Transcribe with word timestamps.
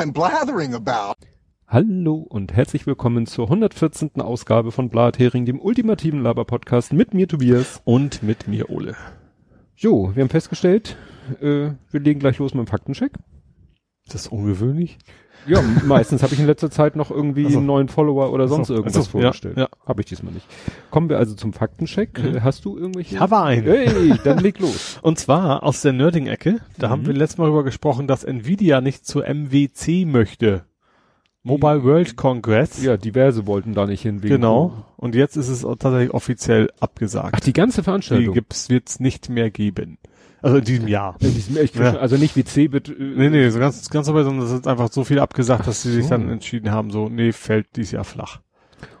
I'm 0.00 0.14
blathering 0.14 0.72
about. 0.72 1.26
Hallo 1.66 2.14
und 2.14 2.54
herzlich 2.54 2.86
willkommen 2.86 3.26
zur 3.26 3.48
114. 3.48 4.18
Ausgabe 4.22 4.72
von 4.72 4.88
Blathering, 4.88 5.44
dem 5.44 5.60
ultimativen 5.60 6.22
Laber-Podcast 6.22 6.94
mit 6.94 7.12
mir 7.12 7.28
Tobias. 7.28 7.82
Und 7.84 8.22
mit 8.22 8.48
mir 8.48 8.70
Ole. 8.70 8.96
Jo, 9.76 10.14
wir 10.14 10.22
haben 10.22 10.30
festgestellt, 10.30 10.96
äh, 11.42 11.72
wir 11.90 12.00
legen 12.00 12.18
gleich 12.18 12.38
los 12.38 12.54
mit 12.54 12.66
dem 12.66 12.70
Faktencheck. 12.70 13.12
Das 14.06 14.22
ist 14.22 14.28
ungewöhnlich. 14.28 14.96
Ja, 15.46 15.62
meistens 15.86 16.22
habe 16.22 16.34
ich 16.34 16.40
in 16.40 16.46
letzter 16.46 16.70
Zeit 16.70 16.96
noch 16.96 17.10
irgendwie 17.10 17.46
Ach 17.46 17.50
so. 17.52 17.58
einen 17.58 17.66
neuen 17.66 17.88
Follower 17.88 18.32
oder 18.32 18.46
sonst 18.48 18.68
irgendwas 18.70 18.96
ach 18.96 19.02
so, 19.04 19.10
vorgestellt. 19.18 19.56
ja, 19.56 19.62
ja. 19.64 19.68
Habe 19.86 20.02
ich 20.02 20.06
diesmal 20.06 20.32
nicht. 20.32 20.46
Kommen 20.90 21.08
wir 21.08 21.18
also 21.18 21.34
zum 21.34 21.52
Faktencheck. 21.52 22.22
Mhm. 22.22 22.36
Äh, 22.36 22.40
Hast 22.42 22.64
du 22.64 22.76
irgendwelche? 22.76 23.14
Ich 23.14 23.20
habe 23.20 23.38
einen. 23.40 23.64
Hey, 23.64 24.14
dann 24.24 24.38
leg 24.38 24.58
los. 24.58 24.98
Und 25.02 25.18
zwar 25.18 25.62
aus 25.62 25.82
der 25.82 25.92
Nerding-Ecke. 25.92 26.60
Da 26.78 26.88
Mhm. 26.88 26.90
haben 26.92 27.06
wir 27.06 27.14
letztes 27.14 27.38
Mal 27.38 27.44
darüber 27.46 27.64
gesprochen, 27.64 28.06
dass 28.06 28.24
Nvidia 28.24 28.80
nicht 28.80 29.06
zur 29.06 29.24
MWC 29.26 30.04
möchte. 30.06 30.64
Mobile 31.42 31.82
World 31.84 32.16
Congress. 32.16 32.82
Ja, 32.82 32.98
diverse 32.98 33.46
wollten 33.46 33.72
da 33.72 33.86
nicht 33.86 34.02
hin. 34.02 34.22
wegen 34.22 34.34
Genau. 34.34 34.84
Und 34.98 35.14
jetzt 35.14 35.36
ist 35.36 35.48
es 35.48 35.62
tatsächlich 35.62 36.12
offiziell 36.12 36.70
abgesagt. 36.80 37.34
Ach, 37.34 37.40
die 37.40 37.54
ganze 37.54 37.80
die 37.80 37.84
Veranstaltung. 37.84 38.34
gibt's, 38.34 38.68
wird's 38.68 39.00
nicht 39.00 39.30
mehr 39.30 39.50
geben. 39.50 39.96
Also 40.42 40.56
in 40.58 40.64
diesem 40.64 40.88
Jahr. 40.88 41.16
In 41.20 41.34
diesem, 41.34 41.56
ich, 41.58 41.74
Ja. 41.74 41.96
Also 41.98 42.16
nicht 42.16 42.36
wie 42.36 42.44
Cebit. 42.44 42.88
Äh, 42.88 42.94
Nee, 42.98 43.30
nee, 43.30 43.48
so 43.50 43.58
ganz, 43.58 43.88
ganz 43.90 44.06
dabei, 44.06 44.22
sondern 44.22 44.46
es 44.46 44.52
ist 44.52 44.66
einfach 44.66 44.90
so 44.92 45.04
viel 45.04 45.18
abgesagt, 45.18 45.66
dass 45.66 45.82
sie 45.82 45.92
sich 45.92 46.04
so. 46.04 46.10
dann 46.10 46.28
entschieden 46.30 46.70
haben, 46.70 46.90
so, 46.90 47.08
nee, 47.08 47.32
fällt 47.32 47.76
dieses 47.76 47.92
Jahr 47.92 48.04
flach. 48.04 48.40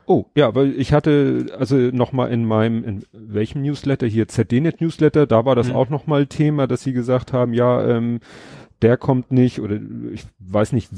Oh, 0.06 0.24
ja, 0.34 0.54
weil 0.56 0.72
ich 0.78 0.92
hatte, 0.92 1.46
also 1.58 1.76
nochmal 1.76 2.32
in 2.32 2.44
meinem, 2.44 2.82
in 2.82 3.04
welchem 3.12 3.62
Newsletter 3.62 4.06
hier, 4.08 4.26
ZDNet 4.26 4.80
Newsletter, 4.80 5.26
da 5.26 5.44
war 5.44 5.54
das 5.54 5.68
Mhm. 5.68 5.76
auch 5.76 5.88
nochmal 5.88 6.26
Thema, 6.26 6.66
dass 6.66 6.82
sie 6.82 6.92
gesagt 6.92 7.32
haben, 7.32 7.54
ja, 7.54 7.86
ähm, 7.86 8.18
der 8.82 8.96
kommt 8.96 9.30
nicht 9.30 9.60
oder 9.60 9.78
ich 10.12 10.24
weiß 10.40 10.72
nicht, 10.72 10.90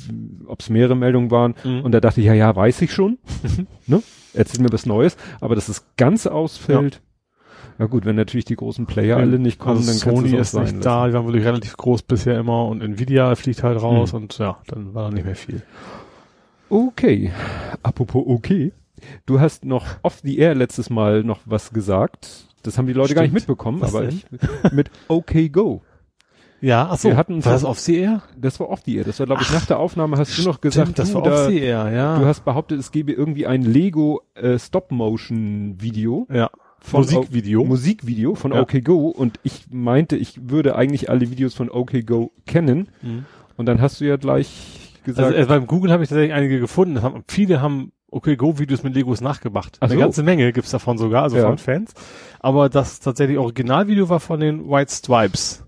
ob 0.47 0.61
es 0.61 0.71
mehrere 0.71 0.97
Meldungen 0.97 1.31
waren 1.31 1.55
Mhm. 1.63 1.83
und 1.83 1.93
da 1.93 2.01
dachte 2.01 2.21
ich, 2.21 2.27
ja, 2.27 2.33
ja, 2.33 2.55
weiß 2.57 2.81
ich 2.83 2.93
schon, 2.93 3.19
ne? 3.87 4.03
Erzähl 4.35 4.63
mir 4.63 4.73
was 4.73 4.87
Neues, 4.87 5.19
aber 5.43 5.57
dass 5.57 5.69
es 5.69 5.85
ganz 5.99 6.27
ausfällt, 6.27 6.95
ja. 6.95 7.01
Gut, 7.87 8.05
wenn 8.05 8.17
natürlich 8.17 8.45
die 8.45 8.57
großen 8.57 8.87
Player 8.87 9.17
alle 9.17 9.39
nicht 9.39 9.59
kommen, 9.59 9.79
also 9.79 9.91
dann 10.07 10.17
Sony 10.17 10.37
ist 10.37 10.55
nicht 10.55 10.85
da, 10.85 11.07
die 11.09 11.13
waren 11.15 11.27
wirklich 11.27 11.45
relativ 11.45 11.77
groß 11.77 12.03
bisher 12.03 12.39
immer 12.39 12.67
und 12.67 12.83
Nvidia 12.83 13.35
fliegt 13.35 13.63
halt 13.63 13.81
raus 13.83 14.13
Mhm. 14.13 14.19
und 14.19 14.39
ja, 14.39 14.59
dann 14.67 14.95
war 14.95 15.05
da 15.09 15.15
nicht 15.15 15.25
mehr 15.25 15.37
viel. 15.37 15.63
Okay. 16.69 17.33
Apropos 17.83 18.25
okay. 18.27 18.73
Du 19.27 19.41
hast 19.41 19.65
noch 19.65 19.85
off 20.03 20.21
the 20.23 20.39
air 20.39 20.55
letztes 20.55 20.89
Mal 20.91 21.25
noch 21.25 21.41
was 21.45 21.73
gesagt. 21.73 22.47
Das 22.63 22.79
haben 22.79 22.87
die 22.87 22.93
Leute 22.93 23.15
gar 23.15 23.23
nicht 23.23 23.31
Stimmt. 23.33 23.49
mitbekommen, 23.49 23.81
Was 23.81 23.95
aber 23.95 24.07
denn? 24.07 24.21
ich, 24.65 24.73
mit 24.73 24.91
OK 25.09 25.33
Go. 25.53 25.83
Ja, 26.61 26.89
ach 26.93 26.97
so, 26.99 27.09
Wir 27.09 27.17
hatten- 27.17 27.45
war 27.45 27.53
das 27.55 27.65
auf 27.65 27.81
CR? 27.85 28.23
Das 28.39 28.61
war 28.61 28.69
off 28.69 28.83
the 28.87 28.95
air. 28.97 29.03
Das 29.03 29.19
war, 29.19 29.27
glaube 29.27 29.43
ich, 29.43 29.53
nach 29.53 29.67
der 29.67 29.81
Aufnahme 29.81 30.17
hast 30.17 30.39
du 30.39 30.43
noch 30.49 30.61
gesagt, 30.61 30.97
das 31.01 31.09
du, 31.09 31.15
war 31.17 31.23
da, 31.25 31.47
auf 31.47 31.49
CR, 31.51 31.91
ja. 31.93 32.19
du 32.21 32.25
hast 32.25 32.45
behauptet, 32.45 32.79
es 32.79 32.93
gebe 32.93 33.11
irgendwie 33.11 33.49
ein 33.49 33.63
Lego 33.63 34.23
äh, 34.35 34.57
Stop-Motion-Video. 34.61 36.29
ja. 36.33 36.51
Von 36.83 37.01
Musikvideo. 37.03 37.63
O- 37.63 37.65
Musikvideo 37.65 38.35
von 38.35 38.53
Ja. 38.53 38.61
OK 38.61 38.83
Go 38.85 39.09
und 39.09 39.39
ich 39.43 39.67
meinte, 39.71 40.17
ich 40.17 40.51
würde 40.51 40.77
eigentlich 40.77 41.09
alle 41.11 41.31
Videos 41.31 41.55
von 41.55 41.71
OK 41.71 42.05
Go 42.07 42.33
kennen. 42.47 42.89
Mhm. 43.03 43.25
Und 43.57 43.67
dann 43.67 43.81
hast 43.81 44.01
du 44.01 44.05
ja 44.07 44.17
gleich 44.17 44.95
gesagt, 45.05 45.27
Also 45.35 45.39
äh, 45.39 45.47
beim 45.47 45.67
Google 45.67 45.93
habe 45.93 46.03
ich 46.03 46.09
tatsächlich 46.09 46.33
einige 46.35 46.59
gefunden. 46.61 47.03
Haben, 47.03 47.23
viele 47.29 47.61
haben 47.61 47.93
okay 48.11 48.37
Go 48.37 48.59
Videos 48.59 48.83
mit 48.83 48.95
Legos 48.95 49.21
nachgemacht. 49.21 49.77
Ach 49.81 49.87
Eine 49.87 49.95
so. 49.95 50.01
ganze 50.01 50.23
Menge 50.23 50.53
gibt's 50.53 50.71
davon 50.71 50.99
sogar, 50.99 51.23
also 51.25 51.37
Ja. 51.37 51.47
von 51.47 51.59
Fans. 51.59 51.93
Aber 52.41 52.69
das 52.69 53.01
tatsächlich 53.01 53.39
Originalvideo 53.39 54.09
war 54.09 54.21
von 54.21 54.41
den 54.41 54.69
White 54.69 54.93
Stripes. 54.93 55.65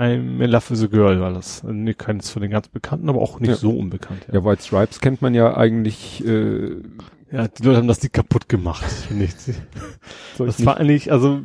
Ja. 0.00 0.06
I'm 0.06 0.40
in 0.42 0.50
love 0.50 0.70
with 0.70 0.82
a 0.82 0.86
girl 0.86 1.20
war 1.20 1.32
das. 1.32 1.62
Nicht 1.62 1.98
keines 1.98 2.30
von 2.30 2.42
den 2.42 2.50
ganz 2.50 2.68
bekannten, 2.68 3.08
aber 3.08 3.20
auch 3.20 3.38
nicht 3.40 3.50
Ja. 3.50 3.56
so 3.56 3.70
unbekannt. 3.70 4.26
ja, 4.32 4.44
White 4.44 4.62
Stripes 4.62 5.00
kennt 5.00 5.20
man 5.22 5.34
ja 5.34 5.56
eigentlich, 5.56 6.24
äh, 6.26 6.76
Ja, 7.32 7.46
die 7.46 7.62
Leute 7.62 7.76
haben 7.78 7.86
das 7.88 8.02
Lied 8.02 8.12
kaputt 8.12 8.48
gemacht. 8.48 8.82
finde 9.08 9.24
ich. 9.26 9.32
ich 9.48 9.54
Das 10.38 10.58
nicht- 10.58 10.66
war 10.66 10.78
eigentlich, 10.78 11.12
also 11.12 11.42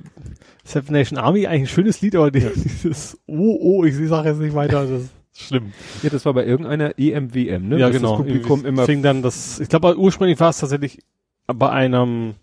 Seven 0.63 0.94
Nation 0.94 1.19
Army 1.19 1.45
eigentlich 1.45 1.69
ein 1.69 1.73
schönes 1.75 2.01
Lied, 2.01 2.15
aber 2.15 2.31
die, 2.31 2.39
dieses 2.83 3.19
Oh, 3.27 3.57
oh, 3.61 3.83
ich 3.83 3.95
sage 4.07 4.29
jetzt 4.29 4.39
nicht 4.39 4.55
weiter, 4.55 4.88
das 4.88 5.01
ist 5.01 5.11
schlimm. 5.33 5.73
Ja, 6.01 6.09
das 6.09 6.25
war 6.25 6.33
bei 6.33 6.45
irgendeiner 6.45 6.97
EMWM, 6.97 7.67
ne? 7.67 7.77
ja, 7.77 7.88
Dass 7.88 7.97
genau. 7.97 8.17
Das 8.17 8.25
Publikum 8.25 8.65
immer 8.65 8.85
fing 8.85 9.03
dann 9.03 9.21
das, 9.21 9.59
ich 9.59 9.69
glaube, 9.69 9.95
ursprünglich 9.97 10.39
war 10.39 10.49
es 10.49 10.57
tatsächlich 10.59 10.99
bei 11.45 11.69
einem 11.69 12.33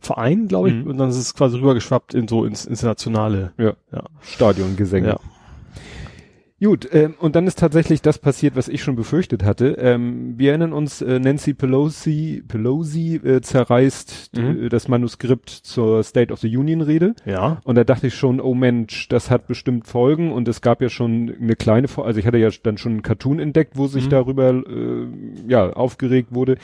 Verein, 0.00 0.48
glaube 0.48 0.70
ich, 0.70 0.74
Mhm. 0.74 0.88
und 0.90 0.98
dann 0.98 1.10
ist 1.10 1.18
es 1.18 1.34
quasi 1.34 1.58
rübergeschwappt 1.58 2.14
in 2.14 2.26
so 2.26 2.44
ins 2.44 2.64
internationale. 2.64 3.52
ja, 3.58 3.74
Ja. 3.92 4.02
Stadiongesänge. 4.22 5.06
Ja. 5.08 5.20
Gut, 6.62 6.88
ähm, 6.92 7.14
und 7.18 7.34
dann 7.34 7.46
ist 7.48 7.58
tatsächlich 7.58 8.02
das 8.02 8.18
passiert, 8.18 8.54
was 8.54 8.68
ich 8.68 8.82
schon 8.84 8.94
befürchtet 8.94 9.42
hatte. 9.42 9.76
Ähm, 9.78 10.34
wir 10.38 10.50
erinnern 10.50 10.72
uns, 10.72 11.02
äh, 11.02 11.18
Nancy 11.18 11.54
Pelosi, 11.54 12.44
Pelosi 12.46 13.16
äh, 13.16 13.40
zerreißt 13.40 14.30
Mhm. 14.36 14.64
äh, 14.64 14.68
das 14.68 14.86
Manuskript 14.86 15.50
zur 15.50 16.04
State 16.04 16.32
of 16.32 16.38
the 16.38 16.56
Union 16.56 16.80
Rede. 16.80 17.14
Ja. 17.26 17.60
Und 17.64 17.74
da 17.74 17.82
dachte 17.82 18.06
ich 18.06 18.14
schon, 18.14 18.40
oh 18.40 18.54
Mensch, 18.54 19.08
das 19.08 19.28
hat 19.30 19.48
bestimmt 19.48 19.88
Folgen. 19.88 20.30
Und 20.30 20.46
es 20.46 20.60
gab 20.60 20.80
ja 20.82 20.88
schon 20.88 21.34
eine 21.40 21.56
kleine, 21.56 21.88
also 21.96 22.20
ich 22.20 22.26
hatte 22.26 22.38
ja 22.38 22.50
dann 22.62 22.78
schon 22.78 22.92
einen 22.92 23.02
Cartoon 23.02 23.40
entdeckt, 23.40 23.76
wo 23.76 23.88
sich 23.88 24.04
Mhm. 24.06 24.10
darüber 24.10 24.50
äh, 24.50 25.06
ja 25.48 25.72
aufgeregt 25.72 26.28
wurde. 26.32 26.58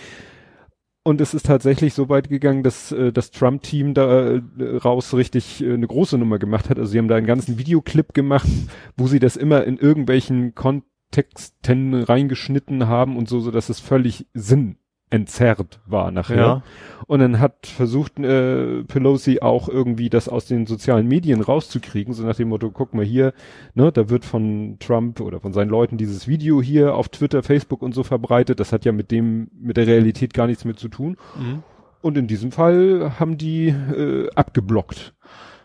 Und 1.04 1.20
es 1.20 1.32
ist 1.32 1.46
tatsächlich 1.46 1.94
so 1.94 2.08
weit 2.08 2.28
gegangen, 2.28 2.62
dass 2.62 2.92
äh, 2.92 3.12
das 3.12 3.30
Trump-Team 3.30 3.94
da 3.94 4.34
äh, 4.34 4.42
raus 4.82 5.14
richtig 5.14 5.62
äh, 5.62 5.72
eine 5.72 5.86
große 5.86 6.18
Nummer 6.18 6.38
gemacht 6.38 6.68
hat. 6.68 6.78
Also 6.78 6.92
sie 6.92 6.98
haben 6.98 7.08
da 7.08 7.16
einen 7.16 7.26
ganzen 7.26 7.58
Videoclip 7.58 8.12
gemacht, 8.12 8.48
wo 8.96 9.06
sie 9.06 9.18
das 9.18 9.36
immer 9.36 9.64
in 9.64 9.78
irgendwelchen 9.78 10.54
Kontexten 10.54 11.94
reingeschnitten 11.94 12.88
haben 12.88 13.16
und 13.16 13.28
so, 13.28 13.40
so 13.40 13.50
dass 13.50 13.68
es 13.70 13.80
völlig 13.80 14.26
Sinn 14.34 14.76
entzerrt 15.10 15.80
war 15.86 16.10
nachher. 16.10 16.36
Ja. 16.36 16.62
Und 17.06 17.20
dann 17.20 17.40
hat 17.40 17.66
versucht 17.66 18.18
äh, 18.18 18.84
Pelosi 18.84 19.40
auch 19.40 19.68
irgendwie 19.68 20.10
das 20.10 20.28
aus 20.28 20.46
den 20.46 20.66
sozialen 20.66 21.08
Medien 21.08 21.40
rauszukriegen, 21.40 22.12
so 22.12 22.22
nach 22.22 22.36
dem 22.36 22.48
Motto, 22.48 22.70
guck 22.70 22.92
mal 22.92 23.04
hier, 23.04 23.32
ne, 23.74 23.90
da 23.90 24.10
wird 24.10 24.26
von 24.26 24.76
Trump 24.78 25.20
oder 25.20 25.40
von 25.40 25.52
seinen 25.54 25.70
Leuten 25.70 25.96
dieses 25.96 26.28
Video 26.28 26.60
hier 26.60 26.94
auf 26.94 27.08
Twitter, 27.08 27.42
Facebook 27.42 27.82
und 27.82 27.94
so 27.94 28.02
verbreitet. 28.02 28.60
Das 28.60 28.72
hat 28.72 28.84
ja 28.84 28.92
mit 28.92 29.10
dem, 29.10 29.48
mit 29.58 29.78
der 29.78 29.86
Realität 29.86 30.34
gar 30.34 30.46
nichts 30.46 30.64
mehr 30.64 30.76
zu 30.76 30.88
tun. 30.88 31.16
Mhm. 31.38 31.62
Und 32.00 32.16
in 32.18 32.26
diesem 32.26 32.52
Fall 32.52 33.12
haben 33.18 33.38
die 33.38 33.68
äh, 33.68 34.28
abgeblockt. 34.34 35.14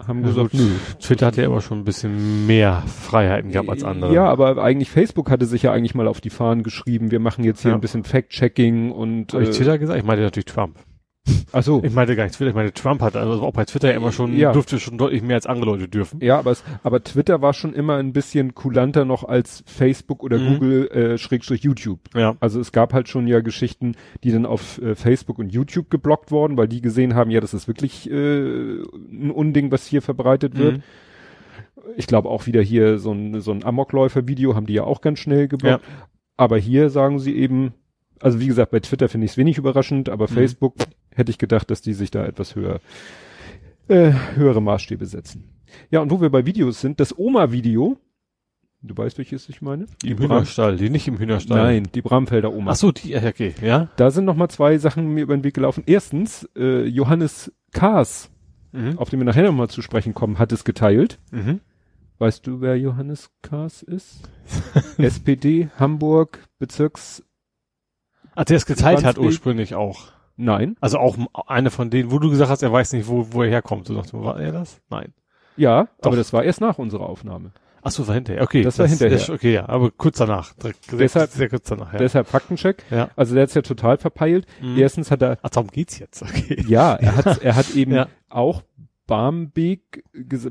Haben 0.07 0.21
Ja, 0.21 0.27
gesagt, 0.27 0.53
nö. 0.53 0.67
Twitter 0.99 1.27
hat 1.27 1.37
ja 1.37 1.45
immer 1.45 1.61
schon 1.61 1.79
ein 1.79 1.83
bisschen 1.85 2.45
mehr 2.47 2.83
Freiheiten 2.87 3.51
gehabt 3.51 3.69
als 3.69 3.83
andere. 3.83 4.13
Ja, 4.13 4.25
aber 4.25 4.57
eigentlich 4.63 4.89
Facebook 4.89 5.29
hatte 5.29 5.45
sich 5.45 5.63
ja 5.63 5.71
eigentlich 5.71 5.95
mal 5.95 6.07
auf 6.07 6.21
die 6.21 6.29
Fahnen 6.29 6.63
geschrieben, 6.63 7.11
wir 7.11 7.19
machen 7.19 7.43
jetzt 7.43 7.61
hier 7.61 7.71
Ja. 7.71 7.75
ein 7.75 7.81
bisschen 7.81 8.03
Fact-Checking 8.03 8.91
und 8.91 9.33
Habe 9.33 9.43
ich 9.43 9.49
äh, 9.49 9.53
Twitter 9.53 9.77
gesagt? 9.77 9.99
Ich 9.99 10.05
meinte 10.05 10.23
natürlich 10.23 10.45
Trump. 10.45 10.77
Ach 11.51 11.63
so. 11.63 11.81
Ich 11.83 11.93
meinte 11.93 12.15
gar 12.15 12.23
nicht 12.25 12.35
Twitter, 12.35 12.49
ich 12.49 12.55
meinte 12.55 12.73
Trump 12.73 13.01
hat, 13.01 13.15
also 13.15 13.41
auch 13.41 13.53
bei 13.53 13.65
Twitter 13.65 13.93
immer 13.93 14.11
schon, 14.11 14.35
Ja. 14.35 14.51
durfte 14.51 14.79
schon 14.79 14.97
deutlich 14.97 15.21
mehr 15.21 15.35
als 15.35 15.45
andere 15.45 15.67
Leute 15.71 15.87
dürfen. 15.87 16.19
Ja, 16.21 16.37
aber, 16.39 16.51
es, 16.51 16.63
aber 16.83 17.03
Twitter 17.03 17.41
war 17.41 17.53
schon 17.53 17.73
immer 17.73 17.95
ein 17.97 18.11
bisschen 18.13 18.53
kulanter 18.55 19.05
noch 19.05 19.23
als 19.23 19.63
Facebook 19.65 20.23
oder 20.23 20.37
Mhm. 20.37 20.47
Google 20.53 20.87
äh, 20.91 21.17
Schrägstrich 21.17 21.61
YouTube. 21.63 21.99
Ja. 22.15 22.35
Also 22.39 22.59
es 22.59 22.71
gab 22.71 22.93
halt 22.93 23.07
schon 23.09 23.27
ja 23.27 23.39
Geschichten, 23.41 23.95
die 24.23 24.31
dann 24.31 24.45
auf 24.45 24.81
äh, 24.81 24.95
Facebook 24.95 25.39
und 25.39 25.53
YouTube 25.53 25.89
geblockt 25.89 26.31
wurden, 26.31 26.57
weil 26.57 26.67
die 26.67 26.81
gesehen 26.81 27.15
haben, 27.15 27.31
ja, 27.31 27.39
das 27.39 27.53
ist 27.53 27.67
wirklich 27.67 28.09
äh, 28.09 28.81
ein 28.81 29.31
Unding, 29.31 29.71
was 29.71 29.85
hier 29.85 30.01
verbreitet 30.01 30.57
wird. 30.57 30.77
Mhm. 30.77 30.83
Ich 31.97 32.07
glaube 32.07 32.29
auch 32.29 32.45
wieder 32.47 32.61
hier 32.61 32.97
so 32.97 33.11
ein, 33.11 33.41
so 33.41 33.51
ein 33.51 33.63
Amokläufer-Video 33.63 34.55
haben 34.55 34.65
die 34.65 34.73
ja 34.73 34.83
auch 34.83 35.01
ganz 35.01 35.19
schnell 35.19 35.47
geblockt. 35.47 35.83
Ja. 35.85 35.93
Aber 36.37 36.57
hier 36.57 36.89
sagen 36.89 37.19
sie 37.19 37.35
eben, 37.35 37.73
also 38.21 38.39
wie 38.39 38.47
gesagt, 38.47 38.71
bei 38.71 38.79
Twitter 38.79 39.09
finde 39.09 39.25
ich 39.25 39.31
es 39.31 39.37
wenig 39.37 39.57
überraschend, 39.57 40.09
aber 40.09 40.25
Mhm. 40.29 40.33
Facebook 40.33 40.75
hätte 41.15 41.31
ich 41.31 41.37
gedacht, 41.37 41.69
dass 41.71 41.81
die 41.81 41.93
sich 41.93 42.11
da 42.11 42.25
etwas 42.25 42.55
höher, 42.55 42.79
äh, 43.87 44.11
höhere 44.35 44.61
Maßstäbe 44.61 45.05
setzen. 45.05 45.49
Ja, 45.89 46.01
und 46.01 46.11
wo 46.11 46.21
wir 46.21 46.29
bei 46.29 46.45
Videos 46.45 46.81
sind, 46.81 46.99
das 46.99 47.17
Oma-Video, 47.17 47.97
du 48.81 48.95
weißt, 48.97 49.17
welches 49.17 49.49
ich 49.49 49.61
meine? 49.61 49.87
Die 50.03 50.11
im 50.11 50.19
Hühnerstall, 50.19 50.77
die 50.77 50.89
nicht 50.89 51.07
im 51.07 51.17
Hühnerstall. 51.17 51.57
Nein, 51.63 51.87
die 51.93 52.01
Bramfelder 52.01 52.53
Oma. 52.53 52.71
Ach 52.71 52.75
so, 52.75 52.91
die, 52.91 53.09
ja, 53.09 53.23
okay, 53.25 53.55
ja. 53.61 53.89
Da 53.95 54.11
sind 54.11 54.25
noch 54.25 54.35
mal 54.35 54.49
zwei 54.49 54.77
Sachen 54.77 55.13
mir 55.13 55.21
über 55.23 55.35
den 55.35 55.43
Weg 55.43 55.53
gelaufen. 55.55 55.83
Erstens, 55.85 56.47
äh, 56.55 56.83
Johannes 56.85 57.51
Kaas, 57.71 58.29
Mhm. 58.71 58.97
auf 58.97 59.09
den 59.09 59.19
wir 59.19 59.25
nachher 59.25 59.43
noch 59.43 59.51
mal 59.53 59.67
zu 59.69 59.81
sprechen 59.83 60.13
kommen, 60.15 60.39
hat 60.39 60.51
es 60.51 60.63
geteilt. 60.63 61.19
Mhm. 61.31 61.59
Weißt 62.17 62.47
du, 62.47 62.61
wer 62.61 62.75
Johannes 62.77 63.29
Kaas 63.41 63.83
ist? 63.83 64.21
SPD, 64.97 65.69
Hamburg, 65.77 66.39
Bezirks... 66.59 67.23
Ach, 68.35 68.45
der 68.45 68.57
es 68.57 68.65
geteilt 68.65 68.99
hat 68.99 69.17
Wandsbek? 69.17 69.25
ursprünglich 69.25 69.75
auch. 69.75 70.12
Nein. 70.37 70.75
Also 70.81 70.97
auch 70.97 71.17
eine 71.47 71.69
von 71.71 71.89
denen, 71.89 72.11
wo 72.11 72.19
du 72.19 72.29
gesagt 72.29 72.49
hast, 72.49 72.63
er 72.63 72.71
weiß 72.71 72.93
nicht, 72.93 73.07
wo, 73.07 73.27
wo 73.31 73.43
er 73.43 73.49
herkommt. 73.49 73.87
Du 73.89 73.93
sagst, 73.93 74.13
war 74.13 74.39
er 74.39 74.51
das? 74.51 74.81
Nein. 74.89 75.13
Ja, 75.57 75.83
Doch. 76.01 76.07
aber 76.07 76.15
das 76.15 76.33
war 76.33 76.43
erst 76.43 76.61
nach 76.61 76.77
unserer 76.79 77.07
Aufnahme. 77.07 77.51
Ach 77.85 77.91
so, 77.91 78.07
war 78.07 78.15
hinterher. 78.15 78.41
Okay. 78.41 78.61
Das 78.63 78.79
war 78.79 78.87
hinterher. 78.87 79.15
ist- 79.17 79.29
okay, 79.29 79.53
ja, 79.55 79.67
aber 79.69 79.91
kurz 79.91 80.17
danach. 80.17 80.53
Deshalb- 80.91 81.29
sehr 81.31 81.49
kurz 81.49 81.67
danach, 81.67 81.91
ja. 81.93 81.99
Deshalb 81.99 82.27
Faktencheck. 82.27 82.83
ja. 82.89 83.09
Also 83.15 83.35
der 83.35 83.43
hat's 83.43 83.53
ja 83.53 83.61
total 83.61 83.97
verpeilt. 83.97 84.47
Mhm. 84.61 84.77
Erstens 84.77 85.11
hat 85.11 85.21
er, 85.21 85.37
Ach, 85.43 85.49
darum 85.49 85.69
geht's 85.69 85.99
jetzt. 85.99 86.21
Okay. 86.23 86.63
ja, 86.67 86.93
er 86.95 87.15
hat, 87.17 87.43
er 87.43 87.55
hat 87.55 87.69
eben 87.75 87.91
Ja. 87.93 88.07
auch 88.29 88.63
Barmbek 89.05 90.03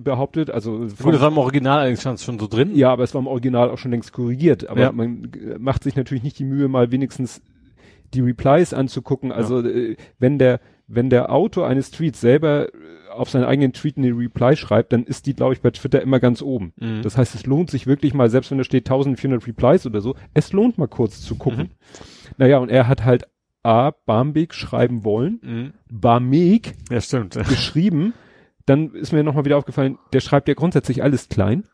behauptet, 0.05 0.51
also 0.51 0.79
Gut, 1.03 1.15
das 1.15 1.21
war 1.23 1.29
im 1.29 1.39
Original 1.39 1.81
eigentlich 1.87 2.03
schon 2.03 2.39
so 2.39 2.47
drin. 2.47 2.77
ja, 2.77 2.93
aber 2.93 3.03
es 3.03 3.15
war 3.15 3.21
im 3.21 3.27
Original 3.27 3.71
auch 3.71 3.79
schon 3.79 3.91
längst 3.91 4.13
korrigiert. 4.13 4.69
Aber 4.69 4.81
Ja. 4.81 4.93
man 4.93 5.31
macht 5.59 5.83
sich 5.83 5.97
natürlich 5.97 6.23
nicht 6.23 6.39
die 6.39 6.45
Mühe, 6.45 6.69
mal 6.69 6.91
wenigstens 6.93 7.41
die 8.15 8.21
Replies 8.21 8.75
anzugucken. 8.75 9.33
Also 9.33 9.61
äh, 9.61 9.97
wenn 10.19 10.39
der 10.39 10.61
wenn 10.89 11.09
der 11.09 11.33
Autor 11.33 11.67
eines 11.67 11.91
Tweets 11.91 12.21
selber 12.21 12.69
äh, 12.69 12.77
auf 13.11 13.31
seinen 13.31 13.45
eigenen 13.45 13.73
Tweet 13.73 13.97
eine 13.97 14.09
Reply 14.17 14.57
schreibt, 14.57 14.93
dann 14.93 15.05
ist 15.05 15.27
die, 15.27 15.35
glaube 15.35 15.55
ich, 15.55 15.61
bei 15.61 15.71
Twitter 15.71 16.03
immer 16.03 16.21
ganz 16.21 16.43
oben. 16.43 16.73
Mhm. 16.79 17.03
Das 17.03 17.17
heißt, 17.17 17.35
es 17.35 17.47
lohnt 17.47 17.71
sich 17.71 17.87
wirklich 17.87 18.15
mal, 18.15 18.29
selbst 18.29 18.51
wenn 18.51 18.59
da 18.59 18.65
steht 18.65 18.87
1400 18.87 19.47
Replies 19.47 19.87
oder 19.87 20.01
so, 20.01 20.15
es 20.35 20.53
lohnt 20.53 20.79
mal 20.79 20.89
kurz 20.89 21.21
zu 21.23 21.37
gucken. 21.37 21.71
Naja, 22.37 22.59
und 22.59 22.71
er 22.71 22.89
hat 22.89 23.05
halt 23.05 23.25
A, 23.63 23.93
Barmbek 23.93 24.55
schreiben 24.55 25.05
wollen, 25.05 25.41
Mhm. 25.43 25.73
Barmek 25.91 26.75
Ja, 26.91 27.01
stimmt. 27.01 27.35
geschrieben, 27.49 28.13
dann 28.67 28.93
ist 28.95 29.13
mir 29.13 29.23
nochmal 29.23 29.45
wieder 29.45 29.57
aufgefallen, 29.59 29.99
der 30.13 30.21
schreibt 30.21 30.49
ja 30.49 30.55
grundsätzlich 30.55 31.03
alles 31.03 31.29
klein. 31.29 31.65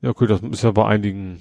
Ja, 0.00 0.10
okay, 0.10 0.26
das 0.26 0.42
ist 0.42 0.62
ja 0.62 0.70
bei 0.72 0.84
einigen 0.86 1.38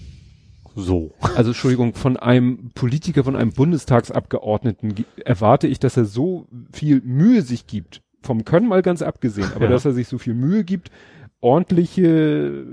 so. 0.76 1.14
Also 1.36 1.52
Entschuldigung, 1.52 1.94
von 1.94 2.18
einem 2.18 2.72
Politiker, 2.74 3.24
von 3.24 3.36
einem 3.36 3.52
Bundestagsabgeordneten 3.52 4.96
ge- 4.96 5.06
erwarte 5.24 5.68
ich, 5.68 5.80
dass 5.80 5.98
er 5.98 6.06
so 6.06 6.48
viel 6.72 7.02
Mühe 7.02 7.42
sich 7.42 7.68
gibt. 7.68 8.02
Vom 8.22 8.46
Können 8.46 8.68
mal 8.68 8.82
ganz 8.82 9.02
abgesehen, 9.02 9.52
aber 9.56 9.66
Ja. 9.66 9.72
dass 9.72 9.86
er 9.86 9.92
sich 9.94 10.08
so 10.08 10.18
viel 10.18 10.34
Mühe 10.34 10.64
gibt, 10.64 10.90
ordentliche 11.42 12.66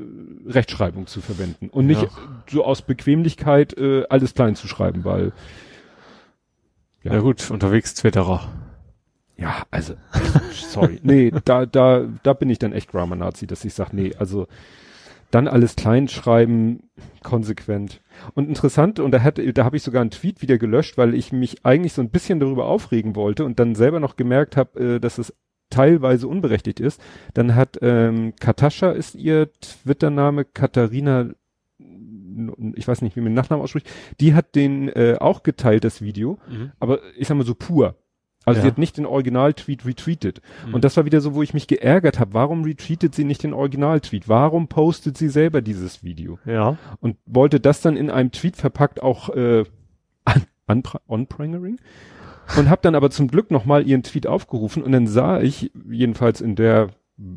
Rechtschreibung 0.46 1.06
zu 1.06 1.20
verwenden 1.20 1.68
und 1.70 1.86
nicht 1.86 2.02
Ja. 2.02 2.08
so 2.48 2.64
aus 2.64 2.82
Bequemlichkeit 2.82 3.76
äh, 3.76 4.04
alles 4.08 4.34
klein 4.34 4.54
zu 4.54 4.68
schreiben, 4.68 5.04
weil 5.04 5.32
Ja, 7.02 7.14
Ja. 7.14 7.20
gut, 7.20 7.50
unterwegs 7.50 7.94
Twitterer. 7.94 8.48
ja, 9.36 9.62
also 9.70 9.94
sorry, 10.52 11.00
nee, 11.02 11.32
da 11.44 11.66
da 11.66 12.06
da 12.22 12.32
bin 12.34 12.50
ich 12.50 12.58
dann 12.58 12.72
echt 12.72 12.90
Grammar 12.92 13.16
Nazi, 13.16 13.46
dass 13.46 13.64
ich 13.64 13.74
sage, 13.74 13.96
nee, 13.96 14.12
also 14.18 14.46
dann 15.30 15.48
alles 15.48 15.76
klein 15.76 16.08
schreiben, 16.08 16.90
konsequent. 17.22 18.00
Und 18.34 18.48
interessant, 18.48 18.98
und 19.00 19.12
da 19.12 19.22
hat, 19.22 19.40
da 19.54 19.64
habe 19.64 19.76
ich 19.76 19.82
sogar 19.82 20.00
einen 20.02 20.10
Tweet 20.10 20.42
wieder 20.42 20.58
gelöscht, 20.58 20.98
weil 20.98 21.14
ich 21.14 21.32
mich 21.32 21.64
eigentlich 21.64 21.92
so 21.92 22.02
ein 22.02 22.10
bisschen 22.10 22.40
darüber 22.40 22.66
aufregen 22.66 23.14
wollte 23.16 23.44
und 23.44 23.58
dann 23.58 23.74
selber 23.74 24.00
noch 24.00 24.16
gemerkt 24.16 24.56
habe, 24.56 24.96
äh, 24.96 25.00
dass 25.00 25.18
es 25.18 25.34
teilweise 25.70 26.26
unberechtigt 26.26 26.80
ist. 26.80 27.00
Dann 27.34 27.54
hat 27.54 27.78
ähm, 27.80 28.34
Katascha 28.40 28.90
ist 28.90 29.14
ihr 29.14 29.52
Twitter-Name, 29.60 30.44
Katharina, 30.44 31.30
ich 32.74 32.88
weiß 32.88 33.02
nicht, 33.02 33.16
wie 33.16 33.20
man 33.20 33.30
den 33.30 33.34
Nachnamen 33.34 33.62
ausspricht, 33.62 33.88
die 34.20 34.34
hat 34.34 34.54
den 34.54 34.88
äh, 34.88 35.16
auch 35.20 35.42
geteilt, 35.42 35.84
das 35.84 36.02
Video, 36.02 36.38
Mhm. 36.48 36.72
aber 36.80 37.00
ich 37.16 37.28
sag 37.28 37.36
mal 37.36 37.46
so 37.46 37.54
pur. 37.54 37.96
Also 38.50 38.58
Ja. 38.58 38.62
sie 38.62 38.70
hat 38.72 38.78
nicht 38.78 38.96
den 38.98 39.06
Original-Tweet 39.06 39.84
retweetet. 39.86 40.40
Mhm. 40.66 40.74
Und 40.74 40.84
das 40.84 40.96
war 40.96 41.04
wieder 41.04 41.20
so, 41.20 41.34
wo 41.34 41.42
ich 41.42 41.54
mich 41.54 41.66
geärgert 41.66 42.18
habe. 42.20 42.34
Warum 42.34 42.64
retweetet 42.64 43.14
sie 43.14 43.24
nicht 43.24 43.42
den 43.42 43.52
Original-Tweet? 43.54 44.28
Warum 44.28 44.68
postet 44.68 45.16
sie 45.16 45.28
selber 45.28 45.62
dieses 45.62 46.04
Video? 46.04 46.38
Ja. 46.44 46.76
Und 47.00 47.16
wollte 47.26 47.60
das 47.60 47.80
dann 47.80 47.96
in 47.96 48.10
einem 48.10 48.30
Tweet 48.32 48.56
verpackt 48.56 49.02
auch 49.02 49.30
äh, 49.30 49.64
on-prangering? 51.08 51.78
Und 52.58 52.68
habe 52.68 52.82
dann 52.82 52.94
aber 52.96 53.10
zum 53.10 53.28
Glück 53.28 53.50
nochmal 53.50 53.86
ihren 53.86 54.02
Tweet 54.02 54.26
aufgerufen 54.26 54.82
und 54.82 54.90
dann 54.90 55.06
sah 55.06 55.40
ich, 55.40 55.70
jedenfalls 55.88 56.40
in 56.40 56.56
der 56.56 56.88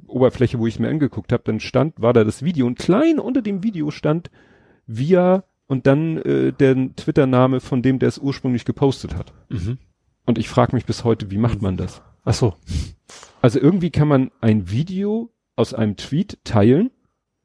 Oberfläche, 0.07 0.57
wo 0.57 0.65
ich 0.65 0.79
mir 0.79 0.89
angeguckt 0.89 1.31
habe, 1.31 1.43
dann 1.45 1.59
stand, 1.59 2.01
war 2.01 2.13
da 2.13 2.23
das 2.23 2.43
Video 2.43 2.65
und 2.65 2.79
klein 2.79 3.19
unter 3.19 3.41
dem 3.43 3.61
Video 3.63 3.91
stand 3.91 4.31
via 4.87 5.43
und 5.67 5.85
dann 5.85 6.17
äh, 6.17 6.51
der 6.51 6.75
Twitter-Name 6.95 7.59
von 7.59 7.81
dem, 7.83 7.99
der 7.99 8.09
es 8.09 8.17
ursprünglich 8.17 8.65
gepostet 8.65 9.15
hat. 9.15 9.33
Mhm. 9.49 9.77
Und 10.25 10.37
ich 10.37 10.49
frage 10.49 10.75
mich 10.75 10.85
bis 10.85 11.03
heute, 11.03 11.31
wie 11.31 11.37
macht 11.37 11.61
man 11.61 11.77
das? 11.77 12.01
Ach 12.23 12.33
so. 12.33 12.53
Also 13.41 13.59
irgendwie 13.59 13.89
kann 13.91 14.07
man 14.07 14.31
ein 14.41 14.69
Video 14.69 15.29
aus 15.55 15.73
einem 15.73 15.97
Tweet 15.97 16.39
teilen, 16.45 16.91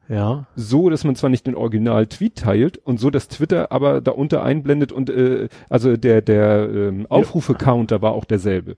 Ja. 0.08 0.46
so 0.54 0.88
dass 0.88 1.04
man 1.04 1.16
zwar 1.16 1.28
nicht 1.30 1.46
den 1.46 1.56
Original-Tweet 1.56 2.36
teilt 2.36 2.78
und 2.78 2.98
so, 3.00 3.10
dass 3.10 3.28
Twitter 3.28 3.72
aber 3.72 4.00
darunter 4.00 4.42
einblendet 4.44 4.92
und 4.92 5.10
äh, 5.10 5.48
also 5.68 5.96
der 5.96 6.22
der 6.22 6.68
ähm, 6.72 7.06
Aufrufe-Counter 7.08 8.00
war 8.00 8.12
auch 8.12 8.24
derselbe. 8.24 8.76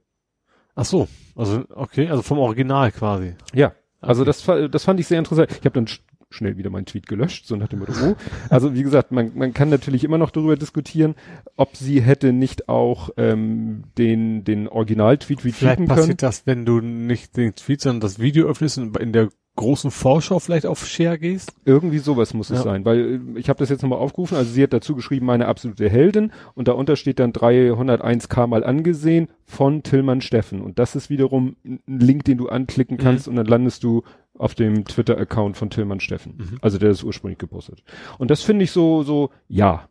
Ach 0.74 0.84
so. 0.86 1.08
Also, 1.36 1.64
okay, 1.74 2.08
also 2.08 2.22
vom 2.22 2.38
Original 2.38 2.90
quasi. 2.92 3.34
Ja. 3.54 3.72
Also 4.00 4.22
Okay. 4.22 4.30
das 4.46 4.70
das 4.70 4.84
fand 4.84 4.98
ich 4.98 5.06
sehr 5.06 5.18
interessant. 5.18 5.50
Ich 5.50 5.58
habe 5.66 5.70
dann 5.74 5.86
schnell 6.30 6.56
wieder 6.56 6.70
meinen 6.70 6.86
Tweet 6.86 7.06
gelöscht, 7.06 7.46
so 7.46 7.56
nach 7.56 7.68
dem 7.68 7.80
Motto, 7.80 7.92
oh. 8.04 8.14
Also 8.48 8.74
wie 8.74 8.82
gesagt, 8.82 9.10
man, 9.12 9.32
man 9.34 9.52
kann 9.52 9.68
natürlich 9.68 10.04
immer 10.04 10.16
noch 10.18 10.30
darüber 10.30 10.56
diskutieren, 10.56 11.14
ob 11.56 11.76
sie 11.76 12.00
hätte 12.00 12.32
nicht 12.32 12.68
auch 12.68 13.10
ähm, 13.16 13.82
den 13.98 14.44
den 14.44 14.68
Original-Tweet 14.68 15.40
Vielleicht 15.40 15.62
retweeten 15.62 15.86
können. 15.86 15.98
passiert 15.98 16.22
das, 16.22 16.46
wenn 16.46 16.64
du 16.64 16.80
nicht 16.80 17.36
den 17.36 17.54
Tweet, 17.54 17.80
sondern 17.80 18.00
das 18.00 18.18
Video 18.20 18.46
öffnest 18.46 18.78
und 18.78 18.96
in 18.98 19.12
der 19.12 19.28
großen 19.56 19.90
Vorschau 19.90 20.38
vielleicht 20.38 20.64
auf 20.64 20.86
Share 20.86 21.18
gehst. 21.18 21.52
Irgendwie 21.66 21.98
sowas 21.98 22.32
muss 22.32 22.48
es 22.48 22.58
Ja. 22.58 22.62
sein, 22.64 22.84
weil 22.84 23.20
äh, 23.36 23.38
ich 23.38 23.48
habe 23.48 23.58
das 23.58 23.68
jetzt 23.68 23.82
nochmal 23.82 23.98
aufgerufen, 23.98 24.36
also 24.36 24.50
sie 24.50 24.62
hat 24.62 24.72
dazu 24.72 24.94
geschrieben, 24.94 25.26
meine 25.26 25.48
absolute 25.48 25.90
Heldin 25.90 26.32
und 26.54 26.68
darunter 26.68 26.94
steht 26.96 27.18
dann 27.18 27.32
301k 27.32 28.46
mal 28.46 28.64
angesehen 28.64 29.28
von 29.44 29.82
Tillmann 29.82 30.20
Steffen 30.20 30.62
und 30.62 30.78
das 30.78 30.94
ist 30.96 31.10
wiederum 31.10 31.56
ein 31.64 31.80
Link, 31.86 32.24
den 32.24 32.38
du 32.38 32.48
anklicken 32.48 32.96
Mhm. 32.96 33.00
kannst 33.02 33.28
und 33.28 33.34
dann 33.36 33.46
landest 33.46 33.82
du 33.82 34.02
auf 34.40 34.54
dem 34.54 34.84
Twitter-Account 34.84 35.56
von 35.56 35.70
Tillmann 35.70 36.00
Steffen, 36.00 36.34
Mhm. 36.38 36.58
also 36.62 36.78
der 36.78 36.90
ist 36.90 37.02
ursprünglich 37.04 37.38
gepostet. 37.38 37.82
Und 38.18 38.30
das 38.30 38.42
finde 38.42 38.64
ich 38.64 38.72
so, 38.72 39.02
so, 39.02 39.30
ja, 39.48 39.88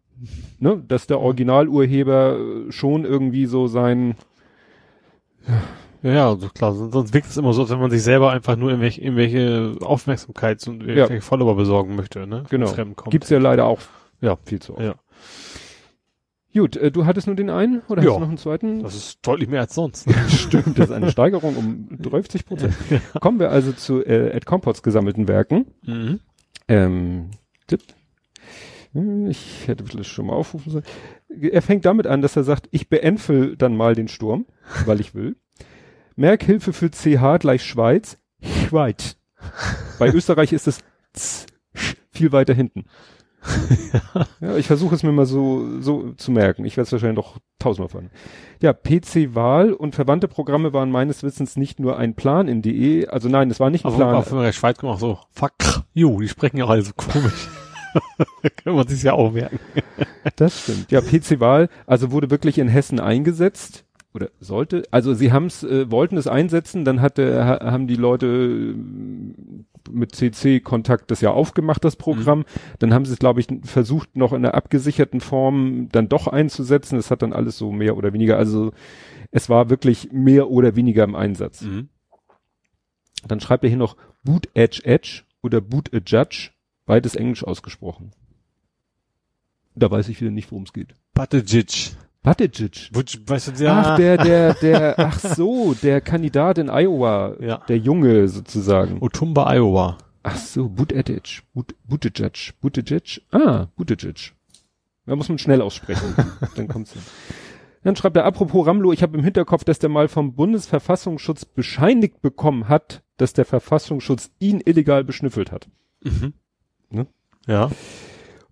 ne, 0.59 0.81
dass 0.87 1.07
der 1.07 1.19
Originalurheber 1.19 2.37
äh, 2.67 2.71
schon 2.71 3.05
irgendwie 3.05 3.45
so 3.45 3.67
sein, 3.67 4.15
Ja, 6.01 6.11
ja, 6.13 6.29
also 6.29 6.47
klar, 6.49 6.73
sonst 6.73 7.13
wirkt 7.13 7.27
es 7.27 7.35
immer 7.37 7.51
so, 7.53 7.61
als 7.61 7.71
wenn 7.71 7.79
man 7.79 7.91
sich 7.91 8.03
selber 8.03 8.31
einfach 8.31 8.55
nur 8.55 8.69
irgendwelche, 8.69 9.01
irgendwelche 9.01 9.75
Aufmerksamkeits- 9.81 10.69
und 10.69 10.81
irgendwelche 10.81 11.21
Follower 11.21 11.55
besorgen 11.55 11.95
möchte, 11.95 12.25
ne? 12.25 12.43
Genau. 12.49 12.71
Gibt's 13.09 13.29
ja 13.29 13.37
leider 13.39 13.65
auch 13.65 13.79
Ja. 14.21 14.37
viel 14.45 14.59
zu 14.61 14.75
oft. 14.75 14.83
Ja. 14.83 14.95
Gut, 16.53 16.75
äh, 16.77 16.91
du 16.91 17.05
hattest 17.05 17.27
nur 17.27 17.35
den 17.35 17.49
einen 17.49 17.81
oder 17.89 18.01
Ja. 18.03 18.09
hast 18.09 18.15
du 18.17 18.19
noch 18.21 18.27
einen 18.29 18.37
zweiten? 18.37 18.81
Das 18.83 18.95
ist 18.95 19.19
deutlich 19.21 19.49
mehr 19.49 19.61
als 19.61 19.75
sonst. 19.75 20.07
Stimmt, 20.29 20.79
das 20.79 20.89
ist 20.89 20.95
eine 20.95 21.11
Steigerung 21.11 21.55
um 21.55 21.87
30 22.01 22.45
Prozent. 22.45 22.73
Kommen 23.21 23.39
wir 23.39 23.51
also 23.51 23.71
zu 23.71 24.03
äh, 24.03 24.29
Ed 24.31 24.45
Compots 24.45 24.81
gesammelten 24.83 25.27
Werken. 25.27 25.65
mhm. 25.85 26.19
Ähm, 26.67 27.31
tipp. 27.67 27.81
Hm, 28.93 29.27
Ich 29.27 29.67
hätte 29.67 29.83
vielleicht 29.83 30.09
schon 30.09 30.27
mal 30.27 30.33
aufrufen 30.33 30.71
sollen. 30.71 30.85
Er 31.29 31.61
fängt 31.61 31.85
damit 31.85 32.05
an, 32.07 32.21
dass 32.21 32.35
er 32.35 32.43
sagt, 32.43 32.67
ich 32.71 32.89
beentfel 32.89 33.55
dann 33.55 33.75
mal 33.77 33.93
den 33.95 34.07
Sturm, 34.07 34.45
weil 34.85 34.99
ich 34.99 35.13
will. 35.15 35.35
Merkhilfe 36.15 36.73
für 36.73 36.89
CH 36.91 37.37
gleich 37.39 37.63
Schweiz. 37.63 38.17
Schweiz. 38.67 39.17
Bei 39.99 40.09
Österreich 40.09 40.51
ist 40.53 40.67
es 40.67 40.79
viel 42.11 42.31
weiter 42.31 42.53
hinten. 42.53 42.85
ja, 44.41 44.57
ich 44.57 44.67
versuche 44.67 44.95
es 44.95 45.03
mir 45.03 45.11
mal 45.11 45.25
so, 45.25 45.81
so 45.81 46.11
zu 46.13 46.31
merken. 46.31 46.65
Ich 46.65 46.77
werde 46.77 46.85
es 46.85 46.91
wahrscheinlich 46.91 47.17
noch 47.17 47.37
tausendmal 47.57 47.89
fahren. 47.89 48.09
Ja, 48.61 48.73
PC-Wahl 48.73 49.73
und 49.73 49.95
verwandte 49.95 50.27
Programme 50.27 50.73
waren 50.73 50.91
meines 50.91 51.23
Wissens 51.23 51.55
nicht 51.55 51.79
nur 51.79 51.97
ein 51.97 52.15
Plan 52.15 52.47
in 52.47 52.61
DE. 52.61 53.07
Also 53.07 53.29
nein, 53.29 53.49
es 53.49 53.59
war 53.59 53.69
nicht 53.69 53.85
ein 53.85 53.93
Plan. 53.93 54.23
von 54.23 54.41
der 54.41 54.51
Schweiz 54.51 54.83
auch 54.83 54.99
so, 54.99 55.19
fuck, 55.31 55.53
jo, 55.93 56.19
die 56.19 56.27
sprechen 56.27 56.57
ja 56.57 56.65
alle 56.65 56.81
so 56.81 56.91
komisch. 56.95 57.47
Kann 58.63 58.75
man 58.75 58.87
sich 58.87 59.03
ja 59.03 59.13
auch 59.13 59.31
merken. 59.31 59.59
Das 60.35 60.61
stimmt. 60.61 60.91
Ja, 60.91 61.01
PC-Wahl, 61.01 61.69
also 61.87 62.11
wurde 62.11 62.29
wirklich 62.29 62.57
in 62.57 62.67
Hessen 62.67 62.99
eingesetzt 62.99 63.85
oder 64.13 64.29
sollte. 64.39 64.83
Also 64.91 65.13
sie 65.13 65.31
haben 65.31 65.45
es, 65.45 65.63
äh, 65.63 65.89
wollten 65.89 66.17
es 66.17 66.27
einsetzen, 66.27 66.85
dann 66.85 67.01
hatte, 67.01 67.45
ha, 67.45 67.71
haben 67.71 67.87
die 67.87 67.95
Leute 67.95 68.75
mit 69.89 70.15
CC 70.15 70.59
Kontakt 70.59 71.11
das 71.11 71.21
ja 71.21 71.31
aufgemacht, 71.31 71.83
das 71.83 71.95
Programm. 71.95 72.45
Dann 72.79 72.93
haben 72.93 73.05
sie 73.05 73.13
es, 73.13 73.19
glaube 73.19 73.39
ich, 73.39 73.47
versucht, 73.63 74.15
noch 74.15 74.33
in 74.33 74.45
einer 74.45 74.55
abgesicherten 74.55 75.21
Form 75.21 75.89
dann 75.91 76.09
doch 76.09 76.27
einzusetzen. 76.27 76.95
Das 76.95 77.11
hat 77.11 77.21
dann 77.21 77.33
alles 77.33 77.57
so 77.57 77.71
mehr 77.71 77.97
oder 77.97 78.13
weniger, 78.13 78.37
also 78.37 78.71
es 79.31 79.49
war 79.49 79.69
wirklich 79.69 80.11
mehr 80.11 80.49
oder 80.49 80.75
weniger 80.75 81.03
im 81.03 81.15
Einsatz. 81.15 81.61
Mhm. 81.61 81.89
Dann 83.27 83.39
schreibt 83.39 83.63
er 83.63 83.69
hier 83.69 83.77
noch 83.77 83.97
Boot 84.23 84.49
Edge 84.53 84.81
Edge 84.83 85.23
oder 85.41 85.61
Boot 85.61 85.93
a 85.93 85.99
Judge, 86.05 86.51
beides 86.85 87.15
englisch 87.15 87.43
ausgesprochen. 87.43 88.11
Da 89.75 89.89
weiß 89.89 90.09
ich 90.09 90.19
wieder 90.19 90.31
nicht, 90.31 90.51
worum 90.51 90.63
es 90.63 90.73
geht. 90.73 90.95
Buttigieg. 91.13 91.95
Buttigieg. 92.23 92.89
Weißt 92.93 93.59
du, 93.59 93.63
ja. 93.63 93.81
Ach, 93.81 93.97
der, 93.97 94.17
der, 94.17 94.53
der, 94.55 94.99
ach 94.99 95.19
so, 95.19 95.73
der 95.73 96.01
Kandidat 96.01 96.57
in 96.57 96.67
Iowa. 96.67 97.35
Ja. 97.39 97.57
Der 97.67 97.77
Junge 97.77 98.27
sozusagen. 98.27 98.97
Otumba, 99.01 99.53
Iowa. 99.53 99.97
Ach 100.23 100.35
so, 100.35 100.67
Buttigieg. 100.67 101.43
But, 101.53 101.75
Buttigieg. 101.85 102.53
Buttigieg. 102.61 103.21
Ah, 103.31 103.67
Buttigieg. 103.77 104.33
Da 105.05 105.15
muss 105.15 105.29
man 105.29 105.37
schnell 105.37 105.61
aussprechen. 105.61 106.13
dann 106.55 106.67
kommt's 106.67 106.93
hin. 106.93 107.01
Dann 107.83 107.95
schreibt 107.95 108.17
er, 108.17 108.25
apropos 108.25 108.67
Ramlo, 108.67 108.91
ich 108.91 109.01
habe 109.01 109.17
im 109.17 109.23
Hinterkopf, 109.23 109.63
dass 109.63 109.79
der 109.79 109.89
mal 109.89 110.09
vom 110.09 110.35
Bundesverfassungsschutz 110.35 111.45
bescheinigt 111.45 112.21
bekommen 112.21 112.67
hat, 112.67 113.03
dass 113.17 113.33
der 113.33 113.45
Verfassungsschutz 113.45 114.31
ihn 114.39 114.61
illegal 114.63 115.03
beschnüffelt 115.03 115.51
hat. 115.51 115.69
Mhm. 116.03 116.33
Ne? 116.89 117.07
Ja. 117.47 117.71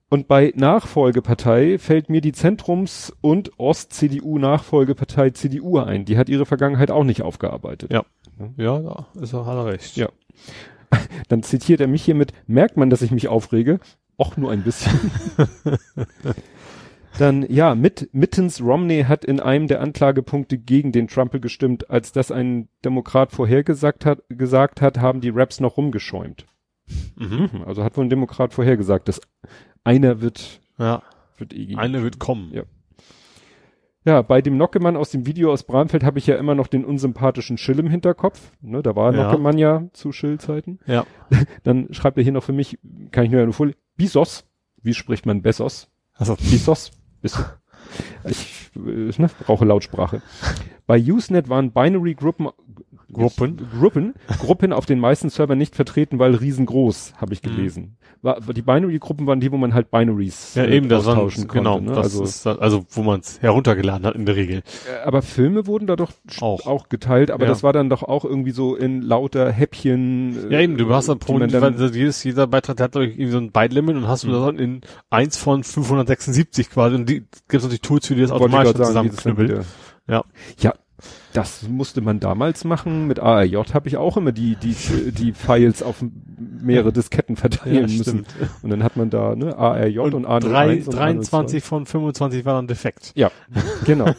Und 0.10 0.28
bei 0.28 0.54
Nachfolgepartei 0.56 1.78
fällt 1.80 2.10
mir 2.10 2.22
die 2.22 2.32
Zentrums- 2.32 3.14
und 3.20 3.52
Ost-CDU-Nachfolgepartei 3.60 5.32
CDU 5.32 5.80
ein. 5.80 6.06
Die 6.06 6.18
hat 6.18 6.30
ihre 6.30 6.46
Vergangenheit 6.46 6.92
auch 6.92 7.04
nicht 7.04 7.22
aufgearbeitet. 7.22 7.92
Ja. 7.92 8.06
Ne? 8.38 8.54
Ja, 8.56 8.80
da 8.80 9.08
ist 9.22 9.34
er, 9.34 9.46
hat 9.46 9.56
er 9.56 9.66
recht. 9.66 9.98
Ja. 9.98 10.10
Dann 11.28 11.44
zitiert 11.44 11.82
er 11.82 11.88
mich 11.88 12.04
hiermit, 12.04 12.32
merkt 12.46 12.78
man, 12.78 12.90
dass 12.90 13.02
ich 13.02 13.12
mich 13.12 13.28
aufrege? 13.28 13.80
Auch 14.18 14.38
nur 14.38 14.52
ein 14.52 14.64
bisschen. 14.64 15.12
Dann, 17.20 17.46
ja, 17.50 17.76
mit, 17.76 18.10
Mittens 18.14 18.62
Romney 18.62 19.04
hat 19.04 19.26
in 19.26 19.40
einem 19.40 19.68
der 19.68 19.82
Anklagepunkte 19.82 20.58
gegen 20.58 20.92
den 20.92 21.08
Trumpel 21.08 21.40
gestimmt. 21.40 21.90
Als 21.90 22.12
das 22.12 22.32
ein 22.32 22.70
Demokrat 22.86 23.32
vorhergesagt 23.32 24.06
hat, 24.06 24.22
gesagt 24.30 24.82
hat, 24.82 25.00
haben 25.00 25.20
die 25.20 25.30
Raps 25.30 25.60
noch 25.60 25.78
rumgeschäumt. 25.78 26.46
Mhm, 27.16 27.64
Also 27.66 27.84
hat 27.84 27.98
wohl 27.98 28.06
ein 28.06 28.10
Demokrat 28.10 28.54
vorhergesagt, 28.54 29.08
dass 29.08 29.20
einer 29.88 30.22
wird, 30.22 30.60
Ja, 30.78 31.02
wird 31.38 31.54
eh 31.54 31.66
gegen- 31.66 31.80
eine 31.80 32.04
wird 32.04 32.20
kommen. 32.20 32.52
Ja. 32.54 32.64
Ja, 34.06 34.22
bei 34.22 34.42
dem 34.42 34.56
Nockemann 34.58 34.96
aus 34.96 35.12
dem 35.12 35.26
Video 35.26 35.52
aus 35.52 35.64
Bramfeld 35.64 36.04
habe 36.04 36.18
ich 36.18 36.28
ja 36.28 36.38
immer 36.38 36.56
noch 36.56 36.68
den 36.68 36.86
unsympathischen 36.86 37.58
Schill 37.58 37.80
im 37.80 37.90
Hinterkopf. 37.90 38.52
Ne, 38.62 38.82
da 38.82 38.96
war 38.96 39.14
Ja. 39.14 39.24
Nockemann 39.26 39.58
ja 39.58 39.84
zu 39.94 40.12
Schill-Zeiten. 40.14 40.80
Ja. 40.86 41.06
Dann 41.64 41.94
schreibt 41.94 42.18
er 42.18 42.24
hier 42.24 42.32
noch 42.32 42.44
für 42.44 42.54
mich, 42.54 42.80
kann 43.12 43.26
ich 43.26 43.32
nur, 43.32 43.44
nur 43.44 43.54
vorlesen, 43.54 43.80
Bisos. 43.98 44.46
Wie 44.82 44.94
spricht 44.94 45.26
man 45.26 45.42
Bessos? 45.42 45.90
Also, 46.14 46.36
Bisos. 46.36 46.92
Bist 47.22 47.38
du? 47.38 47.44
Ich 48.30 48.70
äh, 48.76 49.12
ne, 49.22 49.30
brauche 49.46 49.66
Lautsprache. 49.66 50.22
Bei 50.86 50.98
Usenet 51.02 51.50
waren 51.50 51.72
Binary-Gruppen 51.72 52.48
Gruppen? 53.12 53.68
Gruppen, 53.80 54.14
Gruppen 54.40 54.74
auf 54.74 54.86
den 54.86 55.00
meisten 55.00 55.30
Servern 55.30 55.58
nicht 55.58 55.76
vertreten, 55.76 56.20
weil 56.20 56.36
riesengroß, 56.36 57.14
habe 57.18 57.34
ich 57.34 57.42
Mhm. 57.44 57.48
gelesen. 57.56 57.98
War, 58.22 58.40
die 58.42 58.62
Binary-Gruppen 58.62 59.28
waren 59.28 59.40
die, 59.40 59.52
wo 59.52 59.58
man 59.58 59.74
halt 59.74 59.92
Binaries 59.92 60.56
ja, 60.56 60.64
äh, 60.64 60.76
eben, 60.78 60.92
austauschen 60.92 61.48
genau, 61.48 61.76
konnte. 61.76 61.90
Ne? 61.92 61.96
das 61.96 62.06
also, 62.06 62.24
ist, 62.24 62.48
also, 62.48 62.86
wo 62.90 63.04
man 63.04 63.20
es 63.20 63.42
heruntergeladen 63.42 64.06
hat 64.06 64.16
in 64.16 64.26
der 64.26 64.36
Regel. 64.36 64.58
äh, 64.58 65.06
aber 65.06 65.22
Filme 65.22 65.68
wurden 65.68 65.88
da 65.88 65.96
doch 65.96 66.12
Auch. 66.42 66.66
auch 66.66 66.90
geteilt, 66.90 67.32
aber 67.32 67.44
Ja. 67.46 67.50
das 67.50 67.64
war 67.64 67.74
dann 67.74 67.90
doch 67.90 68.04
auch 68.04 68.26
irgendwie 68.26 68.52
so 68.52 68.76
in 68.76 69.02
lauter 69.02 69.52
Häppchen. 69.52 70.50
äh, 70.50 70.54
Ja, 70.56 70.60
eben, 70.62 70.78
du 70.78 70.94
hast 70.94 71.08
dann, 71.10 71.20
weil 71.22 71.96
jedes, 71.96 72.24
jeder 72.24 72.48
Beitrag 72.48 72.80
hat 72.82 72.92
glaub 72.94 73.04
ich, 73.04 73.12
irgendwie 73.12 73.32
so 73.32 73.38
ein 73.38 73.52
Byte-Limit 73.52 73.96
und 73.96 74.08
hast 74.08 74.24
du 74.24 74.32
das 74.32 74.44
dann 74.46 74.58
in 74.60 74.82
eins 75.10 75.38
von 75.38 75.64
576 75.64 76.70
quasi 76.70 76.96
und 76.96 77.08
die 77.08 77.20
gibt 77.22 77.54
es 77.54 77.64
natürlich 77.64 77.82
Tools, 77.82 78.08
für 78.08 78.16
die 78.16 78.22
das 78.22 78.32
automatisch 78.32 78.74
zusammenknüppelt. 78.74 79.66
Ja. 80.10 80.24
Ja, 80.60 80.74
das 81.34 81.68
musste 81.68 82.02
man 82.02 82.20
damals 82.20 82.64
machen. 82.64 83.08
Mit 83.08 83.20
ARJ 83.20 83.74
habe 83.74 83.88
ich 83.88 83.98
auch 83.98 84.18
immer 84.18 84.32
die, 84.32 84.56
die, 84.56 84.76
die 85.12 85.34
Files 85.34 85.84
auf 85.84 86.04
mehrere 86.38 86.92
Disketten 86.92 87.36
verteilen 87.36 87.98
müssen. 87.98 88.26
Und 88.64 88.70
dann 88.70 88.84
hat 88.84 88.98
man 88.98 89.10
da, 89.10 89.36
ne, 89.36 89.58
ARJ 89.58 90.00
und, 90.00 90.14
Und, 90.14 90.26
A01 90.26 90.40
drei, 90.40 90.76
und 90.78 90.94
23 90.94 91.64
von 91.64 91.86
25 91.86 92.46
waren 92.46 92.56
dann 92.56 92.68
defekt. 92.68 93.12
Ja, 93.16 93.32
genau. 93.86 94.12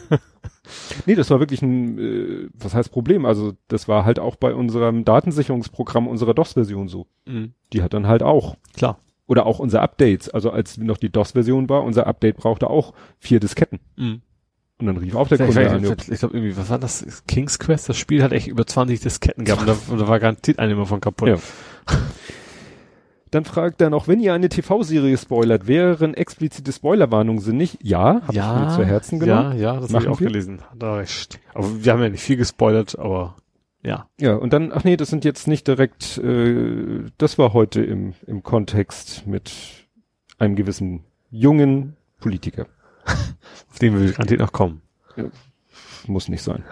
nee, 1.05 1.15
das 1.15 1.29
war 1.29 1.39
wirklich 1.39 1.61
ein, 1.61 1.97
äh, 1.99 2.49
was 2.53 2.73
heißt 2.73 2.91
Problem? 2.91 3.25
Also 3.25 3.53
das 3.67 3.87
war 3.87 4.05
halt 4.05 4.19
auch 4.19 4.35
bei 4.35 4.53
unserem 4.53 5.03
Datensicherungsprogramm 5.03 6.07
unserer 6.07 6.33
DOS-Version 6.33 6.87
so. 6.87 7.07
Mhm. 7.25 7.53
Die 7.73 7.81
hat 7.81 7.93
dann 7.93 8.07
halt 8.07 8.23
auch. 8.23 8.55
Klar. 8.73 8.99
Oder 9.27 9.45
auch 9.45 9.59
unser 9.59 9.81
Updates. 9.81 10.29
Also 10.29 10.49
als 10.49 10.77
noch 10.77 10.97
die 10.97 11.11
DOS-Version 11.11 11.69
war, 11.69 11.83
unser 11.83 12.07
Update 12.07 12.37
brauchte 12.37 12.69
auch 12.69 12.93
vier 13.19 13.39
Disketten. 13.39 13.79
Mhm. 13.95 14.21
Und 14.79 14.85
dann 14.85 14.97
rief 14.97 15.15
auch 15.15 15.27
der 15.27 15.39
Ich, 15.39 15.45
Kunde 15.45 15.69
an. 15.69 15.83
ich, 15.83 16.09
ich 16.09 16.19
glaube 16.19 16.37
irgendwie, 16.37 16.55
was 16.55 16.69
war 16.69 16.79
das? 16.79 17.23
King's 17.27 17.59
Quest, 17.59 17.89
das 17.89 17.97
Spiel 17.97 18.23
hat 18.23 18.31
echt 18.31 18.47
über 18.47 18.65
20 18.65 19.01
Disketten 19.01 19.43
gehabt 19.43 19.61
und 19.61 19.67
da, 19.67 19.77
und 19.91 19.99
da 19.99 20.07
war 20.07 20.19
garantiert 20.19 20.59
eine 20.59 20.73
immer 20.73 20.85
von 20.85 21.01
kaputt. 21.01 21.27
Ja. 21.27 21.35
Dann 23.31 23.45
fragt 23.45 23.79
er 23.81 23.89
noch, 23.91 24.07
wenn 24.07 24.19
ihr 24.19 24.33
eine 24.33 24.49
TV-Serie 24.49 25.15
spoilert, 25.17 25.67
wären 25.67 26.15
explizite 26.15 26.71
Spoilerwarnungen 26.71 27.41
sinnig? 27.41 27.77
Ja, 27.83 28.21
habe 28.23 28.33
ich 28.33 28.37
mir 28.37 28.69
zu 28.75 28.85
Herzen 28.85 29.19
genommen. 29.19 29.59
Ja, 29.59 29.73
ja, 29.75 29.79
das 29.79 29.93
habe 29.93 30.03
ich 30.03 30.09
auch 30.09 30.19
wir? 30.19 30.27
gelesen. 30.27 30.61
Er 30.79 30.97
recht. 30.97 31.39
Aber 31.53 31.83
wir 31.83 31.91
haben 31.91 32.01
ja 32.01 32.09
nicht 32.09 32.23
viel 32.23 32.37
gespoilert, 32.37 32.97
aber 32.97 33.35
ja. 33.83 34.07
Ja, 34.19 34.35
und 34.35 34.51
dann, 34.51 34.71
ach 34.73 34.83
nee, 34.83 34.97
das 34.97 35.09
sind 35.09 35.25
jetzt 35.25 35.47
nicht 35.47 35.67
direkt, 35.67 36.17
äh, 36.17 37.03
das 37.17 37.37
war 37.37 37.53
heute 37.53 37.81
im, 37.83 38.13
im 38.25 38.41
Kontext 38.41 39.27
mit 39.27 39.51
einem 40.39 40.55
gewissen 40.55 41.03
jungen 41.29 41.95
Politiker. 42.19 42.65
Auf 43.69 43.79
den 43.79 43.93
will 43.95 44.09
ich 44.09 44.15
garantiert 44.15 44.39
noch 44.39 44.51
kommen. 44.51 44.81
Muss 46.07 46.29
nicht 46.29 46.43
sein. 46.43 46.63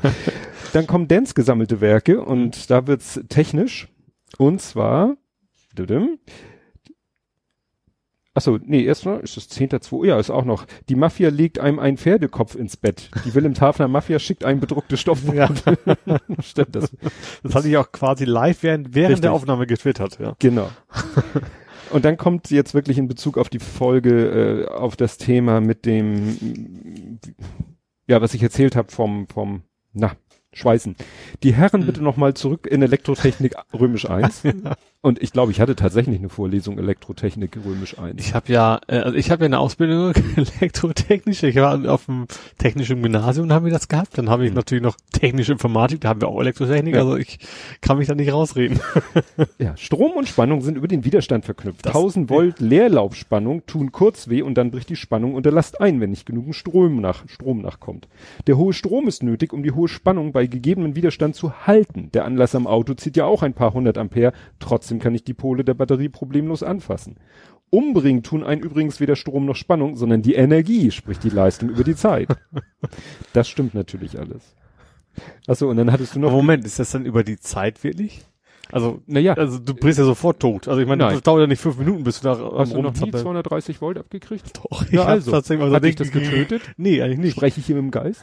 dann 0.72 0.86
kommen 0.86 1.08
Dance 1.08 1.34
gesammelte 1.34 1.80
Werke 1.80 2.22
und 2.22 2.70
da 2.70 2.86
wird's 2.86 3.20
technisch. 3.28 3.88
Und 4.38 4.62
zwar, 4.62 5.16
Achso, 8.34 8.58
nee, 8.64 8.84
erstmal 8.84 9.20
ist 9.20 9.36
das 9.36 9.50
10.2. 9.50 10.06
Ja, 10.06 10.18
ist 10.18 10.30
auch 10.30 10.46
noch. 10.46 10.64
Die 10.88 10.94
Mafia 10.94 11.28
legt 11.28 11.58
einem 11.58 11.78
einen 11.78 11.98
Pferdekopf 11.98 12.54
ins 12.54 12.78
Bett. 12.78 13.10
Die 13.26 13.34
Willem 13.34 13.52
Tafner 13.52 13.88
Mafia 13.88 14.18
schickt 14.18 14.44
einem 14.44 14.58
bedruckte 14.58 14.96
Stoffwunde. 14.96 15.36
Ja. 15.36 16.18
Stimmt 16.40 16.74
das? 16.74 16.96
Das 17.42 17.54
hatte 17.54 17.68
ich 17.68 17.76
auch 17.76 17.92
quasi 17.92 18.24
live 18.24 18.62
während, 18.62 18.94
während 18.94 19.10
Richtig. 19.10 19.22
der 19.22 19.32
Aufnahme 19.32 19.66
getwittert, 19.66 20.18
ja. 20.18 20.34
Genau. 20.38 20.70
Und 21.92 22.04
dann 22.04 22.16
kommt 22.16 22.50
jetzt 22.50 22.74
wirklich 22.74 22.98
in 22.98 23.06
Bezug 23.06 23.36
auf 23.36 23.48
die 23.48 23.58
Folge, 23.58 24.66
äh, 24.66 24.72
auf 24.72 24.96
das 24.96 25.18
Thema 25.18 25.60
mit 25.60 25.84
dem, 25.84 27.18
ja, 28.06 28.20
was 28.20 28.34
ich 28.34 28.42
erzählt 28.42 28.76
habe 28.76 28.90
vom, 28.90 29.28
vom, 29.28 29.62
na, 29.92 30.12
Schweißen. 30.54 30.96
Die 31.42 31.54
Herren 31.54 31.82
Hm. 31.82 31.86
bitte 31.86 32.02
nochmal 32.02 32.34
zurück 32.34 32.66
in 32.66 32.82
Elektrotechnik 32.82 33.54
Römisch 33.72 34.08
1. 34.08 34.42
Und 35.04 35.20
ich 35.20 35.32
glaube, 35.32 35.50
ich 35.50 35.60
hatte 35.60 35.74
tatsächlich 35.74 36.16
eine 36.20 36.28
Vorlesung 36.28 36.78
Elektrotechnik 36.78 37.58
Römisch 37.66 37.98
1. 37.98 38.20
Ich 38.24 38.34
habe 38.34 38.52
ja, 38.52 38.78
äh, 38.86 38.98
also 38.98 39.16
ich 39.16 39.32
habe 39.32 39.42
ja 39.42 39.46
eine 39.46 39.58
Ausbildung 39.58 40.12
elektrotechnisch. 40.60 41.42
Ich 41.42 41.56
war 41.56 41.90
auf 41.92 42.06
dem 42.06 42.26
technischen 42.58 43.02
Gymnasium, 43.02 43.48
da 43.48 43.56
haben 43.56 43.64
wir 43.64 43.72
das 43.72 43.88
gehabt. 43.88 44.16
Dann 44.16 44.30
habe 44.30 44.46
ich 44.46 44.54
natürlich 44.54 44.84
noch 44.84 44.96
technische 45.12 45.50
Informatik, 45.50 46.02
da 46.02 46.10
haben 46.10 46.20
wir 46.20 46.28
auch 46.28 46.40
Elektrotechnik. 46.40 46.94
Ja. 46.94 47.00
Also 47.00 47.16
ich 47.16 47.40
kann 47.80 47.98
mich 47.98 48.06
da 48.06 48.14
nicht 48.14 48.32
rausreden. 48.32 48.78
Ja, 49.58 49.76
Strom 49.76 50.12
und 50.12 50.28
Spannung 50.28 50.60
sind 50.62 50.76
über 50.76 50.88
den 50.88 51.04
Widerstand 51.04 51.44
verknüpft. 51.44 51.84
Das- 51.84 51.94
1000 51.94 52.30
Volt 52.30 52.60
Leerlaufspannung 52.60 53.66
tun 53.66 53.90
kurz 53.92 54.28
weh 54.28 54.42
und 54.42 54.54
dann 54.54 54.70
bricht 54.70 54.88
die 54.88 54.96
Spannung 54.96 55.34
unter 55.34 55.50
Last 55.50 55.80
ein, 55.80 56.00
wenn 56.00 56.10
nicht 56.10 56.26
genügend 56.26 56.54
Strom 56.54 57.00
nach, 57.00 57.28
Strom 57.28 57.60
nachkommt. 57.60 58.08
Der 58.46 58.56
hohe 58.56 58.72
Strom 58.72 59.08
ist 59.08 59.22
nötig, 59.22 59.52
um 59.52 59.62
die 59.62 59.72
hohe 59.72 59.88
Spannung 59.88 60.32
bei 60.32 60.46
gegebenem 60.46 60.94
Widerstand 60.96 61.34
zu 61.34 61.66
halten. 61.66 62.10
Der 62.12 62.24
Anlass 62.24 62.54
am 62.54 62.66
Auto 62.66 62.94
zieht 62.94 63.16
ja 63.16 63.24
auch 63.24 63.42
ein 63.42 63.54
paar 63.54 63.72
hundert 63.72 63.98
Ampere, 63.98 64.32
trotzdem 64.58 64.91
kann 64.98 65.14
ich 65.14 65.24
die 65.24 65.34
Pole 65.34 65.64
der 65.64 65.74
Batterie 65.74 66.08
problemlos 66.08 66.62
anfassen. 66.62 67.16
Umbringen 67.70 68.22
tun 68.22 68.44
einen 68.44 68.60
übrigens 68.60 69.00
weder 69.00 69.16
Strom 69.16 69.46
noch 69.46 69.56
Spannung, 69.56 69.96
sondern 69.96 70.22
die 70.22 70.34
Energie, 70.34 70.90
sprich 70.90 71.18
die 71.18 71.30
Leistung 71.30 71.70
über 71.70 71.84
die 71.84 71.96
Zeit. 71.96 72.28
Das 73.32 73.48
stimmt 73.48 73.74
natürlich 73.74 74.18
alles. 74.18 74.54
Achso, 75.46 75.70
und 75.70 75.76
dann 75.76 75.90
hattest 75.90 76.14
du 76.14 76.20
noch, 76.20 76.32
Moment, 76.32 76.66
ist 76.66 76.78
das 76.78 76.90
dann 76.90 77.06
über 77.06 77.24
die 77.24 77.38
Zeit 77.38 77.82
wirklich? 77.82 78.26
Also, 78.70 79.02
naja, 79.06 79.34
also 79.34 79.58
du 79.58 79.74
bist 79.74 79.98
ja 79.98 80.04
sofort 80.04 80.40
tot. 80.40 80.66
Also 80.68 80.80
ich 80.80 80.86
meine, 80.86 81.04
Nein. 81.04 81.14
das 81.14 81.22
dauert 81.22 81.40
ja 81.42 81.46
nicht 81.46 81.60
fünf 81.60 81.76
Minuten, 81.78 82.04
bis 82.04 82.20
du 82.20 82.28
da 82.28 82.38
hast 82.56 82.72
du 82.72 82.80
noch 82.80 82.94
nie 82.94 83.00
Rumzappeln- 83.00 83.20
230 83.22 83.80
Volt 83.82 83.98
abgekriegt? 83.98 84.50
Doch, 84.56 84.90
Ja, 84.90 85.04
also. 85.04 85.30
tatsächlich 85.30 85.66
mal 85.68 85.74
Hat 85.74 85.84
dich 85.84 85.96
das 85.96 86.10
getötet? 86.10 86.62
Nee, 86.78 87.02
eigentlich 87.02 87.18
nicht. 87.18 87.32
Spreche 87.36 87.60
ich 87.60 87.66
hier 87.66 87.74
mit 87.76 87.84
dem 87.84 87.90
Geist? 87.90 88.22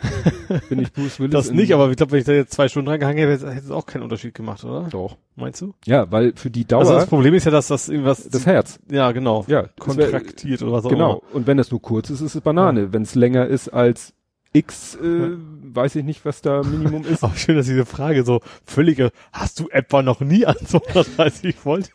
Bin 0.69 0.79
ich 0.79 0.91
Bruce 0.91 1.19
Willis? 1.19 1.34
Das 1.34 1.51
nicht, 1.51 1.74
aber 1.74 1.89
ich 1.91 1.98
glaube, 1.98 2.13
wenn 2.13 2.19
ich 2.19 2.25
da 2.25 2.31
jetzt 2.31 2.53
zwei 2.53 2.67
Stunden 2.67 2.89
reingehangen 2.89 3.27
hätte, 3.29 3.48
hätte 3.53 3.65
es 3.65 3.72
auch 3.72 3.86
keinen 3.86 4.01
Unterschied 4.03 4.34
gemacht, 4.34 4.63
oder? 4.63 4.88
Doch. 4.89 5.17
Meinst 5.36 5.62
du? 5.62 5.74
Ja, 5.86 6.12
weil 6.12 6.34
für 6.36 6.50
die 6.50 6.65
Dauer 6.65 6.79
Also 6.81 6.93
das 6.93 7.05
Problem 7.08 7.34
ist 7.36 7.46
ja, 7.46 7.51
dass 7.51 7.67
das 7.67 7.88
irgendwas, 7.88 8.27
das 8.27 8.46
Herz. 8.46 8.79
ja 8.91 9.12
genau, 9.12 9.46
Ja, 9.48 9.63
das 9.75 9.98
wär- 9.98 10.05
kontraktiert 10.10 10.62
oder 10.63 10.72
was 10.72 10.86
auch 10.86 10.89
Genau. 10.89 11.22
immer. 11.24 11.36
Und 11.36 11.48
wenn 11.48 11.58
das 11.58 11.69
nur 11.72 11.81
kurz 11.81 12.10
ist, 12.10 12.22
ist 12.22 12.34
es 12.36 12.41
Banane. 12.41 12.91
Wenn 12.91 13.03
es 13.03 13.13
länger 13.15 13.46
ist 13.46 13.69
als 13.69 14.13
X, 14.51 14.96
äh, 14.96 15.29
weiß 15.74 15.96
ich 15.98 16.03
nicht, 16.03 16.25
was 16.25 16.41
da 16.41 16.63
Minimum 16.63 17.03
ist. 17.06 17.24
Aber 17.24 17.36
schön, 17.36 17.56
dass 17.56 17.68
diese 17.68 17.86
Frage 17.86 18.24
so 18.24 18.41
völlige, 18.65 19.12
hast 19.32 19.60
du 19.60 19.70
etwa 19.70 20.01
noch 20.01 20.22
nie 20.22 20.46
an 20.46 20.56
so 20.65 20.82
30 21.15 21.63
Volt? 21.65 21.91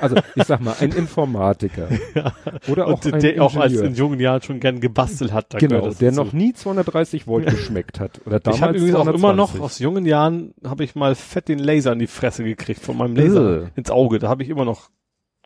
Also 0.00 0.16
ich 0.34 0.42
sag 0.44 0.60
mal, 0.62 0.74
ein 0.80 0.90
Informatiker 0.90 1.88
Ja. 2.14 2.32
oder 2.68 2.88
auch 2.88 3.04
Und 3.04 3.14
ein 3.14 3.20
der 3.20 3.40
auch 3.42 3.54
als 3.56 3.72
Ingenieur. 3.72 3.88
in 3.90 3.94
jungen 3.94 4.20
Jahren 4.20 4.42
schon 4.42 4.58
gern 4.58 4.80
gebastelt 4.80 5.32
hat. 5.32 5.54
da 5.54 5.58
genau, 5.58 5.82
das 5.86 5.98
der 5.98 6.10
dazu. 6.10 6.24
noch 6.24 6.32
nie 6.32 6.52
230 6.52 7.26
Volt 7.28 7.46
geschmeckt 7.50 8.00
hat. 8.00 8.20
Oder 8.26 8.40
damals 8.40 8.56
ich 8.56 8.62
habe 8.62 8.76
übrigens 8.78 8.96
auch 8.96 9.06
immer 9.06 9.32
noch 9.32 9.52
220. 9.52 9.60
aus 9.62 9.78
jungen 9.78 10.04
Jahren 10.06 10.54
habe 10.66 10.82
ich 10.82 10.94
mal 10.96 11.14
fett 11.14 11.48
den 11.48 11.60
Laser 11.60 11.92
in 11.92 12.00
die 12.00 12.06
Fresse 12.08 12.42
gekriegt 12.42 12.80
von 12.80 12.96
meinem 12.96 13.14
Laser 13.14 13.62
Äh. 13.62 13.66
ins 13.76 13.90
Auge. 13.90 14.18
Da 14.18 14.28
habe 14.28 14.42
ich 14.42 14.48
immer 14.48 14.64
noch 14.64 14.90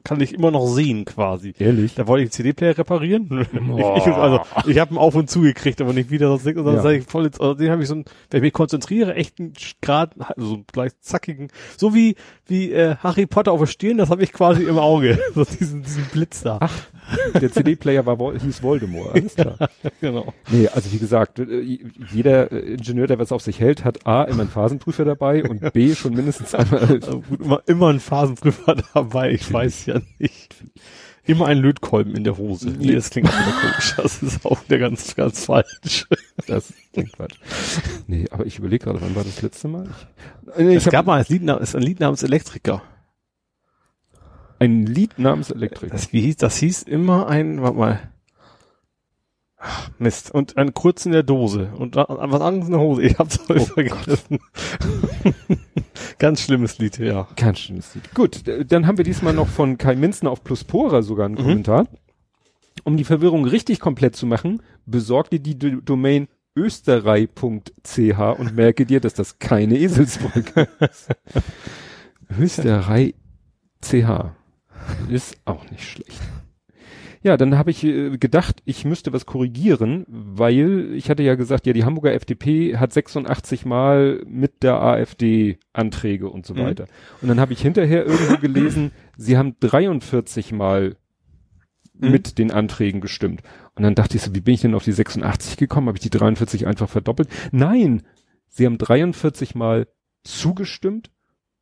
kann 0.07 0.21
ich 0.21 0.33
immer 0.35 0.51
noch 0.51 0.67
sehen 0.67 1.05
quasi. 1.05 1.53
Ehrlich? 1.59 1.95
Da 1.95 2.07
wollte 2.07 2.25
ich 2.25 2.31
den 2.31 2.35
CD-Player 2.35 2.79
reparieren. 2.79 3.47
Oh. 3.69 3.97
ich, 3.97 4.07
ich, 4.07 4.13
also 4.15 4.41
ich 4.67 4.79
habe 4.79 4.95
ihn 4.95 4.99
auf 4.99 5.15
und 5.15 5.29
zu 5.29 5.41
gekriegt, 5.41 5.81
aber 5.81 5.93
nicht 5.93 6.11
wieder 6.11 6.29
sonst 6.29 6.45
dann 6.47 6.77
Ja. 6.77 6.91
ich 6.91 7.05
voll 7.05 7.27
ins, 7.27 7.41
also 7.41 7.55
den 7.55 7.71
habe 7.71 7.83
ich 7.83 7.89
so 7.89 7.97
ein, 7.97 8.05
wenn 8.31 8.39
ich 8.39 8.43
mich 8.43 8.53
konzentriere, 8.53 9.15
echt 9.15 9.41
einen 9.41 9.53
Grad, 9.83 10.13
also 10.19 10.47
so 10.49 10.55
einen 10.55 10.65
gleich 10.73 10.93
zackigen, 11.01 11.49
so 11.77 11.95
wie 11.95 12.15
wie 12.47 12.73
äh, 12.73 12.97
Harry 12.97 13.27
Potter 13.27 13.53
auf 13.53 13.61
der 13.61 13.67
Stirn, 13.67 13.99
das 13.99 14.11
habe 14.11 14.23
ich 14.23 14.33
quasi 14.33 14.63
im 14.65 14.79
Auge, 14.79 15.19
so 15.35 15.45
diesen, 15.45 15.83
diesen 15.83 16.05
Blitz 16.05 16.43
da. 16.43 16.59
Ach, 16.61 16.73
der 17.41 17.53
CD-Player 17.53 18.07
war, 18.07 18.17
hieß 18.39 18.63
Voldemort, 18.63 19.15
alles 19.15 19.35
klar. 19.35 19.57
genau. 20.01 20.33
Nee, 20.51 20.69
also 20.69 20.93
wie 20.93 20.99
gesagt, 20.99 21.39
äh, 21.39 21.79
jeder 22.13 22.53
äh, 22.53 22.75
Ingenieur, 22.75 23.07
der 23.07 23.19
was 23.19 23.33
auf 23.33 23.43
sich 23.43 23.61
hält, 23.61 23.85
hat 23.85 24.07
A, 24.07 24.25
immer 24.25 24.43
einen 24.43 24.51
Phasenprüfer 24.51 25.05
dabei 25.05 25.45
und 25.45 25.73
B, 25.73 25.95
schon 25.95 26.15
mindestens 26.15 26.55
einmal 26.55 26.81
Also 26.87 27.21
gut, 27.21 27.41
immer, 27.41 27.63
immer 27.67 27.89
ein 27.89 28.01
Phasenprüfer 28.01 28.77
dabei, 28.95 29.33
ich 29.33 29.53
weiß 29.53 29.87
ja 29.87 30.01
nicht. 30.19 30.57
Immer 31.25 31.47
ein 31.47 31.59
Lötkolben 31.59 32.15
in 32.15 32.23
der 32.23 32.39
Hose. 32.39 32.71
Nee, 32.71 32.93
das 32.93 33.11
klingt 33.11 33.29
wieder 33.29 33.61
komisch. 33.61 33.95
Das 33.97 34.23
ist 34.23 34.47
auch 34.47 34.63
wieder 34.65 34.79
ganz, 34.79 35.17
ganz 35.17 35.45
falsch. 35.45 36.07
Das 36.47 36.73
klingt 36.93 37.17
falsch. 37.17 37.35
Nee, 38.07 38.27
aber 38.31 38.47
ich 38.47 38.61
überlege 38.61 38.85
gerade, 38.85 39.01
wann 39.01 39.17
war 39.17 39.25
das 39.25 39.43
letzte 39.43 39.67
Mal? 39.67 39.89
Ich, 40.57 40.65
nee, 40.65 40.77
es 40.77 40.85
gab 40.85 41.07
mal 41.07 41.19
ein 41.19 41.27
Lied, 41.29 41.43
ist 41.43 41.75
ein 41.75 41.83
Lied 41.83 41.99
namens 41.99 42.23
Elektriker. 42.23 42.81
Ein 44.59 44.87
Lied 44.87 45.19
namens 45.19 45.51
Elektrik. 45.51 45.91
Das, 45.91 46.13
wie 46.13 46.21
hieß, 46.21 46.37
das 46.37 46.57
hieß 46.59 46.83
immer 46.83 47.29
ein, 47.29 47.63
warte 47.63 47.77
mal. 47.77 48.01
Ach, 49.59 49.91
Mist. 49.99 50.31
Und 50.31 50.57
ein 50.57 50.75
kurz 50.75 51.07
in 51.07 51.13
der 51.13 51.23
Dose. 51.23 51.73
Und 51.77 51.97
was 51.97 52.09
anderes 52.41 52.67
in 52.67 52.73
der 52.73 52.81
Hose. 52.81 53.03
Ich 53.03 53.19
hab's 53.19 53.41
heute 53.49 53.61
vergessen. 53.61 54.39
Ganz 56.19 56.43
schlimmes 56.43 56.79
Lied, 56.79 56.99
ja. 56.99 57.27
Ganz 57.37 57.61
schönes 57.61 57.95
Lied. 57.95 58.15
Gut, 58.15 58.43
dann 58.71 58.87
haben 58.87 58.99
wir 58.99 59.05
diesmal 59.05 59.33
noch 59.33 59.49
von 59.49 59.79
Kai 59.79 59.97
Minzner 59.97 60.31
auf 60.31 60.45
Pluspora 60.45 61.03
sogar 61.03 61.27
einen 61.27 61.37
Kommentar. 61.37 61.87
Um 62.85 62.97
die 62.97 63.05
Verwirrung 63.05 63.45
richtig 63.47 63.81
komplett 63.81 64.17
zu 64.17 64.27
machen, 64.27 64.63
besorg 64.85 65.31
dir 65.31 65.41
die 65.41 65.59
D 65.59 65.79
Domain 65.85 66.29
österrei.ch 66.55 68.39
und 68.39 68.55
merke 68.55 68.87
dir, 68.87 69.01
dass 69.01 69.15
das 69.15 69.39
keine 69.39 69.77
Eselsbrücke 69.79 70.69
ist. 70.81 71.09
Österrei 72.39 73.15
CH 73.83 74.36
ist 75.09 75.39
auch 75.45 75.71
nicht 75.71 75.85
schlecht. 75.85 76.21
Ja, 77.23 77.37
dann 77.37 77.59
habe 77.59 77.71
ich 77.73 77.83
äh, 77.83 78.19
gedacht, 78.19 78.63
ich 78.67 78.85
müsste 78.85 79.13
was 79.13 79.27
korrigieren, 79.27 80.05
weil 80.09 80.93
ich 80.95 81.11
hatte 81.11 81.25
ja 81.25 81.35
gesagt, 81.35 81.67
ja, 81.67 81.73
die 81.73 81.85
Hamburger 81.85 82.13
FDP 82.13 82.77
hat 82.77 82.93
86 82.93 83.65
Mal 83.65 84.23
mit 84.29 84.63
der 84.63 84.81
AfD 84.81 85.59
Anträge 85.73 86.29
und 86.29 86.47
so 86.47 86.55
Mhm. 86.55 86.59
weiter. 86.59 86.87
Und 87.23 87.29
dann 87.29 87.41
habe 87.41 87.53
ich 87.53 87.61
hinterher 87.63 88.07
irgendwo 88.07 88.37
gelesen, 88.37 88.93
sie 89.17 89.37
haben 89.37 89.57
43 89.59 90.53
Mal 90.53 90.97
Mhm. 91.99 92.11
mit 92.13 92.39
den 92.39 92.53
Anträgen 92.53 93.01
gestimmt. 93.01 93.41
Und 93.75 93.83
dann 93.83 93.95
dachte 93.97 94.17
ich 94.17 94.23
so, 94.23 94.35
wie 94.35 94.41
bin 94.41 94.55
ich 94.55 94.61
denn 94.61 94.75
auf 94.75 94.85
die 94.85 94.93
86 94.93 95.57
gekommen? 95.57 95.89
Habe 95.89 95.97
ich 95.99 96.03
die 96.03 96.11
43 96.11 96.67
einfach 96.67 96.89
verdoppelt? 96.89 97.29
Nein, 97.51 98.03
sie 98.49 98.67
haben 98.67 98.79
43 98.79 99.55
Mal 99.57 99.89
zugestimmt 100.23 101.11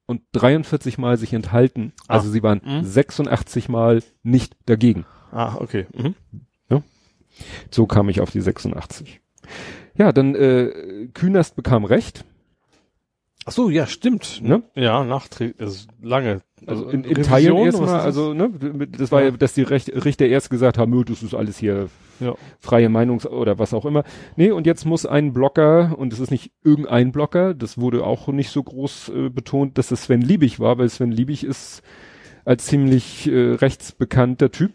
und 0.07 0.23
43 0.33 0.99
Mal 0.99 1.17
sich 1.17 1.33
enthalten. 1.33 1.93
Ah. 2.09 2.15
Also 2.15 2.31
sie 2.31 2.43
waren 2.43 2.61
Mhm. 2.65 2.85
86 2.85 3.69
Mal 3.69 4.03
nicht 4.23 4.57
dagegen. 4.67 5.07
Ah, 5.33 5.57
okay. 5.59 5.87
Mhm. 5.95 6.15
So 7.71 7.87
kam 7.87 8.09
ich 8.09 8.21
auf 8.21 8.31
die 8.31 8.41
86. 8.41 9.21
Ja, 9.97 10.13
dann 10.13 10.37
äh, 10.37 11.09
Künast 11.15 11.57
bekam 11.57 11.85
recht. 11.85 12.25
Ach 13.45 13.51
so, 13.53 13.71
ja, 13.71 13.87
stimmt. 13.89 14.41
Ne? 14.41 14.63
Ja, 14.77 15.03
nachträglich, 15.05 15.61
also 15.61 15.89
lange. 16.01 16.43
Also 16.67 16.85
in, 16.89 17.05
in 17.05 17.17
Revision, 17.17 17.25
Teilen 17.25 17.57
erstmal, 17.59 18.01
also 18.01 18.35
ne, 18.35 18.51
das 18.97 19.11
war 19.13 19.23
ja, 19.23 19.31
dass 19.31 19.55
die 19.55 19.63
Richter 19.63 20.27
erst 20.27 20.51
gesagt 20.51 20.79
haben, 20.79 20.91
nö, 20.91 21.05
das 21.05 21.23
ist 21.23 21.35
alles 21.35 21.59
hier 21.59 21.89
Ja. 22.21 22.35
freie 22.61 22.89
Meinungs- 22.89 23.27
oder 23.27 23.59
was 23.59 23.75
auch 23.75 23.85
immer. 23.85 24.05
Nee, 24.37 24.51
und 24.51 24.67
jetzt 24.67 24.85
muss 24.85 25.05
ein 25.07 25.33
Blocker, 25.33 25.95
und 25.99 26.13
es 26.13 26.21
ist 26.21 26.31
nicht 26.31 26.53
irgendein 26.63 27.13
Blocker, 27.13 27.55
das 27.55 27.79
wurde 27.79 28.05
auch 28.05 28.29
nicht 28.29 28.51
so 28.51 28.63
groß 28.63 29.09
äh, 29.15 29.29
betont, 29.31 29.79
dass 29.79 29.91
es 29.91 30.05
Sven 30.05 30.21
Liebig 30.21 30.61
war, 30.61 30.79
weil 30.79 30.89
Sven 30.89 31.11
Liebig 31.13 31.45
ist 31.45 31.83
als 32.45 32.67
ziemlich 32.67 33.27
äh, 33.27 33.55
rechtsbekannter 33.55 34.51
Typ. 34.51 34.73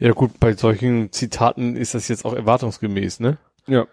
Äh, 0.00 0.06
Ja 0.06 0.12
gut, 0.12 0.40
bei 0.40 0.54
solchen 0.54 1.12
Zitaten 1.12 1.76
ist 1.76 1.94
das 1.94 2.08
jetzt 2.08 2.24
auch 2.24 2.34
erwartungsgemäß, 2.34 3.20
ne? 3.20 3.36
Ja. 3.66 3.86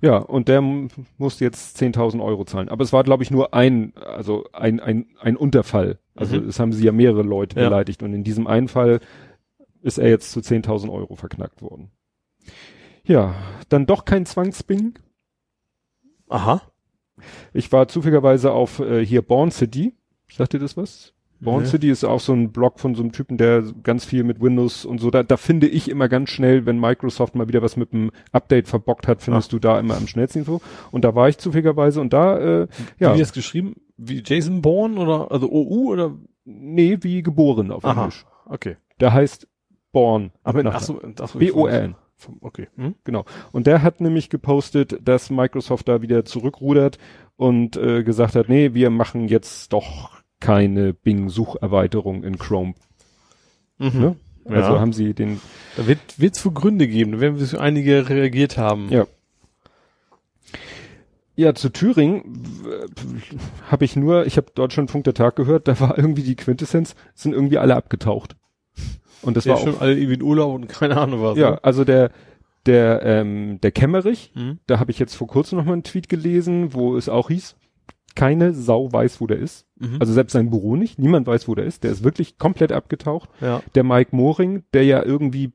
Ja, 0.00 0.16
und 0.18 0.48
der 0.48 0.58
m- 0.58 0.88
musste 1.18 1.44
jetzt 1.44 1.80
10.000 1.80 2.22
Euro 2.22 2.44
zahlen. 2.44 2.68
Aber 2.68 2.82
es 2.84 2.92
war, 2.92 3.04
glaube 3.04 3.22
ich, 3.22 3.30
nur 3.30 3.54
ein, 3.54 3.92
also 3.96 4.44
ein, 4.52 4.80
ein, 4.80 5.06
ein 5.20 5.36
Unterfall. 5.36 5.98
Also 6.14 6.40
Mhm. 6.40 6.48
es 6.48 6.58
haben 6.58 6.72
sie 6.72 6.84
ja 6.84 6.92
mehrere 6.92 7.22
Leute 7.22 7.58
Ja. 7.60 7.68
beleidigt. 7.68 8.02
Und 8.02 8.12
in 8.14 8.24
diesem 8.24 8.46
einen 8.46 8.68
Fall 8.68 9.00
ist 9.82 9.98
er 9.98 10.08
jetzt 10.08 10.32
zu 10.32 10.40
10.000 10.40 10.90
Euro 10.92 11.14
verknackt 11.16 11.62
worden. 11.62 11.90
Ja, 13.04 13.34
dann 13.68 13.86
doch 13.86 14.04
kein 14.04 14.26
Zwangsbing. 14.26 14.98
Aha. 16.28 16.62
Ich 17.52 17.72
war 17.72 17.88
zufälligerweise 17.88 18.52
auf 18.52 18.80
äh, 18.80 19.04
hier 19.04 19.22
Born 19.22 19.50
City. 19.50 19.94
Sagt 20.30 20.54
ihr 20.54 20.60
das 20.60 20.76
was? 20.76 21.14
Born 21.40 21.62
Nee. 21.62 21.68
City 21.68 21.90
ist 21.90 22.04
auch 22.04 22.20
so 22.20 22.32
ein 22.32 22.50
Blog 22.52 22.80
von 22.80 22.94
so 22.94 23.02
einem 23.02 23.12
Typen, 23.12 23.36
der 23.38 23.62
ganz 23.82 24.04
viel 24.04 24.24
mit 24.24 24.40
Windows 24.40 24.84
und 24.84 25.00
so, 25.00 25.10
da, 25.10 25.22
da 25.22 25.36
finde 25.36 25.68
ich 25.68 25.88
immer 25.88 26.08
ganz 26.08 26.30
schnell, 26.30 26.66
wenn 26.66 26.80
Microsoft 26.80 27.34
mal 27.34 27.48
wieder 27.48 27.62
was 27.62 27.76
mit 27.76 27.92
dem 27.92 28.10
Update 28.32 28.68
verbockt 28.68 29.06
hat, 29.06 29.22
findest 29.22 29.52
du 29.52 29.58
da 29.58 29.78
immer 29.78 29.96
am 29.96 30.06
schnellsten 30.06 30.40
Info. 30.40 30.60
Und 30.90 31.04
da 31.04 31.14
war 31.14 31.28
ich 31.28 31.38
zufälligerweise 31.38 32.00
und 32.00 32.12
da, 32.12 32.38
äh, 32.38 32.68
ja, 32.98 33.14
Wie 33.14 33.18
das 33.18 33.32
geschrieben? 33.32 33.76
Wie 33.96 34.22
Jason 34.24 34.62
Bourne 34.62 34.98
oder, 34.98 35.30
also 35.30 35.50
OU 35.50 35.92
oder? 35.92 36.14
nee, 36.48 36.98
wie 37.02 37.22
geboren 37.22 37.70
auf 37.70 37.84
Aha. 37.84 38.00
Englisch. 38.02 38.26
Okay. 38.46 38.76
Der 39.00 39.12
heißt 39.12 39.46
Born. 39.92 40.32
Aber, 40.42 40.64
ach 40.66 40.80
so, 40.80 41.00
ach 41.20 41.28
so, 41.28 41.38
B-O-R-N. 41.38 41.94
Okay. 42.40 42.68
Hm? 42.76 42.96
Genau. 43.04 43.24
Und 43.52 43.66
der 43.66 43.82
hat 43.82 44.00
nämlich 44.00 44.28
gepostet, 44.28 44.98
dass 45.06 45.30
Microsoft 45.30 45.86
da 45.86 46.02
wieder 46.02 46.24
zurückrudert 46.24 46.98
und 47.36 47.76
äh, 47.76 48.02
gesagt 48.02 48.34
hat, 48.34 48.48
nee, 48.48 48.74
wir 48.74 48.90
machen 48.90 49.28
jetzt 49.28 49.72
doch 49.72 50.17
keine 50.40 50.92
Bing-Sucherweiterung 50.94 52.22
in 52.24 52.38
Chrome. 52.38 52.74
Mhm. 53.78 54.00
Ne? 54.00 54.16
Ja. 54.48 54.54
Also 54.56 54.80
haben 54.80 54.92
sie 54.92 55.12
den, 55.14 55.40
Da 55.76 55.86
wird 55.86 55.98
wird's 56.16 56.44
wohl 56.44 56.52
Gründe 56.52 56.88
geben, 56.88 57.12
da 57.12 57.20
werden 57.20 57.38
wir 57.38 57.60
einige 57.60 58.08
reagiert 58.08 58.56
haben. 58.56 58.88
ja. 58.90 59.06
Ja, 61.36 61.54
zu 61.54 61.68
Thüringen 61.68 62.42
habe 63.70 63.84
ich 63.84 63.94
nur, 63.94 64.26
ich 64.26 64.36
habe 64.36 64.48
Deutschlandfunk 64.56 65.04
der 65.04 65.14
Tag 65.14 65.36
gehört, 65.36 65.68
da 65.68 65.78
war 65.78 65.96
irgendwie 65.96 66.24
die 66.24 66.34
Quintessenz, 66.34 66.96
sind 67.14 67.32
irgendwie 67.32 67.58
alle 67.58 67.76
abgetaucht. 67.76 68.34
Und 69.22 69.36
das 69.36 69.44
Der 69.44 69.52
war 69.54 69.60
auch, 69.60 69.64
schon 69.64 69.78
alle 69.78 69.92
irgendwie 69.94 70.14
in 70.14 70.22
Urlaub 70.22 70.52
und 70.56 70.68
keine 70.68 70.96
Ahnung 70.96 71.22
was. 71.22 71.38
ja, 71.38 71.50
ne? 71.52 71.64
also 71.64 71.84
der, 71.84 72.10
der, 72.66 73.02
ähm, 73.04 73.60
der 73.60 73.70
Kämmerich, 73.70 74.32
Mhm. 74.34 74.58
da 74.66 74.80
habe 74.80 74.90
ich 74.90 74.98
jetzt 74.98 75.14
vor 75.14 75.28
kurzem 75.28 75.58
noch 75.58 75.64
mal 75.64 75.74
einen 75.74 75.84
Tweet 75.84 76.08
gelesen, 76.08 76.74
wo 76.74 76.96
es 76.96 77.08
auch 77.08 77.28
hieß, 77.28 77.54
keine 78.18 78.52
Sau 78.52 78.92
weiß, 78.92 79.20
wo 79.20 79.26
der 79.26 79.38
ist. 79.38 79.66
Mhm. 79.78 79.96
Also 80.00 80.12
selbst 80.12 80.32
sein 80.32 80.50
Büro 80.50 80.76
nicht, 80.76 80.98
niemand 80.98 81.26
weiß, 81.26 81.46
wo 81.48 81.54
der 81.54 81.64
ist. 81.66 81.84
Der 81.84 81.92
ist 81.92 82.02
wirklich 82.04 82.36
komplett 82.38 82.72
abgetaucht. 82.72 83.30
ja. 83.40 83.62
Der 83.74 83.84
Mike 83.84 84.14
Moring, 84.14 84.64
der 84.72 84.84
ja 84.84 85.02
irgendwie 85.04 85.52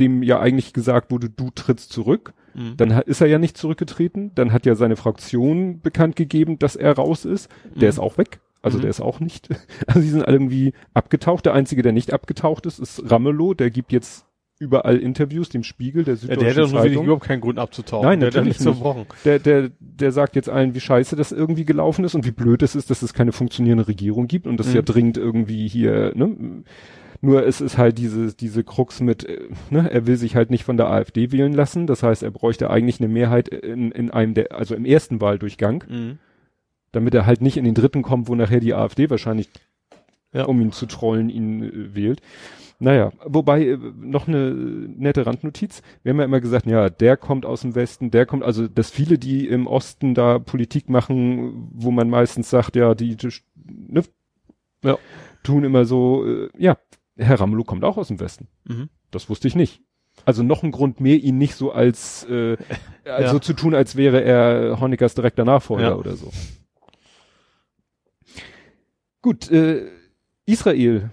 dem 0.00 0.22
ja 0.22 0.38
eigentlich 0.40 0.72
gesagt 0.72 1.10
wurde, 1.10 1.30
du 1.30 1.50
trittst 1.54 1.92
zurück. 1.92 2.34
Mhm. 2.54 2.76
Dann 2.76 2.90
ist 2.90 3.20
er 3.20 3.26
ja 3.28 3.38
nicht 3.38 3.56
zurückgetreten. 3.56 4.32
Dann 4.34 4.52
hat 4.52 4.66
ja 4.66 4.74
seine 4.74 4.96
Fraktion 4.96 5.80
bekannt 5.80 6.16
gegeben, 6.16 6.58
dass 6.58 6.76
er 6.76 6.92
raus 6.96 7.24
ist. 7.24 7.50
Der 7.74 7.84
Mhm. 7.84 7.88
ist 7.90 7.98
auch 7.98 8.18
weg. 8.18 8.40
Also 8.62 8.78
Mhm. 8.78 8.82
der 8.82 8.90
ist 8.90 9.00
auch 9.00 9.20
nicht. 9.20 9.48
Also 9.86 10.00
die 10.00 10.08
sind 10.08 10.22
alle 10.26 10.36
irgendwie 10.36 10.72
abgetaucht. 10.94 11.46
Der 11.46 11.54
einzige, 11.54 11.82
der 11.82 11.92
nicht 11.92 12.12
abgetaucht 12.12 12.66
ist, 12.66 12.78
ist 12.78 13.10
Ramelow. 13.10 13.54
Der 13.54 13.70
gibt 13.70 13.92
jetzt 13.92 14.25
überall 14.58 14.96
Interviews, 14.98 15.48
dem 15.50 15.62
Spiegel, 15.64 16.04
der 16.04 16.14
Ja, 16.14 16.20
Süddeutschen 16.20 16.44
der 16.54 16.64
hätte 16.64 16.72
Zeitung. 16.72 17.04
überhaupt 17.04 17.24
keinen 17.24 17.40
Grund 17.40 17.58
abzutauchen. 17.58 18.06
Nein, 18.08 18.20
der 18.20 18.30
ja 18.30 18.36
natürlich 18.40 18.58
nichts 18.60 18.62
verbrochen. 18.62 19.06
Der, 19.24 19.38
der, 19.38 19.70
der 19.80 20.12
sagt 20.12 20.34
jetzt 20.36 20.48
allen, 20.48 20.74
wie 20.74 20.80
scheiße 20.80 21.14
das 21.16 21.32
irgendwie 21.32 21.64
gelaufen 21.64 22.04
ist 22.04 22.14
und 22.14 22.24
wie 22.26 22.30
blöd 22.30 22.62
es 22.62 22.74
ist, 22.74 22.88
dass 22.90 23.02
es 23.02 23.12
keine 23.12 23.32
funktionierende 23.32 23.86
Regierung 23.88 24.26
gibt 24.28 24.46
und 24.46 24.58
das 24.58 24.68
Mhm. 24.68 24.74
ja 24.74 24.82
dringend 24.82 25.18
irgendwie 25.18 25.68
hier, 25.68 26.12
ne? 26.14 26.62
Nur 27.22 27.46
es 27.46 27.62
ist 27.62 27.78
halt 27.78 27.96
diese, 27.96 28.34
diese 28.34 28.62
Krux 28.62 29.00
mit, 29.00 29.24
äh, 29.24 29.48
ne, 29.70 29.90
er 29.90 30.06
will 30.06 30.16
sich 30.16 30.36
halt 30.36 30.50
nicht 30.50 30.64
von 30.64 30.76
der 30.76 30.90
AfD 30.90 31.32
wählen 31.32 31.54
lassen. 31.54 31.86
Das 31.86 32.02
heißt, 32.02 32.22
er 32.22 32.30
bräuchte 32.30 32.68
eigentlich 32.70 33.00
eine 33.00 33.08
Mehrheit 33.08 33.48
in, 33.48 33.90
in 33.90 34.10
einem 34.10 34.34
der, 34.34 34.52
also 34.52 34.74
im 34.74 34.84
ersten 34.84 35.20
Wahldurchgang, 35.22 35.82
Mhm. 35.88 36.18
damit 36.92 37.14
er 37.14 37.24
halt 37.24 37.40
nicht 37.40 37.56
in 37.56 37.64
den 37.64 37.74
dritten 37.74 38.02
kommt, 38.02 38.28
wo 38.28 38.34
nachher 38.34 38.60
die 38.60 38.74
AfD 38.74 39.08
wahrscheinlich, 39.08 39.48
Ja. 40.34 40.44
um 40.44 40.60
ihn 40.60 40.72
zu 40.72 40.84
trollen, 40.86 41.30
ihn 41.30 41.62
äh, 41.62 41.94
wählt. 41.94 42.20
Naja, 42.78 43.10
wobei 43.24 43.64
äh, 43.68 43.78
noch 43.96 44.28
eine 44.28 44.50
nette 44.52 45.24
Randnotiz. 45.26 45.82
Wir 46.02 46.10
haben 46.10 46.18
ja 46.18 46.24
immer 46.26 46.40
gesagt, 46.40 46.66
ja, 46.66 46.90
der 46.90 47.16
kommt 47.16 47.46
aus 47.46 47.62
dem 47.62 47.74
Westen, 47.74 48.10
der 48.10 48.26
kommt, 48.26 48.42
also 48.42 48.68
dass 48.68 48.90
viele, 48.90 49.18
die 49.18 49.48
im 49.48 49.66
Osten 49.66 50.14
da 50.14 50.38
Politik 50.38 50.90
machen, 50.90 51.68
wo 51.72 51.90
man 51.90 52.10
meistens 52.10 52.50
sagt, 52.50 52.76
ja, 52.76 52.94
die, 52.94 53.16
die 53.16 53.28
ne, 53.54 54.02
Ja. 54.84 54.98
tun 55.42 55.64
immer 55.64 55.86
so, 55.86 56.26
äh, 56.26 56.48
ja, 56.58 56.76
Herr 57.16 57.40
Ramelow 57.40 57.64
kommt 57.64 57.82
auch 57.82 57.96
aus 57.96 58.08
dem 58.08 58.20
Westen. 58.20 58.48
Mhm. 58.64 58.90
Das 59.10 59.30
wusste 59.30 59.48
ich 59.48 59.54
nicht. 59.56 59.80
Also 60.26 60.42
noch 60.42 60.62
ein 60.62 60.70
Grund 60.70 61.00
mehr, 61.00 61.16
ihn 61.16 61.38
nicht 61.38 61.54
so 61.54 61.72
als 61.72 62.24
äh, 62.28 62.56
also 63.06 63.36
Ja. 63.36 63.40
zu 63.40 63.54
tun, 63.54 63.74
als 63.74 63.96
wäre 63.96 64.22
er 64.22 64.80
Honeckers 64.80 65.14
direkter 65.14 65.44
Nachfolger 65.46 65.88
Ja. 65.88 65.94
oder 65.94 66.14
so. 66.16 66.30
Gut, 69.22 69.50
äh, 69.50 69.88
Israel, 70.44 71.10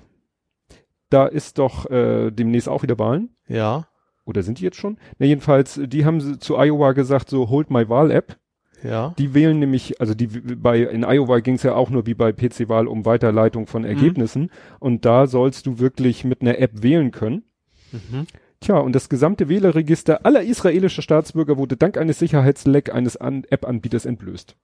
da 1.14 1.28
ist 1.28 1.60
doch 1.60 1.90
äh, 1.90 2.32
demnächst 2.32 2.68
auch 2.68 2.84
wieder 2.84 2.98
Wahlen. 3.00 3.30
Ja. 3.48 3.88
Oder 4.26 4.44
sind 4.44 4.60
die 4.60 4.64
jetzt 4.64 4.78
schon? 4.78 4.98
Na, 5.20 5.26
jedenfalls, 5.26 5.80
die 5.84 6.06
haben 6.06 6.40
zu 6.40 6.58
Iowa 6.58 6.94
gesagt, 6.94 7.30
so 7.30 7.50
holt 7.50 7.70
my 7.70 7.88
Wahl-App. 7.90 8.38
Ja. 8.84 9.14
Die 9.18 9.34
wählen 9.34 9.60
nämlich, 9.60 10.02
also 10.02 10.14
die 10.14 10.28
bei 10.28 10.82
in 10.82 11.04
Iowa 11.04 11.40
ging 11.40 11.56
es 11.56 11.64
ja 11.64 11.74
auch 11.76 11.90
nur 11.90 12.06
wie 12.06 12.14
bei 12.14 12.34
PC-Wahl 12.34 12.88
um 12.88 13.06
Weiterleitung 13.06 13.68
von 13.68 13.86
Ergebnissen. 13.86 14.50
Und 14.80 15.06
da 15.06 15.28
sollst 15.28 15.66
du 15.66 15.80
wirklich 15.80 16.26
mit 16.26 16.42
einer 16.42 16.60
App 16.60 16.84
wählen 16.84 17.12
können. 17.12 17.44
Mhm. 17.92 18.28
Tja, 18.60 18.78
und 18.78 18.94
das 18.94 19.10
gesamte 19.10 19.50
Wählerregister 19.50 20.26
aller 20.26 20.42
israelischer 20.42 21.02
Staatsbürger 21.02 21.58
wurde 21.58 21.78
dank 21.78 21.98
eines 21.98 22.20
Sicherheitsleck 22.20 22.94
eines 22.94 23.18
An 23.18 23.44
App-Anbieters 23.50 24.06
entblößt. 24.06 24.56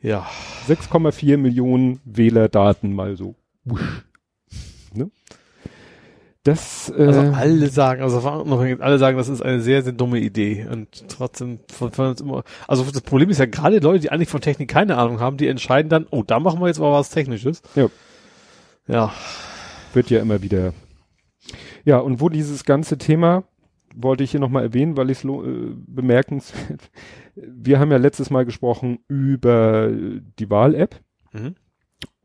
Ja. 0.00 0.26
6,4 0.68 1.36
Millionen 1.36 2.00
Wählerdaten 2.04 2.94
mal 2.94 3.16
so. 3.16 3.36
Wusch. 3.64 4.04
Das, 6.44 6.92
äh, 6.96 7.02
Also 7.02 7.20
alle 7.20 7.68
sagen, 7.68 8.02
also 8.02 8.20
alle 8.20 8.98
sagen, 8.98 9.16
das 9.16 9.30
ist 9.30 9.40
eine 9.40 9.60
sehr, 9.60 9.82
sehr 9.82 9.94
dumme 9.94 10.18
Idee. 10.18 10.66
Und 10.70 11.08
trotzdem 11.08 11.60
von, 11.72 11.90
von 11.90 12.08
uns 12.08 12.20
immer. 12.20 12.44
Also 12.68 12.84
das 12.84 13.00
Problem 13.00 13.30
ist 13.30 13.38
ja 13.38 13.46
gerade 13.46 13.78
Leute, 13.78 14.00
die 14.00 14.12
eigentlich 14.12 14.28
von 14.28 14.42
Technik 14.42 14.68
keine 14.68 14.98
Ahnung 14.98 15.20
haben, 15.20 15.38
die 15.38 15.48
entscheiden 15.48 15.88
dann, 15.88 16.06
oh, 16.10 16.22
da 16.22 16.38
machen 16.40 16.60
wir 16.60 16.66
jetzt 16.66 16.78
mal 16.78 16.92
was 16.92 17.08
Technisches. 17.08 17.62
Ja. 17.74 17.88
Ja. 18.86 19.12
wird 19.94 20.10
ja 20.10 20.20
immer 20.20 20.42
wieder. 20.42 20.74
Ja, 21.86 21.98
und 21.98 22.20
wo 22.20 22.28
dieses 22.28 22.64
ganze 22.64 22.98
Thema, 22.98 23.44
wollte 23.94 24.24
ich 24.24 24.30
hier 24.30 24.40
nochmal 24.40 24.64
erwähnen, 24.64 24.96
weil 24.98 25.08
ich 25.10 25.18
es 25.18 25.24
äh, 25.24 25.74
bemerkenswert. 25.86 26.90
Wir 27.34 27.80
haben 27.80 27.90
ja 27.90 27.96
letztes 27.96 28.30
Mal 28.30 28.44
gesprochen 28.44 28.98
über 29.08 29.90
die 29.90 30.50
Wahl-App. 30.50 31.00
Mhm. 31.32 31.54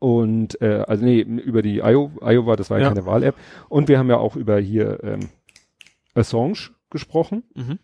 Und 0.00 0.60
äh, 0.60 0.82
also 0.88 1.04
nee, 1.04 1.20
über 1.20 1.62
die 1.62 1.76
Io, 1.78 2.10
Iowa, 2.20 2.56
das 2.56 2.70
war 2.70 2.78
ja, 2.78 2.84
Ja. 2.84 2.88
keine 2.88 3.06
Wahl-App. 3.06 3.36
Und 3.68 3.86
wir 3.88 3.98
haben 3.98 4.08
ja 4.10 4.16
auch 4.16 4.34
über 4.34 4.58
hier 4.58 4.98
ähm, 5.04 5.28
Assange 6.14 6.70
gesprochen. 6.90 7.44
Mhm. 7.54 7.78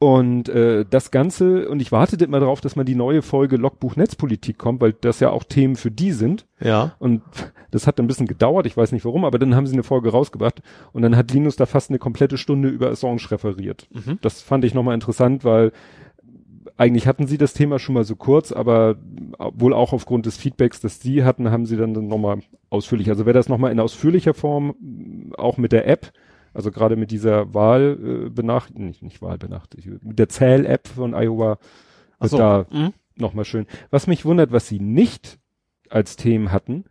Und 0.00 0.48
äh, 0.50 0.84
das 0.84 1.12
Ganze, 1.12 1.68
und 1.68 1.80
ich 1.80 1.92
wartete 1.92 2.24
immer 2.24 2.40
darauf, 2.40 2.60
dass 2.60 2.76
mal 2.76 2.84
die 2.84 2.96
neue 2.96 3.22
Folge 3.22 3.56
Logbuch 3.56 3.96
Netzpolitik 3.96 4.58
kommt, 4.58 4.82
weil 4.82 4.92
das 4.92 5.20
ja 5.20 5.30
auch 5.30 5.44
Themen 5.44 5.76
für 5.76 5.90
die 5.90 6.10
sind. 6.12 6.44
Ja. 6.60 6.94
Und 6.98 7.22
das 7.70 7.86
hat 7.86 7.98
ein 7.98 8.06
bisschen 8.06 8.26
gedauert, 8.26 8.66
ich 8.66 8.76
weiß 8.76 8.92
nicht 8.92 9.04
warum, 9.04 9.24
aber 9.24 9.38
dann 9.38 9.54
haben 9.54 9.66
sie 9.66 9.72
eine 9.72 9.82
Folge 9.84 10.10
rausgebracht 10.10 10.60
und 10.92 11.02
dann 11.02 11.16
hat 11.16 11.32
Linus 11.32 11.56
da 11.56 11.64
fast 11.64 11.90
eine 11.90 11.98
komplette 11.98 12.36
Stunde 12.36 12.68
über 12.68 12.90
Assange 12.90 13.30
referiert. 13.30 13.86
Mhm. 13.92 14.18
Das 14.20 14.42
fand 14.42 14.64
ich 14.64 14.74
nochmal 14.74 14.94
interessant, 14.94 15.42
weil 15.44 15.72
eigentlich 16.76 17.06
hatten 17.06 17.26
sie 17.26 17.38
das 17.38 17.52
Thema 17.54 17.78
schon 17.78 17.94
mal 17.94 18.04
so 18.04 18.16
kurz, 18.16 18.50
aber 18.52 18.96
wohl 19.54 19.72
auch 19.72 19.92
aufgrund 19.92 20.26
des 20.26 20.36
Feedbacks, 20.36 20.80
das 20.80 21.00
sie 21.00 21.22
hatten, 21.24 21.50
haben 21.50 21.66
sie 21.66 21.76
dann 21.76 21.92
nochmal 21.92 22.38
ausführlich. 22.70 23.08
Also 23.08 23.26
wer 23.26 23.32
das 23.32 23.48
nochmal 23.48 23.70
in 23.72 23.78
ausführlicher 23.80 24.34
Form, 24.34 24.74
auch 25.38 25.56
mit 25.56 25.72
der 25.72 25.86
App, 25.86 26.12
also 26.52 26.70
gerade 26.70 26.96
mit 26.96 27.10
dieser 27.10 27.52
Wahl 27.54 28.30
äh, 28.36 28.80
nicht, 28.80 29.02
nicht 29.02 29.22
Wahlbenachrichtigung, 29.22 30.00
mit 30.02 30.18
der 30.18 30.28
Zähl-App 30.28 30.88
von 30.88 31.14
Iowa, 31.14 31.58
wird 32.18 32.30
so. 32.30 32.38
da 32.38 32.66
Mhm. 32.70 32.92
nochmal 33.16 33.44
schön. 33.44 33.66
Was 33.90 34.06
mich 34.06 34.24
wundert, 34.24 34.50
was 34.52 34.66
sie 34.68 34.80
nicht 34.80 35.38
als 35.90 36.16
Themen 36.16 36.50
hatten, 36.52 36.84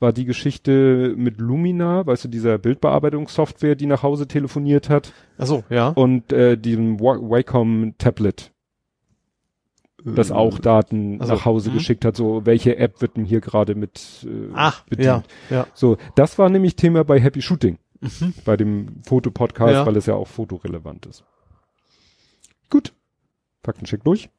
war 0.00 0.12
die 0.14 0.24
Geschichte 0.24 1.14
mit 1.16 1.38
Lumina, 1.38 2.06
weißt 2.06 2.24
du, 2.24 2.28
dieser 2.28 2.56
Bildbearbeitungssoftware, 2.58 3.74
die 3.74 3.86
nach 3.86 4.02
Hause 4.02 4.26
telefoniert 4.26 4.88
hat 4.88 5.12
Ach 5.38 5.46
so, 5.46 5.64
ja. 5.70 5.88
und 5.88 6.32
äh, 6.32 6.56
diesem 6.56 6.98
Wa- 7.00 7.18
Wacom 7.20 7.94
Tablet, 7.98 8.52
das 10.04 10.30
auch 10.30 10.58
Daten 10.58 11.18
Ach 11.20 11.26
so, 11.26 11.32
nach 11.34 11.44
Hause 11.44 11.70
mhm. 11.70 11.74
geschickt 11.74 12.04
hat, 12.04 12.16
so 12.16 12.44
welche 12.46 12.76
App 12.76 13.00
wird 13.00 13.16
denn 13.16 13.24
hier 13.24 13.40
gerade 13.40 13.74
mit 13.74 14.26
äh, 14.28 14.50
Ach, 14.54 14.82
bedient. 14.84 15.24
ja, 15.50 15.56
ja. 15.56 15.66
So, 15.74 15.96
das 16.14 16.38
war 16.38 16.48
nämlich 16.48 16.76
Thema 16.76 17.04
bei 17.04 17.20
Happy 17.20 17.42
Shooting, 17.42 17.78
Mhm. 18.00 18.34
bei 18.44 18.56
dem 18.56 19.02
Fotopodcast, 19.04 19.72
Ja. 19.72 19.86
weil 19.86 19.96
es 19.96 20.06
ja 20.06 20.14
auch 20.14 20.28
fotorelevant 20.28 21.06
ist. 21.06 21.24
Gut, 22.70 22.92
Faktencheck 23.62 24.04
durch. 24.04 24.30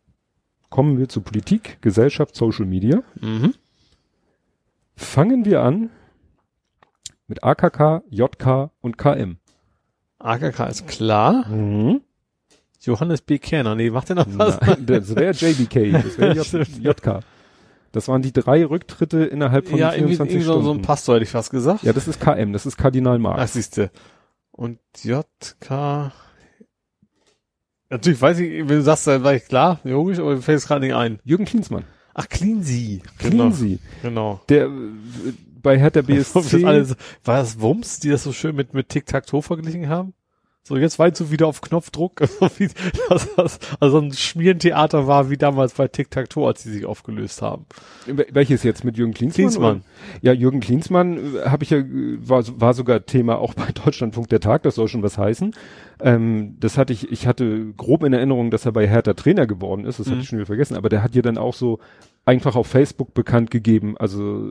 Kommen 0.70 0.98
wir 0.98 1.10
zu 1.10 1.22
Politik, 1.22 1.78
Gesellschaft, 1.82 2.36
Social 2.36 2.66
Media. 2.66 3.04
Mhm. 3.20 3.54
Fangen 4.96 5.46
wir 5.46 5.62
an 5.62 5.90
mit 7.28 7.44
AKK, 7.44 8.04
JK 8.10 8.72
und 8.82 8.98
KM. 8.98 9.38
AKK 10.20 10.68
ist 10.70 10.88
klar. 10.88 11.48
Mhm. 11.48 12.02
Johannes 12.82 13.22
B. 13.22 13.38
Kerner, 13.38 13.76
nee, 13.76 13.90
macht 13.90 14.10
der 14.10 14.18
noch 14.18 14.26
was? 14.30 14.60
Nein, 14.62 14.86
das 14.86 15.16
wäre 15.16 15.34
JBK, 15.34 15.92
das 16.04 16.18
wäre. 16.18 16.66
JK. 16.82 17.20
Das 17.92 18.08
waren 18.08 18.22
die 18.22 18.32
drei 18.32 18.66
Rücktritte 18.66 19.26
innerhalb 19.26 19.68
von 19.68 19.78
ja, 19.78 19.94
irgendwie, 19.94 20.16
24 20.16 20.34
irgendwie 20.36 20.46
so, 20.46 20.52
Stunden. 20.54 20.66
so 20.66 20.72
ein 20.74 20.82
Pastor 20.82 21.16
hätte 21.16 21.24
ich 21.24 21.30
fast 21.30 21.52
gesagt. 21.52 21.84
ja, 21.84 21.94
das 21.94 22.08
ist 22.08 22.20
KM, 22.20 22.54
das 22.54 22.66
ist 22.66 22.78
Kardinal 22.78 23.18
Ach, 23.18 23.20
Marx. 23.20 23.54
siehste. 23.54 23.92
Und 24.52 24.80
JK. 25.04 26.12
Natürlich 27.90 28.22
weiß 28.22 28.40
ich, 28.40 28.60
wenn 28.60 28.78
du 28.78 28.82
sagst, 28.82 29.08
dann 29.08 29.24
war 29.24 29.34
ich 29.36 29.46
klar, 29.46 29.80
logisch, 29.84 30.20
aber 30.20 30.36
mir 30.36 30.42
fällt 30.42 30.60
es 30.60 30.68
gerade 30.68 30.86
nicht 30.86 30.96
ein. 30.96 31.20
Jürgen 31.26 31.46
Klinsmann. 31.46 31.84
Ach, 32.14 32.28
Cleansy. 32.30 33.04
Cleansy. 33.20 33.80
Genau. 34.02 34.42
Der 34.48 34.66
äh, 34.66 34.70
bei 35.62 35.78
Hertha 35.78 36.02
Das 36.08 36.34
BSC. 36.34 36.66
alles, 36.66 36.96
war 37.24 37.38
das 37.40 37.60
Wumms, 37.60 38.00
die 38.00 38.10
das 38.10 38.24
so 38.24 38.32
schön 38.32 38.56
mit, 38.56 38.74
mit 38.74 38.90
Tic-Tac-Toe 38.90 39.42
verglichen 39.42 39.90
haben? 39.90 40.14
So, 40.64 40.78
jetzt 40.78 41.00
weißt 41.00 41.20
du 41.20 41.32
wieder 41.32 41.48
auf 41.48 41.62
Knopfdruck, 41.62 42.22
also, 42.40 42.48
wie, 42.60 42.70
dass 43.10 43.34
das 43.36 43.60
also 43.80 43.98
ein 43.98 44.14
Schmierentheater 44.14 45.08
war, 45.08 45.32
wie 45.32 45.38
damals 45.38 45.74
bei 45.74 45.88
Tic-Tac-Toe, 45.88 46.46
als 46.48 46.62
die 46.62 46.70
sich 46.70 46.86
aufgelöst 46.86 47.42
haben. 47.42 47.66
Wel- 48.06 48.28
Welches 48.32 48.62
jetzt 48.62 48.84
mit 48.84 48.96
Jürgen 48.96 49.14
Klinsmann? 49.16 49.44
Klinsmann. 49.50 49.84
Ja, 50.22 50.34
Jürgen 50.34 50.60
Klinsmann 50.60 51.36
äh, 51.36 51.50
habe 51.50 51.64
ich 51.64 51.72
ja 51.72 51.82
war, 52.20 52.44
war 52.62 52.76
sogar 52.76 53.06
Thema 53.08 53.40
auch 53.40 53.56
bei 53.56 53.72
Deutschlandfunk 53.86 54.30
der 54.30 54.40
Tag, 54.40 54.62
das 54.62 54.76
soll 54.76 54.88
schon 54.88 55.02
was 55.02 55.18
heißen. 55.18 55.56
Ähm, 56.00 56.58
das 56.60 56.78
hatte 56.78 56.94
ich, 56.94 57.12
ich 57.12 57.26
hatte 57.26 57.74
grob 57.76 58.04
in 58.04 58.14
Erinnerung, 58.14 58.52
dass 58.52 58.66
er 58.68 58.72
bei 58.72 58.88
Hertha 58.88 59.14
Trainer 59.16 59.48
geworden 59.48 59.86
ist, 59.86 60.00
das 60.00 60.06
hatte 60.08 60.18
Mhm. 60.18 60.22
ich 60.22 60.28
schon 60.28 60.38
wieder 60.38 60.46
vergessen, 60.46 60.76
aber 60.78 60.90
der 60.90 61.02
hat 61.02 61.16
ja 61.16 61.24
dann 61.24 61.40
auch 61.40 61.56
so 61.56 61.80
einfach 62.24 62.56
auf 62.56 62.68
Facebook 62.68 63.16
bekannt 63.16 63.50
gegeben, 63.50 63.98
also 63.98 64.48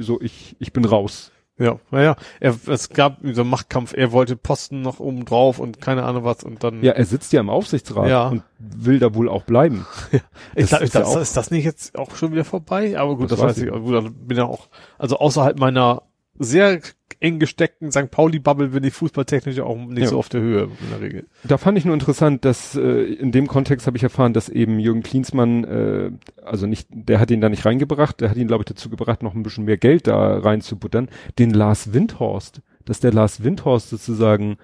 so 0.00 0.20
ich 0.20 0.56
ich 0.58 0.72
bin 0.72 0.84
raus. 0.84 1.30
Ja, 1.58 1.78
naja, 1.90 2.16
er, 2.38 2.54
es 2.66 2.90
gab 2.90 3.16
so 3.22 3.40
einen 3.40 3.48
Machtkampf, 3.50 3.94
er 3.94 4.12
wollte 4.12 4.36
Posten 4.36 4.82
noch 4.82 5.00
oben 5.00 5.24
drauf 5.24 5.58
und 5.58 5.80
keine 5.80 6.02
Ahnung 6.04 6.22
was 6.24 6.44
und 6.44 6.62
dann. 6.62 6.82
Ja, 6.82 6.92
er 6.92 7.06
sitzt 7.06 7.32
ja 7.32 7.40
im 7.40 7.48
Aufsichtsrat 7.48 8.08
Ja. 8.10 8.28
und 8.28 8.42
will 8.58 8.98
da 8.98 9.14
wohl 9.14 9.28
auch 9.30 9.44
bleiben. 9.44 9.86
ich 10.54 10.68
das 10.68 10.70
glaub, 10.70 10.82
ist 10.82 10.94
ja 10.94 11.00
das, 11.00 11.16
ist 11.16 11.36
das 11.36 11.50
nicht 11.50 11.64
jetzt 11.64 11.98
auch 11.98 12.14
schon 12.14 12.32
wieder 12.32 12.44
vorbei? 12.44 12.98
Aber 12.98 13.16
gut, 13.16 13.30
Das 13.30 13.38
das, 13.40 13.48
weiß 13.48 13.58
ich 13.58 13.64
ich. 13.64 13.70
Gut, 13.72 13.94
dann 13.94 14.12
bin 14.26 14.36
ja 14.36 14.44
auch, 14.44 14.68
also 14.98 15.16
außerhalb 15.16 15.58
meiner 15.58 16.02
sehr 16.38 16.80
eng 17.20 17.38
gesteckten 17.38 17.90
St. 17.90 18.10
Pauli-Bubble 18.10 18.68
bin 18.68 18.84
ich 18.84 18.92
fußballtechnisch 18.92 19.60
auch 19.60 19.76
nicht 19.76 20.02
Ja. 20.02 20.08
so 20.08 20.18
auf 20.18 20.28
der 20.28 20.42
Höhe 20.42 20.64
in 20.64 20.90
der 20.90 21.00
Regel. 21.00 21.26
Da 21.44 21.56
fand 21.56 21.78
ich 21.78 21.84
nur 21.86 21.94
interessant, 21.94 22.44
dass 22.44 22.74
äh, 22.76 23.04
in 23.04 23.32
dem 23.32 23.46
Kontext 23.46 23.86
habe 23.86 23.96
ich 23.96 24.02
erfahren, 24.02 24.34
dass 24.34 24.48
eben 24.50 24.78
Jürgen 24.78 25.02
Klinsmann, 25.02 25.64
äh, 25.64 26.10
also 26.44 26.66
nicht, 26.66 26.88
der 26.90 27.18
hat 27.18 27.30
ihn 27.30 27.40
da 27.40 27.48
nicht 27.48 27.64
reingebracht, 27.64 28.20
der 28.20 28.28
hat 28.28 28.36
ihn, 28.36 28.48
glaube 28.48 28.62
ich, 28.62 28.66
dazu 28.66 28.90
gebracht, 28.90 29.22
noch 29.22 29.34
ein 29.34 29.42
bisschen 29.42 29.64
mehr 29.64 29.78
Geld 29.78 30.06
da 30.06 30.38
reinzubuttern. 30.38 31.08
Den 31.38 31.50
Lars 31.52 31.94
Windhorst, 31.94 32.60
dass 32.84 33.00
der 33.00 33.12
Lars 33.14 33.42
Windhorst 33.42 33.88
sozusagen, 33.88 34.58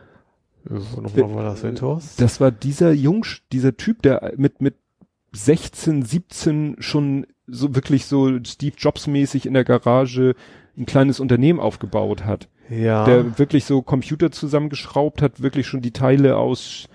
Nochmal 0.69 1.35
war 1.35 1.45
das 1.45 1.63
Windhorst? 1.63 2.21
das 2.21 2.41
war 2.41 2.51
dieser 2.53 2.93
Jung, 2.93 3.25
dieser 3.51 3.77
Typ, 3.77 4.03
der 4.03 4.35
mit 4.37 4.61
mit 4.61 4.75
16, 5.33 6.03
17 6.03 6.77
schon 6.79 7.27
so 7.47 7.75
wirklich 7.75 8.05
so 8.07 8.39
Steve 8.45 8.75
Jobs 8.79 9.07
mäßig 9.07 9.47
in 9.47 9.55
der 9.55 9.65
Garage 9.65 10.35
ein 10.77 10.87
kleines 10.87 11.21
Unternehmen 11.21 11.61
aufgebaut 11.61 12.25
hat. 12.25 12.49
Ja. 12.71 13.05
der 13.05 13.39
wirklich 13.39 13.67
so 13.67 13.83
Computer 13.83 14.31
zusammengeschraubt 14.31 15.21
hat, 15.21 15.43
wirklich 15.43 15.67
schon 15.67 15.83
die 15.83 15.91
Teile 15.91 16.37
aus 16.39 16.89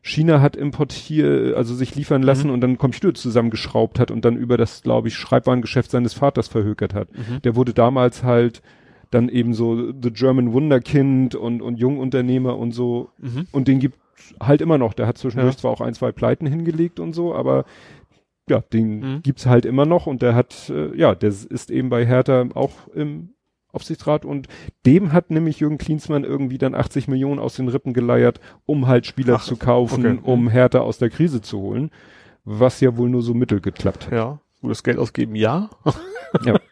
China 0.00 0.40
hat 0.40 0.54
importiert, 0.54 1.56
also 1.56 1.74
sich 1.74 1.96
liefern 1.96 2.22
lassen 2.22 2.48
Mhm. 2.48 2.52
und 2.52 2.60
dann 2.60 2.78
Computer 2.78 3.14
zusammengeschraubt 3.14 3.98
hat 3.98 4.10
und 4.12 4.24
dann 4.24 4.36
über 4.36 4.56
das, 4.56 4.82
glaube 4.82 5.08
ich, 5.08 5.14
Schreibwarengeschäft 5.16 5.90
seines 5.90 6.12
Vaters 6.14 6.46
verhökert 6.46 6.94
hat. 6.94 7.08
Mhm. 7.12 7.42
Der 7.42 7.56
wurde 7.56 7.72
damals 7.72 8.22
halt 8.22 8.62
dann 9.10 9.28
eben 9.28 9.54
so 9.54 9.92
The 9.92 10.10
German 10.12 10.52
Wunderkind 10.52 11.34
und, 11.34 11.62
und 11.62 11.78
Jungunternehmer 11.80 12.56
und 12.56 12.72
so. 12.72 13.08
Mhm. 13.18 13.46
Und 13.50 13.66
den 13.66 13.80
gibt 13.80 13.98
halt 14.40 14.60
immer 14.60 14.78
noch. 14.78 14.92
Der 14.94 15.06
hat 15.08 15.18
zwischendurch 15.18 15.54
Ja. 15.54 15.60
zwar 15.60 15.70
auch 15.72 15.80
ein, 15.80 15.94
zwei 15.94 16.12
Pleiten 16.12 16.46
hingelegt 16.46 17.00
und 17.00 17.12
so, 17.12 17.34
aber 17.34 17.64
ja, 18.48 18.60
den 18.60 19.00
Mhm. 19.00 19.22
gibt's 19.22 19.46
halt 19.46 19.64
immer 19.64 19.86
noch 19.86 20.06
und 20.06 20.22
der 20.22 20.34
hat, 20.34 20.70
äh, 20.70 20.94
ja, 20.96 21.14
der 21.14 21.30
ist 21.30 21.70
eben 21.70 21.88
bei 21.88 22.04
Hertha 22.06 22.44
auch 22.54 22.88
im 22.94 23.30
Aufsichtsrat 23.72 24.24
und 24.24 24.46
dem 24.86 25.12
hat 25.12 25.30
nämlich 25.30 25.58
Jürgen 25.60 25.78
Klinsmann 25.78 26.22
irgendwie 26.24 26.58
dann 26.58 26.74
80 26.74 27.08
Millionen 27.08 27.40
aus 27.40 27.56
den 27.56 27.68
Rippen 27.68 27.92
geleiert, 27.92 28.38
um 28.66 28.86
halt 28.86 29.06
Spieler 29.06 29.36
Ach, 29.40 29.44
zu 29.44 29.56
kaufen, 29.56 30.06
okay. 30.18 30.20
um 30.30 30.48
Hertha 30.48 30.78
aus 30.80 30.98
der 30.98 31.10
Krise 31.10 31.40
zu 31.42 31.58
holen, 31.60 31.90
was 32.44 32.80
ja 32.80 32.96
wohl 32.96 33.08
nur 33.08 33.22
so 33.22 33.34
mittel 33.34 33.60
geklappt 33.60 34.06
hat. 34.06 34.12
Ja. 34.12 34.38
Gutes 34.60 34.82
Geld 34.84 34.98
ausgeben, 34.98 35.34
ja. 35.34 35.70
Ja. 36.44 36.56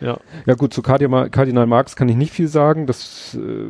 Ja. 0.00 0.18
Ja 0.44 0.54
gut, 0.54 0.74
zu 0.74 0.82
Kardinal, 0.82 1.30
Kardinal 1.30 1.66
Marx 1.66 1.94
kann 1.94 2.08
ich 2.08 2.16
nicht 2.16 2.32
viel 2.32 2.48
sagen, 2.48 2.86
das, 2.86 3.34
äh, 3.40 3.68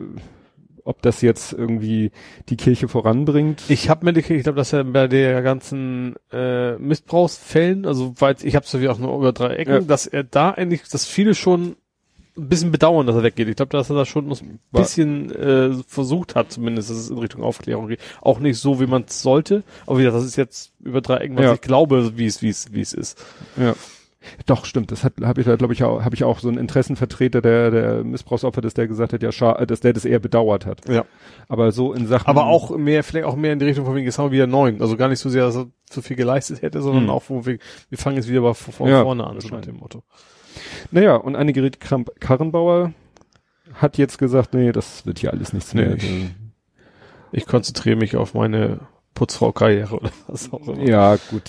ob 0.85 1.01
das 1.03 1.23
jetzt 1.23 1.53
irgendwie 1.53 2.11
die 2.49 2.57
Kirche 2.57 2.89
voranbringt. 2.89 3.63
Ich 3.69 3.89
habe 3.89 4.05
mitgekriegt, 4.05 4.39
ich 4.39 4.45
glaube, 4.45 4.57
dass 4.59 4.73
er 4.73 4.85
bei 4.85 5.09
der 5.09 5.41
ganzen 5.43 6.15
äh, 6.33 6.77
Missbrauchsfällen, 6.77 7.87
also 7.87 8.15
weil 8.19 8.37
ich 8.43 8.55
habe 8.55 8.67
es 8.67 8.73
ja 8.73 8.81
wie 8.81 8.89
auch 8.89 8.99
nur 8.99 9.17
über 9.17 9.33
drei 9.33 9.55
Ecken, 9.57 9.73
Ja. 9.73 9.81
dass 9.81 10.07
er 10.07 10.25
da 10.25 10.51
eigentlich, 10.51 10.83
dass 10.89 11.07
viele 11.07 11.35
schon 11.35 11.77
ein 12.37 12.49
bisschen 12.49 12.73
bedauern, 12.73 13.07
dass 13.07 13.15
er 13.15 13.23
weggeht. 13.23 13.47
Ich 13.49 13.55
glaube, 13.57 13.71
dass 13.71 13.91
er 13.91 13.97
da 13.97 14.05
schon 14.05 14.29
ein 14.29 14.59
bisschen 14.73 15.31
äh, 15.35 15.73
versucht 15.87 16.35
hat, 16.35 16.51
zumindest, 16.51 16.91
dass 16.91 16.97
es 16.97 17.09
in 17.09 17.19
Richtung 17.19 17.43
Aufklärung 17.45 17.87
geht. 17.87 18.01
Auch 18.21 18.41
nicht 18.41 18.59
so, 18.59 18.81
wie 18.81 18.87
man 18.89 19.05
es 19.07 19.23
sollte, 19.23 19.63
aber 19.87 19.99
wie 19.99 20.03
gesagt, 20.03 20.19
das 20.19 20.25
ist 20.27 20.37
jetzt 20.37 20.73
über 20.83 21.01
drei 21.01 21.19
Ecken, 21.19 21.37
was 21.37 21.45
Ja. 21.45 21.55
ich 21.55 21.61
glaube, 21.61 22.19
wie 22.19 22.27
es 22.27 22.43
wie 22.43 22.49
es 22.49 22.73
wie 22.75 22.81
es 22.81 22.93
ist. 22.93 23.25
Ja. 23.57 23.75
Doch, 24.47 24.65
stimmt. 24.65 24.91
Das 24.93 25.05
hat 25.05 25.15
habe 25.23 25.41
ich 25.41 25.47
glaube 25.47 25.73
ich, 25.73 25.83
auch, 25.85 26.03
habe 26.05 26.15
ich 26.15 26.25
auch 26.25 26.39
so 26.39 26.49
einen 26.49 26.59
Interessenvertreter 26.59 27.41
der, 27.41 27.71
der 27.71 28.05
Missbrauchsopfer, 28.05 28.61
dass 28.61 28.75
der 28.75 28.89
gesagt 28.89 29.13
hat, 29.13 29.23
ja, 29.23 29.33
scha 29.33 29.65
dass 29.67 29.81
der 29.81 29.93
das 29.93 30.05
eher 30.05 30.19
bedauert 30.19 30.67
hat. 30.67 30.89
Ja. 30.89 31.05
Aber 31.49 31.73
so 31.73 31.93
in 31.93 32.07
Sachen. 32.07 32.27
Aber 32.27 32.47
auch 32.47 32.77
mehr, 32.77 33.05
vielleicht 33.05 33.27
auch 33.27 33.37
mehr 33.37 33.53
in 33.53 33.59
die 33.59 33.67
Richtung 33.67 33.85
von 33.85 33.95
wegen, 33.95 34.07
jetzt 34.07 34.19
haben 34.19 34.27
wir 34.27 34.33
wieder 34.33 34.47
neun. 34.47 34.81
Also 34.81 34.97
gar 34.97 35.09
nicht 35.09 35.21
so 35.21 35.29
sehr, 35.29 35.45
dass 35.45 35.57
er 35.57 35.67
zu 35.87 36.03
viel 36.03 36.17
geleistet 36.17 36.63
hätte, 36.63 36.83
sondern 36.83 37.05
Hm. 37.05 37.11
auch 37.11 37.23
von 37.23 37.45
wegen, 37.47 37.61
wir 37.91 37.99
fangen 37.99 38.17
jetzt 38.17 38.29
wieder 38.29 38.41
bei 38.41 38.55
von 38.55 38.89
Ja, 38.89 39.03
vorne 39.03 39.27
an, 39.27 39.41
so 39.41 39.49
nach 39.49 39.61
dem 39.61 39.77
Motto. 39.77 40.03
Naja, 40.91 41.17
und 41.17 41.37
Annegret 41.37 41.81
Kramp-Karrenbauer 41.81 42.93
hat 43.75 43.99
jetzt 43.99 44.19
gesagt, 44.19 44.55
nee, 44.55 44.73
das 44.73 45.05
wird 45.07 45.19
hier 45.19 45.33
alles 45.33 45.53
nichts 45.53 45.75
mehr. 45.75 45.97
Nee. 45.97 46.31
Ich 47.33 47.47
konzentriere 47.47 47.97
mich 47.97 48.17
auf 48.17 48.35
meine 48.35 48.81
Putzfrau-Karriere 49.15 49.97
oder 49.97 50.11
was 50.27 50.53
auch 50.53 50.67
immer. 50.69 50.83
Ja, 50.83 51.17
gut. 51.31 51.43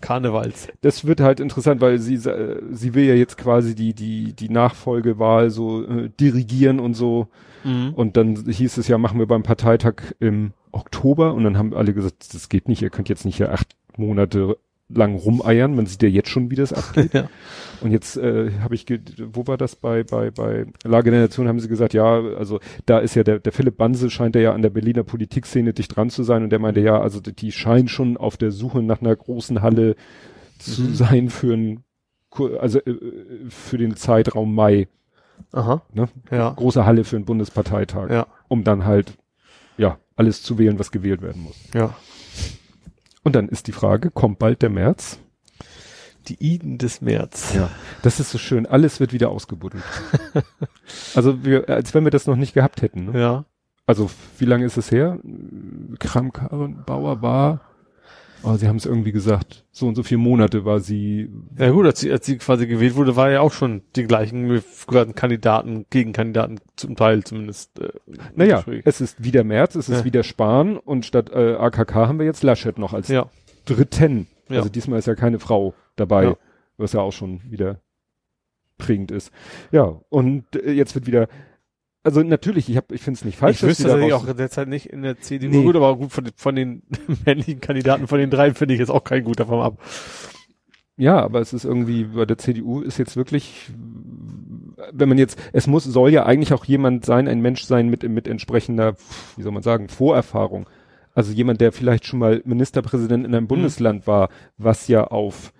Karnevals. 0.00 0.68
Das 0.80 1.04
wird 1.04 1.20
halt 1.20 1.40
interessant, 1.40 1.80
weil 1.80 1.98
sie 1.98 2.14
äh, 2.14 2.62
sie 2.70 2.94
will 2.94 3.04
ja 3.04 3.14
jetzt 3.14 3.38
quasi 3.38 3.74
die 3.74 3.94
die 3.94 4.32
die 4.32 4.48
Nachfolgewahl 4.48 5.50
so 5.50 5.84
äh, 5.84 6.10
dirigieren 6.20 6.80
und 6.80 6.94
so. 6.94 7.28
Mhm. 7.64 7.92
Und 7.94 8.16
dann 8.16 8.44
hieß 8.46 8.78
es 8.78 8.88
ja, 8.88 8.98
machen 8.98 9.18
wir 9.18 9.26
beim 9.26 9.42
Parteitag 9.42 10.14
im 10.18 10.52
Oktober 10.72 11.34
und 11.34 11.44
dann 11.44 11.58
haben 11.58 11.74
alle 11.74 11.92
gesagt, 11.92 12.32
das 12.34 12.48
geht 12.48 12.68
nicht, 12.68 12.82
ihr 12.82 12.90
könnt 12.90 13.08
jetzt 13.08 13.24
nicht 13.24 13.36
hier 13.36 13.52
acht 13.52 13.76
Monate 13.96 14.56
lang 14.92 15.14
rumeiern, 15.14 15.74
man 15.74 15.86
sieht 15.86 16.02
ja 16.02 16.08
jetzt 16.08 16.28
schon, 16.28 16.50
wie 16.50 16.56
das 16.56 16.72
abgeht. 16.72 17.12
Ja. 17.14 17.28
Und 17.80 17.92
jetzt 17.92 18.16
äh, 18.18 18.50
habe 18.60 18.74
ich, 18.74 18.84
wo 19.32 19.46
war 19.46 19.56
das 19.56 19.74
bei 19.76 20.02
bei 20.04 20.30
bei 20.30 20.66
Lage 20.84 21.10
der 21.10 21.20
Nation 21.20 21.48
haben 21.48 21.60
sie 21.60 21.68
gesagt, 21.68 21.94
ja, 21.94 22.20
also 22.20 22.60
da 22.84 22.98
ist 22.98 23.14
ja 23.14 23.22
der 23.24 23.38
der 23.38 23.52
Philipp 23.52 23.76
Banse 23.78 24.10
scheint 24.10 24.36
ja 24.36 24.52
an 24.52 24.60
der 24.62 24.68
Berliner 24.70 25.02
Politikszene 25.02 25.72
dicht 25.72 25.96
dran 25.96 26.10
zu 26.10 26.22
sein 26.22 26.42
und 26.42 26.50
der 26.50 26.58
meinte 26.58 26.80
ja, 26.80 27.00
also 27.00 27.20
die- 27.20 27.32
die 27.34 27.52
scheinen 27.52 27.88
schon 27.88 28.16
auf 28.18 28.36
der 28.36 28.50
Suche 28.50 28.82
nach 28.82 29.00
einer 29.00 29.16
großen 29.16 29.62
Halle 29.62 29.96
zu 30.58 30.82
Mhm. 30.82 30.94
sein 30.94 31.30
für 31.30 31.54
ein 31.54 31.84
also 32.60 32.78
äh, 32.80 32.94
für 33.48 33.78
den 33.78 33.96
Zeitraum 33.96 34.54
Mai, 34.54 34.86
Aha. 35.52 35.82
ne? 35.94 36.08
Ja. 36.30 36.50
Große 36.50 36.84
Halle 36.84 37.04
für 37.04 37.16
einen 37.16 37.24
Bundesparteitag, 37.24 38.10
Ja. 38.10 38.26
um 38.48 38.62
dann 38.62 38.84
halt 38.84 39.14
ja 39.78 39.98
alles 40.16 40.42
zu 40.42 40.58
wählen, 40.58 40.78
was 40.78 40.92
gewählt 40.92 41.22
werden 41.22 41.42
muss. 41.42 41.56
Ja. 41.74 41.94
Und 43.22 43.36
dann 43.36 43.48
ist 43.48 43.66
die 43.66 43.72
Frage, 43.72 44.10
kommt 44.10 44.38
bald 44.38 44.62
der 44.62 44.70
März? 44.70 45.18
Die 46.28 46.36
Iden 46.38 46.78
des 46.78 47.00
März. 47.00 47.54
Ja, 47.54 47.70
das 48.02 48.20
ist 48.20 48.30
so 48.30 48.38
schön. 48.38 48.66
Alles 48.66 49.00
wird 49.00 49.12
wieder 49.12 49.30
ausgebuddelt. 49.30 49.84
also 51.14 51.44
wir, 51.44 51.68
als 51.68 51.94
wenn 51.94 52.04
wir 52.04 52.10
das 52.10 52.26
noch 52.26 52.36
nicht 52.36 52.54
gehabt 52.54 52.82
hätten. 52.82 53.06
Ne? 53.06 53.20
Ja. 53.20 53.44
Also 53.86 54.10
wie 54.38 54.44
lange 54.44 54.66
ist 54.66 54.76
es 54.76 54.90
her? 54.90 55.18
Kram-Karrenbauer 55.98 57.22
war, 57.22 57.60
oh, 58.42 58.54
sie 58.56 58.68
haben 58.68 58.76
es 58.76 58.86
irgendwie 58.86 59.12
gesagt, 59.12 59.64
so 59.70 59.86
und 59.86 59.94
so 59.94 60.02
viele 60.02 60.18
Monate 60.18 60.64
war 60.64 60.80
sie. 60.80 61.30
Ja 61.58 61.70
gut, 61.70 61.86
als 61.86 62.00
sie, 62.00 62.10
als 62.10 62.26
sie 62.26 62.38
quasi 62.38 62.66
gewählt 62.66 62.94
wurde, 62.94 63.16
war 63.16 63.30
ja 63.30 63.40
auch 63.40 63.52
schon 63.52 63.82
die 63.96 64.04
gleichen 64.04 64.62
Kandidaten, 65.14 65.86
Gegenkandidaten 65.90 66.60
zum 66.76 66.96
Teil 66.96 67.24
zumindest. 67.24 67.78
Äh, 67.80 67.90
Naja, 68.34 68.64
es 68.84 69.00
ist 69.00 69.22
wieder 69.22 69.44
März, 69.44 69.74
es 69.74 69.88
ist 69.88 70.00
Ja. 70.00 70.04
wieder 70.04 70.22
Spahn 70.22 70.76
und 70.76 71.04
statt 71.06 71.30
äh, 71.32 71.54
AKK 71.54 71.94
haben 72.06 72.18
wir 72.18 72.26
jetzt 72.26 72.42
Laschet 72.42 72.78
noch 72.78 72.92
als 72.92 73.08
ja. 73.08 73.28
Dritten. 73.64 74.26
Ja. 74.48 74.58
Also 74.58 74.68
diesmal 74.68 74.98
ist 74.98 75.06
ja 75.06 75.14
keine 75.14 75.38
Frau 75.38 75.74
dabei, 75.96 76.36
was 76.76 76.92
ja 76.92 77.00
auch 77.00 77.12
schon 77.12 77.40
wieder 77.50 77.80
prägend 78.78 79.10
ist. 79.10 79.30
Ja, 79.70 80.00
und 80.08 80.44
äh, 80.56 80.72
jetzt 80.72 80.94
wird 80.94 81.06
wieder, 81.06 81.28
also 82.02 82.22
natürlich, 82.22 82.68
ich 82.68 82.76
hab, 82.76 82.92
ich 82.92 83.02
finde 83.02 83.18
es 83.18 83.24
nicht 83.24 83.36
falsch, 83.38 83.58
ich 83.62 83.68
wüsste 83.68 83.82
dass 83.84 83.92
tatsächlich 83.92 84.14
auch 84.14 84.36
derzeit 84.36 84.68
nicht 84.68 84.86
in 84.86 85.02
der 85.02 85.18
CDU. 85.20 85.50
Nee. 85.50 85.62
Gut, 85.64 85.76
aber 85.76 85.96
gut, 85.96 86.10
von, 86.12 86.24
den- 86.24 86.32
von 86.36 86.54
den 86.56 86.82
männlichen 87.26 87.60
Kandidaten, 87.60 88.06
von 88.06 88.18
den 88.18 88.30
dreien 88.30 88.54
finde 88.54 88.74
ich 88.74 88.80
jetzt 88.80 88.90
auch 88.90 89.04
kein 89.04 89.24
guter 89.24 89.46
vom 89.46 89.60
ab. 89.60 89.78
Ja, 90.96 91.18
aber 91.20 91.40
es 91.40 91.52
ist 91.52 91.64
irgendwie, 91.64 92.04
bei 92.04 92.26
der 92.26 92.36
CDU 92.38 92.80
ist 92.82 92.98
jetzt 92.98 93.16
wirklich, 93.16 93.70
wenn 94.92 95.08
man 95.08 95.18
jetzt, 95.18 95.38
es 95.52 95.66
muss, 95.66 95.84
soll 95.84 96.10
ja 96.10 96.26
eigentlich 96.26 96.52
auch 96.52 96.64
jemand 96.66 97.04
sein, 97.06 97.26
ein 97.28 97.40
Mensch 97.40 97.64
sein 97.64 97.88
mit, 97.88 98.02
mit 98.02 98.28
entsprechender, 98.28 98.96
wie 99.36 99.42
soll 99.42 99.52
man 99.52 99.62
sagen, 99.62 99.88
Vorerfahrung. 99.88 100.68
Also 101.14 101.32
jemand, 101.32 101.60
der 101.60 101.72
vielleicht 101.72 102.04
schon 102.06 102.18
mal 102.18 102.42
Ministerpräsident 102.44 103.26
in 103.26 103.34
einem 103.34 103.46
Bundesland 103.48 104.06
war, 104.06 104.28
was 104.58 104.88
ja 104.88 105.04
auf 105.04 105.52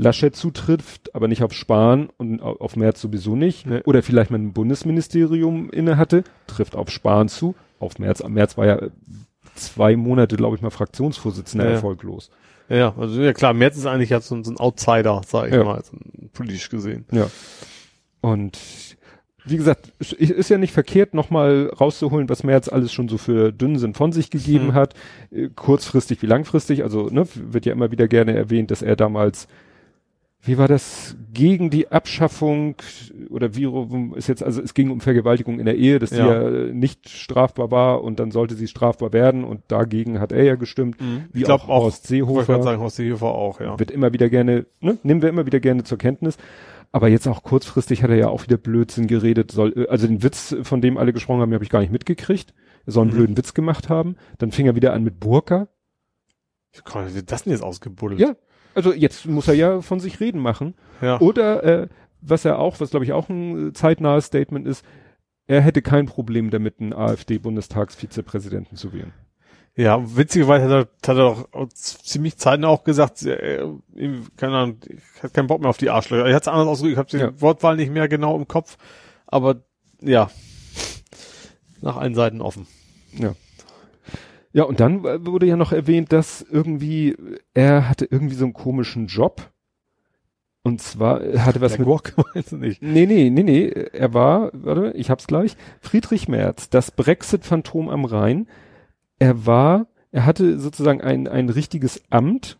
Laschet 0.00 0.34
zutrifft, 0.34 1.14
aber 1.14 1.28
nicht 1.28 1.42
auf 1.42 1.52
Spahn 1.52 2.08
und 2.16 2.40
au- 2.42 2.56
auf 2.58 2.76
Merz 2.76 3.00
sowieso 3.00 3.36
nicht. 3.36 3.66
Nee. 3.66 3.80
Oder 3.84 4.02
vielleicht 4.02 4.30
mal 4.30 4.38
ein 4.38 4.52
Bundesministerium 4.52 5.70
inne 5.70 5.96
hatte, 5.96 6.24
trifft 6.46 6.74
auf 6.76 6.90
Spahn 6.90 7.28
zu, 7.28 7.54
auf 7.78 7.98
Merz. 7.98 8.22
Merz 8.26 8.56
war 8.56 8.66
ja 8.66 8.76
äh, 8.76 8.90
zwei 9.54 9.96
Monate, 9.96 10.36
glaube 10.36 10.56
ich 10.56 10.62
mal, 10.62 10.70
Fraktionsvorsitzender 10.70 11.64
Ja, 11.64 11.70
ja. 11.70 11.76
erfolglos. 11.76 12.30
Ja, 12.68 12.94
also 12.96 13.20
ja 13.20 13.32
klar, 13.32 13.52
Merz 13.52 13.76
ist 13.76 13.86
eigentlich 13.86 14.10
jetzt 14.10 14.28
so, 14.28 14.34
ein- 14.36 14.44
so 14.44 14.52
ein 14.52 14.58
Outsider, 14.58 15.20
sag 15.26 15.48
ich 15.48 15.54
Ja. 15.54 15.64
mal, 15.64 15.82
so, 15.84 15.96
politisch 16.32 16.68
gesehen. 16.70 17.04
Ja. 17.12 17.28
Und 18.20 18.58
wie 19.46 19.56
gesagt, 19.56 19.92
es 19.98 20.12
ist 20.12 20.50
ja 20.50 20.58
nicht 20.58 20.72
verkehrt, 20.72 21.14
nochmal 21.14 21.68
rauszuholen, 21.80 22.28
was 22.28 22.44
Merz 22.44 22.68
alles 22.68 22.92
schon 22.92 23.08
so 23.08 23.16
für 23.18 23.52
Dünnsinn 23.52 23.94
von 23.94 24.12
sich 24.12 24.30
gegeben 24.30 24.68
Hm. 24.68 24.74
hat. 24.74 24.94
Äh, 25.30 25.48
Kurzfristig 25.56 26.20
wie 26.22 26.26
langfristig. 26.26 26.82
Also 26.84 27.08
ne, 27.10 27.26
wird 27.34 27.64
ja 27.66 27.72
immer 27.72 27.90
wieder 27.90 28.06
gerne 28.06 28.36
erwähnt, 28.36 28.70
dass 28.70 28.82
er 28.82 28.96
damals, 28.96 29.48
wie 30.42 30.56
war 30.56 30.68
das, 30.68 31.16
gegen 31.34 31.68
die 31.68 31.88
Abschaffung 31.92 32.76
oder 33.28 33.54
wie 33.56 33.64
rum 33.64 34.14
ist 34.14 34.26
jetzt, 34.28 34.42
also 34.42 34.62
es 34.62 34.72
ging 34.74 34.90
um 34.90 35.00
Vergewaltigung 35.00 35.58
in 35.60 35.66
der 35.66 35.76
Ehe, 35.76 35.98
dass 35.98 36.10
die 36.10 36.16
Ja. 36.16 36.42
ja 36.42 36.48
äh, 36.48 36.72
nicht 36.72 37.08
strafbar 37.10 37.70
war 37.70 38.02
und 38.02 38.18
dann 38.20 38.30
sollte 38.30 38.54
sie 38.54 38.66
strafbar 38.66 39.12
werden 39.12 39.44
und 39.44 39.60
dagegen 39.68 40.18
hat 40.18 40.32
er 40.32 40.42
ja 40.44 40.54
gestimmt. 40.54 40.96
Wie 41.32 41.40
Ich 41.40 41.44
glaube 41.44 41.64
auch 41.64 41.68
auch, 41.68 41.82
Horst 41.84 42.10
wollte 42.10 42.14
ich 42.14 42.26
Seehofer 42.26 42.62
sagen, 42.62 42.80
Horst 42.80 42.96
Seehofer 42.96 43.26
auch, 43.34 43.60
ja. 43.60 43.78
wird 43.78 43.90
immer 43.90 44.12
wieder 44.12 44.30
gerne, 44.30 44.66
ne, 44.80 44.98
nehmen 45.02 45.20
wir 45.22 45.28
immer 45.28 45.44
wieder 45.46 45.60
gerne 45.60 45.84
zur 45.84 45.98
Kenntnis. 45.98 46.36
Aber 46.92 47.06
jetzt 47.08 47.28
auch 47.28 47.44
kurzfristig 47.44 48.02
hat 48.02 48.10
er 48.10 48.16
ja 48.16 48.28
auch 48.28 48.42
wieder 48.42 48.56
Blödsinn 48.56 49.06
geredet. 49.06 49.52
Soll, 49.52 49.72
äh, 49.76 49.88
also 49.88 50.06
den 50.08 50.22
Witz, 50.24 50.56
von 50.62 50.80
dem 50.80 50.96
alle 50.96 51.12
gesprochen 51.12 51.40
haben, 51.40 51.52
habe 51.54 51.62
ich 51.62 51.70
gar 51.70 51.80
nicht 51.80 51.92
mitgekriegt. 51.92 52.52
Er 52.86 52.92
soll 52.92 53.02
einen 53.02 53.12
Mhm. 53.12 53.16
blöden 53.16 53.36
Witz 53.36 53.54
gemacht 53.54 53.88
haben. 53.88 54.16
Dann 54.38 54.50
fing 54.50 54.66
er 54.66 54.74
wieder 54.74 54.92
an 54.92 55.04
mit 55.04 55.20
Burka. 55.20 55.68
Wie 56.72 57.22
das 57.22 57.44
denn 57.44 57.52
jetzt 57.52 57.62
ausgebuddelt? 57.62 58.20
Ja. 58.20 58.34
Also 58.74 58.92
jetzt 58.92 59.26
muss 59.26 59.48
er 59.48 59.54
ja 59.54 59.80
von 59.80 60.00
sich 60.00 60.20
reden 60.20 60.40
machen. 60.40 60.74
ja. 61.00 61.20
Oder 61.20 61.64
äh, 61.64 61.88
was 62.22 62.44
er 62.44 62.58
auch, 62.58 62.80
was 62.80 62.90
glaube 62.90 63.04
ich 63.04 63.12
auch 63.12 63.28
ein 63.28 63.68
äh, 63.68 63.72
zeitnahes 63.72 64.26
Statement 64.26 64.66
ist, 64.66 64.84
er 65.46 65.60
hätte 65.62 65.82
kein 65.82 66.06
Problem 66.06 66.50
damit, 66.50 66.80
einen 66.80 66.92
AfD-Bundestagsvizepräsidenten 66.92 68.76
zu 68.76 68.92
wählen. 68.92 69.12
Ja, 69.76 70.00
witzigerweise 70.16 70.64
hat 70.64 70.70
er, 70.70 70.78
hat 70.80 71.08
er 71.08 71.14
doch 71.14 71.52
auch 71.52 71.68
ziemlich 71.70 72.36
zeitnah 72.36 72.68
auch 72.68 72.84
gesagt, 72.84 73.22
äh, 73.22 73.64
ihm, 73.94 74.26
keine 74.36 74.56
Ahnung, 74.56 74.78
ich 74.86 75.22
hab 75.22 75.32
keinen 75.32 75.46
Bock 75.46 75.60
mehr 75.60 75.70
auf 75.70 75.78
die 75.78 75.90
Arschlöcher. 75.90 76.26
Er 76.26 76.34
hat 76.34 76.42
es 76.42 76.48
anders 76.48 76.68
ausgedrückt, 76.68 76.92
ich 77.14 77.20
habe 77.20 77.30
die 77.30 77.36
Ja. 77.36 77.40
Wortwahl 77.40 77.76
nicht 77.76 77.90
mehr 77.90 78.08
genau 78.08 78.36
im 78.36 78.46
Kopf, 78.46 78.76
aber 79.26 79.62
ja, 80.02 80.30
nach 81.80 81.96
allen 81.96 82.14
Seiten 82.14 82.40
offen. 82.42 82.66
Ja. 83.14 83.34
Ja, 84.52 84.64
und 84.64 84.80
dann 84.80 85.04
äh, 85.04 85.24
wurde 85.24 85.46
ja 85.46 85.56
noch 85.56 85.72
erwähnt, 85.72 86.12
dass 86.12 86.42
irgendwie, 86.42 87.16
er 87.54 87.88
hatte 87.88 88.06
irgendwie 88.10 88.34
so 88.34 88.44
einen 88.44 88.54
komischen 88.54 89.06
Job. 89.06 89.52
Und 90.62 90.82
zwar 90.82 91.22
äh, 91.22 91.38
hatte 91.38 91.60
was 91.60 91.72
Der 91.72 91.80
mit. 91.80 91.88
Gork 91.88 92.14
meinst 92.34 92.52
du 92.52 92.56
nicht? 92.56 92.82
Nee, 92.82 93.06
nee, 93.06 93.30
nee, 93.30 93.42
nee. 93.42 93.68
Er 93.68 94.12
war, 94.12 94.50
warte, 94.52 94.92
ich 94.96 95.10
hab's 95.10 95.26
gleich. 95.26 95.56
Friedrich 95.80 96.28
Merz, 96.28 96.68
das 96.68 96.90
Brexit-Phantom 96.90 97.88
am 97.88 98.04
Rhein. 98.04 98.48
Er 99.18 99.46
war, 99.46 99.86
er 100.10 100.26
hatte 100.26 100.58
sozusagen 100.58 101.00
ein, 101.00 101.28
ein 101.28 101.48
richtiges 101.48 102.02
Amt. 102.10 102.58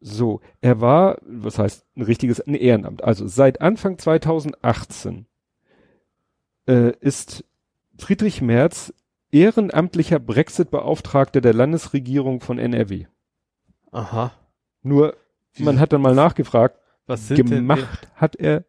So, 0.00 0.42
er 0.60 0.82
war, 0.82 1.16
was 1.22 1.58
heißt 1.58 1.86
ein 1.96 2.02
richtiges, 2.02 2.40
ein 2.40 2.54
Ehrenamt. 2.54 3.02
Also 3.02 3.26
seit 3.26 3.62
Anfang 3.62 3.98
2018 3.98 5.24
äh, 6.68 6.92
ist 7.00 7.44
Friedrich 7.96 8.42
Merz 8.42 8.92
ehrenamtlicher 9.34 10.18
Brexit-Beauftragter 10.20 11.40
der 11.40 11.52
Landesregierung 11.54 12.40
von 12.40 12.58
NRW. 12.58 13.06
Aha. 13.90 14.32
Nur, 14.82 15.16
man 15.58 15.80
hat 15.80 15.92
dann 15.92 16.00
mal 16.02 16.14
nachgefragt, 16.14 16.78
Was 17.06 17.28
sind 17.28 17.48
gemacht 17.50 18.08
hat 18.14 18.36
er 18.36 18.64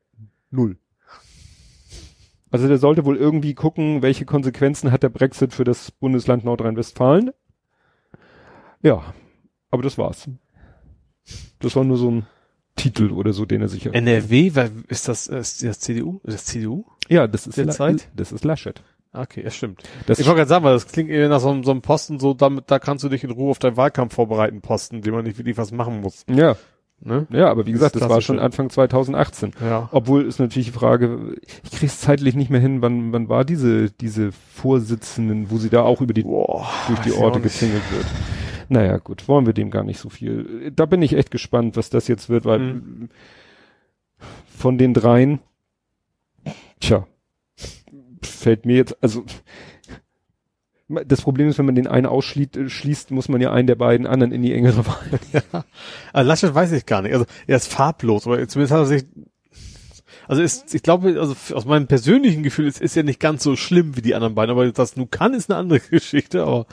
null. 0.49 0.77
Also 2.51 2.67
der 2.67 2.77
sollte 2.77 3.05
wohl 3.05 3.17
irgendwie 3.17 3.53
gucken, 3.53 4.01
welche 4.01 4.25
Konsequenzen 4.25 4.91
hat 4.91 5.03
der 5.03 5.09
Brexit 5.09 5.53
für 5.53 5.63
das 5.65 5.91
Bundesland 5.91 6.45
Nordrhein-Westfalen. 6.45 7.31
Ja, 8.81 9.13
aber 9.71 9.83
das 9.83 9.97
war's. 9.97 10.29
Das 11.59 11.75
war 11.75 11.83
nur 11.83 11.97
so 11.97 12.11
ein 12.11 12.27
Titel 12.75 13.11
oder 13.11 13.33
so, 13.33 13.45
den 13.45 13.61
er 13.61 13.67
sich. 13.67 13.83
denn 13.83 13.93
NRW, 13.93 14.51
wer- 14.53 14.71
ist 14.87 15.07
das, 15.07 15.27
ist 15.27 15.63
das 15.63 15.79
CDU? 15.79 16.19
Ist 16.23 16.33
das 16.35 16.45
CDU? 16.45 16.85
ja, 17.09 17.27
das 17.27 17.47
ist 17.47 17.57
Derzeit? 17.57 18.09
das 18.15 18.31
ist 18.31 18.43
Laschet. 18.45 18.81
Ah, 19.15 19.21
Okay, 19.23 19.43
ja 19.43 19.49
stimmt. 19.49 19.81
Das 20.07 20.19
ich 20.19 20.25
wollte 20.25 20.39
gerade 20.39 20.49
sagen, 20.49 20.65
weil 20.65 20.73
das 20.73 20.87
klingt 20.87 21.09
eher 21.09 21.29
nach 21.29 21.39
so, 21.39 21.49
einem- 21.49 21.63
so 21.63 21.71
einem 21.71 21.81
Posten, 21.81 22.19
so 22.19 22.33
damit, 22.33 22.65
da 22.67 22.79
kannst 22.79 23.03
du 23.03 23.09
dich 23.09 23.23
in 23.23 23.31
Ruhe 23.31 23.51
auf 23.51 23.59
deinen 23.59 23.77
Wahlkampf 23.77 24.13
vorbereiten, 24.15 24.61
Posten, 24.61 25.01
den 25.01 25.13
man 25.13 25.23
nicht 25.23 25.37
wirklich 25.37 25.57
was 25.57 25.71
machen 25.71 26.01
muss. 26.01 26.25
ja, 26.29 26.55
Ne? 27.01 27.27
ja, 27.29 27.49
aber 27.51 27.65
wie 27.65 27.71
Das 27.73 27.79
gesagt, 27.79 27.95
das 27.95 28.01
war 28.03 28.07
klassische. 28.07 28.27
schon 28.27 28.39
Anfang 28.39 28.69
2018. 28.69 29.51
Ja. 29.61 29.89
Obwohl 29.91 30.25
ist 30.25 30.39
natürlich 30.39 30.67
die 30.67 30.73
Frage, 30.73 31.35
ich 31.63 31.71
krieg's 31.71 31.99
zeitlich 31.99 32.35
nicht 32.35 32.49
mehr 32.49 32.61
hin, 32.61 32.81
wann, 32.81 33.11
wann 33.11 33.27
war 33.27 33.43
diese, 33.43 33.91
diese 33.91 34.31
Vorsitzenden, 34.31 35.51
wo 35.51 35.57
sie 35.57 35.69
da 35.69 35.81
auch 35.83 35.99
über 36.01 36.13
die 36.13 36.23
Boah, 36.23 36.65
durch 36.87 36.99
die 37.01 37.11
Orte 37.11 37.41
gezingelt 37.41 37.83
wird. 37.91 38.05
Naja, 38.69 38.97
gut, 38.97 39.27
wollen 39.27 39.45
wir 39.45 39.53
dem 39.53 39.71
gar 39.71 39.83
nicht 39.83 39.99
so 39.99 40.09
viel. 40.09 40.71
Da 40.73 40.85
bin 40.85 41.01
ich 41.01 41.13
echt 41.17 41.31
gespannt, 41.31 41.75
was 41.75 41.89
das 41.89 42.07
jetzt 42.07 42.29
wird, 42.29 42.45
weil 42.45 42.59
Mhm. 42.59 43.09
von 44.47 44.77
den 44.77 44.93
dreien, 44.93 45.39
tja, 46.79 47.05
fällt 48.25 48.65
mir 48.65 48.75
jetzt, 48.75 48.97
also 49.01 49.25
das 50.87 51.21
Problem 51.21 51.47
ist, 51.47 51.57
wenn 51.57 51.65
man 51.65 51.75
den 51.75 51.87
einen 51.87 52.05
ausschließt, 52.05 52.57
äh, 53.11 53.13
muss 53.13 53.27
man 53.27 53.41
ja 53.41 53.51
einen 53.51 53.67
der 53.67 53.75
beiden 53.75 54.05
anderen 54.05 54.31
in 54.31 54.43
die 54.43 54.53
engere 54.53 54.85
Wahl. 54.85 55.19
Also 56.13 56.27
Laschet 56.27 56.53
weiß 56.53 56.71
ich 56.73 56.85
gar 56.85 57.01
nicht. 57.01 57.13
Also 57.13 57.25
er 57.47 57.57
ist 57.57 57.71
farblos, 57.71 58.27
aber 58.27 58.47
zumindest 58.47 58.73
hat 58.73 58.81
er 58.81 58.85
sich. 58.85 59.05
Also 60.27 60.41
ist, 60.41 60.73
ich 60.73 60.83
glaube, 60.83 61.19
also 61.19 61.35
aus 61.55 61.65
meinem 61.65 61.87
persönlichen 61.87 62.43
Gefühl 62.43 62.67
ist, 62.67 62.81
ist 62.81 62.95
ja 62.95 63.03
nicht 63.03 63.19
ganz 63.19 63.43
so 63.43 63.55
schlimm 63.55 63.95
wie 63.95 64.01
die 64.01 64.15
anderen 64.15 64.35
beiden, 64.35 64.51
aber 64.51 64.71
das 64.71 64.95
nun 64.95 65.09
kann, 65.09 65.33
ist 65.33 65.49
eine 65.49 65.59
andere 65.59 65.79
Geschichte, 65.89 66.43
aber 66.43 66.65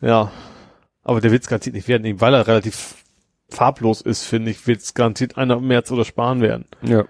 ja. 0.00 0.32
Aber 1.02 1.20
der 1.20 1.32
wird's 1.32 1.48
garantiert 1.48 1.74
nicht 1.74 1.88
werden, 1.88 2.04
eben 2.04 2.20
weil 2.20 2.34
er 2.34 2.46
relativ 2.46 2.96
farblos 3.48 4.00
ist, 4.00 4.24
finde 4.24 4.50
ich, 4.50 4.66
wird's 4.66 4.94
garantiert 4.94 5.36
einer 5.36 5.58
März 5.60 5.90
oder 5.90 6.04
Spahn 6.04 6.40
werden. 6.40 6.66
Ja. 6.82 7.04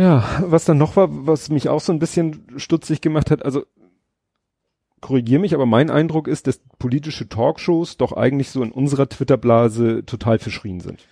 Ja, 0.00 0.24
was 0.46 0.64
dann 0.64 0.78
noch 0.78 0.96
war, 0.96 1.08
was 1.26 1.50
mich 1.50 1.68
auch 1.68 1.80
so 1.80 1.92
ein 1.92 1.98
bisschen 1.98 2.42
stutzig 2.56 3.00
gemacht 3.00 3.30
hat, 3.30 3.44
also 3.44 3.64
korrigier 5.00 5.38
mich, 5.38 5.54
aber 5.54 5.66
mein 5.66 5.90
Eindruck 5.90 6.28
ist, 6.28 6.46
dass 6.46 6.60
politische 6.78 7.28
Talkshows 7.28 7.96
doch 7.96 8.12
eigentlich 8.12 8.50
so 8.50 8.62
in 8.62 8.70
unserer 8.72 9.08
Twitter-Blase 9.08 10.04
total 10.06 10.38
verschrien 10.38 10.80
sind. 10.80 11.06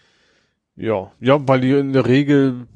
Ja, 0.77 1.11
ja, 1.21 1.47
weil 1.49 1.61
die 1.61 1.73
in 1.73 1.93
der 1.93 2.07
Regel 2.07 2.67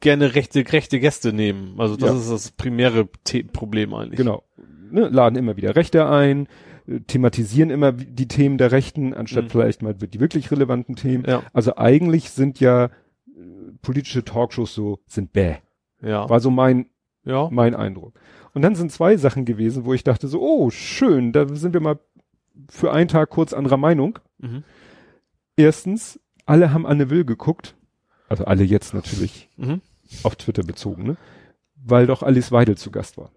gerne 0.00 0.34
rechte, 0.34 0.64
rechte 0.72 1.00
Gäste 1.00 1.32
nehmen. 1.32 1.74
Also 1.78 1.96
das 1.96 2.10
Ja. 2.10 2.16
ist 2.16 2.30
das 2.30 2.50
primäre 2.52 3.08
The 3.26 3.42
Problem 3.42 3.94
eigentlich. 3.94 4.18
Genau. 4.18 4.42
Ne, 4.90 5.08
laden 5.08 5.36
immer 5.36 5.56
wieder 5.56 5.74
Rechte 5.74 6.06
ein, 6.06 6.46
äh, 6.86 7.00
thematisieren 7.00 7.70
immer 7.70 7.92
die 7.92 8.28
Themen 8.28 8.58
der 8.58 8.72
Rechten, 8.72 9.14
anstatt 9.14 9.44
Mhm. 9.44 9.50
vielleicht 9.50 9.82
mal 9.82 9.94
die 9.94 10.20
wirklich 10.20 10.50
relevanten 10.50 10.96
Themen. 10.96 11.24
Ja, 11.26 11.42
Also 11.52 11.76
eigentlich 11.76 12.30
sind 12.30 12.60
ja 12.60 12.84
äh, 12.86 12.90
politische 13.82 14.24
Talkshows 14.24 14.74
so, 14.74 15.00
sind 15.06 15.32
bäh. 15.32 15.56
ja, 16.00 16.28
War 16.28 16.40
so 16.40 16.50
mein 16.50 16.86
ja. 17.24 17.48
mein 17.50 17.74
Eindruck. 17.74 18.14
Und 18.54 18.62
dann 18.62 18.74
sind 18.74 18.92
zwei 18.92 19.16
Sachen 19.16 19.44
gewesen, 19.44 19.84
wo 19.84 19.94
ich 19.94 20.04
dachte 20.04 20.28
so, 20.28 20.40
oh, 20.40 20.70
schön, 20.70 21.32
da 21.32 21.48
sind 21.48 21.72
wir 21.72 21.80
mal 21.80 21.98
für 22.68 22.92
einen 22.92 23.08
Tag 23.08 23.30
kurz 23.30 23.52
anderer 23.52 23.76
Meinung. 23.78 24.18
Mhm. 24.38 24.62
Erstens, 25.56 26.20
alle 26.44 26.72
haben 26.72 26.86
Anne 26.86 27.10
Will 27.10 27.24
geguckt. 27.24 27.74
Also 28.28 28.44
alle 28.44 28.64
jetzt 28.64 28.94
natürlich 28.94 29.48
Mhm. 29.56 29.80
auf 30.22 30.36
Twitter 30.36 30.62
bezogen, 30.62 31.02
ne? 31.04 31.16
Weil 31.76 32.06
doch 32.06 32.22
Alice 32.22 32.52
Weidel 32.52 32.76
zu 32.76 32.90
Gast 32.90 33.16
war. 33.18 33.30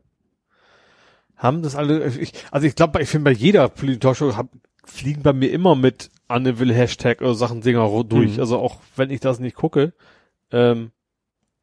Haben 1.35 1.63
das 1.63 1.75
alle, 1.75 2.07
ich, 2.07 2.33
also 2.51 2.65
ich 2.67 2.75
glaube, 2.75 3.01
ich 3.01 3.09
finde 3.09 3.25
bei 3.25 3.35
jeder 3.37 3.67
Politik-Talkshow 3.69 4.31
fliegen 4.83 5.23
bei 5.23 5.33
mir 5.33 5.51
immer 5.51 5.75
mit 5.75 6.09
Anne 6.27 6.59
Will 6.59 6.73
Hashtag 6.73 7.21
oder 7.21 7.35
Sachen 7.35 7.61
Dinger 7.61 8.03
durch. 8.03 8.35
Mhm. 8.35 8.39
Also 8.39 8.57
auch 8.57 8.79
wenn 8.95 9.09
ich 9.09 9.19
das 9.19 9.39
nicht 9.39 9.55
gucke, 9.55 9.93
ähm, 10.51 10.91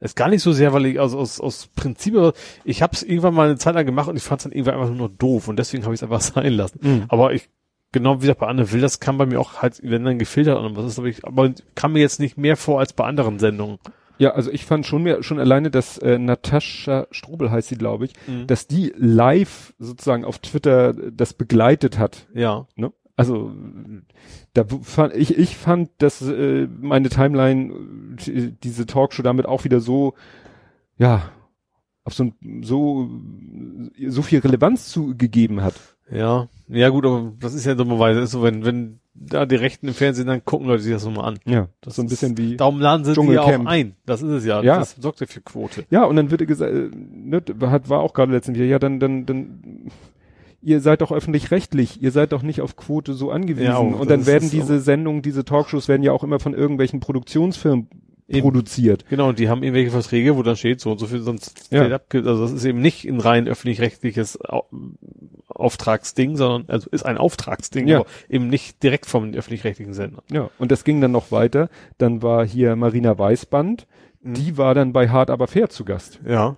ist 0.00 0.16
gar 0.16 0.28
nicht 0.28 0.42
so 0.42 0.50
sehr, 0.52 0.72
weil 0.72 0.86
ich 0.86 1.00
also 1.00 1.18
aus, 1.18 1.40
aus 1.40 1.68
Prinzip, 1.76 2.16
aber 2.16 2.32
ich 2.64 2.82
habe 2.82 2.92
es 2.94 3.02
irgendwann 3.04 3.34
mal 3.34 3.48
eine 3.48 3.58
Zeit 3.58 3.74
lang 3.76 3.86
gemacht 3.86 4.08
und 4.08 4.16
ich 4.16 4.22
fand 4.22 4.40
es 4.40 4.44
dann 4.44 4.52
irgendwann 4.52 4.74
einfach 4.74 4.88
nur 4.88 5.08
noch 5.08 5.16
doof 5.16 5.46
und 5.48 5.58
deswegen 5.58 5.84
habe 5.84 5.94
ich 5.94 5.98
es 6.00 6.02
einfach 6.02 6.20
sein 6.20 6.52
lassen. 6.52 7.04
Aber 7.08 7.32
ich, 7.32 7.48
genau 7.92 8.16
wie 8.16 8.22
gesagt, 8.22 8.40
bei 8.40 8.48
Anne 8.48 8.72
Will, 8.72 8.80
das 8.80 8.98
kam 8.98 9.16
bei 9.18 9.26
mir 9.26 9.38
auch 9.40 9.62
halt, 9.62 9.80
wenn 9.84 10.04
dann 10.04 10.18
gefiltert 10.18 10.58
an, 10.58 10.74
was 10.76 10.86
ist, 10.86 10.98
aber 10.98 11.06
ich, 11.08 11.24
aber 11.24 11.52
kam 11.76 11.92
mir 11.92 12.00
jetzt 12.00 12.18
nicht 12.18 12.36
mehr 12.36 12.56
vor 12.56 12.80
als 12.80 12.92
bei 12.94 13.04
anderen 13.04 13.38
Sendungen. 13.38 13.78
Ja, 14.18 14.32
also 14.32 14.50
ich 14.50 14.66
fand 14.66 14.86
schon 14.86 15.02
mehr, 15.04 15.22
schon 15.22 15.38
alleine, 15.40 15.70
dass 15.70 15.98
äh, 15.98 16.18
Natascha 16.18 17.06
Strobel 17.10 17.50
heißt 17.50 17.68
sie, 17.68 17.76
glaube 17.76 18.04
ich, 18.04 18.12
Mhm. 18.26 18.46
dass 18.46 18.66
die 18.66 18.92
live 18.96 19.72
sozusagen 19.78 20.24
auf 20.24 20.38
Twitter 20.38 20.92
das 20.92 21.32
begleitet 21.32 21.98
hat. 21.98 22.26
Ja. 22.34 22.66
Ne? 22.76 22.92
Also 23.28 23.52
da 24.54 24.64
fand 24.82 25.14
ich, 25.14 25.36
ich 25.38 25.56
fand, 25.56 25.90
dass 25.98 26.22
äh, 26.22 26.68
meine 26.80 27.08
Timeline 27.08 27.72
äh, 28.26 28.52
diese 28.62 28.86
Talkshow 28.86 29.22
damit 29.22 29.46
auch 29.46 29.64
wieder 29.64 29.80
so, 29.80 30.14
ja, 30.98 31.30
auf 32.04 32.14
so 32.14 32.24
ein, 32.24 32.62
so 32.62 33.08
so 34.08 34.22
viel 34.22 34.40
Relevanz 34.40 34.88
zugegeben 34.88 35.62
hat. 35.62 35.74
Ja, 36.10 36.48
ja 36.68 36.88
gut, 36.90 37.06
aber 37.06 37.32
das 37.38 37.54
ist 37.54 37.64
ja 37.64 37.74
dummerweise, 37.74 38.20
ist 38.20 38.32
so, 38.32 38.42
wenn, 38.42 38.64
wenn 38.64 38.98
da 39.14 39.46
die 39.46 39.54
Rechten 39.56 39.88
im 39.88 39.94
Fernsehen, 39.94 40.26
dann 40.26 40.44
gucken 40.44 40.66
Leute 40.66 40.82
sich 40.82 40.92
das 40.92 41.04
nochmal 41.04 41.26
an. 41.26 41.38
Ja, 41.46 41.68
Das 41.80 41.96
so 41.96 42.02
ein 42.02 42.06
ist- 42.06 42.10
bisschen 42.10 42.36
wie 42.38 42.56
Darum 42.56 42.80
laden 42.80 43.04
sie 43.04 43.12
die 43.14 43.32
ja 43.32 43.42
auch 43.42 43.66
ein. 43.66 43.94
Das 44.04 44.20
ist 44.22 44.30
es 44.30 44.44
ja. 44.44 44.62
Ja. 44.62 44.78
Das 44.78 44.96
sorgt 44.98 45.20
ja 45.20 45.26
für 45.26 45.40
Quote. 45.42 45.84
Ja, 45.90 46.04
und 46.04 46.16
dann 46.16 46.30
wird 46.30 46.46
gesagt, 46.46 46.72
äh, 46.72 46.90
ne, 46.94 47.42
hat, 47.62 47.88
war 47.88 48.00
auch 48.00 48.14
gerade 48.14 48.32
letztens 48.32 48.56
wieder, 48.58 48.66
ja, 48.66 48.78
dann, 48.78 49.00
dann, 49.00 49.24
dann, 49.26 49.90
ihr 50.62 50.80
seid 50.80 51.00
doch 51.00 51.12
öffentlich-rechtlich, 51.12 52.00
ihr 52.02 52.10
seid 52.12 52.32
doch 52.32 52.42
nicht 52.42 52.60
auf 52.60 52.76
Quote 52.76 53.14
so 53.14 53.30
angewiesen. 53.30 53.66
Ja, 53.66 53.78
und 53.78 53.94
und 53.94 54.10
dann 54.10 54.26
werden 54.26 54.48
diese 54.50 54.80
Sendungen, 54.80 55.22
diese 55.22 55.44
Talkshows 55.44 55.88
werden 55.88 56.02
ja 56.02 56.12
auch 56.12 56.24
immer 56.24 56.38
von 56.40 56.54
irgendwelchen 56.54 57.00
Produktionsfirmen 57.00 57.88
Eben. 58.28 58.40
produziert. 58.42 59.04
Genau, 59.10 59.28
und 59.30 59.38
die 59.38 59.48
haben 59.48 59.62
irgendwelche 59.62 59.90
Verträge, 59.90 60.36
wo 60.36 60.42
dann 60.42 60.56
steht, 60.56 60.80
so 60.80 60.92
und 60.92 60.98
so 60.98 61.06
viel 61.06 61.20
sonst 61.20 61.68
Ja. 61.70 61.86
Abge 61.92 62.18
also 62.18 62.42
das 62.42 62.52
ist 62.52 62.64
eben 62.64 62.80
nicht 62.80 63.04
ein 63.04 63.20
rein 63.20 63.48
öffentlich-rechtliches 63.48 64.38
Au 64.48 64.64
Auftragsding, 65.48 66.36
sondern, 66.36 66.68
also 66.70 66.88
ist 66.90 67.04
ein 67.04 67.18
Auftragsding, 67.18 67.86
Ja. 67.86 68.00
aber 68.00 68.06
eben 68.28 68.48
nicht 68.48 68.82
direkt 68.82 69.06
vom 69.06 69.32
öffentlich-rechtlichen 69.34 69.92
Sender. 69.92 70.22
Ja, 70.30 70.48
und 70.58 70.72
das 70.72 70.84
ging 70.84 71.00
dann 71.00 71.12
noch 71.12 71.30
weiter. 71.30 71.68
Dann 71.98 72.22
war 72.22 72.46
hier 72.46 72.74
Marina 72.76 73.18
Weißband, 73.18 73.86
Mhm. 74.22 74.34
die 74.34 74.56
war 74.56 74.74
dann 74.74 74.92
bei 74.92 75.08
Hard 75.08 75.30
aber 75.30 75.48
fair 75.48 75.68
zu 75.68 75.84
Gast. 75.84 76.20
Ja. 76.26 76.56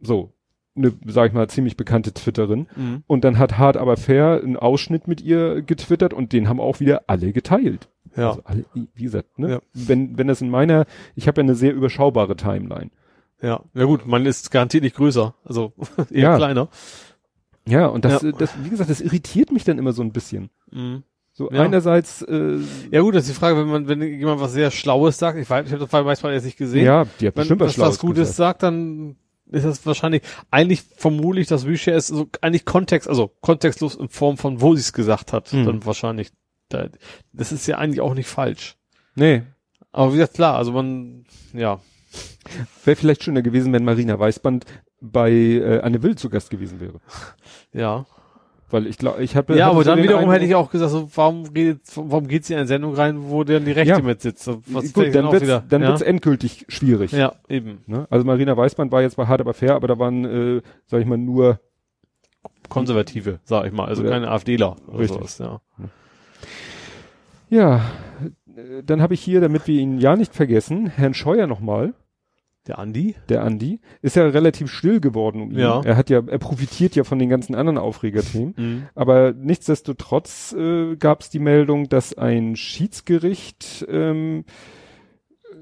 So, 0.00 0.32
eine, 0.74 0.92
sag 1.06 1.28
ich 1.28 1.32
mal, 1.34 1.48
ziemlich 1.48 1.76
bekannte 1.76 2.12
Twitterin. 2.14 2.66
Mhm. 2.76 3.02
Und 3.06 3.24
dann 3.24 3.38
hat 3.38 3.58
Hard 3.58 3.76
aber 3.76 3.96
fair 3.96 4.40
einen 4.42 4.56
Ausschnitt 4.56 5.06
mit 5.08 5.20
ihr 5.20 5.62
getwittert 5.62 6.14
und 6.14 6.32
den 6.32 6.48
haben 6.48 6.60
auch 6.60 6.80
wieder 6.80 7.02
alle 7.08 7.32
geteilt. 7.32 7.88
Ja. 8.16 8.30
Also 8.30 8.42
alle, 8.44 8.64
wie 8.94 9.02
gesagt, 9.04 9.38
ne? 9.38 9.50
Ja. 9.50 9.60
Wenn, 9.74 10.16
wenn 10.18 10.28
das 10.28 10.40
in 10.40 10.50
meiner, 10.50 10.86
ich 11.14 11.28
habe 11.28 11.40
ja 11.40 11.44
eine 11.44 11.54
sehr 11.54 11.72
überschaubare 11.74 12.36
Timeline. 12.36 12.90
ja. 13.42 13.60
Ja 13.74 13.84
gut, 13.84 14.06
man 14.06 14.24
ist 14.26 14.50
garantiert 14.50 14.82
nicht 14.84 14.96
größer, 14.96 15.34
also 15.44 15.72
eher 16.10 16.20
Ja. 16.30 16.36
kleiner. 16.36 16.68
Ja, 17.66 17.86
und 17.86 18.04
das, 18.04 18.22
Ja. 18.22 18.28
äh, 18.28 18.32
das, 18.36 18.52
wie 18.62 18.70
gesagt, 18.70 18.90
das 18.90 19.00
irritiert 19.00 19.52
mich 19.52 19.64
dann 19.64 19.78
immer 19.78 19.92
so 19.92 20.02
ein 20.02 20.12
bisschen. 20.12 20.50
Mhm. 20.70 21.02
So 21.34 21.50
Ja. 21.50 21.62
einerseits, 21.62 22.22
äh, 22.22 22.58
Ja 22.90 23.00
gut, 23.00 23.14
das 23.14 23.24
ist 23.24 23.30
die 23.30 23.38
Frage, 23.38 23.56
wenn 23.58 23.68
man, 23.68 23.88
wenn 23.88 24.02
jemand 24.02 24.40
was 24.40 24.52
sehr 24.52 24.70
Schlaues 24.70 25.18
sagt, 25.18 25.38
ich 25.38 25.48
weiß, 25.48 25.66
ich 25.66 25.72
habe 25.72 25.84
das 25.86 25.92
manchmal 26.04 26.34
jetzt 26.34 26.44
nicht 26.44 26.58
gesehen. 26.58 26.84
ja, 26.84 27.04
die 27.20 27.28
hat 27.28 27.36
wenn 27.36 27.42
bestimmt 27.42 27.60
was, 27.60 27.68
was 27.68 27.74
Schlaues 27.74 27.88
was 27.94 27.98
Gutes 28.00 28.28
gesagt. 28.30 28.36
sagt, 28.36 28.62
dann 28.64 29.16
ist 29.52 29.64
das 29.64 29.86
wahrscheinlich, 29.86 30.22
eigentlich 30.50 30.82
vermutlich, 30.96 31.46
das 31.48 31.66
Reshare 31.66 31.96
ist 31.96 32.08
so, 32.08 32.28
eigentlich 32.40 32.64
Kontext, 32.64 33.08
also 33.08 33.28
kontextlos 33.40 33.94
in 33.94 34.08
Form 34.08 34.36
von, 34.36 34.60
wo 34.60 34.74
sie 34.74 34.80
es 34.80 34.92
gesagt 34.92 35.32
hat, 35.32 35.52
Mhm. 35.52 35.66
dann 35.66 35.86
wahrscheinlich, 35.86 36.30
da, 36.68 36.88
das 37.32 37.52
ist 37.52 37.66
ja 37.66 37.78
eigentlich 37.78 38.00
auch 38.00 38.14
nicht 38.14 38.28
falsch. 38.28 38.76
Nee, 39.14 39.42
Aber 39.92 40.12
wie 40.12 40.16
gesagt, 40.16 40.34
klar, 40.34 40.56
also 40.56 40.72
man, 40.72 41.26
ja, 41.52 41.80
wäre 42.84 42.96
vielleicht 42.96 43.22
schöner 43.24 43.42
gewesen, 43.42 43.72
wenn 43.72 43.84
Marina 43.84 44.18
Weißband 44.18 44.64
bei 45.00 45.30
äh, 45.30 45.80
Anne 45.80 46.02
Will 46.02 46.16
zu 46.16 46.30
Gast 46.30 46.50
gewesen 46.50 46.80
wäre. 46.80 47.00
ja. 47.72 48.06
Weil 48.72 48.86
ich 48.86 48.96
glaube, 48.98 49.22
ich 49.22 49.36
habe 49.36 49.54
Ja, 49.56 49.70
aber 49.70 49.84
dann 49.84 50.02
wiederum 50.02 50.20
Eindruck- 50.20 50.34
hätte 50.34 50.44
ich 50.46 50.54
auch 50.54 50.70
gesagt, 50.70 50.90
so, 50.90 51.08
warum 51.14 51.44
redet, 51.54 51.82
warum 51.94 52.26
geht 52.26 52.44
sie 52.46 52.54
in 52.54 52.58
eine 52.60 52.66
Sendung 52.66 52.94
rein, 52.94 53.18
wo 53.30 53.44
dann 53.44 53.64
die 53.64 53.72
Rechte 53.72 53.94
Ja. 53.94 54.00
mit 54.00 54.22
sitzt? 54.22 54.48
Was 54.66 54.92
Gut, 54.94 55.14
dann 55.14 55.26
auch 55.26 55.32
wird's, 55.32 55.42
wieder, 55.44 55.62
dann 55.68 55.82
ja? 55.82 55.88
wird's 55.88 56.00
endgültig 56.02 56.64
schwierig. 56.68 57.12
ja, 57.12 57.34
eben. 57.48 57.82
Ne? 57.86 58.06
Also 58.10 58.24
Marina 58.24 58.56
Weißband 58.56 58.90
war 58.90 59.02
jetzt 59.02 59.16
bei 59.16 59.26
Hard 59.26 59.40
aber 59.42 59.52
fair, 59.54 59.74
aber 59.74 59.88
da 59.88 59.98
waren, 59.98 60.24
äh, 60.24 60.62
sag 60.86 61.00
ich 61.00 61.06
mal, 61.06 61.18
nur 61.18 61.60
Konservative, 62.70 63.40
sag 63.44 63.66
ich 63.66 63.72
mal, 63.72 63.84
also 63.86 64.02
keine 64.04 64.28
AfDler 64.30 64.76
Richtig. 64.96 65.18
sowas, 65.18 65.38
ja. 65.38 65.60
Ja, 67.50 67.82
äh, 68.56 68.82
dann 68.82 69.02
habe 69.02 69.12
ich 69.14 69.20
hier, 69.20 69.40
damit 69.42 69.66
wir 69.66 69.78
ihn 69.78 69.98
ja 69.98 70.16
nicht 70.16 70.34
vergessen, 70.34 70.86
Herrn 70.86 71.12
Scheuer 71.14 71.46
nochmal, 71.46 71.92
Der 72.68 72.78
Andi? 72.78 73.16
der 73.28 73.42
Andi, 73.42 73.80
ist 74.02 74.14
ja 74.14 74.24
relativ 74.24 74.70
still 74.70 75.00
geworden 75.00 75.42
um 75.42 75.50
ihn. 75.50 75.58
Ja. 75.58 75.80
Er 75.84 75.96
hat 75.96 76.10
ja, 76.10 76.22
er 76.24 76.38
profitiert 76.38 76.94
ja 76.94 77.02
von 77.02 77.18
den 77.18 77.28
ganzen 77.28 77.54
anderen 77.54 77.78
Aufregerthemen. 77.78 78.54
Mhm. 78.62 78.86
Aber 78.94 79.32
nichtsdestotrotz 79.32 80.52
äh, 80.52 80.96
gab 80.96 81.22
es 81.22 81.30
die 81.30 81.38
Meldung, 81.38 81.88
dass 81.88 82.16
ein 82.16 82.54
Schiedsgericht, 82.54 83.84
ähm, 83.88 84.44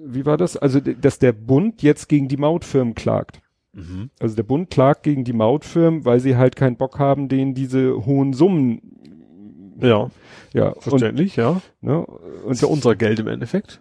wie 0.05 0.27
war 0.27 0.37
das? 0.37 0.57
Also, 0.57 0.81
dass 0.81 1.19
der 1.19 1.33
Bund 1.33 1.83
jetzt 1.83 2.09
gegen 2.09 2.29
die 2.29 2.37
Mautfirmen 2.37 2.95
klagt. 2.95 3.41
Mhm. 3.73 4.11
Also 4.19 4.35
der 4.37 4.43
Bund 4.43 4.71
klagt 4.71 5.05
gegen 5.05 5.25
die 5.25 5.33
Mautfirmen, 5.33 6.05
weil 6.05 6.21
sie 6.21 6.37
halt 6.37 6.57
keinen 6.57 6.77
Bock 6.77 6.99
haben, 6.99 7.29
denen 7.29 7.55
diese 7.55 8.05
hohen 8.05 8.33
Summen. 8.33 9.77
Ja, 9.81 10.11
Ja, 10.53 10.71
und, 10.71 10.83
verständlich, 10.83 11.37
ja. 11.37 11.63
ne, 11.81 12.05
Und 12.05 12.53
ist 12.53 12.63
ja 12.63 12.69
unser 12.69 12.97
Geld 12.97 13.21
im 13.21 13.29
Endeffekt. 13.29 13.81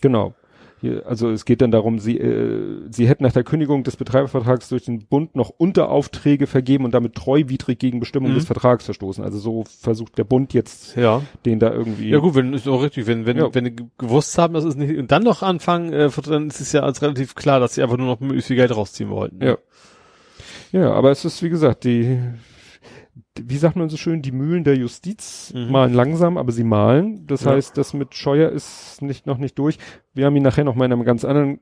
Genau. 0.00 0.34
Hier, 0.80 1.06
also 1.06 1.28
es 1.30 1.44
geht 1.44 1.60
dann 1.60 1.70
darum, 1.70 1.98
sie, 1.98 2.16
äh, 2.18 2.86
sie 2.90 3.06
hätten 3.06 3.22
nach 3.24 3.32
der 3.32 3.44
Kündigung 3.44 3.84
des 3.84 3.96
Betreibervertrags 3.96 4.70
durch 4.70 4.84
den 4.86 5.04
Bund 5.06 5.36
noch 5.36 5.50
Unteraufträge 5.50 6.46
vergeben 6.46 6.86
und 6.86 6.94
damit 6.94 7.14
treuwidrig 7.14 7.78
gegen 7.78 8.00
Bestimmungen 8.00 8.32
Mhm. 8.32 8.38
des 8.38 8.46
Vertrags 8.46 8.86
verstoßen. 8.86 9.22
Also 9.22 9.38
so 9.38 9.64
versucht 9.80 10.16
der 10.16 10.24
Bund 10.24 10.54
jetzt, 10.54 10.96
Ja. 10.96 11.22
den 11.44 11.58
da 11.58 11.70
irgendwie. 11.70 12.08
Ja 12.08 12.18
gut, 12.18 12.34
wenn 12.34 12.54
ist 12.54 12.66
auch 12.66 12.82
richtig, 12.82 13.06
wenn 13.06 13.26
wenn 13.26 13.36
Ja. 13.36 13.54
wenn 13.54 13.64
die 13.64 13.76
ge- 13.76 13.86
gewusst 13.98 14.38
haben, 14.38 14.54
das 14.54 14.64
ist 14.64 14.76
nicht 14.78 14.96
und 14.96 15.12
dann 15.12 15.22
noch 15.22 15.42
anfangen, 15.42 15.92
äh, 15.92 16.08
dann 16.26 16.48
ist 16.48 16.60
es 16.60 16.72
ja 16.72 16.80
als 16.80 17.02
relativ 17.02 17.34
klar, 17.34 17.60
dass 17.60 17.74
sie 17.74 17.82
einfach 17.82 17.98
nur 17.98 18.06
noch 18.06 18.20
möglichst 18.20 18.48
viel 18.48 18.56
Geld 18.56 18.74
rausziehen 18.74 19.10
wollten. 19.10 19.44
Ja. 19.44 19.58
Ja, 20.72 20.92
aber 20.92 21.10
es 21.10 21.24
ist, 21.24 21.42
wie 21.42 21.50
gesagt, 21.50 21.84
die, 21.84 22.18
wie 23.48 23.56
sagt 23.56 23.76
man 23.76 23.88
so 23.88 23.96
schön, 23.96 24.22
die 24.22 24.32
Mühlen 24.32 24.64
der 24.64 24.76
Justiz 24.76 25.52
Mhm. 25.54 25.70
malen 25.70 25.94
langsam, 25.94 26.36
aber 26.38 26.52
sie 26.52 26.64
malen. 26.64 27.26
Das 27.26 27.44
Ja. 27.44 27.52
heißt, 27.52 27.76
das 27.76 27.94
mit 27.94 28.14
Scheuer 28.14 28.50
ist 28.50 29.02
nicht, 29.02 29.26
noch 29.26 29.38
nicht 29.38 29.58
durch. 29.58 29.78
Wir 30.14 30.26
haben 30.26 30.36
ihn 30.36 30.42
nachher 30.42 30.64
noch 30.64 30.74
mal 30.74 30.84
in 30.86 30.92
einem 30.92 31.04
ganz 31.04 31.24
anderen, 31.24 31.60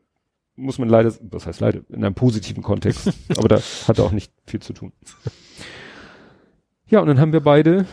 muss 0.56 0.78
man 0.78 0.88
leider, 0.88 1.12
was 1.30 1.46
heißt 1.46 1.60
leider, 1.60 1.80
in 1.88 2.04
einem 2.04 2.14
positiven 2.14 2.62
Kontext. 2.62 3.12
aber 3.36 3.48
da 3.48 3.60
hat 3.86 3.98
er 3.98 4.04
auch 4.04 4.12
nicht 4.12 4.32
viel 4.46 4.60
zu 4.60 4.72
tun. 4.72 4.92
Ja, 6.88 7.00
und 7.00 7.06
dann 7.08 7.20
haben 7.20 7.32
wir 7.32 7.40
beide 7.40 7.86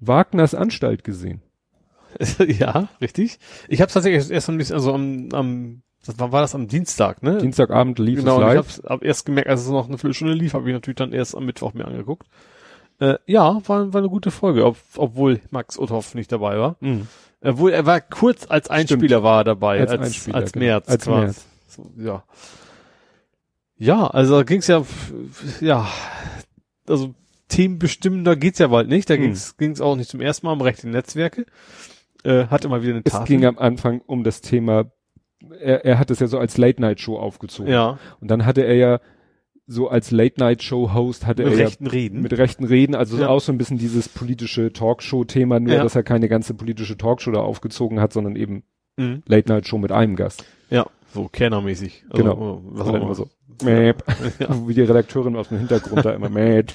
Wagners 0.00 0.54
Anstalt 0.54 1.02
gesehen. 1.04 1.42
ja, 2.46 2.88
richtig. 3.00 3.38
Ich 3.68 3.80
habe 3.80 3.90
tatsächlich 3.92 4.30
erst 4.30 4.48
ein 4.48 4.58
bisschen, 4.58 4.76
also 4.76 4.92
am, 4.94 5.28
am 5.32 5.82
das 6.04 6.18
war, 6.18 6.32
war 6.32 6.40
das 6.42 6.54
am 6.54 6.68
Dienstag, 6.68 7.22
ne? 7.22 7.38
Dienstagabend 7.38 7.98
lief 7.98 8.20
genau, 8.20 8.36
es 8.36 8.38
und 8.38 8.42
ich 8.42 8.54
live. 8.54 8.58
hab's 8.58 8.82
hab 8.86 9.02
erst 9.04 9.26
gemerkt, 9.26 9.48
als 9.48 9.62
es 9.62 9.68
noch 9.68 9.88
eine 9.88 9.98
Viertelstunde 9.98 10.34
lief, 10.34 10.54
habe 10.54 10.68
ich 10.68 10.72
natürlich 10.74 10.96
dann 10.96 11.12
erst 11.12 11.36
am 11.36 11.44
Mittwoch 11.44 11.74
mir 11.74 11.84
angeguckt. 11.86 12.28
Äh, 13.00 13.14
ja, 13.26 13.60
war, 13.68 13.92
war 13.92 14.00
eine 14.00 14.08
gute 14.08 14.30
Folge, 14.30 14.64
ob, 14.66 14.76
obwohl 14.96 15.40
Max 15.50 15.78
Uthoff 15.78 16.14
nicht 16.14 16.32
dabei 16.32 16.58
war. 16.58 16.76
Mhm. 16.80 17.06
Obwohl 17.42 17.70
er 17.72 17.86
war 17.86 18.00
kurz 18.00 18.46
als 18.48 18.68
Einspieler 18.68 19.22
war 19.22 19.38
er 19.40 19.44
dabei, 19.44 19.80
Als 19.80 19.90
als, 19.92 20.00
Einspieler, 20.02 20.36
als 20.36 20.52
genau. 20.52 20.64
März. 20.66 20.88
Als 20.88 21.04
quasi. 21.04 21.20
März. 21.24 21.46
So, 21.68 21.90
ja. 21.96 22.24
Ja, 23.76 24.06
also 24.08 24.36
da 24.38 24.42
ging's 24.42 24.66
ja, 24.66 24.82
ja, 25.60 25.86
also 26.88 27.14
themenbestimmender 27.48 28.34
geht's 28.34 28.58
ja 28.58 28.66
bald 28.66 28.88
nicht. 28.88 29.08
Da 29.08 29.14
Hm. 29.14 29.20
ging's, 29.22 29.56
ging's 29.56 29.80
auch 29.80 29.94
nicht 29.94 30.10
zum 30.10 30.20
ersten 30.20 30.46
Mal 30.46 30.52
um 30.52 30.60
rechte 30.60 30.88
Netzwerke. 30.88 31.46
Äh, 32.24 32.46
hatte 32.48 32.68
mal 32.68 32.82
wieder 32.82 32.94
eine 32.94 33.02
Es 33.04 33.12
Tafel. 33.12 33.26
ging 33.26 33.44
am 33.44 33.58
Anfang 33.58 34.00
um 34.06 34.24
das 34.24 34.40
Thema, 34.40 34.86
er, 35.60 35.84
er 35.84 35.98
hat 36.00 36.10
es 36.10 36.18
ja 36.18 36.26
so 36.26 36.38
als 36.38 36.58
Late-Night-Show 36.58 37.16
aufgezogen. 37.16 37.70
ja, 37.72 37.98
Und 38.20 38.28
dann 38.28 38.44
hatte 38.44 38.62
er 38.62 38.74
ja 38.74 39.00
so 39.70 39.88
als 39.88 40.10
Late-Night-Show-Host 40.10 41.26
hatte 41.26 41.44
mit 41.44 41.52
er 41.52 41.58
rechten 41.66 41.86
Reden. 41.86 42.16
ja 42.16 42.22
mit 42.22 42.32
rechten 42.38 42.64
Reden, 42.64 42.94
also 42.94 43.18
Ja. 43.18 43.28
auch 43.28 43.40
so 43.40 43.52
ein 43.52 43.58
bisschen 43.58 43.76
dieses 43.78 44.08
politische 44.08 44.72
Talkshow-Thema, 44.72 45.60
nur 45.60 45.74
Ja. 45.74 45.82
dass 45.82 45.94
er 45.94 46.02
keine 46.02 46.28
ganze 46.28 46.54
politische 46.54 46.96
Talkshow 46.96 47.30
da 47.32 47.40
aufgezogen 47.40 48.00
hat, 48.00 48.12
sondern 48.12 48.34
eben 48.34 48.62
Mhm. 48.96 49.22
Late-Night-Show 49.26 49.78
mit 49.78 49.92
einem 49.92 50.16
Gast. 50.16 50.44
Ja, 50.70 50.86
so 51.14 51.28
kernermäßig. 51.28 52.04
Also, 52.10 52.22
Genau. 52.24 52.36
oh, 52.36 52.62
Was 52.72 52.88
auch 52.88 52.94
immer 52.94 53.14
so, 53.14 53.28
Mäp. 53.62 54.02
Wie 54.66 54.74
die 54.74 54.82
Redakteurin 54.82 55.36
aus 55.36 55.48
dem 55.48 55.58
Hintergrund 55.58 56.04
da 56.04 56.12
immer, 56.12 56.28
Mäp. 56.30 56.72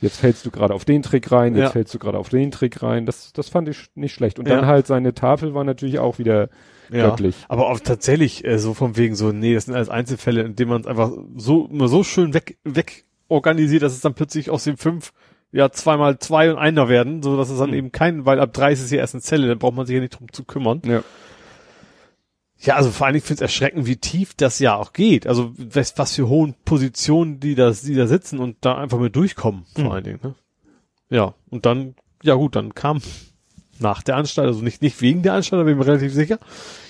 Jetzt 0.00 0.18
fällst 0.20 0.46
du 0.46 0.50
gerade 0.50 0.72
auf 0.74 0.84
den 0.84 1.02
Trick 1.02 1.30
rein, 1.30 1.56
jetzt 1.56 1.72
fällst 1.72 1.92
du 1.94 1.98
gerade 1.98 2.18
auf 2.18 2.28
den 2.28 2.50
Trick 2.50 2.82
rein. 2.82 3.04
Das, 3.04 3.32
das 3.32 3.48
fand 3.48 3.68
ich 3.68 3.88
nicht 3.94 4.14
schlecht. 4.14 4.38
Und 4.38 4.48
dann 4.48 4.66
halt 4.66 4.86
seine 4.86 5.12
Tafel 5.14 5.54
war 5.54 5.64
natürlich 5.64 5.98
auch 5.98 6.18
wieder 6.18 6.48
Ja. 6.90 7.10
göttlich. 7.10 7.36
Aber 7.48 7.68
auch 7.70 7.80
tatsächlich 7.80 8.44
äh, 8.44 8.58
so 8.58 8.74
von 8.74 8.96
wegen 8.96 9.14
so, 9.14 9.32
nee, 9.32 9.54
das 9.54 9.66
sind 9.66 9.74
alles 9.74 9.88
Einzelfälle, 9.88 10.42
in 10.42 10.56
denen 10.56 10.70
man 10.70 10.80
es 10.80 10.86
einfach 10.86 11.12
so 11.36 11.66
immer 11.66 11.88
so 11.88 12.02
schön 12.04 12.34
weg, 12.34 12.58
weg 12.64 13.04
organisiert, 13.28 13.82
dass 13.82 13.92
es 13.92 14.00
dann 14.00 14.14
plötzlich 14.14 14.50
aus 14.50 14.64
den 14.64 14.76
fünf 14.76 15.12
ja 15.52 15.70
zweimal 15.70 16.18
zwei 16.18 16.50
und 16.50 16.58
einer 16.58 16.88
werden, 16.88 17.22
so 17.22 17.36
dass 17.36 17.50
es 17.50 17.58
dann 17.58 17.70
Mhm. 17.70 17.76
eben 17.76 17.92
kein, 17.92 18.24
weil 18.26 18.38
ab 18.40 18.52
drei 18.52 18.72
ist 18.72 18.82
es 18.82 18.90
ja 18.90 18.98
erst 18.98 19.14
eine 19.14 19.22
Zelle, 19.22 19.48
dann 19.48 19.58
braucht 19.58 19.74
man 19.74 19.86
sich 19.86 19.94
ja 19.94 20.00
nicht 20.00 20.18
drum 20.18 20.32
zu 20.32 20.44
kümmern. 20.44 20.82
Ja. 20.84 21.02
Ja, 22.60 22.74
also 22.74 22.90
vor 22.90 23.06
allen 23.06 23.14
Dingen 23.14 23.24
finde 23.24 23.44
ich 23.44 23.50
es 23.50 23.52
erschreckend, 23.52 23.86
wie 23.86 23.96
tief 23.96 24.34
das 24.34 24.58
ja 24.58 24.74
auch 24.74 24.92
geht. 24.92 25.26
Also 25.28 25.52
was, 25.56 25.96
was 25.96 26.16
für 26.16 26.28
hohen 26.28 26.54
Positionen 26.64 27.38
die 27.38 27.54
da, 27.54 27.70
die 27.70 27.94
da 27.94 28.06
sitzen 28.08 28.40
und 28.40 28.56
da 28.62 28.76
einfach 28.76 28.98
mit 28.98 29.14
durchkommen, 29.14 29.64
vor 29.74 29.84
Mhm. 29.84 29.90
allen 29.92 30.04
Dingen. 30.04 30.18
Ne? 30.22 30.34
Ja, 31.08 31.34
und 31.50 31.66
dann, 31.66 31.94
ja 32.22 32.34
gut, 32.34 32.56
dann 32.56 32.74
kam 32.74 33.00
nach 33.80 34.02
der 34.02 34.16
Anstalt, 34.16 34.48
also 34.48 34.62
nicht, 34.62 34.82
nicht 34.82 35.00
wegen 35.00 35.22
der 35.22 35.34
Anstalt, 35.34 35.64
bin 35.64 35.74
ich 35.74 35.78
mir 35.78 35.86
relativ 35.86 36.12
sicher, 36.12 36.38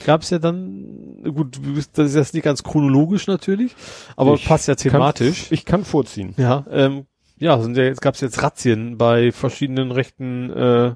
gab 0.06 0.22
es 0.22 0.30
ja 0.30 0.38
dann, 0.38 1.22
gut, 1.34 1.58
das 1.94 2.06
ist 2.10 2.14
jetzt 2.14 2.34
nicht 2.34 2.44
ganz 2.44 2.62
chronologisch 2.62 3.26
natürlich, 3.26 3.74
aber 4.16 4.34
Ich 4.34 4.46
passt 4.46 4.68
ja 4.68 4.74
thematisch. 4.74 5.48
Kann, 5.48 5.54
ich 5.54 5.64
kann 5.64 5.84
vorziehen. 5.84 6.34
ja, 6.36 6.64
ähm, 6.70 7.06
ja, 7.38 7.60
sind 7.60 7.76
ja 7.76 7.84
jetzt 7.84 8.00
gab 8.02 8.14
es 8.14 8.20
jetzt 8.20 8.42
Razzien 8.42 8.98
bei 8.98 9.30
verschiedenen 9.32 9.92
rechten 9.92 10.50
äh, 10.50 10.94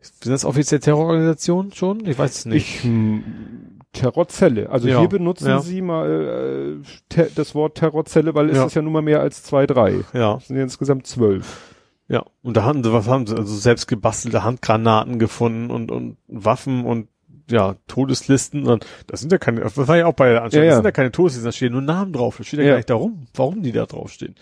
sind 0.00 0.32
das 0.32 0.44
offiziell 0.44 0.80
Terrororganisationen 0.80 1.72
schon? 1.72 2.04
Ich 2.06 2.18
weiß 2.18 2.38
es 2.38 2.44
nicht. 2.46 2.76
Ich, 2.78 2.84
hm, 2.84 3.78
Terrorzelle. 3.92 4.70
Also 4.70 4.88
Ja, 4.88 4.98
hier 5.00 5.08
benutzen 5.08 5.46
ja. 5.48 5.60
sie 5.60 5.80
mal 5.82 6.80
äh, 7.16 7.24
das 7.34 7.54
Wort 7.54 7.76
Terrorzelle, 7.76 8.34
weil 8.34 8.50
es 8.50 8.56
Ja. 8.56 8.64
ist 8.66 8.74
ja 8.74 8.82
nun 8.82 8.92
mal 8.92 9.02
mehr 9.02 9.20
als 9.20 9.42
zwei, 9.42 9.66
drei. 9.66 10.00
ja, 10.12 10.36
Es 10.38 10.46
sind 10.48 10.56
ja 10.56 10.62
insgesamt 10.62 11.06
zwölf. 11.06 11.71
Ja. 12.12 12.24
Und 12.42 12.56
da 12.56 12.62
haben 12.62 12.84
sie, 12.84 12.92
was 12.92 13.08
haben 13.08 13.26
sie? 13.26 13.34
Also 13.36 13.56
selbst 13.56 13.88
gebastelte 13.88 14.44
Handgranaten 14.44 15.18
gefunden 15.18 15.70
und, 15.70 15.90
und 15.90 16.16
Waffen 16.28 16.84
und 16.84 17.08
ja, 17.50 17.74
Todeslisten. 17.88 18.66
Und 18.68 18.86
das 19.08 19.20
sind 19.20 19.32
ja 19.32 19.38
keine, 19.38 19.60
das 19.62 19.76
war 19.76 19.96
ja 19.96 20.06
auch 20.06 20.14
bei 20.14 20.30
der 20.30 20.44
Anstalt, 20.44 20.62
Ja, 20.62 20.68
das 20.68 20.72
ja. 20.72 20.76
sind 20.76 20.84
ja 20.84 20.92
keine 20.92 21.10
Todeslisten, 21.10 21.44
da 21.46 21.52
stehen 21.52 21.72
nur 21.72 21.82
Namen 21.82 22.12
drauf. 22.12 22.36
Das 22.38 22.46
steht 22.46 22.60
ja, 22.60 22.64
Ja. 22.66 22.70
gar 22.72 22.76
nicht 22.76 22.90
darum, 22.90 23.26
warum 23.34 23.62
die 23.62 23.72
da 23.72 23.86
draufstehen. 23.86 24.36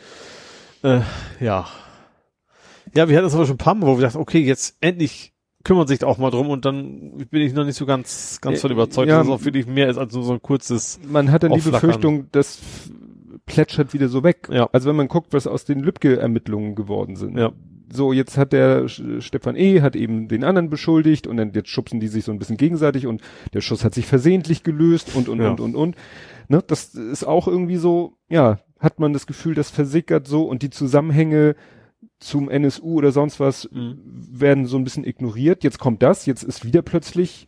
Äh, 0.83 1.01
ja. 1.41 1.67
Ja, 2.95 3.09
wir 3.09 3.17
hatten 3.17 3.25
das 3.27 3.35
aber 3.35 3.47
schon 3.47 3.55
ein 3.55 3.59
paar 3.59 3.75
Mal, 3.75 3.87
wo 3.87 3.97
wir 3.99 4.03
dachten, 4.03 4.19
okay, 4.19 4.41
jetzt 4.41 4.77
endlich 4.81 5.33
kümmert 5.63 5.89
sich 5.89 5.99
da 6.01 6.07
auch 6.07 6.19
mal 6.19 6.31
drum 6.31 6.49
und 6.49 6.65
dann 6.65 7.19
bin 7.31 7.43
ich 7.43 7.53
noch 7.53 7.65
nicht 7.65 7.77
so 7.77 7.85
ganz, 7.87 8.41
ganz 8.41 8.59
Äh, 8.59 8.61
von 8.63 8.71
überzeugt, 8.73 9.09
ja. 9.09 9.19
dass 9.19 9.27
es 9.27 9.33
auch 9.33 9.45
wirklich 9.45 9.67
mehr 9.67 9.89
ist 9.89 9.99
als 9.99 10.13
nur 10.15 10.25
so 10.25 10.33
ein 10.33 10.43
kurzes, 10.43 10.99
Man 11.07 11.31
hat 11.31 11.43
dann 11.43 11.53
die. 11.53 11.61
Befürchtung, 11.61 12.27
das 12.33 12.59
f- 12.59 12.91
plätschert 13.53 13.93
wieder 13.95 14.09
so 14.09 14.23
weg. 14.23 14.49
Ja. 14.51 14.69
Also 14.73 14.89
wenn 14.89 14.97
man 14.97 15.09
guckt, 15.09 15.33
was 15.33 15.47
aus 15.47 15.65
den 15.65 15.81
Lübcke-Ermittlungen 15.81 16.75
geworden 16.75 17.17
sind. 17.17 17.37
ja, 17.37 17.53
So, 17.93 18.13
jetzt 18.13 18.39
hat 18.39 18.53
der 18.53 18.89
Stefan 18.89 19.57
E. 19.57 19.81
hat 19.81 19.97
eben 19.97 20.29
den 20.29 20.45
anderen 20.45 20.71
beschuldigt 20.71 21.27
und 21.27 21.37
dann 21.37 21.53
jetzt 21.53 21.69
schubsen 21.69 21.99
die 22.01 22.09
sich 22.09 22.25
so 22.25 22.33
ein 22.33 22.39
bisschen 22.39 22.57
gegenseitig 22.57 23.07
und 23.07 23.21
der 23.53 23.61
Schuss 23.61 23.85
hat 23.85 23.95
sich 23.95 24.07
versehentlich 24.07 24.63
gelöst 24.63 25.15
und 25.17 25.29
und 25.29 25.41
Ja. 25.41 25.51
und 25.51 25.61
und 25.61 25.75
und. 25.75 25.97
Ne, 26.49 26.63
das 26.67 26.95
ist 26.95 27.25
auch 27.25 27.47
irgendwie 27.49 27.77
so, 27.77 28.15
ja, 28.29 28.59
hat 28.79 28.99
man 29.01 29.13
das 29.13 29.27
Gefühl, 29.27 29.55
das 29.55 29.71
versickert 29.71 30.27
so 30.29 30.45
und 30.45 30.63
die 30.63 30.71
Zusammenhänge 30.71 31.55
zum 32.19 32.49
NSU 32.49 32.95
oder 32.95 33.13
sonst 33.13 33.41
was 33.41 33.69
Mhm. 33.73 33.99
werden 34.31 34.67
so 34.67 34.77
ein 34.77 34.85
bisschen 34.85 35.05
ignoriert. 35.05 35.65
Jetzt 35.65 35.79
kommt 35.79 36.03
das, 36.03 36.27
jetzt 36.27 36.43
ist 36.43 36.65
wieder 36.65 36.83
plötzlich 36.83 37.47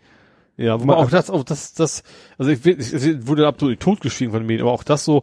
Ja, 0.59 0.77
Mal- 0.77 0.83
aber 0.95 0.97
auch 0.99 1.11
das, 1.11 1.31
auch 1.31 1.45
das, 1.45 1.73
das, 1.73 2.03
also 2.37 2.51
ich, 2.51 2.63
will- 2.67 2.79
es 2.79 3.27
wurde 3.27 3.47
absolut 3.47 3.81
totgeschwiegen 3.81 4.33
von 4.33 4.43
den 4.43 4.47
Medien, 4.47 4.63
aber 4.67 4.73
auch 4.73 4.85
das 4.85 5.05
so, 5.05 5.23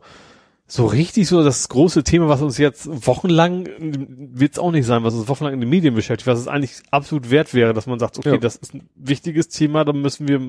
so 0.72 0.86
richtig 0.86 1.28
so 1.28 1.44
das 1.44 1.68
große 1.68 2.04
Thema, 2.04 2.30
was 2.30 2.42
uns 2.44 2.58
jetzt 2.60 2.88
wochenlang, 3.08 3.68
wird 3.80 4.54
es 4.54 4.60
auch 4.60 4.72
nicht 4.72 4.86
sein, 4.86 5.04
was 5.04 5.16
uns 5.16 5.28
wochenlang 5.28 5.56
in 5.56 5.62
den 5.62 5.70
Medien 5.70 5.96
beschäftigt, 5.96 6.28
was 6.28 6.40
es 6.40 6.48
eigentlich 6.48 6.82
absolut 6.92 7.32
wert 7.32 7.54
wäre, 7.56 7.74
dass 7.74 7.88
man 7.88 7.98
sagt, 8.00 8.20
okay, 8.20 8.34
Ja. 8.34 8.38
das 8.38 8.56
ist 8.56 8.76
ein 8.76 8.88
wichtiges 8.96 9.50
Thema, 9.50 9.84
da 9.84 9.94
müssen 9.94 10.28
wir 10.28 10.40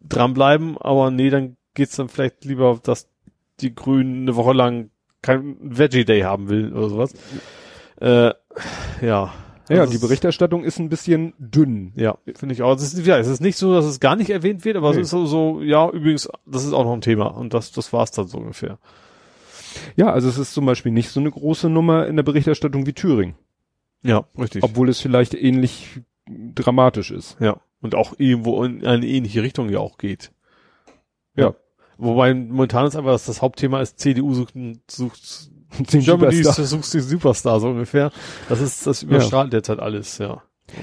dranbleiben, 0.00 0.76
aber 0.78 1.10
nee, 1.10 1.30
dann 1.30 1.56
geht's 1.74 1.96
dann 1.96 2.08
vielleicht 2.08 2.44
lieber, 2.44 2.80
dass 2.82 3.08
die 3.60 3.74
Grünen 3.74 4.22
eine 4.22 4.36
Woche 4.36 4.52
lang 4.52 4.90
kein 5.22 5.56
Veggie 5.60 6.04
Day 6.04 6.22
haben 6.22 6.48
will 6.48 6.72
oder 6.72 6.88
sowas. 6.88 7.14
Äh, 8.00 8.32
ja. 9.02 9.32
Ja, 9.68 9.82
Also 9.82 9.92
die 9.92 9.98
Berichterstattung 9.98 10.64
ist 10.64 10.80
ein 10.80 10.88
bisschen 10.88 11.34
dünn. 11.38 11.92
ja, 11.94 12.18
finde 12.34 12.54
ich 12.54 12.62
auch. 12.62 12.74
Es 12.74 12.82
ist, 12.94 13.06
ja, 13.06 13.18
es 13.18 13.28
ist 13.28 13.40
nicht 13.40 13.56
so, 13.56 13.72
dass 13.72 13.84
es 13.84 14.00
gar 14.00 14.16
nicht 14.16 14.30
erwähnt 14.30 14.64
wird, 14.64 14.76
aber 14.76 14.90
Nee. 14.90 14.96
es 14.96 15.02
ist 15.02 15.10
so, 15.10 15.26
so, 15.26 15.62
ja, 15.62 15.88
übrigens, 15.88 16.28
das 16.46 16.64
ist 16.64 16.72
auch 16.72 16.82
noch 16.84 16.94
ein 16.94 17.02
Thema. 17.02 17.26
Und 17.26 17.54
das, 17.54 17.70
das 17.70 17.92
war's 17.92 18.10
dann 18.10 18.26
so 18.26 18.38
ungefähr. 18.38 18.78
Ja, 19.96 20.12
also 20.12 20.28
es 20.28 20.38
ist 20.38 20.52
zum 20.54 20.66
Beispiel 20.66 20.92
nicht 20.92 21.10
so 21.10 21.20
eine 21.20 21.30
große 21.30 21.68
Nummer 21.68 22.06
in 22.06 22.16
der 22.16 22.22
Berichterstattung 22.22 22.86
wie 22.86 22.92
Thüringen, 22.92 23.34
Ja, 24.02 24.24
richtig. 24.38 24.62
obwohl 24.62 24.88
es 24.88 25.00
vielleicht 25.00 25.34
ähnlich 25.34 26.00
dramatisch 26.54 27.10
ist. 27.10 27.36
ja. 27.40 27.60
Und 27.82 27.94
auch 27.94 28.12
irgendwo 28.18 28.62
in 28.62 28.84
eine 28.86 29.06
ähnliche 29.06 29.42
Richtung 29.42 29.70
ja 29.70 29.78
auch 29.78 29.96
geht. 29.96 30.32
Ja. 31.34 31.54
Wobei 31.96 32.34
momentan 32.34 32.86
ist 32.86 32.94
einfach, 32.94 33.12
dass 33.12 33.24
das 33.24 33.40
Hauptthema 33.40 33.80
ist, 33.80 33.98
CDU 33.98 34.34
sucht, 34.34 34.52
sucht 34.90 35.50
Den 35.92 36.00
Germany 36.02 36.34
Superstar. 36.42 36.64
sucht 36.66 36.92
den 36.92 37.00
Superstar 37.00 37.58
so 37.60 37.68
ungefähr. 37.68 38.10
Das 38.50 38.60
ist, 38.60 38.86
das 38.86 39.02
überstrahlt 39.02 39.52
derzeit 39.54 39.78
alles, 39.78 40.18
ja. 40.18 40.42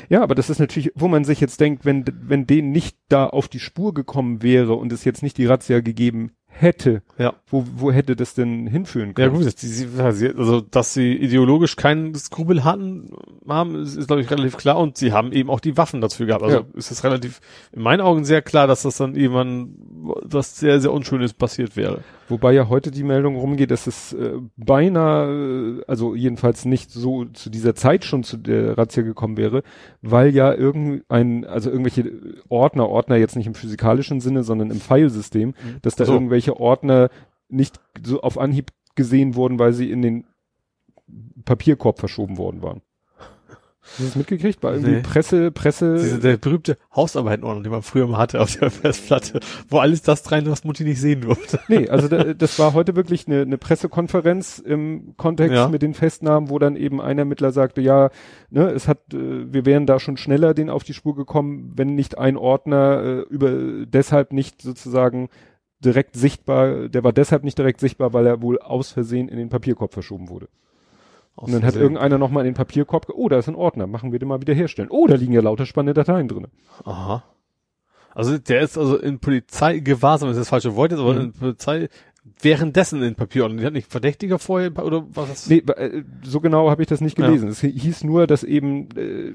Ja, 0.09 0.23
aber 0.23 0.33
das 0.33 0.49
ist 0.49 0.57
natürlich, 0.59 0.91
wo 0.95 1.07
man 1.07 1.23
sich 1.23 1.39
jetzt 1.39 1.59
denkt, 1.59 1.85
wenn, 1.85 2.03
wenn 2.23 2.47
denen 2.47 2.71
nicht 2.71 2.97
da 3.09 3.27
auf 3.27 3.47
die 3.47 3.59
Spur 3.59 3.93
gekommen 3.93 4.41
wäre 4.41 4.73
und 4.73 4.91
es 4.91 5.03
jetzt 5.05 5.21
nicht 5.23 5.37
die 5.37 5.45
Razzia 5.45 5.81
gegeben 5.81 6.31
hätte, 6.47 7.01
Ja. 7.17 7.33
wo, 7.49 7.65
wo 7.75 7.91
hätte 7.91 8.15
das 8.15 8.33
denn 8.33 8.67
hinführen 8.67 9.09
Ja 9.09 9.13
können? 9.29 9.33
gut, 9.35 9.45
ja, 9.45 10.11
sie- 10.11 10.33
also 10.35 10.61
dass 10.61 10.93
sie 10.93 11.13
ideologisch 11.13 11.75
keinen 11.75 12.15
Skrupel 12.15 12.63
hatten, 12.63 13.11
haben, 13.47 13.75
ist, 13.83 13.95
ist 13.95 14.07
glaube 14.07 14.21
ich 14.21 14.31
relativ 14.31 14.57
klar 14.57 14.77
und 14.77 14.97
sie 14.97 15.11
haben 15.11 15.31
eben 15.33 15.49
auch 15.49 15.59
die 15.59 15.77
Waffen 15.77 16.01
dazu 16.01 16.25
gehabt. 16.25 16.43
Also 16.43 16.57
Ja. 16.57 16.63
ist 16.73 16.89
es 16.91 17.03
relativ 17.03 17.41
in 17.71 17.81
meinen 17.83 18.01
Augen 18.01 18.25
sehr 18.25 18.41
klar, 18.41 18.65
dass 18.67 18.81
das 18.83 18.97
dann 18.97 19.15
irgendwann 19.15 19.75
was 20.23 20.57
sehr, 20.57 20.79
sehr 20.79 20.91
Unschönes 20.93 21.33
passiert 21.33 21.75
wäre. 21.75 22.03
Wobei 22.29 22.53
ja 22.53 22.67
heute 22.67 22.91
die 22.91 23.03
Meldung 23.03 23.35
rumgeht, 23.37 23.71
dass 23.71 23.87
es 23.87 24.13
äh, 24.13 24.33
beinahe, 24.57 25.79
äh, 25.79 25.83
also 25.87 26.15
jedenfalls 26.15 26.65
nicht 26.65 26.91
so 26.91 27.25
zu 27.25 27.49
dieser 27.49 27.75
Zeit 27.75 28.03
schon 28.03 28.23
zu 28.23 28.37
der 28.37 28.77
Razzia 28.77 29.03
gekommen 29.03 29.37
wäre, 29.37 29.63
weil 30.01 30.35
ja 30.35 30.53
irgendein, 30.53 31.45
also 31.45 31.69
irgendwelche 31.69 32.11
Ordner, 32.49 32.89
Ordner 32.89 33.15
jetzt 33.15 33.35
nicht 33.35 33.47
im 33.47 33.55
physikalischen 33.55 34.19
Sinne, 34.19 34.43
sondern 34.43 34.71
im 34.71 34.81
Filesystem, 34.81 35.53
dass 35.81 35.95
da 35.95 36.05
So. 36.05 36.13
irgendwelche 36.13 36.59
Ordner 36.59 37.09
nicht 37.49 37.79
so 38.03 38.21
auf 38.21 38.37
Anhieb 38.37 38.71
gesehen 38.95 39.35
wurden, 39.35 39.59
weil 39.59 39.73
sie 39.73 39.89
in 39.89 40.01
den 40.01 40.25
Papierkorb 41.45 41.99
verschoben 41.99 42.37
worden 42.37 42.61
waren. 42.61 42.81
Hast 43.89 43.99
du 43.99 44.03
das 44.03 44.15
mitgekriegt? 44.15 44.61
War 44.63 44.73
irgendwie 44.73 44.91
Nee. 44.91 45.01
Presse, 45.01 45.49
Presse. 45.51 45.95
Diese, 45.95 46.19
der 46.19 46.37
berühmte 46.37 46.77
Hausarbeitenordner, 46.95 47.63
den 47.63 47.71
man 47.71 47.81
früher 47.81 48.05
mal 48.07 48.17
hatte 48.17 48.41
auf 48.41 48.55
der 48.55 48.69
Festplatte, 48.69 49.39
wo 49.69 49.79
alles 49.79 50.01
das 50.01 50.29
rein, 50.31 50.45
was 50.49 50.63
Mutti 50.63 50.83
nicht 50.83 50.99
sehen 51.01 51.21
durfte. 51.21 51.59
Nee, 51.67 51.89
also 51.89 52.07
da, 52.07 52.33
das 52.33 52.59
war 52.59 52.73
heute 52.73 52.95
wirklich 52.95 53.27
eine, 53.27 53.41
eine 53.41 53.57
Pressekonferenz 53.57 54.59
im 54.59 55.13
Kontext 55.17 55.55
Ja. 55.55 55.67
mit 55.69 55.81
den 55.81 55.93
Festnahmen, 55.93 56.49
wo 56.49 56.59
dann 56.59 56.75
eben 56.75 57.01
ein 57.01 57.17
Ermittler 57.17 57.51
sagte, 57.51 57.81
ja, 57.81 58.09
ne, 58.49 58.69
es 58.69 58.87
hat, 58.87 59.13
äh, 59.13 59.51
wir 59.53 59.65
wären 59.65 59.85
da 59.85 59.99
schon 59.99 60.17
schneller 60.17 60.53
den 60.53 60.69
auf 60.69 60.83
die 60.83 60.93
Spur 60.93 61.15
gekommen, 61.15 61.71
wenn 61.75 61.95
nicht 61.95 62.17
ein 62.17 62.37
Ordner 62.37 63.01
äh, 63.03 63.19
über 63.33 63.85
deshalb 63.85 64.33
nicht 64.33 64.61
sozusagen 64.61 65.29
direkt 65.79 66.15
sichtbar, 66.15 66.89
der 66.89 67.03
war 67.03 67.13
deshalb 67.13 67.43
nicht 67.43 67.57
direkt 67.57 67.79
sichtbar, 67.79 68.11
weil 68.13 68.25
er 68.25 68.41
wohl 68.41 68.59
aus 68.59 68.91
Versehen 68.91 69.29
in 69.29 69.37
den 69.37 69.49
Papierkorb 69.49 69.93
verschoben 69.93 70.27
wurde. 70.29 70.49
Und 71.37 71.53
dann 71.53 71.63
hat 71.63 71.75
irgendeiner 71.75 72.17
nochmal 72.17 72.45
in 72.45 72.51
den 72.53 72.57
Papierkorb, 72.57 73.07
oh, 73.13 73.29
da 73.29 73.37
ist 73.37 73.47
ein 73.47 73.55
Ordner, 73.55 73.85
machen 73.87 74.11
wir 74.11 74.19
den 74.19 74.27
mal 74.27 74.41
wieder 74.41 74.53
herstellen. 74.55 74.89
Oh, 74.91 75.05
da 75.07 75.15
liegen 75.15 75.33
ja 75.33 75.41
lauter 75.41 75.65
spannende 75.65 75.93
Dateien 75.93 76.27
drin. 76.27 76.47
Aha. 76.83 77.23
Also 78.15 78.37
der 78.39 78.61
ist 78.61 78.77
also 78.77 78.97
in 78.97 79.19
Polizei 79.19 79.77
gewahrsam, 79.79 80.29
ist 80.29 80.37
das 80.37 80.49
falsche 80.49 80.75
Wort 80.75 80.91
jetzt, 80.91 80.99
aber 80.99 81.13
Mhm. 81.13 81.19
in 81.21 81.33
Polizei 81.33 81.89
währenddessen 82.41 83.03
in 83.03 83.13
Papierordnung. 83.15 83.59
Die 83.59 83.65
hat 83.65 83.73
nicht 83.73 83.89
Verdächtiger 83.91 84.39
vorher 84.39 84.71
oder 84.83 85.05
was? 85.13 85.29
ist- 85.29 85.49
Nee, 85.49 85.57
äh, 85.59 86.03
so 86.23 86.39
genau 86.41 86.69
habe 86.71 86.81
ich 86.81 86.87
das 86.87 87.01
nicht 87.01 87.17
Ja. 87.19 87.27
gelesen. 87.27 87.49
Es 87.49 87.61
hieß 87.61 88.03
nur, 88.03 88.25
dass 88.27 88.43
eben 88.43 88.89
äh, 88.97 89.33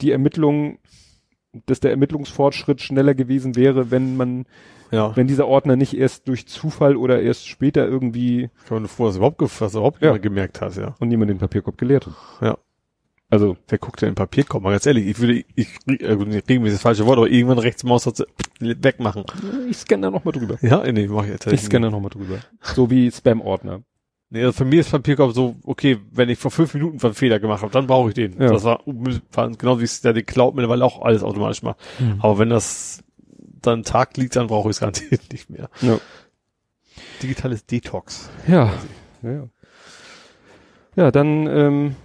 die 0.00 0.10
Ermittlung, 0.10 0.78
dass 1.66 1.80
der 1.80 1.90
Ermittlungsfortschritt 1.90 2.80
schneller 2.80 3.14
gewesen 3.14 3.56
wäre, 3.56 3.90
wenn 3.90 4.16
man, 4.16 4.46
Ja. 4.90 5.16
wenn 5.16 5.26
dieser 5.26 5.46
Ordner 5.46 5.76
nicht 5.76 5.94
erst 5.96 6.28
durch 6.28 6.46
Zufall 6.46 6.96
oder 6.96 7.20
erst 7.22 7.46
später 7.48 7.86
irgendwie 7.86 8.50
froh, 8.64 8.78
dass 8.80 8.98
er 8.98 9.16
überhaupt, 9.16 9.40
er 9.40 9.68
überhaupt 9.70 10.02
Ja. 10.02 10.16
gemerkt 10.18 10.60
hat, 10.60 10.76
ja. 10.76 10.94
und 11.00 11.08
niemand 11.08 11.30
den 11.30 11.38
Papierkorb 11.38 11.78
geleert 11.78 12.06
hat. 12.06 12.14
Ja. 12.40 12.58
Also, 13.30 13.56
Wer 13.68 13.78
guckt 13.78 14.00
denn 14.02 14.10
den 14.10 14.14
Papierkorb? 14.14 14.62
Mal 14.62 14.70
ganz 14.72 14.86
ehrlich, 14.86 15.06
ich 15.06 15.18
würde, 15.18 15.44
ich, 15.56 15.68
äh, 15.88 16.14
nicht 16.14 16.48
regelmäßig 16.48 16.74
das 16.76 16.82
falsche 16.82 17.06
Wort, 17.06 17.18
aber 17.18 17.28
irgendwann 17.28 17.58
rechts 17.58 17.82
Maus 17.82 18.06
hat 18.06 18.22
wegmachen. 18.60 19.24
ich 19.68 19.78
scanne 19.78 20.02
da 20.02 20.10
nochmal 20.12 20.32
drüber. 20.32 20.56
Ja, 20.62 20.84
nee, 20.92 21.08
mach 21.08 21.24
ich 21.24 21.30
jetzt 21.30 21.46
Ich 21.48 21.62
scanne 21.62 21.86
da 21.86 21.90
nochmal 21.90 22.10
drüber. 22.10 22.38
So 22.62 22.90
wie 22.90 23.10
Spam-Ordner. 23.10 23.80
Nee, 24.34 24.42
also 24.42 24.52
für 24.52 24.64
mich 24.64 24.80
ist 24.80 24.90
Papierkorb 24.90 25.32
so, 25.32 25.54
okay, 25.62 25.96
wenn 26.10 26.28
ich 26.28 26.40
vor 26.40 26.50
fünf 26.50 26.74
Minuten 26.74 27.00
einen 27.04 27.14
Fehler 27.14 27.38
gemacht 27.38 27.62
habe, 27.62 27.70
dann 27.70 27.86
brauche 27.86 28.08
ich 28.08 28.14
den. 28.14 28.32
Ja. 28.32 28.48
Das 28.48 28.64
war, 28.64 28.80
war 28.84 29.48
genau 29.50 29.78
wie 29.78 29.84
es 29.84 30.00
der 30.00 30.12
die 30.12 30.24
Cloud 30.24 30.56
mittlerweile 30.56 30.84
auch 30.84 31.02
alles 31.02 31.22
automatisch 31.22 31.62
macht. 31.62 31.78
Aber 32.18 32.40
wenn 32.40 32.50
das 32.50 33.04
dann 33.62 33.84
Tag 33.84 34.16
liegt, 34.16 34.34
dann 34.34 34.48
brauche 34.48 34.70
ich 34.70 34.74
es 34.74 34.80
garantiert 34.80 35.20
nicht 35.32 35.50
mehr. 35.50 35.70
Ja. 35.82 36.00
Digitales 37.22 37.64
Detox. 37.64 38.28
Ja. 38.48 38.72
Ja, 39.22 39.30
ja. 39.30 39.48
ja 40.96 41.10
dann 41.12 41.46
ähm, 41.46 41.96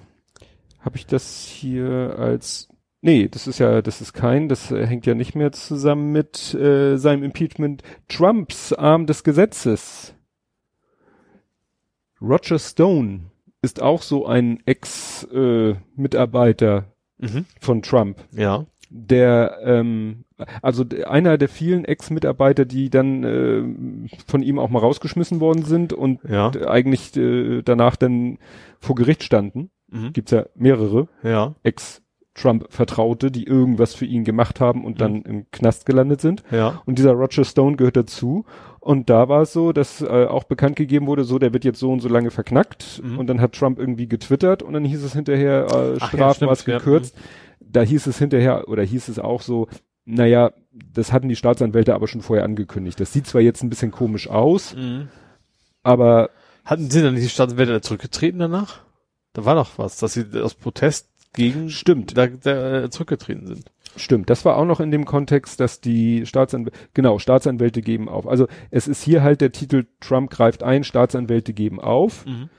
habe 0.81 0.97
ich 0.97 1.07
das 1.07 1.45
hier 1.45 2.15
als 2.19 2.69
nee, 3.01 3.27
das 3.27 3.47
ist 3.47 3.57
ja, 3.57 3.81
das 3.81 4.01
ist 4.01 4.13
kein, 4.13 4.49
das 4.49 4.69
äh, 4.69 4.85
hängt 4.85 5.07
ja 5.07 5.15
nicht 5.15 5.33
mehr 5.33 5.51
zusammen 5.51 6.11
mit 6.11 6.53
äh, 6.53 6.97
seinem 6.97 7.23
Impeachment. 7.23 7.81
Trumps 8.07 8.71
Arm 8.71 9.07
des 9.07 9.23
Gesetzes. 9.23 10.13
Roger 12.21 12.59
Stone 12.59 13.21
ist 13.61 13.81
auch 13.81 14.01
so 14.01 14.25
ein 14.25 14.59
Ex-Mitarbeiter 14.65 16.85
Mhm. 17.21 17.43
von 17.59 17.81
Trump 17.81 18.15
Ja. 18.31 18.65
der 18.89 19.57
ähm, 19.63 20.23
also 20.61 20.85
einer 21.05 21.37
der 21.37 21.49
vielen 21.49 21.83
Ex-Mitarbeiter, 21.83 22.63
die 22.63 22.89
dann 22.89 23.23
äh, 23.25 23.61
von 24.25 24.41
ihm 24.41 24.57
auch 24.57 24.69
mal 24.69 24.79
rausgeschmissen 24.79 25.41
worden 25.41 25.65
sind 25.65 25.91
und 25.91 26.21
Ja. 26.27 26.49
eigentlich 26.67 27.15
äh, 27.17 27.61
danach 27.61 27.97
dann 27.97 28.37
vor 28.79 28.95
Gericht 28.95 29.23
standen. 29.23 29.69
Mhm. 29.91 30.13
Gibt's 30.13 30.31
ja 30.31 30.45
mehrere 30.55 31.09
Ja. 31.23 31.55
Ex-Trump-Vertraute, 31.63 33.31
die 33.31 33.43
irgendwas 33.45 33.93
für 33.95 34.05
ihn 34.05 34.23
gemacht 34.23 34.61
haben 34.61 34.85
und 34.85 35.01
dann 35.01 35.23
im 35.23 35.45
Knast 35.51 35.85
gelandet 35.85 36.21
sind. 36.21 36.43
Ja. 36.51 36.81
Und 36.85 36.99
dieser 36.99 37.11
Roger 37.11 37.43
Stone 37.43 37.75
gehört 37.75 37.97
dazu. 37.97 38.45
Und 38.79 39.09
da 39.09 39.27
war 39.27 39.41
es 39.41 39.53
so, 39.53 39.73
dass 39.73 40.01
äh, 40.01 40.25
auch 40.25 40.45
bekannt 40.45 40.75
gegeben 40.75 41.07
wurde, 41.07 41.23
so, 41.23 41.37
der 41.39 41.53
wird 41.53 41.65
jetzt 41.65 41.79
so 41.79 41.91
und 41.91 41.99
so 41.99 42.07
lange 42.09 42.31
verknackt. 42.31 43.01
Mhm. 43.03 43.19
Und 43.19 43.27
dann 43.27 43.41
hat 43.41 43.53
Trump 43.53 43.77
irgendwie 43.77 44.07
getwittert 44.07 44.63
und 44.63 44.73
dann 44.73 44.85
hieß 44.85 45.03
es 45.03 45.13
hinterher, 45.13 45.67
äh, 45.71 45.93
ja, 45.99 46.07
Strafmaß 46.07 46.65
ja. 46.65 46.77
gekürzt. 46.77 47.15
Da 47.59 47.81
hieß 47.81 48.07
es 48.07 48.17
hinterher, 48.17 48.67
oder 48.69 48.83
hieß 48.83 49.09
es 49.09 49.19
auch 49.19 49.41
so, 49.41 49.67
naja, 50.05 50.51
das 50.71 51.11
hatten 51.11 51.29
die 51.29 51.35
Staatsanwälte 51.35 51.93
aber 51.93 52.07
schon 52.07 52.21
vorher 52.21 52.45
angekündigt. 52.45 52.99
Das 52.99 53.13
sieht 53.13 53.27
zwar 53.27 53.41
jetzt 53.41 53.61
ein 53.63 53.69
bisschen 53.69 53.91
komisch 53.91 54.29
aus, 54.29 54.75
Mhm. 54.75 55.09
aber 55.83 56.29
Hatten 56.65 56.91
sie 56.91 57.01
dann 57.01 57.15
nicht 57.15 57.25
die 57.25 57.29
Staatsanwälte 57.29 57.81
zurückgetreten 57.81 58.39
danach? 58.39 58.81
Da 59.33 59.43
war 59.43 59.55
doch 59.55 59.77
was, 59.77 59.97
dass 59.97 60.13
sie 60.13 60.25
aus 60.39 60.53
Protest 60.53 61.07
gegen 61.33 61.69
Stimmt. 61.69 62.15
da, 62.15 62.27
da 62.27 62.83
äh, 62.83 62.89
zurückgetreten 62.91 63.47
sind. 63.47 63.71
Stimmt, 63.95 64.29
das 64.29 64.45
war 64.45 64.55
auch 64.57 64.65
noch 64.65 64.79
in 64.79 64.91
dem 64.91 65.05
Kontext, 65.05 65.59
dass 65.59 65.81
die 65.81 66.25
Staatsanwälte, 66.25 66.77
genau, 66.93 67.19
Staatsanwälte 67.19 67.81
geben 67.81 68.07
auf. 68.07 68.27
Also 68.27 68.47
es 68.71 68.87
ist 68.87 69.03
hier 69.03 69.23
halt 69.23 69.41
der 69.41 69.51
Titel 69.51 69.87
Trump 69.99 70.29
greift 70.29 70.63
ein, 70.63 70.83
Staatsanwälte 70.83 71.53
geben 71.53 71.79
auf. 71.79 72.25
Mhm. 72.25 72.49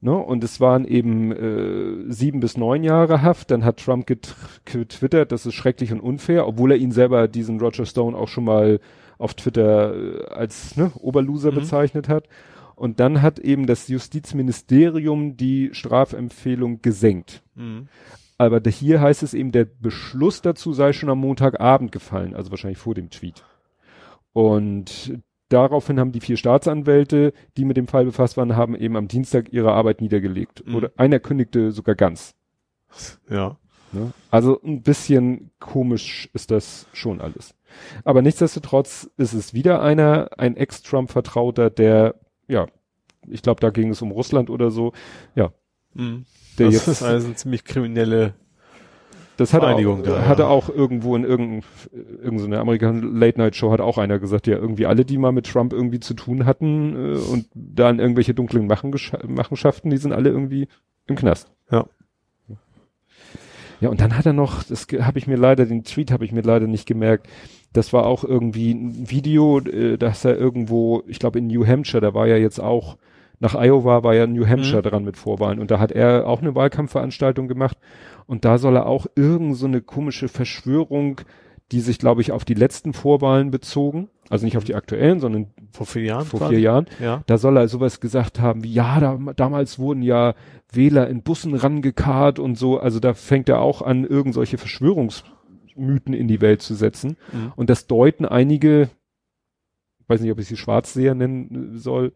Ne? 0.00 0.16
Und 0.16 0.44
es 0.44 0.60
waren 0.60 0.84
eben 0.84 1.32
äh, 1.32 2.12
sieben 2.12 2.40
bis 2.40 2.56
neun 2.56 2.84
Jahre 2.84 3.22
Haft. 3.22 3.50
Dann 3.50 3.64
hat 3.64 3.78
Trump 3.78 4.06
get 4.06 4.34
getwittert, 4.64 5.32
das 5.32 5.46
ist 5.46 5.54
schrecklich 5.54 5.92
und 5.92 6.00
unfair, 6.00 6.46
obwohl 6.46 6.72
er 6.72 6.76
ihn 6.78 6.92
selber, 6.92 7.28
diesen 7.28 7.58
Roger 7.60 7.86
Stone, 7.86 8.16
auch 8.16 8.28
schon 8.28 8.44
mal 8.44 8.80
auf 9.18 9.34
Twitter 9.34 9.94
äh, 9.94 10.26
als 10.26 10.76
ne, 10.76 10.92
Oberloser 11.00 11.50
Mhm. 11.50 11.56
bezeichnet 11.56 12.08
hat. 12.08 12.28
Und 12.74 13.00
dann 13.00 13.22
hat 13.22 13.38
eben 13.38 13.66
das 13.66 13.88
Justizministerium 13.88 15.38
die 15.38 15.70
Strafempfehlung 15.72 16.82
gesenkt. 16.82 17.42
Mhm. 17.54 17.88
Aber 18.38 18.60
hier 18.68 19.00
heißt 19.00 19.22
es 19.22 19.34
eben, 19.34 19.52
der 19.52 19.64
Beschluss 19.64 20.42
dazu 20.42 20.72
sei 20.72 20.92
schon 20.92 21.08
am 21.08 21.20
Montagabend 21.20 21.90
gefallen, 21.92 22.34
also 22.34 22.50
wahrscheinlich 22.50 22.78
vor 22.78 22.94
dem 22.94 23.10
Tweet. 23.10 23.44
Und 24.32 25.18
daraufhin 25.48 25.98
haben 25.98 26.12
die 26.12 26.20
vier 26.20 26.36
Staatsanwälte, 26.36 27.32
die 27.56 27.64
mit 27.64 27.78
dem 27.78 27.88
Fall 27.88 28.04
befasst 28.04 28.36
waren, 28.36 28.56
haben 28.56 28.76
eben 28.76 28.96
am 28.96 29.08
Dienstag 29.08 29.52
ihre 29.52 29.72
Arbeit 29.72 30.02
niedergelegt. 30.02 30.66
Mhm. 30.66 30.74
Oder 30.74 30.92
einer 30.96 31.18
kündigte 31.18 31.72
sogar 31.72 31.94
ganz. 31.94 32.34
Ja. 33.30 33.56
Ne? 33.92 34.12
Also 34.30 34.60
ein 34.62 34.82
bisschen 34.82 35.50
komisch 35.58 36.28
ist 36.34 36.50
das 36.50 36.86
schon 36.92 37.20
alles. 37.20 37.54
Aber 38.04 38.20
nichtsdestotrotz 38.20 39.10
ist 39.16 39.32
es 39.32 39.54
wieder 39.54 39.80
einer, 39.80 40.30
ein 40.36 40.56
Ex-Trump-Vertrauter, 40.56 41.70
der, 41.70 42.16
ja, 42.48 42.66
ich 43.28 43.42
glaube, 43.42 43.60
da 43.60 43.70
ging 43.70 43.90
es 43.90 44.02
um 44.02 44.10
Russland 44.10 44.50
oder 44.50 44.70
so, 44.70 44.92
Mhm. 45.94 46.26
Der 46.56 46.66
das 46.66 46.74
jetzt 46.74 46.88
ist 46.88 47.02
also 47.02 47.26
eine 47.26 47.36
ziemlich 47.36 47.64
kriminelle 47.64 48.34
Das 49.36 49.52
hat 49.52 49.62
er 49.62 49.68
Vereinigung 49.68 50.00
auch, 50.00 50.04
da, 50.04 50.16
ja. 50.16 50.26
hatte 50.26 50.46
auch 50.48 50.68
irgendwo 50.68 51.16
in 51.16 51.24
irgendeiner 51.24 51.62
irgendeine 52.22 52.60
amerikanischen 52.60 53.16
Late-Night-Show 53.16 53.70
hat 53.70 53.80
auch 53.80 53.98
einer 53.98 54.18
gesagt, 54.18 54.46
ja, 54.46 54.56
irgendwie 54.56 54.86
alle, 54.86 55.04
die 55.04 55.18
mal 55.18 55.32
mit 55.32 55.46
Trump 55.46 55.72
irgendwie 55.72 56.00
zu 56.00 56.14
tun 56.14 56.46
hatten 56.46 56.94
äh, 56.94 57.18
und 57.18 57.46
dann 57.54 57.98
irgendwelche 57.98 58.34
dunklen 58.34 58.66
Machenschaften, 58.66 59.90
die 59.90 59.98
sind 59.98 60.12
alle 60.12 60.30
irgendwie 60.30 60.68
im 61.06 61.16
Knast. 61.16 61.52
Ja. 61.70 61.86
Ja, 63.80 63.90
und 63.90 64.00
dann 64.00 64.16
hat 64.16 64.24
er 64.24 64.32
noch, 64.32 64.62
das 64.62 64.86
habe 65.00 65.18
ich 65.18 65.26
mir 65.26 65.36
leider, 65.36 65.66
den 65.66 65.84
Tweet 65.84 66.10
habe 66.10 66.24
ich 66.24 66.32
mir 66.32 66.40
leider 66.40 66.66
nicht 66.66 66.86
gemerkt, 66.86 67.28
das 67.74 67.92
war 67.92 68.06
auch 68.06 68.24
irgendwie 68.24 68.72
ein 68.72 69.10
Video, 69.10 69.60
äh, 69.60 69.98
dass 69.98 70.24
er 70.24 70.36
irgendwo, 70.36 71.02
ich 71.06 71.18
glaube 71.18 71.38
in 71.38 71.46
New 71.46 71.66
Hampshire, 71.66 72.00
da 72.00 72.14
war 72.14 72.26
ja 72.26 72.36
jetzt 72.36 72.58
auch, 72.58 72.96
nach 73.40 73.54
Iowa 73.54 74.02
war 74.02 74.14
ja 74.14 74.26
New 74.26 74.46
Hampshire 74.46 74.78
Mhm. 74.78 74.82
dran 74.88 75.04
mit 75.04 75.16
Vorwahlen 75.16 75.58
und 75.58 75.70
da 75.70 75.78
hat 75.78 75.92
er 75.92 76.26
auch 76.26 76.40
eine 76.40 76.54
Wahlkampfveranstaltung 76.54 77.48
gemacht 77.48 77.76
und 78.26 78.44
da 78.44 78.58
soll 78.58 78.76
er 78.76 78.86
auch 78.86 79.06
irgend 79.14 79.56
so 79.56 79.66
eine 79.66 79.80
komische 79.82 80.28
Verschwörung, 80.28 81.20
die 81.72 81.80
sich, 81.80 81.98
glaube 81.98 82.20
ich, 82.20 82.30
auf 82.32 82.44
die 82.44 82.54
letzten 82.54 82.92
Vorwahlen 82.92 83.50
bezogen, 83.50 84.08
also 84.30 84.44
nicht 84.44 84.56
auf 84.56 84.62
die 84.64 84.76
aktuellen, 84.76 85.18
sondern 85.18 85.48
vor 85.72 85.84
vier 85.86 86.02
Jahren. 86.04 86.24
vor 86.24 86.38
quasi. 86.40 86.54
vier 86.54 86.60
Jahren, 86.62 86.86
Ja. 87.00 87.22
da 87.26 87.38
soll 87.38 87.56
er 87.56 87.66
sowas 87.68 88.00
gesagt 88.00 88.40
haben 88.40 88.62
wie, 88.62 88.72
ja, 88.72 89.00
da, 89.00 89.18
damals 89.34 89.78
wurden 89.78 90.02
ja 90.02 90.34
Wähler 90.72 91.08
in 91.08 91.22
Bussen 91.22 91.54
rangekarrt 91.54 92.38
und 92.38 92.56
so, 92.56 92.78
also 92.78 93.00
da 93.00 93.14
fängt 93.14 93.48
er 93.48 93.60
auch 93.60 93.82
an, 93.82 94.04
irgend 94.04 94.34
solche 94.34 94.58
Verschwörungsmythen 94.58 96.14
in 96.14 96.28
die 96.28 96.40
Welt 96.40 96.62
zu 96.62 96.74
setzen. 96.74 97.16
Mhm. 97.32 97.52
Und 97.56 97.68
das 97.70 97.86
deuten 97.86 98.24
einige, 98.24 98.88
weiß 100.08 100.20
nicht, 100.20 100.30
ob 100.32 100.38
ich 100.38 100.46
sie 100.46 100.56
Schwarzseher 100.56 101.14
nennen 101.14 101.78
soll, 101.78 102.12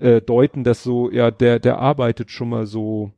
äh, 0.00 0.20
deuten 0.20 0.64
das 0.64 0.82
so, 0.82 1.10
ja, 1.10 1.30
der, 1.30 1.58
der 1.58 1.78
arbeitet 1.78 2.30
schon 2.30 2.48
mal 2.48 2.66
so, 2.66 3.12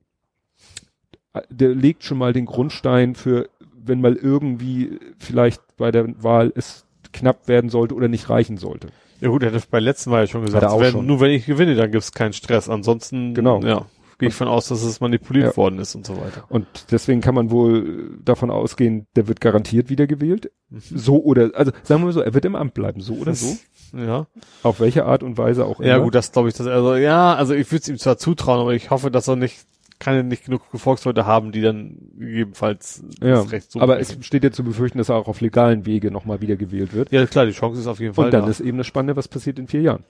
der 1.48 1.74
legt 1.74 2.04
schon 2.04 2.18
mal 2.18 2.32
den 2.32 2.46
Grundstein 2.46 3.14
für, 3.14 3.48
wenn 3.74 4.00
mal 4.00 4.16
irgendwie 4.16 4.98
vielleicht 5.18 5.62
bei 5.76 5.90
der 5.90 6.22
Wahl 6.22 6.52
es 6.54 6.84
knapp 7.12 7.48
werden 7.48 7.70
sollte 7.70 7.94
oder 7.94 8.08
nicht 8.08 8.28
reichen 8.28 8.56
sollte. 8.56 8.88
Ja 9.20 9.28
gut, 9.28 9.42
er 9.42 9.52
hat 9.52 9.70
bei 9.70 9.80
letzten 9.80 10.10
Mal 10.10 10.22
ja 10.22 10.26
schon 10.26 10.44
gesagt, 10.44 10.64
wenn, 10.80 11.06
nur 11.06 11.20
wenn 11.20 11.30
ich 11.32 11.46
gewinne, 11.46 11.74
dann 11.74 11.90
gibt's 11.90 12.12
keinen 12.12 12.32
Stress. 12.32 12.68
Ansonsten, 12.68 13.34
Genau. 13.34 13.60
ja, 13.60 13.84
gehe 14.20 14.28
ich 14.28 14.34
von 14.34 14.46
aus, 14.46 14.68
dass 14.68 14.82
es 14.84 15.00
manipuliert 15.00 15.48
Ja. 15.48 15.56
worden 15.56 15.78
ist 15.80 15.94
und 15.96 16.06
so 16.06 16.16
weiter. 16.16 16.44
Und 16.48 16.66
deswegen 16.92 17.20
kann 17.20 17.34
man 17.34 17.50
wohl 17.50 18.18
davon 18.24 18.50
ausgehen, 18.50 19.06
der 19.16 19.26
wird 19.26 19.40
garantiert 19.40 19.90
wiedergewählt. 19.90 20.52
Mhm. 20.68 20.80
So 20.94 21.22
oder, 21.22 21.50
also 21.54 21.72
sagen 21.82 22.02
wir 22.02 22.06
mal 22.06 22.12
so, 22.12 22.20
er 22.20 22.34
wird 22.34 22.44
im 22.44 22.54
Amt 22.54 22.74
bleiben, 22.74 23.00
so 23.00 23.14
oder 23.14 23.34
so. 23.34 23.56
Ja. 23.92 24.28
Auf 24.62 24.78
welche 24.78 25.04
Art 25.04 25.24
und 25.24 25.36
Weise 25.36 25.64
auch 25.66 25.80
immer. 25.80 25.88
Ja 25.88 25.98
gut, 25.98 26.14
das 26.14 26.30
glaube 26.30 26.48
ich, 26.48 26.54
dass 26.54 26.68
also 26.68 26.94
ja, 26.94 27.34
also 27.34 27.54
ich 27.54 27.68
würde 27.72 27.82
es 27.82 27.88
ihm 27.88 27.98
zwar 27.98 28.18
zutrauen, 28.18 28.60
aber 28.60 28.72
ich 28.72 28.90
hoffe, 28.90 29.10
dass 29.10 29.26
er 29.26 29.34
nicht 29.34 29.66
keine 29.98 30.22
nicht 30.22 30.44
genug 30.44 30.62
Volksleute 30.72 31.26
haben, 31.26 31.50
die 31.50 31.60
dann 31.60 31.98
gegebenenfalls 32.16 33.02
ja. 33.20 33.30
das 33.30 33.50
Recht 33.50 33.72
so 33.72 33.80
aber 33.80 33.98
es 33.98 34.16
steht 34.20 34.44
ja 34.44 34.52
zu 34.52 34.62
befürchten, 34.62 34.98
dass 34.98 35.08
er 35.08 35.16
auch 35.16 35.26
auf 35.26 35.40
legalen 35.40 35.86
Wege 35.86 36.12
nochmal 36.12 36.40
wiedergewählt 36.40 36.92
wird. 36.94 37.10
ja 37.10 37.26
klar, 37.26 37.46
die 37.46 37.52
Chance 37.52 37.80
ist 37.80 37.88
auf 37.88 37.98
jeden 37.98 38.14
Fall 38.14 38.26
Und 38.26 38.30
dann 38.30 38.44
da. 38.44 38.50
ist 38.50 38.60
eben 38.60 38.78
das 38.78 38.86
Spannende, 38.86 39.16
was 39.16 39.26
passiert 39.26 39.58
in 39.58 39.66
vier 39.66 39.80
Jahren. 39.82 40.04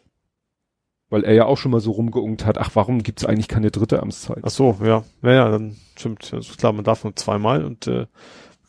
Weil 1.11 1.25
er 1.25 1.35
ja 1.35 1.45
auch 1.47 1.59
schon 1.59 1.73
mal 1.73 1.81
so 1.81 1.91
rumgeungt 1.91 2.47
hat, 2.47 2.57
ach, 2.57 2.71
warum 2.75 3.03
gibt's 3.03 3.25
eigentlich 3.25 3.49
keine 3.49 3.71
dritte 3.73 4.01
Amtszeit? 4.01 4.39
Ach 4.43 4.51
so, 4.51 4.77
ja. 4.85 5.03
Naja, 5.23 5.49
dann 5.51 5.77
stimmt. 5.97 6.33
Das 6.33 6.49
ist 6.49 6.59
klar, 6.59 6.73
man 6.73 6.85
darf 6.85 7.03
nur 7.05 7.17
zweimal 7.17 7.65
und 7.65 7.87
äh, 7.89 8.07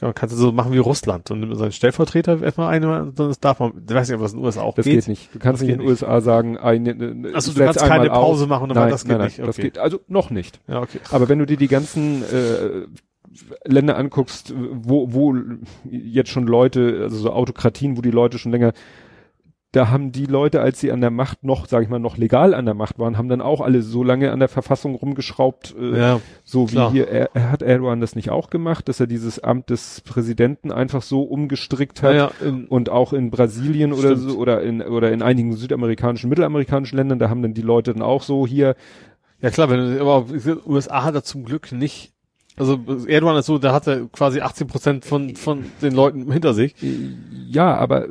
Man 0.02 0.16
kann 0.16 0.30
so 0.30 0.52
machen 0.52 0.74
wie 0.74 0.80
Russland 0.80 1.30
und 1.30 1.42
nimmt 1.42 1.56
seinen 1.56 1.72
Stellvertreter 1.72 2.42
erstmal 2.42 2.70
ein, 2.74 2.82
dann 2.82 3.36
darf 3.40 3.60
man, 3.60 3.74
ich 3.88 3.94
weiß 3.94 4.10
nicht, 4.10 4.16
ob 4.16 4.24
das 4.24 4.34
in 4.34 4.40
den 4.40 4.46
USA 4.46 4.62
auch 4.64 4.74
Das 4.74 4.86
geht. 4.86 4.96
geht 4.96 5.08
nicht. 5.10 5.30
Du 5.36 5.38
kannst 5.38 5.62
Das 5.62 5.68
nicht 5.68 5.76
in 5.76 5.80
den 5.82 5.88
USA 5.88 6.20
sagen, 6.22 6.58
eine, 6.58 6.90
Achso, 7.36 7.54
du 7.54 7.64
kannst 7.64 7.80
keine 7.80 8.10
Pause 8.10 8.48
machen, 8.48 8.72
aber 8.72 8.80
nein, 8.80 8.90
das 8.90 9.04
geht 9.04 9.10
nein, 9.12 9.18
nein, 9.20 9.28
nicht. 9.28 9.40
Das 9.40 9.50
Okay. 9.50 9.62
geht, 9.62 9.78
also 9.78 10.00
noch 10.08 10.32
nicht. 10.32 10.60
Ja, 10.68 10.82
okay. 10.82 11.00
Aber 11.12 11.30
wenn 11.30 11.38
du 11.38 11.46
dir 11.46 11.58
die 11.58 11.68
ganzen 11.68 12.24
äh, 12.24 12.88
Länder 13.66 13.96
anguckst, 13.98 14.52
wo, 14.58 15.14
wo 15.14 15.36
jetzt 15.92 16.32
schon 16.32 16.48
Leute, 16.48 17.02
also 17.04 17.18
so 17.18 17.32
Autokratien, 17.32 17.96
wo 17.96 18.02
die 18.02 18.10
Leute 18.12 18.40
schon 18.40 18.52
länger, 18.52 18.74
da 19.74 19.90
haben 19.90 20.12
die 20.12 20.26
Leute, 20.26 20.60
als 20.60 20.82
sie 20.82 20.92
an 20.92 21.00
der 21.00 21.12
Macht 21.12 21.46
noch, 21.46 21.66
sag 21.66 21.82
ich 21.84 21.88
mal, 21.90 21.98
noch 22.00 22.18
legal 22.18 22.54
an 22.54 22.66
der 22.66 22.74
Macht 22.74 23.00
waren, 23.00 23.18
haben 23.18 23.30
dann 23.30 23.40
auch 23.42 23.62
alle 23.62 23.82
so 23.82 24.04
lange 24.04 24.32
an 24.32 24.40
der 24.40 24.50
Verfassung 24.50 24.96
rumgeschraubt, 24.96 25.74
äh, 25.80 25.98
Ja, 25.98 26.22
so 26.44 26.68
wie 26.70 26.74
klar. 26.74 26.92
hier, 26.92 27.08
er, 27.08 27.30
er 27.34 27.52
hat 27.52 27.62
Erdogan 27.62 28.02
das 28.02 28.14
nicht 28.16 28.30
auch 28.32 28.50
gemacht, 28.50 28.90
dass 28.90 29.00
er 29.00 29.08
dieses 29.08 29.40
Amt 29.40 29.70
des 29.70 30.02
Präsidenten 30.02 30.74
einfach 30.74 31.02
so 31.02 31.22
umgestrickt 31.24 32.04
hat. 32.04 32.16
ja, 32.16 32.32
in, 32.46 32.66
Und 32.66 32.90
auch 32.90 33.14
in 33.14 33.32
Brasilien 33.32 33.94
oder 33.94 34.16
Stimmt. 34.18 34.32
so 34.32 34.38
oder 34.38 34.62
in 34.62 34.82
oder 34.82 35.12
in 35.14 35.22
einigen 35.22 35.54
südamerikanischen, 35.54 36.30
mittelamerikanischen 36.30 36.98
Ländern, 36.98 37.20
da 37.20 37.30
haben 37.30 37.42
dann 37.42 37.54
die 37.54 37.62
Leute 37.62 37.94
dann 37.94 38.02
auch 38.02 38.24
so 38.24 38.46
hier, 38.46 38.76
ja 39.42 39.50
klar, 39.52 39.70
wenn 39.70 39.80
du, 39.96 40.02
aber 40.02 40.26
USA 40.68 41.04
hat 41.04 41.16
er 41.16 41.24
zum 41.24 41.46
Glück 41.46 41.72
nicht, 41.72 42.12
also 42.62 43.08
Erdogan 43.08 43.36
ist 43.38 43.48
so, 43.48 43.58
da 43.58 43.74
hat 43.74 43.88
er 43.88 44.08
quasi 44.08 44.40
18 44.42 44.68
Prozent 44.68 45.06
von, 45.06 45.36
von 45.36 45.66
den 45.82 45.94
Leuten 45.94 46.32
hinter 46.32 46.54
sich. 46.54 46.76
ja, 47.48 47.76
aber 47.76 48.08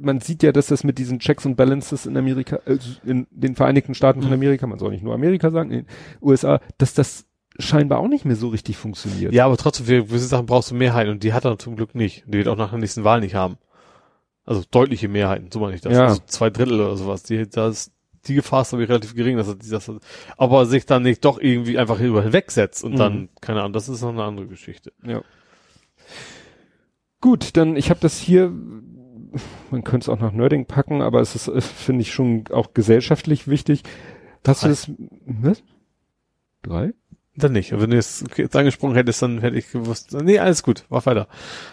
man 0.00 0.20
sieht 0.20 0.42
ja, 0.42 0.50
dass 0.52 0.66
das 0.68 0.82
mit 0.82 0.98
diesen 0.98 1.18
Checks 1.18 1.44
and 1.46 1.56
Balances 1.56 2.06
in 2.06 2.16
Amerika, 2.16 2.56
äh, 2.64 2.78
in 3.04 3.26
den 3.30 3.54
Vereinigten 3.54 3.94
Staaten 3.94 4.20
von 4.22 4.30
Mhm. 4.30 4.34
Amerika, 4.34 4.66
man 4.66 4.78
soll 4.78 4.90
nicht 4.92 5.04
nur 5.04 5.14
Amerika 5.14 5.50
sagen, 5.50 5.70
in 5.70 5.78
den 5.80 5.86
USA, 6.22 6.60
dass 6.78 6.94
das 6.94 7.26
scheinbar 7.58 7.98
auch 7.98 8.08
nicht 8.08 8.24
mehr 8.24 8.36
so 8.36 8.48
richtig 8.48 8.78
funktioniert. 8.78 9.32
Ja, 9.34 9.44
aber 9.44 9.56
trotzdem, 9.58 9.86
für 9.86 10.04
gewisse 10.04 10.26
Sachen 10.26 10.46
brauchst 10.46 10.70
du 10.70 10.74
Mehrheit 10.74 11.08
und 11.08 11.22
die 11.22 11.32
hat 11.34 11.44
er 11.44 11.58
zum 11.58 11.76
Glück 11.76 11.94
nicht. 11.94 12.24
Und 12.24 12.32
die 12.34 12.38
wird 12.38 12.48
auch 12.48 12.56
nach 12.56 12.70
der 12.70 12.78
nächsten 12.78 13.04
Wahl 13.04 13.20
nicht 13.20 13.34
haben. 13.34 13.56
Also 14.44 14.62
deutliche 14.70 15.06
Mehrheiten, 15.06 15.50
so 15.52 15.60
meine 15.60 15.74
ich 15.76 15.82
das. 15.82 15.92
Ja. 15.92 16.06
Also 16.06 16.20
zwei 16.26 16.50
Drittel 16.50 16.80
oder 16.80 16.96
sowas. 16.96 17.22
Die, 17.22 17.48
das, 17.48 17.91
die 18.26 18.34
Gefahr 18.34 18.62
ist, 18.62 18.70
glaube 18.70 18.84
ich, 18.84 18.88
relativ 18.90 19.14
gering, 19.14 19.36
dass 19.36 19.48
er, 19.48 19.56
dass 19.56 19.88
er, 19.88 19.98
aber 20.36 20.66
sich 20.66 20.86
dann 20.86 21.02
nicht 21.02 21.24
doch 21.24 21.40
irgendwie 21.40 21.78
einfach 21.78 22.00
über 22.00 22.22
hinwegsetzt 22.22 22.84
und 22.84 22.92
Mhm. 22.92 22.96
dann, 22.96 23.28
keine 23.40 23.60
Ahnung, 23.60 23.72
das 23.72 23.88
ist 23.88 24.02
noch 24.02 24.10
eine 24.10 24.22
andere 24.24 24.46
Geschichte. 24.46 24.92
Ja. 25.04 25.22
Gut, 27.20 27.56
dann 27.56 27.76
ich 27.76 27.90
habe 27.90 28.00
das 28.00 28.18
hier, 28.18 28.52
man 29.70 29.84
könnte 29.84 30.04
es 30.04 30.08
auch 30.08 30.18
nach 30.20 30.32
Nerding 30.32 30.66
packen, 30.66 31.02
aber 31.02 31.20
es 31.20 31.34
ist, 31.34 31.50
finde 31.64 32.02
ich, 32.02 32.12
schon 32.12 32.44
auch 32.50 32.74
gesellschaftlich 32.74 33.48
wichtig. 33.48 33.82
Hast 34.46 34.62
du 34.62 34.66
Drei. 34.66 34.70
das? 34.70 34.90
Was? 35.26 35.62
Drei? 36.62 36.92
Dann 37.36 37.52
nicht. 37.52 37.72
Wenn 37.72 37.90
du 37.90 37.96
es 37.96 38.24
jetzt 38.36 38.54
angesprochen 38.56 38.94
hättest, 38.94 39.22
dann 39.22 39.40
hätte 39.40 39.56
ich 39.56 39.70
gewusst, 39.70 40.12
nee, 40.12 40.38
alles 40.38 40.62
gut, 40.62 40.84
mach 40.90 41.06
weiter. 41.06 41.28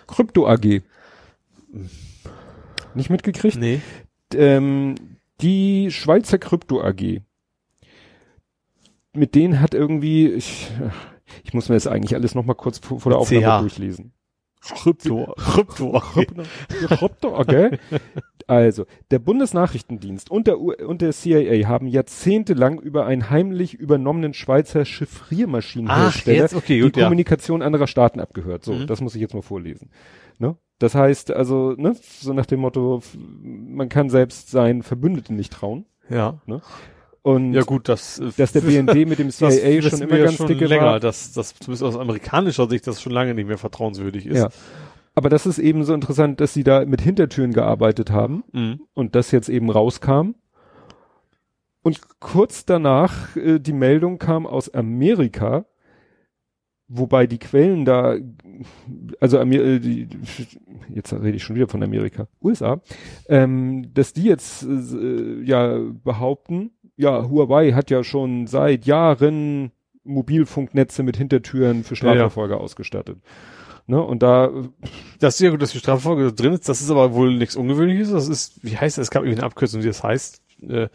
Krypto 0.08 0.48
AG. 0.48 0.82
Nicht 2.96 3.10
mitgekriegt? 3.10 3.58
Nee. 3.58 3.82
Ähm, 4.34 4.96
die 5.42 5.90
Schweizer 5.92 6.38
Krypto 6.38 6.82
AG. 6.82 7.22
Mit 9.14 9.36
denen 9.36 9.60
hat 9.60 9.74
irgendwie, 9.74 10.28
ich, 10.28 10.68
ich 11.44 11.54
muss 11.54 11.70
mir 11.70 11.76
das 11.76 11.88
eigentlich 11.88 12.16
alles 12.16 12.36
nochmal 12.36 12.56
kurz 12.56 12.80
vor, 12.80 13.00
vor 13.00 13.12
der 13.12 13.20
Aufnahme 13.20 13.46
CH. 13.46 13.60
durchlesen. 13.62 14.14
Krypto. 14.62 15.34
Krypto. 15.38 16.02
Krypto 16.88 17.38
AG. 17.38 17.78
Also, 18.48 18.88
der 19.12 19.20
Bundesnachrichtendienst 19.20 20.32
und 20.32 20.48
der, 20.48 20.60
U 20.60 20.74
und 20.74 21.04
der 21.04 21.12
CIA 21.14 21.68
haben 21.68 21.86
jahrzehntelang 21.86 22.80
über 22.80 23.06
einen 23.06 23.30
heimlich 23.30 23.76
übernommenen 23.76 24.34
Schweizer 24.34 24.80
Ach, 24.82 24.86
Chiffriermaschinenhersteller 24.88 26.36
jetzt, 26.38 26.56
okay, 26.56 26.78
die 26.78 26.82
gut, 26.82 26.98
ja. 26.98 27.04
Kommunikation 27.04 27.62
anderer 27.62 27.86
Staaten 27.86 28.20
abgehört. 28.20 28.64
So, 28.66 28.74
Mhm. 28.74 28.88
das 28.88 29.02
muss 29.02 29.14
ich 29.14 29.22
jetzt 29.22 29.36
mal 29.36 29.44
vorlesen. 29.44 29.92
Ne? 30.80 30.86
Das 30.86 30.96
heißt, 30.96 31.32
also, 31.32 31.74
ne, 31.78 31.96
so 32.02 32.34
nach 32.34 32.46
dem 32.46 32.62
Motto, 32.62 33.02
man 33.44 33.90
kann 33.90 34.10
selbst 34.10 34.50
seinen 34.50 34.84
Verbündeten 34.84 35.36
nicht 35.36 35.54
trauen. 35.54 35.86
Ja. 36.10 36.40
Und 37.22 37.54
Ja 37.54 37.64
gut, 37.64 37.90
das, 37.90 38.20
äh, 38.20 38.32
dass 38.38 38.54
der 38.54 38.62
BND 38.62 39.08
mit 39.08 39.20
dem 39.20 39.30
CIA 39.30 39.82
schon 39.82 40.02
immer 40.02 40.18
ganz 40.18 40.36
schon 40.36 40.48
dicke 40.48 40.66
länger, 40.66 40.86
war. 40.86 41.00
dass 41.00 41.34
das 41.34 41.54
zumindest 41.56 41.84
aus 41.84 41.98
amerikanischer 41.98 42.68
Sicht 42.68 42.88
das 42.88 43.02
schon 43.02 43.12
lange 43.12 43.34
nicht 43.34 43.48
mehr 43.48 43.58
vertrauenswürdig 43.58 44.26
ist. 44.26 44.38
Ja. 44.38 44.50
Aber 45.16 45.30
das 45.30 45.46
ist 45.46 45.60
eben 45.60 45.84
so 45.84 45.94
interessant, 45.94 46.40
dass 46.40 46.54
sie 46.54 46.64
da 46.64 46.86
mit 46.86 47.02
Hintertüren 47.02 47.52
gearbeitet 47.52 48.12
haben. 48.12 48.44
Mhm. 48.54 48.82
und 48.94 49.16
das 49.16 49.32
jetzt 49.32 49.50
eben 49.50 49.70
rauskam. 49.70 50.36
Und 51.82 52.02
kurz 52.20 52.66
danach 52.66 53.36
äh, 53.36 53.60
die 53.60 53.74
Meldung 53.74 54.18
kam 54.18 54.46
aus 54.46 54.74
Amerika, 54.74 55.66
wobei 56.90 57.28
die 57.28 57.38
Quellen 57.38 57.86
da, 57.86 58.18
also 59.20 59.40
Amer 59.40 59.56
äh, 59.56 59.80
die, 59.80 60.10
jetzt 60.94 61.14
rede 61.14 61.38
ich 61.38 61.44
schon 61.44 61.56
wieder 61.56 61.68
von 61.68 61.84
Amerika, 61.84 62.28
USA, 62.44 62.82
ähm, 63.28 63.94
dass 63.94 64.14
die 64.14 64.24
jetzt 64.24 64.64
äh, 64.64 65.42
ja 65.44 65.80
behaupten, 66.04 66.72
ja, 66.98 67.30
Huawei 67.30 67.72
hat 67.72 67.90
ja 67.92 68.04
schon 68.04 68.48
seit 68.48 68.86
Jahren 68.86 69.72
Mobilfunknetze 70.04 71.04
mit 71.04 71.16
Hintertüren 71.16 71.84
für 71.84 71.96
Ja, 71.96 72.08
ja. 72.08 72.12
Strafverfolger 72.12 72.60
ausgestattet. 72.60 73.20
Ne, 73.88 74.02
und 74.04 74.22
da 74.22 74.52
Das 75.20 75.36
ist 75.36 75.42
ja 75.42 75.50
gut, 75.50 75.62
dass 75.62 75.72
die 75.72 75.80
Strafverfolgung 75.80 76.36
drin 76.36 76.54
ist. 76.54 76.70
Das 76.70 76.82
ist 76.82 76.92
aber 76.92 77.14
wohl 77.14 77.36
nichts 77.36 77.56
Ungewöhnliches. 77.56 78.12
Das 78.12 78.28
ist, 78.28 78.64
wie 78.64 78.78
heißt 78.78 78.98
das? 78.98 79.08
Es 79.08 79.12
gab 79.12 79.24
irgendwie 79.24 79.40
eine 79.40 79.46
Abkürzung, 79.48 79.82
wie 79.82 79.88
das 79.88 80.04
heißt. 80.04 80.42
Äh, 80.68 80.90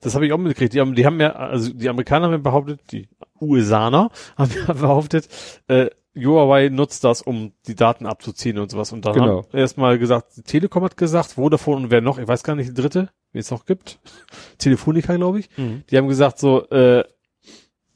Das 0.00 0.14
habe 0.14 0.26
ich 0.26 0.32
auch 0.32 0.38
mitgekriegt. 0.38 0.72
Die 0.74 0.80
haben, 0.80 0.94
die 0.94 1.06
haben 1.06 1.20
ja, 1.20 1.32
also 1.34 1.72
die 1.72 1.88
Amerikaner 1.88 2.26
haben 2.26 2.32
ja 2.32 2.38
behauptet, 2.38 2.80
die 2.92 3.08
USAner 3.40 4.10
haben 4.36 4.50
ja 4.66 4.72
behauptet, 4.72 5.28
äh, 5.68 5.90
Huawei 6.18 6.70
nutzt 6.70 7.04
das, 7.04 7.20
um 7.20 7.52
die 7.66 7.74
Daten 7.74 8.06
abzuziehen 8.06 8.58
und 8.58 8.70
sowas. 8.70 8.90
Und 8.92 9.04
dann 9.04 9.12
Genau. 9.14 9.42
haben 9.42 9.58
erstmal 9.58 9.98
gesagt, 9.98 10.36
die 10.36 10.42
Telekom 10.42 10.82
hat 10.84 10.96
gesagt, 10.96 11.32
Vodafone 11.32 11.84
und 11.84 11.90
wer 11.90 12.00
noch, 12.00 12.18
ich 12.18 12.26
weiß 12.26 12.42
gar 12.42 12.54
nicht, 12.56 12.70
die 12.70 12.74
dritte, 12.80 13.10
wie 13.32 13.38
es 13.38 13.50
noch 13.50 13.66
gibt. 13.66 13.98
Telefonica, 14.58 15.14
glaube 15.16 15.40
ich. 15.40 15.50
Die 15.90 15.96
haben 15.98 16.08
gesagt 16.08 16.38
so, 16.38 16.66
äh, 16.70 17.04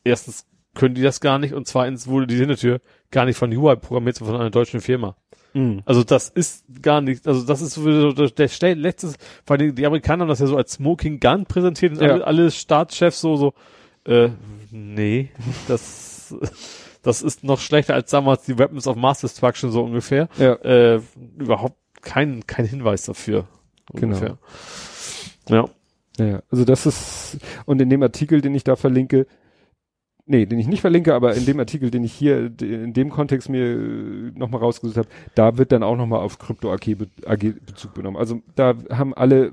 erstens 0.05 0.47
können 0.75 0.95
die 0.95 1.03
das 1.03 1.21
gar 1.21 1.39
nicht 1.39 1.55
und 1.55 1.67
zweitens 1.67 2.07
wurde 2.09 2.27
die 2.27 2.37
Hintertür 2.37 2.81
gar 3.11 3.25
nicht 3.25 3.37
von 3.39 3.55
Huawei 3.57 3.77
programmiert, 3.77 4.17
sondern 4.17 4.35
von 4.37 4.41
einer 4.43 4.51
deutschen 4.51 4.81
Firma. 4.81 5.17
Mh, 5.55 5.83
Also 5.85 6.05
das 6.05 6.29
ist 6.29 6.65
gar 6.83 7.01
nicht, 7.01 7.27
also 7.27 7.45
das 7.47 7.61
ist 7.63 7.75
so 7.75 8.13
der, 8.13 8.29
der 8.31 8.49
schnell 8.49 8.79
letztes, 8.79 9.15
vor 9.45 9.57
allem 9.57 9.75
die 9.75 9.87
Amerikaner 9.87 10.23
haben 10.23 10.29
das 10.29 10.41
ja 10.41 10.47
so 10.47 10.57
als 10.57 10.73
Smoking 10.73 11.21
Gun 11.21 11.47
präsentiert 11.47 11.93
und 11.93 12.01
Ja. 12.03 12.13
alle, 12.13 12.27
alle 12.27 12.51
Staatschefs 12.51 13.21
so, 13.21 13.37
so, 13.37 13.55
äh, 14.05 14.31
nee, 14.71 15.31
das, 15.69 16.35
das 17.03 17.23
ist 17.23 17.45
noch 17.45 17.61
schlechter 17.61 17.95
als 17.95 18.11
damals 18.11 18.45
die 18.45 18.59
Weapons 18.59 18.87
of 18.87 18.97
Mass 18.97 19.21
Destruction 19.21 19.71
so 19.71 19.83
ungefähr. 19.83 20.29
ja, 20.39 20.55
Äh, 20.55 21.01
überhaupt 21.39 21.77
kein, 22.03 22.47
kein 22.47 22.65
Hinweis 22.67 23.05
dafür. 23.05 23.47
Genau. 23.93 24.17
Ungefähr. 24.17 24.39
Ja. 25.49 25.69
Ja, 26.19 26.27
ja, 26.27 26.43
also 26.51 26.65
das 26.65 26.87
ist, 26.87 27.39
und 27.67 27.81
in 27.81 27.89
dem 27.91 28.03
Artikel, 28.03 28.41
den 28.41 28.55
ich 28.55 28.63
da 28.65 28.77
verlinke, 28.77 29.27
nee, 30.31 30.47
den 30.47 30.59
ich 30.59 30.67
nicht 30.69 30.81
verlinke, 30.81 31.15
aber 31.15 31.35
in 31.35 31.45
dem 31.45 31.59
Artikel, 31.59 31.91
den 31.91 32.05
ich 32.05 32.13
hier 32.13 32.51
in 32.61 32.93
dem 32.95 33.11
Kontext 33.11 33.49
mir 33.49 33.77
nochmal 34.35 34.61
rausgesucht 34.61 34.97
habe, 34.97 35.09
da 35.35 35.59
wird 35.59 35.73
dann 35.73 35.83
auch 35.83 35.97
nochmal 35.97 36.21
auf 36.21 36.39
Krypto 36.39 36.73
AG, 36.73 36.97
AG 37.27 37.55
Bezug 37.67 37.95
genommen. 37.95 38.17
Also 38.17 38.41
da 38.55 38.75
haben 38.91 39.13
alle, 39.15 39.53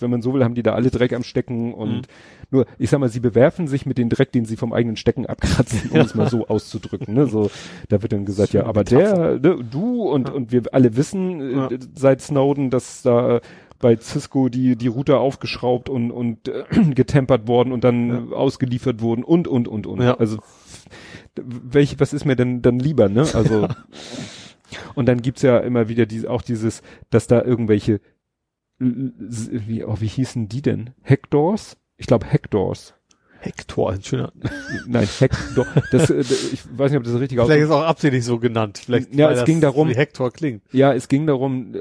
wenn 0.00 0.10
man 0.10 0.22
so 0.22 0.34
will, 0.34 0.42
haben 0.42 0.54
die 0.54 0.62
da 0.62 0.72
alle 0.72 0.90
Dreck 0.90 1.12
am 1.12 1.22
Stecken 1.22 1.72
und 1.74 1.90
Mhm. 1.90 2.02
nur, 2.50 2.66
ich 2.78 2.90
sag 2.90 2.98
mal, 3.00 3.08
sie 3.08 3.20
bewerfen 3.20 3.68
sich 3.68 3.86
mit 3.86 3.98
dem 3.98 4.08
Dreck, 4.08 4.32
den 4.32 4.44
sie 4.44 4.56
vom 4.56 4.72
eigenen 4.72 4.96
Stecken 4.96 5.26
abkratzen, 5.26 5.90
um 5.90 6.00
es 6.00 6.14
mal 6.14 6.28
so 6.28 6.48
auszudrücken. 6.48 7.14
Ne? 7.14 7.26
So, 7.26 7.50
da 7.88 8.02
wird 8.02 8.12
dann 8.12 8.24
gesagt, 8.24 8.52
ja, 8.52 8.64
aber 8.66 8.82
der, 8.84 9.38
ne, 9.38 9.58
du 9.70 10.02
und, 10.02 10.28
Ja. 10.28 10.34
und 10.34 10.50
wir 10.50 10.62
alle 10.72 10.96
wissen 10.96 11.40
äh, 11.40 11.52
Ja. 11.56 11.68
seit 11.94 12.20
Snowden, 12.22 12.70
dass 12.70 13.02
da 13.02 13.40
bei 13.80 13.96
Cisco 13.96 14.48
die, 14.48 14.76
die 14.76 14.86
Router 14.86 15.20
aufgeschraubt 15.20 15.88
und, 15.88 16.10
und 16.10 16.48
äh, 16.48 16.64
getempert 16.94 17.48
worden 17.48 17.72
und 17.72 17.82
dann 17.82 18.32
ausgeliefert 18.32 19.00
wurden 19.00 19.24
und, 19.24 19.48
und, 19.48 19.66
und, 19.66 19.86
und. 19.86 20.02
Ja. 20.02 20.16
Also, 20.18 20.38
welche, 21.34 21.98
was 21.98 22.12
ist 22.12 22.24
mir 22.24 22.36
denn 22.36 22.62
dann 22.62 22.78
lieber, 22.78 23.08
ne? 23.08 23.26
Also, 23.32 23.68
und 24.94 25.06
dann 25.06 25.22
gibt's 25.22 25.42
ja 25.42 25.58
immer 25.58 25.88
wieder 25.88 26.06
diese, 26.06 26.30
auch 26.30 26.42
dieses, 26.42 26.82
dass 27.08 27.26
da 27.26 27.42
irgendwelche, 27.42 28.00
wie, 28.78 29.84
oh, 29.84 29.96
wie 30.00 30.06
hießen 30.06 30.48
die 30.48 30.62
denn? 30.62 30.90
Hectors? 31.02 31.76
Ich 31.96 32.06
glaube 32.06 32.26
Hectors. 32.26 32.94
Hector, 33.40 33.90
ein 33.92 34.02
schöner. 34.02 34.32
Nein, 34.86 35.08
Hector. 35.18 35.66
Das, 35.92 36.10
äh, 36.10 36.20
ich 36.20 36.60
weiß 36.76 36.90
nicht, 36.90 36.98
ob 36.98 37.04
das 37.04 37.14
richtig 37.14 37.38
Vielleicht 37.38 37.50
aussieht. 37.50 37.62
ist 37.64 37.70
auch 37.70 37.82
absichtlich 37.84 38.24
so 38.24 38.38
genannt. 38.38 38.80
Vielleicht, 38.84 39.14
Ja, 39.14 39.26
weil 39.26 39.32
es 39.34 39.38
das 39.40 39.46
ging 39.46 39.60
darum- 39.60 39.88
Wie 39.88 39.94
Hector 39.96 40.30
klingt. 40.30 40.62
Ja, 40.72 40.92
es 40.92 41.08
ging 41.08 41.26
darum, 41.26 41.74
äh, 41.74 41.80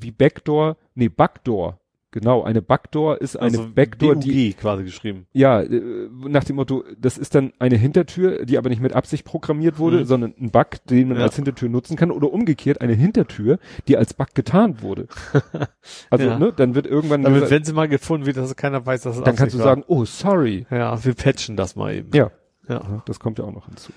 wie 0.00 0.10
Backdoor, 0.10 0.76
nee, 0.94 1.08
Backdoor. 1.08 1.78
Genau, 2.14 2.44
eine 2.44 2.62
Backdoor 2.62 3.20
ist 3.20 3.34
eine 3.36 3.58
Also 3.58 3.68
Backdoor, 3.74 4.14
die 4.14 4.52
BUG 4.52 4.60
quasi 4.60 4.84
geschrieben. 4.84 5.26
Ja, 5.32 5.60
äh, 5.62 6.08
nach 6.28 6.44
dem 6.44 6.54
Motto, 6.54 6.84
das 6.96 7.18
ist 7.18 7.34
dann 7.34 7.52
eine 7.58 7.74
Hintertür, 7.76 8.44
die 8.46 8.56
aber 8.56 8.68
nicht 8.68 8.80
mit 8.80 8.92
Absicht 8.92 9.24
programmiert 9.24 9.78
wurde, 9.80 9.98
Mhm. 9.98 10.04
sondern 10.04 10.34
ein 10.40 10.52
Bug, 10.52 10.68
den 10.88 11.08
man 11.08 11.16
Ja. 11.18 11.24
als 11.24 11.34
Hintertür 11.34 11.68
nutzen 11.68 11.96
kann 11.96 12.12
oder 12.12 12.32
umgekehrt 12.32 12.80
eine 12.80 12.92
Hintertür, 12.92 13.58
die 13.88 13.96
als 13.96 14.14
Bug 14.14 14.28
getarnt 14.32 14.80
wurde. 14.82 15.08
Also, 16.10 16.26
Ja. 16.26 16.38
ne, 16.38 16.52
dann 16.54 16.76
wird 16.76 16.86
irgendwann 16.86 17.22
Damit, 17.24 17.40
gesagt, 17.40 17.50
wenn 17.50 17.64
sie 17.64 17.72
mal 17.72 17.88
gefunden 17.88 18.26
wird, 18.26 18.36
dass 18.36 18.54
keiner 18.54 18.86
weiß, 18.86 19.02
dass 19.02 19.16
es 19.16 19.24
dann 19.24 19.34
kannst 19.34 19.54
du 19.54 19.58
war. 19.58 19.64
sagen, 19.64 19.82
oh, 19.88 20.04
sorry. 20.04 20.66
Ja, 20.70 21.04
wir 21.04 21.14
patchen 21.14 21.56
das 21.56 21.74
mal 21.74 21.94
eben. 21.96 22.10
Ja. 22.14 22.30
Ja. 22.68 22.74
Ja, 22.76 23.02
Das 23.06 23.18
kommt 23.18 23.40
ja 23.40 23.44
auch 23.44 23.52
noch 23.52 23.66
hinzu. 23.66 23.92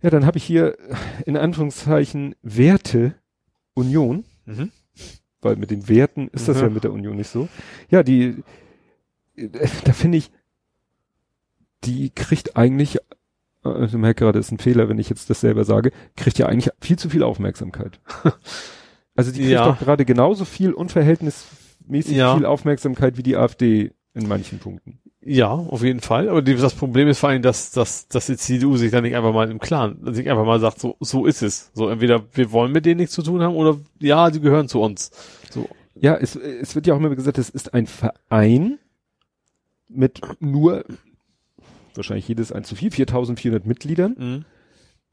Ja, 0.00 0.08
dann 0.08 0.24
habe 0.24 0.38
ich 0.38 0.44
hier 0.44 0.76
in 1.26 1.36
Anführungszeichen 1.36 2.34
Werte 2.42 3.14
Union, 3.74 4.24
Mhm. 4.46 4.70
Weil 5.42 5.56
mit 5.56 5.70
den 5.70 5.88
Werten 5.88 6.28
ist 6.28 6.48
das 6.48 6.56
Mhm. 6.58 6.62
ja 6.62 6.70
mit 6.70 6.84
der 6.84 6.92
Union 6.92 7.16
nicht 7.16 7.28
so. 7.28 7.48
Ja, 7.90 8.02
die, 8.02 8.42
äh, 9.36 9.48
da 9.84 9.92
finde 9.92 10.18
ich, 10.18 10.30
die 11.84 12.10
kriegt 12.10 12.56
eigentlich, 12.56 12.98
äh, 13.64 13.84
ich 13.84 13.92
merke 13.92 14.24
gerade, 14.24 14.38
ist 14.38 14.50
ein 14.50 14.58
Fehler, 14.58 14.88
wenn 14.88 14.98
ich 14.98 15.08
jetzt 15.08 15.30
das 15.30 15.40
selber 15.40 15.64
sage, 15.64 15.92
kriegt 16.16 16.38
ja 16.38 16.46
eigentlich 16.46 16.70
viel 16.80 16.98
zu 16.98 17.08
viel 17.10 17.22
Aufmerksamkeit. 17.22 18.00
Also 19.18 19.32
die 19.32 19.38
kriegt 19.38 19.52
Ja. 19.52 19.64
doch 19.70 19.78
gerade 19.78 20.04
genauso 20.04 20.44
viel 20.44 20.74
unverhältnismäßig 20.74 22.14
Ja. 22.18 22.36
viel 22.36 22.44
Aufmerksamkeit 22.44 23.16
wie 23.16 23.22
die 23.22 23.34
AfD 23.38 23.92
in 24.12 24.28
manchen 24.28 24.58
Punkten. 24.58 24.98
Ja, 25.28 25.48
auf 25.50 25.82
jeden 25.82 25.98
Fall. 25.98 26.28
Aber 26.28 26.40
das 26.40 26.74
Problem 26.74 27.08
ist 27.08 27.18
vor 27.18 27.30
allem, 27.30 27.42
dass, 27.42 27.72
dass, 27.72 28.06
dass 28.06 28.26
die 28.26 28.36
CDU 28.36 28.76
sich 28.76 28.92
da 28.92 29.00
nicht 29.00 29.16
einfach 29.16 29.32
mal 29.32 29.50
im 29.50 29.58
Klaren, 29.58 30.14
sich 30.14 30.30
einfach 30.30 30.46
mal 30.46 30.60
sagt, 30.60 30.78
so, 30.78 30.96
so 31.00 31.26
ist 31.26 31.42
es. 31.42 31.72
So, 31.74 31.88
entweder 31.88 32.22
wir 32.32 32.52
wollen 32.52 32.70
mit 32.70 32.86
denen 32.86 33.00
nichts 33.00 33.16
zu 33.16 33.22
tun 33.22 33.42
haben 33.42 33.56
oder 33.56 33.76
ja, 33.98 34.30
die 34.30 34.40
gehören 34.40 34.68
zu 34.68 34.80
uns. 34.80 35.10
So. 35.50 35.68
Ja, 35.96 36.14
es, 36.14 36.36
es 36.36 36.76
wird 36.76 36.86
ja 36.86 36.94
auch 36.94 36.98
immer 36.98 37.12
gesagt, 37.14 37.38
es 37.38 37.50
ist 37.50 37.74
ein 37.74 37.88
Verein 37.88 38.78
mit 39.88 40.20
nur, 40.38 40.84
wahrscheinlich 41.96 42.28
jedes 42.28 42.52
ein 42.52 42.62
zu 42.62 42.76
viel, 42.76 42.92
4400 42.92 43.66
Mitgliedern, 43.66 44.14
Mhm. 44.16 44.44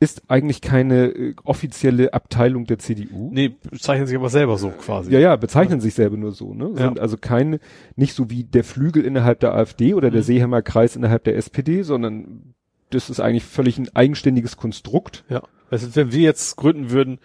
Ist 0.04 0.24
eigentlich 0.30 0.62
keine 0.62 1.06
äh, 1.08 1.36
offizielle 1.46 2.14
Abteilung 2.14 2.66
der 2.66 2.78
CDU. 2.78 3.30
Nee, 3.32 3.56
zeichnen 3.80 4.06
sich 4.08 4.16
aber 4.18 4.30
selber 4.30 4.58
so 4.58 4.70
quasi. 4.70 5.12
Ja, 5.12 5.20
ja, 5.20 5.36
bezeichnen 5.36 5.80
sich 5.82 5.94
selber 5.94 6.18
nur 6.18 6.32
so, 6.34 6.54
ne? 6.54 6.72
Sind 6.76 7.00
also 7.00 7.18
keine, 7.18 7.60
nicht 7.96 8.14
so 8.14 8.30
wie 8.30 8.44
der 8.44 8.64
Flügel 8.64 9.06
innerhalb 9.06 9.40
der 9.40 9.54
AfD 9.56 9.94
oder 9.94 10.12
der 10.12 10.22
Mhm. 10.22 10.26
Seeheimer 10.26 10.62
Kreis 10.62 10.96
innerhalb 10.96 11.24
der 11.24 11.38
SPD, 11.38 11.82
sondern 11.84 12.54
das 12.90 13.10
ist 13.10 13.20
eigentlich 13.20 13.46
völlig 13.46 13.78
ein 13.80 13.90
eigenständiges 13.96 14.58
Konstrukt. 14.58 15.24
Ja. 15.30 15.42
Also, 15.72 15.96
wenn 15.96 16.12
wir 16.12 16.22
jetzt 16.22 16.58
gründen 16.58 16.92
würden, 16.92 17.20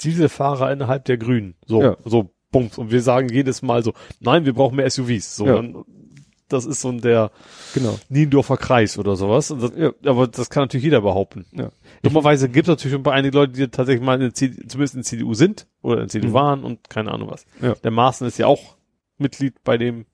diese 0.00 0.28
Fahrer 0.28 0.72
innerhalb 0.72 1.04
der 1.06 1.16
Grünen, 1.16 1.54
so, 1.66 1.80
Ja. 1.82 1.96
so, 2.04 2.30
Punkt. 2.52 2.78
Und 2.78 2.90
wir 2.90 3.00
sagen 3.02 3.28
jedes 3.30 3.62
Mal 3.62 3.82
so, 3.82 3.94
nein, 4.20 4.44
wir 4.44 4.52
brauchen 4.52 4.76
mehr 4.76 4.88
SUVs. 4.90 5.36
So, 5.36 5.46
Ja. 5.46 5.54
dann, 5.56 5.84
das 6.48 6.66
ist 6.66 6.80
so 6.80 6.88
ein 6.90 7.00
der 7.00 7.30
Genau. 7.74 7.98
Niendorfer 8.08 8.56
Kreis 8.56 8.98
oder 8.98 9.16
sowas. 9.16 9.48
Das, 9.48 9.72
Ja. 9.76 9.92
Aber 10.04 10.26
das 10.26 10.50
kann 10.50 10.64
natürlich 10.64 10.84
jeder 10.84 11.00
behaupten. 11.00 11.46
Ja. 11.52 11.70
Dummerweise 12.02 12.48
gibt 12.48 12.68
es 12.68 12.72
natürlich 12.72 12.92
schon 12.92 13.00
ein 13.00 13.04
paar 13.04 13.14
einige 13.14 13.36
Leute, 13.36 13.52
die 13.52 13.68
tatsächlich 13.68 14.04
mal 14.04 14.14
in 14.14 14.20
der 14.20 14.34
CDU, 14.34 14.66
zumindest 14.68 14.94
in 14.94 15.00
der 15.00 15.04
CDU 15.06 15.34
sind 15.34 15.66
oder 15.82 15.94
in 15.94 16.00
der 16.00 16.08
CDU 16.08 16.28
Mhm. 16.28 16.32
waren 16.34 16.64
und 16.64 16.90
keine 16.90 17.12
Ahnung 17.12 17.30
was. 17.30 17.46
Ja. 17.62 17.74
Der 17.82 17.90
Maaßen 17.90 18.26
ist 18.26 18.38
ja 18.38 18.46
auch 18.46 18.76
Mitglied 19.18 19.62
bei 19.64 19.78
dem 19.78 20.06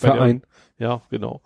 bei 0.00 0.08
Verein. 0.08 0.42
Der, 0.78 0.88
ja, 0.88 1.02
genau. 1.10 1.42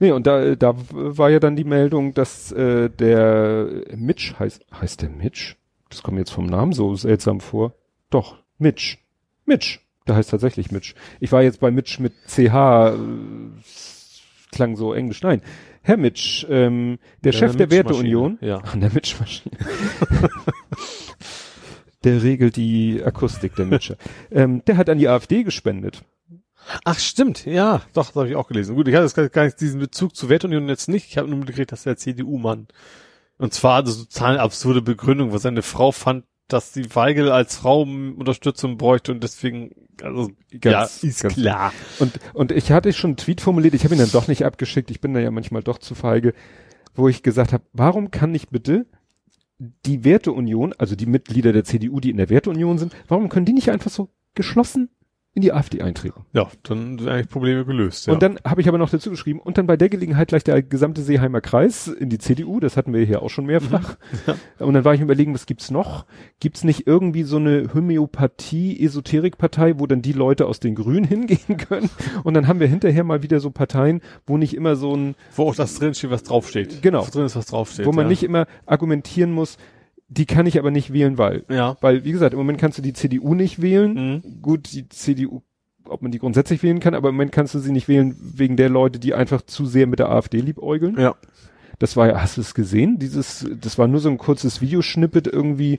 Nee, 0.00 0.12
und 0.12 0.26
da, 0.26 0.54
da 0.54 0.74
war 0.90 1.28
ja 1.30 1.40
dann 1.40 1.56
die 1.56 1.64
Meldung, 1.64 2.14
dass 2.14 2.50
äh, 2.52 2.88
der 2.88 3.68
Mitch 3.94 4.34
heißt, 4.38 4.64
heißt 4.72 5.02
der 5.02 5.10
Mitch? 5.10 5.56
Das 5.90 6.02
kommt 6.02 6.18
jetzt 6.18 6.30
vom 6.30 6.46
Namen 6.46 6.72
so 6.72 6.94
seltsam 6.96 7.40
vor. 7.40 7.74
Doch, 8.10 8.36
Mitch. 8.58 8.96
Mitch. 9.44 9.80
Der 10.06 10.16
heißt 10.16 10.30
tatsächlich 10.30 10.70
Mitch. 10.70 10.94
Ich 11.20 11.32
war 11.32 11.42
jetzt 11.42 11.60
bei 11.60 11.70
Mitch 11.70 12.02
mit 12.02 12.12
CH, 12.26 12.94
äh, 12.94 12.98
klang 14.52 14.76
so 14.76 14.92
englisch. 14.92 15.22
Nein, 15.22 15.40
Herr 15.82 15.96
Mitch, 15.96 16.46
ähm, 16.48 16.98
der 17.22 17.32
Chef 17.32 17.56
der 17.56 17.66
Mitch-Maschine. 17.66 17.90
Werteunion. 17.90 18.38
Ja. 18.40 18.58
An 18.58 18.80
der 18.82 18.92
Mitch-Maschine. 18.92 19.56
der 22.04 22.22
regelt 22.22 22.56
die 22.56 23.02
Akustik, 23.04 23.54
der 23.56 23.66
Mitscher. 23.66 23.96
ähm, 24.30 24.62
der 24.66 24.76
hat 24.76 24.88
an 24.90 24.98
die 24.98 25.08
AfD 25.08 25.42
gespendet. 25.42 26.02
Ach, 26.84 26.98
stimmt, 26.98 27.44
ja, 27.44 27.82
doch, 27.92 28.06
das 28.06 28.16
habe 28.16 28.28
ich 28.28 28.36
auch 28.36 28.48
gelesen. 28.48 28.74
Gut, 28.74 28.88
ich 28.88 28.94
hatte 28.94 29.04
jetzt 29.04 29.32
gar 29.32 29.44
nicht 29.44 29.60
diesen 29.60 29.80
Bezug 29.80 30.16
zur 30.16 30.28
Wertunion 30.30 30.68
jetzt 30.68 30.88
nicht. 30.88 31.08
Ich 31.10 31.18
habe 31.18 31.28
nur 31.28 31.38
mitgekriegt, 31.38 31.72
dass 31.72 31.82
der 31.82 31.96
CDU-Mann. 31.96 32.68
Und 33.36 33.52
zwar 33.52 33.80
eine 33.80 33.90
total 33.90 34.38
absurde 34.38 34.80
Begründung, 34.80 35.32
weil 35.32 35.40
seine 35.40 35.62
Frau 35.62 35.92
fand, 35.92 36.24
dass 36.48 36.72
die 36.72 36.94
Weigel 36.94 37.30
als 37.30 37.56
Frau 37.56 37.82
Unterstützung 37.82 38.76
bräuchte 38.76 39.12
und 39.12 39.22
deswegen, 39.22 39.70
also, 40.02 40.30
Ganz- 40.60 41.02
ja, 41.02 41.08
ist 41.08 41.22
ganz- 41.22 41.34
klar. 41.34 41.72
Und, 41.98 42.12
und 42.34 42.52
ich 42.52 42.70
hatte 42.70 42.92
schon 42.92 43.10
einen 43.10 43.16
Tweet 43.16 43.40
formuliert, 43.40 43.74
ich 43.74 43.84
habe 43.84 43.94
ihn 43.94 44.00
dann 44.00 44.10
doch 44.10 44.28
nicht 44.28 44.44
abgeschickt, 44.44 44.90
ich 44.90 45.00
bin 45.00 45.14
da 45.14 45.20
ja 45.20 45.30
manchmal 45.30 45.62
doch 45.62 45.78
zu 45.78 45.94
feige, 45.94 46.34
wo 46.94 47.08
ich 47.08 47.22
gesagt 47.22 47.52
habe, 47.52 47.64
warum 47.72 48.10
kann 48.10 48.30
nicht 48.30 48.50
bitte 48.50 48.86
die 49.58 50.04
Werteunion, 50.04 50.74
also 50.78 50.96
die 50.96 51.06
Mitglieder 51.06 51.52
der 51.52 51.64
CDU, 51.64 52.00
die 52.00 52.10
in 52.10 52.16
der 52.18 52.28
Werteunion 52.28 52.78
sind, 52.78 52.94
warum 53.08 53.28
können 53.28 53.46
die 53.46 53.52
nicht 53.52 53.70
einfach 53.70 53.90
so 53.90 54.10
geschlossen 54.34 54.90
in 55.34 55.42
die 55.42 55.52
AfD 55.52 55.82
eintreten? 55.82 56.24
Ja, 56.32 56.48
dann 56.62 56.98
sind 56.98 57.08
eigentlich 57.08 57.28
Probleme 57.28 57.64
gelöst. 57.64 58.06
Ja. 58.06 58.12
Und 58.12 58.22
dann 58.22 58.38
habe 58.44 58.60
ich 58.60 58.68
aber 58.68 58.78
noch 58.78 58.90
dazu 58.90 59.10
geschrieben, 59.10 59.40
und 59.40 59.58
dann 59.58 59.66
bei 59.66 59.76
der 59.76 59.88
Gelegenheit 59.88 60.28
gleich 60.28 60.44
der 60.44 60.62
gesamte 60.62 61.02
Seeheimer 61.02 61.40
Kreis 61.40 61.88
in 61.88 62.08
die 62.08 62.18
CDU, 62.18 62.60
das 62.60 62.76
hatten 62.76 62.92
wir 62.92 63.04
hier 63.04 63.22
auch 63.22 63.30
schon 63.30 63.46
mehrfach. 63.46 63.96
Und 64.58 64.74
dann 64.74 64.84
war 64.84 64.94
ich 64.94 65.00
überlegen, 65.00 65.34
was 65.34 65.46
gibt's 65.46 65.70
noch? 65.70 66.06
Gibt's 66.40 66.64
nicht 66.64 66.86
irgendwie 66.86 67.24
so 67.24 67.36
eine 67.36 67.68
Homöopathie-Esoterikpartei, 67.74 69.78
wo 69.78 69.86
dann 69.86 70.02
die 70.02 70.12
Leute 70.12 70.46
aus 70.46 70.60
den 70.60 70.74
Grünen 70.74 71.04
hingehen 71.08 71.56
können? 71.56 71.90
Und 72.22 72.34
dann 72.34 72.46
haben 72.46 72.60
wir 72.60 72.68
hinterher 72.68 73.04
mal 73.04 73.22
wieder 73.22 73.40
so 73.40 73.50
Parteien, 73.50 74.00
wo 74.26 74.38
nicht 74.38 74.54
immer 74.54 74.76
so 74.76 74.96
ein, 74.96 75.14
wo 75.34 75.48
auch 75.48 75.54
das 75.54 75.74
drinsteht, 75.74 76.10
was 76.10 76.22
draufsteht. 76.22 76.82
Genau. 76.82 77.00
Was 77.00 77.10
drin 77.10 77.26
ist, 77.26 77.36
was 77.36 77.46
draufsteht. 77.46 77.86
wo 77.86 77.92
man 77.92 78.06
ja. 78.06 78.10
nicht 78.10 78.22
immer 78.22 78.46
argumentieren 78.66 79.32
muss, 79.32 79.56
die 80.08 80.26
kann 80.26 80.46
ich 80.46 80.58
aber 80.58 80.70
nicht 80.70 80.92
wählen, 80.92 81.18
weil. 81.18 81.44
Ja. 81.48 81.76
Weil, 81.80 82.04
wie 82.04 82.12
gesagt, 82.12 82.32
im 82.32 82.38
Moment 82.38 82.58
kannst 82.58 82.78
du 82.78 82.82
die 82.82 82.92
CDU 82.92 83.34
nicht 83.34 83.62
wählen. 83.62 83.94
Mhm. 84.22 84.42
Gut, 84.42 84.72
die 84.72 84.88
CDU, 84.88 85.42
ob 85.88 86.02
man 86.02 86.12
die 86.12 86.18
grundsätzlich 86.18 86.62
wählen 86.62 86.80
kann, 86.80 86.94
aber 86.94 87.08
im 87.08 87.14
Moment 87.14 87.32
kannst 87.32 87.54
du 87.54 87.58
sie 87.58 87.72
nicht 87.72 87.88
wählen 87.88 88.16
wegen 88.20 88.56
der 88.56 88.68
Leute, 88.68 88.98
die 88.98 89.14
einfach 89.14 89.42
zu 89.42 89.66
sehr 89.66 89.86
mit 89.86 89.98
der 89.98 90.10
AfD 90.10 90.40
liebäugeln. 90.40 90.98
Ja. 90.98 91.14
Das 91.78 91.96
war 91.96 92.06
ja, 92.06 92.20
hast 92.20 92.36
du 92.36 92.40
es 92.40 92.54
gesehen? 92.54 92.98
Dieses, 92.98 93.46
das 93.60 93.78
war 93.78 93.88
nur 93.88 94.00
so 94.00 94.08
ein 94.08 94.18
kurzes 94.18 94.60
Videoschnippet 94.60 95.26
irgendwie, 95.26 95.78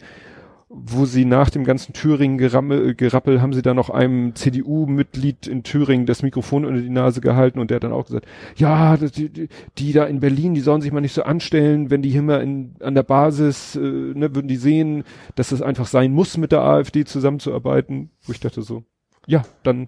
wo 0.78 1.06
sie 1.06 1.24
nach 1.24 1.50
dem 1.50 1.64
ganzen 1.64 1.94
Thüringen-Gerammel, 1.94 2.96
Gerappel 2.96 3.42
haben 3.42 3.54
sie 3.54 3.62
da 3.62 3.74
noch 3.74 3.90
einem 3.90 4.36
CDU-Mitglied 4.36 5.48
in 5.48 5.64
Thüringen 5.64 6.06
das 6.06 6.22
Mikrofon 6.22 6.66
unter 6.66 6.82
die 6.82 6.90
Nase 6.90 7.22
gehalten 7.22 7.60
und 7.60 7.70
der 7.72 7.76
hat 7.76 7.86
dann 7.86 7.94
auch 7.94 8.06
gesagt, 8.06 8.28
ja, 8.58 8.98
die, 8.98 9.30
die, 9.30 9.48
die 9.78 9.94
da 9.94 10.04
in 10.04 10.20
Berlin, 10.20 10.54
die 10.54 10.60
sollen 10.60 10.82
sich 10.82 10.92
mal 10.92 11.00
nicht 11.00 11.14
so 11.14 11.24
anstellen, 11.24 11.90
wenn 11.92 12.02
die 12.02 12.10
hier 12.10 12.24
mal 12.24 12.42
in, 12.42 12.76
an 12.82 12.94
der 12.94 13.04
Basis, 13.04 13.78
äh, 13.78 13.80
ne, 13.80 14.36
würden 14.36 14.50
die 14.50 14.58
sehen, 14.58 15.06
dass 15.36 15.54
es 15.54 15.62
einfach 15.62 15.88
sein 15.88 16.12
muss, 16.12 16.36
mit 16.36 16.52
der 16.52 16.62
AfD 16.62 17.06
zusammenzuarbeiten. 17.06 18.10
Wo 18.24 18.34
ich 18.34 18.42
dachte 18.42 18.62
so, 18.62 18.84
ja, 19.28 19.44
dann, 19.64 19.88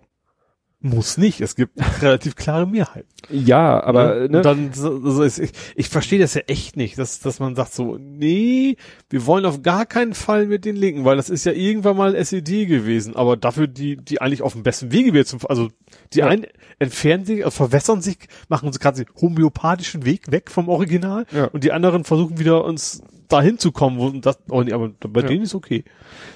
Muss 0.89 1.17
nicht. 1.17 1.41
Es 1.41 1.55
gibt 1.55 1.73
relativ 2.01 2.35
klare 2.35 2.67
Mehrheiten. 2.67 3.07
ja, 3.29 3.81
aber, 3.83 4.21
Ja, 4.21 4.27
ne, 4.27 4.37
und 4.37 4.45
dann, 4.45 4.73
so, 4.73 4.99
so 5.11 5.23
ist, 5.23 5.39
ich, 5.39 5.51
ich 5.75 5.89
verstehe 5.89 6.19
das 6.19 6.33
ja 6.33 6.41
echt 6.47 6.77
nicht, 6.77 6.97
dass, 6.97 7.19
dass 7.19 7.39
man 7.39 7.55
sagt 7.55 7.73
so, 7.73 7.97
nee, 7.99 8.77
wir 9.09 9.25
wollen 9.25 9.45
auf 9.45 9.61
gar 9.63 9.85
keinen 9.85 10.13
Fall 10.13 10.45
mit 10.47 10.65
den 10.65 10.75
Linken, 10.75 11.03
weil 11.05 11.17
das 11.17 11.29
ist 11.29 11.45
ja 11.45 11.51
irgendwann 11.51 11.97
mal 11.97 12.15
SED 12.15 12.65
gewesen, 12.67 13.15
aber 13.15 13.35
dafür 13.37 13.67
die, 13.67 13.97
die 13.97 14.21
eigentlich 14.21 14.41
auf 14.41 14.53
dem 14.53 14.63
besten 14.63 14.91
Wege 14.91 15.13
wird 15.13 15.27
zum, 15.27 15.39
also 15.47 15.69
die 16.13 16.19
Ja. 16.19 16.27
einen 16.27 16.45
entfernen 16.79 17.25
sich, 17.25 17.43
also 17.43 17.55
verwässern 17.55 18.01
sich, 18.01 18.17
machen 18.49 18.71
sie 18.71 18.79
gerade 18.79 19.03
den 19.03 19.13
homöopathischen 19.21 20.05
Weg 20.05 20.31
weg 20.31 20.51
vom 20.51 20.69
Original 20.69 21.25
Ja. 21.31 21.45
und 21.45 21.63
die 21.63 21.71
anderen 21.71 22.03
versuchen 22.03 22.39
wieder 22.39 22.63
uns 22.63 23.01
dahin 23.29 23.57
zu 23.59 23.73
kommen, 23.73 23.97
wo 23.99 24.09
das, 24.11 24.37
oh 24.49 24.63
nee, 24.63 24.71
aber 24.71 24.87
bei 25.09 25.19
Ja. 25.19 25.27
denen 25.27 25.43
ist 25.43 25.53
okay. 25.53 25.83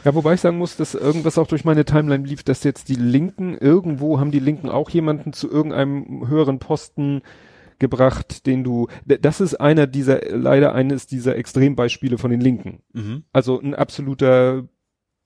Ja, 0.04 0.14
wobei 0.14 0.34
ich 0.34 0.42
sagen 0.42 0.58
muss, 0.58 0.76
dass 0.76 0.94
irgendwas 0.94 1.38
auch 1.38 1.48
durch 1.48 1.64
meine 1.64 1.86
Timeline 1.86 2.28
lief, 2.28 2.44
dass 2.44 2.66
jetzt 2.66 2.90
die 2.90 2.96
Linken, 2.96 3.58
irgendwo 3.58 4.20
haben 4.20 4.30
die 4.32 4.40
Linken 4.42 4.70
auch 4.70 4.90
jemanden 4.90 5.34
zu 5.34 5.50
irgendeinem 5.50 6.28
höheren 6.28 6.60
Posten 6.60 7.22
gebracht, 7.80 8.46
den 8.46 8.64
du, 8.64 8.88
das 9.06 9.42
ist 9.42 9.56
einer 9.56 9.88
dieser, 9.88 10.22
leider 10.38 10.74
eines 10.76 11.08
dieser 11.08 11.36
Extrembeispiele 11.36 12.18
von 12.18 12.30
den 12.32 12.40
Linken. 12.42 12.84
Mhm. 12.94 13.24
Also 13.34 13.60
ein 13.60 13.74
absoluter, 13.74 14.66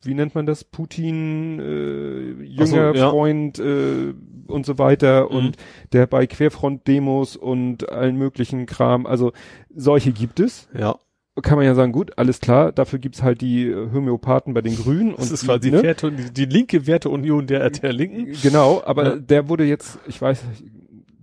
wie 0.04 0.14
nennt 0.14 0.36
man 0.36 0.46
das, 0.46 0.64
Putin, 0.64 1.60
äh, 1.60 2.56
Ach 2.62 2.66
so, 2.66 2.76
jünger 2.76 2.96
ja. 2.96 3.10
Freund 3.10 3.60
äh, 3.60 4.14
und 4.48 4.66
so 4.66 4.78
weiter 4.78 5.26
Mhm. 5.30 5.36
und 5.36 5.58
der 5.92 6.08
bei 6.08 6.28
Querfront-Demos 6.28 7.36
und 7.36 7.90
allen 7.90 8.16
möglichen 8.16 8.66
Kram, 8.68 9.06
also 9.06 9.34
solche 9.76 10.12
gibt 10.14 10.40
es 10.40 10.70
Ja. 10.78 10.98
Kann 11.42 11.58
man 11.58 11.66
ja 11.66 11.76
sagen, 11.76 11.92
gut, 11.92 12.18
alles 12.18 12.40
klar, 12.40 12.72
dafür 12.72 13.00
gibt's 13.00 13.22
halt 13.22 13.42
die 13.42 13.68
äh, 13.68 13.92
Homöopathen 13.94 14.54
bei 14.54 14.62
den 14.62 14.76
Grünen. 14.76 15.16
Das 15.18 15.28
und 15.28 15.34
ist 15.34 15.42
die, 15.44 15.48
quasi 15.48 15.72
ne? 15.72 15.78
die, 15.78 15.84
Werte, 15.84 16.12
die, 16.12 16.32
die 16.34 16.46
linke 16.46 16.88
Werteunion 16.88 17.46
der, 17.48 17.70
der 17.70 17.92
Linken. 17.94 18.34
Genau, 18.42 18.82
aber 18.86 19.04
Ja. 19.06 19.16
der 19.18 19.50
wurde 19.50 19.66
jetzt, 19.66 20.00
ich 20.08 20.22
weiß, 20.22 20.42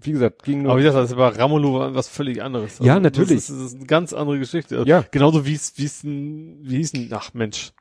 wie 0.02 0.12
gesagt, 0.12 0.42
ging 0.42 0.62
nur. 0.62 0.72
Aber 0.72 0.80
wie 0.80 0.84
gesagt, 0.84 1.04
das 1.10 1.16
war 1.16 1.38
Ramolo 1.38 1.94
was 1.94 2.08
völlig 2.08 2.42
anderes. 2.42 2.78
Ja, 2.80 2.98
natürlich. 3.00 3.30
Das 3.36 3.50
ist, 3.50 3.58
das 3.58 3.66
ist 3.68 3.76
eine 3.76 3.86
ganz 3.86 4.12
andere 4.12 4.38
Geschichte. 4.38 4.82
Ja. 4.86 5.04
Genauso 5.10 5.46
wie 5.46 5.54
es, 5.54 5.74
wie 5.76 5.84
es, 5.84 6.02
ein- 6.04 6.58
wie 6.62 6.76
hieß 6.78 6.92
denn, 6.92 7.08
ach 7.12 7.32
Mensch. 7.34 7.72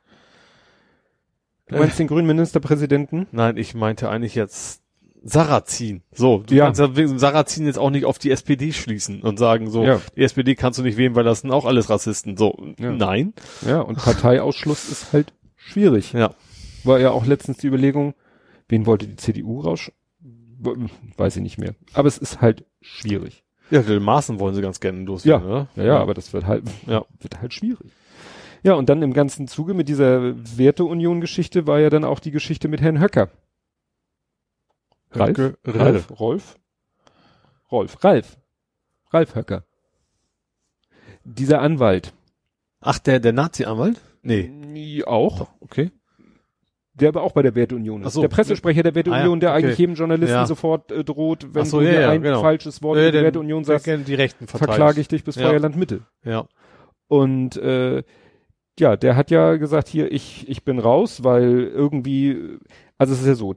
du 1.68 1.78
meinst 1.78 1.98
den 1.98 2.06
grünen 2.06 2.26
Ministerpräsidenten? 2.26 3.26
Nein, 3.32 3.56
ich 3.56 3.74
meinte 3.74 4.08
eigentlich 4.08 4.34
jetzt 4.34 4.81
Sarrazin. 5.24 6.02
So, 6.12 6.42
du 6.46 6.54
Ja. 6.54 6.64
kannst 6.66 6.80
ja 6.80 6.96
wegen 6.96 7.18
Sarrazin 7.18 7.66
jetzt 7.66 7.78
auch 7.78 7.90
nicht 7.90 8.04
auf 8.04 8.18
die 8.18 8.30
SPD 8.30 8.72
schließen 8.72 9.22
und 9.22 9.38
sagen 9.38 9.70
so, 9.70 9.84
Ja. 9.84 10.00
die 10.16 10.22
SPD 10.22 10.54
kannst 10.54 10.78
du 10.78 10.82
nicht 10.82 10.96
wählen, 10.96 11.14
weil 11.14 11.24
das 11.24 11.40
sind 11.40 11.50
auch 11.50 11.64
alles 11.64 11.90
Rassisten. 11.90 12.36
So, 12.36 12.56
Ja. 12.78 12.90
nein. 12.92 13.32
Ja, 13.66 13.80
und 13.80 13.98
Parteiausschluss 13.98 14.88
ist 14.90 15.12
halt 15.12 15.32
schwierig. 15.56 16.12
Ja. 16.12 16.34
War 16.84 16.98
ja 16.98 17.10
auch 17.12 17.24
letztens 17.26 17.58
die 17.58 17.68
Überlegung, 17.68 18.14
wen 18.68 18.86
wollte 18.86 19.06
die 19.06 19.16
CDU 19.16 19.60
raus? 19.60 19.92
Weiß 21.16 21.36
ich 21.36 21.42
nicht 21.42 21.58
mehr. 21.58 21.74
Aber 21.92 22.08
es 22.08 22.18
ist 22.18 22.40
halt 22.40 22.64
schwierig. 22.80 23.42
Ja, 23.70 23.82
den 23.82 24.02
Maßen 24.02 24.38
wollen 24.38 24.54
sie 24.54 24.60
ganz 24.62 24.80
gerne 24.80 25.00
los. 25.04 25.24
Ja, 25.24 25.66
ja, 25.76 25.82
ja, 25.84 25.98
aber 25.98 26.14
das 26.14 26.32
wird 26.32 26.46
halt, 26.46 26.64
Ja. 26.86 27.04
wird 27.20 27.40
halt 27.40 27.54
schwierig. 27.54 27.90
Ja, 28.64 28.74
und 28.74 28.88
dann 28.88 29.02
im 29.02 29.12
ganzen 29.12 29.48
Zuge 29.48 29.74
mit 29.74 29.88
dieser 29.88 30.34
Werteunion-Geschichte 30.56 31.66
war 31.66 31.80
ja 31.80 31.90
dann 31.90 32.04
auch 32.04 32.20
die 32.20 32.30
Geschichte 32.30 32.68
mit 32.68 32.80
Herrn 32.80 33.00
Höcker. 33.00 33.30
Ralf? 35.14 35.38
Höcke, 35.38 35.58
Ralf? 35.64 36.20
Rolf? 36.20 36.56
Rolf. 37.70 38.02
Ralf. 38.04 38.36
Ralf 39.12 39.34
Höcker. 39.34 39.64
Dieser 41.24 41.60
Anwalt. 41.60 42.12
Ach, 42.80 42.98
der, 42.98 43.20
der 43.20 43.32
Nazi-Anwalt? 43.32 44.00
Nee. 44.22 45.02
Auch. 45.04 45.48
Okay. 45.60 45.90
Der 46.94 47.08
aber 47.08 47.22
auch 47.22 47.32
bei 47.32 47.42
der 47.42 47.54
Werteunion 47.54 48.02
ist. 48.02 48.12
So. 48.12 48.20
Der 48.20 48.28
Pressesprecher 48.28 48.82
der 48.82 48.94
Werteunion, 48.94 49.22
Ah 49.30 49.32
ja, 49.34 49.40
der 49.40 49.50
okay. 49.54 49.64
eigentlich 49.64 49.78
jedem 49.78 49.94
Journalisten 49.94 50.34
Ja. 50.34 50.46
sofort 50.46 50.92
äh, 50.92 51.02
droht, 51.04 51.54
wenn 51.54 51.64
so, 51.64 51.80
du 51.80 51.90
ja, 51.90 52.10
ein 52.10 52.22
genau. 52.22 52.42
falsches 52.42 52.82
Wort 52.82 52.98
Ja, 52.98 53.04
in 53.04 53.08
die 53.08 53.12
der- 53.12 53.22
Werteunion 53.24 53.64
sagst, 53.64 53.86
die 53.86 54.14
Rechten 54.14 54.46
verklage 54.46 55.00
ich 55.00 55.08
dich 55.08 55.24
bis 55.24 55.36
Ja. 55.36 55.48
Feuerland 55.48 55.76
Mitte. 55.76 56.02
Ja. 56.24 56.46
Und 57.08 57.56
äh, 57.56 58.02
ja, 58.78 58.96
der 58.96 59.16
hat 59.16 59.30
ja 59.30 59.56
gesagt, 59.56 59.88
hier, 59.88 60.10
ich, 60.12 60.48
ich 60.48 60.64
bin 60.64 60.78
raus, 60.78 61.24
weil 61.24 61.64
irgendwie, 61.64 62.58
also 62.98 63.14
es 63.14 63.20
ist 63.20 63.26
ja 63.26 63.34
so, 63.34 63.54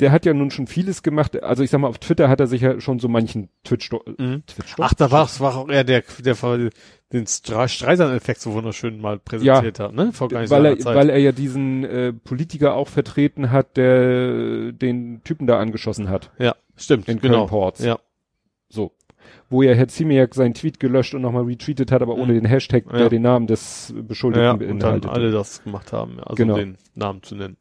der 0.00 0.12
hat 0.12 0.24
ja 0.26 0.34
nun 0.34 0.50
schon 0.50 0.66
vieles 0.66 1.02
gemacht. 1.02 1.42
Also 1.42 1.62
ich 1.62 1.70
sag 1.70 1.80
mal, 1.80 1.88
auf 1.88 1.98
Twitter 1.98 2.28
hat 2.28 2.40
er 2.40 2.46
sich 2.46 2.60
ja 2.62 2.80
schon 2.80 2.98
so 2.98 3.08
manchen 3.08 3.48
Twitch, 3.64 3.90
Mhm. 3.92 4.44
Twitch 4.46 4.74
Ach, 4.78 4.94
da 4.94 5.10
war 5.10 5.24
es 5.24 5.40
war 5.40 5.56
auch 5.56 5.68
eher 5.68 5.84
der, 5.84 6.02
der, 6.20 6.34
der 6.34 6.70
den 7.12 7.26
Streisand-Effekt 7.26 8.40
so 8.40 8.52
wunderschön 8.52 9.00
mal 9.00 9.18
präsentiert 9.18 9.80
hat, 9.80 9.94
ne? 9.94 10.12
Vor 10.12 10.28
gar 10.28 10.40
nicht 10.42 10.50
weil 10.50 10.66
er, 10.66 10.78
Zeit. 10.78 10.94
weil 10.94 11.10
er 11.10 11.18
ja 11.18 11.32
diesen 11.32 11.84
äh, 11.84 12.12
Politiker 12.12 12.74
auch 12.74 12.88
vertreten 12.88 13.50
hat, 13.50 13.76
der 13.76 14.72
den 14.72 15.22
Typen 15.24 15.46
da 15.46 15.58
angeschossen 15.58 16.08
hat 16.10 16.30
ja, 16.38 16.54
stimmt. 16.76 17.08
in 17.08 17.18
genau. 17.20 17.38
Köln-Ports. 17.46 17.82
Ja. 17.84 17.98
So. 18.68 18.92
Wo 19.50 19.62
ja 19.62 19.72
Herr 19.72 19.88
Ziemiak 19.88 20.34
seinen 20.34 20.52
Tweet 20.52 20.78
gelöscht 20.78 21.14
und 21.14 21.22
nochmal 21.22 21.44
retweetet 21.44 21.90
hat, 21.90 22.02
aber 22.02 22.14
ohne 22.14 22.32
Mhm. 22.34 22.40
den 22.40 22.44
Hashtag, 22.44 22.84
Ja. 22.92 22.98
der 22.98 23.08
den 23.08 23.22
Namen 23.22 23.46
des 23.46 23.94
Beschuldigten 23.96 24.44
ja, 24.44 24.52
und 24.52 24.60
dann 24.82 25.00
beinhaltet. 25.00 25.10
alle 25.10 25.30
das 25.30 25.62
gemacht 25.64 25.92
haben, 25.92 26.16
ja, 26.18 26.24
also 26.24 26.34
Genau. 26.36 26.54
den 26.56 26.76
Namen 26.94 27.22
zu 27.22 27.34
nennen. 27.34 27.56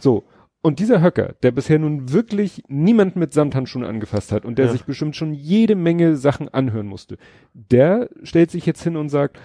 So. 0.00 0.24
Und 0.68 0.80
dieser 0.80 1.00
Höcker, 1.00 1.34
der 1.42 1.50
bisher 1.50 1.78
nun 1.78 2.12
wirklich 2.12 2.62
niemand 2.68 3.16
mit 3.16 3.32
Samthandschuhen 3.32 3.86
angefasst 3.86 4.32
hat 4.32 4.44
und 4.44 4.58
der 4.58 4.66
Ja. 4.66 4.72
sich 4.72 4.84
bestimmt 4.84 5.16
schon 5.16 5.32
jede 5.32 5.74
Menge 5.74 6.14
Sachen 6.18 6.50
anhören 6.50 6.86
musste, 6.86 7.16
der 7.54 8.10
stellt 8.22 8.50
sich 8.50 8.66
jetzt 8.66 8.82
hin 8.82 8.98
und 8.98 9.08
sagt, 9.08 9.40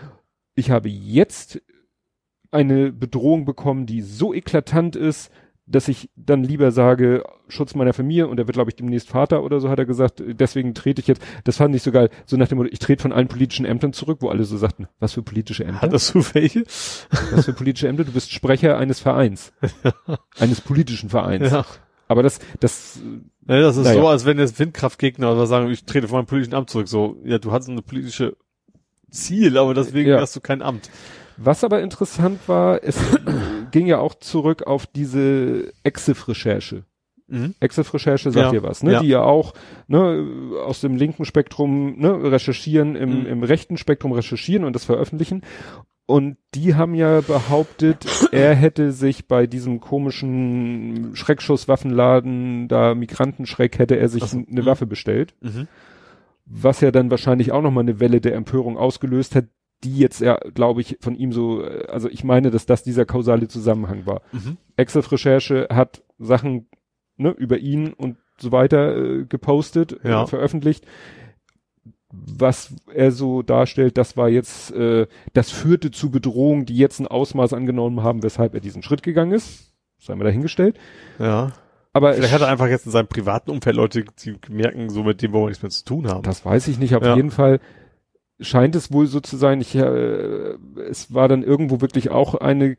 ich 0.54 0.70
habe 0.70 0.90
jetzt 0.90 1.62
eine 2.52 2.92
Bedrohung 2.92 3.46
bekommen, 3.46 3.86
die 3.86 4.02
so 4.02 4.34
eklatant 4.34 4.98
ist, 4.98 5.32
dass 5.74 5.88
ich 5.90 6.10
dann 6.16 6.44
lieber 6.44 6.72
sage, 6.72 7.24
Schutz 7.50 7.76
meiner 7.76 7.94
Familie, 7.94 8.28
und 8.28 8.40
er 8.40 8.48
wird, 8.48 8.56
glaube 8.56 8.70
ich, 8.72 8.76
demnächst 8.76 9.10
Vater 9.10 9.44
oder 9.44 9.60
so, 9.60 9.70
hat 9.70 9.80
er 9.80 9.86
gesagt, 9.86 10.24
deswegen 10.26 10.74
trete 10.74 11.02
ich 11.02 11.08
jetzt, 11.08 11.22
das 11.44 11.58
fand 11.58 11.76
ich 11.76 11.84
so 11.84 11.92
geil, 11.92 12.10
so 12.26 12.38
nach 12.38 12.48
dem 12.48 12.58
Motto, 12.60 12.70
ich 12.72 12.80
trete 12.80 13.02
von 13.02 13.12
allen 13.12 13.28
politischen 13.28 13.66
Ämtern 13.66 13.92
zurück, 13.94 14.20
wo 14.22 14.30
alle 14.30 14.44
so 14.46 14.58
sagten, 14.58 14.88
was 15.00 15.14
für 15.14 15.22
politische 15.24 15.66
Ämter? 15.66 15.82
Hattest 15.82 16.14
du 16.16 16.24
welche? 16.34 16.64
Was 17.32 17.46
für 17.46 17.54
politische 17.54 17.88
Ämter? 17.88 18.04
Du 18.06 18.12
bist 18.14 18.32
Sprecher 18.32 18.78
eines 18.78 19.00
Vereins. 19.00 19.52
eines 20.40 20.62
politischen 20.62 21.10
Vereins. 21.10 21.52
Ja. 21.52 21.66
Aber 22.08 22.24
das, 22.24 22.40
das, 22.60 23.00
Ja, 23.48 23.60
das 23.62 23.78
ist 23.78 23.86
Naja. 23.86 24.02
so, 24.02 24.08
als 24.08 24.26
wenn 24.26 24.38
jetzt 24.40 24.60
Windkraftgegner 24.60 25.32
oder 25.32 25.46
sagen, 25.48 25.70
ich 25.72 25.86
trete 25.86 26.08
von 26.08 26.18
meinem 26.20 26.26
politischen 26.28 26.54
Amt 26.56 26.70
zurück. 26.70 26.88
So, 26.88 27.18
ja, 27.24 27.40
du 27.40 27.52
hast 27.52 27.70
eine 27.70 27.82
politische 27.82 28.36
Ziel, 29.10 29.58
aber 29.58 29.74
deswegen 29.74 30.10
Ja. 30.10 30.20
hast 30.22 30.36
du 30.36 30.42
kein 30.42 30.62
Amt. 30.62 30.90
Was 31.38 31.64
aber 31.64 31.82
interessant 31.82 32.40
war, 32.48 32.84
es 32.84 32.98
ging 33.72 33.88
ja 33.88 34.00
auch 34.00 34.16
zurück 34.16 34.64
auf 34.64 34.86
diese 34.88 35.72
Exif-Recherche. 35.84 36.84
Mhm. 37.28 37.56
Exif-Recherche 37.60 38.32
sagt 38.32 38.46
Ja. 38.46 38.52
dir 38.52 38.64
was, 38.64 38.84
ne? 38.84 38.94
Ja. 38.94 39.00
Die 39.02 39.08
ja 39.08 39.22
auch 39.24 39.54
ne, 39.88 40.28
aus 40.66 40.82
dem 40.82 40.96
linken 40.98 41.26
Spektrum 41.26 41.98
ne, 41.98 42.32
recherchieren, 42.32 42.96
im, 42.96 43.22
Mhm. 43.22 43.26
im 43.28 43.44
rechten 43.44 43.78
Spektrum 43.78 44.12
recherchieren 44.12 44.66
und 44.66 44.74
das 44.76 44.84
veröffentlichen. 44.86 45.42
Und 46.06 46.36
die 46.54 46.76
haben 46.76 46.96
ja 46.96 47.22
behauptet, 47.22 48.06
er 48.34 48.54
hätte 48.56 48.92
sich 48.92 49.28
bei 49.28 49.48
diesem 49.48 49.80
komischen 49.80 51.12
Schreckschusswaffenladen, 51.16 52.68
da 52.68 52.94
Migrantenschreck, 52.94 53.80
hätte 53.80 53.96
er 53.96 54.10
sich 54.10 54.24
so. 54.24 54.38
eine 54.38 54.62
Mhm. 54.62 54.66
Waffe 54.66 54.86
bestellt. 54.86 55.34
Mhm. 55.42 55.68
was 56.46 56.82
ja 56.82 56.92
dann 56.92 57.10
wahrscheinlich 57.10 57.54
auch 57.54 57.62
nochmal 57.62 57.84
eine 57.86 58.02
Welle 58.02 58.20
der 58.20 58.36
Empörung 58.36 58.78
ausgelöst 58.78 59.34
hat, 59.34 59.46
die 59.84 59.98
jetzt 59.98 60.22
ja, 60.22 60.38
glaube 60.54 60.82
ich, 60.82 60.98
von 61.02 61.16
ihm 61.16 61.32
so, 61.34 61.64
äh, 61.64 61.88
also 61.88 62.10
ich 62.10 62.24
meine, 62.24 62.52
dass 62.52 62.66
das 62.66 62.84
dieser 62.84 63.06
kausale 63.06 63.48
Zusammenhang 63.48 64.06
war. 64.06 64.22
Mhm. 64.32 64.58
Exif-Recherche 64.78 65.68
hat 65.72 66.04
Sachen 66.20 66.68
ne, 67.18 67.30
über 67.32 67.58
ihn 67.58 67.94
und 67.94 68.18
so 68.40 68.52
weiter 68.52 68.96
äh, 68.98 69.26
gepostet, 69.26 70.00
Ja. 70.04 70.24
äh, 70.24 70.28
veröffentlicht. 70.28 70.86
Was 72.16 72.74
er 72.94 73.12
so 73.12 73.42
darstellt, 73.42 73.98
das 73.98 74.16
war 74.18 74.30
jetzt, 74.30 74.72
äh, 74.72 75.08
das 75.34 75.50
führte 75.50 75.90
zu 75.90 76.12
Bedrohungen, 76.12 76.66
die 76.68 76.78
jetzt 76.78 77.00
ein 77.00 77.08
Ausmaß 77.08 77.54
angenommen 77.54 78.04
haben, 78.04 78.22
weshalb 78.22 78.54
er 78.54 78.60
diesen 78.60 78.84
Schritt 78.84 79.02
gegangen 79.02 79.32
ist. 79.32 79.74
Sei 80.00 80.14
mal 80.14 80.24
dahingestellt. 80.26 80.78
Ja. 81.18 81.54
Aber 81.92 82.14
Vielleicht 82.14 82.34
hat 82.34 82.42
er 82.42 82.50
einfach 82.50 82.68
jetzt 82.68 82.86
in 82.86 82.92
seinem 82.92 83.08
privaten 83.08 83.50
Umfeld 83.50 83.76
Leute, 83.76 84.06
die 84.24 84.36
merken, 84.50 84.90
so 84.92 85.04
mit 85.04 85.22
dem 85.24 85.32
wollen 85.32 85.46
wir 85.46 85.50
nichts 85.50 85.64
mehr 85.64 85.70
zu 85.72 85.86
tun 85.86 86.08
haben. 86.08 86.22
Das 86.24 86.46
weiß 86.46 86.68
ich 86.68 86.78
nicht. 86.78 86.96
Auf 86.96 87.04
Ja. 87.04 87.16
jeden 87.16 87.32
Fall 87.32 87.60
scheint 88.40 88.76
es 88.76 88.92
wohl 88.92 89.08
so 89.08 89.20
zu 89.20 89.38
sein. 89.38 89.62
Ich, 89.62 89.76
äh, 89.76 90.56
es 90.90 91.14
war 91.14 91.28
dann 91.28 91.44
irgendwo 91.44 91.82
wirklich 91.82 92.10
auch 92.12 92.36
eine, 92.36 92.78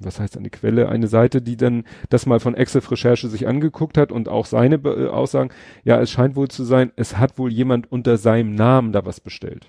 was 0.00 0.20
heißt 0.20 0.36
eine 0.36 0.50
Quelle, 0.50 0.88
eine 0.88 1.06
Seite, 1.08 1.40
die 1.42 1.56
dann 1.56 1.84
das 2.10 2.26
mal 2.26 2.40
von 2.40 2.54
Exif 2.54 2.90
Recherche 2.90 3.28
sich 3.28 3.46
angeguckt 3.46 3.96
hat 3.98 4.12
und 4.12 4.28
auch 4.28 4.46
seine 4.46 4.76
äh, 4.76 5.08
Aussagen. 5.08 5.50
Ja, 5.84 6.00
es 6.00 6.10
scheint 6.10 6.36
wohl 6.36 6.48
zu 6.48 6.64
sein, 6.64 6.92
es 6.96 7.16
hat 7.18 7.38
wohl 7.38 7.52
jemand 7.52 7.90
unter 7.90 8.16
seinem 8.18 8.54
Namen 8.54 8.92
da 8.92 9.04
was 9.06 9.20
bestellt. 9.20 9.66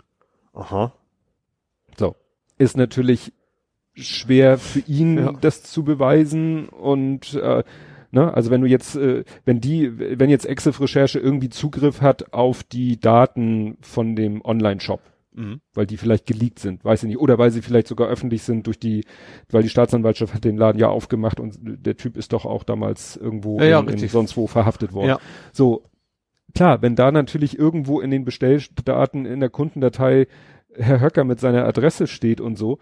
Aha. 0.53 0.93
Ist 2.59 2.75
natürlich 2.75 3.33
schwer 3.93 4.57
für 4.57 4.79
ihn, 4.79 5.17
Ja. 5.17 5.31
das 5.33 5.61
zu 5.61 5.83
beweisen 5.83 6.69
und 6.69 7.35
äh, 7.35 7.63
Ne? 8.11 8.33
Also 8.33 8.51
wenn 8.51 8.61
du 8.61 8.67
jetzt, 8.67 8.95
äh, 8.95 9.23
wenn 9.45 9.59
die, 9.59 10.19
wenn 10.19 10.29
jetzt 10.29 10.45
Exif-Recherche 10.45 11.19
irgendwie 11.19 11.49
Zugriff 11.49 12.01
hat 12.01 12.33
auf 12.33 12.63
die 12.63 12.99
Daten 12.99 13.77
von 13.81 14.15
dem 14.15 14.43
Online-Shop, 14.43 15.01
Mhm. 15.33 15.61
weil 15.75 15.85
die 15.85 15.97
vielleicht 15.97 16.25
geleakt 16.25 16.57
sind, 16.57 16.83
weiß 16.83 17.03
ich 17.03 17.09
nicht, 17.09 17.19
oder 17.19 17.37
weil 17.37 17.51
sie 17.51 17.61
vielleicht 17.61 17.87
sogar 17.87 18.07
öffentlich 18.07 18.41
sind 18.41 18.65
durch 18.65 18.79
die, 18.79 19.03
weil 19.51 19.61
die 19.61 19.69
Staatsanwaltschaft 19.69 20.33
hat 20.33 20.43
den 20.43 20.57
Laden 20.57 20.79
ja 20.79 20.87
aufgemacht 20.87 21.39
und 21.39 21.59
der 21.61 21.95
Typ 21.95 22.17
ist 22.17 22.33
doch 22.33 22.45
auch 22.45 22.63
damals 22.63 23.17
irgendwo 23.17 23.59
Ja, 23.59 23.65
ja, 23.65 23.79
in, 23.81 23.89
in 23.89 24.07
sonst 24.09 24.35
wo 24.35 24.47
verhaftet 24.47 24.93
worden. 24.93 25.09
Ja. 25.09 25.19
So, 25.53 25.83
klar, 26.55 26.81
wenn 26.81 26.95
da 26.95 27.11
natürlich 27.11 27.59
irgendwo 27.59 28.01
in 28.01 28.09
den 28.09 28.25
Bestelldaten 28.25 29.27
in 29.27 29.39
der 29.39 29.49
Kundendatei 29.49 30.25
Herr 30.73 31.01
Höcker 31.01 31.23
mit 31.23 31.39
seiner 31.39 31.65
Adresse 31.65 32.07
steht 32.07 32.41
und 32.41 32.57
so, 32.57 32.79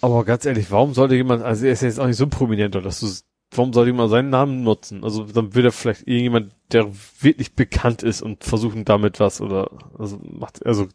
Aber 0.00 0.24
ganz 0.24 0.46
ehrlich, 0.46 0.70
warum 0.72 0.94
sollte 0.94 1.14
jemand, 1.14 1.42
also 1.44 1.66
er 1.66 1.72
ist 1.72 1.82
jetzt 1.82 2.00
auch 2.00 2.06
nicht 2.08 2.16
so 2.16 2.24
ein 2.24 2.30
prominenter, 2.30 2.80
dass 2.80 2.98
du, 2.98 3.06
warum 3.50 3.72
sollte 3.72 3.90
jemand 3.90 4.10
seinen 4.10 4.30
Namen 4.30 4.62
nutzen? 4.62 5.04
Also 5.04 5.24
dann 5.24 5.54
will 5.54 5.64
er 5.64 5.72
vielleicht 5.72 6.06
irgendjemand, 6.06 6.52
der 6.72 6.88
wirklich 7.20 7.54
bekannt 7.54 8.02
ist 8.02 8.22
und 8.22 8.44
versuchen 8.44 8.84
damit 8.84 9.20
was 9.20 9.40
oder, 9.40 9.70
also 9.98 10.20
macht, 10.22 10.64
also, 10.66 10.86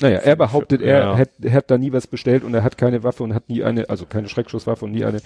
Naja, 0.00 0.18
er 0.18 0.34
behauptet, 0.36 0.80
er 0.82 0.98
Ja. 0.98 1.16
hat, 1.18 1.30
hat 1.50 1.70
da 1.70 1.78
nie 1.78 1.92
was 1.92 2.06
bestellt 2.06 2.42
und 2.42 2.54
er 2.54 2.64
hat 2.64 2.76
keine 2.78 3.04
Waffe 3.04 3.22
und 3.22 3.34
hat 3.34 3.48
nie 3.48 3.62
eine, 3.62 3.88
also 3.90 4.06
keine 4.06 4.28
Schreckschusswaffe 4.28 4.84
und 4.84 4.92
nie 4.92 5.04
eine. 5.04 5.20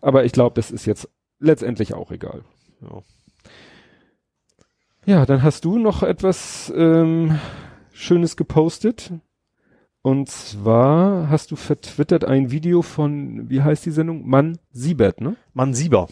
Aber 0.00 0.24
ich 0.24 0.32
glaube, 0.32 0.54
das 0.54 0.70
ist 0.70 0.86
jetzt 0.86 1.08
letztendlich 1.40 1.94
auch 1.94 2.10
egal. 2.10 2.42
ja. 2.82 3.02
Ja, 5.06 5.24
dann 5.26 5.42
hast 5.42 5.64
du 5.64 5.78
noch 5.78 6.02
etwas 6.02 6.70
ähm, 6.76 7.40
Schönes 7.92 8.36
gepostet. 8.36 9.10
Und 10.02 10.30
zwar 10.30 11.28
hast 11.28 11.50
du 11.50 11.56
vertwittert 11.56 12.24
ein 12.24 12.50
Video 12.50 12.80
von, 12.82 13.50
wie 13.50 13.62
heißt 13.62 13.84
die 13.84 13.90
Sendung? 13.90 14.26
Mann 14.28 14.58
Siebert, 14.72 15.20
ne? 15.20 15.36
Mann 15.52 15.74
Sieber. 15.74 16.08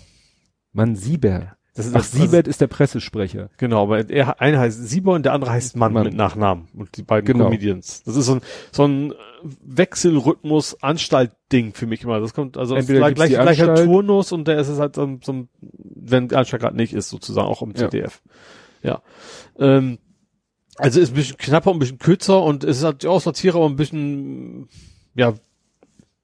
Mann 0.72 0.94
Siebert. 0.94 1.54
Das 1.74 1.86
ist 1.86 1.94
Ach, 1.94 2.00
das, 2.00 2.10
Siebert 2.12 2.48
ist 2.48 2.60
der 2.60 2.66
Pressesprecher. 2.66 3.50
Genau, 3.56 3.84
aber 3.84 4.10
er, 4.10 4.40
einer 4.40 4.58
heißt 4.58 4.88
Sieber 4.88 5.12
und 5.12 5.24
der 5.24 5.32
andere 5.32 5.52
heißt 5.52 5.76
Mann, 5.76 5.92
Mann. 5.92 6.04
mit 6.04 6.14
Nachnamen. 6.14 6.66
Und 6.74 6.96
die 6.96 7.02
beiden 7.04 7.24
Genau. 7.24 7.44
Comedians. 7.44 8.02
Das 8.02 8.16
ist 8.16 8.26
so 8.26 8.34
ein, 8.34 8.40
so 8.72 8.84
ein 8.86 9.14
Wechselrhythmus 9.62 10.82
Anstalt-Ding 10.82 11.72
für 11.74 11.86
mich 11.86 12.02
immer. 12.02 12.18
Das 12.20 12.34
kommt, 12.34 12.56
also 12.58 12.74
Entweder 12.74 13.12
gleich, 13.12 13.30
gleich, 13.30 13.42
gleicher 13.42 13.74
Turnus 13.76 14.32
und 14.32 14.48
der 14.48 14.58
ist 14.58 14.68
es 14.68 14.78
halt 14.80 14.96
so, 14.96 15.02
ein- 15.04 15.20
so 15.24 15.32
ein, 15.32 15.48
wenn 15.60 16.32
Anstalt 16.34 16.60
gerade 16.62 16.76
nicht 16.76 16.92
ist, 16.92 17.10
sozusagen, 17.10 17.46
auch 17.46 17.62
im 17.62 17.70
Ja. 17.70 17.76
ZDF. 17.88 18.22
Ja. 18.82 19.02
Ähm, 19.58 19.98
also 20.78 21.00
ist 21.00 21.10
ein 21.10 21.14
bisschen 21.14 21.36
knapper, 21.36 21.72
ein 21.72 21.78
bisschen 21.78 21.98
kürzer 21.98 22.42
und 22.42 22.64
es 22.64 22.78
ist 22.78 22.84
halt 22.84 23.04
auch 23.06 23.20
Satire, 23.20 23.56
aber 23.58 23.66
ein 23.68 23.76
bisschen, 23.76 24.68
ja, 25.14 25.34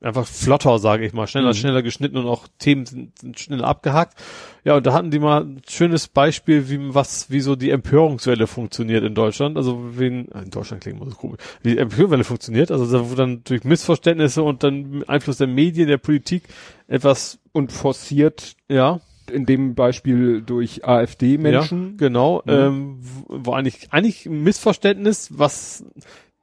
einfach 0.00 0.26
flotter, 0.26 0.78
sage 0.78 1.07
ich 1.07 1.14
mal. 1.14 1.26
Schneller, 1.26 1.48
Mhm. 1.48 1.55
schneller 1.55 1.82
geschnitten 1.82 2.18
und 2.18 2.26
auch 2.26 2.46
Themen 2.59 2.84
sind, 2.84 3.18
sind 3.18 3.40
schneller 3.40 3.66
abgehakt. 3.66 4.18
Ja, 4.62 4.76
und 4.76 4.86
da 4.86 4.92
hatten 4.92 5.11
die 5.11 5.18
mal 5.18 5.42
ein 5.44 5.62
schönes 5.66 6.09
Beispiel, 6.09 6.68
wie 6.68 6.94
was, 6.94 7.30
wie 7.30 7.40
so 7.40 7.57
die 7.57 7.70
Empörungswelle 7.70 8.46
funktioniert 8.46 9.02
in 9.02 9.14
Deutschland. 9.14 9.57
Also 9.57 9.98
wie 9.98 10.07
in, 10.09 10.24
in 10.26 10.50
Deutschland 10.50 10.82
klingt 10.82 11.00
immer 11.00 11.11
so 11.11 11.16
komisch. 11.16 11.38
Wie 11.62 11.70
die 11.72 11.78
Empörungswelle 11.78 12.24
funktioniert, 12.24 12.70
also 12.70 12.90
da, 12.90 13.11
wo 13.11 13.14
dann 13.14 13.44
durch 13.44 13.64
Missverständnisse 13.64 14.42
und 14.42 14.62
dann 14.62 15.05
Einfluss 15.07 15.38
der 15.38 15.46
Medien, 15.46 15.88
der 15.88 15.98
Politik 15.98 16.44
etwas, 16.86 17.38
Und 17.52 17.72
forciert 17.72 18.57
ja, 18.68 19.00
in 19.31 19.47
dem 19.47 19.75
Beispiel 19.75 20.43
durch 20.43 20.85
AfD-Menschen. 20.87 21.91
Ja, 21.91 21.97
genau, 21.97 22.43
Mhm. 22.45 22.51
ähm, 22.53 22.99
wo 23.29 23.53
eigentlich, 23.53 23.89
eigentlich 23.91 24.27
ein 24.27 24.43
Missverständnis, 24.43 25.31
was 25.39 25.85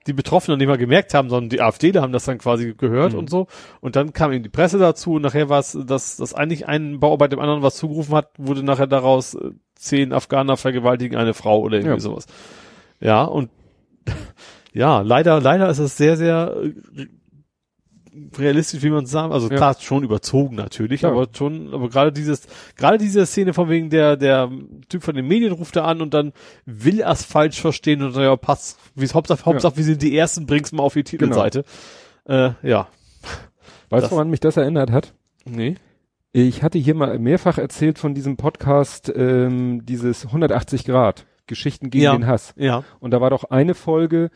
die 0.07 0.13
Betroffenen 0.13 0.57
nicht 0.57 0.67
mal 0.67 0.79
gemerkt 0.79 1.13
haben, 1.13 1.29
sondern 1.29 1.49
die 1.49 1.61
AfDler 1.61 2.01
haben 2.01 2.11
das 2.11 2.25
dann 2.25 2.39
quasi 2.39 2.73
gehört 2.75 3.13
Mhm. 3.13 3.19
und 3.19 3.29
so. 3.29 3.45
Und 3.81 3.95
dann 3.95 4.13
kam 4.13 4.31
eben 4.31 4.41
die 4.41 4.49
Presse 4.49 4.79
dazu 4.79 5.13
und 5.13 5.21
nachher 5.21 5.47
war 5.49 5.59
es, 5.59 5.77
dass, 5.85 6.17
dass 6.17 6.33
eigentlich 6.33 6.67
ein 6.67 6.99
Bauarbeiter 6.99 7.35
dem 7.35 7.39
anderen 7.39 7.61
was 7.61 7.75
zugerufen 7.77 8.15
hat, 8.15 8.29
wurde 8.37 8.63
nachher 8.63 8.87
daraus 8.87 9.35
äh, 9.35 9.51
zehn 9.75 10.11
Afghaner 10.11 10.57
vergewaltigen 10.57 11.17
eine 11.17 11.35
Frau 11.35 11.59
oder 11.61 11.77
irgendwie 11.77 11.93
Ja. 11.95 11.99
sowas. 11.99 12.25
Ja, 12.99 13.23
und 13.25 13.49
ja, 14.73 15.01
leider, 15.01 15.39
leider 15.39 15.69
ist 15.69 15.79
es 15.79 15.97
sehr, 15.97 16.17
sehr 16.17 16.55
äh, 16.97 17.05
realistisch, 18.37 18.83
wie 18.83 18.89
man 18.89 19.05
es 19.05 19.11
sagt. 19.11 19.33
Also 19.33 19.49
Ja. 19.49 19.55
klar, 19.55 19.75
schon 19.79 20.03
überzogen 20.03 20.55
natürlich, 20.55 21.01
Ja. 21.01 21.09
aber 21.09 21.27
schon, 21.35 21.73
aber 21.73 21.89
gerade 21.89 22.11
dieses, 22.11 22.47
gerade 22.75 22.97
diese 22.97 23.25
Szene 23.25 23.53
von 23.53 23.69
wegen 23.69 23.89
der, 23.89 24.17
der 24.17 24.49
Typ 24.89 25.03
von 25.03 25.15
den 25.15 25.27
Medien 25.27 25.51
ruft 25.53 25.75
da 25.75 25.85
an 25.85 26.01
und 26.01 26.13
dann 26.13 26.33
will 26.65 26.99
er 26.99 27.11
es 27.11 27.23
falsch 27.23 27.61
verstehen 27.61 28.01
und 28.03 28.15
ja, 28.15 28.35
passt, 28.35 28.79
wie 28.95 29.07
Hauptsache, 29.07 29.45
Hauptsache, 29.45 29.77
wir 29.77 29.83
sind 29.83 30.01
die 30.01 30.17
Ersten, 30.17 30.45
bring's 30.45 30.71
mal 30.71 30.83
auf 30.83 30.93
die 30.93 31.03
Titelseite. 31.03 31.63
Äh, 32.25 32.51
ja. 32.63 32.87
Weißt 33.89 34.07
du, 34.07 34.11
woran 34.11 34.29
mich 34.29 34.39
das 34.39 34.57
erinnert 34.57 34.91
hat? 34.91 35.13
Nee. 35.45 35.75
Ich 36.33 36.63
hatte 36.63 36.77
hier 36.79 36.95
mal 36.95 37.19
mehrfach 37.19 37.57
erzählt 37.57 37.99
von 37.99 38.13
diesem 38.13 38.37
Podcast, 38.37 39.11
ähm, 39.13 39.85
dieses 39.85 40.27
180 40.31 40.85
Grad, 40.85 41.25
Geschichten 41.47 41.89
gegen 41.89 42.03
Ja. 42.05 42.13
den 42.13 42.25
Hass. 42.25 42.53
Ja. 42.55 42.83
Und 43.01 43.11
da 43.11 43.19
war 43.19 43.29
doch 43.29 43.43
eine 43.45 43.73
Folge, 43.73 44.29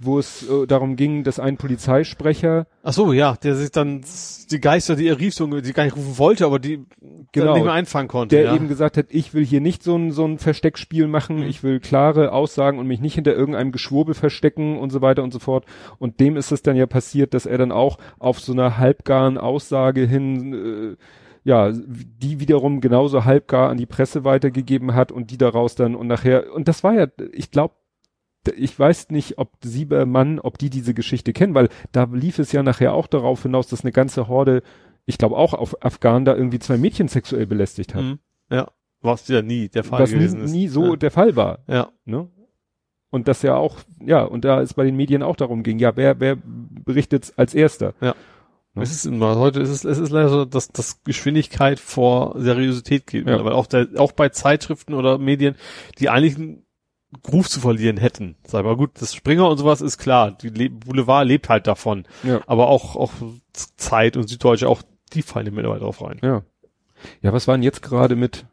wo 0.00 0.18
es 0.18 0.48
äh, 0.48 0.66
darum 0.66 0.96
ging, 0.96 1.24
dass 1.24 1.38
ein 1.38 1.56
Polizeisprecher 1.56 2.66
Ach 2.82 2.92
so, 2.92 3.12
ja, 3.12 3.36
der 3.36 3.54
sich 3.54 3.70
dann 3.70 4.02
die 4.50 4.60
Geister, 4.60 4.96
die 4.96 5.06
er 5.06 5.18
rief, 5.18 5.34
so, 5.34 5.46
die 5.60 5.72
gar 5.72 5.84
nicht 5.84 5.96
rufen 5.96 6.18
wollte, 6.18 6.46
aber 6.46 6.58
die 6.58 6.86
Genau. 7.32 7.46
dann 7.46 7.54
nicht 7.54 7.64
mehr 7.64 7.72
einfangen 7.74 8.08
konnte. 8.08 8.34
der 8.34 8.46
ja. 8.46 8.54
eben 8.54 8.66
gesagt 8.66 8.96
hat, 8.96 9.06
ich 9.10 9.34
will 9.34 9.44
hier 9.44 9.60
nicht 9.60 9.82
so 9.82 9.96
ein, 9.96 10.10
so 10.10 10.24
ein 10.24 10.38
Versteckspiel 10.38 11.06
machen, 11.06 11.42
ich 11.42 11.62
will 11.62 11.78
klare 11.78 12.32
Aussagen 12.32 12.78
und 12.78 12.86
mich 12.86 13.00
nicht 13.00 13.14
hinter 13.14 13.34
irgendeinem 13.34 13.70
Geschwurbel 13.70 14.14
verstecken 14.14 14.78
und 14.78 14.90
so 14.90 15.00
weiter 15.00 15.22
und 15.22 15.32
so 15.32 15.38
fort. 15.38 15.64
Und 15.98 16.18
dem 16.18 16.36
ist 16.36 16.50
es 16.50 16.62
dann 16.62 16.76
ja 16.76 16.86
passiert, 16.86 17.34
dass 17.34 17.46
er 17.46 17.58
dann 17.58 17.70
auch 17.70 17.98
auf 18.18 18.40
so 18.40 18.52
einer 18.52 18.78
halbgaren 18.78 19.38
Aussage 19.38 20.06
hin, 20.06 20.96
äh, 20.96 20.96
ja, 21.44 21.72
die 21.72 22.40
wiederum 22.40 22.80
genauso 22.80 23.24
halbgar 23.24 23.70
an 23.70 23.76
die 23.76 23.86
Presse 23.86 24.24
weitergegeben 24.24 24.94
hat 24.94 25.12
und 25.12 25.30
die 25.30 25.38
daraus 25.38 25.74
dann 25.74 25.94
und 25.94 26.06
nachher, 26.06 26.52
und 26.52 26.68
das 26.68 26.82
war 26.82 26.94
ja, 26.94 27.06
ich 27.32 27.50
glaube, 27.50 27.74
ich 28.56 28.78
weiß 28.78 29.10
nicht, 29.10 29.38
ob 29.38 29.52
Siebermann, 29.62 30.38
ob 30.38 30.58
die 30.58 30.70
diese 30.70 30.94
Geschichte 30.94 31.32
kennen, 31.32 31.54
weil 31.54 31.68
da 31.92 32.04
lief 32.12 32.38
es 32.38 32.52
ja 32.52 32.62
nachher 32.62 32.94
auch 32.94 33.06
darauf 33.06 33.42
hinaus, 33.42 33.68
dass 33.68 33.82
eine 33.82 33.92
ganze 33.92 34.28
Horde, 34.28 34.62
ich 35.06 35.18
glaube 35.18 35.36
auch 35.36 35.52
auf 35.54 35.84
Afghanen 35.84 36.24
da 36.24 36.34
irgendwie 36.34 36.58
zwei 36.58 36.78
Mädchen 36.78 37.08
sexuell 37.08 37.46
belästigt 37.46 37.94
hat 37.94 38.02
Mhm. 38.02 38.18
Ja. 38.50 38.68
Was 39.02 39.28
ja 39.28 39.40
nie 39.42 39.68
der 39.68 39.84
Fall 39.84 40.00
was 40.00 40.10
nie, 40.10 40.16
gewesen 40.18 40.42
ist. 40.42 40.52
nie 40.52 40.68
so 40.68 40.90
Ja. 40.90 40.96
der 40.96 41.10
Fall 41.10 41.36
war. 41.36 41.60
ja. 41.68 41.90
Ne? 42.04 42.28
Und 43.12 43.26
das 43.26 43.42
ja 43.42 43.56
auch, 43.56 43.78
ja, 44.04 44.22
und 44.22 44.44
da 44.44 44.60
es 44.62 44.74
bei 44.74 44.84
den 44.84 44.94
Medien 44.96 45.22
auch 45.24 45.34
darum 45.34 45.64
ging, 45.64 45.78
ja, 45.80 45.96
wer, 45.96 46.20
wer 46.20 46.36
berichtet 46.44 47.32
als 47.36 47.54
erster? 47.54 47.94
Ja. 48.00 48.14
Es 48.76 48.92
ist 48.92 49.04
immer, 49.04 49.36
heute 49.36 49.58
ist 49.60 49.68
es, 49.70 49.84
es 49.84 49.98
ist 49.98 50.10
leider 50.10 50.28
so, 50.28 50.44
dass, 50.44 50.68
dass 50.68 51.02
Geschwindigkeit 51.02 51.80
vor 51.80 52.34
Seriosität 52.38 53.08
geht. 53.08 53.26
Ja. 53.26 53.44
Weil 53.44 53.52
auch, 53.52 53.66
der, 53.66 53.88
auch 53.98 54.12
bei 54.12 54.28
Zeitschriften 54.28 54.94
oder 54.94 55.18
Medien, 55.18 55.56
die 55.98 56.08
eigentlich 56.08 56.36
Ruf 57.32 57.48
zu 57.48 57.60
verlieren 57.60 57.96
hätten. 57.96 58.36
Sag 58.44 58.64
mal 58.64 58.76
gut, 58.76 58.90
das 59.00 59.14
Springer 59.14 59.48
und 59.48 59.58
sowas 59.58 59.80
ist 59.80 59.98
klar. 59.98 60.30
Die 60.32 60.48
Le 60.48 60.70
Boulevard 60.70 61.26
lebt 61.26 61.48
halt 61.48 61.66
davon. 61.66 62.06
Ja. 62.22 62.40
Aber 62.46 62.68
auch, 62.68 62.96
auch 62.96 63.12
Zeit 63.52 64.16
und 64.16 64.28
Süddeutsche, 64.28 64.68
auch 64.68 64.82
die 65.12 65.22
fallen 65.22 65.52
mittlerweile 65.54 65.80
drauf 65.80 66.02
rein. 66.02 66.18
Ja. 66.22 66.42
Ja, 67.22 67.32
was 67.32 67.48
war 67.48 67.56
denn 67.56 67.62
jetzt 67.62 67.82
gerade 67.82 68.14
mit 68.14 68.46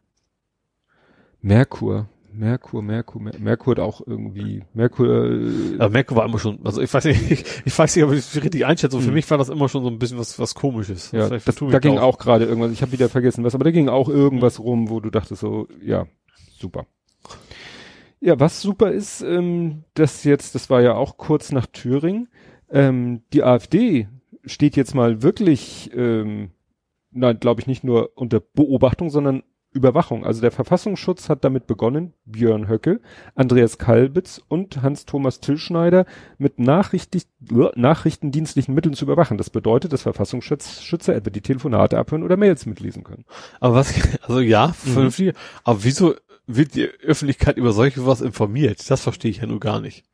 Merkur? 1.40 2.08
Merkur, 2.32 2.82
Merkur, 2.82 3.20
Mer 3.20 3.32
Merkur 3.38 3.72
hat 3.72 3.80
auch 3.80 4.00
irgendwie, 4.06 4.62
Merkur, 4.72 5.24
äh, 5.24 5.74
Aber 5.78 5.90
Merkur 5.90 6.16
war 6.16 6.24
immer 6.26 6.38
schon, 6.38 6.60
also 6.64 6.80
ich 6.80 6.92
weiß 6.92 7.04
nicht, 7.06 7.30
ich, 7.30 7.44
ich 7.64 7.76
weiß 7.78 7.96
nicht, 7.96 8.04
ob 8.04 8.12
ich 8.12 8.18
das 8.32 8.42
richtig 8.42 8.64
einschätze. 8.64 9.00
Für 9.00 9.06
Hm. 9.08 9.14
mich 9.14 9.28
war 9.30 9.38
das 9.38 9.48
immer 9.48 9.68
schon 9.68 9.82
so 9.82 9.88
ein 9.90 9.98
bisschen 9.98 10.18
was, 10.18 10.38
was 10.38 10.54
komisches. 10.54 11.10
ja, 11.10 11.28
das, 11.28 11.44
da 11.44 11.78
ging 11.78 11.98
auch 11.98 12.18
gerade 12.18 12.44
irgendwas, 12.44 12.70
ich 12.72 12.82
habe 12.82 12.92
wieder 12.92 13.08
vergessen 13.08 13.44
was, 13.44 13.54
aber 13.54 13.64
da 13.64 13.70
ging 13.70 13.88
auch 13.88 14.08
irgendwas 14.08 14.60
rum, 14.60 14.88
wo 14.88 15.00
du 15.00 15.10
dachtest 15.10 15.40
so, 15.40 15.66
ja, 15.82 16.06
super. 16.58 16.86
Ja, 18.20 18.40
was 18.40 18.60
super 18.60 18.90
ist, 18.90 19.22
ähm, 19.22 19.84
das 19.94 20.24
jetzt, 20.24 20.54
das 20.54 20.70
war 20.70 20.80
ja 20.82 20.94
auch 20.94 21.16
kurz 21.18 21.52
nach 21.52 21.66
Thüringen, 21.66 22.28
ähm, 22.70 23.22
die 23.32 23.42
AfD 23.44 24.08
steht 24.44 24.76
jetzt 24.76 24.94
mal 24.94 25.22
wirklich, 25.22 25.90
ähm, 25.94 26.50
nein, 27.10 27.38
glaube 27.40 27.60
ich 27.60 27.66
nicht 27.66 27.84
nur 27.84 28.10
unter 28.16 28.40
Beobachtung, 28.40 29.10
sondern 29.10 29.42
Überwachung. 29.70 30.24
Also 30.24 30.40
der 30.40 30.50
Verfassungsschutz 30.50 31.28
hat 31.28 31.44
damit 31.44 31.66
begonnen, 31.66 32.14
Björn 32.24 32.68
Höcke, 32.68 33.00
Andreas 33.34 33.76
Kalbitz 33.78 34.40
und 34.48 34.80
Hans-Thomas 34.82 35.40
Tillschneider 35.40 36.06
mit 36.38 36.58
äh, 36.58 36.62
nachrichtendienstlichen 37.76 38.74
Mitteln 38.74 38.94
zu 38.94 39.04
überwachen. 39.04 39.36
Das 39.38 39.50
bedeutet, 39.50 39.92
dass 39.92 40.02
Verfassungsschützer 40.02 41.14
etwa 41.14 41.30
die 41.30 41.42
Telefonate 41.42 41.98
abhören 41.98 42.22
oder 42.22 42.36
Mails 42.38 42.64
mitlesen 42.66 43.04
können. 43.04 43.24
Aber 43.60 43.74
was, 43.76 43.94
also 44.22 44.40
ja, 44.40 44.68
Mhm. 44.68 44.72
vernünftig. 44.92 45.34
Aber 45.64 45.84
wieso 45.84 46.14
wird 46.48 46.74
die 46.74 46.86
Öffentlichkeit 46.86 47.56
über 47.56 47.72
solche 47.72 48.04
was 48.06 48.20
informiert? 48.20 48.90
Das 48.90 49.02
verstehe 49.02 49.30
ich 49.30 49.38
ja 49.38 49.46
nur 49.46 49.60
gar 49.60 49.80
nicht. 49.80 50.04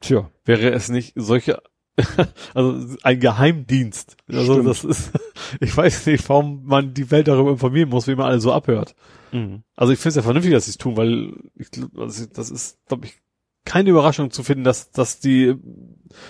Tja, 0.00 0.30
Wäre 0.44 0.72
es 0.72 0.88
nicht 0.88 1.12
solche, 1.14 1.62
also 2.54 2.96
ein 3.02 3.20
Geheimdienst. 3.20 4.16
Also 4.28 4.54
Stimmt. 4.54 4.68
das 4.68 4.84
ist, 4.84 5.12
ich 5.60 5.76
weiß 5.76 6.06
nicht, 6.06 6.28
warum 6.28 6.64
man 6.64 6.94
die 6.94 7.10
Welt 7.10 7.28
darüber 7.28 7.52
informieren 7.52 7.90
muss, 7.90 8.08
wie 8.08 8.16
man 8.16 8.26
alle 8.26 8.40
so 8.40 8.52
abhört. 8.52 8.96
Also 9.74 9.92
ich 9.92 9.98
finde 9.98 10.10
es 10.10 10.16
ja 10.16 10.22
vernünftig, 10.22 10.52
dass 10.52 10.66
sie 10.66 10.70
es 10.70 10.78
tun, 10.78 10.96
weil 10.96 11.32
ich, 11.56 11.68
also 11.96 12.26
das 12.32 12.50
ist, 12.50 12.78
glaube 12.86 13.06
ich, 13.06 13.20
keine 13.64 13.90
Überraschung 13.90 14.30
zu 14.30 14.42
finden, 14.42 14.64
dass, 14.64 14.90
dass 14.92 15.20
die 15.20 15.54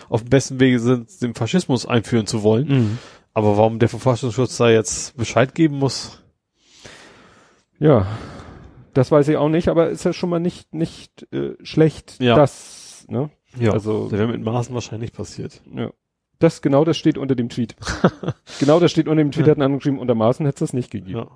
auf 0.08 0.22
dem 0.22 0.30
besten 0.30 0.60
Wege 0.60 0.78
sind, 0.78 1.20
den 1.20 1.34
Faschismus 1.34 1.84
einführen 1.84 2.26
zu 2.26 2.42
wollen. 2.42 2.68
Mhm. 2.68 2.98
Aber 3.34 3.56
warum 3.56 3.78
der 3.78 3.88
Verfassungsschutz 3.88 4.56
da 4.56 4.70
jetzt 4.70 5.16
Bescheid 5.16 5.54
geben 5.54 5.78
muss? 5.78 6.22
Ja, 7.78 8.06
das 8.94 9.10
weiß 9.12 9.28
ich 9.28 9.36
auch 9.36 9.48
nicht, 9.48 9.68
aber 9.68 9.90
ist 9.90 10.04
ja 10.04 10.12
schon 10.12 10.30
mal 10.30 10.40
nicht, 10.40 10.72
nicht 10.74 11.26
äh, 11.32 11.54
schlecht, 11.62 12.16
Ja. 12.20 12.34
das, 12.36 13.06
ne? 13.08 13.30
Ja, 13.58 13.72
Also- 13.72 14.08
der 14.08 14.18
wäre 14.18 14.28
mit 14.28 14.42
Maßen 14.42 14.74
wahrscheinlich 14.74 15.12
passiert. 15.12 15.62
Ja. 15.72 15.90
Das, 16.40 16.62
genau 16.62 16.84
das 16.84 16.96
steht 16.96 17.16
unter 17.18 17.34
dem 17.36 17.48
Tweet. 17.48 17.76
genau 18.58 18.80
das 18.80 18.90
steht 18.90 19.06
unter 19.06 19.22
dem 19.22 19.30
Tweet, 19.30 19.46
Ja. 19.46 19.50
hat 19.52 19.58
ein 19.58 19.62
anderer 19.62 19.78
geschrieben, 19.78 19.98
unter 19.98 20.14
Maßen 20.14 20.44
hätte 20.46 20.56
es 20.64 20.70
das 20.70 20.72
nicht 20.72 20.90
gegeben. 20.90 21.18
Ja. 21.20 21.28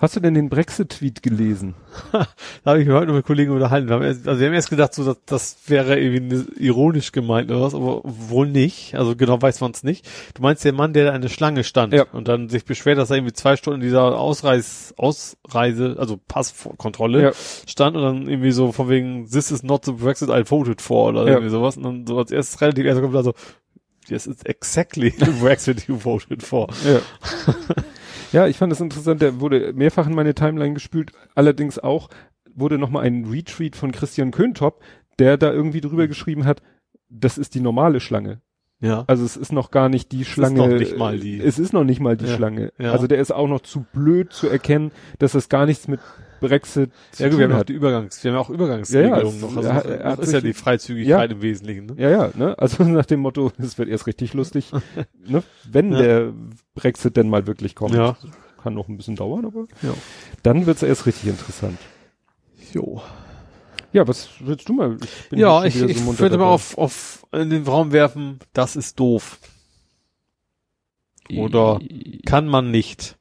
Hast 0.00 0.16
du 0.16 0.20
denn 0.20 0.32
den 0.32 0.48
Brexit-Tweet 0.48 1.22
gelesen? 1.22 1.74
Da 2.64 2.72
habe 2.72 2.80
ich 2.80 2.86
mich 2.88 2.94
heute 2.96 3.06
noch 3.08 3.14
mit 3.14 3.24
Kollegen 3.26 3.52
unterhalten. 3.52 3.88
Wir 3.88 3.94
haben 3.96 4.02
erst, 4.02 4.26
also 4.28 4.40
wir 4.40 4.46
haben 4.48 4.54
erst 4.54 4.70
gedacht, 4.70 4.94
so, 4.94 5.04
dass, 5.04 5.16
das 5.26 5.56
wäre 5.66 5.98
irgendwie 5.98 6.20
ne- 6.36 6.46
ironisch 6.58 7.12
gemeint 7.12 7.50
oder 7.50 7.60
was, 7.62 7.74
aber 7.74 8.00
wohl 8.04 8.48
nicht. 8.48 8.94
Also 8.94 9.14
genau 9.16 9.40
weiß 9.40 9.60
man 9.60 9.70
es 9.72 9.82
nicht. 9.82 10.06
Du 10.34 10.42
meinst 10.42 10.64
der 10.64 10.72
Mann, 10.72 10.92
der 10.92 11.10
da 11.12 11.18
der 11.18 11.28
Schlange 11.28 11.64
stand 11.64 11.92
Ja. 11.94 12.04
und 12.12 12.28
dann 12.28 12.48
sich 12.48 12.64
beschwert, 12.64 12.98
dass 12.98 13.10
er 13.10 13.16
irgendwie 13.16 13.32
zwei 13.34 13.56
Stunden 13.56 13.80
dieser 13.80 14.18
Ausreis, 14.18 14.92
Ausreise, 14.96 15.96
also 15.98 16.18
Passkontrolle 16.28 17.22
Ja. 17.22 17.32
stand 17.66 17.96
und 17.96 18.02
dann 18.02 18.28
irgendwie 18.28 18.52
so 18.52 18.72
von 18.72 18.88
wegen, 18.88 19.26
this 19.30 19.50
is 19.50 19.62
not 19.62 19.84
the 19.84 19.92
Brexit 19.92 20.28
I 20.30 20.42
voted 20.48 20.80
for 20.82 21.08
oder 21.10 21.22
Ja. 21.24 21.28
irgendwie 21.32 21.50
sowas. 21.50 21.76
Und 21.76 21.82
dann 21.84 22.06
so 22.06 22.18
als 22.18 22.30
erstes 22.30 22.60
relativ 22.60 22.84
erst 22.86 23.00
kommt 23.00 23.14
da 23.14 23.22
so, 23.22 23.34
yes, 24.08 24.26
it's 24.26 24.42
exactly 24.44 25.10
the 25.18 25.30
Brexit 25.40 25.86
you 25.88 25.96
voted 25.98 26.42
for. 26.42 26.68
Ja. 26.86 27.00
ja, 28.32 28.46
ich 28.46 28.58
fand 28.58 28.72
es 28.72 28.80
interessant, 28.80 29.22
der 29.22 29.40
wurde 29.40 29.72
mehrfach 29.72 30.06
in 30.06 30.14
meine 30.14 30.34
Timeline 30.34 30.74
gespült, 30.74 31.12
allerdings 31.34 31.78
auch 31.78 32.08
wurde 32.52 32.78
nochmal 32.78 33.04
ein 33.04 33.24
Retweet 33.26 33.76
von 33.76 33.92
Christian 33.92 34.30
Köntop, 34.30 34.82
der 35.18 35.36
da 35.36 35.52
irgendwie 35.52 35.80
drüber 35.80 36.08
geschrieben 36.08 36.44
hat, 36.44 36.62
das 37.08 37.38
ist 37.38 37.54
die 37.54 37.60
normale 37.60 38.00
Schlange. 38.00 38.40
Ja. 38.80 39.04
Also 39.08 39.24
es 39.24 39.36
ist 39.36 39.52
noch 39.52 39.70
gar 39.70 39.88
nicht 39.88 40.10
die 40.12 40.22
ist 40.22 40.28
Schlange. 40.28 40.56
noch 40.56 40.68
nicht 40.68 40.96
mal 40.96 41.18
die. 41.18 41.38
Es 41.40 41.58
ist 41.58 41.72
noch 41.72 41.84
nicht 41.84 42.00
mal 42.00 42.16
die 42.16 42.24
Ja, 42.26 42.34
Schlange. 42.36 42.72
ja. 42.78 42.92
Also 42.92 43.06
der 43.06 43.18
ist 43.18 43.30
auch 43.30 43.48
noch 43.48 43.60
zu 43.60 43.84
blöd 43.92 44.32
zu 44.32 44.48
erkennen, 44.48 44.90
dass 45.18 45.34
es 45.34 45.48
gar 45.50 45.66
nichts 45.66 45.86
mit 45.86 46.00
Brexit 46.40 46.90
Ja, 47.18 47.28
gut, 47.28 47.38
wir 47.38 47.44
haben 47.44 47.50
ja 47.50 47.56
auch 47.56 47.60
hat. 47.60 47.68
die 47.68 47.72
Übergangs, 47.74 48.24
wir 48.24 48.30
haben 48.30 48.36
ja 48.36 48.40
auch 48.40 48.50
Übergangsregelungen 48.50 49.40
Ja, 49.40 49.46
ja, 49.46 49.52
noch. 49.52 49.56
Also 49.56 49.68
er 49.68 49.74
hat- 49.74 49.84
er 49.86 50.10
hat 50.12 50.18
ist 50.20 50.32
ja 50.32 50.40
die 50.40 50.52
Freizügigkeit 50.52 51.30
im 51.32 51.42
Wesentlichen. 51.42 51.86
Ne? 51.86 51.94
Ja, 51.98 52.10
ja, 52.10 52.30
ne? 52.34 52.58
Also 52.58 52.82
nach 52.84 53.06
dem 53.06 53.20
Motto, 53.20 53.52
es 53.58 53.78
wird 53.78 53.88
erst 53.88 54.06
richtig 54.06 54.34
lustig, 54.34 54.70
ne? 55.26 55.42
Wenn 55.70 55.92
Ja. 55.92 55.98
der 56.02 56.32
Brexit 56.74 57.16
denn 57.16 57.28
mal 57.28 57.46
wirklich 57.46 57.74
kommt. 57.74 57.94
Ja. 57.94 58.16
Kann 58.62 58.74
noch 58.74 58.88
ein 58.88 58.96
bisschen 58.96 59.16
dauern, 59.16 59.44
aber 59.46 59.66
Ja. 59.82 59.94
dann 60.42 60.66
wird's 60.66 60.82
erst 60.82 61.06
richtig 61.06 61.28
interessant. 61.30 61.78
Jo. 62.72 63.00
Ja, 63.92 64.06
was 64.06 64.28
willst 64.40 64.68
du 64.68 64.72
mal? 64.74 64.96
bin 65.30 65.38
Ja, 65.38 65.64
ich, 65.64 65.80
ich 65.82 65.98
so 65.98 66.04
munter 66.04 66.20
würde 66.20 66.38
mal 66.38 66.44
auf, 66.46 66.78
auf 66.78 67.26
in 67.32 67.50
den 67.50 67.64
Raum 67.64 67.90
werfen, 67.92 68.38
das 68.52 68.76
ist 68.76 69.00
doof. 69.00 69.38
Oder 71.36 71.78
kann 72.26 72.46
man 72.48 72.70
nicht. 72.70 73.16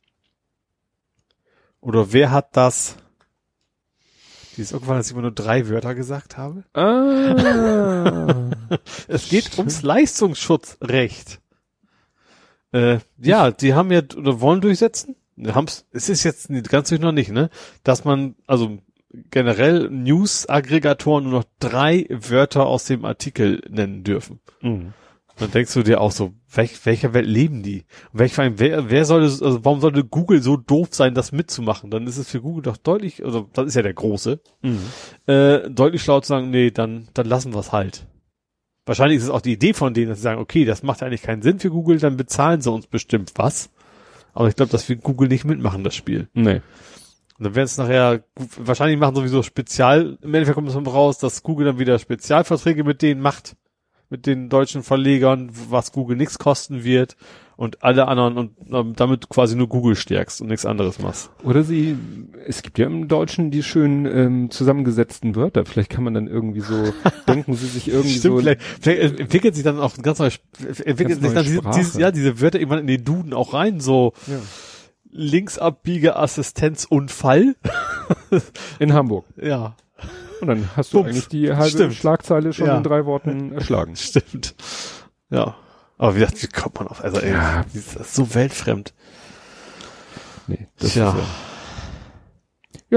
Oder 1.81 2.11
wer 2.11 2.31
hat 2.31 2.55
das? 2.57 2.97
Die 4.59 4.63
ist 4.63 4.73
irgendwann, 4.73 4.97
dass 4.97 5.07
ich 5.07 5.13
immer 5.13 5.21
nur 5.21 5.31
drei 5.31 5.69
Wörter 5.69 5.95
gesagt 5.95 6.35
habe. 6.35 6.65
Ah. 6.73 8.49
Es 9.07 9.29
geht 9.29 9.57
ums 9.57 9.83
Leistungsschutzrecht. 9.83 11.39
Äh, 12.73 12.97
ja, 13.17 13.51
die 13.51 13.73
haben 13.73 13.89
ja 13.89 14.01
oder 14.17 14.41
wollen 14.41 14.59
durchsetzen. 14.59 15.15
Haben's, 15.47 15.85
es 15.93 16.09
ist 16.09 16.25
jetzt 16.25 16.49
ganz 16.67 16.89
sicher 16.89 17.01
noch 17.01 17.13
nicht, 17.13 17.31
ne? 17.31 17.49
Dass 17.85 18.03
man, 18.03 18.35
also 18.47 18.79
generell 19.31 19.89
News-Aggregatoren 19.89 21.23
nur 21.23 21.39
noch 21.39 21.45
drei 21.59 22.05
Wörter 22.09 22.65
aus 22.65 22.83
dem 22.83 23.05
Artikel 23.05 23.61
nennen 23.69 24.03
dürfen. 24.03 24.41
Mhm. 24.59 24.91
Dann 25.39 25.51
denkst 25.51 25.73
du 25.73 25.83
dir 25.83 26.01
auch 26.01 26.11
so, 26.11 26.33
welch, 26.53 26.85
welcher 26.85 27.13
Welt 27.13 27.25
leben 27.25 27.63
die? 27.63 27.85
Und 28.11 28.19
welch, 28.19 28.37
wer, 28.37 28.89
wer 28.89 29.05
sollte, 29.05 29.45
also 29.45 29.63
warum 29.63 29.79
sollte 29.79 30.03
Google 30.03 30.41
so 30.41 30.57
doof 30.57 30.89
sein, 30.91 31.13
das 31.13 31.31
mitzumachen? 31.31 31.89
Dann 31.89 32.07
ist 32.07 32.17
es 32.17 32.29
für 32.29 32.41
Google 32.41 32.63
doch 32.63 32.77
deutlich, 32.77 33.23
also 33.23 33.49
das 33.53 33.67
ist 33.67 33.75
ja 33.75 33.81
der 33.81 33.93
große, 33.93 34.41
Mhm. 34.61 34.79
äh, 35.27 35.69
deutlich 35.69 36.01
schlau 36.03 36.19
zu 36.19 36.27
sagen, 36.27 36.49
nee, 36.49 36.71
dann, 36.71 37.07
dann 37.13 37.25
lassen 37.25 37.53
wir 37.53 37.59
es 37.59 37.71
halt. 37.71 38.05
Wahrscheinlich 38.85 39.17
ist 39.19 39.25
es 39.25 39.29
auch 39.29 39.41
die 39.41 39.53
Idee 39.53 39.73
von 39.73 39.93
denen, 39.93 40.09
dass 40.09 40.17
sie 40.17 40.23
sagen, 40.23 40.41
okay, 40.41 40.65
das 40.65 40.83
macht 40.83 41.03
eigentlich 41.03 41.21
keinen 41.21 41.41
Sinn 41.41 41.59
für 41.59 41.69
Google, 41.69 41.99
dann 41.99 42.17
bezahlen 42.17 42.59
sie 42.61 42.71
uns 42.71 42.87
bestimmt 42.87 43.31
was. 43.35 43.69
Aber 44.33 44.47
ich 44.47 44.55
glaube, 44.55 44.71
dass 44.71 44.89
wir 44.89 44.95
Google 44.97 45.27
nicht 45.29 45.45
mitmachen, 45.45 45.83
das 45.83 45.95
Spiel. 45.95 46.27
Nee. 46.33 46.61
Und 47.37 47.45
dann 47.45 47.55
werden 47.55 47.65
es 47.65 47.77
nachher, 47.77 48.23
wahrscheinlich 48.57 48.99
machen 48.99 49.15
sowieso 49.15 49.43
Spezial, 49.43 50.17
im 50.21 50.33
Endeffekt 50.33 50.55
kommt 50.55 50.67
es 50.69 50.75
raus, 50.75 51.19
dass 51.19 51.43
Google 51.43 51.67
dann 51.67 51.79
wieder 51.79 51.97
Spezialverträge 51.97 52.83
mit 52.83 53.01
denen 53.01 53.21
macht, 53.21 53.55
mit 54.09 54.25
den 54.25 54.49
deutschen 54.49 54.83
Verlegern, 54.83 55.51
was 55.69 55.91
Google 55.91 56.17
nichts 56.17 56.39
kosten 56.39 56.83
wird 56.83 57.15
und 57.55 57.83
alle 57.83 58.07
anderen 58.07 58.37
und 58.37 58.51
ähm, 58.71 58.93
damit 58.95 59.29
quasi 59.29 59.55
nur 59.55 59.67
Google 59.67 59.95
stärkst 59.95 60.41
und 60.41 60.47
nichts 60.47 60.65
anderes 60.65 60.99
machst. 60.99 61.29
Oder 61.43 61.63
sie, 61.63 61.97
es 62.47 62.61
gibt 62.61 62.79
ja 62.79 62.85
im 62.85 63.07
Deutschen 63.07 63.51
die 63.51 63.63
schönen 63.63 64.05
ähm, 64.05 64.49
zusammengesetzten 64.49 65.35
Wörter. 65.35 65.65
Vielleicht 65.65 65.91
kann 65.91 66.05
man 66.05 66.13
dann 66.13 66.27
irgendwie 66.27 66.61
so, 66.61 66.93
denken 67.27 67.53
sie 67.55 67.67
sich 67.67 67.89
irgendwie 67.89 68.17
so. 68.17 68.37
vielleicht, 68.37 68.61
vielleicht 68.61 69.19
entwickelt 69.19 69.55
sich 69.55 69.63
dann 69.63 69.79
auch 69.79 69.97
ein 69.97 70.03
ganz 70.03 70.19
neues, 70.19 70.39
entwickelt 70.57 71.21
Ganz 71.21 71.23
sich 71.33 71.33
dann 71.33 71.53
neue 71.63 71.73
diese, 71.75 71.99
ja, 71.99 72.11
diese 72.11 72.39
Wörter 72.39 72.59
irgendwann 72.59 72.79
in 72.79 72.87
den 72.87 73.03
Duden 73.03 73.33
auch 73.33 73.53
rein, 73.53 73.81
so 73.81 74.13
Ja. 74.27 74.39
Linksabbiegeassistenzunfall. 75.11 77.55
In 78.79 78.93
Hamburg. 78.93 79.25
Ja, 79.41 79.75
Und 80.41 80.47
dann 80.47 80.69
hast 80.75 80.93
du 80.93 80.97
Bums. 80.99 81.09
eigentlich 81.09 81.27
die 81.27 81.51
halbe 81.53 81.69
Stimmt. 81.69 81.93
Schlagzeile 81.95 82.53
schon 82.53 82.67
Ja. 82.67 82.77
in 82.77 82.83
drei 82.83 83.05
Worten 83.05 83.51
erschlagen. 83.55 83.95
stimmt. 83.95 84.55
Ja. 85.29 85.55
Aber 85.97 86.15
wie 86.15 86.19
gesagt, 86.19 86.41
wie 86.41 86.47
kommt 86.47 86.75
man 86.79 86.87
auf, 86.87 87.03
also 87.03 87.19
ey, 87.19 87.31
Ja. 87.31 87.65
das 87.73 87.95
ist 87.95 88.15
so 88.15 88.33
weltfremd. 88.33 88.93
Nee, 90.47 90.67
das 90.79 90.93
Tja. 90.93 91.09
ist 91.09 91.15
ja. 91.17 91.23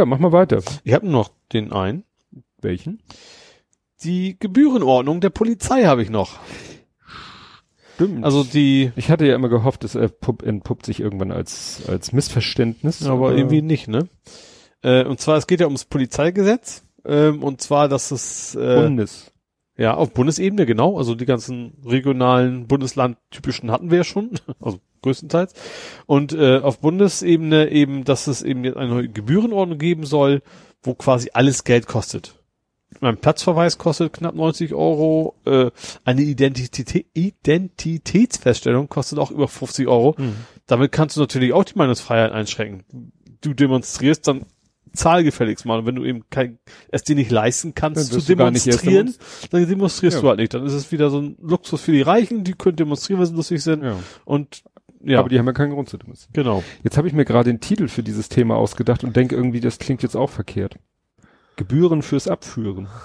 Ja, 0.01 0.07
mach 0.07 0.18
mal 0.18 0.32
weiter. 0.32 0.62
Ich 0.84 0.95
habe 0.95 1.07
noch 1.09 1.30
den 1.53 1.72
einen. 1.72 2.05
Welchen? 2.61 3.03
Die 4.05 4.36
Gebührenordnung 4.38 5.20
der 5.20 5.30
Polizei 5.30 5.84
habe 5.84 6.03
ich 6.03 6.11
noch. 6.11 6.38
Stimmt. 7.97 8.24
Also 8.24 8.43
die, 8.45 8.93
ich 8.97 9.11
hatte 9.11 9.26
ja 9.26 9.34
immer 9.34 9.49
gehofft, 9.49 9.84
es 9.84 9.95
entpuppt, 9.95 10.43
entpuppt 10.45 10.86
sich 10.86 11.01
irgendwann 11.01 11.30
als, 11.30 11.82
als 11.88 12.12
Missverständnis. 12.12 13.05
aber 13.07 13.32
irgendwie 13.36 13.62
nicht, 13.62 13.88
ne? 13.88 14.09
Äh, 14.82 15.05
und 15.05 15.20
zwar, 15.20 15.36
es 15.36 15.47
geht 15.47 15.61
ja 15.61 15.66
ums 15.66 15.84
Polizeigesetz. 15.84 16.84
Ähm, 17.05 17.42
und 17.42 17.61
zwar, 17.61 17.88
dass 17.88 18.11
es 18.11 18.55
äh, 18.55 18.82
Bundes. 18.82 19.32
ja 19.76 19.94
auf 19.94 20.12
Bundesebene, 20.12 20.66
genau, 20.66 20.98
also 20.98 21.14
die 21.14 21.26
ganzen 21.26 21.74
regionalen 21.84 22.66
Bundeslandtypischen 22.66 23.70
hatten 23.70 23.90
wir 23.90 23.98
ja 23.98 24.05
schon, 24.05 24.30
also 24.61 24.80
größtenteils. 25.03 25.55
Und 26.07 26.32
äh, 26.32 26.59
auf 26.59 26.80
Bundesebene 26.80 27.70
eben, 27.70 28.05
dass 28.05 28.26
es 28.26 28.42
eben 28.42 28.64
jetzt 28.64 28.76
eine 28.76 28.90
neue 28.90 29.09
Gebührenordnung 29.09 29.78
geben 29.78 30.07
soll, 30.07 30.42
wo 30.82 30.94
quasi 30.94 31.30
alles 31.32 31.64
Geld 31.64 31.86
kostet. 31.86 32.34
Mein 33.00 33.16
Platzverweis 33.16 33.78
kostet 33.78 34.12
knapp 34.12 34.34
90 34.34 34.74
Euro, 34.74 35.34
äh, 35.44 35.70
eine 36.05 36.22
Identität, 36.22 37.07
Identitätsfeststellung 37.14 38.88
kostet 38.88 39.18
auch 39.18 39.30
über 39.30 39.48
50 39.48 39.88
Euro. 39.88 40.14
Mhm. 40.18 40.36
Damit 40.66 40.92
kannst 40.92 41.16
du 41.16 41.20
natürlich 41.20 41.53
auch 41.53 41.64
die 41.64 41.76
Meinungsfreiheit 41.76 42.32
einschränken. 42.32 43.12
Du 43.40 43.55
demonstrierst, 43.55 44.28
dann 44.28 44.46
zahl 44.93 45.24
gefälligst 45.24 45.64
mal. 45.66 45.78
Und 45.80 45.86
wenn 45.86 45.95
du 45.95 46.05
eben 46.05 46.22
kein, 46.30 46.59
es 46.90 47.03
dir 47.03 47.14
nicht 47.16 47.30
leisten 47.30 47.74
kannst 47.74 48.12
Dann 48.12 48.20
zu 48.20 48.26
demonstrieren, 48.26 49.14
dann 49.51 49.66
demonstrierst 49.68 50.16
Ja. 50.16 50.20
du 50.22 50.28
halt 50.28 50.38
nicht. 50.40 50.55
Dann 50.55 50.64
ist 50.66 50.72
es 50.74 50.93
wieder 50.93 51.11
so 51.11 51.20
ein 51.20 51.36
Luxus 51.40 51.80
für 51.80 51.93
die 51.93 52.03
Reichen, 52.03 52.45
die 52.45 52.53
können 52.53 52.76
demonstrieren, 52.76 53.18
weil 53.20 53.26
sie 53.26 53.34
lustig 53.34 53.62
sind. 53.62 53.82
Ja. 53.82 53.97
Und 54.24 54.62
ja, 55.05 55.18
Aber 55.18 55.28
die 55.28 55.38
haben 55.38 55.47
ja 55.47 55.53
keinen 55.53 55.72
Grund 55.72 55.88
zu 55.88 55.99
demonstrieren. 55.99 56.32
genau. 56.34 56.62
Jetzt 56.84 56.97
habe 56.97 57.09
ich 57.09 57.14
mir 57.14 57.24
gerade 57.24 57.51
den 57.51 57.59
Titel 57.61 57.88
für 57.88 58.03
dieses 58.05 58.28
Thema 58.28 58.55
ausgedacht 58.57 59.03
und 59.03 59.16
denke 59.16 59.34
irgendwie, 59.34 59.61
das 59.61 59.78
klingt 59.78 60.03
jetzt 60.03 60.16
auch 60.16 60.30
verkehrt. 60.30 60.76
Gebühren 61.57 62.03
fürs 62.03 62.28
Abführen. 62.28 62.88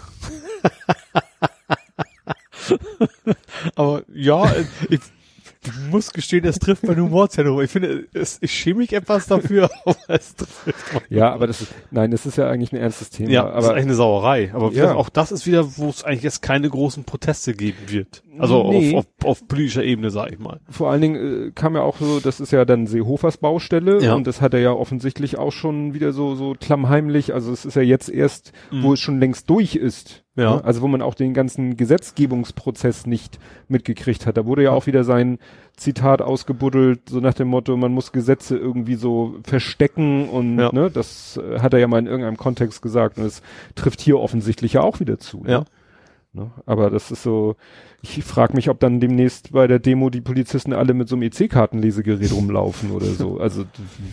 Aber 3.76 4.04
ja, 4.14 4.52
ich, 4.90 5.00
ich 5.66 5.92
muss 5.92 6.12
gestehen, 6.12 6.46
es 6.46 6.60
trifft 6.60 6.84
meine 6.86 7.02
Humorzentrum. 7.02 7.62
Ich 7.62 7.72
finde, 7.72 8.06
es, 8.14 8.38
ich 8.42 8.52
schäme 8.52 8.80
mich 8.80 8.94
etwas 8.94 9.28
dafür, 9.28 9.70
aber 9.86 9.98
es 10.08 10.36
trifft 10.36 10.94
mein 10.94 11.02
Ja, 11.10 11.34
aber 11.34 11.48
das 11.48 11.62
ist, 11.62 11.74
nein, 11.92 12.12
das 12.12 12.26
ist 12.26 12.38
ja 12.38 12.50
eigentlich 12.50 12.72
ein 12.72 12.78
ernstes 12.78 13.10
Thema. 13.10 13.30
Ja, 13.32 13.44
das 13.44 13.52
ist 13.52 13.56
aber 13.66 13.74
eigentlich 13.74 13.86
eine 13.86 13.96
Sauerei. 13.96 14.52
Aber 14.54 14.72
Ja. 14.72 14.96
auch 14.96 15.10
das 15.10 15.32
ist 15.32 15.46
wieder, 15.48 15.78
wo 15.78 15.90
es 15.90 16.04
eigentlich 16.04 16.24
jetzt 16.24 16.42
keine 16.42 16.70
großen 16.70 17.04
Proteste 17.04 17.54
geben 17.54 17.78
wird. 17.88 18.24
Also 18.40 18.70
Nee. 18.70 18.96
auf, 18.96 19.06
auf, 19.24 19.26
auf 19.42 19.48
politischer 19.48 19.84
Ebene, 19.84 20.12
sag 20.12 20.32
ich 20.32 20.38
mal. 20.40 20.60
vor 20.70 20.92
allen 20.92 21.02
Dingen 21.02 21.48
äh, 21.48 21.52
kam 21.52 21.76
ja 21.76 21.82
auch 21.82 21.98
so, 21.98 22.20
das 22.20 22.40
ist 22.40 22.52
ja 22.52 22.66
dann 22.66 22.86
Seehofers 22.86 23.38
Baustelle 23.38 24.02
Ja. 24.04 24.14
und 24.14 24.28
das 24.28 24.42
hat 24.42 24.54
er 24.54 24.60
ja 24.60 24.72
offensichtlich 24.72 25.38
auch 25.40 25.52
schon 25.52 25.94
wieder 25.96 26.14
so 26.14 26.36
so 26.36 26.56
klammheimlich. 26.60 27.34
Also 27.34 27.52
es 27.52 27.66
ist 27.66 27.76
ja 27.76 27.82
jetzt 27.82 28.10
erst, 28.10 28.52
wo 28.72 28.94
es 28.94 29.00
schon 29.00 29.20
längst 29.20 29.50
durch 29.50 29.76
ist. 29.76 30.24
Ja. 30.38 30.56
Ne? 30.58 30.64
Also 30.64 30.82
wo 30.82 30.88
man 30.88 31.02
auch 31.02 31.16
den 31.16 31.34
ganzen 31.34 31.76
Gesetzgebungsprozess 31.76 33.06
nicht 33.06 33.40
mitgekriegt 33.68 34.26
hat. 34.26 34.38
Da 34.38 34.46
wurde 34.46 34.64
ja 34.64 34.72
auch 34.72 34.88
wieder 34.88 35.04
sein 35.04 35.40
Zitat 35.76 36.22
ausgebuddelt, 36.22 37.10
so 37.10 37.20
nach 37.20 37.34
dem 37.34 37.50
Motto, 37.50 37.76
man 37.76 37.92
muss 37.92 38.12
Gesetze 38.12 38.58
irgendwie 38.58 38.96
so 38.96 39.36
verstecken 39.44 40.30
und 40.30 40.58
Ja. 40.60 40.70
ne, 40.72 40.90
das 40.90 41.38
äh, 41.38 41.60
hat 41.60 41.74
er 41.74 41.80
ja 41.80 41.88
mal 41.88 42.00
in 42.00 42.08
irgendeinem 42.08 42.38
Kontext 42.38 42.82
gesagt 42.82 43.18
und 43.18 43.26
es 43.26 43.42
trifft 43.76 44.00
hier 44.02 44.20
offensichtlich 44.20 44.74
ja 44.74 44.82
auch 44.82 45.00
wieder 45.00 45.20
zu. 45.20 45.44
Ja. 45.46 45.60
Ne? 45.60 45.66
Ne? 46.34 46.52
Aber 46.66 46.90
das 46.92 47.10
ist 47.10 47.24
so, 47.24 47.56
ich 48.04 48.24
frage 48.24 48.54
mich, 48.54 48.70
ob 48.70 48.80
dann 48.80 49.00
demnächst 49.00 49.54
bei 49.54 49.66
der 49.66 49.80
Demo 49.80 50.10
die 50.12 50.22
Polizisten 50.22 50.74
alle 50.74 50.94
mit 50.94 51.08
so 51.10 51.16
einem 51.16 51.24
EC-Kartenlesegerät 51.24 52.32
rumlaufen 52.32 52.92
oder 52.92 53.08
so. 53.08 53.40
Also 53.42 53.64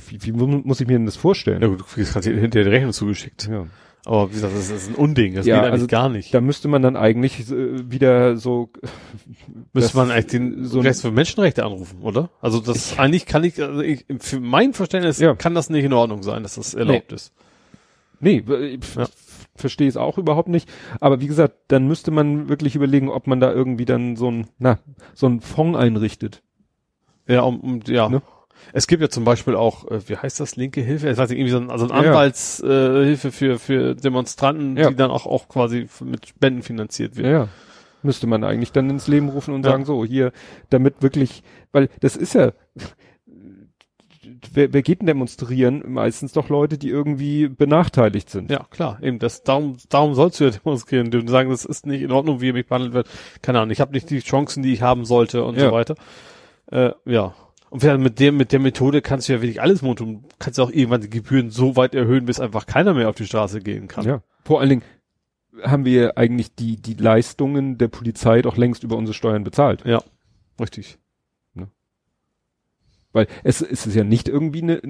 wie, 0.09 0.22
wie 0.25 0.33
mu- 0.33 0.62
muss 0.64 0.81
ich 0.81 0.87
mir 0.87 0.95
denn 0.97 1.07
das 1.07 1.16
vorstellen? 1.16 1.61
Ja 1.61 1.68
gut, 1.68 1.81
du 1.81 1.85
kriegst 1.85 2.12
gerade 2.14 2.31
hinterher 2.31 2.64
die 2.64 2.70
Rechnung 2.70 2.93
zugeschickt. 2.93 3.49
Ja. 3.51 3.66
Aber 4.07 4.29
wie 4.31 4.35
gesagt, 4.35 4.55
das 4.55 4.69
ist 4.71 4.89
ein 4.91 4.95
Unding. 4.97 5.35
Das 5.35 5.47
Ja, 5.47 5.55
geht 5.57 5.63
eigentlich 5.65 5.73
also 5.73 5.87
gar 5.87 6.09
nicht. 6.11 6.35
Da 6.35 6.41
müsste 6.43 6.69
man 6.69 6.83
dann 6.83 6.95
eigentlich 6.97 7.51
äh, 7.51 7.91
wieder 7.91 8.37
so 8.37 8.69
Müsste 9.73 9.89
das- 9.89 9.95
man 9.95 10.11
eigentlich 10.11 10.27
den 10.27 10.65
so 10.67 10.81
Rest 10.81 11.01
für 11.03 11.11
Menschenrechte 11.11 11.65
anrufen, 11.65 12.03
oder? 12.03 12.29
Also 12.43 12.61
das 12.61 12.99
eigentlich 12.99 13.25
kann 13.25 13.45
ich, 13.45 13.63
also 13.63 13.81
ich, 13.81 14.05
für 14.19 14.41
mein 14.41 14.75
Verständnis 14.75 15.19
Ja. 15.21 15.35
kann 15.35 15.55
das 15.55 15.71
nicht 15.71 15.85
in 15.85 15.93
Ordnung 15.95 16.23
sein, 16.23 16.43
dass 16.43 16.57
das 16.57 16.75
erlaubt 16.75 17.13
ist. 17.13 17.33
Nee, 18.21 18.45
ich 18.47 18.95
Ja. 18.95 19.07
verstehe 19.57 19.89
es 19.89 19.97
auch 19.97 20.19
überhaupt 20.19 20.49
nicht. 20.49 20.69
Aber 21.01 21.21
wie 21.21 21.27
gesagt, 21.27 21.55
dann 21.69 21.87
müsste 21.89 22.11
man 22.11 22.49
wirklich 22.49 22.75
überlegen, 22.77 23.09
ob 23.09 23.27
man 23.27 23.41
da 23.41 23.53
irgendwie 23.53 23.85
dann 23.87 24.17
so 24.17 24.31
ein, 24.31 24.49
na, 24.59 24.79
so 25.15 25.27
ein 25.29 25.41
Fonds 25.41 25.79
einrichtet. 25.79 26.43
Ja, 27.27 27.41
um, 27.43 27.61
um 27.61 27.81
ja. 27.87 28.09
Ne? 28.11 28.21
Es 28.73 28.87
gibt 28.87 29.03
ja 29.03 29.09
zum 29.09 29.25
Beispiel 29.25 29.55
auch, 29.55 29.91
äh, 29.91 30.01
wie 30.09 30.17
heißt 30.17 30.41
das, 30.41 30.57
linke 30.57 30.81
Hilfe? 30.81 31.09
Ich 31.11 31.17
weiß 31.17 31.29
nicht, 31.31 31.39
irgendwie 31.39 31.53
so 31.53 31.59
ein, 31.59 31.71
also 31.71 31.85
ein 31.89 31.91
Ja. 31.91 32.11
Anwaltshilfe 32.11 33.29
äh, 33.29 33.31
für, 33.31 33.59
für 33.59 33.95
Demonstranten, 33.95 34.77
Ja. 34.77 34.91
die 34.91 34.97
dann 34.97 35.11
auch, 35.11 35.27
auch 35.27 35.49
quasi 35.49 35.87
mit 36.03 36.27
Spenden 36.29 36.62
finanziert 36.62 37.17
wird. 37.17 37.27
Ja. 37.27 37.49
Müsste 38.03 38.27
man 38.27 38.45
eigentlich 38.45 38.73
dann 38.73 38.91
ins 38.91 39.07
Leben 39.09 39.29
rufen 39.31 39.55
und 39.55 39.62
sagen, 39.62 39.85
so, 39.85 40.05
hier, 40.05 40.33
damit 40.71 41.03
wirklich, 41.03 41.43
weil 41.73 41.89
das 42.01 42.17
ist 42.17 42.34
ja, 42.34 42.53
wer, 44.53 44.72
wer 44.72 44.83
geht 44.83 45.01
denn 45.01 45.07
demonstrieren? 45.07 45.83
Meistens 45.87 46.33
doch 46.33 46.49
Leute, 46.49 46.79
die 46.79 46.88
irgendwie 46.88 47.49
benachteiligt 47.49 48.29
sind. 48.30 48.51
Ja, 48.51 48.67
klar, 48.71 48.99
eben 49.03 49.18
das 49.18 49.43
darum 49.43 49.76
darum 49.88 50.14
sollst 50.14 50.41
du 50.41 50.45
ja 50.45 50.51
demonstrieren, 50.64 51.11
du 51.11 51.26
sagen, 51.29 51.51
das 51.51 51.64
ist 51.64 51.87
nicht 51.87 52.03
in 52.03 52.13
Ordnung, 52.13 52.41
wie 52.41 52.53
mich 52.53 52.67
behandelt 52.67 52.95
wird. 52.95 53.09
Keine 53.43 53.61
Ahnung, 53.61 53.71
ich 53.71 53.80
habe 53.80 53.93
nicht 53.93 54.11
die 54.11 54.21
Chancen, 54.21 54.63
die 54.63 54.72
ich 54.72 54.83
haben 54.83 55.05
sollte 55.05 55.45
und 55.45 55.57
Ja. 55.57 55.68
so 55.68 55.72
weiter. 55.72 55.95
Äh, 56.71 56.91
ja. 57.07 57.34
Und 57.83 58.03
mit 58.03 58.21
der 58.21 58.30
mit 58.30 58.53
der 58.53 58.61
Methode 58.61 59.03
kannst 59.03 59.29
du 59.29 59.33
ja 59.33 59.42
wirklich 59.42 59.61
alles. 59.61 59.80
Du 59.80 60.22
kannst 60.38 60.61
auch 60.61 60.71
irgendwann 60.71 61.01
die 61.01 61.11
Gebühren 61.11 61.51
so 61.51 61.75
weit 61.75 61.95
erhöhen, 61.95 62.25
bis 62.25 62.38
einfach 62.38 62.67
keiner 62.67 62.95
mehr 62.95 63.09
auf 63.09 63.17
die 63.17 63.26
Straße 63.26 63.61
gehen 63.61 63.88
kann. 63.88 64.05
Ja. 64.07 64.22
Vor 64.45 64.61
allen 64.61 64.68
Dingen 64.68 64.83
haben 65.63 65.84
wir 65.84 66.17
eigentlich 66.17 66.55
die, 66.55 66.76
die 66.80 66.95
Leistungen 66.95 67.76
der 67.76 67.88
Polizei 67.88 68.42
doch 68.42 68.57
längst 68.57 68.84
über 68.84 68.96
unsere 68.96 69.14
Steuern 69.14 69.42
bezahlt. 69.42 69.84
Ja, 69.84 70.03
richtig. 70.61 70.99
Weil 73.13 73.29
es, 73.45 73.61
es 73.63 73.87
ist 73.87 73.95
ja 73.95 74.03
nicht 74.03 74.29
irgendwie 74.29 74.61
eine, 74.63 74.80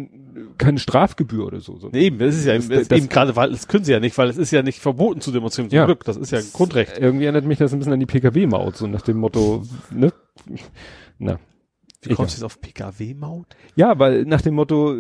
keine 0.57 0.79
Strafgebühr 0.79 1.45
oder 1.47 1.61
so. 1.61 1.79
Nee, 1.93 2.07
eben, 2.07 2.19
das 2.19 2.35
ist 2.35 2.47
ja 2.47 2.55
Das- 2.57 2.69
das, 2.69 2.89
das- 2.89 2.99
eben 2.99 3.11
gerade, 3.11 3.37
weil 3.37 3.51
das 3.51 3.69
können 3.69 3.85
sie 3.85 3.93
ja 3.93 4.01
nicht, 4.01 4.17
weil 4.17 4.31
es 4.31 4.39
ist 4.39 4.51
ja 4.51 4.63
nicht 4.63 4.81
verboten 4.81 5.21
zu 5.21 5.31
demonstrieren. 5.31 5.69
Zum 5.69 5.77
Ja. 5.77 5.85
Glück, 5.85 6.05
das 6.05 6.17
ist 6.17 6.31
ja 6.33 6.39
ein 6.39 6.47
Grundrecht. 6.55 6.99
Irgendwie 6.99 7.25
erinnert 7.25 7.45
mich 7.45 7.59
das 7.59 7.73
ein 7.75 7.79
bisschen 7.81 7.93
an 7.93 8.01
die 8.01 8.07
PKW-Maut, 8.07 8.77
so 8.79 8.87
nach 8.87 9.03
dem 9.03 9.19
Motto, 9.19 9.63
ne? 9.91 10.11
Na. 11.19 11.39
Wie 12.11 12.15
kommst 12.15 12.35
du 12.35 12.39
jetzt 12.39 12.45
auf 12.45 12.61
PKW-Maut? 12.61 13.47
Ja, 13.77 13.99
weil 13.99 14.25
nach 14.25 14.41
dem 14.43 14.55
Motto, 14.55 14.95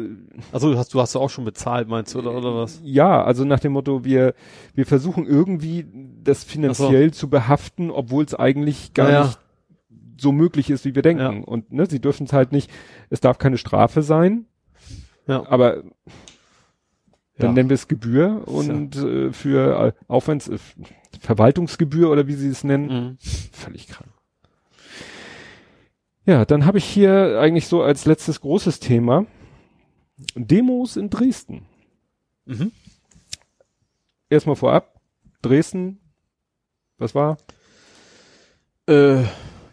Also 0.52 0.72
du 0.72 0.78
hast 0.78 0.94
du 0.94 1.01
hast 1.01 1.14
auch 1.16 1.31
schon 1.31 1.44
bezahlt, 1.44 1.89
meinst 1.89 2.14
du, 2.14 2.18
oder, 2.20 2.35
oder 2.35 2.55
was? 2.55 2.81
ja, 2.85 3.22
also 3.22 3.44
nach 3.44 3.60
dem 3.60 3.72
Motto, 3.72 4.05
wir, 4.05 4.35
wir 4.74 4.86
versuchen 4.86 5.26
irgendwie 5.26 5.86
das 6.22 6.44
finanziell 6.44 7.12
zu 7.12 7.28
behaften, 7.28 7.90
obwohl 7.90 8.24
es 8.24 8.35
eigentlich 8.35 8.94
gar 8.94 9.09
Ja, 9.10 9.12
ja. 9.14 9.24
nicht 9.26 9.39
so 10.20 10.32
möglich 10.32 10.70
ist, 10.70 10.85
wie 10.85 10.94
wir 10.94 11.02
denken. 11.02 11.22
Ja. 11.22 11.44
Und 11.44 11.72
ne, 11.72 11.86
sie 11.86 12.01
dürfen 12.01 12.26
es 12.26 12.32
halt 12.32 12.52
nicht, 12.52 12.70
es 13.10 13.20
darf 13.20 13.39
keine 13.39 13.59
Strafe 13.59 14.02
sein. 14.02 14.47
Ja. 15.26 15.44
Aber 15.48 15.82
dann 17.36 17.48
Ja. 17.48 17.52
nennen 17.52 17.68
wir 17.68 17.74
es 17.74 17.89
Gebühr 17.89 18.47
und 18.47 18.94
äh, 18.97 19.32
für 19.32 19.86
äh, 19.89 19.93
Aufwands 20.06 20.48
äh, 20.48 20.59
Verwaltungsgebühr 21.20 22.10
oder 22.10 22.26
wie 22.28 22.35
sie 22.35 22.48
es 22.48 22.62
nennen, 22.64 22.86
Mhm. 22.86 23.16
völlig 23.52 23.89
krank. 23.89 24.09
Ja, 26.26 26.44
dann 26.44 26.64
habe 26.64 26.78
ich 26.78 26.84
hier 26.84 27.38
eigentlich 27.40 27.68
so 27.68 27.82
als 27.82 28.06
letztes 28.06 28.40
großes 28.40 28.80
Thema 28.80 29.26
Demos 30.34 30.96
in 30.96 31.10
Dresden. 31.10 31.66
Mhm. 32.46 32.72
Erstmal 34.30 34.56
vorab, 34.56 35.01
Dresden, 35.42 36.01
was 36.98 37.14
war? 37.14 37.36
Äh, 38.88 39.22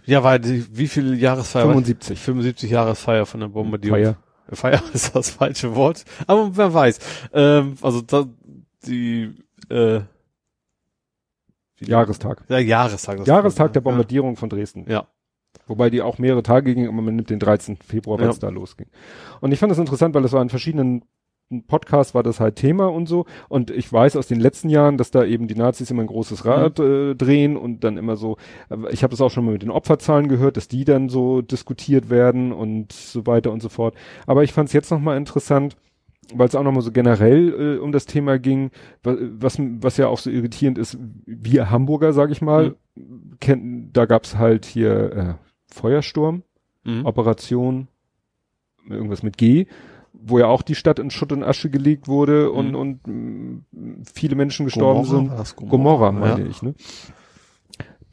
ja, 0.06 0.24
war 0.24 0.40
die, 0.40 0.66
wie 0.76 0.88
viel 0.88 1.18
Jahresfeier? 1.20 1.66
75. 1.66 2.20
75 2.20 2.72
Jahresfeier 2.72 3.26
von 3.26 3.40
der 3.40 3.48
Bombardierung. 3.48 4.00
Feier. 4.00 4.18
Feier 4.52 4.84
ist 4.94 5.16
das 5.16 5.30
falsche 5.30 5.76
Wort. 5.76 6.04
Aber 6.28 6.56
wer 6.56 6.74
weiß. 6.74 7.00
Ähm, 7.34 7.76
also 7.82 8.02
da, 8.02 8.26
die 8.86 9.36
äh, 9.70 10.02
Jahrestag. 11.80 12.44
Ja, 12.50 12.60
Jahrestag. 12.60 13.26
Jahrestag 13.26 13.74
der 13.74 13.82
ja. 13.82 13.84
Bombardierung 13.84 14.36
von 14.36 14.50
Dresden. 14.50 14.86
Ja. 14.90 15.08
Wobei 15.68 15.90
die 15.90 16.02
auch 16.02 16.18
mehrere 16.18 16.44
Tage 16.44 16.74
ging, 16.76 16.88
aber 16.88 17.02
man 17.02 17.16
nimmt 17.16 17.30
den 17.30 17.40
13. 17.40 17.78
Februar, 17.78 18.18
weil 18.18 18.26
Ja. 18.26 18.32
es 18.32 18.40
da 18.40 18.50
losging. 18.50 18.88
Und 19.42 19.52
ich 19.52 19.60
fand 19.60 19.72
das 19.72 19.80
interessant, 19.80 20.14
weil 20.16 20.26
es 20.26 20.34
war 20.34 20.42
in 20.42 20.50
verschiedenen 20.50 21.04
Podcasts 21.68 22.16
war 22.16 22.24
das 22.24 22.40
halt 22.40 22.56
Thema 22.56 22.88
und 22.88 23.08
so. 23.08 23.26
Und 23.50 23.72
ich 23.72 23.92
weiß 23.92 24.16
aus 24.16 24.28
den 24.28 24.40
letzten 24.40 24.70
Jahren, 24.70 24.98
dass 24.98 25.12
da 25.12 25.26
eben 25.26 25.50
die 25.50 25.56
Nazis 25.56 25.92
immer 25.92 26.02
ein 26.02 26.08
großes 26.08 26.46
Rad 26.46 26.80
äh, 26.80 27.14
drehen 27.14 27.58
und 27.58 27.84
dann 27.84 27.98
immer 27.98 28.16
so, 28.16 28.38
äh, 28.70 28.78
ich 28.92 29.04
habe 29.04 29.12
das 29.12 29.20
auch 29.20 29.32
schon 29.32 29.44
mal 29.44 29.52
mit 29.52 29.62
den 29.62 29.70
Opferzahlen 29.70 30.30
gehört, 30.30 30.56
dass 30.56 30.70
die 30.70 30.86
dann 30.86 31.10
so 31.10 31.42
diskutiert 31.42 32.10
werden 32.10 32.54
und 32.54 32.94
so 32.94 33.28
weiter 33.28 33.52
und 33.52 33.62
so 33.62 33.68
fort. 33.68 33.96
Aber 34.28 34.44
ich 34.44 34.54
fand 34.54 34.70
es 34.70 34.74
jetzt 34.74 34.92
nochmal 34.92 35.18
interessant, 35.18 35.76
weil 36.34 36.48
es 36.48 36.56
auch 36.56 36.64
nochmal 36.64 36.84
so 36.84 36.94
generell 36.94 37.76
äh, 37.76 37.80
um 37.80 37.92
das 37.92 38.06
Thema 38.06 38.40
ging, 38.40 38.72
wa- 39.04 39.18
was, 39.20 39.58
was 39.60 39.98
ja 39.98 40.08
auch 40.08 40.20
so 40.20 40.30
irritierend 40.30 40.78
ist, 40.78 40.98
wir 41.26 41.70
Hamburger, 41.70 42.14
sag 42.14 42.32
ich 42.32 42.42
mal, 42.42 42.76
kennen, 43.42 43.81
da 43.94 44.06
gab's 44.06 44.36
halt 44.36 44.66
hier 44.66 45.14
äh, 45.14 45.34
Feuersturm, 45.74 46.44
Mhm. 46.84 47.06
Operation, 47.06 47.88
irgendwas 48.90 49.22
mit 49.22 49.38
G, 49.38 49.68
wo 50.14 50.40
ja 50.40 50.48
auch 50.48 50.64
die 50.64 50.74
Stadt 50.76 50.98
in 51.00 51.12
Schutt 51.12 51.32
und 51.32 51.44
Asche 51.44 51.70
gelegt 51.70 52.08
wurde 52.08 52.52
und, 52.52 52.70
Mhm. 52.70 52.76
und 52.76 53.00
mh, 53.08 54.04
viele 54.14 54.36
Menschen 54.36 54.66
gestorben 54.66 55.04
Gomorra, 55.04 55.28
sind. 55.30 55.40
das 55.40 55.56
Gomorra, 55.56 56.12
meine 56.12 56.42
ja. 56.44 56.48
ich, 56.50 56.62
ne? 56.64 56.74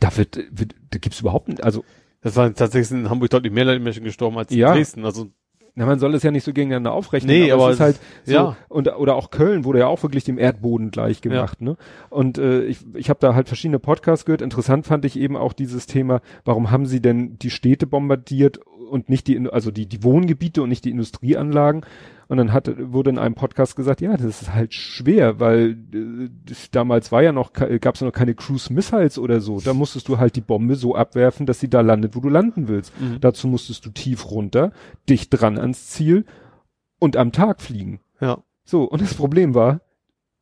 Da 0.01 0.17
wird, 0.17 0.37
wird 0.51 0.75
da 0.91 0.99
gibt's 0.99 1.21
überhaupt 1.21 1.49
nicht, 1.49 1.65
also 1.65 1.85
Das 2.21 2.35
waren 2.37 2.55
tatsächlich 2.55 2.99
in 2.99 3.09
Hamburg 3.11 3.31
deutlich 3.31 3.53
mehr 3.53 3.65
Leute 3.65 3.81
Menschen 3.81 4.05
gestorben 4.05 4.37
als 4.39 4.51
in 4.53 4.59
Ja. 4.59 4.73
Dresden. 4.75 5.05
Also 5.05 5.31
na, 5.79 5.87
man 5.87 6.01
soll 6.01 6.13
es 6.17 6.25
ja 6.25 6.33
nicht 6.33 6.43
so 6.43 6.53
gegeneinander 6.53 6.91
aufrechnen, 6.91 7.31
Nee, 7.31 7.53
aber, 7.53 7.63
aber 7.63 7.71
es 7.71 7.77
ist 7.77 7.81
halt 7.81 8.01
so, 8.25 8.33
ja. 8.33 8.57
und 8.69 8.89
oder 8.97 9.15
auch 9.15 9.31
Köln 9.31 9.65
wurde 9.65 9.79
ja 9.79 9.87
auch 9.87 10.03
wirklich 10.03 10.25
dem 10.25 10.37
Erdboden 10.37 10.91
gleich 10.91 11.21
gemacht, 11.21 11.61
ne? 11.61 11.77
Und 12.11 12.37
äh, 12.37 12.65
ich, 12.65 12.79
ich 12.95 13.09
habe 13.09 13.21
da 13.21 13.37
halt 13.37 13.47
verschiedene 13.47 13.79
Podcasts 13.79 14.25
gehört. 14.25 14.43
Interessant 14.43 14.89
fand 14.89 15.05
ich 15.05 15.17
eben 15.17 15.37
auch 15.37 15.53
dieses 15.53 15.87
Thema, 15.87 16.21
warum 16.45 16.73
haben 16.73 16.85
sie 16.87 17.01
denn 17.01 17.39
die 17.39 17.51
Städte 17.51 17.87
bombardiert 17.87 18.59
und 18.89 19.09
nicht 19.09 19.27
die, 19.27 19.49
also 19.51 19.71
die, 19.71 19.87
die 19.87 20.03
Wohngebiete 20.03 20.63
und 20.63 20.69
nicht 20.69 20.85
die 20.85 20.91
Industrieanlagen? 20.91 21.85
Und 22.29 22.37
dann 22.37 22.53
hat, 22.53 22.71
wurde 22.93 23.09
in 23.09 23.19
einem 23.19 23.35
Podcast 23.35 23.75
gesagt, 23.75 24.03
ja, 24.03 24.15
das 24.15 24.43
ist 24.43 24.55
halt 24.55 24.75
schwer, 24.75 25.41
weil 25.41 25.79
äh, 25.95 26.29
damals 26.73 27.11
war 27.11 27.23
ja 27.23 27.33
noch, 27.33 27.55
gab 27.55 27.95
es 27.95 28.01
ja 28.01 28.07
noch 28.07 28.13
keine 28.13 28.35
Cruise 28.35 28.71
Missiles 28.73 29.19
oder 29.19 29.41
so. 29.41 29.61
Da 29.61 29.73
musstest 29.73 30.09
du 30.09 30.19
halt 30.19 30.37
die 30.37 30.43
Bombe 30.43 30.75
so 30.75 30.95
abwerfen, 30.95 31.47
dass 31.47 31.59
sie 31.59 31.71
da 31.71 31.81
landet, 31.81 32.15
wo 32.15 32.21
du 32.21 32.29
landen 32.29 32.69
willst. 32.69 32.93
Mhm. 33.01 33.21
Dazu 33.21 33.49
musstest 33.49 33.87
du 33.87 33.91
tief 33.91 34.31
runter, 34.31 34.73
dicht 35.09 35.31
dran 35.31 35.59
ans 35.59 35.87
Ziel 35.89 36.27
und 36.99 37.17
am 37.17 37.33
Tag 37.33 37.63
fliegen. 37.63 38.01
ja. 38.21 38.39
So, 38.65 38.83
und 38.85 39.01
das 39.01 39.15
Problem 39.15 39.55
war, 39.55 39.81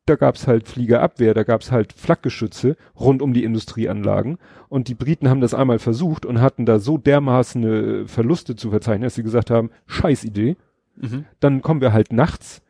da 0.06 0.16
gab's 0.16 0.46
halt 0.46 0.68
Fliegerabwehr, 0.68 1.34
da 1.34 1.42
gab's 1.42 1.70
halt 1.70 1.92
Flakgeschütze 1.92 2.76
rund 2.98 3.22
um 3.22 3.32
die 3.32 3.44
Industrieanlagen. 3.44 4.38
Und 4.68 4.88
die 4.88 4.94
Briten 4.94 5.28
haben 5.28 5.40
das 5.40 5.54
einmal 5.54 5.78
versucht 5.78 6.24
und 6.26 6.40
hatten 6.40 6.64
da 6.66 6.78
so 6.78 6.96
dermaßen 6.98 7.64
äh, 7.64 8.06
Verluste 8.08 8.56
zu 8.56 8.70
verzeichnen, 8.70 9.02
dass 9.02 9.14
sie 9.16 9.22
gesagt 9.22 9.50
haben, 9.50 9.70
scheiß 9.86 10.24
Idee, 10.24 10.56
Mhm. 10.98 11.26
dann 11.40 11.60
kommen 11.60 11.82
wir 11.82 11.92
halt 11.92 12.10
nachts 12.10 12.62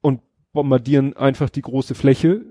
und 0.00 0.20
bombardieren 0.52 1.16
einfach 1.16 1.50
die 1.50 1.62
große 1.62 1.94
Fläche. 1.94 2.42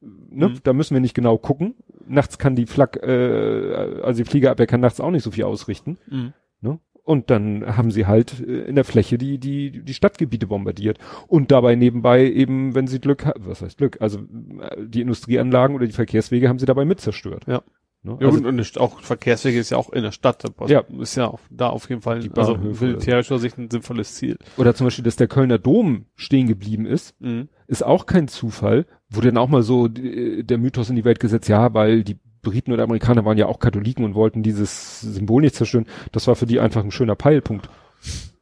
Ne? 0.00 0.48
Mhm. 0.48 0.58
Da 0.64 0.72
müssen 0.72 0.94
wir 0.94 1.00
nicht 1.00 1.14
genau 1.14 1.38
gucken. 1.38 1.74
Nachts 2.08 2.38
kann 2.38 2.56
die 2.56 2.66
Flak, 2.66 2.96
äh, 3.02 4.00
also 4.02 4.22
die 4.24 4.28
Fliegerabwehr 4.28 4.66
kann 4.66 4.80
nachts 4.80 4.98
auch 5.00 5.12
nicht 5.12 5.22
so 5.22 5.30
viel 5.30 5.44
ausrichten. 5.44 5.98
Mhm. 6.08 6.32
Ne? 6.60 6.80
Und 7.08 7.30
dann 7.30 7.64
haben 7.78 7.90
sie 7.90 8.04
halt 8.04 8.38
äh, 8.46 8.64
in 8.64 8.74
der 8.74 8.84
Fläche 8.84 9.16
die, 9.16 9.38
die, 9.38 9.82
die 9.82 9.94
Stadtgebiete 9.94 10.46
bombardiert. 10.46 10.98
Und 11.26 11.50
dabei 11.50 11.74
nebenbei 11.74 12.30
eben, 12.30 12.74
wenn 12.74 12.86
sie 12.86 13.00
Glück 13.00 13.24
haben, 13.24 13.46
was 13.46 13.62
heißt 13.62 13.78
Glück? 13.78 13.96
Also 14.02 14.18
äh, 14.18 14.84
die 14.86 15.00
Industrieanlagen 15.00 15.74
oder 15.74 15.86
die 15.86 15.92
Verkehrswege 15.92 16.50
haben 16.50 16.58
sie 16.58 16.66
dabei 16.66 16.84
mit 16.84 17.00
zerstört. 17.00 17.44
Ja. 17.46 17.62
Ne? 18.02 18.18
Ja, 18.20 18.26
also, 18.28 18.46
und 18.46 18.78
auch 18.78 19.00
Verkehrswege 19.00 19.58
ist 19.58 19.70
ja 19.70 19.78
auch 19.78 19.90
in 19.90 20.02
der 20.02 20.12
Stadt. 20.12 20.44
Ja. 20.66 20.84
Ist 21.00 21.16
ja 21.16 21.28
auch 21.28 21.40
da 21.50 21.70
auf 21.70 21.88
jeden 21.88 22.02
Fall, 22.02 22.28
also 22.36 22.58
militärischer 22.58 23.38
Sicht 23.38 23.56
ein 23.56 23.70
sinnvolles 23.70 24.14
Ziel. 24.14 24.36
oder 24.58 24.74
zum 24.74 24.86
Beispiel, 24.86 25.04
dass 25.04 25.16
der 25.16 25.28
Kölner 25.28 25.58
Dom 25.58 26.04
stehen 26.14 26.46
geblieben 26.46 26.84
ist, 26.84 27.18
Mhm. 27.20 27.48
ist 27.68 27.86
auch 27.86 28.04
kein 28.04 28.28
Zufall. 28.28 28.84
Wurde 29.08 29.28
dann 29.28 29.38
auch 29.38 29.48
mal 29.48 29.62
so 29.62 29.86
äh, 29.86 30.42
der 30.42 30.58
Mythos 30.58 30.90
in 30.90 30.96
die 30.96 31.06
Welt 31.06 31.20
gesetzt, 31.20 31.48
ja, 31.48 31.72
weil 31.72 32.04
die 32.04 32.18
Briten 32.50 32.72
und 32.72 32.80
Amerikaner 32.80 33.24
waren 33.24 33.38
ja 33.38 33.46
auch 33.46 33.58
Katholiken 33.58 34.04
und 34.04 34.14
wollten 34.14 34.42
dieses 34.42 35.00
Symbol 35.00 35.42
nicht 35.42 35.54
zerstören. 35.54 35.86
Das 36.12 36.26
war 36.26 36.36
für 36.36 36.46
die 36.46 36.60
einfach 36.60 36.82
ein 36.84 36.90
schöner 36.90 37.16
Peilpunkt. 37.16 37.68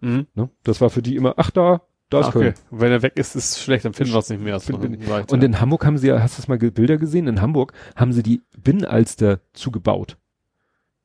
Mhm. 0.00 0.26
Ne? 0.34 0.50
Das 0.64 0.80
war 0.80 0.90
für 0.90 1.02
die 1.02 1.16
immer, 1.16 1.34
ach 1.36 1.50
da, 1.50 1.82
da 2.10 2.20
ist 2.20 2.30
Köln. 2.32 2.48
okay. 2.48 2.58
Wenn 2.70 2.92
er 2.92 3.02
weg 3.02 3.14
ist, 3.16 3.34
ist 3.34 3.52
es 3.52 3.62
schlecht, 3.62 3.84
dann 3.84 3.92
finden 3.94 4.12
wir 4.12 4.18
es 4.18 4.30
nicht 4.30 4.42
mehr. 4.42 4.58
Seite. 4.60 5.34
Und 5.34 5.42
in 5.42 5.60
Hamburg 5.60 5.84
haben 5.84 5.98
sie 5.98 6.08
ja, 6.08 6.22
hast 6.22 6.38
du 6.38 6.42
das 6.42 6.48
mal 6.48 6.58
Bilder 6.58 6.98
gesehen? 6.98 7.26
In 7.26 7.40
Hamburg 7.40 7.72
haben 7.96 8.12
sie 8.12 8.22
die 8.22 8.42
Binnenalster 8.56 9.40
zugebaut. 9.52 10.16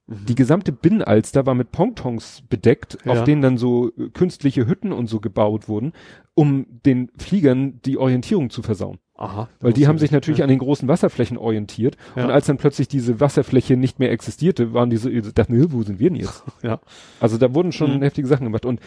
Mhm. 0.08 0.26
Die 0.28 0.36
gesamte 0.36 0.72
Binnenalster 0.72 1.46
war 1.46 1.56
mit 1.56 1.72
Pontons 1.72 2.44
bedeckt, 2.50 2.98
Ja. 3.06 3.14
auf 3.14 3.24
denen 3.24 3.42
dann 3.42 3.58
so 3.58 3.90
äh, 3.98 4.10
künstliche 4.10 4.68
Hütten 4.68 4.92
und 4.92 5.08
so 5.08 5.20
gebaut 5.20 5.68
wurden, 5.68 5.94
um 6.34 6.66
den 6.86 7.10
Fliegern 7.18 7.82
die 7.84 7.98
Orientierung 7.98 8.50
zu 8.50 8.62
versauen. 8.62 9.00
Aha. 9.22 9.50
Weil 9.60 9.74
die 9.74 9.88
haben 9.88 9.98
sich 10.00 10.08
ich 10.08 10.12
natürlich 10.12 10.40
nicht. 10.40 10.44
an 10.44 10.50
den 10.50 10.60
großen 10.60 10.88
Wasserflächen 10.88 11.38
orientiert. 11.38 11.96
Ja. 12.16 12.26
Und 12.26 12.32
als 12.32 12.48
dann 12.48 12.58
plötzlich 12.58 12.88
diese 12.88 13.20
Wasserfläche 13.20 13.78
nicht 13.78 14.00
mehr 14.00 14.12
existierte, 14.12 14.74
waren 14.74 14.90
die 14.90 14.98
so, 14.98 15.10
dachten, 15.10 15.56
"Hä, 15.56 15.66
wo 15.70 15.84
sind 15.84 16.00
wir 16.00 16.10
denn 16.10 16.20
jetzt? 16.20 16.44
Ja. 16.64 16.80
Also 17.20 17.38
da 17.38 17.54
wurden 17.54 17.72
schon 17.72 17.98
Mhm. 17.98 18.02
heftige 18.02 18.28
Sachen 18.28 18.46
gemacht. 18.46 18.66
Und 18.66 18.80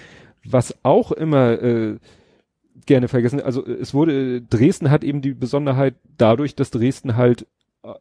was 0.45 0.75
auch 0.83 1.13
immer 1.13 1.53
äh, 1.63 1.97
gerne 2.87 3.09
vergessen, 3.09 3.41
also 3.41 3.65
es 3.65 3.95
wurde, 3.95 4.43
Dresden 4.43 4.91
hat 4.91 5.05
eben 5.05 5.23
die 5.23 5.33
Besonderheit 5.35 5.95
dadurch, 6.19 6.55
dass 6.57 6.71
Dresden 6.71 7.17
halt 7.17 7.47
äh, 7.85 7.93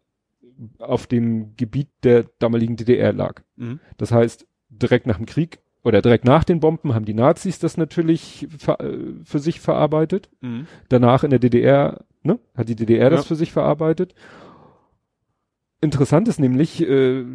auf 0.80 1.06
dem 1.08 1.56
Gebiet 1.56 1.90
der 2.04 2.26
damaligen 2.40 2.76
DDR 2.76 3.14
lag. 3.14 3.42
Mhm. 3.58 3.80
Das 3.98 4.12
heißt, 4.12 4.48
direkt 4.70 5.06
nach 5.08 5.18
dem 5.18 5.26
Krieg 5.28 5.60
oder 5.84 6.02
direkt 6.02 6.26
nach 6.26 6.44
den 6.44 6.60
Bomben 6.60 6.94
haben 6.94 7.06
die 7.06 7.14
Nazis 7.14 7.60
das 7.60 7.78
natürlich 7.78 8.48
ver, 8.58 8.80
äh, 8.80 8.98
für 9.24 9.40
sich 9.40 9.60
verarbeitet. 9.60 10.30
Mhm. 10.42 10.68
Danach 10.90 11.24
in 11.24 11.30
der 11.30 11.40
DDR, 11.40 12.06
ne, 12.24 12.40
hat 12.56 12.70
die 12.70 12.76
DDR 12.76 13.10
das 13.10 13.22
Ja. 13.22 13.28
für 13.28 13.36
sich 13.36 13.52
verarbeitet. 13.52 14.16
Interessant 15.82 16.28
ist 16.28 16.40
nämlich, 16.40 16.82
äh, 16.88 17.26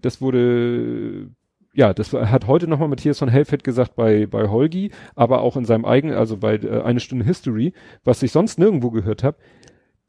das 0.00 0.22
wurde, 0.22 1.30
ja, 1.74 1.92
das 1.92 2.12
hat 2.14 2.46
heute 2.46 2.66
nochmal 2.66 2.88
Matthias 2.88 3.18
von 3.18 3.28
Helfeld 3.28 3.64
gesagt 3.64 3.96
bei, 3.96 4.26
bei 4.26 4.48
Holgi, 4.48 4.92
aber 5.14 5.42
auch 5.42 5.56
in 5.58 5.66
seinem 5.66 5.84
eigenen, 5.84 6.16
also 6.16 6.38
bei 6.38 6.54
äh, 6.56 6.80
Eine 6.82 7.00
Stunde 7.00 7.26
History, 7.26 7.74
was 8.02 8.22
ich 8.22 8.32
sonst 8.32 8.58
nirgendwo 8.58 8.90
gehört 8.90 9.22
habe. 9.22 9.36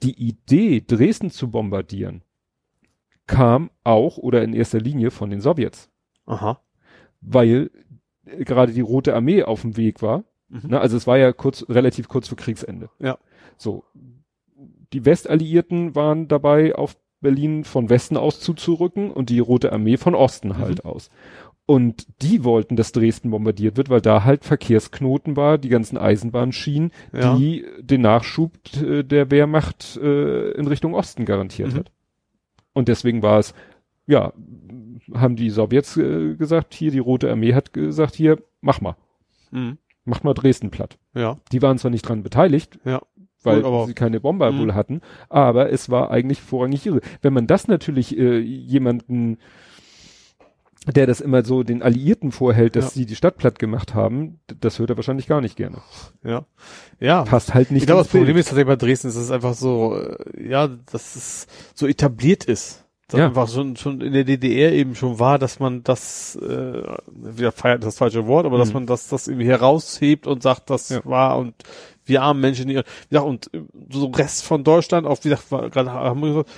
Die 0.04 0.14
Idee, 0.14 0.82
Dresden 0.86 1.30
zu 1.32 1.50
bombardieren, 1.52 2.22
kam 3.28 3.70
auch 3.84 4.18
oder 4.18 4.44
in 4.44 4.54
erster 4.54 4.80
Linie 4.80 5.12
von 5.12 5.30
den 5.30 5.42
Sowjets, 5.42 5.90
Aha. 6.28 6.62
Weil 7.28 7.72
äh, 8.26 8.44
gerade 8.44 8.72
die 8.74 8.82
Rote 8.82 9.16
Armee 9.16 9.44
auf 9.44 9.62
dem 9.62 9.78
Weg 9.78 10.02
war. 10.02 10.24
Mhm. 10.50 10.70
Ne, 10.70 10.80
also 10.80 10.96
es 10.98 11.08
war 11.08 11.18
ja 11.18 11.32
kurz, 11.34 11.66
relativ 11.70 12.08
kurz 12.08 12.28
vor 12.28 12.38
Kriegsende. 12.38 12.90
Ja. 13.00 13.18
So. 13.58 13.84
Die 14.94 15.06
Westalliierten 15.06 15.96
waren 15.96 16.28
dabei, 16.28 16.76
auf 16.76 16.96
Berlin 17.22 17.64
von 17.64 17.90
Westen 17.90 18.18
aus 18.18 18.40
zuzurücken 18.40 19.10
und 19.12 19.30
die 19.30 19.40
Rote 19.40 19.74
Armee 19.74 19.98
von 19.98 20.14
Osten 20.16 20.58
halt 20.58 20.86
aus. 20.86 21.10
Und 21.66 22.06
die 22.22 22.44
wollten, 22.44 22.76
dass 22.76 22.92
Dresden 22.92 23.32
bombardiert 23.32 23.76
wird, 23.76 23.90
weil 23.90 24.02
da 24.02 24.24
halt 24.24 24.46
Verkehrsknoten 24.46 25.36
war, 25.36 25.58
die 25.58 25.70
ganzen 25.70 25.98
Eisenbahnschienen, 25.98 26.92
Ja. 27.12 27.36
die 27.36 27.66
den 27.82 28.02
Nachschub 28.02 28.52
äh, 28.80 29.02
der 29.04 29.32
Wehrmacht 29.32 29.98
äh, 29.98 30.52
in 30.52 30.68
Richtung 30.68 30.94
Osten 30.94 31.26
garantiert 31.26 31.74
Mhm. 31.74 31.78
hat. 31.78 31.92
Und 32.74 32.88
deswegen 32.88 33.24
war 33.24 33.40
es, 33.40 33.56
ja, 34.06 34.32
haben 35.14 35.36
die 35.36 35.50
Sowjets 35.50 35.98
äh, 35.98 36.36
gesagt, 36.36 36.74
hier, 36.74 36.92
die 36.92 37.00
Rote 37.00 37.30
Armee 37.32 37.54
hat 37.54 37.74
gesagt, 37.74 38.16
hier, 38.16 38.42
mach 38.62 38.82
mal, 38.82 38.96
Mhm. 39.52 39.78
mach 40.04 40.24
mal 40.24 40.34
Dresden 40.34 40.72
platt. 40.72 40.98
Ja. 41.14 41.38
Die 41.52 41.62
waren 41.62 41.78
zwar 41.78 41.92
nicht 41.92 42.04
dran 42.08 42.24
beteiligt, 42.24 42.80
Ja. 42.86 43.02
weil 43.44 43.62
Gut, 43.62 43.88
sie 43.88 43.94
keine 43.94 44.20
Bomber 44.20 44.52
Mhm. 44.52 44.60
wohl 44.60 44.74
hatten, 44.74 45.02
aber 45.30 45.72
es 45.72 45.90
war 45.90 46.12
eigentlich 46.12 46.42
vorrangig 46.42 46.86
irre. 46.86 47.02
Wenn 47.22 47.34
man 47.34 47.48
das 47.48 47.68
natürlich 47.68 48.18
äh, 48.18 48.40
jemanden 48.40 49.38
der 50.88 51.08
das 51.08 51.20
immer 51.20 51.44
so 51.44 51.64
den 51.64 51.82
Alliierten 51.82 52.32
vorhält, 52.32 52.76
dass 52.76 52.86
Ja. 52.86 52.92
sie 52.92 53.06
die 53.08 53.16
Stadt 53.16 53.38
platt 53.38 53.58
gemacht 53.58 53.96
haben, 53.96 54.40
das 54.60 54.78
hört 54.78 54.92
er 54.92 54.98
wahrscheinlich 54.98 55.26
gar 55.26 55.42
nicht 55.42 55.56
gerne. 55.58 55.78
Ja. 56.24 56.46
Ja. 57.00 57.24
Passt 57.24 57.56
halt 57.56 57.72
nicht. 57.72 57.82
ich 57.82 57.88
glaube, 57.88 58.02
das 58.02 58.08
ins 58.08 58.12
Bild. 58.12 58.22
Problem 58.26 58.38
ist 58.38 58.46
tatsächlich 58.50 58.68
bei 58.68 58.76
Dresden, 58.76 59.08
ist 59.08 59.16
es 59.16 59.32
einfach 59.32 59.56
so, 59.56 59.98
äh, 60.00 60.48
ja, 60.48 60.68
dass 60.68 61.16
es 61.16 61.48
so 61.74 61.88
etabliert 61.88 62.46
ist. 62.46 62.85
Dass 63.08 63.20
Ja. 63.20 63.28
einfach 63.28 63.48
schon, 63.48 63.76
schon 63.76 64.02
in 64.02 64.14
der 64.14 64.24
DDR 64.24 64.72
eben 64.74 64.96
schon 64.96 65.20
war, 65.20 65.38
dass 65.38 65.60
man 65.60 65.84
das, 65.84 66.36
äh, 66.38 66.82
wieder 67.12 67.52
feiert 67.52 67.84
das 67.84 67.98
falsche 68.00 68.26
Wort, 68.26 68.48
aber 68.48 68.58
dass 68.58 68.70
Mhm. 68.70 68.74
man 68.74 68.86
das, 68.88 69.08
das 69.10 69.28
irgendwie 69.28 69.48
heraushebt 69.48 70.26
und 70.26 70.42
sagt, 70.42 70.70
das 70.72 70.90
Ja. 70.90 71.02
war 71.06 71.38
und 71.38 71.54
wir 72.06 72.24
armen 72.24 72.42
Menschen, 72.42 72.68
die, 72.68 72.76
wie 72.78 72.84
gesagt, 73.10 73.28
und 73.28 73.54
äh, 73.54 73.62
so 73.92 74.08
Rest 74.08 74.44
von 74.44 74.64
Deutschland, 74.64 75.06
auch 75.06 75.20
wie 75.24 75.30
gesagt, 75.30 75.50
gerade 75.50 75.92
haben 75.92 76.20
wir 76.22 76.28
gesagt, 76.30 76.50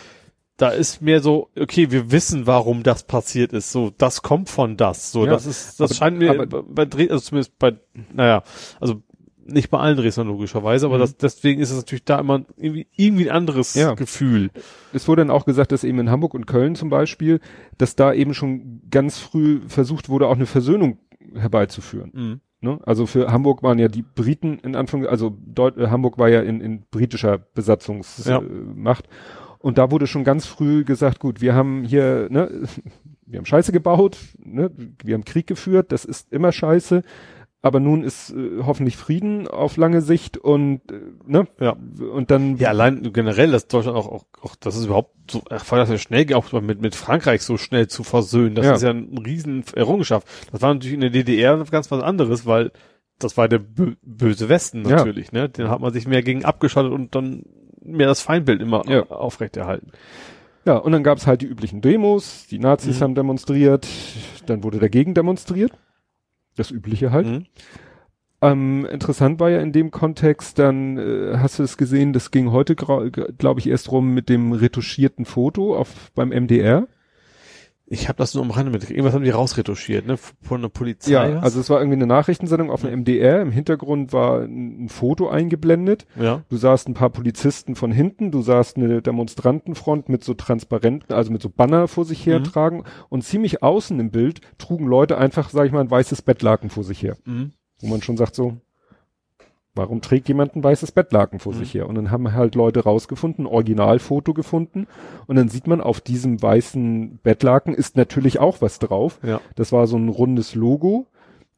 da 0.56 0.70
ist 0.70 1.02
mehr 1.02 1.20
so, 1.22 1.50
okay, 1.60 1.92
wir 1.92 2.12
wissen, 2.12 2.48
warum 2.48 2.82
das 2.82 3.04
passiert 3.04 3.54
ist. 3.54 3.72
So, 3.72 3.92
das 3.96 4.24
kommt 4.24 4.50
von 4.50 4.76
das. 4.76 5.12
So, 5.12 5.26
Ja, 5.26 5.32
das 5.32 5.46
ist, 5.46 5.80
das 5.80 5.92
aber- 5.92 5.96
scheint 5.98 6.18
mir 6.18 6.32
aber- 6.32 6.48
bei, 6.64 6.86
bei 6.86 7.10
also 7.10 7.20
zumindest 7.26 7.60
bei, 7.60 7.76
naja, 8.14 8.42
also 8.80 9.04
nicht 9.48 9.70
bei 9.70 9.80
allen 9.80 9.98
Dresdnern 9.98 10.28
logischerweise, 10.28 10.86
aber 10.86 10.96
Mhm. 10.98 11.02
das, 11.02 11.18
deswegen 11.18 11.62
ist 11.62 11.72
es 11.72 11.78
natürlich 11.78 12.04
da 12.06 12.20
immer 12.20 12.44
irgendwie, 12.58 12.88
irgendwie 12.96 13.30
ein 13.30 13.36
anderes 13.36 13.74
Ja. 13.76 13.94
Gefühl. 13.94 14.50
es 14.94 15.08
wurde 15.08 15.22
dann 15.22 15.32
auch 15.32 15.46
gesagt, 15.46 15.72
dass 15.72 15.84
eben 15.84 16.00
in 16.00 16.10
Hamburg 16.12 16.34
und 16.34 16.46
Köln 16.48 16.76
zum 16.76 16.90
Beispiel, 16.90 17.40
dass 17.78 17.96
da 17.96 18.14
eben 18.14 18.34
schon 18.34 18.82
ganz 18.92 19.20
früh 19.20 19.62
versucht 19.68 20.10
wurde, 20.10 20.28
auch 20.28 20.36
eine 20.36 20.46
Versöhnung 20.46 21.00
herbeizuführen. 21.34 22.12
Mhm. 22.14 22.40
Ne? 22.60 22.80
Also 22.86 23.06
für 23.06 23.32
Hamburg 23.32 23.62
waren 23.64 23.78
ja 23.80 23.88
die 23.88 24.02
Briten 24.04 24.60
in 24.60 24.76
Anfang, 24.76 25.06
also 25.06 25.36
Deut 25.46 25.78
äh, 25.78 25.88
Hamburg 25.88 26.18
war 26.18 26.28
ja 26.30 26.42
in, 26.42 26.60
in 26.62 26.82
britischer 26.90 27.38
Besatzungsmacht. 27.38 29.06
Ja. 29.08 29.12
Und 29.60 29.78
da 29.78 29.92
wurde 29.92 30.08
schon 30.08 30.24
ganz 30.24 30.46
früh 30.46 30.84
gesagt, 30.84 31.20
gut, 31.20 31.42
wir 31.42 31.54
haben 31.54 31.84
hier, 31.84 32.28
ne, 32.30 32.50
wir 33.26 33.38
haben 33.40 33.46
Scheiße 33.46 33.72
gebaut, 33.72 34.18
ne, 34.44 34.72
wir 35.04 35.14
haben 35.16 35.26
Krieg 35.26 35.48
geführt, 35.48 35.92
das 35.92 36.06
ist 36.06 36.32
immer 36.32 36.52
Scheiße. 36.52 37.04
Aber 37.64 37.80
nun 37.80 38.04
ist 38.04 38.30
äh, 38.32 38.62
hoffentlich 38.64 38.98
Frieden 38.98 39.48
auf 39.48 39.78
lange 39.78 40.02
Sicht 40.02 40.38
und 40.38 40.82
äh, 40.92 41.00
ne 41.26 41.48
Ja. 41.60 41.76
und 42.14 42.30
dann 42.30 42.58
Ja, 42.58 42.70
allein 42.70 43.12
generell, 43.12 43.52
dass 43.52 43.68
Deutschland 43.68 43.98
auch, 43.98 44.08
auch, 44.08 44.26
auch 44.42 44.56
das 44.56 44.76
ist 44.76 44.86
überhaupt 44.86 45.16
so, 45.32 45.42
ach, 45.50 45.70
war 45.72 45.80
das 45.80 45.90
ja 45.90 45.98
schnell, 45.98 46.26
geht, 46.26 46.36
auch 46.36 46.52
mit, 46.62 46.82
mit 46.82 46.96
Frankreich 46.96 47.42
so 47.42 47.58
schnell 47.58 47.88
zu 47.88 48.04
versöhnen. 48.04 48.54
Das 48.56 48.66
Ja. 48.68 48.76
ist 48.76 48.84
ja 48.84 48.92
eine 48.92 49.08
riesen 49.26 49.64
Errungenschaft. 49.76 50.28
Das 50.52 50.62
war 50.62 50.74
natürlich 50.74 50.94
in 50.94 51.02
der 51.02 51.10
DDR 51.10 51.58
ganz 51.72 51.90
was 51.90 52.04
anderes, 52.04 52.46
weil 52.46 52.72
das 53.20 53.36
war 53.38 53.48
der 53.50 53.58
bö 53.60 53.96
böse 54.04 54.48
Westen 54.50 54.84
Ja. 54.88 54.98
natürlich, 54.98 55.32
ne? 55.32 55.50
Den 55.50 55.70
hat 55.70 55.82
man 55.82 55.92
sich 55.92 56.08
mehr 56.08 56.22
gegen 56.22 56.46
abgeschottet 56.46 56.92
und 56.92 57.16
dann 57.16 57.44
mehr 57.82 58.08
das 58.08 58.22
Feindbild 58.22 58.62
immer 58.62 58.88
Ja. 58.88 59.04
aufrechterhalten. 59.10 59.92
Ja, 60.66 60.76
und 60.78 60.92
dann 60.92 61.04
gab's 61.04 61.26
halt 61.26 61.42
die 61.42 61.46
üblichen 61.48 61.82
Demos, 61.82 62.46
die 62.52 62.60
Nazis 62.60 63.00
Mhm. 63.00 63.04
haben 63.04 63.16
demonstriert, 63.16 63.88
dann 64.46 64.64
wurde 64.64 64.78
dagegen 64.80 65.16
demonstriert. 65.16 65.72
Das 66.58 66.72
übliche 66.72 67.12
halt. 67.12 67.28
Mhm. 67.28 67.46
Ähm, 68.42 68.86
interessant 68.86 69.40
war 69.40 69.50
ja 69.50 69.62
in 69.62 69.72
dem 69.72 69.90
Kontext, 69.90 70.60
dann 70.60 70.98
äh, 70.98 71.38
hast 71.38 71.58
du 71.58 71.64
es 71.64 71.78
gesehen, 71.78 72.14
das 72.14 72.30
ging 72.30 72.52
heute, 72.52 72.76
glaube 72.76 73.60
ich, 73.60 73.68
erst 73.68 73.92
rum 73.92 74.14
mit 74.14 74.30
dem 74.30 74.52
retuschierten 74.52 75.26
Foto 75.26 75.76
auf 75.76 76.12
beim 76.14 76.30
MDR. 76.30 76.88
Ich 77.90 78.10
habe 78.10 78.18
das 78.18 78.34
nur 78.34 78.44
am 78.44 78.52
Rande 78.52 78.70
mit. 78.72 78.90
Irgendwas 78.90 79.14
haben 79.14 79.24
die 79.24 79.30
rausretuschiert, 79.30 80.06
ne? 80.06 80.18
Von 80.18 80.62
der 80.62 80.68
Polizei. 80.68 81.12
Ja, 81.12 81.36
was? 81.38 81.44
also 81.44 81.60
es 81.62 81.70
war 81.70 81.80
irgendwie 81.80 81.96
eine 81.96 82.06
Nachrichtensendung 82.08 82.70
auf 82.70 82.82
dem 82.82 82.92
MDR. 83.00 83.42
Im 83.42 83.52
Hintergrund 83.52 84.12
war 84.12 84.42
ein, 84.42 84.84
ein 84.86 84.90
Foto 84.90 85.30
eingeblendet. 85.30 86.06
ja. 86.20 86.44
Du 86.50 86.58
sahst 86.58 86.90
ein 86.90 86.94
paar 86.96 87.10
Polizisten 87.12 87.76
von 87.76 87.92
hinten, 87.94 88.30
du 88.30 88.42
sahst 88.42 88.76
eine 88.76 89.02
Demonstrantenfront 89.02 90.10
mit 90.10 90.24
so 90.24 90.34
Transparenten, 90.34 91.14
also 91.14 91.32
mit 91.32 91.42
so 91.42 91.50
Banner 91.50 91.88
vor 91.88 92.04
sich 92.04 92.26
her 92.26 92.40
Mhm. 92.40 92.44
tragen 92.44 92.84
und 93.08 93.24
ziemlich 93.24 93.64
außen 93.64 93.98
im 94.00 94.12
Bild 94.12 94.42
trugen 94.58 94.86
Leute 94.86 95.18
einfach, 95.18 95.50
sag 95.50 95.66
ich 95.66 95.72
mal, 95.72 95.80
ein 95.82 95.90
weißes 95.92 96.24
Bettlaken 96.24 96.70
vor 96.70 96.84
sich 96.84 97.02
her. 97.02 97.16
Mhm. 97.26 97.52
Wo 97.80 97.88
man 97.88 98.02
schon 98.02 98.18
sagt 98.18 98.36
so, 98.36 98.58
warum 99.78 100.02
trägt 100.02 100.28
jemand 100.28 100.56
ein 100.56 100.64
weißes 100.64 100.92
Bettlaken 100.92 101.40
vor 101.40 101.54
Mhm. 101.54 101.58
sich 101.58 101.74
her? 101.74 101.88
Und 101.88 101.96
dann 101.96 102.12
haben 102.12 102.34
halt 102.34 102.56
Leute 102.56 102.82
rausgefunden, 102.84 103.46
ein 103.46 103.52
Originalfoto 103.52 104.34
gefunden 104.34 104.88
und 105.28 105.36
dann 105.36 105.50
sieht 105.50 105.68
man 105.68 105.80
auf 105.82 106.02
diesem 106.02 106.42
weißen 106.42 107.20
Bettlaken 107.24 107.74
ist 107.74 107.96
natürlich 107.96 108.40
auch 108.40 108.62
was 108.62 108.80
drauf. 108.80 109.20
Ja. 109.24 109.40
Das 109.56 109.72
war 109.72 109.88
so 109.88 109.98
ein 109.98 110.10
rundes 110.10 110.56
Logo 110.56 111.08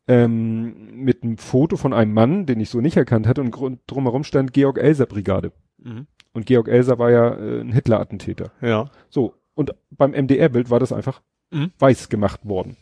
ähm, 0.08 1.04
mit 1.04 1.24
einem 1.24 1.38
Foto 1.38 1.78
von 1.78 1.94
einem 1.94 2.14
Mann, 2.14 2.46
den 2.46 2.60
ich 2.60 2.70
so 2.70 2.82
nicht 2.82 2.98
erkannt 2.98 3.28
hatte 3.28 3.42
und 3.42 3.80
drumherum 3.88 4.24
stand 4.24 4.54
Georg 4.54 4.78
Elser 4.78 5.06
Brigade. 5.06 5.52
Mhm. 5.78 6.08
Und 6.34 6.46
Georg 6.46 6.68
Elser 6.68 7.00
war 7.00 7.12
ja 7.12 7.34
äh, 7.36 7.62
ein 7.62 7.72
Hitler-Attentäter. 7.72 8.52
Ja. 8.62 8.90
So, 9.10 9.34
und 9.56 9.72
beim 9.92 10.12
MDR-Bild 10.12 10.70
war 10.70 10.80
das 10.80 10.92
einfach 10.94 11.22
Mhm. 11.52 11.72
weiß 11.80 12.10
gemacht 12.10 12.42
worden. 12.48 12.78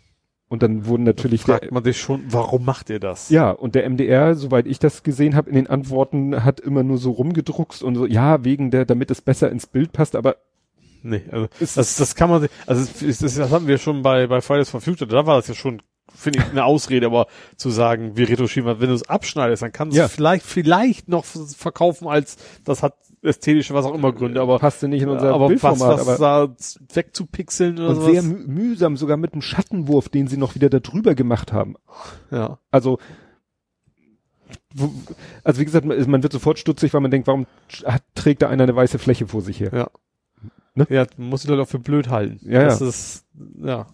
Und 0.49 0.64
dann 0.64 0.86
wurden 0.86 1.03
natürlich 1.03 1.44
der, 1.44 1.57
Fragt 1.57 1.72
man 1.74 1.84
sich 1.84 1.99
schon, 1.99 2.24
warum 2.30 2.64
macht 2.64 2.90
ihr 2.90 2.99
das? 3.02 3.30
ja, 3.30 3.52
und 3.52 3.76
der 3.76 3.90
MDR, 3.90 4.34
soweit 4.36 4.65
ich 4.65 4.80
das 4.80 5.03
gesehen 5.03 5.36
habe, 5.36 5.49
in 5.49 5.56
den 5.56 5.68
Antworten 5.68 6.44
hat 6.45 6.60
immer 6.61 6.84
nur 6.84 6.98
so 6.98 7.11
rumgedruckst 7.11 7.84
und 7.84 7.95
so, 7.95 8.06
ja, 8.06 8.44
wegen 8.45 8.72
der, 8.72 8.86
damit 8.86 9.11
es 9.11 9.19
besser 9.22 9.52
ins 9.52 9.68
Bild 9.68 9.91
passt, 9.91 10.15
aber 10.15 10.38
Nee, 11.03 11.22
also 11.32 11.48
das, 11.60 11.76
das 11.76 12.15
kann 12.15 12.30
man 12.30 12.41
sich, 12.41 12.52
also 12.65 12.82
das, 12.84 13.02
ist- 13.02 13.24
das, 13.24 13.52
hatten 13.52 13.68
wir 13.68 13.78
schon 13.78 14.02
bei, 14.02 14.28
bei 14.28 14.41
Fridays 14.41 14.69
for 14.69 14.82
Future, 14.82 15.10
da 15.10 15.26
war 15.26 15.36
das 15.38 15.48
ja 15.48 15.53
schon, 15.53 15.82
finde 16.14 16.40
ich, 16.40 16.45
eine 16.49 16.64
Ausrede, 16.65 17.06
aber 17.06 17.28
zu 17.56 17.69
sagen, 17.69 18.18
wir 18.18 18.28
retuschieren, 18.28 18.80
wenn 18.80 18.90
du 18.90 18.95
es 18.95 19.07
abschneidest, 19.07 19.61
dann 19.64 19.72
kannst 19.72 19.95
du 19.95 19.99
Ja. 19.99 20.06
es 20.07 20.14
vielleicht, 20.14 20.45
vielleicht 20.45 21.07
noch 21.07 21.24
verkaufen 21.26 22.07
als, 22.07 22.38
das 22.65 22.84
hat 22.84 22.95
ästhetische, 23.27 23.73
was 23.73 23.85
auch 23.85 23.93
immer 23.93 24.11
Gründe, 24.13 24.41
aber, 24.41 24.59
passte 24.59 24.87
nicht 24.87 25.03
in 25.03 25.09
unser 25.09 25.33
aber 25.33 25.45
was, 25.45 25.49
Bildformat, 25.49 25.99
was 25.99 26.21
aber 26.21 26.47
da 26.47 26.55
wegzupixeln 26.93 27.77
oder 27.77 27.89
und 27.89 27.95
sowas. 27.95 28.11
sehr 28.11 28.23
mü 28.23 28.47
mühsam, 28.47 28.97
sogar 28.97 29.17
mit 29.17 29.33
einem 29.33 29.41
Schattenwurf, 29.41 30.09
den 30.09 30.27
sie 30.27 30.37
noch 30.37 30.55
wieder 30.55 30.69
da 30.69 30.79
drüber 30.79 31.15
gemacht 31.15 31.53
haben. 31.53 31.75
ja. 32.31 32.59
Also, 32.71 32.99
also 35.43 35.59
wie 35.59 35.65
gesagt, 35.65 35.85
man 35.85 36.23
wird 36.23 36.33
sofort 36.33 36.59
stutzig, 36.59 36.93
weil 36.93 37.01
man 37.01 37.11
denkt, 37.11 37.27
warum 37.27 37.47
hat, 37.85 38.03
trägt 38.15 38.41
da 38.41 38.49
einer 38.49 38.63
eine 38.63 38.75
weiße 38.75 38.99
Fläche 38.99 39.27
vor 39.27 39.41
sich 39.41 39.59
her? 39.59 39.71
Ja. 39.73 39.89
Ne? 40.75 40.85
Ja, 40.89 41.07
man 41.17 41.29
muss 41.29 41.41
die 41.41 41.47
Leute 41.47 41.63
auch 41.63 41.67
für 41.67 41.79
blöd 41.79 42.09
halten. 42.09 42.39
Ja, 42.43 42.65
das 42.65 42.79
ja. 42.79 42.87
ist, 42.87 43.25
ja. 43.63 43.87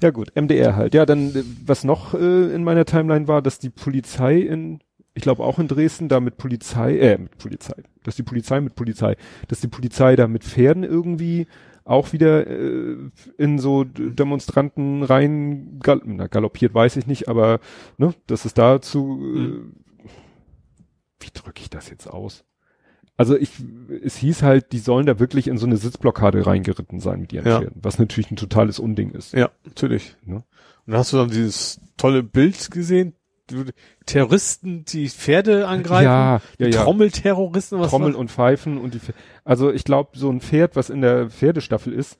Ja 0.00 0.10
gut, 0.10 0.32
MDR 0.36 0.76
halt. 0.76 0.94
Ja, 0.94 1.04
dann 1.04 1.34
äh, 1.34 1.42
was 1.66 1.82
noch 1.82 2.14
äh, 2.14 2.54
in 2.54 2.62
meiner 2.62 2.84
Timeline 2.84 3.26
war, 3.26 3.42
dass 3.42 3.58
die 3.58 3.70
Polizei 3.70 4.38
in, 4.38 4.80
ich 5.14 5.22
glaube 5.22 5.42
auch 5.44 5.58
in 5.58 5.68
Dresden, 5.68 6.08
da 6.08 6.20
mit 6.20 6.36
Polizei, 6.36 6.98
äh, 6.98 7.18
mit 7.18 7.36
Polizei, 7.38 7.74
dass 8.04 8.16
die 8.16 8.22
Polizei 8.22 8.60
mit 8.60 8.74
Polizei, 8.74 9.16
dass 9.48 9.60
die 9.60 9.68
Polizei 9.68 10.16
da 10.16 10.28
mit 10.28 10.44
Pferden 10.44 10.84
irgendwie 10.84 11.46
auch 11.84 12.12
wieder 12.12 12.46
äh, 12.46 12.96
in 13.36 13.58
so 13.58 13.84
Demonstranten 13.84 15.02
rein 15.02 15.78
gal 15.82 16.00
na, 16.04 16.26
galoppiert, 16.28 16.74
weiß 16.74 16.96
ich 16.96 17.06
nicht, 17.06 17.28
aber 17.28 17.58
ne, 17.98 18.14
dass 18.26 18.44
es 18.44 18.54
dazu, 18.54 19.18
Mhm. 19.20 19.72
äh, 20.04 20.08
wie 21.20 21.30
drücke 21.32 21.60
ich 21.62 21.70
das 21.70 21.90
jetzt 21.90 22.06
aus? 22.06 22.44
Also 23.16 23.36
ich, 23.36 23.50
es 24.02 24.16
hieß 24.16 24.42
halt, 24.42 24.72
die 24.72 24.78
sollen 24.78 25.04
da 25.04 25.18
wirklich 25.18 25.46
in 25.48 25.58
so 25.58 25.66
eine 25.66 25.76
Sitzblockade 25.76 26.46
reingeritten 26.46 27.00
sein 27.00 27.20
mit 27.20 27.32
ihren 27.34 27.46
Ja. 27.46 27.58
Pferden, 27.60 27.80
was 27.82 27.98
natürlich 27.98 28.30
ein 28.30 28.36
totales 28.36 28.78
Unding 28.78 29.10
ist. 29.10 29.34
Ja, 29.34 29.50
natürlich. 29.64 30.16
Ne? 30.24 30.36
Und 30.36 30.44
dann 30.86 30.96
hast 30.96 31.12
du 31.12 31.18
dann 31.18 31.28
dieses 31.28 31.80
tolle 31.98 32.22
Bild 32.22 32.70
gesehen, 32.70 33.14
Terroristen, 34.06 34.84
die 34.84 35.08
Pferde 35.08 35.66
angreifen, 35.68 36.04
Ja, 36.04 36.40
ja, 36.58 36.66
die 36.66 36.72
ja. 36.74 36.82
Trommelterroristen, 36.84 37.78
was 37.78 37.90
Trommeln 37.90 38.14
war- 38.14 38.20
und 38.20 38.30
Pfeifen 38.30 38.78
und 38.78 38.94
die, 38.94 38.98
Pf- 38.98 39.14
also 39.44 39.70
ich 39.72 39.84
glaube, 39.84 40.18
so 40.18 40.30
ein 40.30 40.40
Pferd, 40.40 40.76
was 40.76 40.90
in 40.90 41.00
der 41.02 41.30
Pferdestaffel 41.30 41.92
ist, 41.92 42.18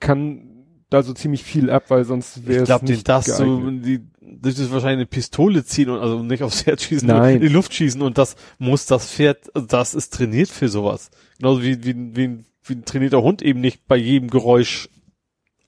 kann 0.00 0.46
da 0.88 1.02
so 1.02 1.12
ziemlich 1.12 1.44
viel 1.44 1.70
ab, 1.70 1.84
weil 1.88 2.04
sonst 2.04 2.46
wäre 2.46 2.56
ich 2.56 2.62
es 2.62 2.66
glaube, 2.66 2.86
nicht 2.86 3.08
das 3.08 3.26
so, 3.26 3.70
die, 3.70 4.00
das 4.20 4.58
ist 4.58 4.72
wahrscheinlich 4.72 4.98
eine 4.98 5.06
Pistole 5.06 5.64
ziehen 5.64 5.88
und 5.88 6.00
also 6.00 6.22
nicht 6.22 6.42
aufs 6.42 6.62
Pferd 6.62 6.80
schießen, 6.82 7.06
Nein. 7.06 7.36
in 7.36 7.40
die 7.42 7.48
Luft 7.48 7.72
schießen 7.74 8.02
und 8.02 8.18
das 8.18 8.34
muss 8.58 8.86
das 8.86 9.08
Pferd, 9.10 9.54
also 9.54 9.66
das 9.68 9.94
ist 9.94 10.12
trainiert 10.14 10.48
für 10.48 10.68
sowas. 10.68 11.10
Genauso 11.38 11.62
wie, 11.62 11.84
wie, 11.84 11.94
wie, 12.16 12.24
ein- 12.24 12.44
wie 12.64 12.72
ein 12.74 12.84
trainierter 12.84 13.22
Hund 13.22 13.40
eben 13.42 13.60
nicht 13.60 13.86
bei 13.86 13.96
jedem 13.96 14.30
Geräusch 14.30 14.88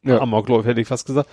Ja. 0.02 0.20
Amoklauf, 0.20 0.64
hätte 0.64 0.80
ich 0.80 0.88
fast 0.88 1.06
gesagt. 1.06 1.30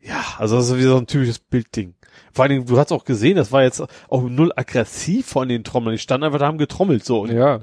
Ja, 0.00 0.22
also 0.38 0.56
das 0.56 0.70
ist 0.70 0.76
wie 0.78 0.82
so 0.82 0.96
ein 0.96 1.06
typisches 1.06 1.38
Bildding. 1.38 1.94
Vor 2.32 2.42
allen 2.44 2.50
Dingen, 2.50 2.66
du 2.66 2.78
hast 2.78 2.92
auch 2.92 3.04
gesehen, 3.04 3.36
das 3.36 3.52
war 3.52 3.62
jetzt 3.62 3.80
auch 4.08 4.22
null 4.22 4.52
aggressiv 4.56 5.26
von 5.26 5.48
den 5.48 5.64
Trommeln. 5.64 5.94
Die 5.96 5.98
standen 6.02 6.24
einfach 6.24 6.38
da, 6.38 6.46
haben 6.46 6.58
getrommelt 6.58 7.04
so. 7.04 7.20
Und, 7.20 7.32
Ja. 7.32 7.60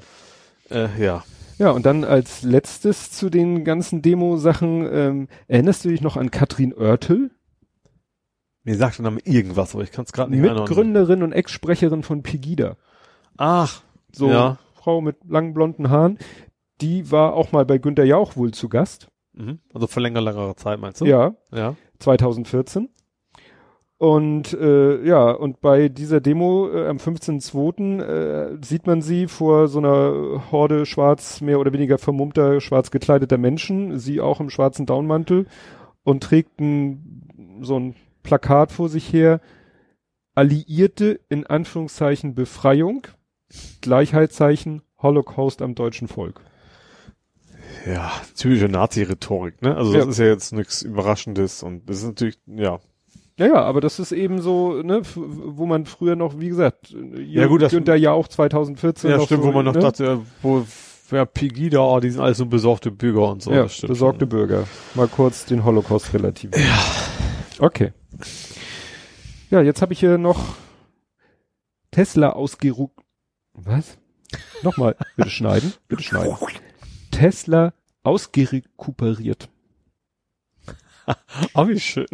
äh, 0.69 0.87
ja. 1.01 1.23
Ja, 1.57 1.69
und 1.71 1.85
dann 1.85 2.03
als 2.03 2.41
letztes 2.41 3.11
zu 3.11 3.29
den 3.29 3.63
ganzen 3.63 4.01
Demo-Sachen, 4.01 4.87
ähm, 4.91 5.27
erinnerst 5.47 5.85
du 5.85 5.89
dich 5.89 6.01
noch 6.01 6.17
an 6.17 6.31
Katrin 6.31 6.73
Oertel? 6.73 7.29
Mir 8.63 8.75
sagt 8.77 8.97
der 8.97 9.03
Name 9.03 9.19
irgendwas, 9.23 9.73
aber 9.73 9.83
ich 9.83 9.91
kann 9.91 10.05
es 10.05 10.11
gerade 10.11 10.31
nicht 10.31 10.39
einordnen. 10.39 10.63
Mitgründerin 10.65 11.23
und 11.23 11.31
Ex-Sprecherin 11.33 12.03
von 12.03 12.23
Pegida. 12.23 12.77
Ach, 13.37 13.81
So, 14.13 14.29
Ja. 14.29 14.57
Frau 14.75 15.01
mit 15.01 15.17
langen 15.27 15.53
blonden 15.53 15.89
Haaren. 15.91 16.17
Die 16.81 17.11
war 17.11 17.33
auch 17.33 17.51
mal 17.51 17.65
bei 17.65 17.77
Günter 17.77 18.03
Jauch 18.03 18.35
wohl 18.35 18.51
zu 18.51 18.67
Gast. 18.67 19.07
mhm. 19.33 19.59
also 19.73 19.85
vor 19.87 20.01
länger, 20.01 20.19
längerer 20.21 20.55
Zeit 20.57 20.79
meinst 20.79 21.01
du? 21.01 21.05
Ja. 21.05 21.33
Ja. 21.51 21.75
2014. 21.99 22.89
Und 24.01 24.53
äh, 24.53 25.05
ja, 25.05 25.29
und 25.29 25.61
bei 25.61 25.87
dieser 25.87 26.21
Demo 26.21 26.67
äh, 26.73 26.87
am 26.87 26.97
15.02. 26.97 28.01
Äh, 28.01 28.57
sieht 28.65 28.87
man 28.87 29.03
sie 29.03 29.27
vor 29.27 29.67
so 29.67 29.77
einer 29.77 30.41
Horde 30.51 30.87
schwarz, 30.87 31.39
mehr 31.39 31.59
oder 31.59 31.71
weniger 31.71 31.99
vermummter, 31.99 32.61
schwarz 32.61 32.89
gekleideter 32.89 33.37
Menschen, 33.37 33.99
sie 33.99 34.19
auch 34.19 34.39
im 34.39 34.49
schwarzen 34.49 34.87
Downmantel. 34.87 35.45
und 36.01 36.23
trägt 36.23 36.59
ein, 36.59 37.59
so 37.61 37.79
ein 37.79 37.95
Plakat 38.23 38.71
vor 38.71 38.89
sich 38.89 39.13
her. 39.13 39.39
Alliierte 40.33 41.19
in 41.29 41.45
Anführungszeichen 41.45 42.33
Befreiung, 42.33 43.05
Gleichheitszeichen 43.81 44.81
Holocaust 44.99 45.61
am 45.61 45.75
deutschen 45.75 46.07
Volk. 46.07 46.41
Ja, 47.85 48.11
typische 48.35 48.67
Nazi-Rhetorik, 48.67 49.61
ne? 49.61 49.77
Also 49.77 49.93
das 49.93 50.07
ist 50.07 50.17
ja 50.17 50.25
jetzt 50.25 50.53
nichts 50.53 50.81
Überraschendes 50.81 51.61
und 51.61 51.87
das 51.87 51.97
ist 51.97 52.05
natürlich, 52.05 52.39
ja. 52.47 52.79
Ja, 53.41 53.47
ja, 53.47 53.61
aber 53.63 53.81
das 53.81 53.97
ist 53.97 54.11
eben 54.11 54.39
so, 54.39 54.83
ne, 54.83 55.01
wo 55.15 55.65
man 55.65 55.87
früher 55.87 56.15
noch, 56.15 56.39
wie 56.39 56.49
gesagt, 56.49 56.93
Ja, 57.17 57.47
gut, 57.47 57.63
das- 57.63 57.71
Günther 57.71 57.95
ja 57.95 58.11
auch 58.11 58.27
2014 58.27 59.09
Ja, 59.09 59.19
stimmt, 59.21 59.41
so, 59.41 59.47
wo 59.47 59.51
man 59.51 59.65
noch 59.65 59.73
ne? 59.73 59.79
dachte, 59.79 60.21
wo, 60.43 60.63
ja, 61.09 61.25
Pegida, 61.25 61.79
oh, 61.79 61.99
die 61.99 62.11
sind 62.11 62.21
alles 62.21 62.37
so 62.37 62.45
besorgte 62.45 62.91
Bürger 62.91 63.29
und 63.31 63.41
so. 63.41 63.51
ja, 63.51 63.63
besorgte 63.63 64.21
schon. 64.25 64.29
Bürger. 64.29 64.65
Mal 64.93 65.07
kurz 65.07 65.45
den 65.45 65.65
Holocaust 65.65 66.13
relativ. 66.13 66.51
Ja. 66.55 66.77
Okay. 67.57 67.93
Ja, 69.49 69.61
jetzt 69.61 69.81
habe 69.81 69.93
ich 69.93 69.99
hier 69.99 70.19
noch 70.19 70.39
Tesla 71.89 72.29
ausgeruht. 72.29 72.91
Was? 73.53 73.97
Nochmal, 74.61 74.95
bitte 75.17 75.29
schneiden, 75.31 75.73
bitte 75.87 76.03
schneiden. 76.03 76.35
Tesla 77.11 77.73
ausgerekuperiert. 78.03 79.49
Ah, 81.53 81.67
wie 81.67 81.79
schön. 81.79 82.07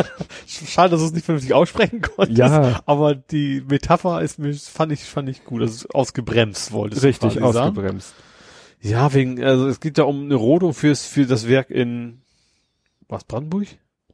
Schade, 0.46 0.90
dass 0.92 1.00
du 1.00 1.06
es 1.06 1.12
nicht 1.12 1.24
vernünftig 1.24 1.54
aussprechen 1.54 2.00
konntest. 2.02 2.38
Ja. 2.38 2.80
Aber 2.86 3.14
die 3.14 3.62
Metapher 3.68 4.22
ist 4.22 4.38
mir, 4.38 4.52
fand 4.54 4.92
ich, 4.92 5.00
fand 5.04 5.28
ich 5.28 5.44
gut. 5.44 5.62
Also 5.62 5.88
ausgebremst 5.92 6.72
wolltest 6.72 7.02
Richtig, 7.04 7.34
du 7.34 7.40
quasi 7.40 7.52
sagen. 7.54 7.68
ausgebremst. 7.70 8.14
Ja, 8.80 9.12
wegen, 9.12 9.42
also 9.44 9.68
es 9.68 9.80
geht 9.80 9.98
ja 9.98 10.04
um 10.04 10.24
eine 10.24 10.34
Rodung 10.36 10.72
fürs, 10.74 11.04
für 11.06 11.26
das 11.26 11.46
Werk 11.48 11.70
in, 11.70 12.22
was, 13.08 13.24
Brandenburg? 13.24 13.66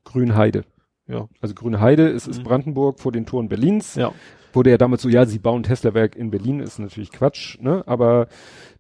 Grünheide. 0.05 0.65
Ja. 1.07 1.29
Also 1.41 1.55
Grünheide 1.55 2.09
ist, 2.09 2.27
ist 2.27 2.39
Mhm. 2.41 2.45
Brandenburg 2.45 3.01
vor 3.01 3.13
den 3.13 3.27
Toren 3.27 3.49
Berlins. 3.49 3.95
Ja. 3.95 4.13
Wurde 4.53 4.71
ja 4.71 4.79
damals 4.79 5.03
so, 5.03 5.09
ja, 5.09 5.27
sie 5.27 5.39
bauen 5.39 5.63
Tesla-Werk 5.63 6.17
in 6.17 6.31
Berlin, 6.31 6.61
ist 6.61 6.79
natürlich 6.79 7.13
Quatsch, 7.13 7.59
ne? 7.61 7.85
Aber 7.87 8.27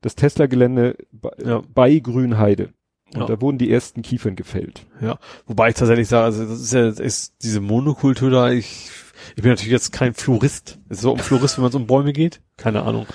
das 0.01 0.15
Tesla-Gelände 0.17 0.97
bei, 1.13 1.31
Ja. 1.45 1.63
bei 1.73 1.99
Grünheide. 1.99 2.71
Und 3.15 3.21
Ja. 3.21 3.27
da 3.27 3.41
wurden 3.41 3.59
die 3.59 3.71
ersten 3.71 4.03
Kiefern 4.03 4.37
gefällt. 4.37 4.85
Ja. 5.01 5.19
Wobei 5.47 5.69
ich 5.69 5.75
tatsächlich 5.77 6.09
sage, 6.09 6.25
also 6.25 6.45
das 6.45 6.61
ist 6.61 6.73
ja, 6.73 6.89
ist 6.89 7.35
diese 7.43 7.61
Monokultur 7.61 8.31
da, 8.31 8.51
ich, 8.51 8.91
ich 9.37 9.43
bin 9.43 9.51
natürlich 9.53 9.73
jetzt 9.73 9.93
kein 9.93 10.13
Florist. 10.15 10.79
Es 10.89 10.99
ist 10.99 11.03
so 11.03 11.13
um 11.13 11.19
Florist, 11.19 11.57
wenn 11.57 11.63
man 11.63 11.73
so 11.73 11.79
um 11.79 11.87
Bäume 11.87 12.13
geht. 12.13 12.41
Keine 12.57 12.83
Ahnung. 12.83 13.07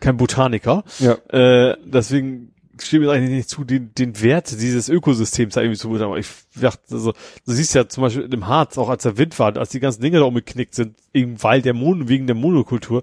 Kein 0.00 0.16
Botaniker. 0.16 0.82
Ja. 0.98 1.14
Äh, 1.28 1.76
deswegen 1.84 2.54
steht 2.80 3.00
mir 3.00 3.10
eigentlich 3.10 3.30
nicht 3.30 3.48
zu, 3.48 3.64
den, 3.64 3.92
den 3.94 4.20
Wert 4.22 4.50
dieses 4.60 4.88
Ökosystems 4.88 5.54
da 5.54 5.60
irgendwie 5.60 5.78
zu 5.78 5.88
beurteilen. 5.88 6.10
Aber 6.10 6.18
ich 6.20 6.28
dachte, 6.54 6.80
also, 6.94 7.12
du 7.12 7.52
siehst 7.52 7.74
ja 7.74 7.88
zum 7.88 8.02
Beispiel 8.02 8.32
im 8.32 8.46
Harz, 8.46 8.78
auch 8.78 8.88
als 8.88 9.02
der 9.02 9.18
Wind 9.18 9.38
war, 9.38 9.56
als 9.56 9.70
die 9.70 9.80
ganzen 9.80 10.00
Dinge 10.00 10.18
da 10.20 10.24
umgeknickt 10.24 10.74
sind, 10.74 10.96
eben 11.12 11.42
weil 11.42 11.60
der 11.60 11.74
Mon 11.74 12.08
wegen 12.08 12.26
der 12.26 12.36
Monokultur, 12.36 13.02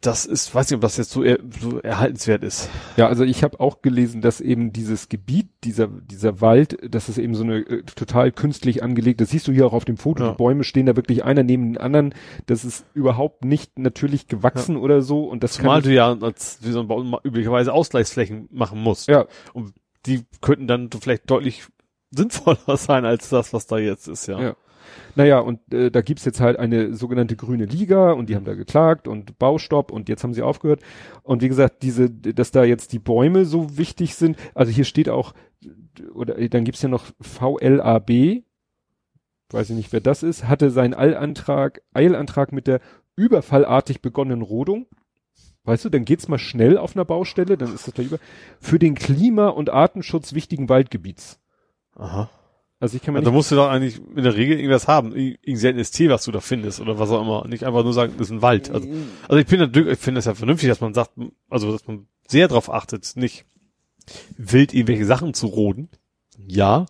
das 0.00 0.24
ist, 0.24 0.54
weiß 0.54 0.70
nicht, 0.70 0.76
ob 0.76 0.82
das 0.82 0.96
jetzt 0.96 1.10
so, 1.10 1.22
er, 1.22 1.38
so 1.60 1.80
erhaltenswert 1.80 2.44
ist. 2.44 2.70
Ja, 2.96 3.08
also 3.08 3.24
ich 3.24 3.42
habe 3.42 3.58
auch 3.58 3.82
gelesen, 3.82 4.20
dass 4.20 4.40
eben 4.40 4.72
dieses 4.72 5.08
Gebiet, 5.08 5.48
dieser, 5.64 5.88
dieser 5.88 6.40
Wald, 6.40 6.78
dass 6.94 7.08
es 7.08 7.18
eben 7.18 7.34
so 7.34 7.42
eine 7.42 7.58
äh, 7.58 7.82
total 7.82 8.30
künstlich 8.30 8.82
angelegt, 8.82 9.20
das 9.20 9.30
siehst 9.30 9.48
du 9.48 9.52
hier 9.52 9.66
auch 9.66 9.72
auf 9.72 9.84
dem 9.84 9.96
Foto, 9.96 10.22
Ja. 10.24 10.30
die 10.30 10.36
Bäume 10.36 10.62
stehen 10.64 10.86
da 10.86 10.94
wirklich 10.94 11.24
einer 11.24 11.42
neben 11.42 11.72
den 11.72 11.78
anderen, 11.78 12.14
das 12.46 12.64
ist 12.64 12.84
überhaupt 12.94 13.44
nicht 13.44 13.78
natürlich 13.78 14.28
gewachsen 14.28 14.76
oder 14.76 15.02
so 15.02 15.24
und 15.24 15.42
das 15.42 15.54
Zumal 15.54 15.80
kann 15.82 15.90
du 15.90 15.94
ja 15.94 16.12
als 16.20 16.58
wie 16.62 16.70
so 16.70 16.80
ein 16.80 16.86
Baum 16.88 17.16
üblicherweise 17.24 17.72
Ausgleichsflächen 17.72 18.48
machen 18.52 18.80
musst. 18.80 19.08
ja, 19.08 19.26
Und 19.52 19.74
die 20.06 20.22
könnten 20.40 20.66
dann 20.68 20.90
vielleicht 21.00 21.28
deutlich 21.30 21.64
sinnvoller 22.10 22.58
sein 22.76 23.04
als 23.04 23.28
das, 23.28 23.52
was 23.52 23.66
da 23.66 23.78
jetzt 23.78 24.06
ist, 24.06 24.26
ja. 24.28 24.40
Ja. 24.40 24.56
Naja, 25.14 25.38
und 25.38 25.72
äh, 25.72 25.90
da 25.90 26.02
gibt's 26.02 26.24
jetzt 26.24 26.40
halt 26.40 26.58
eine 26.58 26.94
sogenannte 26.94 27.36
grüne 27.36 27.64
Liga 27.64 28.12
und 28.12 28.28
die 28.28 28.36
haben 28.36 28.44
da 28.44 28.54
geklagt 28.54 29.08
und 29.08 29.38
Baustopp 29.38 29.90
und 29.90 30.08
jetzt 30.08 30.24
haben 30.24 30.34
sie 30.34 30.42
aufgehört. 30.42 30.80
Und 31.22 31.42
wie 31.42 31.48
gesagt, 31.48 31.82
diese, 31.82 32.10
dass 32.10 32.50
da 32.50 32.64
jetzt 32.64 32.92
die 32.92 32.98
Bäume 32.98 33.44
so 33.44 33.76
wichtig 33.76 34.14
sind, 34.14 34.36
also 34.54 34.72
hier 34.72 34.84
steht 34.84 35.08
auch, 35.08 35.34
oder 36.14 36.38
äh, 36.38 36.48
dann 36.48 36.64
gibt's 36.64 36.82
ja 36.82 36.88
noch 36.88 37.06
VLAB, 37.20 38.42
weiß 39.50 39.70
ich 39.70 39.76
nicht, 39.76 39.92
wer 39.92 40.00
das 40.00 40.22
ist, 40.22 40.48
hatte 40.48 40.70
seinen 40.70 40.94
Eilantrag, 40.94 41.82
Eilantrag 41.92 42.52
mit 42.52 42.66
der 42.66 42.80
überfallartig 43.16 44.02
begonnenen 44.02 44.42
Rodung. 44.42 44.86
Weißt 45.64 45.84
du, 45.84 45.88
dann 45.88 46.04
geht's 46.04 46.28
mal 46.28 46.38
schnell 46.38 46.76
auf 46.76 46.94
einer 46.94 47.06
Baustelle, 47.06 47.56
dann 47.56 47.72
ist 47.74 47.86
das 47.86 47.94
da 47.94 48.02
über, 48.02 48.18
für 48.60 48.78
den 48.78 48.94
Klima- 48.94 49.48
und 49.48 49.70
Artenschutz 49.70 50.34
wichtigen 50.34 50.68
Waldgebiets. 50.68 51.40
Aha. 51.94 52.28
Also 52.84 52.96
ich 52.98 53.02
kann 53.02 53.14
mir 53.14 53.20
nicht 53.20 53.32
musst 53.32 53.50
du 53.50 53.54
doch 53.54 53.70
eigentlich 53.70 53.98
in 54.14 54.24
der 54.24 54.36
Regel 54.36 54.58
irgendwas 54.58 54.86
haben, 54.88 55.12
Ir- 55.12 55.38
irgendein 55.40 55.56
seltenes 55.56 55.90
Tier, 55.90 56.10
was 56.10 56.22
du 56.24 56.32
da 56.32 56.40
findest 56.40 56.80
oder 56.82 56.98
was 56.98 57.08
auch 57.10 57.22
immer. 57.22 57.48
Nicht 57.48 57.64
einfach 57.64 57.82
nur 57.82 57.94
sagen, 57.94 58.12
das 58.18 58.26
ist 58.28 58.32
ein 58.32 58.42
Wald. 58.42 58.70
Also, 58.70 58.86
also 59.26 59.36
ich 59.38 59.46
bin 59.46 59.58
natürlich, 59.58 59.94
ich 59.94 59.98
finde 59.98 60.18
es 60.18 60.26
ja 60.26 60.34
vernünftig, 60.34 60.68
dass 60.68 60.82
man 60.82 60.92
sagt, 60.92 61.12
also 61.48 61.72
dass 61.72 61.86
man 61.86 62.06
sehr 62.28 62.46
darauf 62.46 62.70
achtet, 62.70 63.12
nicht 63.16 63.46
wild 64.36 64.74
irgendwelche 64.74 65.06
Sachen 65.06 65.32
zu 65.32 65.46
roden. 65.46 65.88
Ja. 66.36 66.84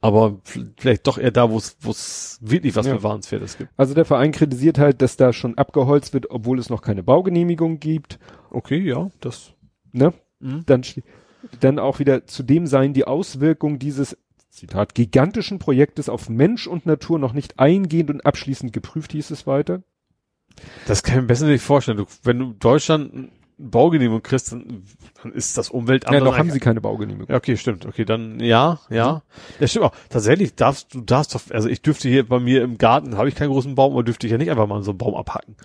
Aber 0.00 0.40
vielleicht 0.76 1.06
doch 1.06 1.18
eher 1.18 1.30
da, 1.30 1.52
wo 1.52 1.56
es 1.58 2.38
wirklich 2.40 2.74
was 2.74 2.86
Ja. 2.86 2.94
Bewahrenswertes 2.96 3.56
gibt. 3.56 3.70
Also 3.76 3.94
der 3.94 4.04
Verein 4.04 4.32
kritisiert 4.32 4.78
halt, 4.78 5.02
dass 5.02 5.16
da 5.16 5.32
schon 5.32 5.56
abgeholzt 5.56 6.14
wird, 6.14 6.32
obwohl 6.32 6.58
es 6.58 6.68
noch 6.68 6.82
keine 6.82 7.04
Baugenehmigung 7.04 7.78
gibt. 7.78 8.18
Okay, 8.50 8.80
ja, 8.80 9.08
das. 9.20 9.52
Ne? 9.92 10.12
Mhm. 10.40 10.64
Dann, 10.66 10.82
dann 11.60 11.78
auch 11.78 12.00
wieder 12.00 12.26
zudem 12.26 12.66
seien 12.66 12.92
die 12.92 13.06
Auswirkungen 13.06 13.78
dieses 13.78 14.16
Zitat 14.54 14.94
gigantischen 14.94 15.58
Projektes 15.58 16.08
auf 16.08 16.28
Mensch 16.28 16.66
und 16.66 16.86
Natur 16.86 17.18
noch 17.18 17.32
nicht 17.32 17.58
eingehend 17.58 18.10
und 18.10 18.24
abschließend 18.24 18.72
geprüft, 18.72 19.12
hieß 19.12 19.30
es 19.30 19.46
weiter. 19.46 19.82
Das 20.86 21.02
kann 21.02 21.16
ich 21.16 21.20
mir 21.22 21.26
besser 21.26 21.46
nicht 21.46 21.64
vorstellen. 21.64 21.96
Du, 21.96 22.06
wenn 22.22 22.38
du 22.38 22.52
Deutschland 22.52 23.12
eine 23.12 23.28
Baugenehmigung 23.58 24.22
kriegst, 24.22 24.52
dann, 24.52 24.84
dann 25.22 25.32
ist 25.32 25.58
das 25.58 25.70
Umweltamt. 25.70 26.14
Ja, 26.14 26.20
noch 26.20 26.38
haben 26.38 26.52
sie 26.52 26.60
keine 26.60 26.80
Baugenehmigung. 26.80 27.28
Ja, 27.28 27.36
okay, 27.36 27.56
stimmt. 27.56 27.84
Okay, 27.84 28.04
dann 28.04 28.38
ja, 28.38 28.78
ja. 28.90 29.22
Ja, 29.58 29.66
stimmt 29.66 29.86
auch. 29.86 29.96
Tatsächlich 30.08 30.54
darfst 30.54 30.94
du 30.94 31.00
darfst 31.00 31.34
doch, 31.34 31.42
also 31.50 31.68
ich 31.68 31.82
dürfte 31.82 32.08
hier 32.08 32.28
bei 32.28 32.38
mir 32.38 32.62
im 32.62 32.78
Garten, 32.78 33.16
habe 33.16 33.28
ich 33.28 33.34
keinen 33.34 33.50
großen 33.50 33.74
Baum, 33.74 33.92
aber 33.92 34.04
dürfte 34.04 34.28
ich 34.28 34.30
ja 34.30 34.38
nicht 34.38 34.50
einfach 34.50 34.68
mal 34.68 34.84
so 34.84 34.92
einen 34.92 34.98
Baum 34.98 35.16
abhacken. 35.16 35.56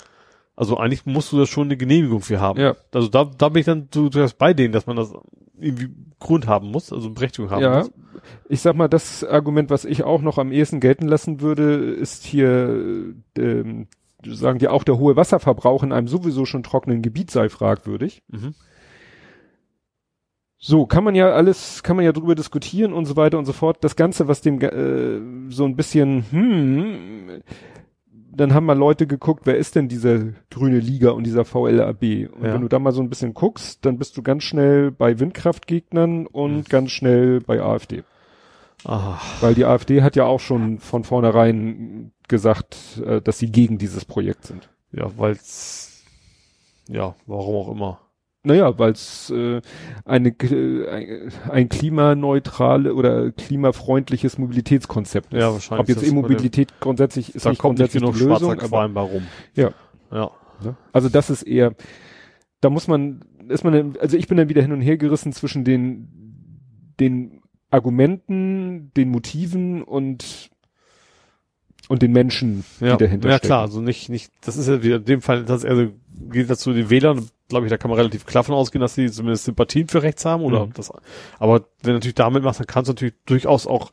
Also 0.59 0.77
eigentlich 0.77 1.05
musst 1.05 1.31
du 1.31 1.37
da 1.37 1.45
schon 1.45 1.67
eine 1.67 1.77
Genehmigung 1.77 2.19
für 2.19 2.41
haben. 2.41 2.59
Ja. 2.59 2.75
Also 2.93 3.07
da, 3.07 3.23
da 3.23 3.47
bin 3.47 3.61
ich 3.61 3.65
dann 3.65 3.87
du, 3.91 4.09
du 4.09 4.27
bei 4.37 4.53
denen, 4.53 4.73
dass 4.73 4.87
man 4.87 4.97
das 4.97 5.13
irgendwie 5.57 5.87
Grund 6.19 6.47
haben 6.47 6.69
muss, 6.69 6.91
also 6.91 7.11
Berechtigung 7.11 7.49
haben 7.49 7.61
Ja, 7.61 7.77
muss. 7.77 7.91
ich 8.49 8.59
sag 8.59 8.75
mal, 8.75 8.89
das 8.89 9.23
Argument, 9.23 9.69
was 9.69 9.85
ich 9.85 10.03
auch 10.03 10.21
noch 10.21 10.37
am 10.37 10.51
ehesten 10.51 10.81
gelten 10.81 11.07
lassen 11.07 11.39
würde, 11.39 11.75
ist 11.75 12.25
hier, 12.25 13.15
äh, 13.37 13.41
ähm, 13.41 13.87
sagen 14.25 14.59
die 14.59 14.67
auch, 14.67 14.83
der 14.83 14.97
hohe 14.97 15.15
Wasserverbrauch 15.15 15.81
in 15.81 15.93
einem 15.93 16.09
sowieso 16.09 16.43
schon 16.43 16.61
trockenen 16.61 17.01
Gebiet 17.01 17.31
sei 17.31 17.47
fragwürdig. 17.47 18.21
Mhm. 18.27 18.53
So, 20.57 20.85
kann 20.85 21.05
man 21.05 21.15
ja 21.15 21.31
alles, 21.31 21.83
kann 21.83 21.95
man 21.95 22.03
ja 22.03 22.11
drüber 22.11 22.35
diskutieren 22.35 22.91
und 22.91 23.05
so 23.05 23.15
weiter 23.15 23.37
und 23.37 23.45
so 23.45 23.53
fort. 23.53 23.77
Das 23.79 23.95
Ganze, 23.95 24.27
was 24.27 24.41
dem 24.41 24.59
äh, 24.59 25.53
so 25.53 25.63
ein 25.63 25.77
bisschen, 25.77 26.25
hm, 26.29 27.43
dann 28.31 28.53
haben 28.53 28.65
mal 28.65 28.77
Leute 28.77 29.07
geguckt, 29.07 29.41
wer 29.45 29.57
ist 29.57 29.75
denn 29.75 29.87
diese 29.87 30.33
grüne 30.51 30.79
Liga 30.79 31.11
und 31.11 31.23
dieser 31.25 31.45
VLAB? 31.45 32.01
Und 32.31 32.43
Ja. 32.45 32.53
wenn 32.53 32.61
du 32.61 32.67
da 32.67 32.79
mal 32.79 32.91
so 32.91 33.01
ein 33.01 33.09
bisschen 33.09 33.33
guckst, 33.33 33.85
dann 33.85 33.97
bist 33.97 34.15
du 34.17 34.21
ganz 34.23 34.43
schnell 34.43 34.91
bei 34.91 35.19
Windkraftgegnern 35.19 36.27
und 36.27 36.69
ganz 36.69 36.91
schnell 36.91 37.41
bei 37.41 37.61
AfD. 37.61 38.03
Ah, 38.85 39.19
Weil 39.41 39.55
die 39.55 39.65
AfD 39.65 40.01
hat 40.03 40.15
ja 40.15 40.25
auch 40.25 40.39
schon 40.39 40.79
von 40.79 41.03
vornherein 41.03 42.11
gesagt, 42.27 43.01
äh, 43.05 43.21
dass 43.21 43.37
sie 43.39 43.51
gegen 43.51 43.77
dieses 43.77 44.05
Projekt 44.05 44.45
sind. 44.45 44.69
ja, 44.91 45.09
weil's 45.17 46.03
ja, 46.87 47.13
warum 47.27 47.55
auch 47.55 47.71
immer. 47.71 47.99
Naja, 48.49 48.77
weil 48.79 48.91
es 48.91 49.29
äh, 49.29 49.61
eine 50.05 50.29
äh, 50.29 51.29
ein, 51.49 51.69
klimaneutrale 51.69 52.93
oder 52.93 53.31
klimafreundliches 53.31 54.37
Mobilitätskonzept 54.37 55.33
ist. 55.33 55.39
Ja, 55.39 55.53
wahrscheinlich 55.53 55.81
Ob 55.81 56.01
jetzt 56.01 56.09
E-Mobilität 56.09 56.79
grundsätzlich 56.79 57.35
ist 57.35 57.45
da 57.45 57.51
nicht 57.51 57.59
kommt 57.59 57.77
nicht 57.77 57.91
grundsätzlich 57.93 58.01
genug 58.01 58.17
die 58.17 58.47
Lösung, 58.47 58.59
aber, 58.59 59.01
rum. 59.01 59.23
Ja. 59.55 59.71
Ja. 60.11 60.31
Also 60.91 61.09
das 61.09 61.29
ist 61.29 61.43
eher, 61.43 61.73
da 62.59 62.69
muss 62.69 62.87
man, 62.87 63.21
ist 63.47 63.63
man, 63.63 63.97
also 63.99 64.17
ich 64.17 64.27
bin 64.27 64.37
dann 64.37 64.49
wieder 64.49 64.61
hin 64.61 64.71
und 64.71 64.81
her 64.81 64.97
gerissen 64.97 65.31
zwischen 65.31 65.63
den 65.63 66.09
den 66.99 67.41
Argumenten, 67.69 68.91
den 68.97 69.09
Motiven 69.09 69.83
und 69.83 70.49
und 71.87 72.01
den 72.01 72.11
Menschen, 72.11 72.65
Ja, 72.79 72.97
die 72.97 73.05
dahinter 73.05 73.29
ja 73.29 73.39
klar, 73.39 73.61
also 73.61 73.81
nicht, 73.81 74.09
nicht, 74.09 74.31
das 74.41 74.57
ist 74.57 74.67
ja 74.67 74.83
wieder 74.83 74.97
in 74.97 75.05
dem 75.05 75.21
Fall, 75.21 75.45
das 75.45 75.65
also 75.65 75.87
geht 76.29 76.49
dazu 76.49 76.73
den 76.73 76.89
Wählern, 76.89 77.27
glaube 77.49 77.65
ich, 77.65 77.69
da 77.69 77.77
kann 77.77 77.89
man 77.91 77.97
relativ 77.99 78.25
klar 78.25 78.43
von 78.43 78.55
ausgehen, 78.55 78.79
dass 78.81 78.95
sie 78.95 79.11
zumindest 79.11 79.43
Sympathien 79.45 79.87
für 79.89 80.01
rechts 80.01 80.23
haben 80.25 80.43
oder 80.43 80.67
Mhm. 80.67 80.73
das, 80.73 80.91
aber 81.39 81.55
wenn 81.81 81.91
du 81.91 81.93
natürlich 81.93 82.15
damit 82.15 82.43
machst, 82.43 82.59
dann 82.61 82.67
kannst 82.67 82.87
du 82.87 82.93
natürlich 82.93 83.15
durchaus 83.25 83.67
auch 83.67 83.91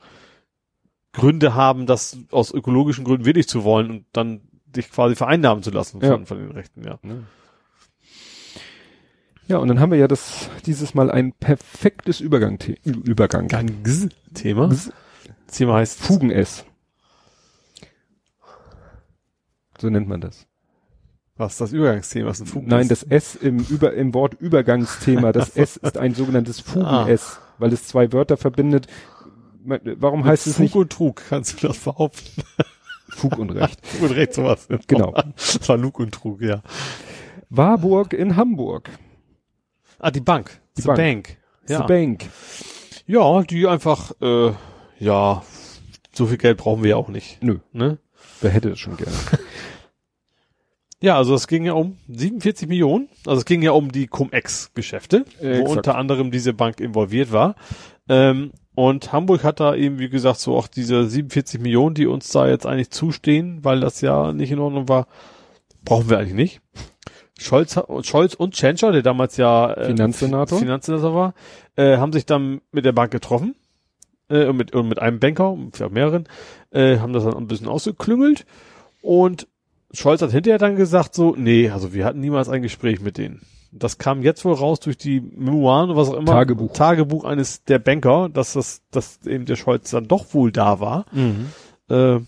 Gründe 1.13 1.55
haben, 1.55 1.87
das 1.87 2.19
aus 2.31 2.53
ökologischen 2.53 3.05
Gründen 3.05 3.25
wirklich 3.25 3.49
zu 3.49 3.65
wollen 3.65 3.91
und 3.91 4.07
dann 4.13 4.43
dich 4.67 4.91
quasi 4.91 5.17
vereinnahmen 5.17 5.63
zu 5.63 5.71
lassen 5.71 6.01
von, 6.01 6.09
Ja. 6.21 6.25
von 6.27 6.39
den 6.39 6.51
Rechten, 6.53 6.85
ja. 6.85 6.99
Ja, 9.49 9.59
und 9.59 9.69
dann 9.69 9.79
haben 9.81 9.93
wir 9.93 9.99
ja 9.99 10.09
das 10.09 10.51
dieses 10.67 10.95
Mal 10.95 11.11
ein 11.11 11.33
perfektes 11.33 12.21
Übergang 12.21 12.59
Übergang. 12.85 13.47
Gangs 13.49 14.09
Thema. 14.35 14.69
Das 14.69 14.91
Thema 15.51 15.75
heißt 15.75 16.01
Fugen 16.01 16.31
S. 16.31 16.65
So 19.81 19.89
nennt 19.89 20.09
man 20.09 20.21
das. 20.21 20.47
Was 21.37 21.59
das 21.59 21.73
Übergangsthema 21.73 22.31
ist 22.31 22.41
ein 22.41 22.47
Fugen 22.47 22.69
Nein, 22.69 22.89
das 22.89 23.03
S 23.03 23.35
im 23.35 23.59
Über 23.59 23.93
im 23.93 24.15
Wort 24.15 24.35
Übergangsthema, 24.41 25.33
das 25.33 25.51
S 25.51 25.77
ist 25.83 25.99
ein 25.99 26.15
sogenanntes 26.15 26.61
Fugen 26.61 27.09
S, 27.09 27.39
ah. 27.39 27.55
weil 27.59 27.73
es 27.73 27.87
zwei 27.87 28.13
Wörter 28.13 28.37
verbindet. 28.37 28.87
Warum 29.65 30.21
Mit 30.21 30.29
heißt 30.29 30.47
es 30.47 30.55
Fug 30.55 30.63
nicht 30.63 30.73
Fug 30.73 30.81
und 30.83 30.93
Trug? 30.93 31.23
Kannst 31.29 31.63
du 31.63 31.67
das 31.69 31.79
behaupten? 31.79 32.43
Fug 33.09 33.39
und 33.39 33.51
Recht. 33.51 33.85
Fug 33.87 34.11
und 34.11 34.17
Recht 34.17 34.35
sowas. 34.35 34.69
Genau. 34.87 35.13
Das 35.37 35.69
war 35.69 35.77
Lug 35.77 35.99
und 35.99 36.13
Trug, 36.13 36.41
ja. 36.41 36.63
Warburg 37.51 38.13
in 38.13 38.37
Hamburg. 38.37 38.91
Ah, 39.99 40.11
die 40.11 40.21
Bank. 40.21 40.61
Die 40.77 40.83
The 40.83 40.89
Bank. 40.89 40.99
Bank. 40.99 41.37
Ja. 41.69 41.79
The 41.79 41.87
Bank. 41.87 42.31
Ja, 43.07 43.43
die 43.43 43.67
einfach, 43.67 44.13
äh, 44.21 44.53
ja, 44.99 45.43
so 46.13 46.27
viel 46.27 46.39
Geld 46.39 46.59
brauchen 46.59 46.83
wir 46.83 46.91
ja 46.91 46.97
auch 46.97 47.09
nicht. 47.09 47.43
Nö. 47.43 47.59
Ne? 47.73 47.99
Wer 48.41 48.51
hätte 48.51 48.71
es 48.71 48.79
schon 48.79 48.97
gerne? 48.97 49.13
ja, 51.07 51.17
also 51.17 51.37
es 51.37 51.47
ging 51.47 51.65
ja 51.65 51.73
um 51.73 51.99
47 52.09 52.69
Millionen. 52.69 53.09
Also 53.27 53.39
es 53.39 53.45
ging 53.45 53.63
ja 53.63 53.71
um 53.71 53.93
die 53.93 54.09
Cum-Ex-Geschäfte, 54.09 55.25
äh, 55.41 55.61
wo 55.61 55.71
unter 55.71 55.95
anderem 55.95 56.33
diese 56.33 56.53
Bank 56.53 56.81
involviert 56.81 57.31
war. 57.31 57.55
Ähm, 58.09 58.51
und 58.75 59.13
Hamburg 59.13 59.45
hat 59.45 59.61
da 59.61 59.77
eben, 59.77 60.01
wie 60.01 60.09
gesagt, 60.09 60.41
so 60.41 60.57
auch 60.57 60.67
diese 60.67 61.09
47 61.09 61.61
Millionen, 61.61 61.95
die 61.95 62.07
uns 62.07 62.29
da 62.31 62.49
jetzt 62.49 62.67
eigentlich 62.67 62.91
zustehen, 62.91 63.63
weil 63.63 63.79
das 63.79 64.01
ja 64.01 64.33
nicht 64.33 64.51
in 64.51 64.59
Ordnung 64.59 64.89
war, 64.89 65.07
brauchen 65.85 66.11
wir 66.11 66.19
eigentlich 66.19 66.35
nicht. 66.35 66.61
Scholz, 67.39 67.79
Scholz 68.03 68.35
und 68.35 68.55
Tschentscher, 68.55 68.91
der 68.91 69.03
damals 69.03 69.37
ja 69.37 69.75
äh, 69.75 69.87
Finanzsenator. 69.87 70.59
Finanzsenator 70.59 71.15
war, 71.15 71.35
äh, 71.77 71.99
haben 71.99 72.13
sich 72.13 72.27
dann 72.27 72.63
mit 72.73 72.85
der 72.85 72.93
Bank 72.93 73.13
getroffen 73.13 73.55
äh, 74.29 74.47
und, 74.47 74.57
mit, 74.57 74.75
und 74.75 74.89
mit 74.89 74.99
einem 74.99 75.21
Banker, 75.21 75.57
für 75.73 75.89
mehreren, 75.89 76.25
äh, 76.73 76.99
haben 76.99 77.13
das 77.13 77.23
dann 77.23 77.37
ein 77.37 77.47
bisschen 77.47 77.69
ausgeklüngelt 77.69 78.45
und 79.03 79.47
Scholz 79.93 80.23
hat 80.23 80.33
hinterher 80.33 80.59
dann 80.59 80.77
gesagt 80.77 81.15
so, 81.15 81.35
nee, 81.37 81.71
also 81.71 81.95
wir 81.95 82.05
hatten 82.05 82.21
niemals 82.21 82.49
ein 82.49 82.63
Gespräch 82.63 83.01
mit 83.01 83.19
denen. 83.19 83.43
Das 83.73 83.99
kam 83.99 84.23
jetzt 84.23 84.45
wohl 84.45 84.55
raus 84.55 84.81
durch 84.81 84.97
die 84.97 85.21
Memoiren, 85.21 85.97
was 85.97 86.09
auch 86.09 86.15
immer. 86.15 86.33
Tagebuch. 86.33 86.73
Tagebuch 86.73 87.25
eines 87.25 87.65
der 87.65 87.79
Banker, 87.79 88.29
dass 88.29 88.55
das, 88.55 88.83
dass 88.91 89.27
eben 89.27 89.45
der 89.45 89.57
Scholz 89.57 89.91
dann 89.91 90.09
doch 90.09 90.33
wohl 90.33 90.51
da 90.51 90.81
war. 90.81 91.07
Mhm. 91.13 91.51
Äh, 91.89 92.21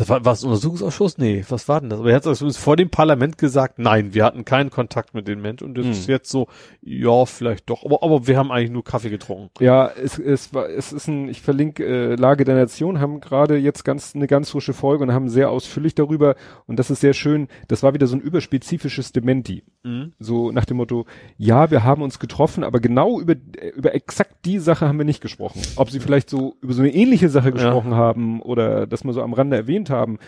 das 0.00 0.08
war, 0.08 0.24
war 0.24 0.32
es 0.32 0.42
ein 0.42 0.46
Untersuchungsausschuss? 0.46 1.18
Nee, 1.18 1.44
was 1.50 1.68
war 1.68 1.80
denn 1.80 1.90
das? 1.90 2.00
Aber 2.00 2.08
er 2.08 2.16
hat 2.16 2.22
zumindest 2.22 2.58
vor 2.58 2.76
dem 2.76 2.88
Parlament 2.88 3.36
gesagt, 3.36 3.78
nein, 3.78 4.14
wir 4.14 4.24
hatten 4.24 4.46
keinen 4.46 4.70
Kontakt 4.70 5.12
mit 5.12 5.28
den 5.28 5.42
Menschen 5.42 5.64
und 5.68 5.76
das 5.76 5.84
hm. 5.84 5.92
ist 5.92 6.08
jetzt 6.08 6.30
so, 6.30 6.48
ja, 6.80 7.26
vielleicht 7.26 7.68
doch, 7.68 7.84
aber, 7.84 8.02
aber 8.02 8.26
wir 8.26 8.38
haben 8.38 8.50
eigentlich 8.50 8.70
nur 8.70 8.82
Kaffee 8.82 9.10
getrunken. 9.10 9.50
Ja, 9.62 9.88
es, 9.88 10.18
es 10.18 10.54
war, 10.54 10.70
es 10.70 10.94
ist 10.94 11.06
ein, 11.06 11.28
ich 11.28 11.42
verlinke 11.42 11.84
äh, 11.84 12.14
Lage 12.14 12.44
der 12.44 12.54
Nation, 12.54 12.98
haben 12.98 13.20
gerade 13.20 13.58
jetzt 13.58 13.84
ganz 13.84 14.14
eine 14.14 14.26
ganz 14.26 14.48
frische 14.48 14.72
Folge 14.72 15.04
und 15.04 15.12
haben 15.12 15.28
sehr 15.28 15.50
ausführlich 15.50 15.94
darüber 15.94 16.34
und 16.66 16.78
das 16.78 16.90
ist 16.90 17.00
sehr 17.00 17.12
schön, 17.12 17.48
das 17.68 17.82
war 17.82 17.92
wieder 17.92 18.06
so 18.06 18.16
ein 18.16 18.22
überspezifisches 18.22 19.12
Dementi. 19.12 19.64
Mhm. 19.82 20.14
So 20.18 20.50
nach 20.50 20.64
dem 20.64 20.78
Motto, 20.78 21.04
ja, 21.36 21.70
wir 21.70 21.84
haben 21.84 22.00
uns 22.00 22.18
getroffen, 22.18 22.64
aber 22.64 22.80
genau 22.80 23.20
über, 23.20 23.34
über 23.76 23.94
exakt 23.94 24.46
die 24.46 24.60
Sache 24.60 24.88
haben 24.88 24.96
wir 24.96 25.04
nicht 25.04 25.20
gesprochen. 25.20 25.60
Ob 25.76 25.90
sie 25.90 26.00
vielleicht 26.00 26.30
so 26.30 26.56
über 26.62 26.72
so 26.72 26.80
eine 26.80 26.94
ähnliche 26.94 27.28
Sache 27.28 27.52
gesprochen 27.52 27.90
ja. 27.90 27.98
haben 27.98 28.40
oder 28.40 28.86
dass 28.86 29.04
man 29.04 29.12
so 29.12 29.20
am 29.20 29.34
Rande 29.34 29.58
erwähnt 29.58 29.89
haben. 29.90 30.18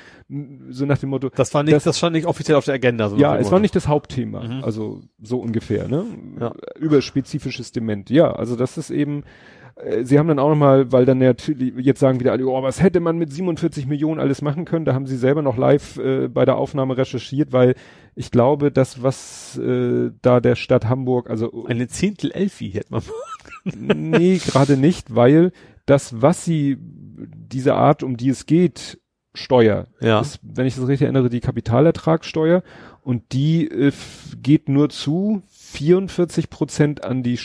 So 0.71 0.85
nach 0.87 0.99
dem 0.99 1.11
Motto. 1.11 1.31
Das 1.31 1.55
war 1.55 1.63
nicht, 1.63 1.75
das, 1.75 1.85
das 1.85 1.99
stand 1.99 2.15
nicht 2.15 2.27
offiziell 2.27 2.57
auf 2.57 2.65
der 2.65 2.75
Agenda. 2.75 3.09
So 3.09 3.17
ja, 3.17 3.37
es 3.37 3.51
war 3.51 3.61
nicht 3.61 3.75
das 3.75 3.89
Hauptthema. 3.89 4.43
Mhm. 4.43 4.65
Also 4.65 5.01
so 5.21 5.39
ungefähr, 5.39 5.89
ne? 5.89 6.05
Ja. 6.41 6.53
Über 6.79 7.01
spezifisches 7.03 7.73
Dement. 7.73 8.11
Ja, 8.11 8.33
also 8.33 8.57
das 8.57 8.77
ist 8.77 8.91
eben, 8.91 9.25
äh, 9.77 10.05
Sie 10.05 10.19
haben 10.19 10.29
dann 10.29 10.39
auch 10.39 10.51
nochmal, 10.51 10.93
weil 10.93 11.05
dann 11.05 11.19
natürlich, 11.19 11.75
jetzt 11.79 12.01
sagen 12.01 12.21
wieder 12.21 12.33
alle, 12.33 12.47
oh, 12.47 12.63
was 12.63 12.83
hätte 12.83 13.01
man 13.01 13.19
mit 13.19 13.33
47 13.33 13.87
Millionen 13.87 14.21
alles 14.21 14.43
machen 14.43 14.65
können? 14.65 14.85
Da 14.85 14.95
haben 14.95 15.07
Sie 15.07 15.17
selber 15.17 15.43
noch 15.43 15.57
live 15.57 15.99
äh, 15.99 16.29
bei 16.29 16.45
der 16.45 16.57
Aufnahme 16.57 16.97
recherchiert, 16.97 17.53
weil 17.53 17.75
ich 18.15 18.31
glaube, 18.31 18.71
das, 18.71 19.03
was 19.03 19.59
äh, 19.59 20.11
da 20.21 20.41
der 20.41 20.57
Stadt 20.57 20.87
Hamburg, 20.87 21.31
also 21.31 21.65
eine 21.67 21.89
Zehntel 21.89 22.31
Elfi 22.31 22.71
hätte 22.71 22.93
man. 22.93 23.03
nee, 23.65 24.39
gerade 24.39 24.77
nicht, 24.77 25.15
weil 25.15 25.53
das, 25.87 26.21
was 26.21 26.45
Sie, 26.45 26.77
diese 26.79 27.75
Art, 27.75 28.03
um 28.03 28.17
die 28.17 28.29
es 28.29 28.47
geht, 28.47 28.99
Steuer. 29.35 29.87
Ja. 30.01 30.21
Ist, 30.21 30.41
wenn 30.43 30.67
ich 30.67 30.75
das 30.75 30.87
richtig 30.87 31.03
erinnere, 31.03 31.31
die 31.31 31.41
Kapitalertragssteuer. 31.41 32.63
Und 33.03 33.33
die 33.33 33.67
äh, 33.67 33.93
geht 34.43 34.69
nur 34.69 34.89
zu 34.91 35.43
44 35.49 36.51
Prozent 36.51 37.05
an 37.05 37.23
die, 37.23 37.39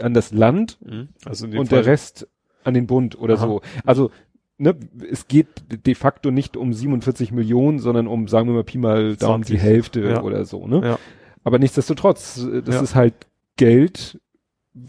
an 0.00 0.14
das 0.14 0.32
Land. 0.32 0.78
Mhm. 0.84 1.08
Also 1.24 1.46
und 1.46 1.54
Fall 1.54 1.64
der 1.82 1.86
Rest 1.86 2.28
an 2.62 2.74
den 2.74 2.86
Bund 2.86 3.18
oder 3.18 3.34
Aha. 3.34 3.46
so. 3.46 3.62
Also, 3.84 4.10
ne, 4.58 4.76
es 5.10 5.28
geht 5.28 5.48
de 5.68 5.94
facto 5.94 6.30
nicht 6.30 6.56
um 6.56 6.72
47 6.72 7.32
Millionen, 7.32 7.78
sondern 7.78 8.06
um, 8.06 8.28
sagen 8.28 8.48
wir 8.48 8.54
mal, 8.54 8.64
Pi 8.64 8.78
mal 8.78 9.16
Daumen 9.16 9.44
die 9.44 9.58
Hälfte 9.58 10.00
ja. 10.00 10.22
oder 10.22 10.44
so, 10.44 10.66
ne? 10.66 10.80
Ja. 10.82 10.98
Aber 11.42 11.58
nichtsdestotrotz, 11.58 12.38
äh, 12.44 12.62
das 12.62 12.76
ja. 12.76 12.82
ist 12.82 12.94
halt 12.94 13.14
Geld, 13.56 14.20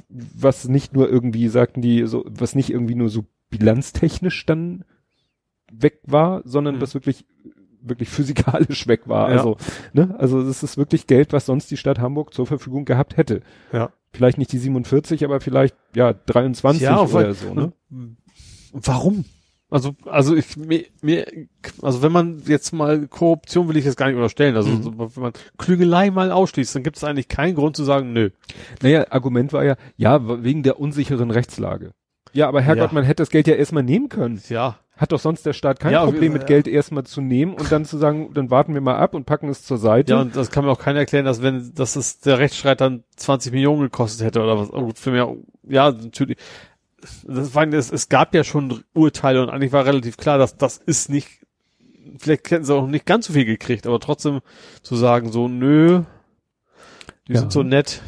was 0.10 0.68
nicht 0.68 0.94
nur 0.94 1.10
irgendwie, 1.10 1.48
sagten 1.48 1.82
die, 1.82 2.06
so, 2.06 2.26
was 2.28 2.56
nicht 2.56 2.70
irgendwie 2.70 2.96
nur 2.96 3.10
so 3.10 3.26
bilanztechnisch 3.50 4.46
dann 4.46 4.84
weg 5.72 6.00
war, 6.04 6.42
sondern 6.46 6.76
mhm. 6.76 6.82
was 6.82 6.94
wirklich 6.94 7.26
wirklich 7.88 8.10
physikalisch 8.10 8.88
weg 8.88 9.08
war. 9.08 9.30
Ja. 9.30 9.38
Also, 9.38 9.58
ne, 9.94 10.16
also 10.18 10.42
es 10.42 10.64
ist 10.64 10.78
wirklich 10.78 11.08
Geld, 11.08 11.34
was 11.34 11.46
sonst 11.46 11.70
die 11.72 11.78
Stadt 11.78 12.00
Hamburg 12.00 12.34
zur 12.34 12.48
Verfügung 12.48 12.86
gehabt 12.86 13.16
hätte. 13.18 13.42
Ja. 13.72 13.92
Vielleicht 14.12 14.38
nicht 14.38 14.52
die 14.52 14.58
47, 14.58 15.24
aber 15.24 15.40
vielleicht 15.40 15.76
ja 15.94 16.14
23 16.14 16.82
ja, 16.82 17.02
oder 17.02 17.34
so. 17.34 17.54
Ne? 17.54 17.74
Warum? 18.72 19.26
Also, 19.70 19.96
also 20.06 20.36
ich 20.36 20.56
mir, 20.58 20.86
mir, 21.02 21.26
also 21.82 22.02
wenn 22.02 22.12
man 22.12 22.44
jetzt 22.46 22.72
mal 22.72 23.08
Korruption 23.08 23.68
will 23.68 23.78
ich 23.78 23.86
jetzt 23.86 23.98
gar 23.98 24.06
nicht 24.08 24.16
unterstellen, 24.16 24.56
also 24.56 24.70
mhm. 24.70 24.84
so, 24.84 24.98
wenn 24.98 25.24
man 25.24 25.34
Klügelei 25.58 26.12
mal 26.12 26.32
ausschließt, 26.32 26.76
dann 26.76 26.84
gibt 26.84 26.98
es 26.98 27.04
eigentlich 27.04 27.28
keinen 27.28 27.56
Grund 27.56 27.76
zu 27.76 27.84
sagen, 27.84 28.14
nö. 28.14 28.30
Naja, 28.82 29.08
Argument 29.10 29.54
war 29.54 29.66
ja, 29.66 29.76
ja, 29.98 30.44
wegen 30.44 30.64
der 30.64 30.80
unsicheren 30.80 31.32
Rechtslage. 31.32 31.92
Ja, 32.32 32.48
aber 32.48 32.62
Herrgott, 32.62 32.92
ja. 32.92 32.94
man 32.94 33.04
hätte 33.04 33.24
das 33.24 33.30
Geld 33.30 33.48
ja 33.48 33.56
erstmal 33.56 33.84
nehmen 33.84 34.08
können. 34.10 34.42
Ja. 34.50 34.78
Hat 34.98 35.12
doch 35.12 35.20
sonst 35.20 35.46
der 35.46 35.52
Staat 35.52 35.82
kein 35.82 35.92
ja, 35.92 36.06
Problem 36.06 36.32
mit 36.32 36.44
ja. 36.44 36.48
Geld 36.48 36.68
erstmal 36.68 37.04
zu 37.04 37.20
nehmen 37.20 37.54
und 37.54 37.70
dann 37.70 37.84
zu 37.84 37.98
sagen, 37.98 38.34
dann 38.34 38.50
warten 38.50 38.74
wir 38.74 38.80
mal 38.80 38.96
ab 38.96 39.14
und 39.14 39.26
packen 39.26 39.50
es 39.50 39.64
zur 39.64 39.78
Seite. 39.78 40.14
Ja, 40.14 40.22
und 40.22 40.36
das 40.36 40.52
kann 40.52 40.64
mir 40.64 40.72
auch 40.72 40.80
keiner 40.80 41.00
erklären, 41.00 41.26
dass 41.26 41.42
wenn, 41.42 41.74
dass 41.76 41.98
es 41.98 42.20
der 42.22 42.40
Rechtsstreit 42.40 42.80
dann 42.80 43.04
20 43.18 43.52
Millionen 43.52 43.82
gekostet 43.82 44.26
hätte 44.26 44.42
oder 44.42 44.58
was. 44.58 44.72
Oh, 44.72 44.86
gut, 44.86 44.98
für 44.98 45.12
mich, 45.12 45.22
ja, 45.68 45.92
natürlich. 45.92 46.38
Das 47.28 47.54
war, 47.54 47.68
es, 47.68 47.92
es 47.92 48.08
gab 48.08 48.34
ja 48.34 48.44
schon 48.44 48.84
Urteile 48.94 49.44
und 49.44 49.50
eigentlich 49.50 49.74
war 49.74 49.86
relativ 49.86 50.16
klar, 50.16 50.38
dass 50.38 50.56
das 50.58 50.78
ist 50.78 51.10
nicht, 51.10 51.46
vielleicht 52.18 52.50
hätten 52.50 52.64
sie 52.64 52.74
auch 52.74 52.88
nicht 52.88 53.06
ganz 53.06 53.28
so 53.28 53.34
viel 53.34 53.46
gekriegt, 53.46 53.86
aber 53.86 54.00
trotzdem 54.00 54.40
zu 54.82 54.96
sagen, 54.96 55.32
so, 55.32 55.50
nö, 55.50 56.04
die 57.28 57.34
ja. 57.34 57.42
sind 57.42 57.52
so 57.52 57.64
nett. 57.64 58.02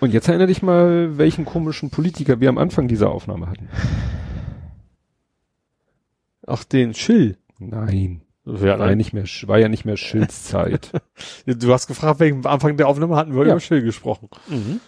Und 0.00 0.12
jetzt 0.12 0.28
erinnere 0.28 0.48
dich 0.48 0.62
mal, 0.62 1.16
welchen 1.16 1.44
komischen 1.44 1.90
Politiker 1.90 2.40
wir 2.40 2.48
am 2.48 2.58
Anfang 2.58 2.88
dieser 2.88 3.10
Aufnahme 3.10 3.48
hatten. 3.48 3.68
Ach, 6.48 6.64
den 6.64 6.94
Schill. 6.94 7.36
Nein. 7.58 8.22
Ja, 8.46 8.78
war 8.78 8.88
ja 8.88 8.94
nicht 8.94 9.12
mehr, 9.12 9.24
war 9.24 9.58
ja 9.58 9.68
nicht 9.68 9.84
mehr 9.84 9.98
Schills 9.98 10.44
Zeit. 10.44 10.92
du 11.46 11.72
hast 11.72 11.86
gefragt, 11.86 12.20
welchen 12.20 12.46
Anfang 12.46 12.78
der 12.78 12.88
Aufnahme 12.88 13.16
hatten 13.16 13.34
wir 13.34 13.42
ja. 13.44 13.52
über 13.52 13.60
Schill 13.60 13.82
gesprochen. 13.82 14.30
Mhm. 14.48 14.80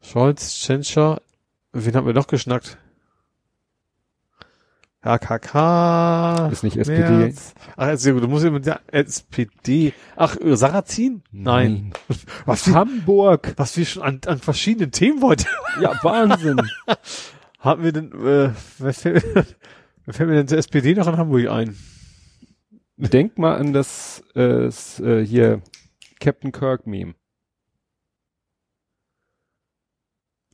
Scholz, 0.00 0.54
Tschentscher, 0.54 1.20
wen 1.72 1.94
haben 1.94 2.06
wir 2.06 2.14
noch 2.14 2.26
geschnackt? 2.26 2.78
HKK. 5.02 6.48
Ist 6.50 6.64
nicht 6.64 6.76
SPD. 6.76 7.10
März. 7.10 7.54
Ach, 7.76 7.96
sehr 7.96 8.14
gut. 8.14 8.22
Du 8.22 8.28
musst 8.28 8.44
mit 8.44 8.66
der 8.66 8.80
SPD. 8.88 9.92
Ach, 10.16 10.36
äh, 10.40 10.56
Sarrazin? 10.56 11.22
Nein. 11.30 11.92
Nein. 12.08 12.18
Was 12.46 12.66
Hamburg. 12.68 13.52
Was 13.56 13.76
wir 13.76 13.86
schon 13.86 14.02
an, 14.02 14.20
an 14.26 14.38
verschiedenen 14.38 14.90
Themen 14.90 15.22
heute. 15.22 15.46
Ja, 15.80 15.92
Wahnsinn. 16.02 16.60
Haben 17.60 17.84
wir 17.84 17.92
denn, 17.92 18.12
äh, 18.26 18.50
Wer 20.08 20.14
fällt 20.14 20.30
mir 20.30 20.36
denn 20.36 20.48
zur 20.48 20.56
SPD 20.56 20.94
noch 20.94 21.06
in 21.06 21.18
Hamburg 21.18 21.48
ein? 21.50 21.76
Denk 22.96 23.36
mal 23.36 23.58
an 23.58 23.74
das 23.74 24.22
äh, 24.34 24.68
äh, 24.68 25.22
hier 25.22 25.60
Captain 26.18 26.50
Kirk 26.50 26.86
Meme. 26.86 27.14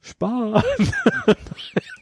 Sparen. 0.00 0.54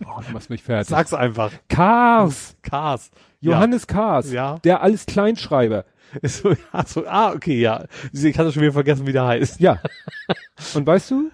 oh, 0.07 0.21
du 0.27 0.33
machst 0.33 0.49
mich 0.49 0.63
fertig. 0.63 0.89
Sag's 0.89 1.13
einfach. 1.13 1.53
Kars. 1.69 2.57
Kars. 2.63 3.11
Johannes 3.41 3.83
ja. 3.83 3.95
Kars. 3.95 4.33
Ja. 4.33 4.59
Der 4.61 4.81
alles 4.83 5.05
Kleinschreiber. 5.05 5.85
So, 6.23 6.53
ja, 6.53 6.87
so, 6.87 7.07
ah, 7.07 7.33
okay, 7.33 7.61
ja. 7.61 7.87
Ich 8.13 8.39
hatte 8.39 8.53
schon 8.53 8.63
wieder 8.63 8.73
vergessen, 8.73 9.07
wie 9.07 9.13
der 9.13 9.27
heißt. 9.27 9.61
Ja. 9.61 9.81
Und 10.75 10.87
weißt 10.87 11.11
du, 11.11 11.31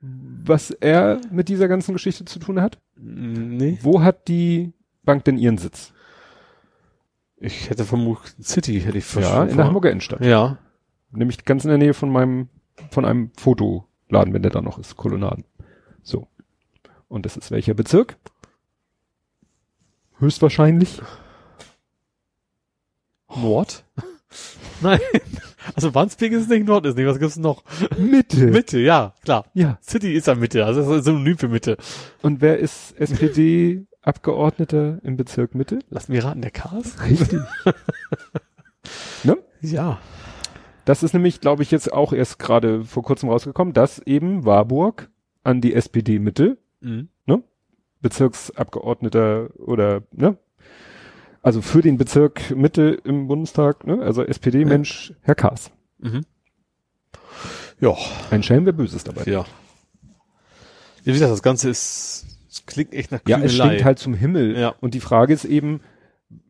was 0.00 0.70
er 0.70 1.20
mit 1.30 1.48
dieser 1.48 1.66
ganzen 1.66 1.92
Geschichte 1.92 2.24
zu 2.24 2.38
tun 2.38 2.60
hat? 2.60 2.78
Nee. 2.96 3.78
Wo 3.82 4.02
hat 4.02 4.28
die 4.28 4.75
Bank 5.06 5.24
denn 5.24 5.38
ihren 5.38 5.56
Sitz? 5.56 5.94
Ich 7.38 7.70
hätte 7.70 7.84
vermutet 7.84 8.34
City, 8.42 8.80
hätte 8.80 8.98
ich 8.98 9.14
Ja, 9.14 9.44
in 9.44 9.56
der 9.56 9.66
Hamburger 9.66 9.90
Innenstadt. 9.90 10.20
Ja. 10.20 10.58
Nämlich 11.10 11.44
ganz 11.44 11.64
in 11.64 11.70
der 11.70 11.78
Nähe 11.78 11.94
von 11.94 12.10
meinem 12.10 12.48
von 12.90 13.04
einem 13.04 13.30
Fotoladen, 13.36 14.34
wenn 14.34 14.42
der 14.42 14.50
da 14.50 14.60
noch 14.60 14.78
ist, 14.78 14.96
Kolonnaden. 14.96 15.44
So. 16.02 16.28
Und 17.08 17.24
das 17.24 17.36
ist 17.36 17.50
welcher 17.50 17.74
Bezirk? 17.74 18.16
Höchstwahrscheinlich. 20.18 21.00
Nord? 23.34 23.84
Nein. 24.80 25.00
Also 25.74 25.94
Wandsbek 25.94 26.32
ist 26.32 26.48
nicht 26.48 26.66
Nord, 26.66 26.86
ist 26.86 26.96
nicht. 26.96 27.06
Was 27.06 27.18
gibt's 27.18 27.36
noch? 27.36 27.64
Mitte. 27.98 28.46
Mitte, 28.50 28.78
ja, 28.78 29.14
klar. 29.24 29.46
Ja. 29.52 29.78
City 29.82 30.12
ist 30.12 30.26
ja 30.26 30.34
Mitte, 30.34 30.64
also 30.64 30.80
das 30.80 30.88
ist 30.88 30.96
ein 30.96 31.02
Synonym 31.02 31.38
für 31.38 31.48
Mitte. 31.48 31.76
Und 32.22 32.40
wer 32.40 32.58
ist 32.58 32.94
SPD-Abgeordneter 34.06 34.98
im 35.02 35.16
Bezirk 35.16 35.54
Mitte? 35.54 35.80
Lass 35.90 36.08
mich 36.08 36.22
raten, 36.22 36.40
der 36.40 36.50
Chaos? 36.52 36.94
Richtig. 37.02 37.40
ne? 39.24 39.36
Ja. 39.60 39.98
Das 40.84 41.02
ist 41.02 41.12
nämlich, 41.12 41.40
glaube 41.40 41.62
ich, 41.64 41.70
jetzt 41.72 41.92
auch 41.92 42.12
erst 42.12 42.38
gerade 42.38 42.84
vor 42.84 43.02
kurzem 43.02 43.28
rausgekommen, 43.28 43.74
dass 43.74 43.98
eben 43.98 44.44
Warburg 44.44 45.10
an 45.42 45.60
die 45.60 45.74
SPD 45.74 46.18
Mitte, 46.18 46.58
Mhm. 46.80 47.08
Bezirksabgeordneter 48.02 49.48
oder, 49.58 50.02
ne? 50.12 50.36
Also 51.42 51.62
für 51.62 51.80
den 51.80 51.96
Bezirk 51.96 52.54
Mitte 52.54 53.00
im 53.02 53.26
Bundestag, 53.26 53.86
ne? 53.86 54.00
Also 54.00 54.22
SPD-Mensch, 54.22 55.14
Herr 55.22 55.34
Kaas. 55.34 55.72
Mhm. 55.98 56.20
Ja. 57.80 57.96
Ein 58.30 58.42
Schelm, 58.44 58.66
wer 58.66 58.74
Böses 58.74 59.02
dabei. 59.02 59.22
Ja. 59.24 59.40
Ja, 59.40 59.46
wie 61.02 61.12
gesagt, 61.12 61.32
das 61.32 61.42
Ganze 61.42 61.70
ist, 61.70 62.25
es 62.60 62.66
klingt 62.66 62.92
echt 62.94 63.12
nach 63.12 63.20
Ja, 63.26 63.38
es 63.38 63.52
Kühnelei. 63.52 63.66
stinkt 63.68 63.84
halt 63.84 63.98
zum 63.98 64.14
Himmel. 64.14 64.58
Ja. 64.58 64.74
Und 64.80 64.94
die 64.94 65.00
Frage 65.00 65.32
ist 65.32 65.44
eben, 65.44 65.80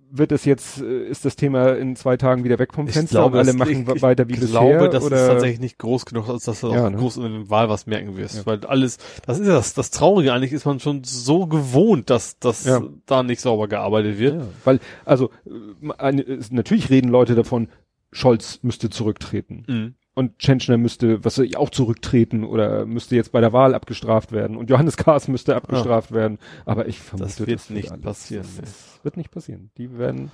wird 0.08 0.30
es 0.32 0.44
jetzt, 0.44 0.80
äh, 0.80 1.08
ist 1.08 1.24
das 1.24 1.34
Thema 1.36 1.72
in 1.76 1.96
zwei 1.96 2.16
Tagen 2.16 2.44
wieder 2.44 2.58
weg 2.60 2.72
vom 2.72 2.86
Ich 2.86 2.94
Fenster 2.94 3.18
glaube, 3.18 3.32
und 3.34 3.38
alle 3.40 3.46
das- 3.48 3.56
machen 3.56 3.86
ich- 3.94 4.02
weiter 4.02 4.28
wie 4.28 4.34
ich 4.34 4.40
bisher? 4.40 4.60
glaube, 4.60 4.88
das 4.88 5.04
oder? 5.04 5.16
ist 5.20 5.26
tatsächlich 5.26 5.60
nicht 5.60 5.78
groß 5.78 6.06
genug, 6.06 6.28
als 6.28 6.44
dass 6.44 6.60
du 6.60 6.72
Ja, 6.72 6.86
auch 6.86 6.90
ne? 6.90 6.96
groß 6.96 7.16
in 7.18 7.22
der 7.24 7.50
Wahl 7.50 7.68
was 7.68 7.86
merken 7.86 8.16
wirst. 8.16 8.36
Ja. 8.36 8.46
Weil 8.46 8.64
alles, 8.66 8.98
das 9.26 9.40
ist 9.40 9.48
ja 9.48 9.54
das, 9.54 9.74
das 9.74 9.90
Traurige 9.90 10.32
eigentlich, 10.32 10.52
ist 10.52 10.64
man 10.64 10.78
schon 10.80 11.02
so 11.04 11.46
gewohnt, 11.46 12.08
dass, 12.08 12.38
dass 12.38 12.64
Ja. 12.64 12.82
da 13.06 13.22
nicht 13.24 13.40
sauber 13.40 13.66
gearbeitet 13.68 14.18
wird. 14.18 14.42
Weil, 14.64 14.78
also, 15.04 15.30
äh, 15.44 16.38
natürlich 16.50 16.88
reden 16.88 17.08
Leute 17.08 17.34
davon, 17.34 17.68
Scholz 18.12 18.60
müsste 18.62 18.88
zurücktreten. 18.90 19.64
Mhm. 19.66 19.94
Und 20.18 20.38
Tschentschner 20.38 20.78
müsste, 20.78 21.22
was 21.26 21.36
ich, 21.36 21.58
auch 21.58 21.68
zurücktreten 21.68 22.42
oder 22.42 22.86
müsste 22.86 23.14
jetzt 23.16 23.32
bei 23.32 23.40
der 23.42 23.52
Wahl 23.52 23.74
abgestraft 23.74 24.32
werden. 24.32 24.56
Und 24.56 24.70
Johannes 24.70 24.96
Kahrs 24.96 25.28
müsste 25.28 25.54
abgestraft 25.54 26.10
werden. 26.10 26.38
Aber 26.64 26.88
ich 26.88 26.98
vermute, 27.00 27.28
Das 27.28 27.46
wird 27.46 27.68
nicht 27.68 28.00
passieren, 28.00 28.46
Das, 28.58 28.70
das 28.94 29.00
wird 29.04 29.18
nicht 29.18 29.30
passieren. 29.30 29.70
Die 29.76 29.98
werden 29.98 30.30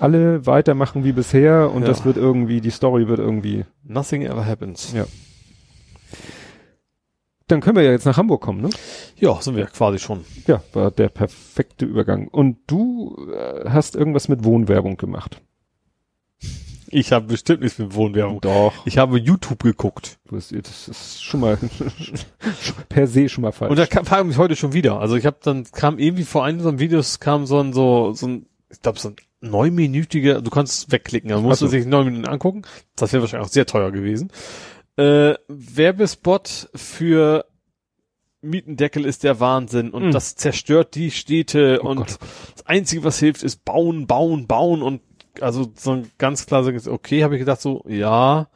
alle 0.00 0.44
weitermachen 0.44 1.04
wie 1.04 1.12
bisher 1.12 1.70
und 1.72 1.82
Ja. 1.82 1.88
das 1.88 2.04
wird 2.04 2.16
irgendwie, 2.16 2.60
die 2.60 2.70
Story 2.70 3.06
wird 3.06 3.20
irgendwie, 3.20 3.64
Nothing 3.84 4.22
ever 4.22 4.44
happens. 4.44 4.92
ja. 4.92 5.06
Dann 7.46 7.60
können 7.60 7.76
wir 7.76 7.84
ja 7.84 7.92
jetzt 7.92 8.06
nach 8.06 8.16
Hamburg 8.16 8.40
kommen, 8.40 8.60
ne? 8.62 8.70
Ja, 9.18 9.40
sind 9.40 9.54
wir 9.54 9.66
quasi 9.66 10.00
schon. 10.00 10.24
Ja, 10.48 10.62
war 10.72 10.90
der 10.90 11.10
perfekte 11.10 11.84
Übergang. 11.84 12.26
Und 12.26 12.58
du 12.66 13.16
äh, 13.32 13.68
hast 13.70 13.94
irgendwas 13.94 14.28
mit 14.28 14.42
Wohnwerbung 14.42 14.96
gemacht. 14.96 15.40
Ich 16.92 17.10
habe 17.10 17.26
bestimmt 17.26 17.62
nichts 17.62 17.78
mit 17.78 17.94
Wohnwerbung. 17.94 18.40
Doch. 18.42 18.72
Ich 18.86 18.98
habe 18.98 19.18
YouTube 19.18 19.62
geguckt. 19.62 20.18
Du 20.28 20.36
hast, 20.36 20.52
das 20.52 20.88
ist 20.88 21.22
schon 21.24 21.40
mal 21.40 21.58
per 22.88 23.06
se 23.06 23.28
schon 23.28 23.42
mal 23.42 23.52
falsch. 23.52 23.70
Und 23.70 23.78
da 23.78 23.86
kam, 23.86 24.04
frage 24.04 24.24
mich 24.24 24.36
heute 24.38 24.56
schon 24.56 24.72
wieder. 24.74 25.00
Also 25.00 25.16
ich 25.16 25.26
habe 25.26 25.38
dann 25.42 25.64
kam 25.72 25.98
irgendwie 25.98 26.24
vor 26.24 26.44
einem 26.44 26.60
so 26.60 26.68
einem 26.68 26.78
Videos 26.78 27.18
kam 27.18 27.46
so 27.46 27.58
ein 27.60 27.72
so 27.72 28.12
so 28.12 28.26
ein 28.28 28.46
ich 28.70 28.80
glaube 28.80 28.98
so 28.98 29.08
ein 29.08 29.16
neunminütiger, 29.40 30.40
du 30.40 30.50
kannst 30.50 30.92
wegklicken, 30.92 31.30
dann 31.30 31.42
musst 31.42 31.62
Ach 31.62 31.66
du 31.66 31.70
sich 31.70 31.84
neun 31.86 32.06
Minuten 32.06 32.28
angucken. 32.28 32.62
Das 32.94 33.12
wäre 33.12 33.22
wahrscheinlich 33.22 33.48
auch 33.48 33.52
sehr 33.52 33.66
teuer 33.66 33.90
gewesen. 33.90 34.30
Äh, 34.96 35.34
Werbespot 35.48 36.68
für 36.74 37.44
Mietendeckel 38.40 39.04
ist 39.04 39.24
der 39.24 39.40
Wahnsinn 39.40 39.90
und 39.90 40.08
Mm. 40.08 40.10
das 40.12 40.34
zerstört 40.36 40.94
die 40.94 41.10
Städte 41.10 41.80
Oh 41.82 41.88
und 41.88 41.96
Gott. 41.98 42.18
das 42.56 42.66
Einzige, 42.66 43.04
was 43.04 43.18
hilft, 43.18 43.42
ist 43.42 43.64
bauen, 43.64 44.06
bauen, 44.06 44.46
bauen 44.46 44.82
und 44.82 45.00
also 45.40 45.72
so 45.76 45.92
ein 45.92 46.10
ganz 46.18 46.46
klar 46.46 46.64
sagen, 46.64 46.80
okay, 46.88 47.24
habe 47.24 47.34
ich 47.36 47.40
gedacht 47.40 47.60
so, 47.60 47.84
ja, 47.88 48.48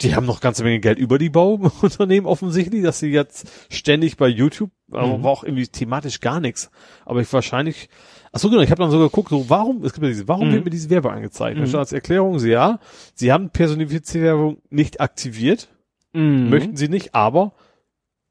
die 0.00 0.14
haben 0.14 0.26
noch 0.26 0.40
ganze 0.40 0.62
Menge 0.62 0.78
Geld 0.80 0.98
über 0.98 1.18
die 1.18 1.28
Bauunternehmen 1.30 2.26
offensichtlich, 2.26 2.82
dass 2.82 3.00
sie 3.00 3.08
jetzt 3.10 3.50
ständig 3.68 4.16
bei 4.16 4.28
YouTube, 4.28 4.70
aber 4.92 5.18
Mhm. 5.18 5.24
war 5.24 5.30
auch 5.32 5.42
irgendwie 5.44 5.66
thematisch 5.66 6.20
gar 6.20 6.38
nichts. 6.38 6.70
Aber 7.04 7.20
ich 7.20 7.32
wahrscheinlich, 7.32 7.88
ach 8.32 8.38
so 8.38 8.48
genau, 8.48 8.62
ich 8.62 8.70
habe 8.70 8.80
dann 8.80 8.92
so 8.92 8.98
geguckt, 9.00 9.30
so 9.30 9.50
warum, 9.50 9.84
es 9.84 9.92
gibt 9.92 10.04
ja 10.04 10.10
diese, 10.10 10.28
warum 10.28 10.48
Mhm. 10.48 10.52
wird 10.52 10.64
mir 10.64 10.70
diese 10.70 10.90
Werbung 10.90 11.12
angezeigt? 11.12 11.56
Mhm. 11.56 11.62
Da 11.62 11.66
stand 11.66 11.80
als 11.80 11.92
Erklärung, 11.92 12.38
sie 12.38 12.50
ja, 12.50 12.78
sie 13.14 13.32
haben 13.32 13.50
personifizierte 13.50 14.24
Werbung 14.26 14.58
nicht 14.70 15.00
aktiviert, 15.00 15.68
Mhm. 16.12 16.48
möchten 16.48 16.76
sie 16.76 16.88
nicht, 16.88 17.14
aber 17.16 17.52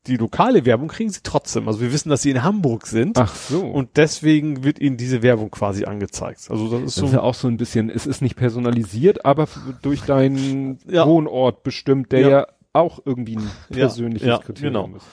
die 0.07 0.17
lokale 0.17 0.65
Werbung 0.65 0.87
kriegen 0.87 1.09
sie 1.09 1.19
trotzdem. 1.23 1.67
Also 1.67 1.81
wir 1.81 1.91
wissen, 1.91 2.09
dass 2.09 2.21
sie 2.21 2.31
in 2.31 2.43
Hamburg 2.43 2.87
sind. 2.87 3.17
Ach 3.17 3.33
so. 3.35 3.65
Und 3.65 3.97
deswegen 3.97 4.63
wird 4.63 4.79
ihnen 4.79 4.97
diese 4.97 5.21
Werbung 5.21 5.51
quasi 5.51 5.85
angezeigt. 5.85 6.47
Also 6.49 6.69
das 6.69 6.79
ist 6.79 6.85
das 6.85 6.95
so. 6.95 7.05
ist 7.07 7.13
ja 7.13 7.21
auch 7.21 7.33
so 7.33 7.47
ein 7.47 7.57
bisschen, 7.57 7.89
es 7.89 8.05
ist 8.05 8.21
nicht 8.21 8.35
personalisiert, 8.35 9.25
aber 9.25 9.47
durch 9.81 10.01
deinen 10.01 10.79
Ja. 10.87 11.05
Wohnort 11.05 11.63
bestimmt, 11.63 12.11
der 12.11 12.19
Ja. 12.19 12.29
ja, 12.29 12.47
auch 12.73 12.99
irgendwie 13.05 13.37
ein 13.37 13.51
persönliches 13.69 14.27
ja, 14.27 14.37
Kriterium 14.37 14.91
genau. 14.91 14.97
ist. 14.97 15.05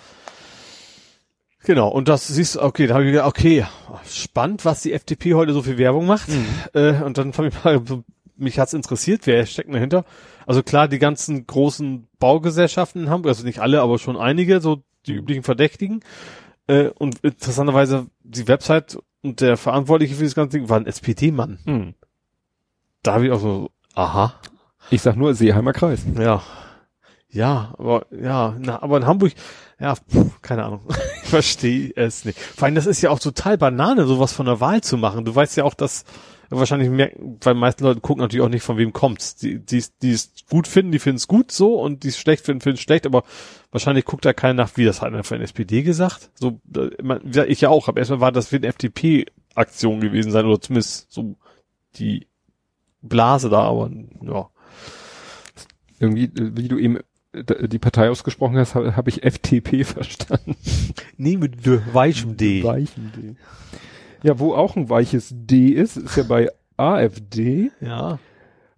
Genau, 1.65 1.89
und 1.89 2.09
das 2.09 2.29
siehst 2.29 2.57
du, 2.57 2.63
okay, 2.63 2.87
da 2.87 2.95
habe 2.95 3.05
ich 3.05 3.13
gedacht, 3.13 3.27
okay, 3.27 3.65
spannend, 4.07 4.65
was 4.67 4.83
die 4.83 4.93
FDP 4.93 5.35
heute 5.35 5.55
so 5.55 5.63
viel 5.63 5.79
Werbung 5.79 6.07
macht. 6.07 6.29
Mhm. 6.29 6.47
Äh, 6.75 7.03
und 7.03 7.17
dann 7.17 7.33
habe 7.33 7.49
ich 7.49 7.65
mal, 7.65 7.81
mich 8.37 8.59
hat's 8.59 8.75
interessiert, 8.75 9.27
wer 9.27 9.47
steckt 9.47 9.73
dahinter? 9.73 10.05
Also 10.47 10.63
klar, 10.63 10.89
die 10.89 10.99
ganzen 10.99 11.47
großen 11.47 12.07
Baugesellschaften 12.19 13.03
in 13.05 13.11
Hamburg, 13.11 13.31
also 13.31 13.45
nicht 13.45 13.61
alle, 13.61 13.81
aber 13.81 13.99
schon 13.99 14.17
einige, 14.17 14.61
so 14.61 14.83
die 15.07 15.13
Mhm. 15.13 15.19
üblichen 15.19 15.43
Verdächtigen. 15.43 16.01
Äh, 16.67 16.89
und 16.89 17.19
interessanterweise, 17.23 18.07
die 18.23 18.49
Website 18.49 18.99
und 19.23 19.41
der 19.41 19.57
Verantwortliche 19.57 20.15
für 20.15 20.25
das 20.25 20.35
ganze 20.35 20.59
Ding 20.59 20.69
war 20.69 20.79
ein 20.79 20.87
SPD-Mann. 20.87 21.59
Mhm. 21.65 21.95
Da 23.03 23.15
habe 23.15 23.27
ich 23.27 23.33
auch 23.33 23.41
so, 23.41 23.71
aha, 23.95 24.35
Ich 24.91 25.01
sag 25.03 25.17
nur 25.17 25.35
Seeheimer 25.35 25.73
Kreis. 25.73 26.05
Ja. 26.19 26.43
Ja, 27.31 27.75
aber 27.79 28.07
ja, 28.13 28.55
na, 28.61 28.81
aber 28.83 28.99
in 28.99 29.07
Hamburg, 29.07 29.33
ja, 29.81 29.95
pff, 29.97 30.41
keine 30.43 30.65
Ahnung. 30.65 30.83
ich 31.25 31.29
verstehe 31.31 31.91
es 31.97 32.25
nicht. 32.25 32.39
Vor 32.39 32.67
allem, 32.67 32.75
das 32.77 32.87
ist 32.87 33.01
ja 33.03 33.11
auch 33.11 33.19
total 33.19 33.59
Banane, 33.59 34.07
sowas 34.07 34.33
von 34.33 34.47
der 34.47 34.61
Wahl 34.61 34.83
zu 34.83 34.97
machen. 34.99 35.25
Du 35.25 35.35
weißt 35.35 35.57
ja 35.57 35.65
auch, 35.65 35.75
dass 35.75 36.05
wahrscheinlich 36.59 36.91
mehr, 36.91 37.13
weil 37.41 37.55
meisten 37.55 37.85
Leute 37.85 38.01
gucken 38.01 38.23
natürlich 38.23 38.45
auch 38.45 38.51
nicht, 38.51 38.63
von 38.63 38.77
wem 38.77 38.93
kommt's. 38.93 39.37
Die, 39.37 39.59
die, 39.59 39.85
die 40.03 40.13
es 40.13 40.33
gut 40.49 40.67
finden, 40.67 40.93
die 40.93 40.99
finden 40.99 41.17
es 41.17 41.29
gut 41.29 41.51
so 41.53 41.81
und 41.81 42.03
die 42.03 42.09
es 42.09 42.19
schlecht 42.19 42.45
finden, 42.45 42.61
finden 42.61 42.77
es 42.77 42.83
schlecht, 42.83 43.07
aber 43.07 43.25
wahrscheinlich 43.71 44.05
guckt 44.05 44.25
da 44.25 44.33
keiner 44.33 44.55
nach, 44.55 44.77
wie 44.77 44.85
das 44.85 45.01
hat 45.01 45.09
einer 45.09 45.25
von 45.25 45.39
der 45.39 45.45
SPD 45.45 45.83
gesagt. 45.83 46.31
So, 46.35 46.61
ich 47.47 47.61
ja 47.61 47.69
auch, 47.69 47.89
aber 47.89 47.99
erstmal 47.99 48.21
war 48.21 48.33
das 48.33 48.49
für 48.49 48.57
eine 48.57 48.67
FDP-Aktion 48.67 50.01
gewesen 50.01 50.31
sein, 50.33 50.47
oder 50.47 50.61
zumindest 50.61 51.13
so 51.13 51.37
die 51.97 52.27
Blase 53.03 53.51
da, 53.51 53.61
aber 53.61 53.91
ja. 54.23 54.49
Irgendwie, 55.99 56.25
äh, 56.25 56.57
wie 56.57 56.69
du 56.69 56.79
eben 56.79 56.99
äh, 57.33 57.69
die 57.69 57.79
Partei 57.79 58.11
ausgesprochen 58.11 58.57
hast, 58.57 58.75
habe 58.75 58.97
hab 58.97 59.09
ich 59.09 59.23
FTP 59.23 59.85
verstanden. 59.85 60.57
Nee, 61.17 61.37
mit 61.37 61.67
weichem 61.95 62.37
D. 62.37 62.63
Weichen 62.65 63.13
D. 63.13 63.37
Ja, 64.25 64.39
wo 64.41 64.55
auch 64.55 64.75
ein 64.75 64.89
weiches 64.89 65.29
D 65.33 65.69
ist, 65.69 65.97
ist 65.99 66.17
ja 66.17 66.23
bei 66.25 66.49
AfD. 66.77 67.71
Ja. 67.81 68.19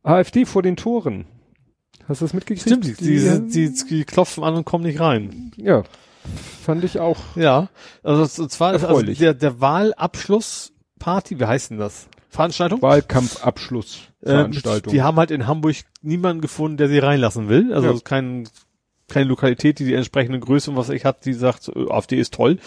AfD 0.02 0.44
vor 0.44 0.62
den 0.62 0.76
Toren. 0.76 1.24
Hast 2.08 2.20
du 2.20 2.24
das 2.26 2.34
mitgekriegt? 2.34 2.68
Stimmt, 2.68 2.84
die, 2.84 2.94
die, 2.94 3.48
die, 3.48 3.72
die 3.88 4.04
klopfen 4.04 4.44
an 4.44 4.54
und 4.54 4.64
kommen 4.64 4.84
nicht 4.84 5.00
rein. 5.00 5.50
Ja, 5.56 5.82
fand 6.62 6.84
ich 6.84 7.00
auch. 7.00 7.18
Ja. 7.36 7.68
Also, 8.02 8.42
und 8.42 8.50
zwar 8.50 8.72
also 8.72 9.02
der, 9.02 9.34
der 9.34 9.60
Wahlabschlussparty, 9.60 11.40
wie 11.40 11.44
heißt 11.46 11.70
denn 11.70 11.78
das? 11.78 12.08
Veranstaltung? 12.28 12.82
Wahlkampfabschlussveranstaltung. 12.82 14.92
Ähm, 14.92 14.96
die 14.96 15.02
haben 15.02 15.16
halt 15.16 15.30
in 15.30 15.46
Hamburg 15.46 15.76
niemanden 16.02 16.42
gefunden, 16.42 16.76
der 16.76 16.88
sie 16.88 16.98
reinlassen 16.98 17.48
will. 17.48 17.72
Also 17.72 17.92
Ja. 17.92 17.98
kein, 18.02 18.48
keine 19.08 19.26
Lokalität, 19.28 19.78
die 19.78 19.84
die 19.84 19.94
entsprechende 19.94 20.40
Größe 20.40 20.70
und 20.70 20.76
was 20.76 20.88
ich 20.90 21.04
hat, 21.04 21.24
die 21.24 21.32
sagt, 21.32 21.68
äh, 21.68 21.90
AfD 21.90 22.16
ist 22.18 22.34
toll. 22.34 22.58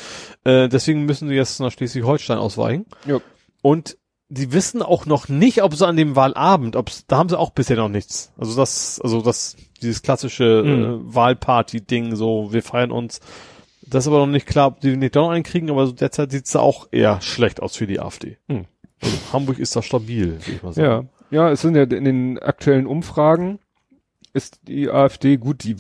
Äh, 0.44 0.70
deswegen 0.70 1.06
müssen 1.06 1.28
sie 1.30 1.36
jetzt 1.36 1.60
nach 1.60 1.72
Schleswig-Holstein 1.72 2.38
ausweichen. 2.38 2.86
Ja. 3.06 3.20
Und 3.62 3.98
die 4.30 4.54
wissen 4.54 4.82
auch 4.84 5.06
noch 5.06 5.28
nicht, 5.28 5.64
ob 5.64 5.74
sie 5.74 5.86
an 5.88 5.98
dem 5.98 6.16
Wahlabend, 6.16 6.76
ob's, 6.76 7.06
da 7.08 7.18
haben 7.18 7.30
sie 7.30 7.38
auch 7.40 7.50
bisher 7.50 7.78
noch 7.78 7.90
nichts. 7.90 8.32
Also 8.38 8.56
das, 8.56 9.02
also 9.04 9.22
das, 9.22 9.58
dieses 9.82 10.02
klassische 10.04 10.64
Mhm. 10.64 10.84
äh, 11.10 11.16
Wahlparty-Ding, 11.16 12.16
so, 12.16 12.54
wir 12.54 12.62
feiern 12.64 12.92
uns. 12.92 13.22
Das 13.82 14.04
ist 14.04 14.08
aber 14.08 14.20
noch 14.20 14.28
nicht 14.28 14.46
klar, 14.46 14.68
ob 14.68 14.82
die 14.82 14.96
nicht 14.96 15.16
doch 15.16 15.24
noch 15.24 15.32
einen 15.32 15.44
kriegen, 15.44 15.70
aber 15.72 15.88
so 15.88 15.94
derzeit 15.94 16.32
sieht's 16.32 16.52
da 16.52 16.60
auch 16.60 16.88
eher 16.92 17.22
schlecht 17.22 17.60
aus 17.60 17.76
für 17.76 17.88
die 17.88 18.00
AfD. 18.00 18.38
Mhm. 18.48 18.66
Also 19.02 19.18
Hamburg 19.34 19.58
ist 19.60 19.76
da 19.76 19.82
stabil, 19.82 20.34
würde 20.34 20.52
ich 20.52 20.62
mal 20.62 20.74
sagen. 20.74 21.10
Ja, 21.32 21.46
ja, 21.46 21.52
es 21.52 21.62
sind 21.62 21.76
ja 21.76 21.84
in 21.84 22.06
den 22.06 22.38
aktuellen 22.38 22.86
Umfragen 22.86 23.58
ist 24.44 24.60
die 24.68 24.90
AfD 24.90 25.38
gut, 25.38 25.64
die, 25.64 25.76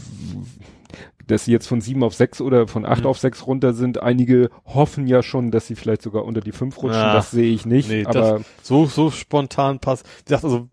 dass 1.28 1.46
sie 1.46 1.52
jetzt 1.52 1.68
von 1.68 1.82
sieben 1.82 2.04
auf 2.04 2.14
sechs 2.16 2.42
oder 2.42 2.68
von 2.68 2.86
acht 2.86 3.02
Mhm. 3.02 3.08
auf 3.08 3.20
sechs 3.20 3.46
runter 3.48 3.74
sind. 3.74 4.02
Einige 4.02 4.50
hoffen 4.66 5.08
ja 5.08 5.22
schon, 5.24 5.52
dass 5.52 5.68
sie 5.68 5.76
vielleicht 5.76 6.02
sogar 6.02 6.26
unter 6.26 6.42
die 6.42 6.52
fünf 6.52 6.78
rutschen. 6.78 7.00
Ja. 7.00 7.14
das 7.14 7.32
sehe 7.32 7.52
ich 7.54 7.66
nicht. 7.66 7.90
Nee, 7.90 8.06
aber 8.06 8.42
So, 8.64 8.86
so 8.86 9.12
spontan 9.12 9.80
passt. 9.80 10.06
Wie 10.20 10.24
gesagt, 10.26 10.44
also, 10.44 10.68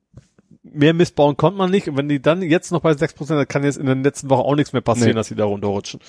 mehr 0.62 0.94
missbauen 0.94 1.36
konnte 1.36 1.58
man 1.58 1.70
nicht. 1.70 1.88
Und 1.88 1.96
wenn 1.96 2.08
die 2.08 2.20
dann 2.20 2.42
jetzt 2.42 2.72
noch 2.72 2.80
bei 2.80 2.92
6%, 2.92 3.38
dann 3.38 3.48
kann 3.48 3.64
jetzt 3.64 3.78
in 3.78 3.86
der 3.86 3.94
letzten 3.96 4.30
Woche 4.30 4.42
auch 4.42 4.54
nichts 4.56 4.72
mehr 4.72 4.82
passieren, 4.82 5.10
Nee. 5.10 5.14
dass 5.14 5.28
sie 5.28 5.34
da 5.36 5.44
runterrutschen. 5.44 6.00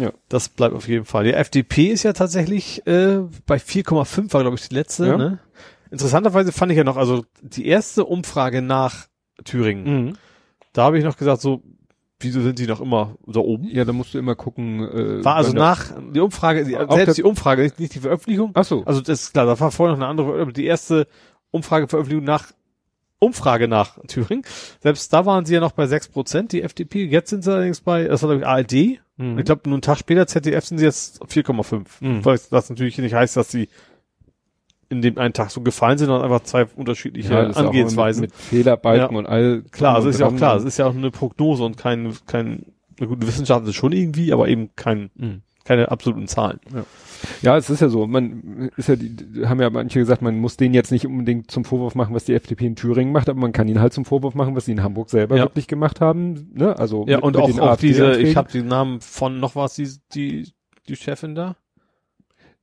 Ja. 0.00 0.12
Das 0.28 0.48
bleibt 0.48 0.74
auf 0.74 0.88
jeden 0.88 1.04
Fall. 1.04 1.24
Die 1.24 1.34
FDP 1.34 1.86
ist 1.88 2.02
ja 2.02 2.12
tatsächlich 2.12 2.84
äh, 2.86 3.18
bei 3.46 3.56
4,5 3.58 4.32
war, 4.32 4.40
glaube 4.42 4.56
ich, 4.56 4.68
die 4.68 4.74
letzte. 4.74 5.06
Ja. 5.06 5.16
Ne? 5.16 5.38
Interessanterweise 5.90 6.50
fand 6.50 6.72
ich 6.72 6.78
ja 6.78 6.82
noch, 6.84 6.96
also 6.96 7.24
die 7.42 7.66
erste 7.66 8.04
Umfrage 8.04 8.62
nach 8.62 9.06
Thüringen, 9.44 9.84
Mhm. 10.06 10.12
Da 10.74 10.84
habe 10.84 10.98
ich 10.98 11.04
noch 11.04 11.16
gesagt, 11.16 11.40
so, 11.40 11.62
wieso 12.20 12.42
sind 12.42 12.58
sie 12.58 12.66
noch 12.66 12.80
immer 12.80 13.16
da 13.26 13.40
oben? 13.40 13.68
Ja, 13.68 13.84
da 13.84 13.92
musst 13.92 14.12
du 14.12 14.18
immer 14.18 14.34
gucken. 14.34 14.80
Äh, 14.80 15.24
War 15.24 15.36
also 15.36 15.52
nach 15.52 15.92
die 16.12 16.20
Umfrage, 16.20 16.64
die, 16.64 16.76
selbst 16.90 17.16
die 17.16 17.22
Umfrage, 17.22 17.62
nicht, 17.62 17.80
nicht 17.80 17.94
die 17.94 18.00
Veröffentlichung. 18.00 18.50
Ach 18.54 18.64
so. 18.64 18.84
Also 18.84 19.00
das 19.00 19.22
ist 19.22 19.32
klar, 19.32 19.46
da 19.46 19.58
war 19.58 19.70
vorher 19.70 19.96
noch 19.96 20.02
eine 20.02 20.10
andere, 20.10 20.52
die 20.52 20.66
erste 20.66 21.06
Umfrageveröffentlichung 21.50 22.24
nach 22.24 22.52
Umfrage 23.20 23.68
nach 23.68 23.98
Thüringen. 24.06 24.44
Selbst 24.80 25.12
da 25.12 25.24
waren 25.24 25.46
sie 25.46 25.54
ja 25.54 25.60
noch 25.60 25.72
bei 25.72 25.84
6%, 25.84 26.48
die 26.48 26.62
FDP. 26.62 27.04
Jetzt 27.04 27.30
sind 27.30 27.44
sie 27.44 27.52
allerdings 27.52 27.80
bei, 27.80 28.04
das 28.04 28.22
war 28.22 28.36
glaube 28.36 28.42
ich 28.42 28.46
ARD. 28.46 29.00
Mhm. 29.16 29.38
Ich 29.38 29.44
glaube, 29.44 29.62
nur 29.64 29.76
einen 29.76 29.82
Tag 29.82 29.98
später 29.98 30.26
ZDF 30.26 30.64
sind 30.64 30.78
sie 30.78 30.84
jetzt 30.84 31.22
auf 31.22 31.30
4,5. 31.30 31.84
Mhm. 32.00 32.24
Weil 32.24 32.38
das 32.50 32.68
natürlich 32.68 32.98
nicht 32.98 33.14
heißt, 33.14 33.36
dass 33.36 33.50
sie 33.50 33.68
in 34.88 35.02
dem 35.02 35.18
einen 35.18 35.32
Tag 35.34 35.50
so 35.50 35.60
gefallen 35.60 35.98
sind, 35.98 36.06
sondern 36.08 36.24
einfach 36.30 36.44
zwei 36.44 36.64
unterschiedliche 36.66 37.32
Ja, 37.32 37.46
Angehensweisen. 37.50 38.20
Mit, 38.22 38.30
mit 38.30 38.38
Fehlerbalken 38.40 39.12
Ja. 39.12 39.18
und 39.18 39.26
all. 39.26 39.62
klar, 39.70 39.94
also 39.96 40.08
ist 40.08 40.20
ja 40.20 40.26
auch 40.26 40.36
klar, 40.36 40.56
es 40.56 40.64
ist 40.64 40.78
ja 40.78 40.86
auch 40.86 40.94
eine 40.94 41.10
Prognose 41.10 41.62
und 41.64 41.76
kein, 41.76 42.12
kein, 42.26 42.66
eine 42.98 43.08
gute 43.08 43.26
Wissenschaft 43.26 43.66
ist 43.66 43.74
schon 43.74 43.92
irgendwie, 43.92 44.32
aber 44.32 44.48
eben 44.48 44.70
kein, 44.76 45.10
Mhm. 45.16 45.42
keine 45.64 45.90
absoluten 45.90 46.26
Zahlen. 46.28 46.60
Ja, 47.42 47.56
es 47.56 47.70
ist 47.70 47.80
ja 47.80 47.88
so. 47.88 48.06
Man 48.06 48.70
ist 48.76 48.88
ja, 48.88 48.96
die, 48.96 49.08
die 49.16 49.46
haben 49.46 49.60
ja 49.60 49.70
manche 49.70 49.98
gesagt, 49.98 50.20
man 50.20 50.38
muss 50.38 50.56
denen 50.58 50.74
jetzt 50.74 50.92
nicht 50.92 51.06
unbedingt 51.06 51.50
zum 51.50 51.64
Vorwurf 51.64 51.94
machen, 51.94 52.14
was 52.14 52.24
die 52.24 52.34
FDP 52.34 52.66
in 52.66 52.76
Thüringen 52.76 53.12
macht, 53.12 53.28
aber 53.30 53.40
man 53.40 53.52
kann 53.52 53.66
ihnen 53.66 53.80
halt 53.80 53.92
zum 53.94 54.04
Vorwurf 54.04 54.34
machen, 54.34 54.54
was 54.54 54.66
sie 54.66 54.72
in 54.72 54.82
Hamburg 54.82 55.08
selber 55.10 55.36
Ja. 55.36 55.44
wirklich 55.44 55.66
gemacht 55.66 56.00
haben. 56.02 56.50
Ne? 56.54 56.78
Also 56.78 57.06
Ja, 57.08 57.16
mit- 57.16 57.24
und 57.24 57.32
mit 57.36 57.42
auch, 57.42 57.46
den 57.50 57.60
auch 57.60 57.76
diese, 57.76 58.02
AfD-Anträgen. 58.04 58.30
ich 58.30 58.36
habe 58.36 58.52
den 58.52 58.66
Namen 58.66 59.00
von 59.00 59.40
noch 59.40 59.56
was, 59.56 59.74
die, 59.74 59.88
die, 60.14 60.52
die 60.88 60.96
Chefin 60.96 61.34
da? 61.34 61.56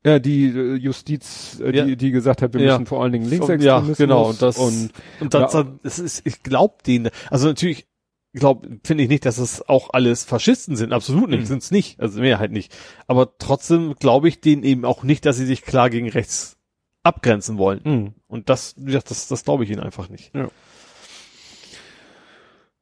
Ja 0.06 0.19
die 0.19 0.45
äh, 0.48 0.76
Justiz, 0.76 1.60
äh, 1.64 1.76
Ja. 1.76 1.86
die, 1.86 1.95
die 1.98 2.11
gesagt 2.11 2.41
hat, 2.41 2.53
wir 2.53 2.61
Ja. 2.61 2.73
müssen 2.73 2.86
vor 2.88 3.02
allen 3.03 3.11
Dingen 3.11 3.26
Ja, 3.26 3.32
Linksextremismus 3.32 3.98
genau, 3.98 4.30
und 4.30 4.41
das, 4.41 4.57
und 4.57 4.91
und 5.19 5.34
das, 5.34 5.53
Ja. 5.53 5.68
das 5.84 5.99
ist, 5.99 6.26
ich 6.26 6.41
glaube 6.44 6.76
denen, 6.86 7.10
also 7.30 7.48
natürlich, 7.48 7.88
glaub, 8.34 8.65
finde 8.84 9.03
ich 9.03 9.10
nicht, 9.10 9.26
dass 9.26 9.38
es 9.38 9.68
auch 9.68 9.90
alles 9.94 10.23
Faschisten 10.23 10.76
sind, 10.76 10.94
absolut 10.94 11.30
nicht, 11.30 11.41
Mhm. 11.41 11.45
sind's 11.45 11.69
nicht, 11.72 11.99
also 11.99 12.19
Mehrheit 12.22 12.52
nicht. 12.52 12.76
Aber 13.07 13.38
trotzdem 13.38 13.95
glaube 13.99 14.28
ich 14.28 14.41
denen 14.41 14.64
eben 14.64 14.86
auch 14.86 15.03
nicht, 15.03 15.26
dass 15.26 15.38
sie 15.38 15.45
sich 15.45 15.61
klar 15.64 15.90
gegen 15.90 16.10
rechts 16.10 16.57
abgrenzen 17.03 17.57
wollen. 17.57 17.82
mh. 17.84 18.11
Und 18.28 18.49
das, 18.49 18.76
gesagt, 18.78 19.10
das, 19.11 19.28
das 19.28 19.44
glaube 19.44 19.64
ich 19.65 19.69
ihnen 19.72 19.82
einfach 19.82 20.07
nicht. 20.10 20.32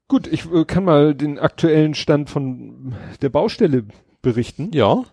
Gut, 0.07 0.25
ich 0.27 0.51
äh, 0.51 0.65
kann 0.65 0.83
mal 0.85 1.13
den 1.13 1.37
aktuellen 1.39 1.93
Stand 1.93 2.29
von 2.29 2.95
der 3.21 3.29
Baustelle 3.29 3.85
berichten. 4.21 4.71
Ja. 4.73 5.03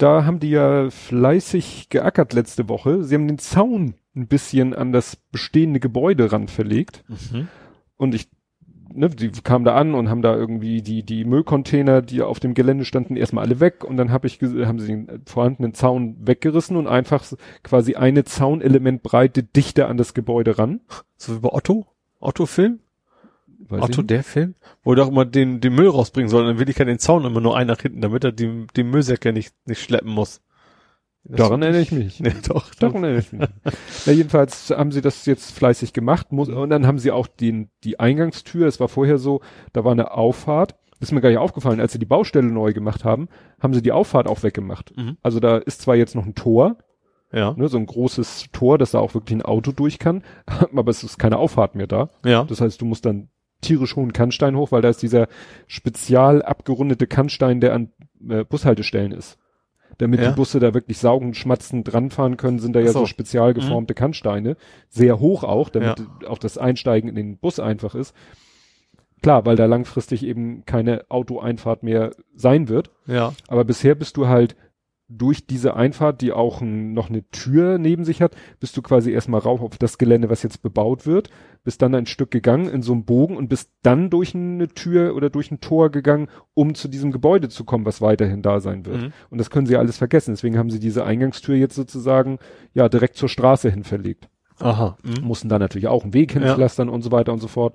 Da 0.00 0.24
haben 0.24 0.40
die 0.40 0.48
ja 0.48 0.88
fleißig 0.88 1.90
geackert 1.90 2.32
letzte 2.32 2.70
Woche. 2.70 3.04
Sie 3.04 3.14
haben 3.14 3.28
den 3.28 3.36
Zaun 3.36 3.96
ein 4.16 4.28
bisschen 4.28 4.72
an 4.72 4.92
das 4.92 5.16
bestehende 5.16 5.78
Gebäude 5.78 6.32
ran 6.32 6.48
verlegt. 6.48 7.04
Mhm. 7.06 7.48
Und 7.98 8.14
ich, 8.14 8.30
ne, 8.94 9.10
die 9.10 9.30
kamen 9.30 9.66
da 9.66 9.74
an 9.74 9.94
und 9.94 10.08
haben 10.08 10.22
da 10.22 10.34
irgendwie 10.34 10.80
die, 10.80 11.02
die 11.02 11.26
Müllcontainer, 11.26 12.00
die 12.00 12.22
auf 12.22 12.40
dem 12.40 12.54
Gelände 12.54 12.86
standen, 12.86 13.14
erstmal 13.14 13.44
alle 13.44 13.60
weg. 13.60 13.84
Und 13.84 13.98
dann 13.98 14.10
hab 14.10 14.24
ich, 14.24 14.40
haben 14.40 14.78
sie 14.78 14.86
den 14.86 15.22
vorhandenen 15.26 15.74
Zaun 15.74 16.16
weggerissen 16.26 16.78
und 16.78 16.86
einfach 16.86 17.22
quasi 17.62 17.96
eine 17.96 18.24
Zaunelementbreite 18.24 19.42
dichter 19.42 19.88
an 19.88 19.98
das 19.98 20.14
Gebäude 20.14 20.56
ran. 20.56 20.80
So 21.18 21.36
wie 21.36 21.40
bei 21.40 21.52
Otto? 21.52 21.86
Otto-Film? 22.20 22.80
Weiß 23.70 23.82
Otto, 23.82 24.02
der 24.02 24.22
Film? 24.24 24.54
Wo 24.82 24.92
er 24.92 24.96
doch 24.96 25.08
immer 25.08 25.24
den, 25.24 25.60
den 25.60 25.74
Müll 25.74 25.88
rausbringen 25.88 26.28
soll, 26.28 26.44
dann 26.46 26.58
will 26.58 26.68
ich 26.68 26.78
ja 26.78 26.84
den 26.84 26.98
Zaun 26.98 27.24
immer 27.24 27.40
nur 27.40 27.56
einen 27.56 27.68
nach 27.68 27.80
hinten, 27.80 28.00
damit 28.00 28.24
er 28.24 28.32
die, 28.32 28.66
den 28.76 28.90
Müllsäcke 28.90 29.32
nicht, 29.32 29.54
nicht 29.66 29.82
schleppen 29.82 30.10
muss. 30.10 30.40
Das 31.24 31.36
Daran 31.36 31.62
erinnere 31.62 31.82
ich 31.82 31.92
mich. 31.92 32.20
Nee, 32.20 32.32
doch, 32.48 32.74
Daran 32.74 33.04
erinnere 33.04 33.20
ich 33.20 33.32
mich. 33.32 33.48
ja, 34.06 34.12
jedenfalls 34.12 34.70
haben 34.70 34.90
sie 34.90 35.02
das 35.02 35.26
jetzt 35.26 35.52
fleißig 35.52 35.92
gemacht. 35.92 36.32
Muss, 36.32 36.48
und 36.48 36.70
dann 36.70 36.86
haben 36.86 36.98
sie 36.98 37.10
auch 37.12 37.26
den, 37.26 37.70
die 37.84 38.00
Eingangstür, 38.00 38.66
es 38.66 38.80
war 38.80 38.88
vorher 38.88 39.18
so, 39.18 39.40
da 39.72 39.84
war 39.84 39.92
eine 39.92 40.12
Auffahrt. 40.12 40.76
Das 40.98 41.08
ist 41.08 41.12
mir 41.12 41.20
gar 41.20 41.28
nicht 41.30 41.38
aufgefallen, 41.38 41.80
als 41.80 41.92
sie 41.92 41.98
die 41.98 42.06
Baustelle 42.06 42.46
neu 42.48 42.72
gemacht 42.74 43.04
haben, 43.04 43.28
haben 43.60 43.72
sie 43.74 43.80
die 43.82 43.92
Auffahrt 43.92 44.26
auch 44.28 44.42
weggemacht. 44.42 44.94
Mhm. 44.96 45.16
Also 45.22 45.40
da 45.40 45.56
ist 45.58 45.80
zwar 45.82 45.96
jetzt 45.96 46.14
noch 46.14 46.26
ein 46.26 46.34
Tor, 46.34 46.76
Ja. 47.32 47.52
ne, 47.56 47.68
so 47.68 47.78
ein 47.78 47.86
großes 47.86 48.46
Tor, 48.52 48.76
dass 48.76 48.90
da 48.90 48.98
auch 48.98 49.14
wirklich 49.14 49.34
ein 49.38 49.42
Auto 49.42 49.72
durch 49.72 49.98
kann, 49.98 50.22
aber 50.74 50.90
es 50.90 51.02
ist 51.04 51.18
keine 51.18 51.38
Auffahrt 51.38 51.74
mehr 51.74 51.86
da. 51.86 52.10
Ja. 52.24 52.44
Das 52.44 52.60
heißt, 52.60 52.80
du 52.80 52.84
musst 52.86 53.04
dann 53.06 53.28
tierisch 53.60 53.96
hohen 53.96 54.12
Kannstein 54.12 54.56
hoch, 54.56 54.72
weil 54.72 54.82
da 54.82 54.88
ist 54.88 55.02
dieser 55.02 55.28
spezial 55.66 56.42
abgerundete 56.42 57.06
Kannstein, 57.06 57.60
der 57.60 57.74
an 57.74 57.90
äh, 58.28 58.44
Bushaltestellen 58.44 59.12
ist. 59.12 59.38
Damit 59.98 60.20
Ja. 60.20 60.30
die 60.30 60.36
Busse 60.36 60.60
da 60.60 60.72
wirklich 60.72 60.98
saugend, 60.98 61.36
schmatzend 61.36 61.92
dranfahren 61.92 62.36
können, 62.36 62.58
sind 62.58 62.74
da 62.74 62.80
ja 62.80 62.92
so. 62.92 63.00
so 63.00 63.06
spezial 63.06 63.52
geformte 63.52 63.92
Kannsteine. 63.92 64.56
Sehr 64.88 65.20
hoch 65.20 65.44
auch, 65.44 65.68
damit 65.68 66.02
auch 66.26 66.38
das 66.38 66.56
Einsteigen 66.56 67.08
in 67.10 67.16
den 67.16 67.36
Bus 67.36 67.60
einfach 67.60 67.94
ist. 67.94 68.14
Klar, 69.22 69.44
weil 69.44 69.56
da 69.56 69.66
langfristig 69.66 70.24
eben 70.24 70.64
keine 70.64 71.04
Autoeinfahrt 71.10 71.82
mehr 71.82 72.12
sein 72.34 72.68
wird. 72.68 72.90
Ja. 73.06 73.34
Aber 73.48 73.64
bisher 73.64 73.94
bist 73.94 74.16
du 74.16 74.28
halt 74.28 74.56
durch 75.10 75.46
diese 75.46 75.74
Einfahrt, 75.74 76.20
die 76.20 76.32
auch 76.32 76.60
ein, 76.60 76.92
noch 76.94 77.10
eine 77.10 77.28
Tür 77.30 77.78
neben 77.78 78.04
sich 78.04 78.22
hat, 78.22 78.34
bist 78.60 78.76
du 78.76 78.82
quasi 78.82 79.10
erstmal 79.10 79.40
rauf 79.40 79.60
auf 79.60 79.76
das 79.76 79.98
Gelände, 79.98 80.30
was 80.30 80.42
jetzt 80.42 80.62
bebaut 80.62 81.04
wird, 81.04 81.30
bist 81.64 81.82
dann 81.82 81.94
ein 81.94 82.06
Stück 82.06 82.30
gegangen 82.30 82.68
in 82.68 82.82
so 82.82 82.92
einem 82.92 83.04
Bogen 83.04 83.36
und 83.36 83.48
bist 83.48 83.70
dann 83.82 84.10
durch 84.10 84.34
eine 84.34 84.68
Tür 84.68 85.14
oder 85.14 85.30
durch 85.30 85.50
ein 85.50 85.60
Tor 85.60 85.90
gegangen, 85.90 86.28
um 86.54 86.74
zu 86.74 86.88
diesem 86.88 87.12
Gebäude 87.12 87.48
zu 87.48 87.64
kommen, 87.64 87.84
was 87.84 88.00
weiterhin 88.00 88.42
da 88.42 88.60
sein 88.60 88.86
wird. 88.86 89.02
Mhm. 89.02 89.12
Und 89.30 89.38
das 89.38 89.50
können 89.50 89.66
sie 89.66 89.76
alles 89.76 89.98
vergessen. 89.98 90.32
Deswegen 90.32 90.58
haben 90.58 90.70
sie 90.70 90.80
diese 90.80 91.04
Eingangstür 91.04 91.56
jetzt 91.56 91.74
sozusagen 91.74 92.38
ja 92.74 92.88
direkt 92.88 93.16
zur 93.16 93.28
Straße 93.28 93.70
hin 93.70 93.84
verlegt. 93.84 94.28
Aha. 94.58 94.96
Mhm. 95.02 95.24
Mussten 95.24 95.48
da 95.48 95.58
natürlich 95.58 95.88
auch 95.88 96.02
einen 96.04 96.14
Weg 96.14 96.34
Ja. 96.34 96.40
hinpflastern 96.40 96.88
und 96.88 97.02
so 97.02 97.12
weiter 97.12 97.32
und 97.32 97.40
so 97.40 97.48
fort. 97.48 97.74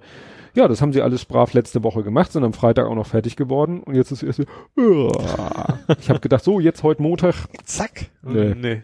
Ja, 0.54 0.70
das 0.70 0.82
haben 0.82 0.94
sie 0.94 1.02
alles 1.02 1.26
brav 1.26 1.54
letzte 1.54 1.84
Woche 1.84 2.02
gemacht, 2.04 2.32
sind 2.32 2.46
am 2.46 2.54
Freitag 2.54 2.86
auch 2.86 2.96
noch 2.96 3.08
fertig 3.08 3.36
geworden 3.36 3.82
und 3.84 3.96
jetzt 3.96 4.12
ist 4.12 4.24
erst 4.24 4.40
ich 6.00 6.10
habe 6.10 6.20
gedacht, 6.22 6.44
so 6.44 6.60
jetzt 6.62 6.82
heute 6.84 7.02
Montag. 7.02 7.36
Zack. 7.66 8.06
Nee. 8.24 8.56
nee. 8.56 8.84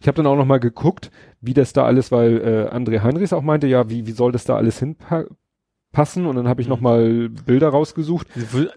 Ich 0.00 0.08
habe 0.08 0.16
dann 0.16 0.26
auch 0.26 0.36
noch 0.36 0.46
mal 0.46 0.58
geguckt, 0.60 1.10
wie 1.40 1.54
das 1.54 1.72
da 1.72 1.84
alles, 1.84 2.12
weil 2.12 2.38
äh, 2.38 2.74
André 2.74 3.02
Heinrichs 3.02 3.32
auch 3.32 3.42
meinte, 3.42 3.66
ja, 3.66 3.88
wie 3.90 4.06
wie 4.06 4.12
soll 4.12 4.32
das 4.32 4.44
da 4.44 4.56
alles 4.56 4.78
hinpassen 4.78 6.26
und 6.26 6.36
dann 6.36 6.48
habe 6.48 6.60
ich 6.62 6.68
noch 6.68 6.80
mal 6.80 7.28
Bilder 7.28 7.68
rausgesucht. 7.68 8.26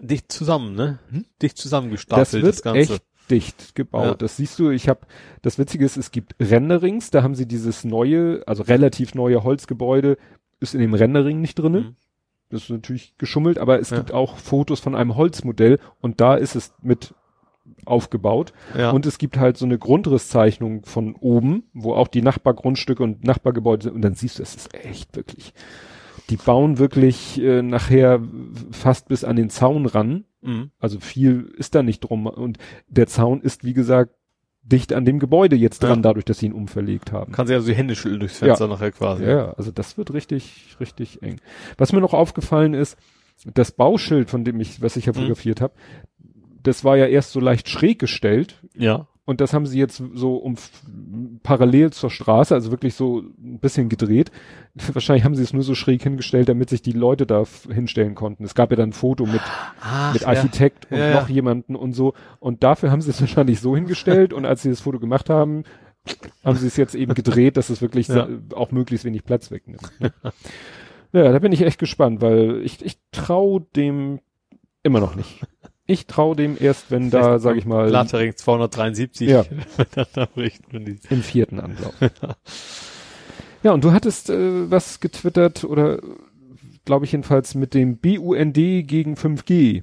Dicht 0.00 0.30
zusammen, 0.32 0.74
ne? 0.74 0.98
Hm? 1.10 1.24
Dicht 1.42 1.58
zusammengestapelt, 1.58 2.26
Das 2.26 2.32
wird 2.34 2.44
das 2.46 2.62
Ganze. 2.62 2.78
echt 2.94 3.02
dicht 3.30 3.74
gebaut. 3.74 4.04
Ja. 4.04 4.14
Das 4.14 4.36
siehst 4.36 4.58
du, 4.58 4.70
ich 4.70 4.88
habe 4.88 5.00
das 5.42 5.58
witzige 5.58 5.84
ist, 5.84 5.96
es 5.96 6.10
gibt 6.12 6.34
Renderings, 6.40 7.10
da 7.10 7.22
haben 7.22 7.34
sie 7.34 7.46
dieses 7.46 7.84
neue, 7.84 8.42
also 8.46 8.62
relativ 8.62 9.14
neue 9.14 9.42
Holzgebäude 9.42 10.16
ist 10.60 10.74
in 10.74 10.80
dem 10.80 10.94
Rendering 10.94 11.40
nicht 11.40 11.56
drinne. 11.58 11.80
Mhm. 11.80 11.96
Das 12.50 12.62
ist 12.62 12.70
natürlich 12.70 13.16
geschummelt, 13.18 13.58
aber 13.58 13.80
es 13.80 13.90
Ja. 13.90 13.96
gibt 13.96 14.12
auch 14.12 14.36
Fotos 14.38 14.78
von 14.78 14.94
einem 14.94 15.16
Holzmodell 15.16 15.80
und 16.00 16.20
da 16.20 16.36
ist 16.36 16.54
es 16.54 16.72
mit 16.82 17.14
aufgebaut. 17.84 18.52
Ja. 18.76 18.90
Und 18.90 19.06
es 19.06 19.18
gibt 19.18 19.38
halt 19.38 19.56
so 19.56 19.64
eine 19.64 19.78
Grundrisszeichnung 19.78 20.84
von 20.84 21.14
oben, 21.14 21.64
wo 21.72 21.94
auch 21.94 22.08
die 22.08 22.22
Nachbargrundstücke 22.22 23.02
und 23.02 23.24
Nachbargebäude 23.24 23.84
sind. 23.84 23.94
Und 23.94 24.02
dann 24.02 24.14
siehst 24.14 24.38
du, 24.38 24.42
es 24.42 24.54
ist 24.54 24.74
echt 24.74 25.14
wirklich. 25.16 25.52
Die 26.30 26.36
bauen 26.36 26.78
wirklich 26.78 27.40
äh, 27.40 27.62
nachher 27.62 28.20
fast 28.72 29.06
bis 29.08 29.22
an 29.22 29.36
den 29.36 29.50
Zaun 29.50 29.86
ran. 29.86 30.24
mhm. 30.42 30.70
Also 30.80 30.98
viel 30.98 31.52
ist 31.56 31.74
da 31.76 31.82
nicht 31.84 32.00
drum. 32.00 32.26
Und 32.26 32.58
der 32.88 33.06
Zaun 33.06 33.40
ist, 33.40 33.62
wie 33.62 33.74
gesagt, 33.74 34.12
dicht 34.62 34.92
an 34.92 35.04
dem 35.04 35.20
Gebäude 35.20 35.54
jetzt 35.54 35.84
dran, 35.84 35.98
Ja. 35.98 36.02
dadurch, 36.02 36.24
dass 36.24 36.40
sie 36.40 36.46
ihn 36.46 36.52
umverlegt 36.52 37.12
haben. 37.12 37.30
Kann 37.30 37.46
sie 37.46 37.54
also 37.54 37.68
die 37.68 37.74
Hände 37.76 37.94
schütteln 37.94 38.18
durchs 38.18 38.38
Fenster 38.38 38.66
nachher 38.66 38.90
quasi. 38.90 39.22
Ja, 39.22 39.30
ja, 39.30 39.52
also 39.52 39.70
das 39.70 39.96
wird 39.96 40.12
richtig, 40.12 40.74
richtig 40.80 41.22
eng. 41.22 41.40
Was 41.78 41.92
mir 41.92 42.00
noch 42.00 42.14
aufgefallen 42.14 42.74
ist, 42.74 42.96
das 43.44 43.70
Bauschild, 43.70 44.28
von 44.28 44.42
dem 44.42 44.58
ich, 44.58 44.82
was 44.82 44.96
ich 44.96 45.06
ja 45.06 45.12
Mhm. 45.12 45.16
fotografiert 45.18 45.60
habe, 45.60 45.74
das 46.66 46.84
war 46.84 46.96
ja 46.96 47.06
erst 47.06 47.32
so 47.32 47.40
leicht 47.40 47.68
schräg 47.68 47.98
gestellt 47.98 48.60
Ja. 48.76 49.06
und 49.24 49.40
das 49.40 49.52
haben 49.52 49.66
sie 49.66 49.78
jetzt 49.78 50.02
so 50.14 50.36
um 50.36 50.56
parallel 51.42 51.92
zur 51.92 52.10
Straße, 52.10 52.54
also 52.54 52.70
wirklich 52.70 52.94
so 52.94 53.20
ein 53.38 53.58
bisschen 53.60 53.88
gedreht. 53.88 54.30
Wahrscheinlich 54.92 55.24
haben 55.24 55.34
sie 55.34 55.42
es 55.42 55.52
nur 55.52 55.62
so 55.62 55.74
schräg 55.74 56.02
hingestellt, 56.02 56.48
damit 56.48 56.70
sich 56.70 56.82
die 56.82 56.92
Leute 56.92 57.26
da 57.26 57.44
hinstellen 57.72 58.14
konnten. 58.14 58.44
Es 58.44 58.54
gab 58.54 58.70
ja 58.70 58.76
dann 58.76 58.90
ein 58.90 58.92
Foto 58.92 59.26
mit, 59.26 59.40
Ach, 59.80 60.12
mit 60.12 60.26
Architekt 60.26 60.90
und 60.90 60.98
Ja, 60.98 61.08
ja. 61.10 61.20
noch 61.20 61.28
jemanden 61.28 61.76
und 61.76 61.92
so. 61.92 62.14
Und 62.40 62.62
dafür 62.62 62.90
haben 62.90 63.00
sie 63.00 63.10
es 63.10 63.20
wahrscheinlich 63.20 63.60
so 63.60 63.74
hingestellt 63.76 64.32
und 64.32 64.44
als 64.44 64.62
sie 64.62 64.70
das 64.70 64.80
Foto 64.80 64.98
gemacht 64.98 65.30
haben, 65.30 65.64
haben 66.44 66.56
sie 66.56 66.68
es 66.68 66.76
jetzt 66.76 66.94
eben 66.94 67.14
gedreht, 67.14 67.56
dass 67.56 67.68
es 67.70 67.82
wirklich 67.82 68.06
Ja. 68.08 68.28
auch 68.54 68.70
möglichst 68.70 69.04
wenig 69.04 69.24
Platz 69.24 69.50
wegnimmt. 69.50 69.82
ja, 71.12 71.32
da 71.32 71.38
bin 71.40 71.52
ich 71.52 71.62
echt 71.62 71.78
gespannt, 71.78 72.20
weil 72.20 72.60
ich, 72.62 72.84
ich 72.84 72.98
trau 73.12 73.58
dem 73.58 74.20
immer 74.82 75.00
noch 75.00 75.16
nicht. 75.16 75.40
Ich 75.86 76.06
trau 76.06 76.34
dem 76.34 76.56
erst, 76.58 76.90
wenn 76.90 77.10
da, 77.10 77.22
Vielleicht 77.22 77.42
sag 77.42 77.56
ich 77.56 77.66
mal, 77.66 77.88
Blattering 77.88 78.36
273. 78.36 79.28
Ja. 79.28 79.44
im 81.10 81.22
vierten 81.22 81.60
Anlauf. 81.60 81.94
ja, 83.62 83.72
und 83.72 83.84
du 83.84 83.92
hattest 83.92 84.30
äh, 84.30 84.70
was 84.70 85.00
getwittert 85.00 85.64
oder 85.64 86.00
glaube 86.86 87.04
ich 87.04 87.12
jedenfalls, 87.12 87.54
mit 87.54 87.74
dem 87.74 87.98
BUND 87.98 88.54
gegen 88.54 89.14
5G. 89.14 89.82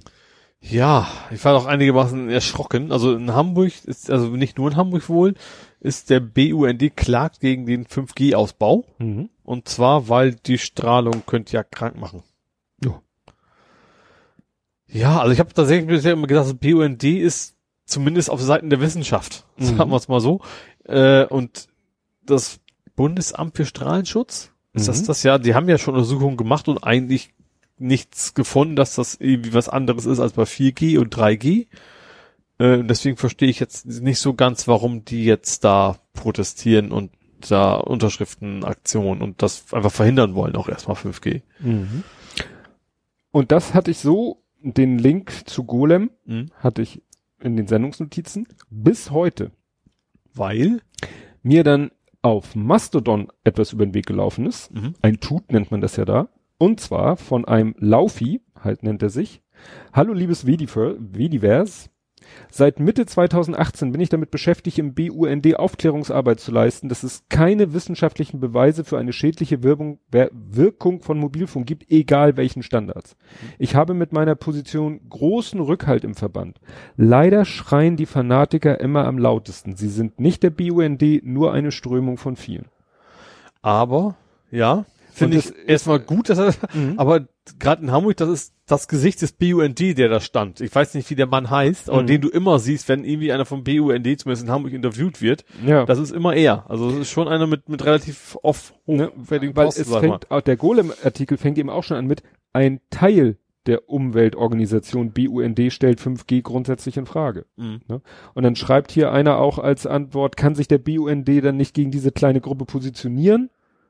Ja, 0.62 1.08
ich 1.30 1.44
war 1.44 1.54
doch 1.54 1.66
einigermaßen 1.66 2.30
erschrocken. 2.30 2.92
Also 2.92 3.14
in 3.14 3.34
Hamburg 3.34 3.74
ist, 3.86 4.10
also 4.10 4.30
nicht 4.30 4.58
nur 4.58 4.72
in 4.72 4.78
Hamburg 4.78 5.10
wohl, 5.10 5.36
ist 5.82 6.10
der 6.10 6.22
BUND 6.22 6.96
klagt 6.96 7.42
gegen 7.42 7.66
den 7.66 7.86
5G-Ausbau. 7.86 8.86
Mhm. 8.98 9.30
Und 9.44 9.68
zwar, 9.68 10.08
weil 10.08 10.34
die 10.34 10.58
Strahlung 10.58 11.24
könnte 11.26 11.54
ja 11.54 11.64
krank 11.64 11.98
machen. 11.98 12.24
Ja. 14.94 15.20
Also 15.20 15.34
ich 15.34 15.40
habe 15.40 15.54
tatsächlich 15.54 15.88
bisher 15.88 16.14
immer 16.14 16.28
gedacht, 16.28 16.46
das 16.46 16.54
BUND 16.54 17.04
ist 17.04 17.56
zumindest 17.86 18.30
auf 18.30 18.42
Seiten 18.42 18.70
der 18.70 18.80
Wissenschaft, 18.80 19.46
Mhm. 19.58 19.64
sagen 19.78 19.90
wir 19.92 19.98
es 19.98 20.08
mal 20.08 20.20
so. 20.22 20.42
Äh, 20.86 21.26
und 21.26 21.68
das 22.26 22.60
Bundesamt 22.96 23.58
für 23.58 23.66
Strahlenschutz, 23.66 24.52
ist 24.74 24.88
das 24.88 25.02
Mhm. 25.02 25.06
das 25.08 25.24
ja, 25.24 25.38
die 25.38 25.56
haben 25.56 25.68
ja 25.70 25.78
schon 25.78 25.96
Untersuchungen 25.96 26.38
gemacht 26.38 26.68
und 26.68 26.84
eigentlich 26.84 27.34
nichts 27.78 28.34
gefunden, 28.34 28.76
dass 28.76 28.96
das 28.96 29.16
irgendwie 29.20 29.54
was 29.54 29.68
anderes 29.68 30.06
ist 30.06 30.20
als 30.20 30.34
bei 30.34 30.44
4G 30.46 30.98
und 31.00 31.14
3G. 31.16 31.68
Äh, 32.60 32.84
deswegen 32.84 33.18
verstehe 33.18 33.50
ich 33.50 33.60
jetzt 33.60 33.86
nicht 33.88 34.20
so 34.20 34.34
ganz, 34.36 34.68
warum 34.68 35.04
die 35.06 35.26
jetzt 35.26 35.64
da 35.64 35.98
protestieren 36.14 36.92
und 36.92 37.12
da 37.50 37.74
Unterschriftenaktionen 37.76 39.22
und 39.22 39.42
das 39.42 39.74
einfach 39.74 39.92
verhindern 39.92 40.36
wollen, 40.36 40.56
auch 40.56 40.70
erstmal 40.70 40.96
5G. 40.96 41.42
Mhm. 41.60 42.04
Und 43.32 43.52
das 43.52 43.74
hatte 43.74 43.92
ich 43.92 43.98
so, 43.98 44.43
den 44.64 44.98
Link 44.98 45.32
zu 45.48 45.64
Golem 45.66 46.10
Mhm. 46.26 46.48
hatte 46.56 46.82
ich 46.82 47.02
in 47.42 47.58
den 47.58 47.68
Sendungsnotizen 47.68 48.48
bis 48.70 49.12
heute 49.12 49.52
Weil? 50.34 50.82
mir 51.42 51.64
dann 51.64 51.92
auf 52.22 52.56
Mastodon 52.56 53.28
etwas 53.44 53.74
über 53.74 53.86
den 53.86 53.94
Weg 53.94 54.06
gelaufen 54.06 54.46
ist. 54.46 54.74
Mhm. 54.74 54.94
Ein 55.02 55.20
Tut 55.20 55.52
nennt 55.52 55.72
man 55.72 55.82
das 55.82 55.98
ja 55.98 56.06
da. 56.06 56.30
Und 56.58 56.80
zwar 56.80 57.18
von 57.18 57.44
einem 57.46 57.76
Laufi, 57.78 58.42
halt 58.58 58.84
nennt 58.84 59.04
er 59.04 59.10
sich. 59.10 59.42
Hallo 59.92 60.14
liebes 60.14 60.48
Vediver, 60.48 60.96
Vedivers. 60.98 61.90
Seit 62.52 62.80
Mitte 62.80 63.06
2018 63.06 63.92
bin 63.92 64.02
ich 64.02 64.10
damit 64.10 64.32
beschäftigt, 64.32 64.78
im 64.80 64.94
BUND 64.94 65.56
Aufklärungsarbeit 65.58 66.40
zu 66.40 66.52
leisten, 66.52 66.90
dass 66.90 67.04
es 67.04 67.24
keine 67.30 67.74
wissenschaftlichen 67.74 68.40
Beweise 68.40 68.84
für 68.84 68.98
eine 68.98 69.14
schädliche 69.14 69.64
Wirkung, 69.64 70.00
Wirkung 70.12 71.02
von 71.02 71.18
Mobilfunk 71.18 71.66
gibt, 71.66 71.90
egal 71.92 72.38
welchen 72.38 72.64
Standards. 72.64 73.16
Ich 73.58 73.76
habe 73.76 73.94
mit 73.94 74.14
meiner 74.14 74.36
Position 74.36 75.00
großen 75.10 75.60
Rückhalt 75.60 76.04
im 76.04 76.16
Verband. 76.16 76.60
Leider 76.96 77.46
schreien 77.46 77.96
die 77.96 78.06
Fanatiker 78.06 78.80
immer 78.80 79.06
am 79.06 79.18
lautesten. 79.18 79.76
Sie 79.76 79.90
sind 79.90 80.20
nicht 80.20 80.44
der 80.44 80.52
BUND, 80.52 81.24
nur 81.24 81.54
eine 81.54 81.72
Strömung 81.72 82.18
von 82.18 82.36
vielen. 82.36 82.66
Aber, 83.62 84.16
ja, 84.52 84.86
finde 85.12 85.38
ich 85.38 85.54
erstmal 85.68 86.00
gut, 86.00 86.30
dass 86.30 86.38
er, 86.38 86.54
Mhm. 86.74 87.00
aber 87.00 87.28
gerade 87.60 87.82
in 87.84 87.92
Hamburg, 87.92 88.18
das 88.18 88.30
ist 88.30 88.54
das 88.66 88.88
Gesicht 88.88 89.22
des 89.22 89.34
BUND, 89.34 89.80
der 89.98 90.08
da 90.10 90.20
stand. 90.22 90.62
Ich 90.62 90.74
weiß 90.74 90.94
nicht, 90.94 91.10
wie 91.10 91.16
der 91.16 91.28
Mann 91.28 91.50
heißt, 91.50 91.90
aber 91.90 92.02
Mhm. 92.04 92.08
den 92.08 92.22
du 92.22 92.30
immer 92.30 92.60
siehst, 92.60 92.88
wenn 92.88 93.04
irgendwie 93.04 93.32
einer 93.34 93.46
vom 93.46 93.64
BUND 93.64 94.20
zumindest 94.20 94.44
in 94.44 94.50
Hamburg 94.52 94.72
interviewt 94.74 95.22
wird. 95.22 95.44
Ja. 95.66 95.86
Das 95.86 96.00
ist 96.00 96.12
immer 96.12 96.34
er. 96.36 96.70
Also 96.70 96.90
das 96.90 97.00
ist 97.00 97.10
schon 97.10 97.28
einer 97.28 97.46
mit, 97.48 97.68
mit 97.70 97.84
relativ 97.86 98.38
oft 98.42 98.74
Ne, 98.86 99.12
Weil 99.16 99.68
es 99.68 99.88
mal. 99.90 100.00
fängt, 100.00 100.32
auch 100.32 100.42
der 100.42 100.56
Golem-Artikel 100.58 101.38
fängt 101.38 101.58
eben 101.58 101.70
auch 101.70 101.84
schon 101.84 101.98
an 101.98 102.08
mit, 102.08 102.24
ein 102.54 102.80
Teil 102.90 103.38
der 103.66 103.90
Umweltorganisation 103.90 105.12
BUND 105.12 105.72
stellt 105.72 106.00
5G 106.02 106.42
grundsätzlich 106.42 106.98
in 106.98 107.06
Frage. 107.06 107.46
Mhm. 107.56 107.82
Ne? 107.88 108.02
Und 108.34 108.44
dann 108.44 108.56
schreibt 108.56 108.92
hier 108.92 109.12
einer 109.12 109.38
auch 109.38 109.58
als 109.60 109.86
Antwort, 109.88 110.36
kann 110.38 110.56
sich 110.56 110.68
der 110.68 110.80
BUND 110.80 111.28
dann 111.44 111.58
nicht 111.58 111.74
gegen 111.74 111.92
diese 111.92 112.12
kleine 112.12 112.42
Gruppe 112.42 112.66
positionieren? 112.66 113.50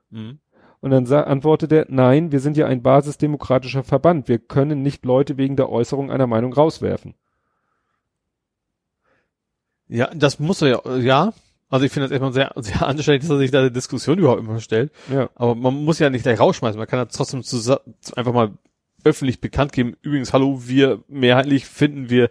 Mhm. 0.10 0.40
Und 0.84 0.92
dann 0.92 1.08
antwortet 1.08 1.72
er, 1.72 1.86
nein, 1.88 2.34
wir 2.34 2.42
sind 2.42 2.58
ja 2.58 2.66
ein 2.66 2.82
basisdemokratischer 2.82 3.86
Verband. 3.86 4.28
Wir 4.28 4.38
können 4.38 4.82
nicht 4.82 5.06
Leute 5.06 5.38
wegen 5.38 5.56
der 5.56 5.70
Äußerung 5.70 6.12
einer 6.12 6.28
Meinung 6.28 6.52
rauswerfen. 6.52 7.16
Ja, 9.88 10.12
das 10.14 10.40
muss 10.40 10.62
er 10.62 10.68
ja, 10.68 10.98
ja. 10.98 11.34
Also 11.70 11.86
ich 11.86 11.92
finde 11.94 12.10
das 12.10 12.12
erstmal 12.12 12.34
sehr, 12.34 12.52
sehr 12.58 12.86
anstrengend, 12.86 13.24
dass 13.24 13.30
er 13.30 13.38
sich 13.38 13.52
da 13.52 13.60
eine 13.60 13.72
Diskussion 13.72 14.20
überhaupt 14.20 14.42
immer 14.42 14.60
stellt. 14.60 14.92
Ja. 15.10 15.30
Aber 15.36 15.56
man 15.56 15.86
muss 15.86 16.00
ja 16.00 16.10
nicht 16.10 16.24
gleich 16.24 16.42
rausschmeißen. 16.42 16.78
Man 16.78 16.88
kann 16.90 17.00
ja 17.00 17.06
trotzdem 17.06 17.44
einfach 18.18 18.34
mal 18.34 18.52
öffentlich 19.06 19.40
bekannt 19.40 19.72
geben. 19.72 19.96
Übrigens, 20.02 20.34
hallo, 20.34 20.68
wir 20.68 21.02
mehrheitlich 21.08 21.66
finden 21.66 22.10
wir 22.10 22.30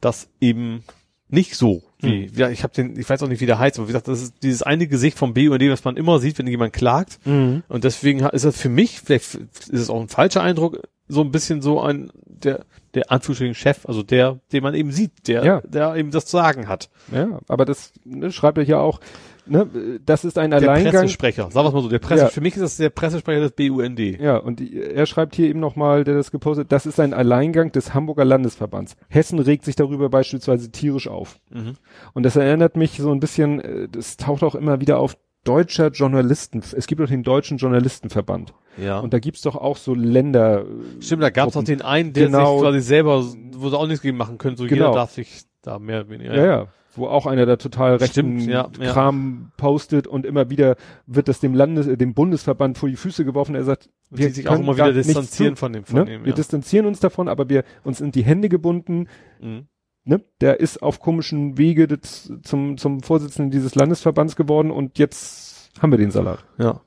das 0.00 0.30
eben 0.40 0.84
nicht 1.28 1.56
so. 1.56 1.82
Wie, 2.00 2.30
ja, 2.34 2.50
ich 2.50 2.62
habe 2.62 2.74
den, 2.74 2.98
ich 2.98 3.08
weiß 3.08 3.22
auch 3.22 3.28
nicht, 3.28 3.40
wie 3.40 3.46
der 3.46 3.58
heißt, 3.58 3.78
aber 3.78 3.88
wie 3.88 3.92
gesagt, 3.92 4.08
das 4.08 4.20
ist 4.22 4.34
dieses 4.42 4.62
eine 4.62 4.86
Gesicht 4.86 5.18
vom 5.18 5.32
BUND, 5.34 5.62
was 5.70 5.84
man 5.84 5.96
immer 5.96 6.18
sieht, 6.18 6.38
wenn 6.38 6.46
jemand 6.46 6.72
klagt. 6.74 7.18
Und 7.24 7.84
deswegen 7.84 8.20
ist 8.20 8.44
das 8.44 8.60
für 8.60 8.68
mich, 8.68 9.00
vielleicht 9.00 9.34
ist 9.34 9.72
es 9.72 9.90
auch 9.90 10.00
ein 10.00 10.08
falscher 10.08 10.42
Eindruck, 10.42 10.82
so 11.08 11.22
ein 11.22 11.30
bisschen 11.30 11.62
so 11.62 11.80
ein, 11.80 12.10
der, 12.26 12.64
der 12.94 13.10
Anführungsstrichen 13.10 13.54
Chef, 13.54 13.86
also 13.86 14.02
der, 14.02 14.38
den 14.52 14.62
man 14.62 14.74
eben 14.74 14.90
sieht, 14.92 15.28
der, 15.28 15.44
Ja. 15.44 15.60
der 15.62 15.96
eben 15.96 16.10
das 16.10 16.26
zu 16.26 16.36
sagen 16.36 16.68
hat. 16.68 16.88
Ja, 17.12 17.40
aber 17.48 17.64
das 17.64 17.92
ne, 18.04 18.30
schreibt 18.32 18.58
er 18.58 18.64
hier 18.64 18.80
auch, 18.80 19.00
ne, 19.46 19.68
das 20.04 20.24
ist 20.24 20.38
ein 20.38 20.50
Der 20.50 20.60
Alleingang. 20.60 20.92
Pressesprecher, 20.92 21.50
sagen 21.50 21.66
wir 21.68 21.72
mal 21.72 21.82
so, 21.82 21.88
der 21.88 21.98
Presse, 21.98 22.24
Ja. 22.24 22.28
für 22.28 22.40
mich 22.40 22.54
ist 22.54 22.62
das 22.62 22.76
der 22.76 22.90
Pressesprecher 22.90 23.40
des 23.40 23.52
BUND. 23.52 23.98
Ja, 24.20 24.36
und 24.38 24.60
er 24.60 25.06
schreibt 25.06 25.34
hier 25.36 25.48
eben 25.48 25.60
nochmal, 25.60 26.04
der 26.04 26.14
das 26.14 26.30
gepostet, 26.30 26.72
das 26.72 26.86
ist 26.86 26.98
ein 27.00 27.14
Alleingang 27.14 27.72
des 27.72 27.94
Hamburger 27.94 28.24
Landesverbands. 28.24 28.96
Hessen 29.08 29.38
regt 29.38 29.64
sich 29.64 29.76
darüber 29.76 30.08
beispielsweise 30.08 30.70
tierisch 30.70 31.08
auf. 31.08 31.38
Mhm. 31.50 31.74
Und 32.12 32.22
das 32.24 32.36
erinnert 32.36 32.76
mich 32.76 32.98
so 32.98 33.10
ein 33.12 33.20
bisschen, 33.20 33.60
äh, 33.60 33.88
das 33.90 34.16
taucht 34.16 34.42
auch 34.42 34.54
immer 34.54 34.80
wieder 34.80 34.98
auf 34.98 35.16
deutscher 35.44 35.88
Journalisten. 35.88 36.62
Es 36.74 36.86
gibt 36.86 37.02
doch 37.02 37.08
den 37.08 37.22
deutschen 37.22 37.58
Journalistenverband. 37.58 38.54
Ja. 38.82 38.98
Und 39.00 39.12
da 39.12 39.18
gibt's 39.18 39.42
doch 39.42 39.56
auch 39.56 39.76
so 39.76 39.94
Länder. 39.94 40.62
äh, 40.62 41.02
Stimmt, 41.02 41.22
da 41.22 41.28
gab 41.30 41.48
es 41.48 41.52
auch 41.56 41.60
Gruppen. 41.60 41.66
den 41.78 41.82
einen, 41.82 42.12
der 42.14 42.26
Genau. 42.26 42.54
sich 42.54 42.62
quasi 42.62 42.80
selber, 42.80 43.24
wo 43.52 43.68
sie 43.68 43.76
auch 43.78 43.86
nichts 43.86 44.00
gegen 44.02 44.16
machen 44.16 44.38
können, 44.38 44.56
so 44.56 44.64
Genau. 44.64 44.86
jeder 44.86 44.92
darf 44.94 45.10
sich 45.12 45.42
da 45.62 45.78
mehr 45.78 46.00
oder 46.00 46.08
weniger. 46.10 46.34
Ja, 46.34 46.46
ja. 46.46 46.66
Wo 46.96 47.06
auch 47.06 47.26
einer 47.26 47.46
da 47.46 47.56
total 47.56 47.96
rechten 47.96 48.40
Stimmt, 48.40 48.46
ja, 48.46 48.68
ja. 48.78 48.92
Kram 48.92 49.52
postet 49.56 50.06
und 50.06 50.24
immer 50.24 50.50
wieder 50.50 50.76
wird 51.06 51.28
das 51.28 51.40
dem 51.40 51.54
Landes, 51.54 51.86
äh, 51.86 51.96
dem 51.96 52.14
Bundesverband 52.14 52.78
vor 52.78 52.88
die 52.88 52.96
Füße 52.96 53.24
geworfen. 53.24 53.54
Er 53.54 53.64
sagt, 53.64 53.88
Und 54.10 54.20
die 54.20 54.28
sich 54.28 54.48
auch 54.48 54.58
immer 54.58 54.76
wieder 54.76 54.92
distanzieren 54.92 55.56
von 55.56 55.72
dem, 55.72 55.84
von 55.84 56.00
ne? 56.00 56.04
dem, 56.04 56.24
Wir 56.24 56.30
ja. 56.30 56.34
distanzieren 56.34 56.86
uns 56.86 57.00
davon, 57.00 57.28
aber 57.28 57.48
wir 57.48 57.64
uns 57.82 57.98
sind 57.98 58.14
die 58.14 58.24
Hände 58.24 58.48
gebunden. 58.48 59.08
Mhm. 59.40 59.66
Ne? 60.04 60.22
Der 60.40 60.60
ist 60.60 60.82
auf 60.82 61.00
komischen 61.00 61.58
Wege 61.58 62.00
zum 62.00 62.76
zum 62.76 63.02
Vorsitzenden 63.02 63.50
dieses 63.50 63.74
Landesverbands 63.74 64.36
geworden 64.36 64.70
und 64.70 64.98
jetzt 64.98 65.72
haben 65.80 65.90
wir 65.90 65.98
den 65.98 66.10
Salat. 66.10 66.44
ja. 66.58 66.80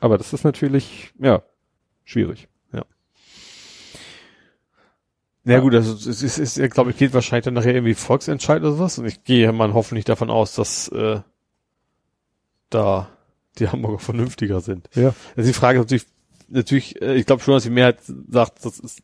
Aber 0.00 0.16
das 0.16 0.32
ist 0.32 0.44
natürlich 0.44 1.12
ja 1.18 1.42
schwierig. 2.04 2.48
Ja, 5.44 5.54
Ja. 5.54 5.60
gut, 5.60 5.74
also 5.74 5.94
es 5.94 6.06
ist, 6.22 6.38
ist, 6.38 6.58
ist 6.58 6.74
glaube 6.74 6.90
ich, 6.90 6.96
geht 6.96 7.14
wahrscheinlich 7.14 7.44
dann 7.44 7.54
nachher 7.54 7.74
irgendwie 7.74 7.94
Volksentscheid 7.94 8.60
oder 8.62 8.72
sowas. 8.72 8.98
Und 8.98 9.06
ich 9.06 9.24
gehe 9.24 9.50
mal 9.52 9.72
hoffentlich 9.74 10.04
davon 10.04 10.28
aus, 10.30 10.54
dass 10.54 10.88
äh, 10.88 11.20
da 12.68 13.08
die 13.58 13.68
Hamburger 13.68 13.98
vernünftiger 13.98 14.60
sind. 14.60 14.88
Ja. 14.94 15.14
Also 15.36 15.48
die 15.48 15.54
Frage 15.54 15.78
ist 15.80 15.84
natürlich, 15.84 16.06
natürlich, 16.48 17.02
äh, 17.02 17.14
ich 17.16 17.26
glaube 17.26 17.42
schon, 17.42 17.54
dass 17.54 17.64
die 17.64 17.70
Mehrheit 17.70 17.98
sagt, 18.28 18.64
das 18.64 18.78
ist 18.78 19.02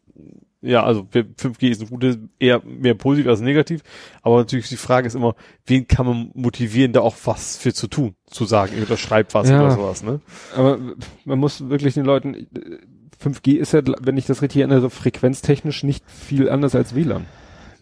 ja, 0.62 0.82
also 0.82 1.06
wir- 1.12 1.26
5G 1.36 1.68
ist 1.68 1.82
ein 1.82 1.88
gutes, 1.90 2.18
eher 2.40 2.60
mehr 2.64 2.94
positiv 2.94 3.28
als 3.28 3.40
negativ, 3.40 3.82
aber 4.22 4.38
natürlich 4.38 4.68
die 4.68 4.76
Frage 4.76 5.06
ist 5.06 5.14
immer, 5.14 5.36
wen 5.66 5.86
kann 5.86 6.06
man 6.06 6.30
motivieren, 6.34 6.92
da 6.92 7.02
auch 7.02 7.14
was 7.24 7.56
für 7.56 7.72
zu 7.72 7.86
tun, 7.86 8.16
zu 8.26 8.46
sagen, 8.46 8.72
ich 8.74 8.80
unterschreibt 8.80 9.34
was 9.34 9.48
Ja. 9.48 9.60
oder 9.60 9.70
sowas, 9.76 10.02
ne? 10.02 10.20
Aber 10.56 10.78
man 11.24 11.38
muss 11.38 11.68
wirklich 11.68 11.94
den 11.94 12.04
Leuten 12.04 12.48
5G 13.22 13.56
ist 13.56 13.72
ja, 13.72 13.82
wenn 14.00 14.16
ich 14.16 14.26
das 14.26 14.42
richtig 14.42 14.60
erinnere, 14.60 14.90
frequenztechnisch 14.90 15.82
nicht 15.82 16.04
viel 16.10 16.48
anders 16.50 16.74
als 16.74 16.94
WLAN. 16.94 17.24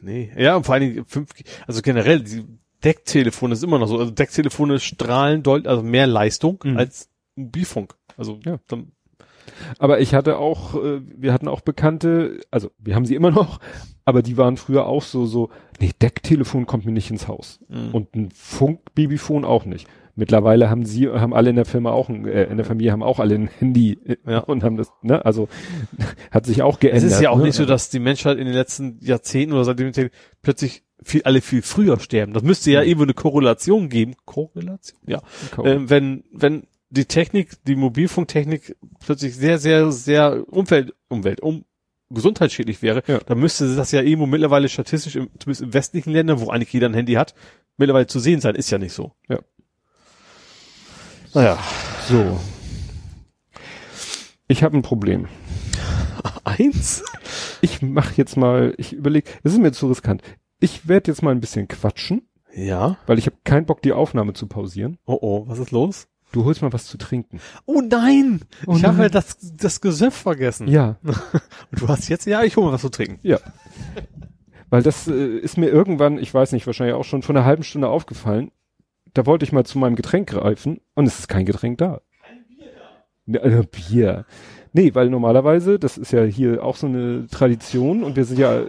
Nee. 0.03 0.31
Ja, 0.37 0.57
und 0.57 0.65
vor 0.67 0.75
allen 0.75 0.83
Dingen 0.95 1.05
5G, 1.07 1.45
also 1.67 1.81
generell, 1.83 2.21
die 2.21 2.45
Decktelefone 2.85 3.55
ist 3.55 3.65
immer 3.65 3.79
noch 3.79 3.89
so, 3.89 3.99
also 3.99 4.11
Decktelefone 4.11 4.79
strahlen 4.79 5.43
deutlich, 5.43 5.69
also 5.69 5.83
mehr 5.83 6.07
Leistung 6.07 6.61
Mhm. 6.63 6.77
als 6.77 7.09
Mobilfunk. 7.37 7.95
Also, 8.17 8.39
Ja. 8.45 8.59
dann, 8.69 8.93
Aber 9.79 10.01
ich 10.01 10.15
hatte 10.15 10.39
auch, 10.39 10.75
äh, 10.75 11.01
wir 11.05 11.33
hatten 11.33 11.49
auch 11.49 11.61
Bekannte, 11.61 12.41
also 12.51 12.71
wir 12.79 12.95
haben 12.95 13.05
sie 13.07 13.15
immer 13.15 13.31
noch, 13.31 13.61
aber 14.07 14.23
die 14.23 14.37
waren 14.39 14.57
früher 14.57 14.87
auch 14.87 15.03
so, 15.03 15.27
so, 15.27 15.51
nee, 15.81 15.91
Decktelefon 16.01 16.67
kommt 16.67 16.87
mir 16.87 16.93
nicht 16.93 17.11
ins 17.11 17.29
Haus. 17.29 17.61
Mhm. 17.69 17.91
Und 17.93 18.15
ein 18.15 18.31
Funk-Babyphone 18.31 19.45
auch 19.45 19.65
nicht. 19.67 19.87
Mittlerweile 20.17 20.71
haben 20.71 20.85
sie, 20.85 21.09
haben 21.09 21.35
alle 21.35 21.51
in 21.51 21.57
der 21.57 21.65
Firma 21.65 21.91
auch, 21.91 22.09
ein, 22.09 22.27
äh, 22.27 22.45
in 22.45 22.57
der 22.57 22.65
Familie 22.67 22.93
haben 22.93 23.03
auch 23.03 23.19
alle 23.19 23.35
ein 23.35 23.49
Handy 23.49 23.99
äh, 24.05 24.17
Ja. 24.27 24.39
und 24.41 24.63
haben 24.63 24.77
das, 24.77 24.93
ne, 25.03 25.25
also 25.25 25.49
hat 26.31 26.47
sich 26.47 26.63
auch 26.63 26.75
es 26.75 26.81
geändert. 26.81 27.05
ist 27.11 27.21
ja 27.21 27.31
auch 27.31 27.39
ne? 27.39 27.45
nicht 27.45 27.57
so, 27.57 27.65
dass 27.67 27.91
die 27.91 27.99
Menschheit 27.99 28.39
in 28.39 28.45
den 28.47 28.55
letzten 28.55 28.99
Jahrzehnten 29.01 29.55
oder 29.55 29.65
seitdem 29.65 29.93
plötzlich 30.43 30.85
viel, 31.03 31.23
alle 31.25 31.41
viel 31.41 31.63
früher 31.63 31.99
sterben. 31.99 32.33
Das 32.33 32.43
müsste 32.45 32.71
ja 32.71 32.81
Mhm. 32.83 32.87
irgendwo 32.89 33.03
eine 33.05 33.15
Korrelation 33.15 33.89
geben. 33.89 34.15
Korrelation? 34.25 35.01
Ja. 35.07 35.23
Ähm, 35.63 35.91
wenn, 35.91 36.25
wenn 36.33 36.63
die 36.91 37.07
Technik, 37.07 37.51
die 37.67 37.75
Mobilfunktechnik 37.77 38.77
plötzlich 39.05 39.35
sehr, 39.37 39.59
sehr, 39.59 39.91
sehr 39.91 40.45
Umwelt, 40.53 40.95
Umwelt, 41.09 41.41
um, 41.41 41.65
gesundheitsschädlich 42.11 42.83
wäre, 42.83 43.03
Ja. 43.09 43.19
dann 43.27 43.39
müsste 43.41 43.75
das 43.75 43.91
ja 43.91 44.01
irgendwo 44.01 44.27
mittlerweile 44.27 44.69
statistisch, 44.69 45.17
im, 45.17 45.29
zumindest 45.41 45.63
in 45.63 45.75
westlichen 45.75 46.13
Ländern, 46.13 46.41
wo 46.41 46.51
eigentlich 46.51 46.73
jeder 46.73 46.89
ein 46.89 46.95
Handy 46.95 47.15
hat, 47.15 47.35
mittlerweile 47.77 48.07
zu 48.07 48.21
sehen 48.21 48.41
sein. 48.41 48.55
Ist 48.55 48.71
ja 48.71 48.79
nicht 48.79 48.93
so. 48.93 49.13
Ja. 49.29 49.41
Naja. 51.35 51.59
So. 52.09 52.39
Ich 54.47 54.63
habe 54.63 54.77
ein 54.77 54.83
Problem. 54.83 55.27
Eins? 56.45 57.03
Ich 57.61 57.83
mache 57.83 58.15
jetzt 58.17 58.37
mal, 58.37 58.75
ich 58.79 58.93
überlege, 58.93 59.31
es 59.43 59.53
ist 59.53 59.59
mir 59.59 59.73
zu 59.73 59.89
riskant. 59.89 60.23
Ich 60.61 60.87
werde 60.89 61.11
jetzt 61.11 61.23
mal 61.23 61.31
ein 61.33 61.41
bisschen 61.41 61.67
quatschen, 61.69 62.29
Ja. 62.55 62.99
weil 63.07 63.19
ich 63.19 63.27
habe 63.27 63.37
keinen 63.45 63.67
Bock, 63.67 63.83
die 63.83 63.93
Aufnahme 63.93 64.33
zu 64.35 64.47
pausieren. 64.47 64.99
Oh 65.07 65.19
oh, 65.21 65.45
was 65.49 65.59
ist 65.59 65.71
los? 65.71 66.07
Du 66.33 66.45
holst 66.45 66.63
mal 66.63 66.73
was 66.73 66.87
zu 66.87 66.99
trinken. 66.99 67.41
Oh 67.65 67.81
nein! 67.81 68.41
Oh 68.67 68.75
ich 68.77 68.85
habe 68.85 68.95
nein. 68.97 69.03
ja 69.05 69.09
das, 69.09 69.37
das 69.57 69.81
Gesöff 69.81 70.15
vergessen. 70.15 70.67
Ja, 70.69 70.97
Und 71.05 71.81
du 71.81 71.89
hast 71.89 72.09
jetzt, 72.09 72.27
ja, 72.27 72.43
ich 72.43 72.57
hole 72.57 72.67
mal 72.67 72.73
was 72.73 72.81
zu 72.81 72.89
trinken. 72.89 73.19
ja. 73.23 73.39
Weil 74.71 74.83
das 74.83 75.07
äh, 75.07 75.37
ist 75.39 75.57
mir 75.57 75.69
irgendwann, 75.69 76.19
ich 76.19 76.35
weiß 76.35 76.51
nicht, 76.53 76.67
wahrscheinlich 76.67 76.97
auch 76.97 77.05
schon 77.05 77.23
vor 77.23 77.37
einer 77.37 77.45
halben 77.45 77.63
Stunde 77.63 77.89
aufgefallen. 77.89 78.51
Da 79.15 79.27
wollte 79.27 79.45
ich 79.45 79.53
mal 79.53 79.65
zu 79.65 79.79
meinem 79.79 79.97
Getränk 79.97 80.29
greifen 80.29 80.81
und 80.95 81.07
es 81.07 81.21
ist 81.21 81.29
kein 81.29 81.47
Getränk 81.47 81.79
da. 81.79 82.01
Ein 82.29 82.45
Bier 82.49 82.73
da. 83.27 83.41
Also 83.41 83.63
Bier. 83.63 84.27
Nee, 84.73 84.95
weil 84.95 85.09
normalerweise, 85.09 85.79
das 85.79 85.97
ist 85.97 86.13
ja 86.13 86.25
hier 86.25 86.65
auch 86.65 86.77
so 86.77 86.89
eine 86.89 87.29
Tradition 87.29 88.03
und 88.03 88.17
wir 88.17 88.25
sind 88.25 88.41
ja, 88.41 88.65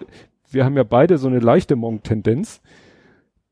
wir 0.52 0.64
haben 0.64 0.78
ja 0.78 0.84
beide 0.84 1.18
so 1.18 1.28
eine 1.28 1.40
leichte 1.40 1.76
Monk-Tendenz, 1.76 2.62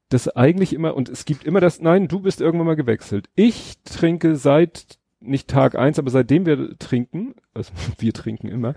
dass 0.09 0.27
eigentlich 0.29 0.71
immer, 0.71 0.95
und 0.95 1.09
es 1.09 1.25
gibt 1.25 1.45
immer 1.45 1.59
das, 1.59 1.81
nein, 1.81 2.07
du 2.07 2.19
bist 2.19 2.41
irgendwann 2.41 2.67
mal 2.67 2.75
gewechselt. 2.75 3.27
Ich 3.33 3.81
trinke 3.83 4.35
seit, 4.35 4.99
nicht 5.19 5.49
Tag 5.49 5.75
eins, 5.75 5.97
aber 5.97 6.11
seitdem 6.11 6.45
wir 6.45 6.77
trinken, 6.77 7.33
also 7.55 7.71
wir 7.97 8.13
trinken 8.13 8.47
immer, 8.47 8.75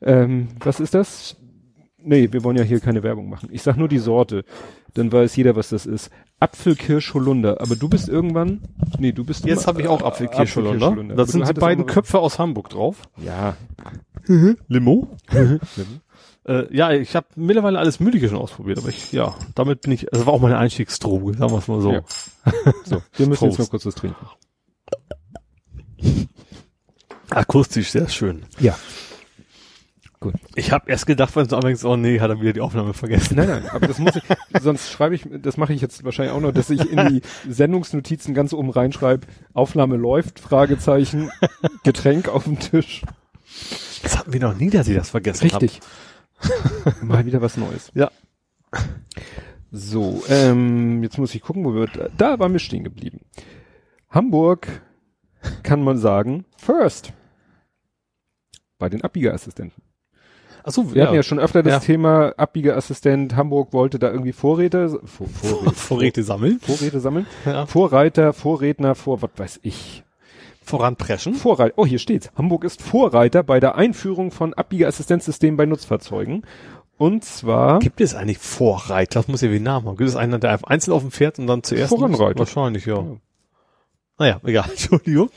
ähm, 0.00 0.48
was 0.60 0.80
ist 0.80 0.94
das? 0.94 1.36
Nee, 2.00 2.32
wir 2.32 2.44
wollen 2.44 2.56
ja 2.56 2.62
hier 2.62 2.80
keine 2.80 3.02
Werbung 3.02 3.28
machen. 3.28 3.48
Ich 3.52 3.62
sag 3.62 3.76
nur 3.76 3.88
die 3.88 3.98
Sorte. 3.98 4.44
Dann 4.94 5.10
weiß 5.12 5.34
jeder, 5.36 5.56
was 5.56 5.70
das 5.70 5.84
ist. 5.84 6.10
Apfelkirsch 6.40 7.12
Holunder. 7.12 7.60
Aber 7.60 7.74
du 7.76 7.88
bist 7.88 8.08
irgendwann, 8.08 8.62
nee, 8.98 9.10
du 9.12 9.24
bist 9.24 9.44
Jetzt 9.44 9.66
habe 9.66 9.82
ich 9.82 9.88
auch 9.88 10.02
Apfelkirschholunder. 10.02 10.86
Apfelkirschholunder. 10.86 11.14
Das 11.16 11.34
Aber 11.34 11.44
sind 11.46 11.56
die 11.56 11.60
beiden 11.60 11.84
mal- 11.86 11.92
Köpfe 11.92 12.20
aus 12.20 12.38
Hamburg 12.38 12.70
drauf. 12.70 13.02
Ja. 13.16 13.56
Limo. 14.68 15.08
äh, 16.46 16.76
ja, 16.76 16.92
ich 16.92 17.16
habe 17.16 17.26
mittlerweile 17.34 17.78
alles 17.78 17.98
Mögliche 17.98 18.28
schon 18.28 18.38
ausprobiert, 18.38 18.78
aber 18.78 18.88
ich, 18.88 19.10
ja, 19.12 19.34
damit 19.54 19.80
bin 19.82 19.92
ich, 19.92 20.12
also 20.12 20.26
war 20.26 20.34
auch 20.34 20.40
meine 20.40 20.58
Einstiegsdroge, 20.58 21.36
sagen 21.36 21.50
wir 21.52 21.58
es 21.58 21.68
mal 21.68 21.80
so. 21.80 21.92
Ja. 21.92 22.02
So, 22.84 23.02
wir 23.16 23.26
müssen 23.26 23.44
jetzt 23.46 23.56
Prost. 23.56 23.58
noch 23.58 23.70
kurz 23.70 23.86
was 23.86 23.94
trinken. 23.96 24.16
Akustisch 27.30 27.90
sehr 27.90 28.08
schön. 28.08 28.42
Ja. 28.60 28.78
Gut. 30.20 30.34
Ich 30.56 30.72
habe 30.72 30.90
erst 30.90 31.06
gedacht, 31.06 31.36
wenn 31.36 31.46
du 31.46 31.54
anfängst, 31.54 31.84
oh 31.84 31.96
nee, 31.96 32.18
hat 32.18 32.30
er 32.30 32.40
wieder 32.40 32.52
die 32.52 32.60
Aufnahme 32.60 32.92
vergessen. 32.92 33.36
Nein, 33.36 33.48
nein, 33.48 33.68
aber 33.68 33.86
das 33.86 33.98
muss 33.98 34.16
ich, 34.16 34.24
sonst 34.60 34.90
schreibe 34.90 35.14
ich, 35.14 35.24
das 35.30 35.56
mache 35.56 35.72
ich 35.72 35.80
jetzt 35.80 36.02
wahrscheinlich 36.02 36.34
auch 36.34 36.40
noch, 36.40 36.50
dass 36.50 36.70
ich 36.70 36.90
in 36.90 37.08
die 37.08 37.22
Sendungsnotizen 37.48 38.34
ganz 38.34 38.52
oben 38.52 38.70
reinschreibe, 38.70 39.28
Aufnahme 39.54 39.96
läuft, 39.96 40.40
Fragezeichen, 40.40 41.30
Getränk 41.84 42.28
auf 42.28 42.44
dem 42.44 42.58
Tisch. 42.58 43.02
Das 44.02 44.18
hatten 44.18 44.32
wir 44.32 44.40
noch 44.40 44.56
nie, 44.56 44.70
dass 44.70 44.88
ich 44.88 44.96
das 44.96 45.10
vergessen 45.10 45.44
Richtig. 45.44 45.80
Mal 47.00 47.24
wieder 47.24 47.40
was 47.40 47.56
Neues. 47.56 47.92
Ja. 47.94 48.10
So, 49.70 50.24
ähm, 50.28 51.02
jetzt 51.02 51.18
muss 51.18 51.34
ich 51.34 51.42
gucken, 51.42 51.64
wo 51.64 51.74
wir, 51.74 51.86
da 52.16 52.38
waren 52.38 52.52
wir 52.52 52.58
stehen 52.58 52.84
geblieben. 52.84 53.20
Hamburg 54.10 54.82
kann 55.62 55.82
man 55.82 55.98
sagen, 55.98 56.44
first. 56.56 57.12
Bei 58.78 58.88
den 58.88 59.02
Abbiegerassistenten. 59.02 59.82
Ach 60.68 60.72
so, 60.72 60.94
Wir 60.94 61.04
hatten 61.04 61.14
ja 61.14 61.22
schon 61.22 61.38
öfter 61.38 61.62
das 61.62 61.72
Ja. 61.72 61.80
Thema 61.80 62.34
Abbiegerassistent. 62.36 63.34
Hamburg 63.36 63.72
wollte 63.72 63.98
da 63.98 64.10
irgendwie 64.10 64.32
Vorräte, 64.32 65.00
Vor, 65.04 65.26
Vorräte, 65.32 65.74
Vorräte 65.74 66.22
sammeln. 66.22 66.60
Vorräte 66.60 67.00
sammeln. 67.00 67.26
Ja. 67.46 67.66
Vorreiter, 67.66 68.32
Vorredner, 68.32 68.94
vor, 68.94 69.22
was 69.22 69.30
weiß 69.36 69.60
ich. 69.62 70.02
Voranpreschen. 70.62 71.34
Vorreiter, 71.34 71.74
oh, 71.76 71.86
hier 71.86 71.98
steht's. 71.98 72.30
Hamburg 72.36 72.64
ist 72.64 72.82
Vorreiter 72.82 73.42
bei 73.42 73.58
der 73.58 73.76
Einführung 73.76 74.30
von 74.30 74.52
Abbiegerassistenzsystemen 74.52 75.56
bei 75.56 75.64
Nutzfahrzeugen. 75.64 76.42
Und 76.98 77.24
zwar, 77.24 77.78
Gibt 77.78 78.00
es 78.02 78.14
eigentlich 78.14 78.38
Vorreiter? 78.38 79.20
Das 79.20 79.28
muss 79.28 79.40
ja 79.40 79.50
wie 79.50 79.56
ein 79.56 79.62
Name 79.62 79.86
haben. 79.88 79.96
Gibt 79.96 80.10
es 80.10 80.16
einen, 80.16 80.38
der 80.40 80.50
einfach 80.50 80.68
einzeln 80.68 80.92
auf 80.92 81.02
dem 81.02 81.12
Pferd 81.12 81.38
und 81.38 81.46
dann 81.46 81.62
zuerst? 81.62 81.88
Voranreitet. 81.88 82.38
Wahrscheinlich, 82.40 82.84
ja. 82.84 82.96
Ja. 82.96 83.16
Naja, 84.18 84.40
egal. 84.44 84.66
Entschuldigung. 84.70 85.30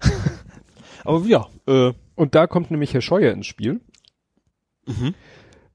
Aber 1.04 1.24
ja, 1.26 1.46
äh, 1.68 1.92
und 2.16 2.34
da 2.34 2.46
kommt 2.46 2.70
nämlich 2.70 2.94
Herr 2.94 3.02
Scheuer 3.02 3.32
ins 3.32 3.46
Spiel. 3.46 3.80
Mhm. 4.86 5.14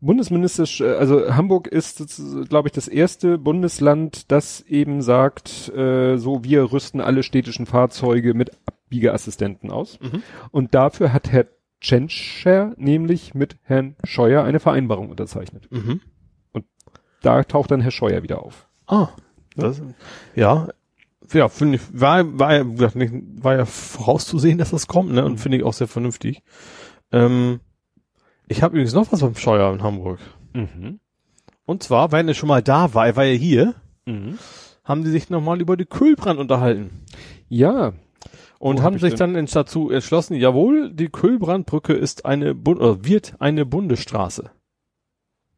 Bundesministerisch, 0.02 0.82
äh, 0.82 0.94
also 0.96 1.36
Hamburg 1.36 1.68
ist, 1.68 2.04
glaube 2.48 2.70
ich, 2.70 2.72
das 2.72 2.88
erste 2.88 3.38
Bundesland, 3.38 4.32
das 4.32 4.62
eben 4.62 5.02
sagt, 5.02 5.70
äh, 5.76 6.18
so 6.18 6.44
wir 6.44 6.72
rüsten 6.72 7.02
alle 7.02 7.24
städtischen 7.24 7.66
Fahrzeuge 7.66 8.34
mit 8.34 8.52
Abbiegerassistenten 8.66 9.72
aus. 9.72 10.00
Mhm. 10.00 10.24
Und 10.52 10.74
dafür 10.74 11.12
hat 11.12 11.32
Herr 11.32 11.48
Tschentscher 11.82 12.74
nämlich 12.78 13.34
mit 13.34 13.58
Herrn 13.64 13.96
Scheuer 14.04 14.44
eine 14.44 14.60
Vereinbarung 14.60 15.10
unterzeichnet. 15.10 15.70
Mhm. 15.72 16.02
Da 17.22 17.44
taucht 17.44 17.72
dann 17.72 17.82
Herr 17.82 17.92
Scheuer 17.92 18.24
wieder 18.24 18.42
auf. 18.44 18.68
Ah, 18.88 19.10
das, 19.56 19.82
ja, 20.36 20.70
ja, 21.34 21.50
finde 21.50 21.76
ich, 21.76 21.82
war, 21.92 22.40
war 22.40 22.54
ja, 22.56 22.64
war 22.66 23.56
ja 23.58 23.66
vorauszusehen, 23.66 24.58
dass 24.58 24.72
das 24.72 24.88
kommt, 24.88 25.12
ne, 25.12 25.26
und 25.26 25.34
Mhm. 25.34 25.38
finde 25.38 25.58
ich 25.58 25.64
auch 25.64 25.74
sehr 25.74 25.88
vernünftig. 25.88 26.42
Ähm, 27.12 27.60
ich 28.50 28.62
habe 28.62 28.74
übrigens 28.76 28.94
noch 28.94 29.10
was 29.12 29.22
beim 29.22 29.36
Scheuer 29.36 29.72
in 29.74 29.82
Hamburg. 29.84 30.20
Mhm. 30.54 31.00
Und 31.66 31.84
zwar, 31.84 32.12
wenn 32.12 32.28
er 32.28 32.34
schon 32.34 32.50
mal 32.50 32.62
da 32.62 32.94
war, 32.94 33.08
er 33.08 33.16
war 33.16 33.24
ja 33.24 33.38
hier, 33.38 33.76
Mhm. 34.06 34.38
haben 34.84 35.04
die 35.04 35.12
sich 35.12 35.30
nochmal 35.30 35.62
über 35.62 35.78
die 35.78 35.86
Kühlbrand 35.86 36.40
unterhalten. 36.40 36.90
Ja, 37.48 37.94
Und 38.62 38.76
Wo 38.76 38.80
hab 38.80 38.86
haben 38.88 38.96
ich 38.96 39.02
sich 39.02 39.14
denn? 39.14 39.36
dann 39.36 39.46
dazu 39.46 39.90
entschlossen, 39.90 40.34
jawohl, 40.36 40.92
die 40.92 41.08
Kühlbrandbrücke 41.10 41.94
ist 41.94 42.26
eine, 42.26 42.54
Bund 42.56 42.82
oder 42.82 43.06
wird 43.06 43.36
eine 43.40 43.66
Bundesstraße. 43.66 44.50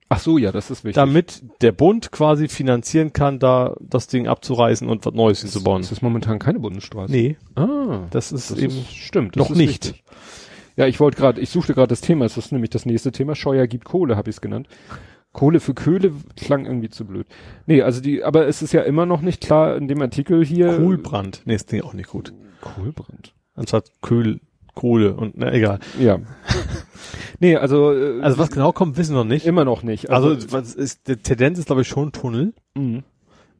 ach 0.09 0.19
so, 0.19 0.37
ja, 0.37 0.51
das 0.51 0.69
ist 0.69 0.83
wichtig. 0.83 0.95
Damit 0.95 1.41
der 1.61 1.71
Bund 1.71 2.11
quasi 2.11 2.47
finanzieren 2.49 3.13
kann, 3.13 3.39
da 3.39 3.75
das 3.79 4.07
Ding 4.07 4.27
abzureißen 4.27 4.87
und 4.89 5.05
was 5.05 5.13
Neues 5.13 5.39
hinzubauen. 5.41 5.81
Das 5.81 5.91
ist 5.93 6.01
momentan 6.03 6.37
keine 6.37 6.59
Bundesstraße. 6.59 7.11
Nee, 7.11 7.37
Ah, 7.55 8.01
das 8.11 8.31
ist 8.33 8.51
das 8.51 8.57
eben 8.59 8.73
ist, 8.77 8.93
stimmt. 8.93 9.35
noch 9.37 9.49
nicht. 9.49 9.85
wichtig. 9.85 10.03
Ja, 10.81 10.87
ich 10.87 10.99
wollte 10.99 11.17
gerade, 11.17 11.39
ich 11.39 11.51
suchte 11.51 11.75
gerade 11.75 11.89
das 11.89 12.01
Thema, 12.01 12.25
es 12.25 12.37
ist 12.37 12.51
nämlich 12.51 12.71
das 12.71 12.87
nächste 12.87 13.11
Thema. 13.11 13.35
Scheuer 13.35 13.67
gibt 13.67 13.85
Kohle, 13.85 14.17
habe 14.17 14.31
ich 14.31 14.37
es 14.37 14.41
genannt. 14.41 14.67
Kohle 15.31 15.59
für 15.59 15.75
Köhle 15.75 16.11
klang 16.35 16.65
irgendwie 16.65 16.89
zu 16.89 17.05
blöd. 17.05 17.27
Nee, 17.67 17.83
also 17.83 18.01
die, 18.01 18.23
aber 18.23 18.47
es 18.47 18.63
ist 18.63 18.73
ja 18.73 18.81
immer 18.81 19.05
noch 19.05 19.21
nicht 19.21 19.41
klar 19.43 19.77
in 19.77 19.87
dem 19.87 20.01
Artikel 20.01 20.43
hier. 20.43 20.75
Kohlbrand. 20.77 21.43
Nee, 21.45 21.53
ist 21.53 21.71
nee, 21.71 21.83
auch 21.83 21.93
nicht 21.93 22.09
gut. 22.09 22.33
Kohlbrand. 22.61 23.35
Anstatt 23.53 23.91
Köhl, 24.01 24.39
Kohle 24.73 25.13
und 25.13 25.37
na 25.37 25.53
egal. 25.53 25.77
Ja. 25.99 26.17
nee, 27.39 27.55
also, 27.55 27.93
äh, 27.93 28.19
Also 28.23 28.39
was 28.39 28.49
genau 28.49 28.71
kommt, 28.71 28.97
wissen 28.97 29.13
wir 29.13 29.19
noch 29.19 29.29
nicht. 29.29 29.45
immer 29.45 29.65
noch 29.65 29.83
nicht. 29.83 30.09
Also, 30.09 30.35
was 30.51 30.73
ist, 30.73 31.07
die 31.07 31.17
Tendenz 31.17 31.59
ist 31.59 31.67
glaube 31.67 31.83
ich 31.83 31.89
schon 31.89 32.11
Tunnel, 32.11 32.55
mh. 32.73 33.03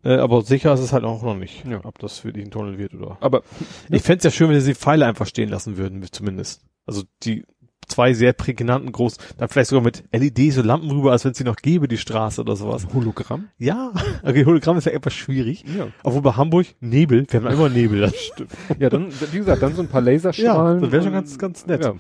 Äh, 0.04 0.16
aber 0.16 0.42
sicher 0.42 0.74
ist 0.74 0.80
es 0.82 0.94
halt 0.94 1.04
auch 1.04 1.22
noch 1.24 1.36
nicht, 1.36 1.66
Ja. 1.66 1.80
ob 1.84 2.00
das 2.00 2.24
wirklich 2.26 2.46
ein 2.46 2.52
Tunnel 2.52 2.78
wird 2.78 2.94
oder. 2.94 3.18
aber 3.22 3.42
Ich 3.90 4.02
fänd's 4.02 4.24
ja 4.24 4.32
schön, 4.32 4.50
wenn 4.50 4.60
sie 4.62 4.72
die 4.72 4.76
Pfeile 4.80 5.06
einfach 5.06 5.26
stehen 5.28 5.50
lassen 5.50 5.78
würden, 5.78 6.04
zumindest. 6.12 6.62
Also 6.86 7.04
die 7.24 7.44
zwei 7.88 8.14
sehr 8.14 8.32
prägnanten 8.32 8.92
groß, 8.94 9.18
dann 9.38 9.50
vielleicht 9.50 9.70
sogar 9.70 9.84
mit 9.84 10.04
LED 10.14 10.54
so 10.54 10.62
Lampen 10.62 10.90
rüber, 10.92 11.12
als 11.12 11.26
wenn 11.26 11.32
es 11.34 11.38
sie 11.38 11.44
noch 11.44 11.58
gäbe, 11.58 11.90
die 11.90 11.98
Straße 11.98 12.40
oder 12.40 12.56
sowas. 12.56 12.88
Hologramm? 12.94 13.50
Ja, 13.58 13.92
okay, 14.24 14.46
Hologramm 14.46 14.78
ist 14.78 14.86
ja 14.86 14.94
etwas 14.94 15.14
schwierig. 15.14 15.66
Ja. 15.78 15.88
Obwohl 16.04 16.22
bei 16.22 16.32
Hamburg 16.32 16.68
Nebel, 16.80 17.26
wir 17.30 17.40
haben 17.44 17.52
immer 17.54 17.68
Nebel. 17.70 18.00
Das 18.00 18.16
stimmt. 18.20 18.52
Ja, 18.80 18.90
dann, 18.90 19.08
wie 19.32 19.38
gesagt, 19.40 19.62
dann 19.62 19.76
so 19.76 19.82
ein 19.82 19.90
paar 19.90 20.02
Laserstrahlen. 20.02 20.78
Ja, 20.80 20.82
das 20.86 20.92
wär 20.94 21.02
schon 21.04 21.12
ganz- 21.14 21.38
ganz 21.38 21.66
nett. 21.68 21.84
Ja. 21.84 21.96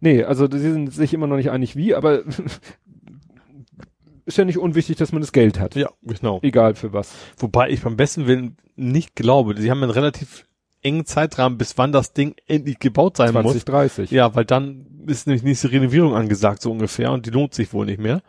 Nee, 0.00 0.24
also 0.24 0.50
sie 0.50 0.58
sind 0.58 0.92
sich 0.92 1.12
immer 1.14 1.26
noch 1.28 1.36
nicht 1.36 1.50
einig 1.50 1.76
wie, 1.76 1.94
aber 1.94 2.22
ist 4.26 4.38
ja 4.38 4.44
nicht 4.44 4.58
unwichtig, 4.58 4.96
dass 4.96 5.12
man 5.12 5.20
das 5.22 5.32
Geld 5.32 5.58
hat. 5.58 5.74
Ja, 5.74 5.90
genau. 6.02 6.38
Egal 6.42 6.74
für 6.74 6.92
was. 6.92 7.12
Wobei 7.38 7.70
ich 7.70 7.82
beim 7.82 7.96
besten 7.96 8.26
Willen 8.26 8.56
nicht 8.76 9.14
glaube, 9.16 9.54
sie 9.60 9.70
haben 9.70 9.82
einen 9.82 9.90
relativ 9.92 10.46
engen 10.82 11.04
Zeitrahmen, 11.06 11.58
bis 11.58 11.78
wann 11.78 11.92
das 11.92 12.12
Ding 12.12 12.34
endlich 12.46 12.78
gebaut 12.78 13.16
sein 13.16 13.32
muss. 13.32 13.42
2030. 13.52 14.10
Ja, 14.10 14.34
weil 14.34 14.44
dann 14.44 14.86
ist 15.06 15.26
nämlich 15.26 15.42
nächste 15.44 15.70
Renovierung 15.70 16.14
angesagt, 16.14 16.62
so 16.62 16.70
ungefähr, 16.72 17.12
und 17.12 17.26
die 17.26 17.30
lohnt 17.30 17.54
sich 17.54 17.72
wohl 17.72 17.86
nicht 17.86 18.00
mehr. 18.00 18.22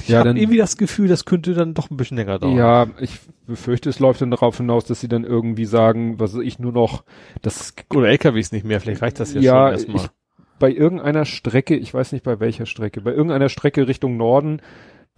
Ich 0.00 0.08
Ja, 0.08 0.18
habe 0.18 0.30
dann- 0.30 0.36
irgendwie 0.36 0.58
das 0.58 0.76
Gefühl, 0.76 1.06
das 1.08 1.24
könnte 1.24 1.54
dann 1.54 1.74
doch 1.74 1.90
ein 1.90 1.96
bisschen 1.96 2.16
länger 2.16 2.38
dauern. 2.40 2.56
Ja, 2.56 2.86
ich 3.00 3.12
befürchte, 3.46 3.88
es 3.90 4.00
läuft 4.00 4.20
dann 4.20 4.30
darauf 4.32 4.56
hinaus, 4.56 4.84
dass 4.86 5.00
sie 5.00 5.08
dann 5.08 5.22
irgendwie 5.24 5.66
sagen, 5.66 6.18
was 6.18 6.34
ich 6.34 6.58
nur 6.58 6.72
noch, 6.72 7.04
das 7.42 7.74
Oder 7.94 8.08
LKWs 8.08 8.50
nicht 8.52 8.64
mehr, 8.64 8.80
vielleicht 8.80 9.02
reicht 9.02 9.20
das 9.20 9.34
ja, 9.34 9.40
Ja, 9.40 9.64
schon 9.66 9.72
erstmal. 9.72 10.04
ich- 10.04 10.10
bei 10.58 10.72
irgendeiner 10.72 11.24
Strecke, 11.24 11.76
ich 11.76 11.94
weiß 11.94 12.10
nicht 12.10 12.24
bei 12.24 12.40
welcher 12.40 12.66
Strecke, 12.66 13.00
bei 13.00 13.12
irgendeiner 13.12 13.48
Strecke 13.48 13.86
Richtung 13.86 14.16
Norden 14.16 14.60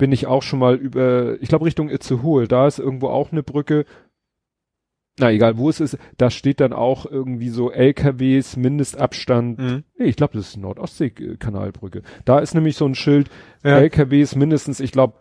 bin 0.01 0.11
ich 0.13 0.27
auch 0.27 0.43
schon 0.43 0.59
mal 0.59 0.75
über, 0.77 1.41
ich 1.43 1.49
glaube 1.49 1.67
Richtung 1.67 1.89
Itzehoe, 1.91 2.49
da 2.49 2.67
ist 2.67 2.79
irgendwo 2.81 3.09
auch 3.09 3.31
eine 3.31 3.43
Brücke. 3.45 3.85
Na 5.19 5.31
egal, 5.31 5.59
wo 5.59 5.69
es 5.69 5.81
ist, 5.81 5.99
da 6.17 6.31
steht 6.31 6.61
dann 6.61 6.73
auch 6.73 7.05
irgendwie 7.05 7.51
so 7.51 7.71
LKWs, 7.71 8.57
Mindestabstand. 8.57 9.59
Mhm. 9.59 9.85
Nee, 9.99 10.07
ich 10.07 10.17
glaube, 10.17 10.33
das 10.39 10.49
ist 10.49 10.57
Nordostsee-Kanalbrücke. 10.57 12.03
Da 12.25 12.39
ist 12.39 12.55
nämlich 12.55 12.77
so 12.77 12.87
ein 12.87 12.95
Schild, 12.95 13.29
Ja. 13.63 13.77
LKWs 13.79 14.35
mindestens, 14.35 14.81
ich 14.81 14.93
glaube, 14.93 15.15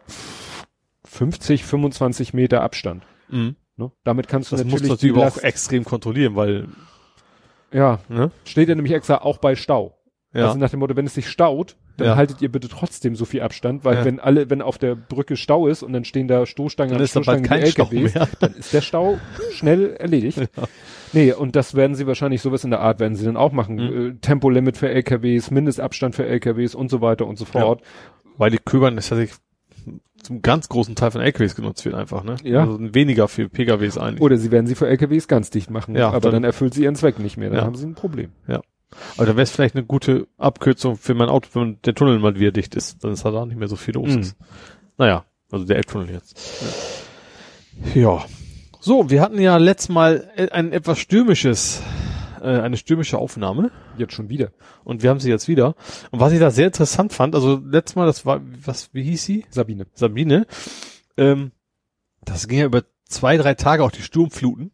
50, 1.05 1.65
25 1.65 2.33
Meter 2.33 2.61
Abstand. 2.61 3.03
Mhm. 3.29 3.55
Ne? 3.75 3.91
Damit 4.03 4.27
kannst 4.27 4.51
du 4.51 4.55
Das 4.55 4.63
natürlich 4.65 4.83
natürlich 4.89 5.01
die 5.01 5.09
aber 5.19 5.27
auch 5.27 5.35
Last- 5.35 5.43
extrem 5.43 5.83
kontrollieren, 5.83 6.35
weil 6.35 6.67
Ja, 7.71 7.99
Ne? 8.09 8.31
steht 8.45 8.67
ja 8.69 8.75
nämlich 8.75 8.93
extra 8.93 9.17
auch 9.17 9.37
bei 9.37 9.55
Stau. 9.55 9.97
Ja. 10.33 10.47
Also 10.47 10.57
nach 10.57 10.69
dem 10.69 10.79
Motto, 10.79 10.95
wenn 10.95 11.05
es 11.05 11.13
sich 11.13 11.27
staut, 11.29 11.75
dann 11.99 12.07
Ja. 12.09 12.15
haltet 12.15 12.41
ihr 12.41 12.51
bitte 12.51 12.67
trotzdem 12.69 13.15
so 13.15 13.25
viel 13.25 13.41
Abstand, 13.41 13.85
weil 13.85 13.97
Ja. 13.97 14.05
wenn 14.05 14.19
alle, 14.19 14.49
wenn 14.49 14.61
auf 14.61 14.77
der 14.77 14.95
Brücke 14.95 15.35
Stau 15.37 15.67
ist 15.67 15.83
und 15.83 15.93
dann 15.93 16.03
stehen 16.05 16.27
da 16.27 16.45
Stoßstangen 16.45 16.91
Dann 16.91 16.97
an 16.99 17.03
ist 17.03 17.11
Stoßstangen 17.11 17.43
kein 17.43 17.61
die 17.63 17.71
Stau 17.71 17.83
LKWs, 17.83 18.13
mehr. 18.15 18.27
dann 18.39 18.53
ist 18.53 18.73
der 18.73 18.81
Stau 18.81 19.17
schnell 19.51 19.95
erledigt. 19.97 20.39
Nee, 21.13 21.33
und 21.33 21.55
das 21.55 21.75
werden 21.75 21.95
sie 21.95 22.05
wahrscheinlich 22.07 22.41
sowas 22.41 22.63
in 22.63 22.69
der 22.69 22.81
Art 22.81 22.99
werden 22.99 23.15
sie 23.15 23.25
dann 23.25 23.37
auch 23.37 23.51
machen. 23.51 23.75
Mhm. 23.75 24.09
Äh, 24.09 24.13
Tempolimit 24.21 24.77
für 24.77 24.89
LKWs, 24.89 25.51
Mindestabstand 25.51 26.15
für 26.15 26.25
LKWs 26.25 26.75
und 26.75 26.89
so 26.91 27.01
weiter 27.01 27.25
und 27.25 27.37
so 27.37 27.45
fort. 27.45 27.81
Weil 28.37 28.51
die 28.51 28.59
Köbern 28.63 28.97
ist 28.97 29.09
tatsächlich 29.09 29.37
zum 30.21 30.41
ganz 30.41 30.67
großen 30.69 30.95
Teil 30.95 31.11
von 31.11 31.21
LKWs 31.21 31.55
genutzt 31.55 31.83
wird 31.85 31.95
einfach, 31.95 32.23
ne? 32.23 32.35
Ja. 32.43 32.61
Also 32.61 32.77
weniger 32.93 33.27
für 33.29 33.47
PKWs 33.49 33.97
eigentlich. 33.97 34.21
Oder 34.21 34.37
sie 34.37 34.51
werden 34.51 34.67
sie 34.67 34.75
für 34.75 34.87
LKWs 34.87 35.27
ganz 35.29 35.49
dicht 35.49 35.69
machen, 35.69 35.95
Ja, 35.95 36.09
aber 36.09 36.19
dann- 36.19 36.31
dann, 36.33 36.43
erfüllt 36.43 36.73
sie 36.73 36.83
ihren 36.83 36.95
Zweck 36.95 37.19
nicht 37.19 37.37
mehr. 37.37 37.49
Dann 37.49 37.59
Ja. 37.59 37.65
haben 37.65 37.75
sie 37.75 37.85
ein 37.87 37.95
Problem. 37.95 38.31
Aber 39.17 39.25
da 39.25 39.33
wäre 39.33 39.43
es 39.43 39.51
vielleicht 39.51 39.75
eine 39.75 39.85
gute 39.85 40.27
Abkürzung 40.37 40.95
für 40.95 41.13
mein 41.13 41.29
Auto, 41.29 41.47
wenn 41.53 41.81
der 41.83 41.95
Tunnel 41.95 42.19
mal 42.19 42.39
wieder 42.39 42.51
dicht 42.51 42.75
ist. 42.75 43.03
Dann 43.03 43.11
ist 43.11 43.25
da 43.25 43.45
nicht 43.45 43.57
mehr 43.57 43.67
so 43.67 43.75
viel 43.75 43.93
los. 43.93 44.09
Mhm. 44.09 44.31
Naja, 44.97 45.25
also 45.51 45.65
der 45.65 45.77
Elbtunnel 45.77 46.11
jetzt. 46.11 46.39
Ja. 47.93 48.25
So, 48.81 49.09
wir 49.09 49.21
hatten 49.21 49.39
ja 49.39 49.57
letztes 49.57 49.89
Mal 49.89 50.29
äh, 50.35 50.49
ein 50.49 50.71
etwas 50.71 50.99
stürmisches, 50.99 51.81
äh, 52.41 52.47
eine 52.47 52.77
stürmische 52.77 53.17
Aufnahme. 53.17 53.71
Jetzt 53.97 54.13
schon 54.13 54.29
wieder. 54.29 54.51
Und 54.83 55.03
wir 55.03 55.09
haben 55.09 55.19
sie 55.19 55.29
jetzt 55.29 55.47
wieder. 55.47 55.75
Und 56.11 56.19
was 56.19 56.33
ich 56.33 56.39
da 56.39 56.51
sehr 56.51 56.67
interessant 56.67 57.13
fand, 57.13 57.35
also 57.35 57.61
letztes 57.63 57.95
Mal, 57.95 58.05
das 58.05 58.25
war, 58.25 58.41
was, 58.65 58.93
wie 58.93 59.03
hieß 59.03 59.23
sie? 59.23 59.45
Sabine. 59.49 59.87
Sabine. 59.93 60.47
Ähm, 61.17 61.51
das 62.23 62.47
ging 62.47 62.59
ja 62.59 62.65
über 62.65 62.83
zwei, 63.05 63.37
drei 63.37 63.55
Tage 63.55 63.83
auch 63.83 63.91
die 63.91 64.01
Sturmfluten. 64.01 64.71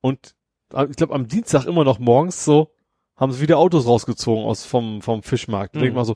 Und 0.00 0.34
äh, 0.72 0.86
ich 0.88 0.96
glaube, 0.96 1.14
am 1.14 1.28
Dienstag 1.28 1.66
immer 1.66 1.84
noch 1.84 1.98
morgens 1.98 2.44
so 2.44 2.70
haben 3.18 3.32
sie 3.32 3.40
wieder 3.40 3.58
Autos 3.58 3.86
rausgezogen 3.86 4.44
aus 4.44 4.64
vom, 4.64 5.02
vom 5.02 5.22
Fischmarkt. 5.22 5.74
Mhm. 5.74 5.80
denk 5.80 5.94
mal 5.94 6.04
so, 6.04 6.14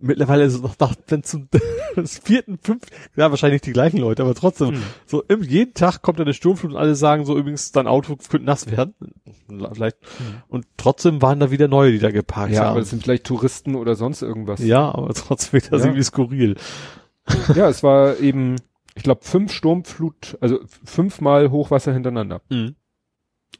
mittlerweile 0.00 0.42
ist 0.44 0.54
es 0.54 0.62
noch 0.62 0.76
nach, 0.80 0.94
wenn 1.06 1.22
zum 1.22 1.48
vierten, 2.04 2.58
fünften, 2.60 2.92
ja, 3.16 3.30
wahrscheinlich 3.30 3.56
nicht 3.56 3.66
die 3.66 3.72
gleichen 3.72 3.98
Leute, 3.98 4.22
aber 4.22 4.34
trotzdem, 4.34 4.70
Mhm. 4.70 4.82
so 5.06 5.22
im, 5.22 5.42
jeden 5.42 5.74
Tag 5.74 6.02
kommt 6.02 6.20
eine 6.20 6.34
Sturmflut 6.34 6.72
und 6.72 6.76
alle 6.78 6.94
sagen 6.94 7.24
so, 7.24 7.36
übrigens, 7.38 7.70
dein 7.72 7.86
Auto 7.86 8.16
könnte 8.16 8.46
nass 8.46 8.68
werden. 8.70 8.94
Vielleicht. 9.72 9.98
Mhm. 10.02 10.42
Und 10.48 10.66
trotzdem 10.76 11.20
waren 11.22 11.38
da 11.38 11.50
wieder 11.50 11.68
neue, 11.68 11.92
die 11.92 11.98
da 11.98 12.10
geparkt 12.10 12.52
Ja, 12.54 12.62
aber 12.62 12.70
haben. 12.70 12.78
das 12.80 12.90
sind 12.90 13.02
vielleicht 13.04 13.24
Touristen 13.24 13.74
oder 13.76 13.94
sonst 13.94 14.22
irgendwas. 14.22 14.60
ja, 14.64 14.92
aber 14.92 15.12
trotzdem 15.14 15.52
wird 15.54 15.70
das 15.72 15.82
Ja. 15.82 15.86
irgendwie 15.88 16.02
skurril. 16.04 16.56
Ja, 17.54 17.68
es 17.68 17.82
war 17.84 18.18
eben, 18.18 18.56
ich 18.96 19.04
glaube, 19.04 19.20
fünf 19.22 19.52
Sturmflut, 19.52 20.36
also 20.40 20.58
fünfmal 20.84 21.50
Hochwasser 21.52 21.92
hintereinander. 21.92 22.40
Mhm. 22.50 22.74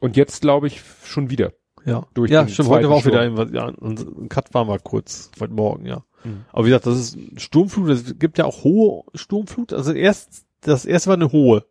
Und 0.01 0.17
jetzt 0.17 0.41
glaube 0.41 0.67
ich 0.67 0.81
schon 1.05 1.31
wieder. 1.31 1.53
Ja, 1.85 2.07
Durch 2.15 2.31
ja, 2.31 2.47
stimmt. 2.47 2.69
Heute 2.69 2.89
war 2.89 2.97
auch 2.97 3.05
wieder 3.07 3.21
ein, 3.21 3.55
ja, 3.55 3.67
ein 3.67 4.29
Cut 4.29 4.55
war 4.55 4.65
mal 4.65 4.79
kurz, 4.79 5.31
heute 5.41 5.53
Morgen, 5.53 5.87
ja. 5.87 6.05
Mhm. 6.25 6.45
Aber 6.53 6.65
wie 6.65 6.69
gesagt, 6.71 6.87
das 6.87 6.99
ist 6.99 7.19
Sturmflut, 7.41 7.89
es 7.91 8.19
gibt 8.19 8.39
ja 8.39 8.45
auch 8.45 8.63
hohe 8.65 9.05
Sturmflut. 9.15 9.73
Also 9.73 9.93
erst, 9.93 10.45
das 10.61 10.85
erste 10.85 11.09
war 11.09 11.17
eine 11.17 11.33
hohe 11.33 11.65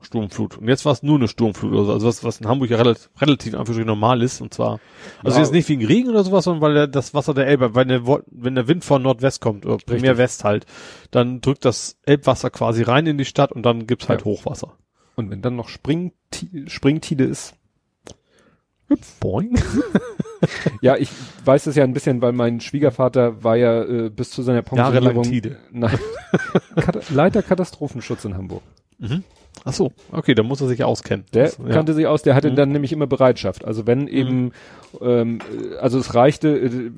Sturmflut. 0.00 0.58
Und 0.58 0.68
jetzt 0.68 0.84
war 0.84 0.92
es 0.92 1.02
nur 1.02 1.16
eine 1.16 1.28
Sturmflut 1.28 1.72
oder 1.72 1.84
so. 1.84 1.92
Also 1.92 2.06
was, 2.06 2.22
was 2.24 2.40
in 2.40 2.46
Hamburg 2.46 2.70
ja 2.70 2.76
relativ, 2.76 3.10
relativ 3.20 3.54
einfach 3.54 3.74
normal 3.76 4.22
ist. 4.22 4.40
Und 4.40 4.54
zwar, 4.54 4.78
also 5.24 5.36
Ja. 5.36 5.42
jetzt 5.42 5.52
nicht 5.52 5.68
wegen 5.68 5.84
Regen 5.84 6.08
oder 6.08 6.22
sowas, 6.22 6.44
sondern 6.44 6.62
weil 6.62 6.74
der, 6.74 6.86
das 6.86 7.14
Wasser 7.14 7.34
der 7.34 7.46
Elbe, 7.48 7.74
wenn 7.74 7.88
der, 7.88 8.06
wenn 8.06 8.54
der 8.54 8.68
Wind 8.68 8.84
von 8.84 9.02
Nordwest 9.02 9.40
kommt, 9.40 9.66
oder 9.66 9.76
primär 9.78 10.12
Richtig. 10.12 10.18
West 10.18 10.44
halt, 10.44 10.66
dann 11.10 11.40
drückt 11.40 11.64
das 11.64 11.98
Elbwasser 12.06 12.50
quasi 12.50 12.82
rein 12.82 13.06
in 13.06 13.18
die 13.18 13.24
Stadt 13.24 13.50
und 13.52 13.64
dann 13.64 13.86
gibt's 13.86 14.08
halt 14.08 14.20
Ja. 14.20 14.26
Hochwasser. 14.26 14.76
Und 15.16 15.30
wenn 15.30 15.42
dann 15.42 15.56
noch 15.56 15.68
Springti 15.68 16.66
Springtide 16.68 17.24
ist. 17.24 17.54
Boing. 19.20 19.58
Ja, 20.80 20.96
ich 20.96 21.10
weiß 21.44 21.66
es 21.66 21.74
ja 21.74 21.82
ein 21.82 21.92
bisschen, 21.92 22.22
weil 22.22 22.30
mein 22.32 22.60
Schwiegervater 22.60 23.42
war 23.42 23.56
ja 23.56 23.82
äh, 23.82 24.08
bis 24.08 24.30
zu 24.30 24.42
seiner 24.42 24.62
Pensionierung. 24.62 25.24
Nein. 25.72 25.98
Kat 26.76 27.10
Leiter 27.10 27.42
Katastrophenschutz 27.42 28.24
in 28.24 28.36
Hamburg. 28.36 28.62
Mhm. 28.98 29.24
Ach 29.64 29.72
so, 29.72 29.90
okay, 30.12 30.36
dann 30.36 30.46
muss 30.46 30.60
er 30.60 30.68
sich 30.68 30.84
auskennen. 30.84 31.24
Der 31.34 31.46
Das- 31.46 31.58
ja. 31.58 31.68
kannte 31.70 31.92
sich 31.92 32.06
aus, 32.06 32.22
der 32.22 32.36
hatte 32.36 32.52
Mhm. 32.52 32.54
dann 32.56 32.70
nämlich 32.70 32.92
immer 32.92 33.08
Bereitschaft. 33.08 33.64
Also 33.64 33.88
wenn 33.88 34.06
eben, 34.06 34.52
ähm, 35.00 35.40
äh, 35.72 35.76
also 35.78 35.98
es 35.98 36.14
reichte, 36.14 36.48
äh, 36.56 36.90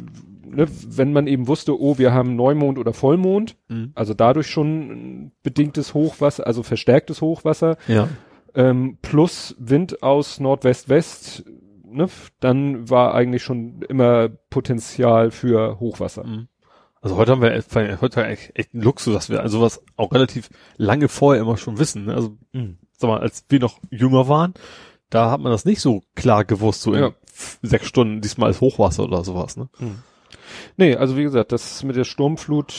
ne, 0.47 0.67
wenn 0.89 1.15
man 1.15 1.27
eben 1.27 1.49
wusste, 1.49 1.81
oh, 1.81 1.97
wir 1.97 2.13
haben 2.13 2.37
Neumond 2.37 2.79
oder 2.79 2.93
Vollmond, 2.93 3.57
Mhm. 3.69 3.93
also 3.95 4.13
dadurch 4.13 4.49
schon 4.49 5.33
bedingtes 5.43 5.95
Hochwasser, 5.95 6.47
also 6.47 6.63
verstärktes 6.63 7.23
Hochwasser, 7.23 7.79
Ja. 7.89 8.07
ähm, 8.55 8.99
plus 9.01 9.57
Wind 9.59 10.03
aus 10.03 10.41
Nordwest-West, 10.41 11.45
ne, 11.93 12.09
dann 12.41 12.89
war 12.91 13.15
eigentlich 13.15 13.43
schon 13.43 13.83
immer 13.89 14.29
Potenzial 14.29 15.31
für 15.31 15.79
Hochwasser. 15.81 16.25
Mhm. 16.27 16.49
Also 17.03 17.17
heute 17.17 17.33
haben 17.33 17.41
wir 17.43 17.53
echt- 17.53 17.75
heute 17.75 18.27
echt, 18.27 18.53
echt 18.59 18.75
einen 18.75 18.83
Luxus, 18.83 19.15
dass 19.15 19.31
wir 19.31 19.41
also 19.41 19.61
was 19.63 19.83
auch 19.97 20.13
relativ 20.13 20.51
lange 20.77 21.09
vorher 21.09 21.43
immer 21.43 21.57
schon 21.57 21.79
wissen. 21.79 22.05
Ne? 22.07 22.15
Also 22.15 22.37
sag 22.93 23.09
mal, 23.09 23.21
als 23.21 23.45
wir 23.49 23.59
noch 23.61 23.79
jünger 23.91 24.29
waren, 24.29 24.53
da 25.09 25.31
hat 25.31 25.41
man 25.41 25.51
das 25.51 25.65
nicht 25.65 25.81
so 25.81 26.03
klar 26.15 26.45
gewusst, 26.45 26.83
so 26.83 26.93
in 26.93 27.01
Ja. 27.03 27.11
sechs 27.63 27.87
Stunden 27.87 28.21
diesmal 28.21 28.51
ist 28.51 28.61
Hochwasser 28.61 29.05
oder 29.05 29.25
sowas. 29.25 29.57
Ne? 29.57 29.69
Nee, 30.77 30.95
also 30.97 31.17
wie 31.17 31.23
gesagt, 31.23 31.53
das 31.53 31.83
mit 31.85 31.97
der 31.97 32.05
Sturmflut, 32.05 32.75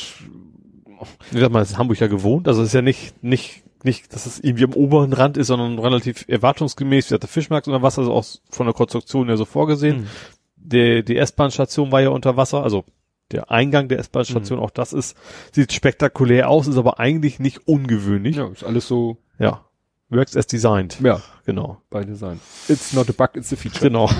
Wie 1.31 1.35
gesagt, 1.35 1.51
man 1.51 1.63
ist 1.63 1.71
in 1.71 1.77
Hamburg 1.79 1.99
ja 1.99 2.05
gewohnt, 2.07 2.47
also 2.47 2.61
es 2.61 2.67
ist 2.67 2.73
ja 2.73 2.83
nicht 2.83 3.23
nicht 3.23 3.63
nicht, 3.85 4.13
dass 4.13 4.25
es 4.25 4.39
irgendwie 4.39 4.63
am 4.65 4.73
oberen 4.73 5.13
Rand 5.13 5.37
ist, 5.37 5.47
sondern 5.47 5.79
relativ 5.79 6.25
erwartungsgemäß, 6.27 7.05
wie 7.05 7.07
gesagt, 7.09 7.23
der 7.23 7.29
Fischmarkt 7.29 7.67
unter 7.67 7.81
Wasser 7.81 8.01
ist 8.03 8.07
auch 8.09 8.25
von 8.49 8.65
der 8.67 8.73
Konstruktion 8.73 9.29
ja 9.29 9.37
so 9.37 9.45
vorgesehen. 9.45 10.01
Mhm. 10.01 10.07
Der, 10.55 11.01
die 11.03 11.17
S-Bahn-Station 11.17 11.91
war 11.91 12.01
ja 12.01 12.09
unter 12.09 12.37
Wasser, 12.37 12.63
also 12.63 12.85
der 13.31 13.49
Eingang 13.49 13.87
der 13.87 13.99
S-Bahn-Station, 13.99 14.59
auch 14.59 14.69
das 14.71 14.93
ist, 14.93 15.17
sieht 15.53 15.71
spektakulär 15.73 16.49
aus, 16.49 16.67
ist 16.67 16.77
aber 16.77 16.99
eigentlich 16.99 17.39
nicht 17.39 17.67
ungewöhnlich. 17.67 18.35
ja, 18.35 18.47
ist 18.47 18.63
alles 18.63 18.87
so, 18.87 19.17
Ja. 19.39 19.65
Works 20.09 20.35
as 20.35 20.45
designed. 20.45 20.99
ja, 21.01 21.21
Genau. 21.45 21.81
bei 21.89 22.03
Design. 22.03 22.39
It's 22.67 22.91
not 22.93 23.09
a 23.09 23.13
bug, 23.13 23.29
it's 23.35 23.51
a 23.53 23.55
feature. 23.55 23.81
Genau. 23.89 24.09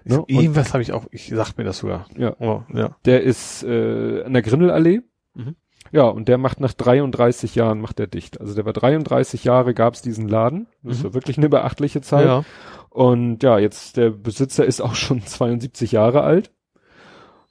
Ne? 0.03 0.23
Irgendwas 0.27 0.73
habe 0.73 0.81
ich 0.81 0.91
auch, 0.93 1.05
ich 1.11 1.27
sag 1.29 1.57
mir 1.57 1.63
das 1.63 1.79
sogar. 1.79 2.05
Ja. 2.17 2.35
Oh, 2.39 2.63
ja. 2.73 2.95
Der 3.05 3.23
ist 3.23 3.63
äh, 3.63 4.23
an 4.23 4.33
der 4.33 4.41
Grindelallee. 4.41 5.01
Mhm. 5.33 5.55
Ja, 5.91 6.03
und 6.03 6.27
der 6.27 6.37
macht 6.37 6.59
nach 6.59 6.73
33 6.73 7.55
Jahren 7.55 7.81
macht 7.81 7.99
er 7.99 8.07
dicht. 8.07 8.39
Also 8.39 8.53
der 8.53 8.65
war 8.65 8.73
33 8.73 9.43
Jahre 9.43 9.73
gab's 9.73 10.01
diesen 10.01 10.27
Laden. 10.27 10.67
Das 10.83 10.99
Mhm. 10.99 11.03
war 11.05 11.13
wirklich 11.15 11.37
eine 11.37 11.49
beachtliche 11.49 12.01
Zeit. 12.01 12.25
Ja. 12.25 12.43
Und 12.89 13.43
ja, 13.43 13.57
jetzt 13.59 13.97
der 13.97 14.09
Besitzer 14.11 14.65
ist 14.65 14.81
auch 14.81 14.95
schon 14.95 15.21
72 15.25 15.91
Jahre 15.91 16.21
alt. 16.21 16.51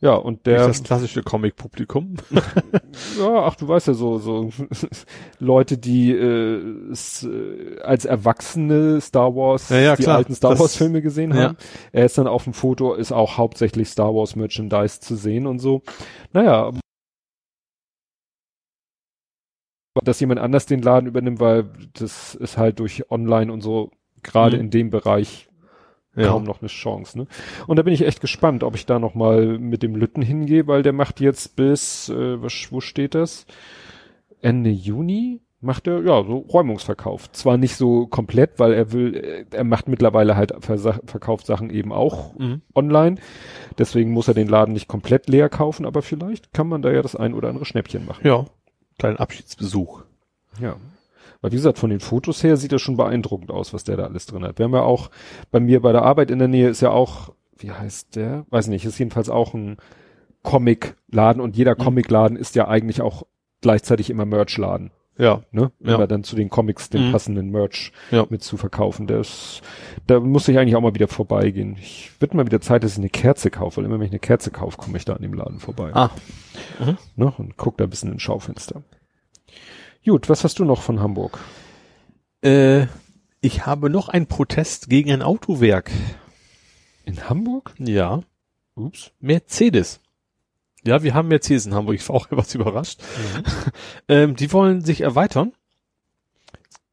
Ja, 0.01 0.15
und 0.15 0.47
Der, 0.47 0.59
der 0.59 0.69
das 0.69 0.85
klassische 0.85 1.25
Comic-Publikum. 1.25 2.15
ja, 3.19 3.43
ach, 3.43 3.57
du 3.57 3.67
weißt 3.67 3.89
ja 3.89 3.95
so 3.95 4.19
so 4.19 4.51
Leute, 5.41 5.77
die 5.77 6.13
äh, 6.13 6.93
äh, 6.93 7.81
als 7.81 8.05
Erwachsene 8.05 9.01
Star 9.01 9.35
Wars 9.35 9.71
Ja, 9.71 9.79
ja, 9.81 9.97
die 9.97 10.05
klar. 10.05 10.19
alten 10.19 10.35
Star 10.37 10.53
Das- 10.53 10.61
Wars 10.61 10.77
Filme 10.77 11.03
gesehen 11.03 11.33
Ja. 11.35 11.49
haben. 11.49 11.57
Er 11.91 12.05
ist 12.05 12.17
dann 12.17 12.29
auf 12.29 12.45
dem 12.45 12.53
Foto 12.55 12.95
ist 12.95 13.11
auch 13.11 13.39
hauptsächlich 13.39 13.89
Star 13.89 14.15
Wars 14.15 14.37
Merchandise 14.37 15.01
zu 15.01 15.17
sehen 15.17 15.49
und 15.49 15.59
so. 15.59 15.83
Naja, 16.33 16.71
dass 20.05 20.21
jemand 20.21 20.39
anders 20.41 20.67
den 20.67 20.81
Laden 20.81 21.09
übernimmt, 21.09 21.41
weil 21.41 21.71
das 21.95 22.37
ist 22.37 22.57
halt 22.57 22.79
durch 22.79 23.11
Online 23.11 23.53
und 23.53 23.63
so 23.63 23.91
gerade 24.23 24.57
Mhm. 24.57 24.63
in 24.65 24.71
dem 24.71 24.91
Bereich 24.91 25.48
Ja. 26.19 26.29
kaum 26.29 26.45
noch 26.45 26.61
eine 26.61 26.69
Chance. 26.69 27.19
Ne? 27.19 27.27
Und 27.67 27.77
da 27.77 27.83
bin 27.83 27.95
ich 27.95 28.05
echt 28.07 28.21
gespannt, 28.21 28.63
ob 28.65 28.75
ich 28.75 28.87
da 28.87 28.99
noch 28.99 29.15
mal 29.15 29.59
mit 29.59 29.83
dem 29.83 29.95
Lütten 29.97 30.23
hingehe, 30.23 30.67
weil 30.67 30.83
der 30.83 30.93
macht 30.93 31.21
jetzt 31.21 31.57
bis, 31.57 32.09
äh, 32.09 32.43
was, 32.43 32.69
wo 32.71 32.81
steht 32.81 33.15
das? 33.15 33.47
Ende 34.41 34.71
Juni 34.71 35.41
macht 35.61 35.89
er, 35.89 36.01
ja, 36.05 36.23
so 36.23 36.37
Räumungsverkauf. 36.39 37.33
Zwar 37.33 37.57
nicht 37.57 37.75
so 37.75 38.07
komplett, 38.07 38.59
weil 38.61 38.73
er 38.73 38.93
will, 38.93 39.17
äh, 39.17 39.45
er 39.51 39.65
macht 39.65 39.89
mittlerweile 39.89 40.37
halt 40.37 40.55
verkauft 40.61 41.47
Sachen 41.47 41.71
eben 41.71 41.93
auch 41.93 42.35
Mhm. 42.39 42.63
online. 42.75 43.17
Deswegen 43.77 44.13
muss 44.13 44.29
er 44.29 44.35
den 44.35 44.49
Laden 44.49 44.73
nicht 44.73 44.87
komplett 44.87 45.29
leer 45.29 45.49
kaufen, 45.49 45.85
aber 45.85 46.03
vielleicht 46.03 46.53
kann 46.53 46.69
man 46.69 46.83
da 46.83 46.93
ja 46.93 47.03
das 47.03 47.17
ein 47.17 47.35
oder 47.35 47.49
andere 47.49 47.65
Schnäppchen 47.65 48.07
machen. 48.07 48.25
Ja. 48.27 48.45
Kleinen 48.99 49.17
Abschiedsbesuch. 49.17 50.03
Ja. 50.61 50.77
Weil 51.41 51.53
wie 51.53 51.57
gesagt, 51.57 51.79
von 51.79 51.91
den 51.91 52.01
Fotos 52.01 52.43
her 52.43 52.57
sieht 52.57 52.73
das 52.73 52.83
schon 52.83 52.97
beeindruckend 52.97 53.51
aus, 53.51 53.73
was 53.73 53.85
der 53.85 53.97
da 53.97 54.05
alles 54.07 54.27
drin 54.27 54.43
hat. 54.45 54.59
Wir 54.59 54.65
haben 54.65 54.75
ja 54.75 54.83
auch, 54.83 55.11
bei 55.51 55.61
mir 55.61 55.81
bei 55.81 55.93
der 55.93 56.03
Arbeit 56.03 56.31
in 56.31 56.39
der 56.41 56.49
Nähe 56.49 56.69
ist 56.69 56.81
ja 56.81 56.91
auch, 56.91 57.33
wie 57.57 57.71
heißt 57.71 58.17
der? 58.17 58.45
Weiß 58.51 58.67
nicht, 58.69 58.85
ist 58.85 58.99
jedenfalls 58.99 59.29
auch 59.31 59.55
ein 59.55 59.77
Comicladen 60.43 61.41
und 61.43 61.57
jeder 61.57 61.75
Mhm. 61.79 61.83
Comicladen 61.85 62.37
ist 62.37 62.55
ja 62.55 62.69
eigentlich 62.69 63.01
auch 63.03 63.25
gleichzeitig 63.61 64.11
immer 64.11 64.25
Merchladen. 64.25 64.91
Ja. 65.17 65.43
Ne? 65.51 65.73
Ja. 65.81 65.97
Immer 65.97 66.07
dann 66.07 66.23
zu 66.23 66.37
den 66.37 66.49
Comics 66.49 66.91
den 66.91 67.09
Mhm. 67.09 67.13
passenden 67.13 67.51
Merch 67.51 67.93
Ja. 68.13 68.25
mit 68.31 68.43
zu 68.45 68.57
verkaufen. 68.57 69.09
Das, 69.09 69.63
da 70.07 70.21
muss 70.21 70.47
ich 70.47 70.57
eigentlich 70.59 70.77
auch 70.77 70.81
mal 70.81 70.95
wieder 70.95 71.09
vorbeigehen. 71.09 71.77
Ich 71.81 72.13
wird 72.21 72.35
mal 72.35 72.47
wieder 72.47 72.61
Zeit, 72.61 72.85
dass 72.85 72.93
ich 72.93 72.99
eine 72.99 73.09
Kerze 73.09 73.51
kaufe, 73.51 73.79
weil 73.79 73.85
immer 73.85 73.99
wenn 73.99 74.07
ich 74.07 74.13
eine 74.13 74.21
Kerze 74.21 74.53
kaufe, 74.53 74.77
komme 74.77 74.97
ich 74.97 75.05
da 75.05 75.15
an 75.15 75.23
dem 75.23 75.35
Laden 75.35 75.59
vorbei. 75.59 75.91
Ah. 75.93 76.11
Ne? 77.17 77.33
Und 77.37 77.57
guck 77.57 77.77
da 77.79 77.85
ein 77.85 77.91
bisschen 77.91 78.13
ins 78.13 78.23
Schaufenster. 78.23 78.83
Gut, 80.09 80.31
was 80.31 80.43
hast 80.43 80.59
du 80.59 80.65
noch 80.65 80.81
von 80.81 81.01
Hamburg? 81.01 81.39
Äh, 82.43 82.87
ich 83.43 83.67
habe 83.67 83.91
noch 83.91 84.09
einen 84.09 84.27
Protest 84.27 84.89
gegen 84.89 85.13
ein 85.13 85.21
Autowerk. 85.21 85.91
In 87.05 87.29
Hamburg? 87.29 87.75
Ja. 87.79 88.23
Ups. 88.75 89.11
Mercedes. 89.21 90.01
Ja, 90.83 91.03
wir 91.03 91.13
haben 91.13 91.29
Mercedes 91.29 91.67
in 91.67 91.75
Hamburg. 91.75 91.97
Ich 91.97 92.09
war 92.09 92.17
auch 92.17 92.27
etwas 92.31 92.55
überrascht. 92.55 93.03
Ähm, 94.09 94.35
die 94.35 94.51
wollen 94.51 94.81
sich 94.81 95.03
erweitern. 95.03 95.53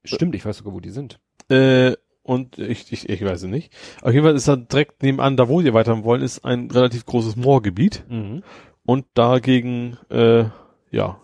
Stimmt, 0.03 0.35
ich 0.35 0.45
weiß 0.45 0.57
sogar, 0.57 0.73
wo 0.73 0.81
die 0.81 0.89
sind. 0.89 1.17
Äh, 1.49 1.93
und 2.21 2.57
ich, 2.59 2.91
ich, 2.91 3.07
ich 3.07 3.23
weiß 3.23 3.43
es 3.43 3.49
nicht. 3.49 3.71
Auf 4.01 4.11
jeden 4.11 4.25
Fall 4.25 4.35
ist 4.35 4.49
da 4.49 4.57
direkt 4.57 5.03
nebenan, 5.03 5.37
da 5.37 5.47
wo 5.47 5.61
sie 5.61 5.69
erweitern 5.69 6.03
wollen, 6.03 6.21
ist 6.21 6.43
ein 6.43 6.69
relativ 6.69 7.05
großes 7.05 7.37
Moorgebiet. 7.37 8.03
Mhm. 8.09 8.43
Und 8.85 9.05
dagegen, 9.13 9.97
äh, 10.09 10.49
ja, 10.91 11.21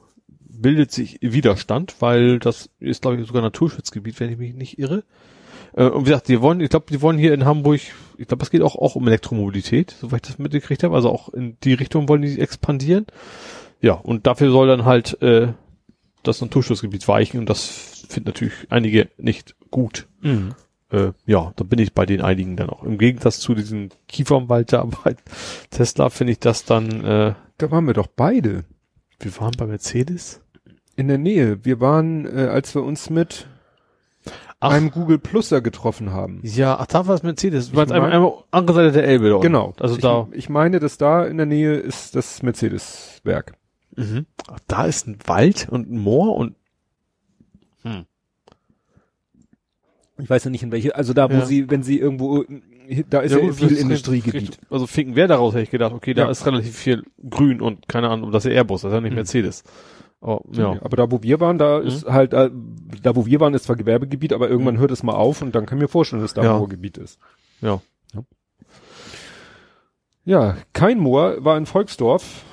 bildet 0.61 0.91
sich 0.91 1.19
Widerstand, 1.21 1.95
weil 1.99 2.39
das 2.39 2.69
ist, 2.79 3.01
glaube 3.01 3.19
ich, 3.19 3.27
sogar 3.27 3.41
Naturschutzgebiet, 3.41 4.19
wenn 4.19 4.31
ich 4.31 4.37
mich 4.37 4.53
nicht 4.53 4.79
irre. 4.79 5.03
Äh, 5.73 5.85
und 5.85 6.01
wie 6.01 6.09
gesagt, 6.09 6.27
die 6.27 6.41
wollen, 6.41 6.61
ich 6.61 6.69
glaube, 6.69 6.85
die 6.89 7.01
wollen 7.01 7.17
hier 7.17 7.33
in 7.33 7.45
Hamburg, 7.45 7.81
ich 8.17 8.27
glaube, 8.27 8.43
es 8.43 8.49
geht 8.51 8.61
auch, 8.61 8.75
auch 8.75 8.95
um 8.95 9.07
Elektromobilität, 9.07 9.95
soweit 9.99 10.25
ich 10.25 10.33
das 10.33 10.39
mitgekriegt 10.39 10.83
habe. 10.83 10.95
Also 10.95 11.09
auch 11.09 11.29
in 11.29 11.57
die 11.63 11.73
Richtung 11.73 12.07
wollen 12.09 12.21
die 12.21 12.39
expandieren. 12.39 13.05
Ja, 13.81 13.93
und 13.93 14.27
dafür 14.27 14.51
soll 14.51 14.67
dann 14.67 14.85
halt 14.85 15.21
äh, 15.21 15.53
das 16.23 16.41
Naturschutzgebiet 16.41 17.07
weichen 17.07 17.39
und 17.39 17.49
das 17.49 18.05
finden 18.09 18.29
natürlich 18.29 18.53
einige 18.69 19.09
nicht 19.17 19.55
gut. 19.71 20.07
Mhm. 20.21 20.53
Äh, 20.91 21.13
ja, 21.25 21.53
da 21.55 21.63
bin 21.63 21.79
ich 21.79 21.93
bei 21.93 22.05
den 22.05 22.21
einigen 22.21 22.57
dann 22.57 22.69
auch. 22.69 22.83
Im 22.83 22.97
Gegensatz 22.97 23.39
zu 23.39 23.55
diesem 23.55 23.89
Kiefernwald 24.07 24.73
da 24.73 24.83
bei 24.83 25.15
Tesla 25.69 26.09
finde 26.09 26.33
ich 26.33 26.39
das 26.39 26.65
dann, 26.65 27.03
äh, 27.03 27.33
Da 27.57 27.71
waren 27.71 27.87
wir 27.87 27.93
doch 27.93 28.07
beide. 28.07 28.65
wir 29.19 29.37
waren 29.39 29.53
bei 29.57 29.65
Mercedes. 29.65 30.41
In 30.95 31.07
der 31.07 31.17
Nähe. 31.17 31.63
Wir 31.63 31.79
waren, 31.79 32.25
äh, 32.25 32.47
als 32.47 32.75
wir 32.75 32.83
uns 32.83 33.09
mit 33.09 33.47
Ach. 34.59 34.71
einem 34.71 34.91
Google 34.91 35.17
Pluser 35.17 35.61
getroffen 35.61 36.11
haben. 36.11 36.41
Ja, 36.43 36.77
ach, 36.79 36.85
da 36.87 37.07
war 37.07 37.15
es 37.15 37.23
Mercedes. 37.23 37.71
Du 37.71 37.75
meinst 37.77 37.91
mein- 37.91 38.03
einmal, 38.03 38.11
einmal 38.15 38.33
andere 38.51 38.75
Seite 38.77 38.91
der 38.93 39.03
Elbe 39.05 39.29
dort. 39.29 39.41
Genau. 39.43 39.73
Also 39.79 39.95
ich, 39.95 40.01
da. 40.01 40.27
Ich 40.31 40.49
meine, 40.49 40.79
dass 40.79 40.97
da 40.97 41.25
in 41.25 41.37
der 41.37 41.45
Nähe 41.47 41.73
ist 41.75 42.15
das 42.15 42.43
Mercedes-Werk. 42.43 43.53
Mhm. 43.95 44.25
Ach, 44.47 44.59
da 44.67 44.85
ist 44.85 45.07
ein 45.07 45.17
Wald 45.25 45.67
und 45.69 45.91
ein 45.91 45.97
Moor 45.99 46.35
und 46.35 46.55
Ich 50.19 50.29
weiß 50.29 50.43
ja 50.43 50.51
nicht 50.51 50.61
in 50.61 50.71
welche, 50.71 50.95
also 50.95 51.13
da, 51.13 51.29
wo 51.31 51.35
Ja. 51.35 51.45
sie, 51.45 51.69
wenn 51.71 51.81
sie 51.81 51.97
irgendwo, 51.97 52.45
da 53.09 53.21
ist 53.21 53.31
ja, 53.31 53.39
gut, 53.39 53.55
viel 53.55 53.75
Industriegebiet. 53.75 54.59
Also 54.69 54.85
Finkenwerder 54.85 55.33
daraus 55.35 55.53
hätte 55.55 55.63
ich 55.63 55.71
gedacht, 55.71 55.93
okay, 55.93 56.13
da 56.13 56.25
Ja. 56.25 56.29
ist 56.29 56.45
relativ 56.45 56.77
viel 56.77 57.03
Grün 57.27 57.59
und 57.59 57.87
keine 57.87 58.09
Ahnung, 58.09 58.31
das 58.31 58.45
ist 58.45 58.51
ja 58.51 58.57
Airbus, 58.57 58.81
das 58.83 58.89
ist 58.91 58.93
ja 58.95 59.01
nicht 59.01 59.11
Mhm. 59.11 59.15
Mercedes. 59.15 59.63
Oh, 60.23 60.39
ja. 60.51 60.77
Aber 60.81 60.95
da, 60.97 61.09
wo 61.11 61.23
wir 61.23 61.39
waren, 61.39 61.57
da 61.57 61.79
Mhm. 61.79 61.87
ist 61.87 62.05
halt, 62.05 62.33
äh, 62.33 62.51
da, 63.01 63.15
wo 63.15 63.25
wir 63.25 63.39
waren, 63.39 63.53
ist 63.55 63.65
zwar 63.65 63.75
Gewerbegebiet, 63.75 64.33
aber 64.33 64.49
irgendwann 64.49 64.77
hört 64.77 64.91
es 64.91 65.01
mal 65.03 65.15
auf 65.15 65.41
und 65.41 65.55
dann 65.55 65.65
kann 65.65 65.79
ich 65.79 65.81
mir 65.81 65.87
vorstellen, 65.87 66.21
dass 66.21 66.33
da 66.35 66.43
Ja. 66.43 66.53
ein 66.53 66.59
Moorgebiet 66.59 66.97
ist. 66.99 67.17
Ja. 67.61 67.81
Ja, 70.23 70.57
kein 70.73 70.99
Moor 70.99 71.43
war 71.43 71.57
in 71.57 71.65
Volksdorf. 71.65 72.43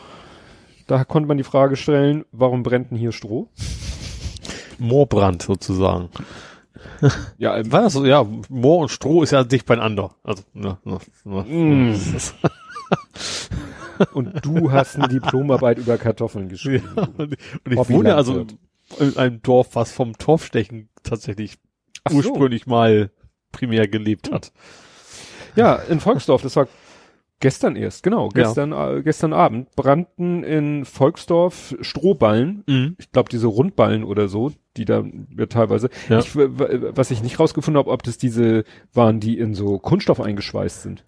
Da 0.87 1.05
konnte 1.05 1.29
man 1.29 1.37
die 1.37 1.45
Frage 1.45 1.77
stellen, 1.77 2.25
warum 2.33 2.63
brennt 2.63 2.91
denn 2.91 2.97
hier 2.97 3.13
Stroh? 3.13 3.49
Moorbrand 4.79 5.43
sozusagen. 5.43 6.09
Ja, 7.39 7.57
ähm, 7.57 7.71
War 7.73 7.83
das 7.83 7.93
so? 7.93 8.05
Ja, 8.07 8.25
Moor 8.49 8.79
und 8.79 8.89
Stroh 8.89 9.23
ist 9.25 9.33
ja 9.33 9.43
dicht 9.45 9.67
beieinander. 9.67 10.15
Also, 10.25 10.43
ne, 10.55 10.79
ne, 10.85 10.99
ne. 11.25 11.43
Mm. 11.45 11.95
und 14.13 14.45
du 14.45 14.71
hast 14.73 14.97
eine 14.97 15.09
Diplomarbeit 15.09 15.79
über 15.79 15.99
Kartoffeln 15.99 16.49
geschrieben. 16.49 16.89
Ja, 16.97 17.03
und 17.17 17.19
und 17.65 17.73
ich 17.73 17.89
wohne 17.89 18.15
also 18.15 18.47
in 18.99 19.17
einem 19.17 19.43
Dorf, 19.43 19.75
was 19.75 19.93
vom 19.93 20.17
Torfstechen 20.19 20.89
tatsächlich 21.03 21.59
Ach 22.05 22.11
so. 22.13 22.17
ursprünglich 22.19 22.67
mal 22.67 23.11
primär 23.53 23.89
gelebt 23.89 24.31
hat. 24.31 24.53
Ja, 25.57 25.75
in 25.77 26.01
Volksdorf, 26.01 26.43
das 26.43 26.57
war 26.57 26.69
gestern 27.41 27.77
erst, 27.77 28.03
genau, 28.03 28.25
Ja. 28.35 28.43
gestern, 28.45 28.73
äh, 28.73 29.03
gestern 29.03 29.33
Abend 29.33 29.75
brannten 29.77 30.43
in 30.45 30.85
Volksdorf 30.85 31.77
Strohballen, 31.81 32.65
Mhm. 32.67 32.97
ich 32.99 33.11
glaube 33.13 33.29
diese 33.31 33.47
Rundballen 33.47 34.05
oder 34.05 34.29
so, 34.29 34.53
die 34.77 34.85
da 34.85 35.05
ja, 35.37 35.47
teilweise, 35.47 35.89
Ja. 36.09 36.19
ich, 36.21 36.35
was 36.37 37.11
ich 37.11 37.23
nicht 37.23 37.39
rausgefunden 37.41 37.79
habe, 37.79 37.91
ob 37.91 38.03
das 38.03 38.19
diese 38.19 38.65
waren, 38.93 39.21
die 39.21 39.39
in 39.39 39.55
so 39.55 39.79
Kunststoff 39.79 40.21
eingeschweißt 40.21 40.83
sind. 40.83 41.05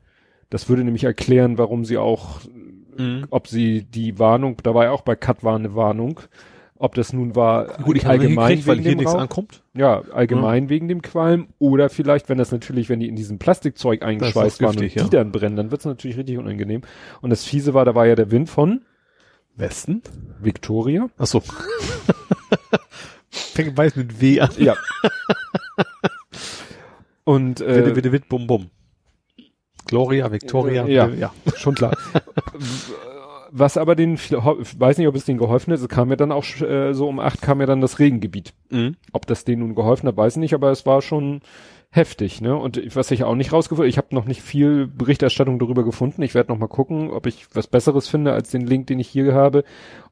Das 0.51 0.69
würde 0.69 0.83
nämlich 0.85 1.05
erklären, 1.05 1.59
warum 1.59 1.85
sie 1.85 1.97
auch, 1.99 2.41
Mhm. 3.01 3.27
ob 3.31 3.49
sie 3.49 3.83
die 3.85 4.19
Warnung, 4.19 4.59
da 4.63 4.75
war 4.75 4.85
ja 4.85 4.91
auch 4.91 5.03
bei 5.03 5.17
Cut 5.17 5.43
war 5.43 5.57
eine 5.57 5.75
Warnung, 5.75 6.21
ob 6.77 6.95
das 6.95 7.13
nun 7.13 7.37
war 7.37 7.79
Gut, 7.83 7.97
ich 7.97 8.07
allgemein 8.07 8.49
gekriegt, 8.49 8.67
weil 8.67 8.77
wegen 8.77 8.83
hier 8.83 8.93
dem 8.93 8.99
nichts 8.99 9.13
Rauch, 9.13 9.21
ankommt. 9.21 9.63
ja, 9.75 10.03
allgemein 10.13 10.69
wegen 10.69 10.89
dem 10.89 11.03
Qualm 11.03 11.49
oder 11.59 11.91
vielleicht, 11.91 12.29
wenn 12.29 12.39
das 12.39 12.53
natürlich, 12.53 12.89
wenn 12.89 13.01
die 13.01 13.09
in 13.09 13.17
diesem 13.17 13.39
Plastikzeug 13.39 14.03
eingeschweißt 14.03 14.63
waren 14.63 14.71
und 14.71 14.81
giftig, 14.81 14.95
die 14.95 15.17
ja. 15.17 15.23
dann 15.23 15.31
brennen, 15.31 15.57
dann 15.57 15.71
wird's 15.71 15.85
natürlich 15.85 16.17
richtig 16.17 16.39
unangenehm. 16.39 16.83
Und 17.21 17.31
das 17.31 17.45
Fiese 17.45 17.75
war, 17.75 17.85
da 17.85 17.95
war 17.95 18.07
ja 18.07 18.15
der 18.15 18.31
Wind 18.31 18.49
von 18.49 18.81
Westen? 19.57 20.03
Victoria. 20.41 21.11
Ach 21.19 21.27
so. 21.27 21.43
Fängt 23.31 23.77
weiß 23.77 23.97
mit 23.97 24.21
W 24.21 24.41
an. 24.41 24.51
Ja. 24.57 24.75
und 27.25 27.61
äh, 27.61 27.77
Witte, 27.77 27.97
witte, 27.97 28.13
witte, 28.13 28.27
bum, 28.29 28.47
bum. 28.47 28.71
Gloria, 29.91 30.31
Victoria. 30.31 30.87
Ja. 30.87 31.09
ja. 31.09 31.33
schon 31.57 31.75
klar. 31.75 31.97
Was 33.53 33.77
aber 33.77 33.97
den, 33.97 34.15
ich 34.15 34.31
weiß 34.31 34.99
nicht, 34.99 35.09
ob 35.09 35.17
es 35.17 35.25
denen 35.25 35.39
geholfen 35.39 35.73
hat, 35.73 35.81
es 35.81 35.89
kam 35.89 36.11
ja 36.11 36.17
dann 36.17 36.31
auch 36.31 36.45
äh, 36.61 36.93
so 36.93 37.09
um 37.09 37.19
acht 37.19 37.43
kam 37.43 37.59
ja 37.59 37.67
dann 37.67 37.81
das 37.81 37.99
Regengebiet. 37.99 38.55
Mhm. 38.71 38.95
Ob 39.13 39.27
das 39.27 39.45
denen 39.45 39.63
nun 39.63 39.75
geholfen 39.75 40.07
hat, 40.07 40.17
weiß 40.17 40.37
ich 40.37 40.41
nicht, 40.41 40.55
aber 40.55 40.71
es 40.71 40.87
war 40.87 41.03
schon 41.03 41.41
heftig, 41.91 42.41
ne? 42.41 42.55
Und 42.55 42.95
was 42.95 43.11
ich 43.11 43.25
auch 43.25 43.35
nicht 43.35 43.53
rausgefunden, 43.53 43.91
ich 43.91 43.99
habe 43.99 44.15
noch 44.15 44.27
nicht 44.27 44.43
viel 44.43 44.87
Berichterstattung 44.87 45.59
darüber 45.59 45.83
gefunden. 45.83 46.23
Ich 46.23 46.37
werde 46.37 46.53
noch 46.53 46.59
mal 46.61 46.69
gucken, 46.69 47.11
ob 47.11 47.27
ich 47.27 47.49
was 47.53 47.67
Besseres 47.67 48.07
finde 48.07 48.33
als 48.33 48.51
den 48.51 48.65
Link, 48.65 48.87
den 48.87 49.01
ich 49.01 49.09
hier 49.09 49.35
habe, 49.35 49.65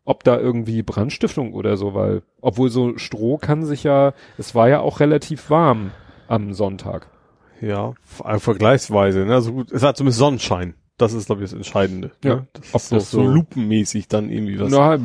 ob 0.04 0.24
da 0.24 0.36
irgendwie 0.36 0.82
Brandstiftung 0.82 1.54
oder 1.54 1.76
so, 1.76 1.94
weil 1.94 2.22
obwohl 2.40 2.70
so 2.70 2.98
Stroh 2.98 3.38
kann 3.38 3.64
sich 3.64 3.84
ja, 3.84 4.14
es 4.38 4.56
war 4.56 4.68
ja 4.68 4.80
auch 4.80 4.98
relativ 4.98 5.50
warm 5.50 5.92
am 6.26 6.52
Sonntag. 6.52 7.06
Ja, 7.60 7.94
ver- 8.02 8.38
vergleichsweise, 8.40 9.24
ne? 9.24 9.34
Also 9.34 9.52
gut, 9.52 9.72
es 9.72 9.82
hat 9.82 9.96
zumindest 9.96 10.18
Sonnenschein. 10.18 10.74
Das 10.96 11.12
ist, 11.12 11.26
glaube 11.26 11.42
ich, 11.44 11.50
das 11.50 11.56
Entscheidende. 11.56 12.10
Ja. 12.24 12.36
Ne? 12.36 12.48
Das 12.52 12.74
Ob 12.74 12.80
ist 12.80 12.88
so, 12.88 12.96
das 12.96 13.10
so 13.10 13.22
so- 13.24 13.28
lupenmäßig 13.30 14.08
dann 14.08 14.30
irgendwie 14.30 14.58
was. 14.60 14.70
Na, 14.70 14.98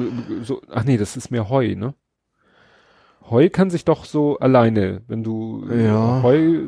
so, 0.43 0.61
ach 0.71 0.83
nee, 0.83 0.97
das 0.97 1.15
ist 1.17 1.29
mehr 1.31 1.49
Heu, 1.49 1.75
ne? 1.75 1.93
Heu 3.29 3.49
kann 3.49 3.69
sich 3.69 3.85
doch 3.85 4.05
so 4.05 4.37
alleine, 4.39 5.01
wenn 5.07 5.23
du 5.23 5.65
Ja. 5.69 6.21
Heu, 6.23 6.67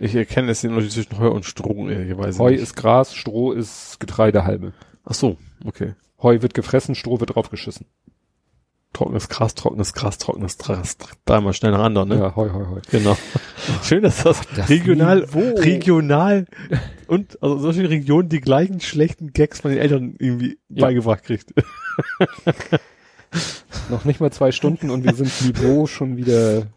Ich 0.00 0.14
erkenne 0.14 0.50
es 0.50 0.60
den 0.60 0.70
Unterschied 0.70 0.92
zwischen 0.92 1.18
Heu 1.18 1.30
und 1.30 1.44
Stroh, 1.44 1.88
ehrlicherweise. 1.88 2.38
Heu 2.40 2.50
nicht. 2.50 2.60
ist 2.62 2.74
Gras, 2.74 3.14
Stroh 3.14 3.52
ist 3.52 4.00
Getreidehalme. 4.00 4.72
Ach 5.04 5.14
so, 5.14 5.36
okay. 5.64 5.94
Heu 6.20 6.42
wird 6.42 6.54
gefressen, 6.54 6.94
Stroh 6.96 7.20
wird 7.20 7.34
draufgeschissen. 7.36 7.86
Trockenes 8.94 9.28
Gras, 9.28 9.54
trockenes 9.54 9.92
Gras, 9.92 10.16
trockenes 10.18 10.56
Gras. 10.56 10.96
Dreimal 11.26 11.52
schnell 11.52 11.72
nacheinander, 11.72 12.06
ne? 12.06 12.16
Ja, 12.16 12.34
Heu, 12.36 12.48
Heu, 12.50 12.66
Heu. 12.66 12.80
Genau. 12.90 13.16
Schön, 13.82 14.02
dass 14.02 14.22
das, 14.22 14.40
das 14.56 14.68
regional, 14.70 15.20
Niveau. 15.20 15.54
regional 15.60 16.46
und 17.08 17.42
also 17.42 17.58
solche 17.58 17.90
Regionen 17.90 18.28
die 18.30 18.40
gleichen 18.40 18.80
schlechten 18.80 19.32
Gags 19.34 19.60
von 19.60 19.70
den 19.72 19.80
Eltern 19.80 20.14
irgendwie 20.18 20.58
Ja. 20.70 20.86
beigebracht 20.86 21.24
kriegt. 21.24 21.52
Noch 23.90 24.04
nicht 24.04 24.20
mal 24.20 24.30
zwei 24.32 24.52
Stunden 24.52 24.90
und 24.90 25.04
wir 25.04 25.14
sind 25.14 25.30
Niveau 25.44 25.86
schon 25.86 26.16
wieder 26.16 26.68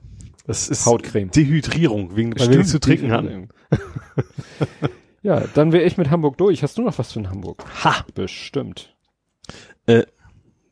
Das 0.45 0.67
ist 0.69 0.85
Hautcreme. 0.85 1.29
Dehydrierung, 1.31 2.15
wegen, 2.15 2.37
weil 2.39 2.49
wir 2.49 2.57
nichts 2.57 2.71
zu 2.71 2.79
trinken 2.79 3.11
hatten. 3.11 3.49
Ja, 5.21 5.41
dann 5.53 5.71
wäre 5.71 5.83
ich 5.83 5.97
mit 5.97 6.09
Hamburg 6.09 6.37
durch. 6.37 6.63
Hast 6.63 6.77
du 6.77 6.81
noch 6.81 6.97
was 6.97 7.11
von 7.11 7.29
Hamburg? 7.29 7.63
Ha! 7.83 8.05
Bestimmt. 8.15 8.95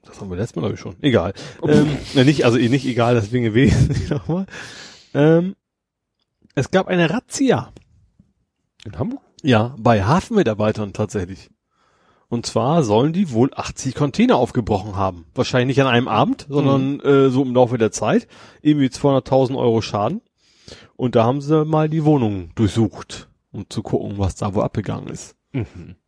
Das 0.06 0.22
haben 0.22 0.30
wir 0.30 0.38
letztes 0.38 0.56
Mal, 0.56 0.62
glaube 0.62 0.76
ich, 0.76 0.80
schon. 0.80 0.96
Egal. 1.02 1.34
Ähm, 1.64 1.98
ne, 2.14 2.26
nicht, 2.26 2.46
also 2.46 2.58
nicht 2.58 2.86
egal, 2.86 3.16
deswegen 3.16 3.44
gewesen 3.46 3.96
nochmal. 4.10 4.46
Ähm, 5.14 5.56
es 6.54 6.72
gab 6.72 6.88
eine 6.88 7.10
Razzia. 7.10 7.72
In 8.86 8.98
Hamburg? 8.98 9.22
Ja, 9.42 9.76
bei 9.78 10.04
Hafenmitarbeitern 10.04 10.94
tatsächlich. 10.94 11.50
Und 12.28 12.46
zwar 12.46 12.84
sollen 12.84 13.14
die 13.14 13.32
wohl 13.32 13.52
80 13.54 13.94
Container 13.94 14.38
aufgebrochen 14.38 14.96
haben. 14.96 15.26
Wahrscheinlich 15.36 15.78
nicht 15.78 15.86
an 15.86 15.94
einem 15.94 16.08
Abend, 16.08 16.48
sondern 16.50 17.00
äh, 17.02 17.30
so 17.30 17.44
im 17.44 17.54
Laufe 17.54 17.78
der 17.78 17.92
Zeit. 17.92 18.28
Irgendwie 18.62 18.88
200.000 18.88 19.56
Euro 19.58 19.82
Schaden. 19.82 20.22
Und 20.96 21.16
da 21.16 21.24
haben 21.24 21.42
sie 21.42 21.66
mal 21.66 21.90
die 21.90 22.04
Wohnung 22.04 22.50
durchsucht, 22.56 23.28
um 23.52 23.70
zu 23.70 23.84
gucken, 23.84 24.18
was 24.18 24.36
da 24.36 24.54
wohl 24.56 24.64
abgegangen 24.64 25.10
ist. 25.10 25.36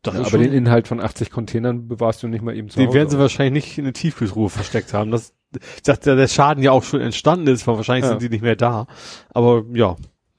Das 0.02 0.14
Ja, 0.15 0.19
ist 0.22 0.28
aber 0.28 0.30
schon- 0.30 0.41
den 0.41 0.53
Inhalt 0.53 0.88
von 0.88 0.99
80 1.02 1.32
Containern 1.32 1.88
bewahrst 1.88 2.22
du 2.24 2.28
nicht 2.28 2.41
mal 2.44 2.56
eben 2.56 2.69
zu 2.69 2.78
Den 2.80 2.88
Hause. 2.88 2.98
werden 2.98 3.10
sie 3.10 3.19
wahrscheinlich 3.19 3.64
nicht 3.65 3.78
in 3.78 3.86
eine 3.86 3.94
Tiefkühltruhe 3.94 4.49
versteckt 4.49 4.94
haben. 4.94 5.11
Das, 5.11 5.34
ich 5.76 5.84
dachte, 5.84 6.15
der 6.15 6.28
Schaden 6.28 6.64
ja 6.64 6.72
auch 6.72 6.84
schon 6.84 7.02
entstanden 7.02 7.48
ist, 7.48 7.65
weil 7.68 7.76
wahrscheinlich 7.78 8.03
Ja. 8.06 8.10
sind 8.11 8.22
die 8.22 8.30
nicht 8.30 8.41
mehr 8.44 8.56
da. 8.56 8.88
Aber 9.34 9.64
ja, 9.74 9.95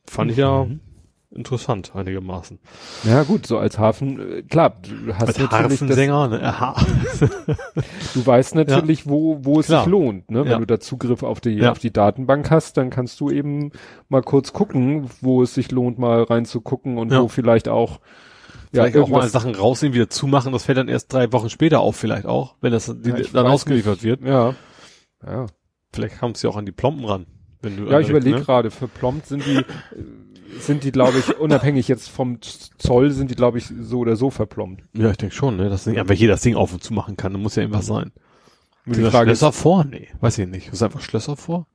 fand 0.06 0.30
ich 0.30 0.36
ja 0.36 0.64
Mhm. 0.64 0.80
interessant 1.30 1.92
einigermaßen. 1.94 2.58
Ja 3.04 3.22
gut, 3.22 3.46
so 3.46 3.58
als 3.58 3.78
Hafen, 3.78 4.18
äh, 4.38 4.42
klar, 4.42 4.74
du 4.82 5.12
hast 5.14 5.28
Als 5.28 5.38
natürlich 5.38 5.50
das, 5.50 5.60
Harfensänger, 5.60 6.28
ne? 6.28 6.42
Aha. 6.42 6.74
du 8.14 8.26
weißt 8.26 8.54
natürlich, 8.54 9.06
wo, 9.08 9.38
wo 9.44 9.60
es 9.60 9.66
Klar. 9.66 9.84
sich 9.84 9.90
lohnt, 9.90 10.30
ne? 10.30 10.44
Wenn 10.44 10.52
Ja. 10.52 10.58
du 10.58 10.66
da 10.66 10.80
Zugriff 10.80 11.22
auf 11.22 11.40
die, 11.40 11.50
Ja. 11.50 11.70
auf 11.72 11.78
die 11.78 11.92
Datenbank 11.92 12.50
hast, 12.50 12.76
dann 12.76 12.90
kannst 12.90 13.20
du 13.20 13.30
eben 13.30 13.72
mal 14.08 14.22
kurz 14.22 14.52
gucken, 14.52 15.08
wo 15.20 15.42
es 15.42 15.54
sich 15.54 15.70
lohnt, 15.70 15.98
mal 15.98 16.22
reinzugucken 16.22 16.98
und 16.98 17.12
Ja. 17.12 17.22
wo 17.22 17.28
vielleicht 17.28 17.68
auch, 17.68 18.00
Vielleicht 18.70 18.96
auch 18.96 19.08
mal 19.08 19.28
Sachen 19.28 19.54
rausnehmen, 19.54 19.94
wieder 19.94 20.10
zumachen. 20.10 20.52
Das 20.52 20.64
fällt 20.64 20.78
dann 20.78 20.88
erst 20.88 21.12
drei 21.12 21.32
Wochen 21.32 21.48
später 21.50 21.80
auf, 21.80 21.96
vielleicht 21.96 22.26
auch, 22.26 22.56
wenn 22.60 22.72
das 22.72 22.86
die, 22.86 23.10
Ja, 23.10 23.16
ich 23.18 23.32
dann 23.32 23.46
ausgeliefert 23.46 24.02
wird. 24.02 24.22
ja, 24.22 24.54
ja. 25.24 25.46
Vielleicht 25.92 26.20
haben 26.20 26.34
sie 26.34 26.46
auch 26.48 26.56
an 26.56 26.66
die 26.66 26.72
Plomben 26.72 27.04
ran. 27.06 27.26
Wenn 27.62 27.76
du 27.76 27.90
Ja, 27.90 27.98
ich 27.98 28.08
überlege 28.10 28.36
ne? 28.38 28.44
gerade, 28.44 28.70
verplombt 28.70 29.26
sind 29.26 29.44
die, 29.46 29.56
äh, 29.56 29.64
sind 30.60 30.84
die, 30.84 30.92
glaube 30.92 31.18
ich, 31.18 31.38
unabhängig 31.38 31.88
jetzt 31.88 32.08
vom 32.10 32.40
Zoll, 32.42 33.10
sind 33.10 33.30
die, 33.30 33.34
glaube 33.34 33.58
ich, 33.58 33.66
so 33.80 33.98
oder 34.00 34.16
so 34.16 34.30
verplombt. 34.30 34.82
Ja, 34.92 35.10
ich 35.10 35.16
denke 35.16 35.34
schon, 35.34 35.56
ne? 35.56 35.70
Das 35.70 35.84
Ding, 35.84 35.98
aber 35.98 36.12
jeder 36.14 36.34
das 36.34 36.42
Ding 36.42 36.56
auf 36.56 36.72
und 36.72 36.82
zu 36.84 36.92
machen 36.92 37.16
kann, 37.16 37.32
dann 37.32 37.42
muss 37.42 37.56
ja 37.56 37.62
irgendwas 37.62 37.86
sein. 37.86 38.12
Sind 38.84 38.96
die 38.98 39.02
da 39.02 39.10
Frage 39.10 39.30
ist, 39.32 39.38
Schlösser 39.38 39.52
vor? 39.52 39.84
Nee, 39.84 40.08
weiß 40.20 40.38
ich 40.38 40.46
nicht. 40.46 40.72
Ist 40.72 40.82
einfach 40.82 41.00
Schlösser 41.00 41.36
vor? 41.36 41.66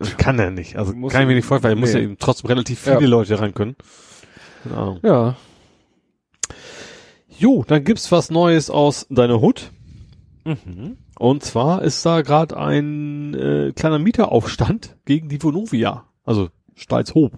Ich, 0.00 0.16
kann 0.16 0.38
er 0.38 0.50
nicht. 0.52 0.76
Also 0.76 0.92
Muss 0.94 1.12
kann 1.12 1.22
ich 1.22 1.28
mir 1.28 1.34
nicht 1.34 1.44
vorstellen, 1.44 1.74
weil 1.74 1.80
muss 1.80 1.92
nee. 1.92 1.98
ja 1.98 2.04
eben 2.04 2.18
trotzdem 2.18 2.46
relativ 2.48 2.78
viele 2.78 3.00
Ja. 3.00 3.06
Leute 3.08 3.40
ran 3.40 3.52
können. 3.52 3.74
Keine 4.68 4.80
Ahnung. 4.80 5.00
ja, 5.02 5.36
Jo, 7.38 7.64
dann 7.66 7.84
gibt's 7.84 8.10
was 8.12 8.30
Neues 8.30 8.70
aus 8.70 9.06
deiner 9.10 9.40
Hut. 9.40 9.70
mhm. 10.44 10.96
Und 11.18 11.42
zwar 11.42 11.82
ist 11.82 12.04
da 12.04 12.22
gerade 12.22 12.56
ein 12.56 13.34
äh, 13.34 13.72
kleiner 13.74 13.98
Mieteraufstand 13.98 14.96
gegen 15.04 15.28
die 15.28 15.42
Vonovia, 15.42 16.04
also 16.24 16.48
Stalzhoop. 16.74 17.32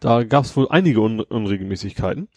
Da 0.00 0.24
gab's 0.24 0.56
wohl 0.56 0.68
einige 0.68 1.00
Un 1.00 1.20
Unregelmäßigkeiten. 1.20 2.28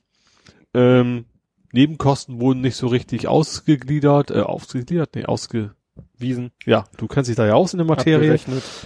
Ähm, 0.73 1.25
Nebenkosten 1.73 2.39
wurden 2.39 2.61
nicht 2.61 2.75
so 2.75 2.87
richtig 2.87 3.27
ausgegliedert, 3.27 4.31
äh, 4.31 4.41
ausgegliedert, 4.41 5.15
nee, 5.15 5.25
ausge, 5.25 5.73
Wiesen, 6.19 6.51
ja, 6.65 6.85
du 6.97 7.07
kennst 7.07 7.29
dich 7.29 7.35
da 7.35 7.45
ja 7.45 7.53
aus 7.53 7.73
in 7.73 7.77
der 7.77 7.85
Materie. 7.85 8.39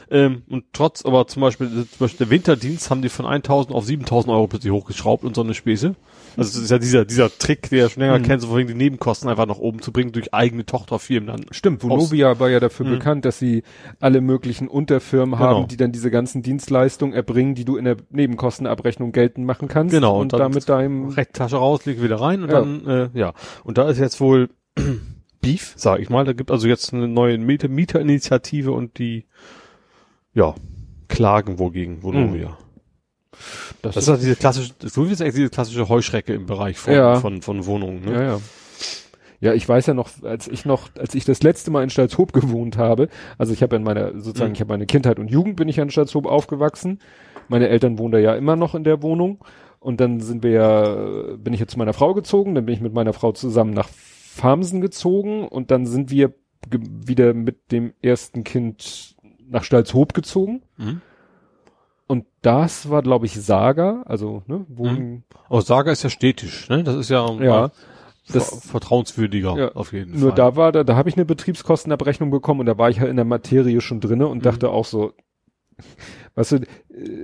Ähm, 0.09 0.41
und 0.49 0.65
trotz, 0.73 1.05
aber 1.05 1.27
zum 1.27 1.41
Beispiel, 1.41 1.69
zum 1.69 1.87
Beispiel 1.99 2.25
der 2.25 2.29
Winterdienst 2.29 2.89
haben 2.89 3.01
die 3.01 3.07
von 3.09 3.25
1000 3.25 3.73
auf 3.73 3.85
7000 3.85 4.33
Euro 4.33 4.47
plötzlich 4.47 4.71
hochgeschraubt 4.73 5.23
und 5.23 5.33
so 5.35 5.41
eine 5.41 5.53
Späße. 5.53 5.95
Also 6.37 6.53
das 6.53 6.63
ist 6.63 6.71
ja 6.71 6.77
dieser, 6.77 7.05
dieser 7.05 7.29
Trick, 7.37 7.69
der 7.69 7.89
schon 7.89 8.01
länger 8.03 8.19
Mhm. 8.19 8.23
kennt, 8.23 8.41
so 8.41 8.47
vorhin 8.49 8.67
die 8.67 8.73
Nebenkosten 8.73 9.29
einfach 9.29 9.45
nach 9.45 9.57
oben 9.59 9.81
zu 9.81 9.91
bringen 9.93 10.11
durch 10.11 10.33
eigene 10.33 10.65
Tochterfirmen 10.65 11.27
dann. 11.27 11.45
Stimmt, 11.51 11.83
Vonovia 11.83 12.39
war 12.39 12.49
ja 12.49 12.59
dafür 12.59 12.85
Mhm. 12.85 12.89
bekannt, 12.91 13.25
dass 13.25 13.39
sie 13.39 13.63
alle 14.01 14.19
möglichen 14.21 14.67
Unterfirmen 14.67 15.37
Genau. 15.37 15.39
haben, 15.61 15.67
die 15.67 15.77
dann 15.77 15.91
diese 15.93 16.11
ganzen 16.11 16.41
Dienstleistungen 16.41 17.13
erbringen, 17.13 17.55
die 17.55 17.63
du 17.65 17.77
in 17.77 17.85
der 17.85 17.95
Nebenkostenabrechnung 18.09 19.13
geltend 19.13 19.45
machen 19.45 19.67
kannst. 19.69 19.93
Genau, 19.93 20.15
Und, 20.15 20.21
und 20.21 20.33
dann 20.33 20.39
damit 20.51 20.67
deinem, 20.67 21.09
rechte 21.09 21.33
Tasche 21.33 21.57
raus, 21.57 21.85
leg 21.85 22.01
wieder 22.01 22.19
rein 22.19 22.43
und 22.43 22.49
Ja. 22.51 22.59
dann, 22.59 22.87
äh, 22.87 23.09
ja. 23.13 23.33
Und 23.63 23.77
da 23.77 23.89
ist 23.89 23.99
jetzt 23.99 24.19
wohl 24.19 24.49
Beef, 25.41 25.73
sag 25.75 25.99
ich 25.99 26.09
mal. 26.09 26.23
Da 26.25 26.33
gibt 26.33 26.51
also 26.51 26.67
jetzt 26.67 26.93
eine 26.93 27.07
neue 27.07 27.37
Mieter 27.37 27.67
Mieterinitiative 27.67 28.71
und 28.71 28.97
die, 28.99 29.25
ja, 30.33 30.55
klagen 31.07 31.59
wohl 31.59 31.71
gegen 31.71 32.03
Vonovia. 32.03 32.57
das, 33.81 33.95
Das 33.95 34.03
ist 34.03 34.09
halt 34.09 34.21
diese 34.21 34.35
klassische, 34.35 34.73
so 34.79 35.07
wie 35.07 35.13
es 35.13 35.21
eigentlich 35.21 35.35
diese 35.35 35.49
klassische 35.49 35.89
Heuschrecke 35.89 36.33
im 36.33 36.45
Bereich 36.45 36.77
von, 36.77 36.93
Ja. 36.93 37.15
von, 37.15 37.41
von 37.41 37.65
Wohnungen, 37.65 38.05
ne? 38.05 38.13
Ja, 38.13 38.23
ja. 38.23 38.39
Ja, 39.43 39.53
ich 39.55 39.67
weiß 39.67 39.87
ja 39.87 39.95
noch, 39.95 40.09
als 40.21 40.47
ich 40.47 40.65
noch, 40.65 40.89
als 40.99 41.15
ich 41.15 41.25
das 41.25 41.41
letzte 41.41 41.71
Mal 41.71 41.83
in 41.83 41.89
Stalzhoop 41.89 42.31
gewohnt 42.31 42.77
habe, 42.77 43.09
also 43.39 43.51
ich 43.53 43.63
habe 43.63 43.75
in 43.75 43.81
meiner, 43.83 44.11
sozusagen, 44.21 44.51
Mhm. 44.51 44.53
ich 44.53 44.61
habe 44.61 44.69
meine 44.73 44.85
Kindheit 44.85 45.17
und 45.17 45.31
Jugend 45.31 45.55
bin 45.55 45.67
ich 45.67 45.79
in 45.79 45.89
Stalzhoop 45.89 46.27
aufgewachsen. 46.27 46.99
Meine 47.47 47.67
Eltern 47.67 47.97
wohnen 47.97 48.11
da 48.11 48.19
ja 48.19 48.35
immer 48.35 48.55
noch 48.55 48.75
in 48.75 48.83
der 48.83 49.01
Wohnung. 49.01 49.43
Und 49.79 49.99
dann 49.99 50.19
sind 50.19 50.43
wir 50.43 50.51
ja, 50.51 51.35
bin 51.37 51.53
ich 51.53 51.59
jetzt 51.59 51.71
zu 51.71 51.79
meiner 51.79 51.93
Frau 51.93 52.13
gezogen, 52.13 52.53
dann 52.53 52.67
bin 52.67 52.75
ich 52.75 52.81
mit 52.81 52.93
meiner 52.93 53.13
Frau 53.13 53.31
zusammen 53.31 53.73
nach 53.73 53.89
Farmsen 54.33 54.79
gezogen 54.81 55.47
und 55.47 55.71
dann 55.71 55.85
sind 55.85 56.09
wir 56.09 56.33
wieder 56.71 57.33
mit 57.33 57.71
dem 57.71 57.93
ersten 58.01 58.43
Kind 58.43 59.15
nach 59.49 59.63
Stalzhoop 59.63 60.13
gezogen. 60.13 60.61
Mhm. 60.77 61.01
Und 62.07 62.25
das 62.41 62.89
war, 62.89 63.01
glaube 63.01 63.25
ich, 63.25 63.33
Saga, 63.33 64.03
also, 64.05 64.43
ne, 64.47 64.65
Wohnen, 64.69 65.23
Aber 65.49 65.61
Saga 65.61 65.91
ist 65.91 66.03
ja 66.03 66.09
städtisch, 66.09 66.69
ne? 66.69 66.83
Das 66.83 66.95
ist 66.95 67.09
ja, 67.09 67.29
ja. 67.41 67.71
das 68.31 68.65
vertrauenswürdiger 68.65 69.57
Ja, 69.57 69.71
auf 69.73 69.91
jeden 69.93 70.17
Nur 70.19 70.29
Fall. 70.29 70.35
da 70.37 70.55
war 70.55 70.71
da, 70.71 70.83
da 70.83 70.95
habe 70.95 71.09
ich 71.09 71.15
eine 71.15 71.25
Betriebskostenabrechnung 71.25 72.31
bekommen 72.31 72.61
und 72.61 72.65
da 72.67 72.77
war 72.77 72.89
ich 72.89 72.99
halt 73.01 73.09
in 73.09 73.15
der 73.17 73.25
Materie 73.25 73.81
schon 73.81 73.99
drinne 73.99 74.27
und 74.27 74.39
Mhm. 74.39 74.43
dachte 74.43 74.69
auch 74.69 74.85
so, 74.85 75.13
weißt 76.35 76.51
du, 76.53 76.55
äh, 76.57 76.63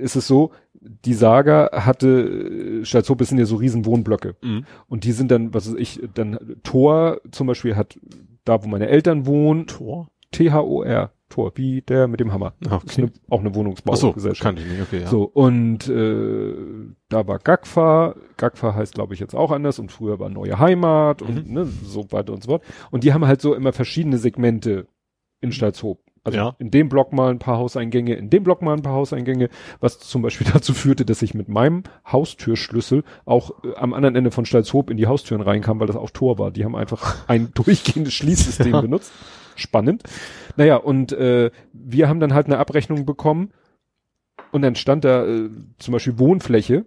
ist 0.01 0.15
es 0.17 0.27
so, 0.27 0.51
die 0.81 1.13
Saga 1.13 1.69
hatte, 1.73 2.79
äh, 2.81 2.85
Stalzhoop 2.85 3.23
sind 3.23 3.37
ja 3.39 3.45
so 3.45 3.55
riesen 3.57 3.85
Wohnblöcke 3.85 4.35
Mhm. 4.41 4.65
und 4.87 5.03
die 5.03 5.11
sind 5.11 5.31
dann, 5.31 5.53
was 5.53 5.67
weiß 5.69 5.75
ich, 5.79 6.01
dann 6.13 6.57
Tor 6.63 7.21
zum 7.31 7.47
Beispiel 7.47 7.75
hat 7.75 7.99
da, 8.45 8.63
wo 8.63 8.67
meine 8.67 8.87
Eltern 8.87 9.25
wohnen, 9.25 9.67
Tor? 9.67 10.09
T-H-O-R, 10.31 11.11
Tor, 11.29 11.51
wie 11.55 11.81
der 11.81 12.07
mit 12.07 12.19
dem 12.19 12.31
Hammer. 12.33 12.53
Ah, 12.69 12.79
Ist 12.85 12.97
eine, 12.97 13.11
auch 13.29 13.39
eine 13.39 13.49
Ach 13.49 13.53
so, 13.53 13.59
Wohnungsbaugesellschaft. 13.59 14.41
kannte 14.41 14.61
ich 14.61 14.67
nicht, 14.69 14.81
okay, 14.81 15.01
ja. 15.01 15.07
So, 15.07 15.23
und 15.23 15.87
äh, 15.89 16.53
da 17.09 17.27
war 17.27 17.39
Gagfa, 17.39 18.15
Gagfa 18.37 18.75
heißt 18.75 18.93
glaube 18.95 19.13
ich 19.13 19.19
jetzt 19.19 19.35
auch 19.35 19.51
anders 19.51 19.79
und 19.79 19.91
früher 19.91 20.19
war 20.19 20.29
Neue 20.29 20.59
Heimat 20.59 21.21
und 21.21 21.47
Mhm. 21.47 21.53
ne, 21.53 21.65
so 21.65 22.11
weiter 22.11 22.33
und 22.33 22.43
so 22.43 22.49
fort. 22.51 22.63
Und 22.91 23.03
die 23.03 23.13
haben 23.13 23.25
halt 23.25 23.41
so 23.41 23.53
immer 23.55 23.73
verschiedene 23.73 24.17
Segmente 24.17 24.87
in 25.41 25.51
Stalzhoop. 25.51 25.99
Also 26.27 26.37
Ja. 26.39 26.55
in 26.59 26.71
dem 26.71 26.89
Block 26.89 27.13
mal 27.13 27.31
ein 27.31 27.39
paar 27.39 27.57
Hauseingänge, 27.57 28.13
in 28.15 28.29
dem 28.29 28.43
Block 28.43 28.61
mal 28.61 28.73
ein 28.75 28.81
paar 28.81 28.93
Hauseingänge, 28.93 29.47
was 29.79 29.99
zum 29.99 30.21
Beispiel 30.21 30.45
dazu 30.53 30.73
führte, 30.73 31.05
dass 31.05 31.21
ich 31.21 31.33
mit 31.33 31.47
meinem 31.47 31.83
Haustürschlüssel 32.11 33.03
auch 33.25 33.63
äh, 33.63 33.75
am 33.75 33.93
anderen 33.93 34.15
Ende 34.15 34.31
von 34.31 34.45
Stalzhoop 34.45 34.89
in 34.89 34.97
die 34.97 35.07
Haustüren 35.07 35.41
reinkam, 35.41 35.79
weil 35.79 35.87
das 35.87 35.95
auch 35.95 36.09
Tor 36.11 36.37
war. 36.37 36.51
Die 36.51 36.65
haben 36.65 36.75
einfach 36.75 37.25
ein 37.29 37.51
durchgehendes 37.53 38.13
Schließsystem 38.13 38.73
Ja. 38.73 38.81
benutzt. 38.81 39.11
Spannend. 39.55 40.03
Naja, 40.57 40.75
und 40.75 41.13
äh, 41.13 41.49
wir 41.73 42.09
haben 42.09 42.19
dann 42.19 42.33
halt 42.33 42.45
eine 42.47 42.57
Abrechnung 42.59 43.05
bekommen 43.05 43.51
und 44.51 44.61
dann 44.61 44.75
stand 44.75 45.05
da 45.05 45.25
äh, 45.25 45.49
zum 45.79 45.93
Beispiel 45.93 46.19
Wohnfläche, 46.19 46.85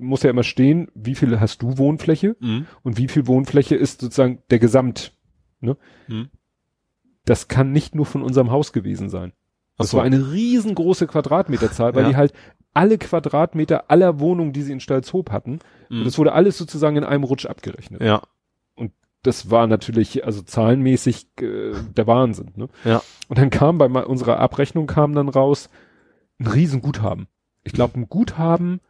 muss 0.00 0.22
ja 0.22 0.30
immer 0.30 0.42
stehen, 0.42 0.88
wie 0.94 1.14
viel 1.14 1.38
hast 1.38 1.62
du 1.62 1.78
Wohnfläche 1.78 2.34
Mhm. 2.40 2.66
und 2.82 2.96
wie 2.98 3.08
viel 3.08 3.26
Wohnfläche 3.26 3.76
ist 3.76 4.00
sozusagen 4.00 4.42
der 4.50 4.58
Gesamt. 4.58 5.12
Ne? 5.60 5.76
Mhm. 6.08 6.28
Das 7.28 7.48
kann 7.48 7.72
nicht 7.72 7.94
nur 7.94 8.06
von 8.06 8.22
unserem 8.22 8.50
Haus 8.50 8.72
gewesen 8.72 9.08
sein. 9.10 9.32
Das 9.76 9.90
so. 9.90 9.98
war 9.98 10.04
eine 10.04 10.32
riesengroße 10.32 11.06
Quadratmeterzahl, 11.06 11.94
weil 11.94 12.04
Ja. 12.04 12.08
die 12.10 12.16
halt 12.16 12.32
alle 12.74 12.98
Quadratmeter 12.98 13.90
aller 13.90 14.18
Wohnungen, 14.20 14.52
die 14.52 14.62
sie 14.62 14.72
in 14.72 14.80
Stalzhoop 14.80 15.30
hatten, 15.30 15.58
Mhm. 15.88 15.98
und 15.98 16.04
das 16.06 16.18
wurde 16.18 16.32
alles 16.32 16.58
sozusagen 16.58 16.96
in 16.96 17.04
einem 17.04 17.24
Rutsch 17.24 17.46
abgerechnet. 17.46 18.00
Ja. 18.02 18.22
Das 19.24 19.50
war 19.50 19.66
natürlich, 19.66 20.24
also 20.24 20.42
zahlenmäßig 20.42 21.26
äh, 21.40 21.72
der 21.96 22.06
Wahnsinn. 22.06 22.52
Ne? 22.54 22.68
Ja. 22.84 23.02
Und 23.26 23.36
dann 23.38 23.50
kam 23.50 23.76
bei 23.76 23.86
unserer 23.86 24.38
Abrechnung 24.38 24.86
kam 24.86 25.12
dann 25.12 25.28
raus 25.28 25.68
ein 26.38 26.46
Riesenguthaben. 26.46 27.26
Ich 27.64 27.72
glaube, 27.72 27.98
ein 27.98 28.08
Guthaben 28.08 28.80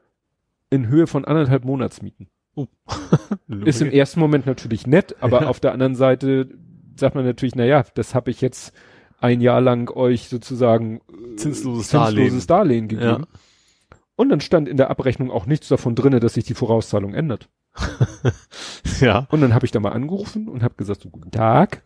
in 0.68 0.86
Höhe 0.88 1.06
von 1.06 1.24
anderthalb 1.24 1.64
Monatsmieten. 1.64 2.28
Ist 3.64 3.80
im 3.80 3.90
ersten 3.90 4.20
Moment 4.20 4.44
natürlich 4.44 4.86
nett, 4.86 5.16
aber 5.20 5.42
Ja. 5.42 5.48
auf 5.48 5.60
der 5.60 5.72
anderen 5.72 5.94
Seite 5.94 6.50
sagt 6.98 7.14
man 7.14 7.24
natürlich, 7.24 7.54
na 7.54 7.64
ja, 7.64 7.84
das 7.94 8.14
habe 8.14 8.30
ich 8.30 8.40
jetzt 8.40 8.72
ein 9.20 9.40
Jahr 9.40 9.60
lang 9.60 9.90
euch 9.90 10.28
sozusagen 10.28 11.00
äh, 11.08 11.36
Zinsloses 11.36 11.88
zinsloses 11.88 12.46
Darlehen 12.46 12.88
gegeben. 12.88 13.22
Ja. 13.22 13.38
Und 14.16 14.30
dann 14.30 14.40
stand 14.40 14.68
in 14.68 14.76
der 14.76 14.90
Abrechnung 14.90 15.30
auch 15.30 15.46
nichts 15.46 15.68
davon 15.68 15.94
drinne, 15.94 16.20
dass 16.20 16.34
sich 16.34 16.44
die 16.44 16.54
Vorauszahlung 16.54 17.14
ändert. 17.14 17.48
ja. 19.00 19.26
Und 19.30 19.40
dann 19.40 19.54
habe 19.54 19.64
ich 19.64 19.70
da 19.70 19.80
mal 19.80 19.92
angerufen 19.92 20.48
und 20.48 20.62
habe 20.62 20.74
gesagt, 20.74 21.02
so, 21.02 21.08
guten 21.10 21.30
Tag, 21.30 21.82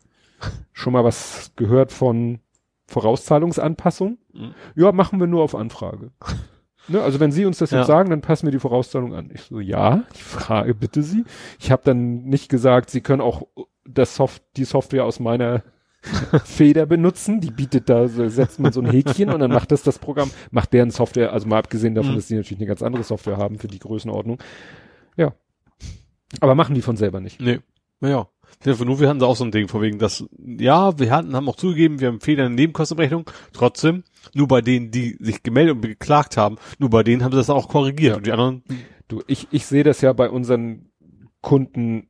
schon 0.72 0.92
mal 0.92 1.04
was 1.04 1.52
gehört 1.56 1.92
von 1.92 2.40
Vorauszahlungsanpassung? 2.86 4.18
Mhm. 4.32 4.54
Ja, 4.74 4.92
machen 4.92 5.20
wir 5.20 5.26
nur 5.26 5.42
auf 5.42 5.54
Anfrage. 5.54 6.10
ne, 6.88 7.02
also 7.02 7.20
wenn 7.20 7.32
Sie 7.32 7.44
uns 7.44 7.58
das 7.58 7.70
jetzt 7.70 7.80
Ja. 7.80 7.84
sagen, 7.84 8.10
dann 8.10 8.22
passen 8.22 8.46
wir 8.46 8.52
die 8.52 8.58
Vorauszahlung 8.58 9.14
an. 9.14 9.30
Ich 9.34 9.42
so, 9.42 9.60
ja, 9.60 10.04
ich 10.14 10.22
frage 10.22 10.74
bitte 10.74 11.02
Sie. 11.02 11.24
Ich 11.58 11.70
habe 11.70 11.82
dann 11.84 12.24
nicht 12.24 12.48
gesagt, 12.48 12.90
Sie 12.90 13.00
können 13.00 13.20
auch 13.20 13.46
das 13.84 14.16
Soft 14.16 14.42
die 14.56 14.64
Software 14.64 15.04
aus 15.04 15.20
meiner 15.20 15.62
Feder 16.44 16.86
benutzen, 16.86 17.40
die 17.40 17.50
bietet 17.50 17.88
da, 17.88 18.08
setzt 18.08 18.58
man 18.58 18.72
so 18.72 18.80
ein 18.80 18.90
Häkchen 18.90 19.30
und 19.30 19.38
dann 19.40 19.52
macht 19.52 19.70
das 19.70 19.82
das 19.82 19.98
Programm, 20.00 20.30
macht 20.50 20.72
deren 20.72 20.90
Software, 20.90 21.32
also 21.32 21.46
mal 21.46 21.58
abgesehen 21.58 21.94
davon, 21.94 22.12
Mhm. 22.12 22.16
dass 22.16 22.26
die 22.26 22.34
natürlich 22.34 22.58
eine 22.58 22.66
ganz 22.66 22.82
andere 22.82 23.04
Software 23.04 23.36
haben 23.36 23.58
für 23.58 23.68
die 23.68 23.78
Größenordnung. 23.78 24.38
Ja. 25.16 25.34
Aber 26.40 26.54
machen 26.54 26.74
die 26.74 26.82
von 26.82 26.96
selber 26.96 27.20
nicht. 27.20 27.40
Nee. 27.40 27.60
Naja. 28.00 28.28
nur 28.84 28.98
wir 29.00 29.08
hatten 29.08 29.22
auch 29.22 29.36
so 29.36 29.44
ein 29.44 29.52
Ding, 29.52 29.68
vor 29.68 29.80
wegen, 29.80 29.98
dass, 30.00 30.24
ja, 30.38 30.98
wir 30.98 31.10
hatten, 31.12 31.36
haben 31.36 31.48
auch 31.48 31.56
zugegeben, 31.56 32.00
wir 32.00 32.08
haben 32.08 32.20
Fehler 32.20 32.46
in 32.46 32.56
der 32.56 32.64
Nebenkostenrechnung. 32.64 33.30
Trotzdem, 33.52 34.02
nur 34.34 34.48
bei 34.48 34.60
denen, 34.60 34.90
die 34.90 35.16
sich 35.20 35.44
gemeldet 35.44 35.76
und 35.76 35.82
geklagt 35.82 36.36
haben, 36.36 36.56
nur 36.78 36.90
bei 36.90 37.04
denen 37.04 37.22
haben 37.22 37.30
sie 37.32 37.38
das 37.38 37.50
auch 37.50 37.68
korrigiert. 37.68 38.16
Und 38.16 38.26
die 38.26 38.32
anderen, 38.32 38.64
Du, 39.08 39.22
ich, 39.26 39.46
ich 39.50 39.66
sehe 39.66 39.84
das 39.84 40.00
ja 40.00 40.12
bei 40.14 40.30
unseren 40.30 40.90
Kunden, 41.42 42.08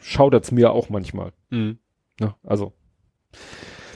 schaudert's 0.00 0.52
mir 0.52 0.72
auch 0.72 0.88
manchmal. 0.88 1.32
mh. 1.50 1.74
Ne? 2.20 2.34
Also, 2.44 2.72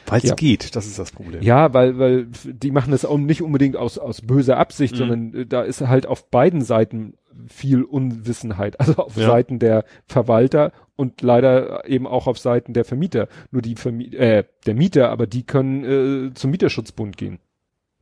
weil 0.06 0.18
es 0.18 0.28
Ja. 0.30 0.34
geht, 0.34 0.74
das 0.76 0.86
ist 0.86 0.98
das 0.98 1.12
Problem. 1.12 1.42
ja, 1.42 1.72
weil, 1.72 1.98
weil 1.98 2.26
die 2.44 2.70
machen 2.72 2.90
das 2.90 3.04
auch 3.04 3.16
nicht 3.16 3.42
unbedingt 3.42 3.76
aus, 3.76 3.96
aus 3.96 4.20
böser 4.22 4.56
Absicht, 4.58 4.94
Mhm. 4.94 4.98
sondern 4.98 5.34
äh, 5.34 5.46
da 5.46 5.62
ist 5.62 5.80
halt 5.80 6.06
auf 6.06 6.28
beiden 6.30 6.62
Seiten 6.62 7.14
viel 7.48 7.82
Unwissenheit. 7.84 8.78
Also 8.80 8.96
auf 8.96 9.16
Ja. 9.16 9.26
Seiten 9.28 9.58
der 9.58 9.84
Verwalter 10.06 10.72
und 10.96 11.22
leider 11.22 11.88
eben 11.88 12.06
auch 12.06 12.26
auf 12.26 12.38
Seiten 12.38 12.72
der 12.74 12.84
Vermieter. 12.84 13.28
Nur 13.52 13.62
die 13.62 13.76
Vermi 13.76 14.06
äh, 14.14 14.44
der 14.66 14.74
Mieter, 14.74 15.10
aber 15.10 15.26
die 15.26 15.44
können 15.44 15.84
äh, 16.30 16.34
zum 16.34 16.50
Mieterschutzbund 16.50 17.16
gehen. 17.16 17.38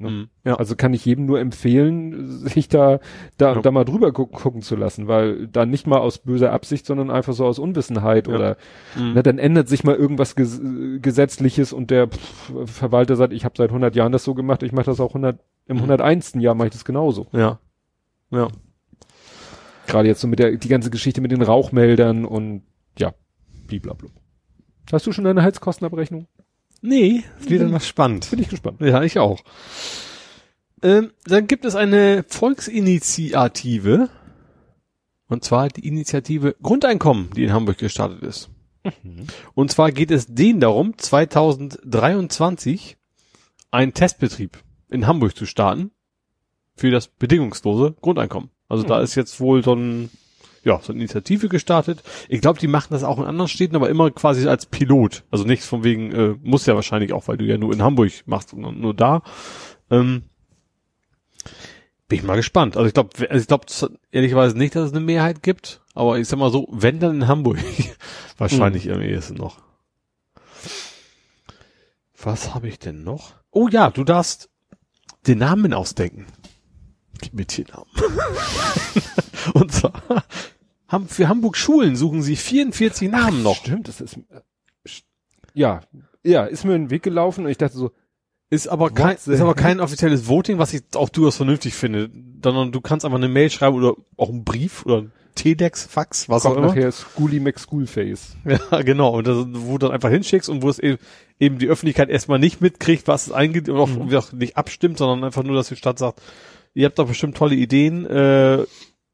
Ne? 0.01 0.11
Mhm. 0.11 0.29
Ja. 0.45 0.55
Also 0.55 0.77
kann 0.77 0.95
ich 0.95 1.05
jedem 1.05 1.27
nur 1.27 1.41
empfehlen, 1.41 2.27
sich 2.47 2.69
da, 2.69 3.01
da, 3.37 3.55
Ja. 3.55 3.61
da 3.61 3.71
mal 3.73 3.85
drüber 3.85 4.13
gu 4.13 4.27
gucken 4.27 4.63
zu 4.63 4.77
lassen, 4.77 5.09
weil 5.09 5.49
da 5.49 5.67
nicht 5.67 5.87
mal 5.89 5.99
aus 5.99 6.19
böser 6.19 6.53
Absicht, 6.53 6.87
sondern 6.87 7.11
einfach 7.11 7.33
so 7.33 7.45
aus 7.45 7.59
Unwissenheit 7.59 8.29
Ja. 8.29 8.35
oder 8.35 8.57
Mhm. 8.97 9.13
na, 9.15 9.23
dann 9.23 9.39
ändert 9.39 9.69
sich 9.69 9.83
mal 9.83 9.97
irgendwas 9.97 10.37
ges 10.37 10.61
Gesetzliches 11.03 11.73
und 11.73 11.91
der 11.91 12.09
pff, 12.09 12.53
Verwalter 12.67 13.17
sagt, 13.17 13.33
ich 13.33 13.45
habe 13.45 13.55
seit 13.59 13.71
100 13.73 13.97
Jahren 13.97 14.13
das 14.13 14.23
so 14.25 14.35
gemacht, 14.35 14.63
ich 14.63 14.73
mache 14.73 14.87
das 14.87 15.01
auch 15.01 15.15
100, 15.15 15.41
im 15.67 15.77
Mhm. 15.79 15.83
101. 15.83 16.41
Jahr 16.41 16.55
mache 16.55 16.69
ich 16.69 16.73
das 16.75 16.85
genauso. 16.85 17.27
Ja. 17.33 17.59
Ja. 18.31 18.49
Gerade 19.87 20.07
jetzt 20.09 20.21
so 20.21 20.29
mit 20.29 20.39
der, 20.39 20.53
die 20.57 20.69
ganze 20.69 20.91
Geschichte 20.91 21.21
mit 21.21 21.33
den 21.33 21.43
Rauchmeldern 21.43 22.25
und 22.25 22.63
ja, 22.99 23.15
blablabla. 23.67 24.11
Hast 24.93 25.07
du 25.07 25.13
schon 25.13 25.25
deine 25.25 25.43
Heizkostenabrechnung? 25.43 26.27
Nee, 26.81 27.25
ist 27.41 27.51
wieder 27.51 27.69
mal 27.69 27.81
spannend. 27.81 28.31
Bin 28.31 28.41
ich 28.41 28.49
gespannt. 28.49 28.81
Ja, 28.81 29.03
ich 29.03 29.19
auch. 29.19 29.43
Ähm, 30.83 31.13
dann 31.25 31.47
gibt 31.47 31.65
es 31.65 31.75
eine 31.75 32.25
Volksinitiative. 32.29 34.11
Und 35.29 35.45
zwar 35.45 35.69
die 35.69 35.87
Initiative 35.87 36.57
Grundeinkommen, 36.63 37.31
die 37.35 37.45
in 37.45 37.53
Hamburg 37.53 37.79
gestartet 37.79 38.23
ist. 38.23 38.51
Und 39.55 39.71
zwar 39.71 39.93
geht 39.93 40.11
es 40.11 40.27
denen 40.27 40.61
darum, 40.61 40.97
2023 40.97 42.97
einen 43.71 43.93
Testbetrieb 43.93 44.59
in 44.89 45.07
Hamburg 45.07 45.37
zu 45.37 45.47
starten 45.47 45.91
für 46.75 46.91
das 46.91 47.09
bedingungslose 47.09 47.95
Grundeinkommen. 48.01 48.51
Also 48.69 48.85
da 48.85 49.01
ist 49.01 49.15
jetzt 49.15 49.41
wohl 49.41 49.63
so 49.63 49.75
ein, 49.75 50.11
ja, 50.69 50.81
so 50.83 50.93
eine 50.93 51.01
Initiative 51.01 51.49
gestartet. 51.49 52.03
Ich 52.29 52.41
glaube, 52.41 52.61
die 52.61 52.67
machen 52.67 52.89
das 52.91 53.03
auch 53.03 53.19
in 53.19 53.25
anderen 53.25 53.49
Städten, 53.49 53.75
aber 53.75 53.89
immer 53.89 54.11
quasi 54.11 54.47
als 54.47 54.67
Pilot. 54.67 55.25
Also 55.31 55.45
nichts 55.45 55.67
von 55.67 55.83
wegen, 55.83 56.13
äh, 56.13 56.35
muss 56.43 56.67
ja 56.67 56.75
wahrscheinlich 56.75 57.13
auch, 57.13 57.27
weil 57.27 57.39
du 57.39 57.45
ja 57.45 57.59
nur 57.59 57.73
in 57.73 57.83
Hamburg 57.83 58.13
machst 58.27 58.53
und 58.53 58.81
nur 58.81 58.95
da. 58.95 59.23
Ähm, 59.91 60.25
bin 62.09 62.19
ich 62.19 62.25
mal 62.25 62.37
gespannt. 62.37 62.77
Also 62.77 62.87
ich 62.87 62.95
glaube, 62.95 63.11
also 63.31 63.41
ich 63.41 63.47
glaube 63.47 63.67
ehrlicherweise 64.11 64.57
nicht, 64.57 64.75
dass 64.75 64.87
es 64.87 64.93
eine 64.93 65.05
Mehrheit 65.05 65.43
gibt, 65.43 65.81
aber 65.95 66.19
ich 66.19 66.29
sag 66.29 66.39
mal 66.39 66.51
so, 66.51 66.69
wenn 66.71 67.01
dann 67.01 67.17
in 67.17 67.29
Hamburg, 67.29 67.59
wahrscheinlich 68.39 68.91
am 68.93 69.01
ehesten 69.01 69.35
noch. 69.35 69.59
Was 72.21 72.55
habe 72.55 72.69
ich 72.69 72.79
denn 72.79 73.05
noch? 73.05 73.33
Oh 73.51 73.69
ja, 73.69 73.91
du 73.91 74.05
darfst 74.05 74.51
den 75.27 75.39
Namen 75.39 75.73
ausdenken. 75.73 76.27
Gib 77.21 77.35
mir 77.35 77.47
den 77.47 77.67
Namen. 77.67 77.87
Und 79.55 79.73
zwar 79.73 79.93
für 81.09 81.29
Hamburg 81.29 81.57
Schulen 81.57 81.97
suchen 81.97 82.23
sie 82.23 82.37
44 82.37 83.11
Namen 83.11 83.43
noch. 83.43 83.57
Stimmt, 83.57 83.89
das 83.89 84.01
ist, 84.01 84.17
äh, 84.17 84.41
ja, 85.55 85.81
ja, 86.25 86.45
ist 86.45 86.65
mir 86.65 86.75
in 86.75 86.85
den 86.85 86.91
Weg 86.91 87.03
gelaufen 87.03 87.45
und 87.45 87.51
ich 87.51 87.59
dachte 87.59 87.77
so, 87.77 87.91
Ist 88.51 88.69
aber 88.69 88.91
kein, 88.91 89.17
ist 89.17 89.41
aber 89.41 89.55
kein 89.55 89.81
offizielles 89.81 90.27
Voting, 90.29 90.59
was 90.59 90.73
ich 90.73 90.83
auch 90.95 91.09
durchaus 91.11 91.37
vernünftig 91.37 91.75
finde, 91.75 92.11
sondern 92.43 92.73
du 92.73 92.81
kannst 92.81 93.05
einfach 93.05 93.19
eine 93.19 93.29
Mail 93.29 93.51
schreiben 93.51 93.77
oder 93.77 93.95
auch 94.17 94.31
einen 94.31 94.45
Brief 94.45 94.85
oder 94.87 95.03
ein 95.03 95.13
Telex, 95.35 95.85
Fax, 95.87 96.29
was 96.29 96.43
kommt 96.43 96.55
auch 96.57 96.59
immer. 96.59 96.69
nachher 96.69 96.91
Schooly 96.91 97.39
McSchoolface. 97.41 98.37
Ja, 98.71 98.83
genau. 98.83 99.17
Und 99.19 99.27
das, 99.27 99.47
wo 99.51 99.73
du 99.79 99.87
dann 99.87 99.93
einfach 99.93 100.11
hinschickst 100.11 100.49
und 100.49 100.63
wo 100.63 100.69
es 100.71 100.79
eben, 100.79 100.99
eben 101.39 101.59
die 101.59 101.69
Öffentlichkeit 101.69 102.09
erstmal 102.09 102.39
nicht 102.41 102.61
mitkriegt, 102.61 103.07
was 103.07 103.29
es 103.29 103.33
eingeht 103.33 103.69
und 103.69 103.77
auch, 103.77 103.89
Mhm. 103.89 104.15
auch 104.17 104.33
nicht 104.33 104.57
abstimmt, 104.57 104.99
sondern 104.99 105.23
einfach 105.25 105.45
nur, 105.45 105.55
dass 105.55 105.69
die 105.69 105.77
Stadt 105.77 105.99
sagt, 105.99 106.21
ihr 106.75 106.87
habt 106.87 106.99
doch 106.99 107.07
bestimmt 107.07 107.37
tolle 107.37 107.55
Ideen, 107.55 108.05
äh, 108.07 108.65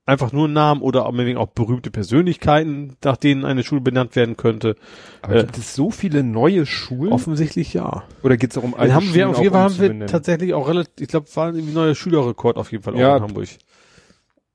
einfach 0.07 0.33
nur 0.33 0.49
Namen 0.49 0.83
oder 0.83 1.11
meinetwegen 1.11 1.39
auch 1.39 1.49
berühmte 1.49 1.91
Persönlichkeiten, 1.91 2.97
nach 3.03 3.17
denen 3.17 3.45
eine 3.45 3.63
Schule 3.63 3.81
benannt 3.81 4.17
werden 4.17 4.37
könnte. 4.37 4.77
Aber 5.23 5.37
Äh, 5.37 5.41
gibt 5.41 5.57
es 5.59 5.75
so 5.75 5.91
viele 5.91 6.23
neue 6.23 6.67
Schulen? 6.67 7.13
Offensichtlich 7.13 7.73
ja. 7.75 8.05
Oder 8.23 8.37
geht 8.37 8.51
es 8.51 8.59
auch 8.59 8.63
um 8.65 8.73
Dann 8.73 8.81
alte 8.81 8.95
haben 8.95 9.15
wir 9.15 9.23
Schulen 9.25 9.35
auf 9.35 9.43
jeden 9.43 9.49
auch 9.49 9.53
Fall 9.53 9.63
haben 9.63 9.71
wir 9.79 9.85
umzubenennen? 9.87 10.09
tatsächlich 10.09 10.55
auch 10.55 10.69
relativ, 10.69 10.93
ich 11.01 11.09
glaube, 11.09 11.27
war 11.35 11.47
irgendwie 11.49 11.71
ein 11.71 11.75
neuer 11.75 11.95
Schülerrekord 11.95 12.57
auf 12.59 12.71
jeden 12.73 12.85
Fall 12.85 12.95
auch 12.95 12.99
Ja. 12.99 13.17
in 13.17 13.23
Hamburg. 13.23 13.49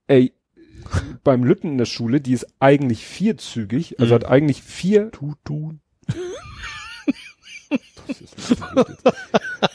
Ey, 0.07 0.33
beim 1.23 1.43
Lütten 1.43 1.67
in 1.71 1.77
der 1.77 1.85
Schule, 1.85 2.21
die 2.21 2.33
ist 2.33 2.47
eigentlich 2.59 3.05
vierzügig, 3.05 3.99
also 3.99 4.11
Mhm. 4.11 4.15
hat 4.15 4.25
eigentlich 4.25 4.61
vier 4.63 5.11
Tutun. 5.11 5.81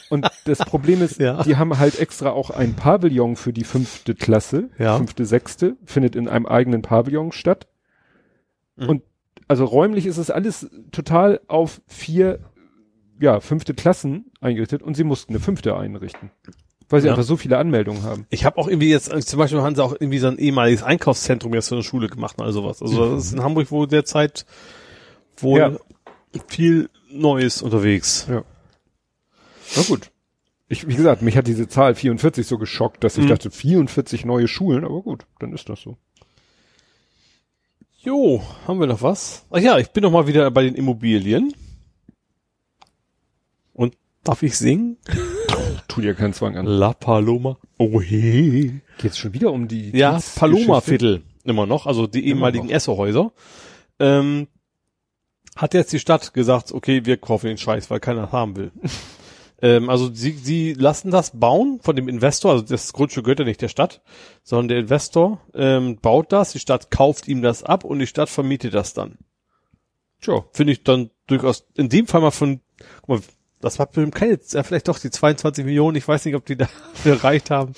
Und 0.09 0.27
das 0.45 0.59
Problem 0.59 1.01
ist, 1.01 1.19
Ja. 1.19 1.43
die 1.43 1.57
haben 1.57 1.77
halt 1.77 1.99
extra 1.99 2.29
auch 2.31 2.49
ein 2.51 2.75
Pavillon 2.75 3.35
für 3.35 3.53
die 3.53 3.63
fünfte 3.63 4.13
Klasse, 4.15 4.69
Ja. 4.77 4.97
fünfte, 4.97 5.25
sechste, 5.25 5.75
findet 5.85 6.15
in 6.15 6.27
einem 6.27 6.45
eigenen 6.45 6.81
Pavillon 6.81 7.31
statt. 7.31 7.67
Mhm. 8.75 8.89
Und 8.89 9.01
also 9.47 9.65
räumlich 9.65 10.05
ist 10.05 10.17
es 10.17 10.29
alles 10.31 10.69
total 10.91 11.39
auf 11.47 11.81
vier, 11.87 12.39
ja, 13.19 13.39
fünfte 13.39 13.73
Klassen 13.73 14.31
eingerichtet 14.41 14.81
und 14.83 14.95
sie 14.95 15.03
mussten 15.03 15.33
eine 15.33 15.39
fünfte 15.39 15.75
einrichten. 15.77 16.31
Weil 16.89 17.01
sie 17.01 17.07
Ja. 17.07 17.13
einfach 17.13 17.23
so 17.25 17.35
viele 17.37 17.57
Anmeldungen 17.57 18.03
haben. 18.03 18.27
Ich 18.29 18.45
habe 18.45 18.57
auch 18.59 18.67
irgendwie 18.67 18.89
jetzt, 18.89 19.09
zum 19.27 19.39
Beispiel 19.39 19.59
haben 19.61 19.75
sie 19.75 19.83
auch 19.83 19.93
irgendwie 19.93 20.19
so 20.19 20.27
ein 20.27 20.37
ehemaliges 20.37 20.83
Einkaufszentrum 20.83 21.53
jetzt 21.55 21.69
für 21.69 21.75
eine 21.75 21.83
Schule 21.83 22.09
gemacht 22.09 22.37
und 22.37 22.45
all 22.45 22.53
sowas. 22.53 22.81
Also 22.81 23.15
das 23.15 23.25
ist 23.25 23.33
in 23.33 23.41
Hamburg 23.43 23.71
wohl 23.71 23.87
derzeit 23.87 24.45
wohl 25.37 25.59
Ja. 25.59 25.71
viel 26.47 26.89
Neues 27.11 27.61
unterwegs. 27.63 28.27
Na 29.75 29.83
gut. 29.83 30.11
Ich, 30.67 30.87
wie 30.87 30.95
gesagt, 30.95 31.21
mich 31.21 31.37
hat 31.37 31.47
diese 31.47 31.67
Zahl 31.67 31.93
44 31.95 32.45
so 32.47 32.57
geschockt, 32.57 33.03
dass 33.03 33.17
ich 33.17 33.25
Mhm. 33.25 33.29
dachte, 33.29 33.51
44 33.51 34.25
neue 34.25 34.47
Schulen, 34.47 34.83
aber 34.83 35.01
gut, 35.01 35.25
dann 35.39 35.53
ist 35.53 35.69
das 35.69 35.81
so. 35.81 35.97
Jo, 38.01 38.41
haben 38.67 38.79
wir 38.79 38.87
noch 38.87 39.01
was? 39.01 39.45
Ach 39.51 39.59
ja, 39.59 39.77
ich 39.77 39.89
bin 39.91 40.03
noch 40.03 40.11
mal 40.11 40.27
wieder 40.27 40.49
bei 40.51 40.63
den 40.63 40.75
Immobilien. 40.75 41.53
Und 43.73 43.95
darf 44.23 44.43
ich 44.43 44.57
singen? 44.57 44.97
Tu 45.87 46.01
dir 46.01 46.13
keinen 46.15 46.33
Zwang 46.33 46.57
an. 46.57 46.65
La 46.65 46.93
Paloma. 46.93 47.57
Oh 47.77 48.01
hey. 48.01 48.81
Geht's 48.97 49.17
schon 49.17 49.33
wieder 49.33 49.51
um 49.51 49.67
die 49.67 49.91
Ja, 49.95 50.19
Paloma? 50.35 50.81
Viertel 50.81 51.23
immer 51.43 51.65
noch, 51.67 51.85
also 51.85 52.07
die 52.07 52.25
ehemaligen 52.27 52.67
noch. 52.67 52.73
Essohäuser. 52.73 53.31
Ähm, 53.99 54.47
hat 55.55 55.73
jetzt 55.73 55.93
die 55.93 55.99
Stadt 55.99 56.33
gesagt, 56.33 56.71
okay, 56.71 57.05
wir 57.05 57.17
kaufen 57.17 57.47
den 57.47 57.57
Scheiß, 57.57 57.89
weil 57.91 57.99
keiner 57.99 58.31
haben 58.31 58.55
will. 58.55 58.71
Ähm, 59.65 59.89
also 59.89 60.13
sie, 60.13 60.33
sie 60.33 60.73
lassen 60.73 61.09
das 61.09 61.31
bauen 61.31 61.79
von 61.81 61.95
dem 61.95 62.07
Investor, 62.07 62.51
also 62.51 62.63
das 62.63 62.93
Grundstück 62.93 63.25
gehört 63.25 63.39
ja 63.39 63.45
nicht 63.45 63.63
der 63.63 63.67
Stadt, 63.67 64.03
sondern 64.43 64.67
der 64.67 64.77
Investor 64.77 65.41
ähm, 65.55 65.97
baut 65.97 66.31
das, 66.31 66.51
die 66.51 66.59
Stadt 66.59 66.91
kauft 66.91 67.27
ihm 67.27 67.41
das 67.41 67.63
ab 67.63 67.83
und 67.83 67.97
die 67.97 68.05
Stadt 68.05 68.29
vermietet 68.29 68.75
das 68.75 68.93
dann. 68.93 69.17
Tja, 70.21 70.45
finde 70.51 70.73
ich 70.73 70.83
dann 70.83 71.09
durchaus 71.25 71.65
in 71.75 71.89
dem 71.89 72.05
Fall 72.05 72.21
mal 72.21 72.29
von, 72.29 72.61
guck 73.01 73.09
mal, 73.09 73.19
das 73.59 73.79
war 73.79 73.87
bestimmt 73.87 74.13
keine, 74.13 74.39
ja, 74.49 74.61
vielleicht 74.61 74.87
doch 74.87 74.99
die 74.99 75.09
22 75.09 75.65
Millionen, 75.65 75.97
ich 75.97 76.07
weiß 76.07 76.25
nicht, 76.25 76.35
ob 76.35 76.45
die 76.45 76.57
da 76.57 76.69
erreicht 77.03 77.49
haben. 77.49 77.73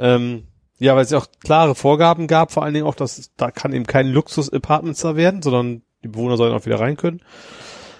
Ähm, 0.00 0.48
ja, 0.80 0.96
weil 0.96 1.04
es 1.04 1.10
ja 1.10 1.18
auch 1.18 1.28
klare 1.44 1.76
Vorgaben 1.76 2.26
gab, 2.26 2.50
vor 2.50 2.64
allen 2.64 2.74
Dingen 2.74 2.86
auch, 2.86 2.96
dass 2.96 3.30
da 3.36 3.52
kann 3.52 3.72
eben 3.72 3.86
kein 3.86 4.08
Luxus-Apartments 4.08 5.02
da 5.02 5.14
werden, 5.14 5.42
sondern 5.42 5.82
die 6.02 6.08
Bewohner 6.08 6.36
sollen 6.36 6.54
auch 6.54 6.66
wieder 6.66 6.80
rein 6.80 6.96
können. 6.96 7.20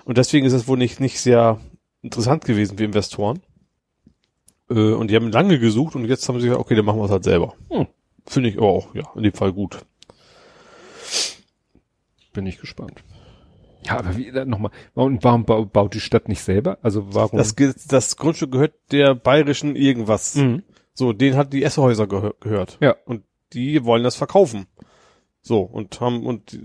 Und 0.05 0.19
deswegen 0.19 0.47
ist 0.47 0.55
es 0.55 0.66
wohl 0.66 0.78
nicht, 0.78 0.98
nicht 0.98 1.20
sehr 1.20 1.61
interessant 2.03 2.45
gewesen 2.45 2.79
für 2.79 2.85
Investoren. 2.85 3.41
Äh, 4.71 4.93
und 4.93 5.09
die 5.11 5.17
haben 5.17 5.31
lange 5.31 5.59
gesucht 5.59 5.95
und 5.97 6.05
jetzt 6.07 6.29
haben 6.29 6.41
sie 6.41 6.47
gesagt, 6.47 6.61
okay, 6.61 6.75
dann 6.75 6.85
machen 6.85 6.99
wir 6.99 7.05
es 7.05 7.11
halt 7.11 7.25
selber. 7.25 7.55
Hm. 7.71 7.87
Finde 8.27 8.49
ich 8.49 8.59
aber 8.59 8.69
auch, 8.69 8.95
ja, 8.95 9.05
in 9.17 9.23
dem 9.23 9.33
Fall 9.33 9.53
gut. 9.53 9.79
Bin 12.33 12.47
ich 12.47 12.59
gespannt. 12.59 13.03
Ja, 13.85 13.99
aber 13.99 14.17
wie, 14.17 14.31
nochmal, 14.45 14.71
warum, 14.95 15.19
warum 15.23 15.45
bau- 15.45 15.65
baut 15.65 15.95
die 15.95 16.01
Stadt 16.01 16.29
nicht 16.29 16.43
selber? 16.43 16.79
Also 16.83 17.15
warum? 17.15 17.39
Das, 17.39 17.55
das 17.89 18.17
Grundstück 18.17 18.53
gehört 18.53 18.75
der 18.93 19.15
bayerischen 19.15 19.75
irgendwas. 19.75 20.35
Mhm. 20.37 20.63
So, 20.93 21.13
den 21.13 21.35
hat 21.37 21.53
die 21.53 21.65
Esshäuser 21.65 22.07
gehö 22.07 22.33
gehört. 22.41 22.77
Ja. 22.81 22.95
Und 23.07 23.25
die 23.53 23.85
wollen 23.85 24.05
das 24.05 24.17
verkaufen. 24.17 24.67
So, 25.41 25.63
und 25.63 25.99
haben, 26.01 26.27
und, 26.27 26.59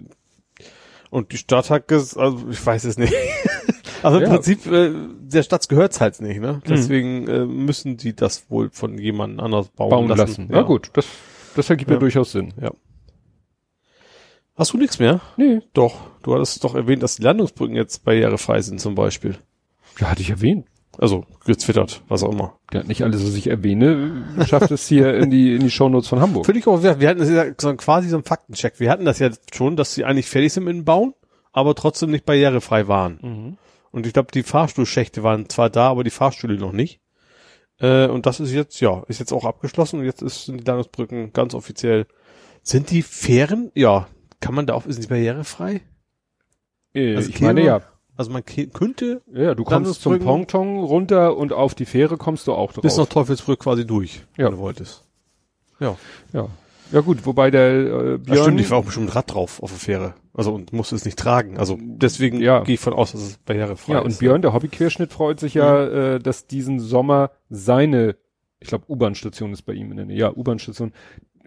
und 1.09 1.31
die 1.31 1.37
Stadt 1.37 1.69
hat 1.69 1.87
ges, 1.87 2.17
also 2.17 2.49
ich 2.49 2.63
weiß 2.63 2.83
es 2.83 2.97
nicht. 2.97 3.13
also 4.05 4.17
im 4.19 4.23
Ja. 4.23 4.29
Prinzip, 4.29 4.65
äh, 4.67 4.91
der 5.19 5.43
Stadt 5.43 5.67
gehört's 5.69 5.99
halt 6.01 6.21
nicht, 6.21 6.39
ne? 6.39 6.61
Deswegen 6.67 7.27
äh, 7.27 7.45
müssen 7.45 7.97
die 7.97 8.15
das 8.15 8.49
wohl 8.49 8.69
von 8.71 8.97
jemand 8.97 9.39
anders 9.39 9.69
bauen, 9.69 9.89
bauen 9.89 10.07
lassen. 10.07 10.19
lassen. 10.21 10.49
Ja, 10.51 10.61
gut, 10.61 10.89
das, 10.93 11.05
das 11.55 11.69
ergibt 11.69 11.89
ja. 11.91 11.95
Ja. 11.95 11.99
durchaus 11.99 12.31
Sinn. 12.31 12.53
Ja. 12.61 12.71
Hast 14.55 14.71
du 14.73 14.77
nichts 14.77 14.99
mehr? 14.99 15.19
Nee. 15.37 15.59
Doch. 15.73 15.95
Du 16.23 16.33
hattest 16.33 16.63
doch 16.63 16.75
erwähnt, 16.75 17.03
dass 17.03 17.17
die 17.17 17.23
Landungsbrücken 17.23 17.75
jetzt 17.75 18.05
barrierefrei 18.05 18.61
sind 18.61 18.79
zum 18.79 18.95
Beispiel. 18.95 19.37
Ja, 19.99 20.09
hatte 20.09 20.21
ich 20.21 20.29
erwähnt. 20.29 20.65
Also 20.97 21.25
getwittert, 21.45 22.01
was 22.07 22.23
auch 22.23 22.31
immer. 22.31 22.57
Ja, 22.71 22.81
nicht 22.83 23.03
alles, 23.03 23.21
was 23.25 23.35
ich 23.35 23.47
erwähne, 23.47 24.23
schafft 24.47 24.71
es 24.71 24.87
hier 24.87 25.13
in 25.15 25.29
die, 25.29 25.53
in 25.55 25.59
die 25.59 25.69
Shownotes 25.69 26.07
von 26.07 26.21
Hamburg. 26.21 26.45
Finde 26.45 26.59
ich 26.59 26.67
auch, 26.67 26.81
wir, 26.81 26.91
hatten 27.09 27.19
das 27.19 27.29
ja 27.29 27.43
so 27.59 27.67
ein- 27.67 27.75
quasi 27.75 28.07
so 28.07 28.15
einen 28.15 28.23
Faktencheck. 28.23 28.79
Wir 28.79 28.89
hatten 28.89 29.03
das 29.03 29.19
ja 29.19 29.29
schon, 29.53 29.75
dass 29.75 29.93
sie 29.93 30.05
eigentlich 30.05 30.27
fertig 30.27 30.53
sind 30.53 30.63
mit 30.63 30.73
dem 30.73 30.85
Bauen, 30.85 31.13
aber 31.51 31.75
trotzdem 31.75 32.11
nicht 32.11 32.25
barrierefrei 32.25 32.87
waren. 32.87 33.19
Mhm. 33.21 33.57
Und 33.95 34.05
ich 34.05 34.11
glaube, 34.11 34.27
die 34.33 34.43
Fahrstuhlschächte 34.43 35.23
waren 35.23 35.47
zwar 35.47 35.69
da, 35.69 35.89
aber 35.89 36.03
die 36.03 36.09
Fahrstühle 36.09 36.57
noch 36.57 36.73
nicht. 36.73 36.99
Äh, 37.79 38.07
und 38.07 38.25
das 38.25 38.41
ist 38.41 38.51
jetzt, 38.51 38.81
ja, 38.81 39.03
ist 39.07 39.19
jetzt 39.21 39.31
auch 39.31 39.45
abgeschlossen 39.45 39.99
und 39.99 40.05
jetzt 40.05 40.21
ist, 40.21 40.45
sind 40.45 40.59
die 40.59 40.63
Landungsbrücken 40.65 41.31
ganz 41.31 41.53
offiziell. 41.53 42.05
Sind 42.61 42.89
die 42.91 43.01
Fähren? 43.03 43.71
Ja. 43.73 44.07
Kann 44.41 44.53
man 44.53 44.65
da 44.65 44.73
auch, 44.73 44.83
sind 44.83 45.01
die 45.03 45.07
barrierefrei? 45.07 45.81
Äh, 46.93 47.15
Also 47.15 47.29
ich 47.29 47.39
meine 47.39 47.61
Kehre- 47.61 47.65
ja. 47.65 47.81
Also 48.17 48.31
man 48.31 48.43
könnte 48.45 49.21
Ja, 49.33 49.55
du 49.55 49.63
kommst 49.63 50.01
zum 50.01 50.19
Ponton 50.19 50.79
runter 50.83 51.35
und 51.37 51.51
auf 51.53 51.73
die 51.75 51.85
Fähre 51.85 52.17
kommst 52.17 52.47
du 52.47 52.53
auch 52.53 52.71
drauf. 52.73 52.81
bis 52.81 52.97
nach 52.97 53.07
Teufelsbrück 53.07 53.59
quasi 53.61 53.85
durch, 53.87 54.21
Ja. 54.37 54.45
wenn 54.45 54.53
du 54.53 54.57
wolltest. 54.59 55.03
Ja. 55.79 55.97
ja. 56.33 56.47
Ja 56.91 57.01
gut, 57.01 57.25
wobei 57.25 57.51
der 57.51 57.61
äh, 57.71 58.11
Ja, 58.11 58.17
Björn, 58.17 58.43
stimmt, 58.43 58.61
ich 58.61 58.69
war 58.71 58.77
auch 58.79 58.85
bestimmt 58.85 59.15
Rad 59.15 59.33
drauf 59.33 59.61
auf 59.61 59.71
der 59.71 59.79
Fähre. 59.79 60.13
Also 60.33 60.53
und 60.53 60.71
musste 60.73 60.95
es 60.95 61.05
nicht 61.05 61.17
tragen. 61.17 61.57
Also 61.57 61.77
deswegen 61.81 62.39
Ja. 62.41 62.61
gehe 62.63 62.75
ich 62.75 62.79
von 62.81 62.93
aus, 62.93 63.11
dass 63.13 63.21
es 63.21 63.37
barrierefrei 63.39 63.93
ja, 63.93 63.99
ist. 63.99 64.05
und 64.05 64.19
Björn, 64.19 64.41
der 64.41 64.53
Hobbyquerschnitt, 64.53 65.11
freut 65.11 65.39
sich 65.39 65.53
ja, 65.55 65.85
äh, 66.15 66.19
dass 66.19 66.47
diesen 66.47 66.79
Sommer 66.79 67.31
seine, 67.49 68.15
ich 68.59 68.67
glaube, 68.67 68.85
U-Bahn-Station 68.89 69.51
ist 69.53 69.63
bei 69.63 69.73
ihm 69.73 69.91
in 69.91 69.97
der 69.97 70.05
Nähe. 70.05 70.17
Ja, 70.17 70.31
U-Bahn-Station. 70.35 70.91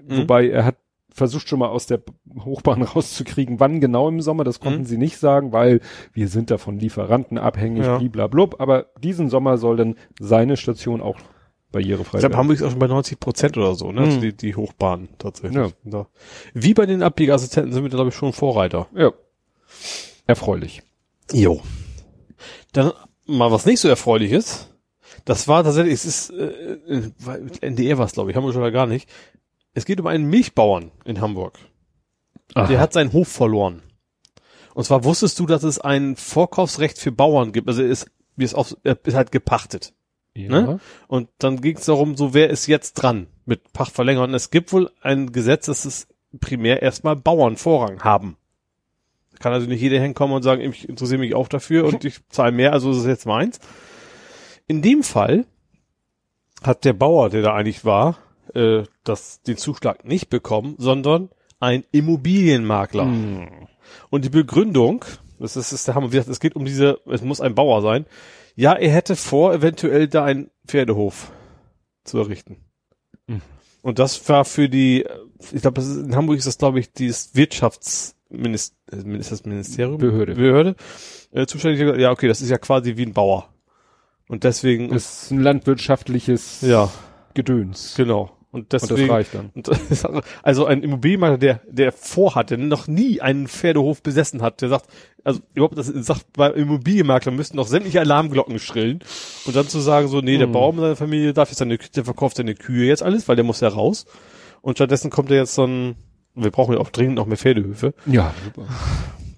Mhm. 0.07 0.17
Wobei 0.19 0.49
er 0.49 0.65
hat 0.65 0.77
versucht 1.11 1.49
schon 1.49 1.59
mal 1.59 1.69
aus 1.69 1.87
der 1.87 2.01
Hochbahn 2.45 2.83
rauszukriegen, 2.83 3.59
wann 3.61 3.81
genau 3.81 4.09
im 4.09 4.21
Sommer, 4.21 4.45
das 4.45 4.61
konnten 4.61 4.81
Mhm. 4.83 4.87
sie 4.87 4.99
nicht 4.99 5.19
sagen, 5.19 5.53
weil 5.53 5.81
wir 6.13 6.29
sind 6.29 6.51
da 6.51 6.59
von 6.59 6.79
Lieferanten 6.79 7.39
abhängig, 7.39 7.85
Ja. 7.85 7.99
bliblablub, 7.99 8.61
aber 8.61 8.87
diesen 9.03 9.29
Sommer 9.29 9.59
soll 9.59 9.77
dann 9.77 9.95
seine 10.21 10.57
Station 10.57 11.01
auch 11.01 11.19
barrierefrei 11.73 12.19
Ich 12.19 12.21
glaube, 12.21 12.23
werden. 12.23 12.37
Hamburg 12.37 12.57
ist 12.57 12.63
auch 12.63 12.71
schon 12.71 12.79
bei 12.79 12.87
90 12.87 13.21
Prozent 13.21 13.57
oder 13.57 13.75
so, 13.75 13.93
ne? 13.93 14.01
Also 14.03 14.17
Mhm. 14.19 14.21
die, 14.23 14.33
die 14.37 14.55
Hochbahn 14.57 15.09
tatsächlich. 15.19 15.57
Ja. 15.57 15.71
Da. 15.85 16.07
Wie 16.55 16.75
bei 16.75 16.87
den 16.87 17.03
Abbiegeassistenten 17.03 17.73
sind 17.73 17.83
wir, 17.83 17.91
glaube 17.91 18.09
ich, 18.11 18.15
schon 18.15 18.33
Vorreiter. 18.33 18.87
Ja. 18.95 19.13
Erfreulich. 20.27 20.83
Jo. 21.33 21.61
Dann 22.73 22.93
mal 23.27 23.51
was 23.51 23.67
nicht 23.67 23.81
so 23.81 23.89
erfreuliches. 23.89 24.69
Das 25.25 25.49
war 25.49 25.65
tatsächlich, 25.65 25.95
es 25.95 26.05
ist, 26.05 26.31
äh, 26.31 26.75
äh, 26.89 27.11
NDR 27.61 27.99
war 27.99 28.07
es, 28.07 28.13
glaube 28.13 28.31
ich, 28.31 28.37
haben 28.37 28.45
wir 28.45 28.53
schon 28.53 28.63
da 28.63 28.71
gar 28.71 28.87
nicht. 28.87 29.09
Es 29.75 29.85
geht 29.85 30.01
um 30.01 30.07
einen 30.07 30.25
Milchbauern 30.29 30.91
in 31.05 31.21
Hamburg. 31.21 31.59
Der 32.57 32.81
hat 32.81 32.93
seinen 32.95 33.13
Hof 33.13 33.29
verloren. 33.29 33.83
Und 34.75 34.85
zwar 34.85 35.05
wusstest 35.05 35.39
du, 35.39 35.45
dass 35.47 35.63
es 35.65 35.79
ein 35.79 36.17
Vorkaufsrecht 36.17 36.99
für 36.99 37.13
Bauern 37.13 37.53
gibt. 37.53 37.69
Also 37.69 37.83
er 37.83 37.89
ist, 37.91 38.07
wie 38.37 38.45
es 38.45 38.55
auf, 38.55 38.75
er 38.85 38.99
ist 39.05 39.15
halt 39.15 39.33
gepachtet. 39.33 39.93
Ja. 40.45 40.49
ne? 40.49 40.81
Und 41.07 41.29
dann 41.39 41.61
ging 41.61 41.77
es 41.77 41.87
darum, 41.87 42.17
so 42.17 42.35
wer 42.35 42.51
ist 42.51 42.67
jetzt 42.67 42.95
dran 42.95 43.27
mit 43.45 43.73
Pacht 43.73 43.93
verlängern. 43.93 44.31
Und 44.31 44.35
es 44.35 44.51
gibt 44.51 44.73
wohl 44.73 44.91
ein 45.01 45.33
Gesetz, 45.33 45.67
dass 45.67 45.85
es 45.85 46.09
primär 46.41 46.83
erstmal 46.83 47.17
Bauern 47.17 47.57
Vorrang 47.57 48.03
haben. 48.03 48.37
Da 49.33 49.39
kann 49.39 49.53
also 49.53 49.67
nicht 49.67 49.81
jeder 49.81 50.01
hinkommen 50.01 50.37
und 50.37 50.43
sagen, 50.43 50.61
ich 50.61 50.89
interessiere 50.89 51.21
mich 51.21 51.35
auch 51.35 51.49
dafür 51.49 51.87
und 51.87 52.05
ich 52.05 52.27
zahle 52.29 52.53
mehr, 52.53 52.73
also 52.73 52.91
ist 52.91 52.99
es 52.99 53.07
jetzt 53.07 53.27
meins. 53.27 53.61
In 54.67 54.83
dem 54.83 55.03
Fall 55.03 55.47
hat 56.63 56.85
der 56.85 56.93
Bauer, 56.93 57.31
der 57.31 57.43
da 57.43 57.55
eigentlich 57.55 57.85
war, 57.85 58.19
äh, 58.55 58.83
das, 59.05 59.43
den 59.43 59.57
Zuschlag 59.57 60.05
nicht 60.05 60.29
bekommen, 60.29 60.75
sondern 60.79 61.31
ein 61.61 61.85
Immobilienmakler. 61.91 63.05
Hm. 63.05 63.49
Und 64.11 64.25
die 64.25 64.31
Begründung, 64.31 65.05
das 65.39 65.57
ist, 65.57 65.73
das 65.73 65.81
ist 65.81 65.89
der 65.89 65.95
Hammer, 65.95 66.09
wie 66.09 66.17
gesagt, 66.17 66.29
es 66.29 66.41
geht 66.41 66.57
um 66.57 66.65
diese, 66.65 67.01
es 67.07 67.23
muss 67.23 67.41
ein 67.41 67.55
Bauer 67.55 67.81
sein. 67.83 68.07
Ja, 68.59 68.73
er 68.73 68.91
hätte 68.91 69.15
vor, 69.15 69.55
eventuell 69.55 70.09
da 70.09 70.25
einen 70.25 70.51
Pferdehof 70.67 71.31
zu 72.03 72.19
errichten. 72.19 72.57
Mhm. 73.29 73.41
Und 73.83 74.01
das 74.01 74.29
war 74.29 74.45
für 74.45 74.69
die, 74.69 75.07
ich 75.53 75.63
glaube, 75.63 75.81
in 75.81 76.17
Hamburg 76.17 76.39
ist 76.39 76.49
das, 76.49 76.59
glaube 76.59 76.81
ich, 76.81 76.93
dieses 76.93 77.37
Wirtschaftsministerium, 77.37 79.21
Ministerium? 79.45 79.99
Behörde. 79.99 80.35
Behörde, 80.35 80.75
äh, 81.31 81.47
zuständig. 81.47 82.01
Ja, 82.01 82.11
okay, 82.11 82.27
das 82.27 82.41
ist 82.41 82.51
ja 82.51 82.59
quasi 82.59 82.97
wie 82.97 83.07
ein 83.07 83.13
Bauer. 83.13 83.49
Und 84.27 84.43
deswegen, 84.43 84.89
Das 84.89 85.23
ist 85.23 85.31
ein 85.31 85.39
landwirtschaftliches 85.39 86.63
ja, 86.63 86.91
Gedöns. 87.35 87.95
genau. 87.97 88.38
Und 88.51 88.61
Und 88.61 88.73
das 88.73 88.83
deswegen, 88.87 89.11
reicht 89.11 89.35
dann. 89.35 89.51
und 89.55 89.69
das 89.69 89.79
ist 89.91 90.07
also 90.43 90.65
ein 90.65 90.83
Immobilienmakler, 90.83 91.37
der, 91.37 91.61
der 91.71 91.93
vorhat, 91.93 92.49
der 92.51 92.57
noch 92.59 92.87
nie 92.89 93.21
einen 93.21 93.47
Pferdehof 93.47 94.03
besessen 94.03 94.41
hat, 94.41 94.63
der 94.63 94.71
sagt, 94.71 94.87
also 95.23 95.41
überhaupt, 95.53 95.77
das 95.77 95.87
sagt, 95.89 96.33
bei 96.33 96.51
Immobilienmakler 96.53 97.31
müssten 97.33 97.59
noch 97.59 97.67
sämtliche 97.67 98.01
Alarmglocken 98.01 98.59
schrillen. 98.59 99.01
Und 99.45 99.55
dann 99.55 99.69
zu 99.69 99.81
sagen, 99.81 100.09
so, 100.09 100.21
nee, 100.23 100.39
der 100.39 100.47
Hm. 100.47 100.53
Bauer 100.53 100.73
mit 100.73 100.81
seiner 100.81 100.97
Familie 100.97 101.35
darf 101.35 101.51
jetzt 101.51 101.59
seine, 101.59 101.77
der 101.77 102.05
verkauft 102.05 102.39
seine 102.39 102.55
Kühe 102.55 102.87
jetzt 102.87 103.03
alles, 103.03 103.29
weil 103.29 103.37
der 103.37 103.45
muss 103.45 103.61
ja 103.61 103.69
raus. 103.69 104.07
Und 104.63 104.79
stattdessen 104.79 105.11
kommt 105.11 105.31
er 105.31 105.37
jetzt 105.37 105.55
so 105.55 105.65
ein, 105.67 105.97
wir 106.35 106.51
brauchen 106.51 106.73
ja 106.75 106.81
auch 106.81 106.91
dringend 106.91 107.17
noch 107.17 107.27
mehr 107.27 107.37
Pferdehöfe. 107.37 107.93
Ja, 108.07 108.33
super. 108.45 108.67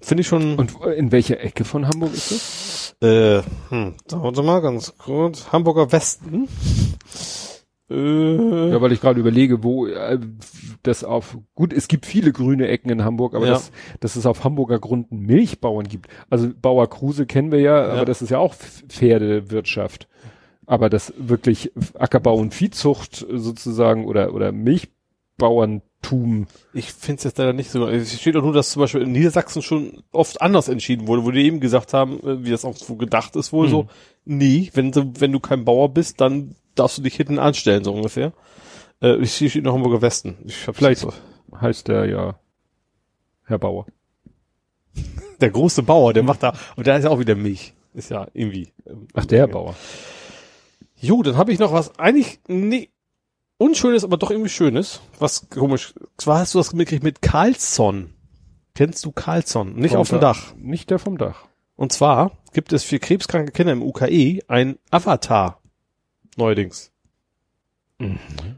Finde 0.03 0.21
ich 0.21 0.27
schon, 0.27 0.55
Und 0.55 0.73
in 0.97 1.11
welcher 1.11 1.39
Ecke 1.41 1.63
von 1.65 1.85
Hamburg 1.87 2.13
ist 2.13 2.31
das? 2.31 2.95
äh, 3.07 3.41
hm, 3.69 3.95
dauert 4.07 4.37
mal 4.43 4.61
ganz 4.61 4.93
kurz. 4.97 5.51
Hamburger 5.51 5.91
Westen. 5.91 6.47
Äh, 7.91 8.69
Ja, 8.71 8.81
weil 8.81 8.91
ich 8.91 9.01
gerade 9.01 9.19
überlege, 9.19 9.63
wo 9.63 9.87
äh, 9.87 10.17
das 10.83 11.03
auf 11.03 11.37
gut, 11.55 11.73
es 11.73 11.87
gibt 11.87 12.05
viele 12.05 12.31
grüne 12.31 12.67
Ecken 12.67 12.89
in 12.89 13.03
Hamburg, 13.03 13.35
aber 13.35 13.45
Ja. 13.47 13.53
dass, 13.53 13.71
dass 13.99 14.15
es 14.15 14.25
auf 14.25 14.43
Hamburger 14.43 14.79
Grund 14.79 15.11
einen 15.11 15.21
Milchbauern 15.25 15.87
gibt. 15.87 16.07
Also 16.29 16.49
Bauer 16.61 16.89
Kruse 16.89 17.25
kennen 17.25 17.51
wir 17.51 17.59
ja, 17.59 17.87
Ja. 17.87 17.93
aber 17.93 18.05
das 18.05 18.21
ist 18.21 18.29
ja 18.29 18.37
auch 18.39 18.55
Pferdewirtschaft. 18.55 20.07
Aber 20.67 20.89
das 20.89 21.13
wirklich 21.17 21.71
Ackerbau 21.95 22.35
und 22.35 22.53
Viehzucht 22.53 23.25
sozusagen 23.29 24.05
oder 24.05 24.33
oder 24.33 24.51
Milchbauerntum. 24.51 26.47
Ich 26.73 26.91
finde 26.93 27.17
es 27.19 27.23
jetzt 27.25 27.37
leider 27.37 27.53
nicht 27.53 27.69
so. 27.71 27.87
Es 27.87 28.19
steht 28.19 28.35
auch 28.37 28.43
nur, 28.43 28.53
dass 28.53 28.71
zum 28.71 28.81
Beispiel 28.81 29.01
in 29.01 29.11
Niedersachsen 29.11 29.61
schon 29.61 30.03
oft 30.11 30.41
anders 30.41 30.69
entschieden 30.69 31.07
wurde, 31.07 31.25
wo 31.25 31.31
die 31.31 31.43
eben 31.43 31.59
gesagt 31.59 31.93
haben, 31.93 32.19
äh, 32.25 32.43
wie 32.45 32.51
das 32.51 32.63
auch 32.65 32.75
so 32.75 32.95
gedacht 32.95 33.35
ist, 33.35 33.51
wohl 33.51 33.65
Hm. 33.65 33.71
so, 33.71 33.87
nee, 34.25 34.69
wenn 34.73 34.91
du, 34.91 35.11
wenn 35.19 35.31
du 35.31 35.39
kein 35.39 35.65
Bauer 35.65 35.89
bist, 35.89 36.21
dann 36.21 36.55
darfst 36.75 36.97
du 36.97 37.01
dich 37.01 37.15
hinten 37.15 37.39
anstellen, 37.39 37.83
so 37.83 37.93
ungefähr. 37.93 38.33
Äh, 39.01 39.17
ich 39.17 39.35
steht 39.35 39.63
noch 39.63 39.73
Hamburger 39.73 40.01
Westen. 40.01 40.37
Ich 40.45 40.67
hab 40.67 40.75
Vielleicht. 40.75 41.01
so. 41.01 41.13
Heißt 41.59 41.87
der 41.87 42.05
ja 42.05 42.39
Herr 43.45 43.59
Bauer. 43.59 43.85
Der 45.39 45.49
große 45.49 45.83
Bauer, 45.83 46.13
der 46.13 46.23
macht 46.23 46.43
da, 46.43 46.53
und 46.75 46.87
da 46.87 46.95
ist 46.95 47.03
ja 47.03 47.09
auch 47.09 47.19
wieder 47.19 47.35
Milch. 47.35 47.73
Ist 47.93 48.11
ja 48.11 48.27
irgendwie. 48.33 48.71
ähm, 48.85 49.07
Ach, 49.13 49.25
der 49.25 49.47
Bauer. 49.47 49.75
Jo, 50.95 51.23
dann 51.23 51.35
habe 51.35 51.51
ich 51.51 51.59
noch 51.59 51.73
was, 51.73 51.97
eigentlich, 51.97 52.39
nee, 52.47 52.89
unschönes, 53.57 54.03
aber 54.03 54.17
doch 54.17 54.31
irgendwie 54.31 54.49
schönes. 54.49 55.01
Was 55.19 55.49
komisch. 55.49 55.93
Zwar 56.17 56.39
hast 56.39 56.53
du 56.53 56.59
das 56.59 56.73
mitgekriegt 56.73 57.03
mit 57.03 57.21
Carlsson. 57.21 58.13
Kennst 58.75 59.03
du 59.05 59.11
Carlsson? 59.11 59.75
Nicht 59.75 59.91
Vom 59.91 60.01
auf 60.01 60.09
dem 60.09 60.19
Dach. 60.19 60.53
Nicht 60.55 60.89
der 60.89 60.99
vom 60.99 61.17
Dach. 61.17 61.45
Und 61.75 61.91
zwar 61.91 62.31
gibt 62.53 62.71
es 62.73 62.83
für 62.83 62.99
krebskranke 62.99 63.51
Kinder 63.51 63.73
im 63.73 63.81
UKE 63.81 64.39
ein 64.47 64.77
Avatar. 64.91 65.60
Neuerdings. 66.37 66.91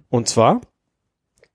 Und 0.09 0.27
zwar 0.29 0.61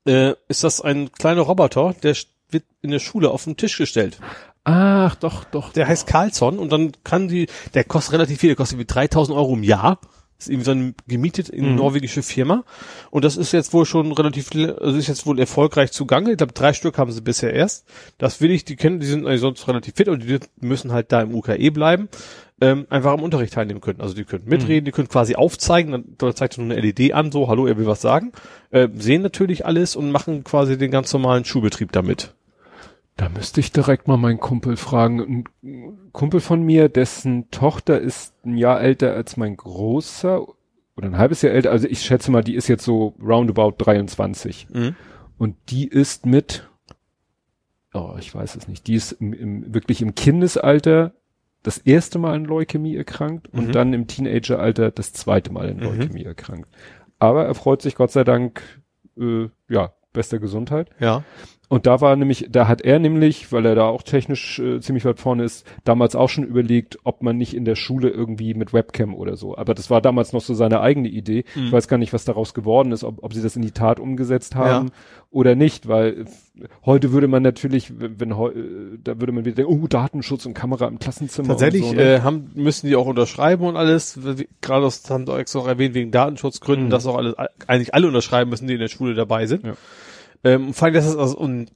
äh, 0.05 0.33
ist 0.47 0.63
das 0.63 0.81
ein 0.81 1.11
kleiner 1.11 1.41
Roboter, 1.41 1.95
der 2.03 2.15
wird 2.51 2.63
in 2.81 2.91
der 2.91 2.99
Schule 2.99 3.31
auf 3.31 3.43
den 3.45 3.57
Tisch 3.57 3.77
gestellt. 3.77 4.19
Ach, 4.63 5.15
doch, 5.15 5.43
doch. 5.45 5.73
Der 5.73 5.87
heißt 5.87 6.05
Carlsson 6.07 6.59
und 6.59 6.71
dann 6.71 6.91
kann 7.03 7.27
die, 7.27 7.47
der 7.73 7.83
kostet 7.83 8.13
relativ 8.13 8.39
viel, 8.39 8.49
der 8.49 8.55
kostet 8.55 8.77
wie 8.77 8.85
3000 8.85 9.35
Euro 9.37 9.53
im 9.55 9.63
Jahr. 9.63 9.99
Ist 10.37 10.47
irgendwie 10.49 10.65
so 10.65 10.71
eine 10.71 10.93
gemietet 11.07 11.49
in 11.49 11.71
Mhm. 11.71 11.75
norwegische 11.75 12.23
Firma. 12.23 12.63
Und 13.11 13.25
das 13.25 13.35
ist 13.35 13.51
jetzt 13.51 13.73
wohl 13.73 13.85
schon 13.85 14.11
relativ, 14.13 14.49
also 14.55 14.97
ist 14.97 15.07
jetzt 15.07 15.25
wohl 15.25 15.37
erfolgreich 15.39 15.91
zugange. 15.91 16.31
Ich 16.31 16.37
glaube, 16.37 16.53
drei 16.53 16.71
Stück 16.73 16.97
haben 16.97 17.11
sie 17.11 17.21
bisher 17.21 17.53
erst. 17.53 17.85
Das 18.19 18.39
will 18.39 18.51
ich, 18.51 18.63
die 18.63 18.75
kennen, 18.77 18.99
die 19.01 19.05
sind 19.07 19.25
eigentlich 19.25 19.41
sonst 19.41 19.67
relativ 19.67 19.95
fit 19.95 20.07
und 20.07 20.23
die 20.23 20.39
müssen 20.61 20.93
halt 20.93 21.11
da 21.11 21.21
im 21.21 21.35
UKE 21.35 21.71
bleiben, 21.71 22.07
ähm, 22.61 22.87
einfach 22.89 23.13
am 23.13 23.21
Unterricht 23.21 23.53
teilnehmen 23.53 23.81
können. 23.81 24.01
Also 24.01 24.13
die 24.13 24.23
können 24.23 24.45
mitreden, 24.47 24.85
die 24.85 24.91
können 24.91 25.07
quasi 25.07 25.35
aufzeigen, 25.35 25.91
dann 25.91 26.03
da 26.17 26.35
zeigt 26.35 26.57
er 26.57 26.63
nur 26.63 26.75
eine 26.75 26.81
LED 26.81 27.13
an, 27.13 27.31
so, 27.31 27.47
hallo, 27.47 27.67
er 27.67 27.77
will 27.77 27.87
was 27.87 28.01
sagen. 28.01 28.31
Äh, 28.71 28.89
sehen 28.95 29.21
natürlich 29.21 29.65
alles 29.65 29.95
und 29.95 30.11
machen 30.11 30.43
quasi 30.43 30.77
den 30.77 30.91
ganz 30.91 31.11
normalen 31.13 31.45
Schulbetrieb 31.45 31.91
damit. 31.91 32.33
Da 33.17 33.27
müsste 33.27 33.59
ich 33.59 33.73
direkt 33.73 34.07
mal 34.07 34.15
meinen 34.15 34.39
Kumpel 34.39 34.77
fragen. 34.77 35.43
Ein 35.61 36.09
Kumpel 36.13 36.39
von 36.39 36.63
mir, 36.63 36.87
dessen 36.87 37.51
Tochter 37.51 37.99
ist 37.99 38.33
ein 38.45 38.57
Jahr 38.57 38.79
älter 38.79 39.13
als 39.13 39.35
mein 39.35 39.57
großer 39.57 40.41
oder 40.95 41.07
ein 41.07 41.17
halbes 41.17 41.41
Jahr 41.41 41.53
älter. 41.53 41.71
Also 41.71 41.87
ich 41.87 42.01
schätze 42.01 42.31
mal, 42.31 42.43
die 42.43 42.55
ist 42.55 42.69
jetzt 42.69 42.85
so 42.85 43.15
roundabout 43.21 43.75
23. 43.77 44.67
Und 45.37 45.55
die 45.69 45.87
ist 45.87 46.25
mit, 46.25 46.69
oh, 47.93 48.15
ich 48.19 48.33
weiß 48.33 48.55
es 48.55 48.67
nicht, 48.69 48.87
die 48.87 48.95
ist 48.95 49.13
im, 49.13 49.33
im, 49.33 49.73
wirklich 49.73 50.01
im 50.01 50.15
Kindesalter 50.15 51.13
das 51.63 51.77
erste 51.77 52.19
Mal 52.19 52.33
an 52.35 52.45
Leukämie 52.45 52.95
erkrankt 52.95 53.47
und 53.49 53.67
Mhm. 53.67 53.71
dann 53.73 53.93
im 53.93 54.07
Teenageralter 54.07 54.91
das 54.91 55.11
zweite 55.13 55.51
Mal 55.51 55.69
an 55.69 55.77
Mhm. 55.77 55.83
Leukämie 55.83 56.23
erkrankt. 56.23 56.69
Aber 57.19 57.45
er 57.45 57.55
freut 57.55 57.81
sich 57.81 57.95
Gott 57.95 58.11
sei 58.11 58.23
Dank, 58.23 58.61
äh, 59.19 59.49
ja, 59.69 59.93
bester 60.13 60.39
Gesundheit. 60.39 60.89
Ja. 60.99 61.23
Und 61.69 61.85
da 61.85 62.01
war 62.01 62.15
nämlich, 62.15 62.47
da 62.49 62.67
hat 62.67 62.81
er 62.81 62.97
nämlich, 62.97 63.51
weil 63.51 63.63
er 63.63 63.75
da 63.75 63.87
auch 63.87 64.01
technisch 64.01 64.57
äh, 64.57 64.79
ziemlich 64.81 65.05
weit 65.05 65.19
vorne 65.19 65.43
ist, 65.43 65.67
damals 65.83 66.15
auch 66.15 66.27
schon 66.27 66.43
überlegt, 66.43 66.97
ob 67.03 67.21
man 67.21 67.37
nicht 67.37 67.53
in 67.55 67.63
der 67.63 67.75
Schule 67.75 68.09
irgendwie 68.09 68.55
mit 68.55 68.73
Webcam 68.73 69.13
oder 69.13 69.37
so. 69.37 69.55
Aber 69.55 69.75
das 69.75 69.91
war 69.91 70.01
damals 70.01 70.33
noch 70.33 70.41
so 70.41 70.55
seine 70.55 70.81
eigene 70.81 71.09
Idee. 71.09 71.45
Mhm. 71.53 71.65
Ich 71.65 71.71
weiß 71.71 71.87
gar 71.87 71.99
nicht, 71.99 72.11
was 72.11 72.25
daraus 72.25 72.55
geworden 72.55 72.91
ist, 72.91 73.03
ob, 73.03 73.23
ob 73.23 73.35
sie 73.35 73.43
das 73.43 73.55
in 73.55 73.61
die 73.61 73.69
Tat 73.69 73.99
umgesetzt 73.99 74.55
haben 74.55 74.89
oder 75.29 75.53
nicht, 75.53 75.87
weil 75.87 76.21
äh, 76.21 76.25
heute 76.87 77.11
würde 77.11 77.27
man 77.27 77.43
natürlich, 77.43 77.99
wenn, 77.99 78.19
wenn 78.19 78.31
äh, 78.31 78.97
da 79.03 79.19
würde 79.19 79.31
man 79.31 79.45
wieder 79.45 79.57
denken, 79.57 79.71
oh, 79.71 79.85
Datenschutz 79.87 80.47
und 80.47 80.55
Kamera 80.55 80.87
im 80.87 80.97
Klassenzimmer. 80.97 81.49
Tatsächlich 81.49 81.85
so, 81.85 81.93
ne? 81.93 82.15
äh, 82.15 82.21
haben, 82.21 82.49
müssen 82.55 82.87
die 82.87 82.95
auch 82.95 83.05
unterschreiben 83.05 83.63
und 83.65 83.77
alles. 83.77 84.19
Gerade 84.61 84.85
das 84.85 85.07
haben 85.07 85.27
sie 85.27 85.59
auch 85.59 85.67
erwähnt, 85.67 85.93
wegen 85.93 86.09
Datenschutzgründen, 86.09 86.87
Mhm. 86.87 86.89
dass 86.89 87.05
auch 87.05 87.17
alles, 87.17 87.35
eigentlich 87.67 87.93
alle 87.93 88.07
unterschreiben 88.07 88.49
müssen, 88.49 88.65
die 88.65 88.73
in 88.73 88.79
der 88.79 88.87
Schule 88.87 89.13
dabei 89.13 89.45
sind. 89.45 89.65
Ja. 89.65 89.73
Ähm, 90.43 90.67
und 90.67 90.73
vor 90.73 90.85
allem, 90.85 90.93
dass 90.95 91.05
es 91.05 91.15
also, 91.15 91.37
und 91.37 91.71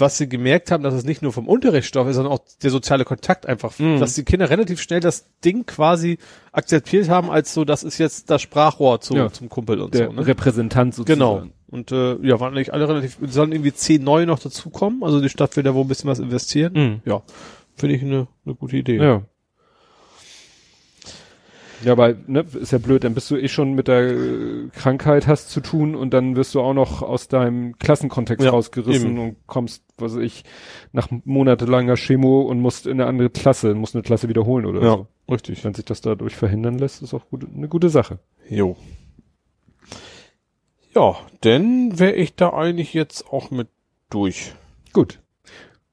was 0.00 0.16
sie 0.16 0.28
gemerkt 0.28 0.70
haben, 0.70 0.84
dass 0.84 0.94
es 0.94 1.04
nicht 1.04 1.22
nur 1.22 1.32
vom 1.32 1.48
Unterrichtsstoff 1.48 2.06
ist, 2.06 2.14
sondern 2.14 2.32
auch 2.32 2.38
der 2.62 2.70
soziale 2.70 3.04
Kontakt 3.04 3.46
einfach, 3.46 3.76
Mhm. 3.80 3.98
dass 3.98 4.14
die 4.14 4.22
Kinder 4.22 4.48
relativ 4.48 4.80
schnell 4.80 5.00
das 5.00 5.26
Ding 5.44 5.66
quasi 5.66 6.18
akzeptiert 6.52 7.08
haben, 7.08 7.30
als 7.30 7.52
so, 7.52 7.64
das 7.64 7.82
ist 7.82 7.98
jetzt 7.98 8.30
das 8.30 8.40
Sprachrohr 8.42 9.00
zu, 9.00 9.14
Ja. 9.16 9.32
zum 9.32 9.48
Kumpel 9.48 9.80
und 9.80 9.94
der 9.94 10.06
so. 10.06 10.12
Ne? 10.12 10.26
Repräsentant 10.26 10.94
sozusagen. 10.94 11.18
Genau. 11.18 11.42
Und 11.70 11.90
äh, 11.92 12.14
ja, 12.26 12.38
waren 12.38 12.54
eigentlich 12.54 12.72
alle 12.72 12.88
relativ, 12.88 13.18
sollen 13.22 13.50
irgendwie 13.52 13.72
zehn 13.72 14.02
neue 14.04 14.24
noch 14.26 14.38
dazukommen. 14.38 15.02
Also 15.02 15.20
die 15.20 15.28
Stadt 15.28 15.56
will 15.56 15.64
da 15.64 15.74
wohl 15.74 15.84
ein 15.84 15.88
bisschen 15.88 16.08
was 16.08 16.20
investieren. 16.20 16.72
Mhm. 16.74 17.00
Ja, 17.04 17.22
finde 17.74 17.96
ich 17.96 18.02
eine, 18.02 18.28
eine 18.46 18.54
gute 18.54 18.76
Idee. 18.76 18.96
Ja. 18.98 19.22
Ja, 21.84 21.96
weil, 21.96 22.16
ne, 22.26 22.40
ist 22.60 22.72
ja 22.72 22.78
blöd, 22.78 23.04
dann 23.04 23.14
bist 23.14 23.30
du 23.30 23.36
eh 23.36 23.48
schon 23.48 23.72
mit 23.74 23.86
der 23.88 24.10
äh, 24.10 24.68
Krankheit 24.72 25.26
hast 25.26 25.50
zu 25.50 25.60
tun 25.60 25.94
und 25.94 26.12
dann 26.12 26.34
wirst 26.34 26.54
du 26.54 26.60
auch 26.60 26.74
noch 26.74 27.02
aus 27.02 27.28
deinem 27.28 27.78
Klassenkontext 27.78 28.44
Ja, 28.44 28.50
rausgerissen 28.50 29.12
eben. 29.12 29.18
und 29.20 29.36
kommst, 29.46 29.84
was 29.96 30.16
weiß 30.16 30.22
ich, 30.22 30.44
nach 30.92 31.08
monatelanger 31.24 31.94
Chemo 31.96 32.40
und 32.42 32.60
musst 32.60 32.86
in 32.86 33.00
eine 33.00 33.06
andere 33.06 33.30
Klasse, 33.30 33.74
musst 33.74 33.94
eine 33.94 34.02
Klasse 34.02 34.28
wiederholen 34.28 34.66
oder 34.66 34.82
Ja, 34.82 34.90
so. 34.96 35.06
richtig. 35.30 35.62
Wenn 35.64 35.74
sich 35.74 35.84
das 35.84 36.00
dadurch 36.00 36.34
verhindern 36.36 36.78
lässt, 36.78 37.02
ist 37.02 37.14
auch 37.14 37.28
gut, 37.30 37.46
eine 37.54 37.68
gute 37.68 37.90
Sache. 37.90 38.18
Jo. 38.48 38.76
Ja, 40.94 41.16
denn 41.44 41.98
wäre 41.98 42.14
ich 42.14 42.34
da 42.34 42.52
eigentlich 42.52 42.94
jetzt 42.94 43.28
auch 43.30 43.50
mit 43.50 43.68
durch. 44.10 44.52
Gut. 44.92 45.20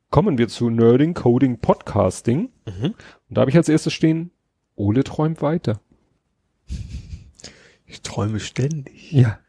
Kommen 0.10 0.38
wir 0.38 0.48
zu 0.48 0.70
Nerding, 0.70 1.14
Coding, 1.14 1.60
Podcasting. 1.60 2.49
Mhm. 2.66 2.86
Und 2.86 2.95
da 3.30 3.41
habe 3.41 3.52
ich 3.52 3.57
als 3.57 3.68
erstes 3.70 3.94
stehen, 3.94 4.32
Ole 4.76 5.04
träumt 5.04 5.42
weiter. 5.42 5.80
Ich 7.86 8.02
träume 8.02 8.40
ständig. 8.40 9.12
Ja. 9.12 9.40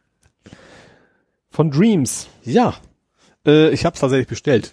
Von 1.51 1.71
Dreams. 1.71 2.29
Ja, 2.45 2.75
äh, 3.47 3.71
ich 3.71 3.85
habe 3.85 3.95
es 3.95 4.01
tatsächlich 4.01 4.29
bestellt. 4.29 4.73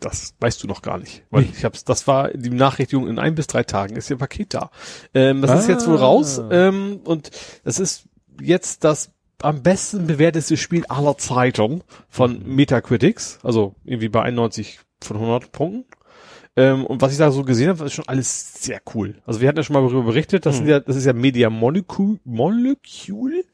Das 0.00 0.34
weißt 0.38 0.62
du 0.62 0.68
noch 0.68 0.82
gar 0.82 0.96
nicht. 0.98 1.24
Weil 1.30 1.42
Nee. 1.42 1.50
ich 1.56 1.64
hab's, 1.64 1.84
das 1.84 2.06
war 2.06 2.30
die 2.30 2.50
Benachrichtigung, 2.50 3.08
in 3.08 3.18
ein 3.18 3.34
bis 3.34 3.48
drei 3.48 3.64
Tagen 3.64 3.96
ist 3.96 4.08
ihr 4.10 4.16
Paket 4.16 4.54
da. 4.54 4.70
Ähm, 5.12 5.42
das 5.42 5.60
ist 5.60 5.68
jetzt 5.68 5.88
wohl 5.88 5.96
Ah. 5.96 6.00
raus 6.00 6.40
ähm, 6.50 7.00
und 7.04 7.30
es 7.64 7.80
ist 7.80 8.04
jetzt 8.40 8.84
das 8.84 9.10
am 9.42 9.62
besten 9.62 10.06
bewertete 10.06 10.56
Spiel 10.56 10.86
aller 10.86 11.18
Zeiten 11.18 11.82
von 12.08 12.42
Metacritics, 12.46 13.40
also 13.42 13.74
irgendwie 13.84 14.08
bei 14.08 14.22
91 14.22 14.78
von 15.02 15.16
100 15.16 15.50
Punkten. 15.50 15.84
Ähm, 16.58 16.86
und 16.86 17.00
was 17.00 17.12
ich 17.12 17.18
da 17.18 17.30
so 17.30 17.44
gesehen 17.44 17.68
habe, 17.68 17.84
ist 17.84 17.92
schon 17.92 18.08
alles 18.08 18.64
sehr 18.64 18.80
cool. 18.92 19.14
Also 19.24 19.40
wir 19.40 19.46
hatten 19.46 19.58
ja 19.58 19.62
schon 19.62 19.74
mal 19.74 19.82
darüber 19.82 20.02
berichtet, 20.02 20.44
das, 20.44 20.56
sind 20.56 20.66
ja, 20.66 20.80
das 20.80 20.96
ist 20.96 21.04
ja 21.04 21.12
Media 21.12 21.50
Molecule, 21.50 22.18
Molecule? 22.24 23.44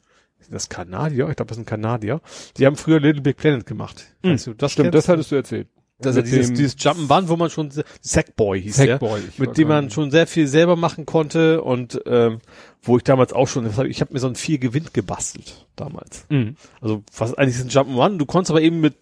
Das 0.51 0.71
Kanadier, 0.71 1.29
ich 1.29 1.37
glaube, 1.37 1.49
das 1.49 1.57
sind 1.57 1.67
Kanadier. 1.67 2.23
Die 2.57 2.65
haben 2.65 2.77
früher 2.77 3.01
Little 3.01 3.21
Big 3.21 3.37
Planet 3.37 3.67
gemacht. 3.67 4.07
Mhm. 4.23 4.33
Weißt 4.33 4.47
du, 4.47 4.55
das 4.55 4.73
Stimmt, 4.73 4.93
kennst 4.93 5.07
das 5.07 5.09
hattest 5.13 5.33
du 5.33 5.37
erzählt. 5.37 5.69
Das 5.99 6.17
ist 6.17 6.17
ja 6.17 6.23
dieses, 6.23 6.53
dieses 6.53 6.79
Jump'n'Run, 6.79 7.29
wo 7.29 7.37
man 7.37 7.51
schon, 7.51 7.71
Sackboy 8.01 8.61
hieß 8.61 8.77
Sackboy. 8.77 9.21
ich 9.29 9.39
mit 9.39 9.57
dem 9.59 9.69
man 9.69 9.91
schon 9.91 10.11
sehr 10.11 10.27
viel 10.27 10.47
selber 10.47 10.75
machen 10.75 11.05
konnte 11.05 11.63
und 11.63 12.01
ähm, 12.07 12.39
wo 12.83 12.97
ich 12.97 13.05
damals 13.05 13.33
auch 13.35 13.49
schon, 13.49 13.67
ich 13.87 14.01
habe 14.01 14.13
mir 14.13 14.19
so 14.19 14.27
ein 14.27 14.35
vier 14.35 14.59
Gewinn 14.59 14.89
gebastelt 14.93 15.67
damals. 15.77 16.27
Mhm. 16.31 16.57
Also 16.81 17.05
was 17.17 17.35
eigentlich 17.35 17.57
ist 17.57 17.65
ein 17.65 17.71
Jump'n'Run, 17.71 18.17
du 18.17 18.27
konntest 18.27 18.51
aber 18.51 18.63
eben 18.63 18.81
mit 18.81 18.95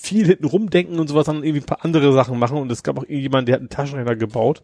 viel 0.00 0.26
hinten 0.26 0.46
rumdenken 0.46 0.98
und 0.98 1.08
sowas 1.08 1.26
dann 1.26 1.42
irgendwie 1.42 1.60
ein 1.60 1.66
paar 1.66 1.84
andere 1.84 2.12
Sachen 2.12 2.38
machen 2.38 2.58
und 2.58 2.70
es 2.70 2.82
gab 2.82 2.98
auch 2.98 3.04
irgendjemanden, 3.04 3.46
der 3.46 3.54
hat 3.54 3.60
einen 3.60 3.70
Taschenrechner 3.70 4.16
gebaut. 4.16 4.62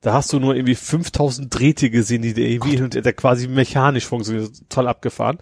Da 0.00 0.12
hast 0.12 0.32
du 0.32 0.40
nur 0.40 0.56
irgendwie 0.56 0.74
5000 0.74 1.54
Drähte 1.56 1.88
gesehen, 1.88 2.22
die 2.22 2.34
der 2.34 2.46
irgendwie 2.46 2.82
und 2.82 2.94
der 2.94 3.12
quasi 3.12 3.46
mechanisch 3.46 4.06
funktioniert, 4.06 4.50
toll 4.68 4.88
abgefahren. 4.88 5.38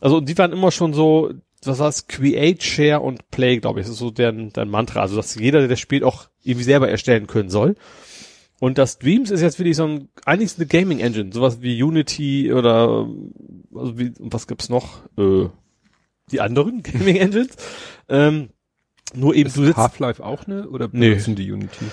Also 0.00 0.16
und 0.16 0.28
die 0.28 0.38
waren 0.38 0.52
immer 0.52 0.70
schon 0.70 0.94
so, 0.94 1.32
was 1.64 1.80
heißt 1.80 2.08
Create, 2.08 2.62
Share 2.62 3.00
und 3.00 3.30
Play, 3.30 3.58
glaube 3.58 3.80
ich, 3.80 3.86
das 3.86 3.94
ist 3.94 4.00
so 4.00 4.10
deren, 4.10 4.52
deren 4.52 4.70
Mantra. 4.70 5.00
Also 5.00 5.16
dass 5.16 5.34
jeder, 5.34 5.60
der 5.60 5.68
das 5.68 5.80
spielt, 5.80 6.04
auch 6.04 6.28
irgendwie 6.42 6.64
selber 6.64 6.88
erstellen 6.88 7.26
können 7.26 7.50
soll. 7.50 7.76
Und 8.58 8.78
das 8.78 8.98
Dreams 8.98 9.30
ist 9.30 9.42
jetzt 9.42 9.58
wirklich 9.58 9.76
so 9.76 9.84
ein, 9.84 10.08
eigentlich 10.24 10.46
ist 10.46 10.58
eine 10.58 10.68
Gaming 10.68 11.00
Engine, 11.00 11.32
sowas 11.32 11.62
wie 11.62 11.82
Unity 11.82 12.52
oder 12.52 13.08
also 13.74 13.98
wie, 13.98 14.12
was 14.18 14.46
gibt's 14.46 14.68
noch? 14.68 15.00
Äh, 15.18 15.48
die 16.32 16.40
anderen 16.40 16.82
Gaming 16.82 17.16
Engines. 17.16 17.50
Ähm, 18.08 18.50
nur 19.14 19.34
eben 19.34 19.48
Ist 19.48 19.56
du 19.56 19.64
sitzt. 19.64 19.76
Half-Life 19.76 20.24
auch 20.24 20.46
ne? 20.46 20.68
Oder 20.68 20.88
Nee. 20.92 21.10
benutzen 21.10 21.34
die 21.36 21.50
Unity? 21.52 21.84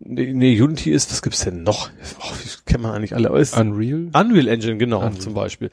Nee, 0.00 0.32
nee, 0.32 0.60
Unity 0.60 0.90
ist, 0.92 1.10
was 1.10 1.22
gibt's 1.22 1.44
denn 1.44 1.62
noch? 1.62 1.90
Oh, 2.20 2.32
kennt 2.66 2.82
man 2.82 2.92
eigentlich 2.92 3.14
alle. 3.14 3.36
Ist 3.38 3.56
Unreal? 3.56 4.10
Unreal 4.14 4.48
Engine, 4.48 4.76
genau, 4.76 4.98
Unreal. 5.00 5.18
zum 5.18 5.34
Beispiel. 5.34 5.70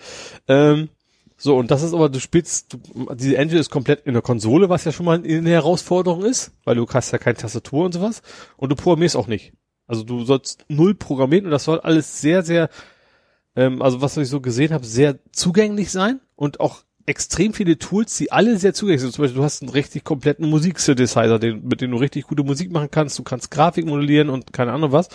Ähm, 0.47 0.89
so, 1.37 1.57
und 1.57 1.69
das 1.69 1.83
ist 1.83 1.93
aber, 1.93 2.07
du 2.07 2.19
spielst, 2.21 2.71
du, 2.73 2.79
diese 3.15 3.35
Engine 3.37 3.59
ist 3.59 3.69
komplett 3.69 4.05
in 4.05 4.13
der 4.13 4.21
Konsole, 4.21 4.69
was 4.69 4.85
ja 4.85 4.93
schon 4.93 5.05
mal 5.05 5.21
eine 5.21 5.49
Herausforderung 5.49 6.23
ist, 6.23 6.51
weil 6.63 6.75
du 6.77 6.87
hast 6.87 7.11
ja 7.11 7.17
keine 7.17 7.35
Tastatur 7.35 7.85
und 7.85 7.93
sowas. 7.93 8.21
Und 8.55 8.69
du 8.71 8.75
programmierst 8.77 9.17
auch 9.17 9.27
nicht. 9.27 9.51
Also 9.85 10.03
du 10.03 10.23
sollst 10.23 10.63
null 10.69 10.95
programmieren 10.95 11.45
und 11.45 11.51
das 11.51 11.65
soll 11.65 11.81
alles 11.81 12.21
sehr, 12.21 12.41
sehr, 12.41 12.69
ähm, 13.57 13.81
also 13.81 13.99
was 14.01 14.15
ich 14.15 14.29
so 14.29 14.39
gesehen 14.39 14.73
habe, 14.73 14.85
sehr 14.85 15.19
zugänglich 15.33 15.91
sein 15.91 16.21
und 16.37 16.61
auch 16.61 16.83
extrem 17.05 17.53
viele 17.53 17.77
Tools, 17.77 18.17
die 18.17 18.31
alle 18.31 18.57
sehr 18.57 18.73
zugänglich 18.73 19.01
sind. 19.01 19.13
Zum 19.13 19.23
Beispiel, 19.23 19.37
du 19.37 19.43
hast 19.43 19.61
einen 19.61 19.69
richtig 19.69 20.03
kompletten 20.03 20.49
Musiksynthesizer, 20.49 21.39
den, 21.39 21.63
mit 21.63 21.81
dem 21.81 21.91
du 21.91 21.97
richtig 21.97 22.25
gute 22.25 22.43
Musik 22.43 22.71
machen 22.71 22.89
kannst. 22.91 23.17
Du 23.19 23.23
kannst 23.23 23.51
Grafik 23.51 23.85
modellieren 23.85 24.29
und 24.29 24.53
keine 24.53 24.71
Ahnung 24.71 24.91
was. 24.91 25.09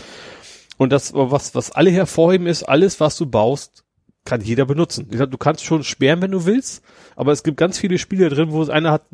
Und 0.76 0.92
das, 0.92 1.12
was, 1.14 1.54
was 1.54 1.72
alle 1.72 1.90
hervorheben, 1.90 2.46
ist, 2.46 2.62
alles, 2.62 3.00
was 3.00 3.16
du 3.16 3.26
baust, 3.26 3.84
kann 4.24 4.40
jeder 4.40 4.66
benutzen. 4.66 5.08
Ich 5.10 5.16
glaub, 5.16 5.30
Du 5.30 5.38
kannst 5.38 5.64
schon 5.64 5.82
sperren, 5.82 6.22
wenn 6.22 6.30
du 6.30 6.44
willst, 6.44 6.82
aber 7.16 7.32
es 7.32 7.42
gibt 7.42 7.56
ganz 7.56 7.78
viele 7.78 7.98
Spiele 7.98 8.28
drin, 8.28 8.52
wo 8.52 8.62
es 8.62 8.68
einer 8.68 8.92
hat, 8.92 9.06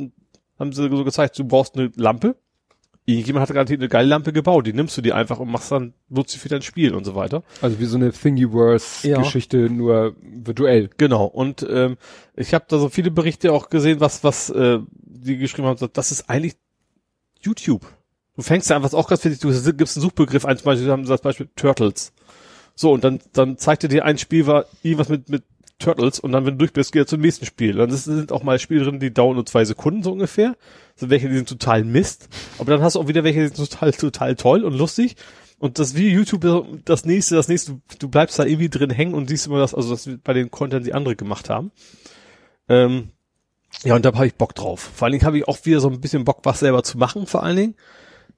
haben 0.59 0.73
sie 0.73 0.89
so 0.89 1.05
gezeigt, 1.05 1.39
du 1.39 1.45
brauchst 1.45 1.77
eine 1.77 1.91
Lampe. 1.97 2.37
Irgendjemand 3.09 3.43
hat 3.43 3.55
garantiert 3.55 3.81
eine 3.81 3.89
geile 3.89 4.09
Lampe 4.09 4.33
gebaut, 4.33 4.67
die 4.67 4.73
nimmst 4.73 4.97
du 4.97 5.01
dir 5.01 5.15
einfach 5.15 5.39
und 5.39 5.49
machst 5.49 5.71
dann, 5.71 5.95
nutzt 6.09 6.33
sie 6.33 6.39
für 6.39 6.49
dein 6.49 6.63
Spiel 6.63 6.93
und 6.93 7.05
so 7.05 7.15
weiter. 7.15 7.45
Also 7.63 7.79
wie 7.79 7.85
so 7.85 7.97
eine 7.97 8.11
Thingiverse-Geschichte, 8.11 9.71
nur 9.71 10.17
virtuell. 10.21 10.91
Genau. 10.99 11.25
Und 11.27 11.65
ähm, 11.71 11.99
ich 12.35 12.53
habe 12.53 12.65
da 12.69 12.79
so 12.79 12.89
viele 12.89 13.13
Berichte 13.13 13.53
auch 13.53 13.71
gesehen, 13.71 14.01
was, 14.01 14.25
was 14.25 14.51
äh, 14.51 14.81
die 15.05 15.39
geschrieben 15.39 15.69
haben, 15.69 15.89
das 15.93 16.11
ist 16.11 16.29
eigentlich 16.29 16.57
YouTube. 17.41 17.87
Du 18.35 18.43
fängst 18.43 18.69
ja 18.69 18.77
an, 18.77 18.83
was 18.83 18.93
auch 18.93 19.09
ganz 19.09 19.25
wichtig, 19.25 19.41
du 19.41 19.73
gibst 19.75 19.97
einen 19.97 20.03
Suchbegriff 20.03 20.45
ein, 20.45 20.57
zum 20.59 20.65
Beispiel, 20.65 20.91
haben 20.91 21.05
sie 21.05 21.11
das 21.11 21.23
Beispiel 21.23 21.49
Turtles. 21.55 22.13
So, 22.75 22.93
und 22.93 23.05
dann, 23.05 23.21
dann 23.33 23.57
zeigt 23.57 23.85
er 23.85 23.89
dir 23.89 24.05
ein 24.05 24.19
Spiel, 24.19 24.47
war 24.47 24.67
irgendwas 24.83 25.09
mit, 25.09 25.31
mit 25.31 25.45
Turtles 25.79 26.21
und 26.21 26.33
dann, 26.33 26.47
wenn 26.47 26.55
du 26.55 26.59
durch 26.59 26.73
bist, 26.73 26.93
geht 26.93 27.09
zum 27.09 27.21
nächsten 27.21 27.45
Spiel. 27.45 27.75
Dann 27.75 27.91
sind 27.91 28.33
auch 28.33 28.43
mal 28.43 28.59
Spiele 28.59 28.85
drin, 28.85 28.99
die 28.99 29.13
dauern 29.13 29.35
nur 29.35 29.47
zwei 29.47 29.65
Sekunden 29.65 30.03
so 30.03 30.13
ungefähr. 30.13 30.57
So 30.95 31.11
welche, 31.11 31.29
die 31.29 31.37
sind 31.37 31.49
total 31.49 31.85
Mist. 31.85 32.29
Aber 32.59 32.73
dann 32.73 32.83
hast 32.83 32.97
du 32.97 33.01
auch 33.01 33.09
wieder 33.09 33.25
welche, 33.25 33.41
die 33.41 33.55
sind 33.55 33.71
total, 33.71 33.93
total 33.93 34.37
toll 34.37 34.65
und 34.65 34.77
lustig. 34.77 35.17
Und 35.59 35.79
das 35.79 35.95
wie 35.95 36.11
YouTube, 36.11 36.83
das 36.85 37.05
nächste, 37.05 37.35
das 37.35 37.49
nächste, 37.49 37.73
du, 37.73 37.81
du 37.99 38.09
bleibst 38.09 38.39
da 38.39 38.45
irgendwie 38.45 38.69
drin 38.69 38.91
hängen 38.91 39.15
und 39.15 39.29
siehst 39.29 39.47
immer 39.47 39.59
das, 39.59 39.75
also 39.75 39.91
das 39.91 40.09
bei 40.23 40.33
den 40.33 40.51
Content, 40.51 40.87
die 40.87 40.95
andere 40.95 41.17
gemacht 41.17 41.51
haben. 41.51 41.73
Ähm, 42.69 43.11
ja, 43.85 43.95
und 43.95 44.05
da 44.05 44.15
habe 44.15 44.27
ich 44.27 44.35
Bock 44.35 44.55
drauf. 44.55 44.81
Vor 44.95 45.07
allen 45.07 45.13
Dingen 45.13 45.25
habe 45.25 45.39
ich 45.39 45.49
auch 45.49 45.59
wieder 45.65 45.81
so 45.81 45.89
ein 45.89 46.01
bisschen 46.01 46.25
Bock, 46.25 46.41
was 46.45 46.61
selber 46.61 46.83
zu 46.83 46.99
machen, 46.99 47.27
vor 47.27 47.43
allen 47.43 47.57
Dingen. 47.57 47.75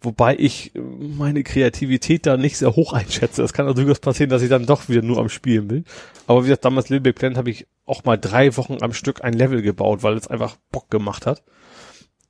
Wobei 0.01 0.37
ich 0.37 0.75
äh, 0.77 0.81
meine 0.81 1.43
Kreativität 1.43 2.27
da 2.27 2.37
nicht 2.37 2.57
sehr 2.57 2.77
hoch 2.77 2.93
einschätze. 2.93 3.43
Es 3.43 3.53
kann 3.53 3.69
auch 3.69 3.75
durchaus 3.75 3.99
passieren, 3.99 4.31
dass 4.31 4.43
ich 4.43 4.49
dann 4.49 4.67
doch 4.67 4.89
wieder 4.89 5.03
nur 5.03 5.19
am 5.19 5.29
Spielen 5.29 5.69
bin. 5.69 5.85
Aber 6.27 6.43
wie 6.43 6.49
gesagt, 6.49 6.65
damals 6.65 6.89
Little 6.89 7.01
Big 7.01 7.17
Planet 7.17 7.39
habe 7.39 7.51
ich 7.51 7.67
auch 7.85 8.05
mal 8.05 8.17
drei 8.17 8.57
Wochen 8.57 8.79
am 8.81 8.93
Stück 8.93 9.25
ein 9.25 9.33
Level 9.33 9.63
gebaut, 9.63 10.03
weil 10.03 10.17
es 10.17 10.29
einfach 10.29 10.57
Bock 10.71 10.91
gemacht 10.91 11.27
hat. 11.27 11.43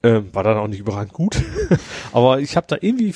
Ähm, 0.02 0.32
war 0.32 0.44
dann 0.44 0.58
auch 0.58 0.68
nicht 0.68 0.78
überragend 0.78 1.12
gut. 1.12 1.42
Aber 2.12 2.40
ich 2.40 2.56
habe 2.56 2.68
da 2.68 2.76
irgendwie, 2.80 3.14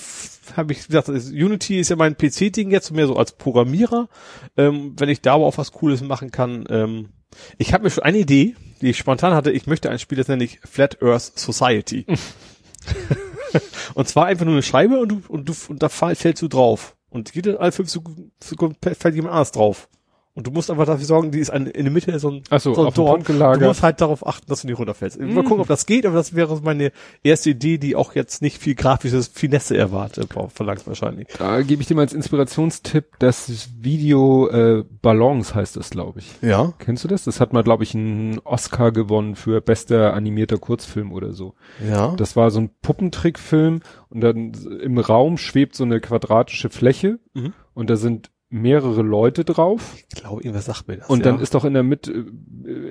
habe 0.57 0.73
ich 0.73 0.87
gesagt, 0.87 1.09
Unity 1.09 1.79
ist 1.79 1.91
ja 1.91 1.97
mein 1.97 2.17
PC-Ding 2.17 2.71
jetzt, 2.71 2.91
mehr 2.91 3.07
so 3.07 3.17
als 3.17 3.33
Programmierer. 3.33 4.09
Ähm, 4.57 4.95
wenn 4.99 5.09
ich 5.09 5.23
da 5.23 5.35
aber 5.35 5.47
auch 5.47 5.59
was 5.59 5.73
Cooles 5.73 6.03
machen 6.03 6.31
kann. 6.33 6.65
Ähm, 6.69 7.11
ich 7.57 7.73
habe 7.73 7.85
mir 7.85 7.91
schon 7.91 8.03
eine 8.03 8.19
Idee, 8.19 8.57
die 8.81 8.91
ich 8.91 8.99
spontan 8.99 9.33
hatte. 9.33 9.53
Ich 9.53 9.67
möchte 9.67 9.91
ein 9.91 10.01
Spiel, 10.01 10.19
das 10.19 10.29
nenne 10.29 10.45
ich 10.45 10.61
Flat 10.65 11.01
Earth 11.01 11.39
Society. 11.39 12.05
und 13.95 14.09
zwar 14.09 14.27
einfach 14.27 14.45
nur 14.45 14.55
eine 14.55 14.63
Scheibe 14.63 14.99
und 14.99 15.09
du, 15.09 15.23
und 15.29 15.49
du, 15.49 15.55
und 15.69 15.83
da 15.83 15.89
fällst 15.89 16.43
du 16.43 16.49
drauf. 16.49 16.97
Und 17.11 17.35
jede 17.35 17.61
alle 17.61 17.73
fünf 17.73 17.91
Sekunden 17.91 18.77
fällt 18.81 19.15
jemand 19.15 19.35
anders 19.35 19.53
drauf. 19.53 19.89
Und 20.35 20.47
du 20.47 20.51
musst 20.51 20.71
einfach 20.71 20.87
dafür 20.87 21.05
sorgen, 21.05 21.31
die 21.31 21.41
ist 21.41 21.51
an, 21.51 21.67
in 21.67 21.85
der 21.85 21.93
Mitte 21.93 22.19
so 22.19 22.31
ein, 22.31 22.43
Ach 22.49 22.59
so, 22.59 22.73
so 22.73 22.87
ein 22.87 22.95
Dorn. 22.95 23.23
Du 23.23 23.67
musst 23.67 23.83
halt 23.83 24.01
darauf 24.01 24.27
achten, 24.27 24.47
dass 24.49 24.63
du 24.63 24.67
nicht 24.67 24.79
runterfällst. 24.79 25.21
Mal 25.21 25.45
gucken, 25.45 25.61
ob 25.61 25.67
das 25.69 25.85
geht, 25.85 26.07
aber 26.07 26.17
das 26.17 26.35
wäre 26.35 26.59
meine 26.63 26.91
erste 27.23 27.51
Idee, 27.51 27.77
die 27.77 27.97
auch 27.97 28.15
jetzt 28.15 28.41
nicht 28.41 28.57
viel 28.57 28.75
grafisches 28.75 29.29
Finesse 29.29 29.77
erwartet, 29.77 30.31
verlangt 30.55 30.87
wahrscheinlich. 30.87 31.29
Da 31.39 31.61
gebe 31.61 31.83
ich 31.83 31.89
dir 31.89 31.97
mal 31.97 32.01
als 32.03 32.15
Inspirationstipp 32.15 33.19
das 33.19 33.69
Video 33.79 34.49
äh, 34.49 34.85
Ballons 35.03 35.55
heißt 35.55 35.77
das, 35.77 35.91
glaube 35.91 36.21
ich. 36.21 36.31
Ja. 36.41 36.73
Kennst 36.79 37.05
du 37.05 37.09
das? 37.09 37.25
Das 37.25 37.39
hat 37.39 37.53
mal, 37.53 37.63
glaube 37.63 37.85
ich, 37.85 37.95
einen 37.95 38.39
Oscar 38.45 38.91
gewonnen 38.91 39.37
für 39.37 39.61
bester 39.61 40.15
animierter 40.15 40.57
Kurzfilm 40.57 41.13
oder 41.13 41.35
so. 41.35 41.55
Ja. 41.87 42.15
Das 42.17 42.37
war 42.37 42.51
so 42.51 42.61
ein 42.61 42.71
Puppentrickfilm 42.81 43.81
und 44.09 44.21
dann 44.23 44.53
im 44.83 44.97
Raum 44.99 45.37
schwebt 45.37 45.75
so 45.77 45.85
eine 45.85 46.01
quadratische 46.01 46.71
Fläche 46.71 47.19
Mhm. 47.35 47.53
und 47.75 47.91
da 47.91 47.97
sind 47.97 48.31
mehrere 48.53 49.03
Leute 49.03 49.45
drauf 49.45 49.95
ich 49.97 50.09
glaube, 50.15 50.43
irgendwas 50.43 50.67
sagt 50.67 50.87
mir 50.87 50.99
das. 50.99 51.09
und 51.09 51.21
ja. 51.25 51.25
dann 51.33 51.41
ist 51.41 51.55
doch 51.55 51.65
in 51.65 51.73
der 51.75 51.83
Mitte, 51.83 52.13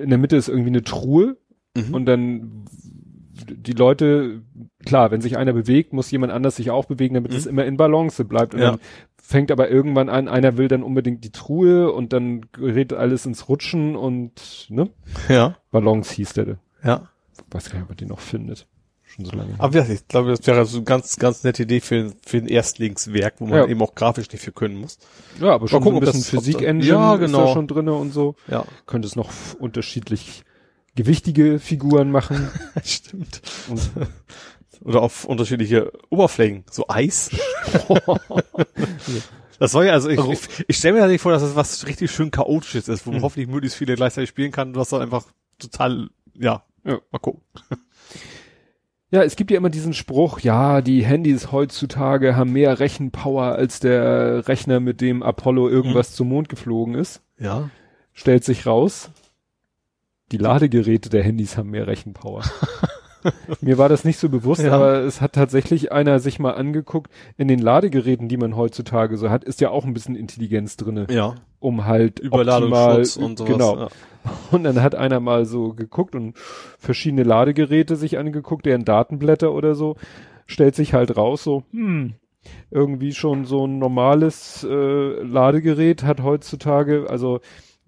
in 0.02 0.08
der 0.10 0.18
Mitte 0.18 0.36
ist 0.36 0.48
irgendwie 0.48 0.70
eine 0.70 0.82
Truhe 0.82 1.36
Mhm. 1.74 1.94
und 1.94 2.04
dann 2.04 2.64
die 3.48 3.72
Leute, 3.72 4.42
klar, 4.84 5.10
wenn 5.10 5.20
sich 5.22 5.36
einer 5.38 5.52
bewegt, 5.54 5.92
muss 5.94 6.10
jemand 6.10 6.32
anders 6.32 6.56
sich 6.56 6.70
auch 6.70 6.84
bewegen, 6.84 7.14
damit 7.14 7.32
Mhm. 7.32 7.38
es 7.38 7.46
immer 7.46 7.64
in 7.64 7.76
Balance 7.78 8.24
bleibt. 8.26 8.54
Und 8.54 8.60
Ja. 8.60 8.72
dann 8.72 8.80
fängt 9.16 9.50
aber 9.50 9.70
irgendwann 9.70 10.08
an, 10.10 10.28
einer 10.28 10.58
will 10.58 10.68
dann 10.68 10.82
unbedingt 10.82 11.24
die 11.24 11.30
Truhe 11.32 11.90
und 11.92 12.12
dann 12.12 12.42
gerät 12.52 12.92
alles 12.92 13.24
ins 13.24 13.48
Rutschen 13.48 13.96
und, 13.96 14.66
ne? 14.68 14.90
ja. 15.30 15.56
Balance 15.70 16.14
hieß 16.14 16.34
der. 16.34 16.58
Ja. 16.84 17.08
Weiß 17.50 17.70
gar 17.70 17.74
nicht, 17.76 17.82
ob 17.84 17.88
man 17.88 17.96
den 17.96 18.08
noch 18.08 18.20
findet. 18.20 18.66
Schon 19.14 19.24
so 19.26 19.32
lange. 19.32 19.54
Aber 19.58 19.76
ja, 19.78 19.86
ich 19.88 20.08
glaube, 20.08 20.30
das 20.30 20.46
wäre 20.46 20.64
so 20.64 20.78
eine 20.78 20.84
ganz, 20.84 21.16
ganz 21.16 21.44
nette 21.44 21.64
Idee 21.64 21.80
für, 21.80 22.12
für 22.24 22.38
ein 22.38 22.46
Erstlingswerk, 22.48 23.34
wo 23.38 23.46
man 23.46 23.58
Ja. 23.58 23.66
eben 23.66 23.82
auch 23.82 23.94
grafisch 23.94 24.30
nicht 24.32 24.40
viel 24.42 24.52
können 24.52 24.76
muss. 24.76 24.98
Ja, 25.40 25.54
aber 25.54 25.68
schon 25.68 25.80
Mal 25.84 25.90
gucken, 25.90 26.06
so 26.06 26.10
ein 26.12 26.18
bisschen 26.18 26.38
Physik-Engine 26.40 26.92
Ja, 26.92 27.14
ist 27.14 27.20
genau. 27.20 27.46
da 27.46 27.52
schon 27.52 27.66
drinne 27.68 27.92
und 27.92 28.12
so. 28.12 28.36
Ja. 28.48 28.64
Könnte 28.86 29.06
es 29.08 29.16
noch 29.16 29.30
unterschiedlich 29.58 30.44
gewichtige 30.94 31.58
Figuren 31.58 32.10
machen. 32.10 32.48
Stimmt. 32.84 33.42
Und 33.68 33.90
Oder 34.84 35.00
auf 35.02 35.24
unterschiedliche 35.26 35.92
Oberflächen. 36.10 36.64
So 36.70 36.86
Eis. 36.88 37.30
Das 39.58 39.70
soll 39.70 39.86
ja, 39.86 39.92
also 39.92 40.08
ich, 40.08 40.18
Also- 40.18 40.32
ich, 40.32 40.40
ich 40.66 40.76
stelle 40.76 40.98
mir 41.00 41.06
nicht 41.06 41.20
vor, 41.20 41.30
dass 41.30 41.42
das 41.42 41.54
was 41.54 41.86
richtig 41.86 42.10
schön 42.10 42.32
chaotisches 42.32 42.88
ist, 42.88 43.06
wo 43.06 43.10
man 43.10 43.20
Mhm. 43.20 43.24
hoffentlich 43.24 43.48
möglichst 43.48 43.78
viele 43.78 43.94
gleichzeitig 43.94 44.28
spielen 44.30 44.50
kann 44.50 44.68
und 44.68 44.74
das 44.74 44.88
dann 44.88 45.02
einfach 45.02 45.24
total, 45.58 46.08
ja, 46.34 46.64
Ja. 46.84 46.98
mal 47.12 47.18
gucken. 47.20 47.42
Ja, 49.12 49.22
es 49.22 49.36
gibt 49.36 49.50
ja 49.50 49.58
immer 49.58 49.68
diesen 49.68 49.92
Spruch, 49.92 50.40
ja, 50.40 50.80
die 50.80 51.04
Handys 51.04 51.52
heutzutage 51.52 52.34
haben 52.34 52.52
mehr 52.52 52.80
Rechenpower 52.80 53.44
als 53.54 53.78
der 53.78 54.48
Rechner, 54.48 54.80
mit 54.80 55.02
dem 55.02 55.22
Apollo 55.22 55.68
irgendwas 55.68 56.14
zum 56.14 56.30
Mond 56.30 56.48
geflogen 56.48 56.94
ist. 56.94 57.20
Ja. 57.38 57.68
Stellt 58.14 58.42
sich 58.42 58.66
raus, 58.66 59.10
die 60.32 60.38
Ladegeräte 60.38 61.10
der 61.10 61.22
Handys 61.22 61.58
haben 61.58 61.70
mehr 61.70 61.86
Rechenpower. 61.86 62.42
Mir 63.60 63.76
war 63.78 63.90
das 63.90 64.04
nicht 64.04 64.18
so 64.18 64.28
bewusst, 64.30 64.62
Ja. 64.62 64.72
aber 64.72 65.00
es 65.00 65.20
hat 65.20 65.34
tatsächlich 65.34 65.92
einer 65.92 66.18
sich 66.18 66.38
mal 66.38 66.52
angeguckt, 66.54 67.12
in 67.36 67.48
den 67.48 67.58
Ladegeräten, 67.60 68.28
die 68.28 68.38
man 68.38 68.56
heutzutage 68.56 69.16
so 69.18 69.28
hat, 69.30 69.44
ist 69.44 69.60
ja 69.60 69.68
auch 69.70 69.84
ein 69.84 69.92
bisschen 69.94 70.16
Intelligenz 70.16 70.76
drinne, 70.78 71.06
Ja. 71.10 71.34
um 71.60 71.84
halt 71.84 72.18
Überladungsschutz 72.18 73.16
optimal, 73.18 73.26
und 73.30 73.38
sowas. 73.38 73.52
Genau. 73.52 73.76
Ja. 73.78 73.88
Und 74.50 74.64
dann 74.64 74.82
hat 74.82 74.94
einer 74.94 75.20
mal 75.20 75.44
so 75.46 75.74
geguckt 75.74 76.14
und 76.14 76.36
verschiedene 76.36 77.22
Ladegeräte 77.22 77.96
sich 77.96 78.18
angeguckt, 78.18 78.66
deren 78.66 78.84
Datenblätter 78.84 79.52
oder 79.52 79.74
so, 79.74 79.96
stellt 80.46 80.74
sich 80.74 80.94
halt 80.94 81.16
raus, 81.16 81.42
so, 81.42 81.64
hm, 81.72 82.14
irgendwie 82.70 83.12
schon 83.12 83.44
so 83.44 83.66
ein 83.66 83.78
normales 83.78 84.66
äh, 84.68 85.22
Ladegerät 85.22 86.02
hat 86.04 86.22
heutzutage, 86.22 87.06
also 87.08 87.40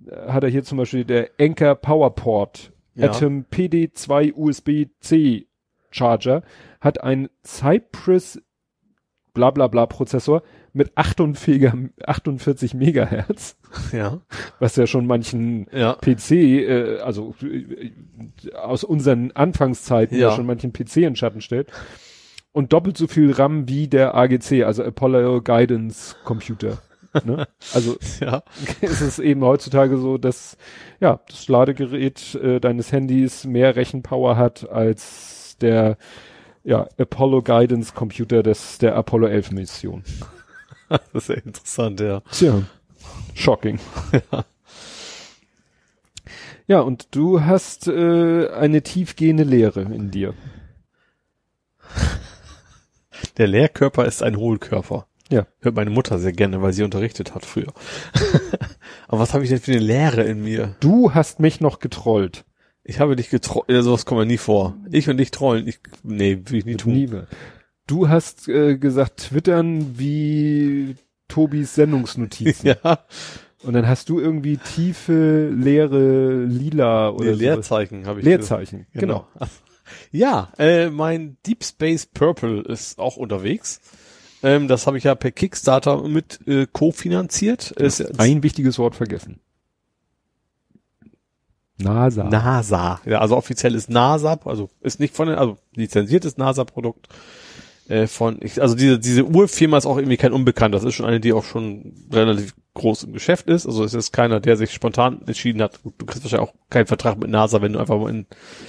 äh, 0.07 0.29
hat 0.29 0.45
er 0.45 0.51
hier 0.51 0.65
zum 0.65 0.79
Beispiel 0.79 1.05
der 1.05 1.31
Anker 1.41 1.75
Powerport 1.75 2.73
Ja. 2.95 3.11
Atom 3.11 3.47
PD2 3.51 4.33
USB-C 4.35 5.47
Charger 5.91 6.43
hat 6.81 7.03
ein 7.03 7.29
Cypress 7.45 8.41
bla 9.33 9.51
bla 9.51 9.67
bla 9.67 9.87
Prozessor 9.87 10.43
mit 10.75 10.97
48, 10.97 11.73
48 12.05 12.75
Megahertz, 12.75 13.57
Ja. 13.93 14.21
was 14.59 14.77
ja 14.77 14.87
schon 14.87 15.07
manchen 15.07 15.67
Ja. 15.73 15.95
PC, 15.95 16.33
äh, 16.33 16.99
also 16.99 17.35
äh, 17.43 17.91
aus 18.57 18.85
unseren 18.85 19.31
Anfangszeiten 19.33 20.19
ja. 20.19 20.29
Ja. 20.31 20.35
schon 20.37 20.47
manchen 20.47 20.73
PC 20.73 20.99
in 20.99 21.17
Schatten 21.17 21.41
stellt. 21.41 21.71
Und 22.53 22.73
doppelt 22.73 22.97
so 22.97 23.07
viel 23.07 23.33
RAM 23.33 23.69
wie 23.69 23.89
der 23.89 24.15
AGC, 24.15 24.65
also 24.65 24.85
Apollo 24.85 25.43
Guidance 25.43 26.15
Computer. 26.25 26.79
ne? 27.25 27.47
Also 27.73 27.97
Ja. 28.21 28.43
ist 28.81 29.01
es 29.01 29.19
eben 29.21 29.43
heutzutage 29.45 29.97
so, 29.99 30.19
dass 30.19 30.57
ja 31.01 31.21
das 31.29 31.49
Ladegerät 31.49 32.35
äh, 32.35 32.61
deines 32.61 32.91
Handys 32.93 33.45
mehr 33.45 33.77
Rechenpower 33.77 34.37
hat 34.37 34.69
als 34.69 35.57
der 35.61 35.97
ja, 36.65 36.89
Apollo 36.99 37.43
Guidance 37.43 37.93
Computer 37.95 38.43
des 38.43 38.79
der 38.79 38.97
Apollo 38.97 39.29
11 39.29 39.53
Mission. 39.53 40.03
Das 40.89 41.01
ist 41.15 41.29
ja 41.29 41.35
interessant, 41.37 42.01
ja. 42.01 42.21
Tja, 42.31 42.63
shocking. 43.35 43.79
ja, 46.67 46.81
und 46.81 47.09
du 47.13 47.41
hast 47.41 47.89
äh, 47.89 48.49
eine 48.51 48.83
tiefgehende 48.83 49.45
Lehre 49.45 49.83
in 49.83 50.11
dir. 50.11 50.35
Der 53.37 53.47
Lehrkörper 53.47 54.05
ist 54.05 54.23
ein 54.23 54.37
Hohlkörper. 54.37 55.07
Ja. 55.31 55.47
Hört 55.61 55.75
meine 55.75 55.91
Mutter 55.91 56.19
sehr 56.19 56.33
gerne, 56.33 56.61
weil 56.63 56.73
sie 56.73 56.83
unterrichtet 56.83 57.35
hat 57.35 57.47
früher. 57.47 57.73
Aber 59.09 59.21
was 59.21 59.33
habe 59.33 59.43
ich 59.43 59.51
denn 59.51 59.61
für 59.61 59.73
eine 59.73 59.81
Lehre 59.81 60.23
in 60.23 60.43
mir? 60.45 60.77
Du 60.81 61.15
hast 61.15 61.41
mich 61.41 61.61
noch 61.61 61.79
getrollt. 61.79 62.45
Ich 62.85 63.01
habe 63.01 63.17
dich 63.17 63.31
getrollt. 63.31 63.69
Ja, 63.69 63.81
sowas 63.83 64.05
kommt 64.05 64.21
mir 64.21 64.27
nie 64.27 64.37
vor. 64.37 64.77
Ich 64.91 65.09
und 65.09 65.17
dich 65.17 65.31
trollen. 65.31 65.67
Ich, 65.67 65.81
nee, 66.03 66.39
will 66.45 66.59
ich 66.59 66.67
nie 66.67 66.77
tun. 66.77 66.93
Nie 66.93 67.07
mehr. 67.07 67.27
Du 67.87 68.09
hast 68.09 68.49
äh, 68.49 68.79
gesagt, 68.79 69.19
twittern 69.19 69.99
wie 69.99 70.97
Tobis 71.29 71.75
Sendungsnotizen. 71.75 72.75
Ja, 72.85 73.05
Und 73.63 73.75
dann 73.75 73.87
hast 73.89 74.09
du 74.09 74.21
irgendwie 74.21 74.57
tiefe, 74.59 75.49
leere, 75.49 76.45
lila 76.45 77.11
oder 77.11 77.33
nee. 77.33 77.33
Leerzeichen 77.33 78.07
habe 78.07 78.21
ich. 78.21 78.27
Leerzeichen, 78.27 78.87
genau. 78.93 79.27
Genau. 79.35 79.51
Ja, 80.11 80.51
äh, 80.57 80.89
mein 80.89 81.37
Deep 81.47 81.63
Space 81.63 82.07
Purple 82.07 82.63
ist 82.63 82.99
auch 82.99 83.19
unterwegs. 83.19 83.83
Ähm, 84.43 84.67
das 84.67 84.87
habe 84.87 84.97
ich 84.97 85.05
ja 85.05 85.15
per 85.15 85.31
Kickstarter 85.31 86.09
mit 86.09 86.41
äh, 86.47 86.67
kofinanziert. 86.67 87.71
Ist 87.73 88.19
Ein 88.19 88.43
wichtiges 88.43 88.79
Wort 88.79 88.95
vergessen. 88.95 89.41
NASA. 91.77 92.25
NASA. 92.25 93.01
Ja, 93.05 93.21
also 93.21 93.37
offiziell 93.37 93.75
ist 93.75 93.91
NASA, 93.91 94.39
also 94.45 94.71
ist 94.81 95.01
nicht 95.01 95.15
von 95.15 95.29
den, 95.29 95.37
also 95.37 95.59
lizenziertes 95.75 96.37
NASA-Produkt. 96.37 97.09
Äh, 97.89 98.07
von, 98.07 98.41
also 98.59 98.75
diese, 98.75 98.99
diese 98.99 99.25
Urfirma 99.25 99.77
ist 99.77 99.87
auch 99.87 99.99
irgendwie 99.99 100.17
kein 100.17 100.33
Unbekannt. 100.33 100.75
Das 100.75 100.85
ist 100.85 100.95
schon 100.95 101.07
eine, 101.07 101.21
die 101.21 101.33
auch 101.33 101.45
schon 101.45 101.93
relativ 102.11 102.55
groß 102.75 103.05
im 103.05 103.13
Geschäft 103.13 103.47
ist. 103.47 103.67
Also 103.67 103.85
es 103.85 103.95
ist 103.95 104.13
keiner, 104.13 104.41
der 104.41 104.57
sich 104.57 104.73
spontan 104.73 105.21
entschieden 105.27 105.63
hat. 105.63 105.81
Du 105.83 106.07
kriegst 106.07 106.25
wahrscheinlich 106.25 106.49
auch 106.49 106.55
keinen 106.71 106.87
Vertrag 106.87 107.19
mit 107.19 107.31
NASA, 107.31 107.63
wenn 107.63 107.75
du 107.75 107.79
einfach 107.79 107.99
mal 107.99 108.11
in 108.11 108.27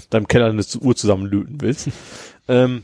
deinem 0.09 0.27
Keller 0.27 0.47
eine 0.47 0.63
Uhr 0.81 0.95
zusammenlöten 0.95 1.61
willst. 1.61 1.89
ähm, 2.47 2.83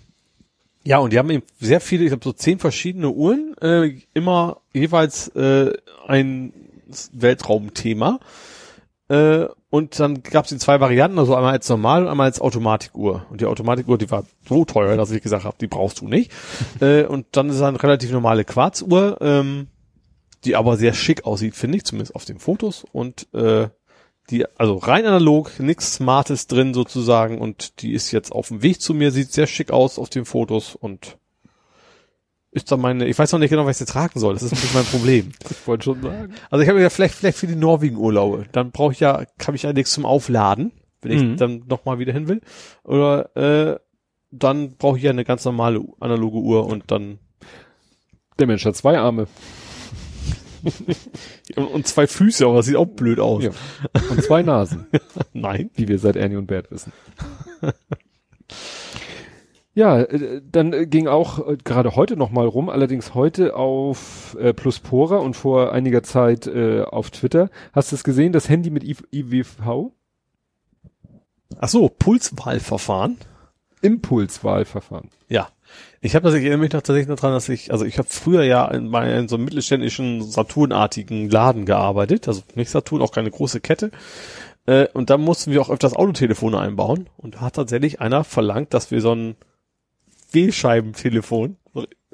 ja, 0.84 0.98
und 0.98 1.14
die 1.14 1.20
haben 1.20 1.30
eben 1.30 1.44
sehr 1.60 1.80
viele, 1.80 2.04
ich 2.04 2.10
glaube 2.10 2.24
so 2.24 2.34
zehn 2.34 2.58
verschiedene 2.58 3.10
Uhren, 3.10 3.56
äh, 3.62 3.98
immer 4.14 4.62
jeweils 4.74 5.28
äh, 5.30 5.74
ein 6.08 6.54
Weltraumthema. 7.12 8.20
Äh, 9.10 9.46
und 9.72 10.02
dann 10.02 10.22
gab 10.22 10.44
es 10.44 10.50
die 10.50 10.58
zwei 10.58 10.82
Varianten, 10.82 11.18
also 11.18 11.34
einmal 11.34 11.54
als 11.54 11.70
normal 11.70 12.04
und 12.04 12.10
einmal 12.10 12.26
als 12.26 12.42
Automatikuhr. 12.42 13.26
Und 13.30 13.40
die 13.40 13.46
Automatikuhr, 13.46 13.98
die 13.98 14.12
war 14.12 14.26
so 14.48 14.66
teuer, 14.66 14.98
dass 14.98 15.12
ich 15.12 15.24
gesagt 15.24 15.46
habe, 15.46 15.56
die 15.62 15.68
brauchst 15.68 16.02
du 16.02 16.10
nicht. 16.10 16.30
äh, 16.82 17.06
und 17.06 17.26
dann 17.32 17.50
ist 17.50 17.62
eine 17.62 17.82
relativ 17.82 18.12
normale 18.12 18.44
Quarzuhr, 18.44 19.18
ähm, 19.22 19.68
die 20.44 20.58
aber 20.58 20.76
sehr 20.76 20.94
schick 20.94 21.26
aussieht, 21.26 21.56
finde 21.56 21.78
ich, 21.78 21.86
zumindest 21.86 22.16
auf 22.16 22.26
den 22.26 22.38
Fotos. 22.38 22.84
Und 22.92 23.34
äh, 23.34 23.70
die, 24.30 24.46
also 24.58 24.76
rein 24.76 25.06
analog, 25.06 25.58
nichts 25.62 25.94
Smartes 25.94 26.48
drin 26.48 26.74
sozusagen. 26.74 27.40
Und 27.40 27.82
die 27.82 27.94
ist 27.94 28.12
jetzt 28.12 28.34
auf 28.34 28.50
dem 28.50 28.64
Weg 28.64 28.82
zu 28.82 28.94
mir, 28.94 29.12
sieht 29.12 29.32
sehr 29.32 29.48
schick 29.48 29.72
aus 29.72 29.98
auf 29.98 30.10
den 30.10 30.26
Fotos 30.26 30.76
und 30.76 31.18
ist 32.52 32.72
dann 32.72 32.82
meine, 32.82 33.08
ich 33.08 33.18
weiß 33.18 33.32
noch 33.32 33.40
nicht 33.40 33.50
genau, 33.50 33.66
was 33.66 33.78
ich 33.78 33.82
jetzt 33.82 33.92
tragen 33.94 34.20
soll. 34.20 34.34
Das 34.34 34.44
ist 34.44 34.50
bisschen 34.52 34.70
mein 34.74 34.86
Problem. 34.86 35.32
Ich 35.50 35.68
wollte 35.68 35.86
schon 35.86 36.02
sagen. 36.02 36.34
Also 36.50 36.64
ich 36.64 36.70
habe 36.70 36.82
ja 36.82 36.90
vielleicht, 36.90 37.16
vielleicht 37.16 37.38
für 37.38 37.48
die 37.48 37.56
Norwegen-Urlaube. 37.56 38.46
Dann 38.52 38.72
brauche 38.72 38.92
ich 38.94 39.00
ja, 39.00 39.24
habe 39.46 39.56
ich 39.56 39.64
ja 39.64 39.72
nichts 39.74 39.92
zum 39.94 40.06
Aufladen, 40.06 40.72
wenn 41.02 41.12
ich 41.12 41.22
Mhm. 41.24 41.38
dann 41.38 41.64
nochmal 41.68 42.00
wieder 42.00 42.12
hin 42.14 42.28
will. 42.28 42.42
Oder 42.84 43.36
äh, 43.38 43.80
dann 44.32 44.76
brauche 44.78 44.98
ich 44.98 45.04
ja 45.04 45.12
eine 45.12 45.24
ganz 45.26 45.46
normale 45.46 45.82
analoge 46.00 46.38
Uhr 46.38 46.66
und 46.68 46.92
dann 46.92 47.20
Der 48.40 48.48
Mensch 48.48 48.66
hat 48.66 48.76
zwei 48.76 48.98
Arme. 48.98 49.28
und, 51.56 51.66
und 51.68 51.88
zwei 51.88 52.06
Füße, 52.08 52.46
aber 52.46 52.58
das 52.58 52.66
sieht 52.68 52.76
auch 52.76 52.86
blöd 52.86 53.20
aus. 53.20 53.44
Ja. 53.44 53.52
Und 54.10 54.22
zwei 54.24 54.44
Nasen, 54.44 54.88
Nein. 55.34 55.70
wie 55.76 55.88
wir 55.88 56.00
seit 56.00 56.16
Ernie 56.16 56.36
und 56.36 56.48
Bert 56.48 56.70
wissen. 56.72 56.92
Ja, 59.82 60.00
äh, 60.00 60.44
dann 60.44 60.74
äh, 60.74 60.86
ging 60.86 61.08
auch 61.08 61.48
äh, 61.48 61.58
gerade 61.58 61.96
heute 61.96 62.16
noch 62.16 62.30
mal 62.30 62.46
rum, 62.46 62.70
allerdings 62.70 63.16
heute 63.16 63.56
auf 63.56 64.38
äh, 64.40 64.54
Pluspora 64.54 65.18
und 65.18 65.36
vor 65.36 65.74
einiger 65.74 66.04
Zeit 66.04 66.46
äh, 66.46 66.84
auf 66.84 67.10
Twitter. 67.10 67.50
Hast 67.74 67.92
du 67.92 67.96
es 67.96 68.04
gesehen, 68.04 68.32
das 68.32 68.48
Handy 68.48 68.70
mit 68.70 68.84
I 68.84 68.96
IWV? 69.12 69.90
Ach 71.60 71.68
so, 71.68 71.90
Pulswahlverfahren. 71.90 73.18
Impulswahlverfahren. 73.82 75.10
Ja. 75.30 75.50
Ich 76.00 76.14
habe 76.14 76.26
das, 76.26 76.36
ich 76.36 76.42
erinnere 76.42 76.60
mich 76.60 76.74
noch 76.74 76.84
tatsächlich 76.84 77.20
dran, 77.20 77.34
dass 77.34 77.50
ich, 77.50 77.72
also 77.72 77.84
ich 77.84 77.98
habe 77.98 78.08
früher 78.08 78.44
ja 78.44 78.68
in, 78.68 78.92
bei 78.92 79.12
in 79.12 79.28
so 79.28 79.36
einem 79.36 79.46
mittelständischen 79.46 80.22
Saturnartigen 80.22 81.28
Laden 81.28 81.66
gearbeitet, 81.66 82.28
also 82.28 82.44
nicht 82.54 82.70
Saturn, 82.70 83.02
auch 83.02 83.14
keine 83.14 83.32
große 83.32 83.62
Kette. 83.62 83.90
Äh, 84.68 84.90
und 84.94 85.10
da 85.10 85.18
mussten 85.18 85.52
wir 85.52 85.60
auch 85.60 85.72
öfters 85.72 85.96
Autotelefone 85.96 86.60
einbauen. 86.60 87.10
Und 87.18 87.34
da 87.34 87.42
hat 87.42 87.56
tatsächlich 87.56 88.00
einer 88.00 88.24
verlangt, 88.24 88.76
dass 88.76 88.92
wir 88.92 89.02
so 89.02 89.16
ein 89.16 89.36
Wählscheibentelefon, 90.32 91.58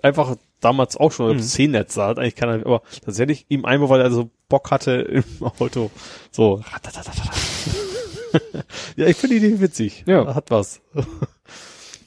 einfach 0.01 0.35
damals 0.59 0.97
auch 0.97 1.11
schon, 1.11 1.37
Mhm. 1.37 1.41
C-Netz 1.41 1.97
hat 1.97 2.19
eigentlich 2.19 2.35
keiner, 2.35 2.65
aber 2.65 2.81
tatsächlich 3.03 3.45
ihm 3.49 3.65
einbauen, 3.65 3.89
weil 3.89 4.01
er 4.01 4.11
so 4.11 4.29
Bock 4.49 4.71
hatte 4.71 4.91
im 4.93 5.23
Auto. 5.59 5.91
So. 6.31 6.61
ja, 8.95 9.07
ich 9.07 9.17
finde 9.17 9.39
die 9.39 9.45
Idee 9.45 9.61
witzig. 9.61 10.03
Ja. 10.07 10.33
Hat 10.33 10.49
was. 10.51 10.81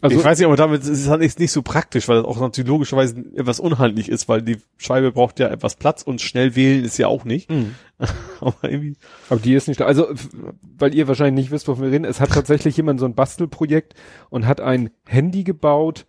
Also 0.00 0.18
ich 0.18 0.24
weiß 0.24 0.38
nicht, 0.38 0.46
aber 0.46 0.56
damit 0.56 0.82
ist 0.82 0.88
es 0.88 1.08
halt 1.08 1.20
nicht, 1.20 1.50
so 1.50 1.62
praktisch, 1.62 2.08
weil 2.08 2.16
das 2.16 2.24
auch 2.24 2.40
natürlich 2.40 2.68
logischerweise 2.68 3.22
etwas 3.36 3.60
unhandlich 3.60 4.08
ist, 4.08 4.28
weil 4.28 4.42
die 4.42 4.58
Scheibe 4.78 5.12
braucht 5.12 5.38
ja 5.38 5.48
etwas 5.48 5.74
Platz 5.74 6.02
und 6.02 6.20
schnell 6.20 6.56
wählen 6.56 6.84
ist 6.84 6.98
ja 6.98 7.08
auch 7.08 7.24
nicht. 7.24 7.50
Mhm. 7.50 7.74
Aber 8.40 8.56
irgendwie. 8.62 8.96
Aber 9.28 9.40
die 9.40 9.54
ist 9.54 9.68
nicht, 9.68 9.82
also, 9.82 10.08
weil 10.62 10.94
ihr 10.94 11.06
wahrscheinlich 11.06 11.44
nicht 11.44 11.50
wisst, 11.50 11.68
wovon 11.68 11.84
wir 11.84 11.92
reden, 11.92 12.04
es 12.04 12.20
hat 12.20 12.30
tatsächlich 12.30 12.76
jemand 12.76 13.00
so 13.00 13.06
ein 13.06 13.14
Bastelprojekt 13.14 13.94
und 14.30 14.46
hat 14.46 14.60
ein 14.60 14.90
Handy 15.06 15.44
gebaut 15.44 16.06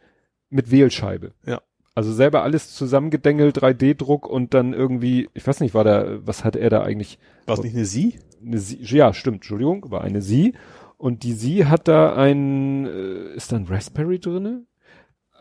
mit 0.49 0.71
Wählscheibe. 0.71 1.33
Ja. 1.45 1.61
Also 1.93 2.13
selber 2.13 2.43
alles 2.43 2.73
zusammengedengelt, 2.73 3.57
3D-Druck 3.57 4.25
und 4.25 4.53
dann 4.53 4.73
irgendwie, 4.73 5.29
ich 5.33 5.45
weiß 5.45 5.59
nicht, 5.59 5.73
war 5.73 5.83
da, 5.83 6.25
was 6.25 6.45
hat 6.45 6.55
er 6.55 6.69
da 6.69 6.83
eigentlich? 6.83 7.19
War 7.45 7.57
es 7.57 7.63
nicht 7.63 7.75
eine 7.75 7.85
Sie? 7.85 8.19
Eine 8.45 8.59
Sie, 8.59 8.77
ja, 8.81 9.13
stimmt, 9.13 9.37
Entschuldigung, 9.37 9.91
war 9.91 10.01
eine 10.01 10.21
Sie. 10.21 10.53
Und 11.01 11.23
die 11.23 11.33
Sie 11.33 11.65
hat 11.65 11.87
da 11.87 12.13
ein, 12.15 12.85
äh, 12.85 13.33
ist 13.33 13.51
da 13.51 13.55
ein 13.55 13.65
Raspberry 13.65 14.19
drinne? 14.19 14.67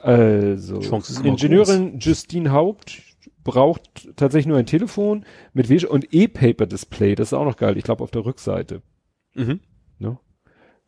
Also, 0.02 0.80
Ingenieurin 1.22 1.98
Justine 1.98 2.50
Haupt 2.50 3.02
braucht 3.44 4.08
tatsächlich 4.16 4.46
nur 4.46 4.56
ein 4.56 4.64
Telefon 4.64 5.26
mit 5.52 5.68
Wäsch 5.68 5.84
und 5.84 6.14
E-Paper-Display. 6.14 7.14
Das 7.14 7.28
ist 7.28 7.32
auch 7.34 7.44
noch 7.44 7.58
geil. 7.58 7.76
Ich 7.76 7.84
glaube 7.84 8.02
auf 8.02 8.10
der 8.10 8.24
Rückseite. 8.24 8.80
Mhm. 9.34 9.60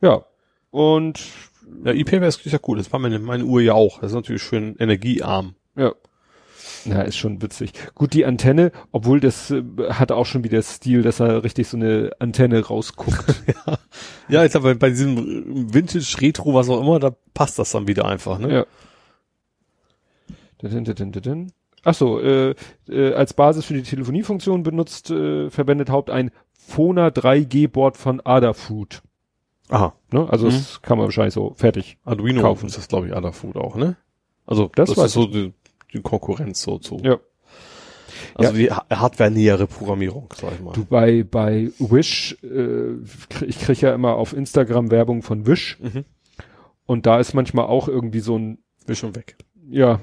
Ja. 0.01 0.25
Und 0.71 1.21
Ja, 1.85 1.93
E-Paper 1.93 2.27
ist, 2.27 2.43
ist 2.43 2.51
ja 2.51 2.59
cool. 2.67 2.77
Das 2.77 2.91
war 2.91 2.99
meine, 2.99 3.19
meine 3.19 3.45
Uhr 3.45 3.61
ja 3.61 3.73
auch. 3.73 3.99
Das 3.99 4.11
ist 4.11 4.15
natürlich 4.15 4.41
schön 4.41 4.75
energiearm. 4.77 5.53
ja. 5.77 5.93
Na, 6.85 7.01
ist 7.03 7.15
schon 7.17 7.41
witzig. 7.41 7.71
Gut, 7.95 8.13
die 8.13 8.25
Antenne, 8.25 8.71
obwohl 8.91 9.19
das 9.19 9.51
äh, 9.51 9.63
hat 9.89 10.11
auch 10.11 10.25
schon 10.25 10.43
wieder 10.43 10.61
Stil, 10.61 11.01
dass 11.01 11.19
er 11.19 11.43
richtig 11.43 11.67
so 11.67 11.77
eine 11.77 12.11
Antenne 12.19 12.65
rausguckt. 12.65 13.23
Ja, 14.29 14.43
ich 14.45 14.51
glaube, 14.51 14.69
bei, 14.75 14.87
bei 14.87 14.89
diesem 14.89 15.73
Vintage, 15.73 16.15
Retro, 16.21 16.53
was 16.53 16.69
auch 16.69 16.79
immer, 16.81 16.97
da 16.99 17.13
passt 17.33 17.59
das 17.59 17.71
dann 17.71 17.87
wieder 17.87 18.05
einfach, 18.05 18.39
ne? 18.39 18.53
Ja. 18.53 18.65
Dun, 20.59 20.71
dun, 20.83 20.95
dun, 20.95 21.11
dun, 21.11 21.21
dun. 21.21 21.51
Ach 21.83 21.93
so, 21.93 22.19
äh, 22.21 22.55
äh, 22.87 23.13
als 23.13 23.33
Basis 23.33 23.65
für 23.65 23.73
die 23.73 23.83
Telefoniefunktion 23.83 24.63
benutzt, 24.63 25.11
äh, 25.11 25.49
verwendet 25.49 25.89
Haupt 25.89 26.09
ein 26.09 26.31
Fona 26.53 27.07
3G-Board 27.09 27.97
von 27.97 28.21
Adafruit. 28.21 29.01
Aha. 29.69 29.93
Ne? 30.11 30.27
Also 30.29 30.47
Mhm. 30.47 30.51
das 30.51 30.81
kann 30.81 30.97
man 30.97 31.05
wahrscheinlich 31.07 31.33
so 31.33 31.53
fertig. 31.57 31.97
Arduino 32.05 32.41
Kaufen. 32.41 32.67
ist 32.67 32.77
das, 32.77 32.87
glaube 32.87 33.07
ich, 33.07 33.15
Adafruit 33.15 33.57
auch, 33.57 33.75
ne? 33.75 33.97
Also, 34.45 34.69
Das 34.75 34.89
das, 34.93 35.05
ist 35.07 35.13
so 35.13 35.25
die, 35.27 35.53
die 35.93 36.01
Konkurrenz 36.01 36.61
so 36.61 36.79
zu. 36.79 36.97
Ja. 37.03 37.19
Also 38.35 38.53
die 38.53 38.71
ha- 38.71 38.85
hardware-nähere 38.89 39.67
Programmierung, 39.67 40.33
sag 40.39 40.53
ich 40.53 40.61
mal. 40.61 40.73
Du 40.73 40.85
bei 40.85 41.23
bei 41.23 41.71
Wish, 41.79 42.37
äh, 42.43 42.95
krieg, 43.29 43.49
ich 43.49 43.59
krieg 43.59 43.81
ja 43.81 43.93
immer 43.93 44.15
auf 44.15 44.33
Instagram 44.33 44.91
Werbung 44.91 45.21
von 45.23 45.45
Wish 45.47 45.79
Mhm. 45.81 46.05
und 46.85 47.05
da 47.05 47.19
ist 47.19 47.33
manchmal 47.33 47.65
auch 47.65 47.87
irgendwie 47.87 48.19
so 48.19 48.37
ein, 48.37 48.59
Bin 48.85 48.95
schon 48.95 49.15
weg. 49.15 49.35
ja, 49.69 49.99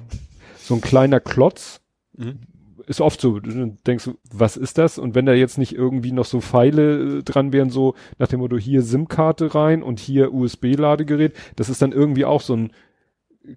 so 0.59 0.75
ein 0.75 0.81
kleiner 0.81 1.21
Klotz. 1.21 1.81
Mhm. 2.17 2.41
Ist 2.87 3.01
oft 3.01 3.21
so, 3.21 3.39
du 3.39 3.79
denkst, 3.87 4.05
du, 4.05 4.15
was 4.33 4.57
ist 4.57 4.77
das? 4.79 4.99
Und 4.99 5.15
wenn 5.15 5.25
da 5.27 5.33
jetzt 5.33 5.59
nicht 5.59 5.73
irgendwie 5.75 6.11
noch 6.11 6.25
so 6.25 6.41
Pfeile 6.41 7.19
äh, 7.19 7.23
dran 7.23 7.53
wären, 7.53 7.71
so 7.71 7.95
nach 8.19 8.27
dem 8.27 8.41
Motto 8.41 8.57
hier 8.59 8.83
SIM-Karte 8.83 9.55
rein 9.55 9.83
und 9.85 10.01
hier 10.01 10.33
USB-Ladegerät, 10.35 11.35
das 11.55 11.69
ist 11.69 11.83
dann 11.83 11.93
irgendwie 11.93 12.25
auch 12.25 12.41
so 12.41 12.55
ein 12.57 12.73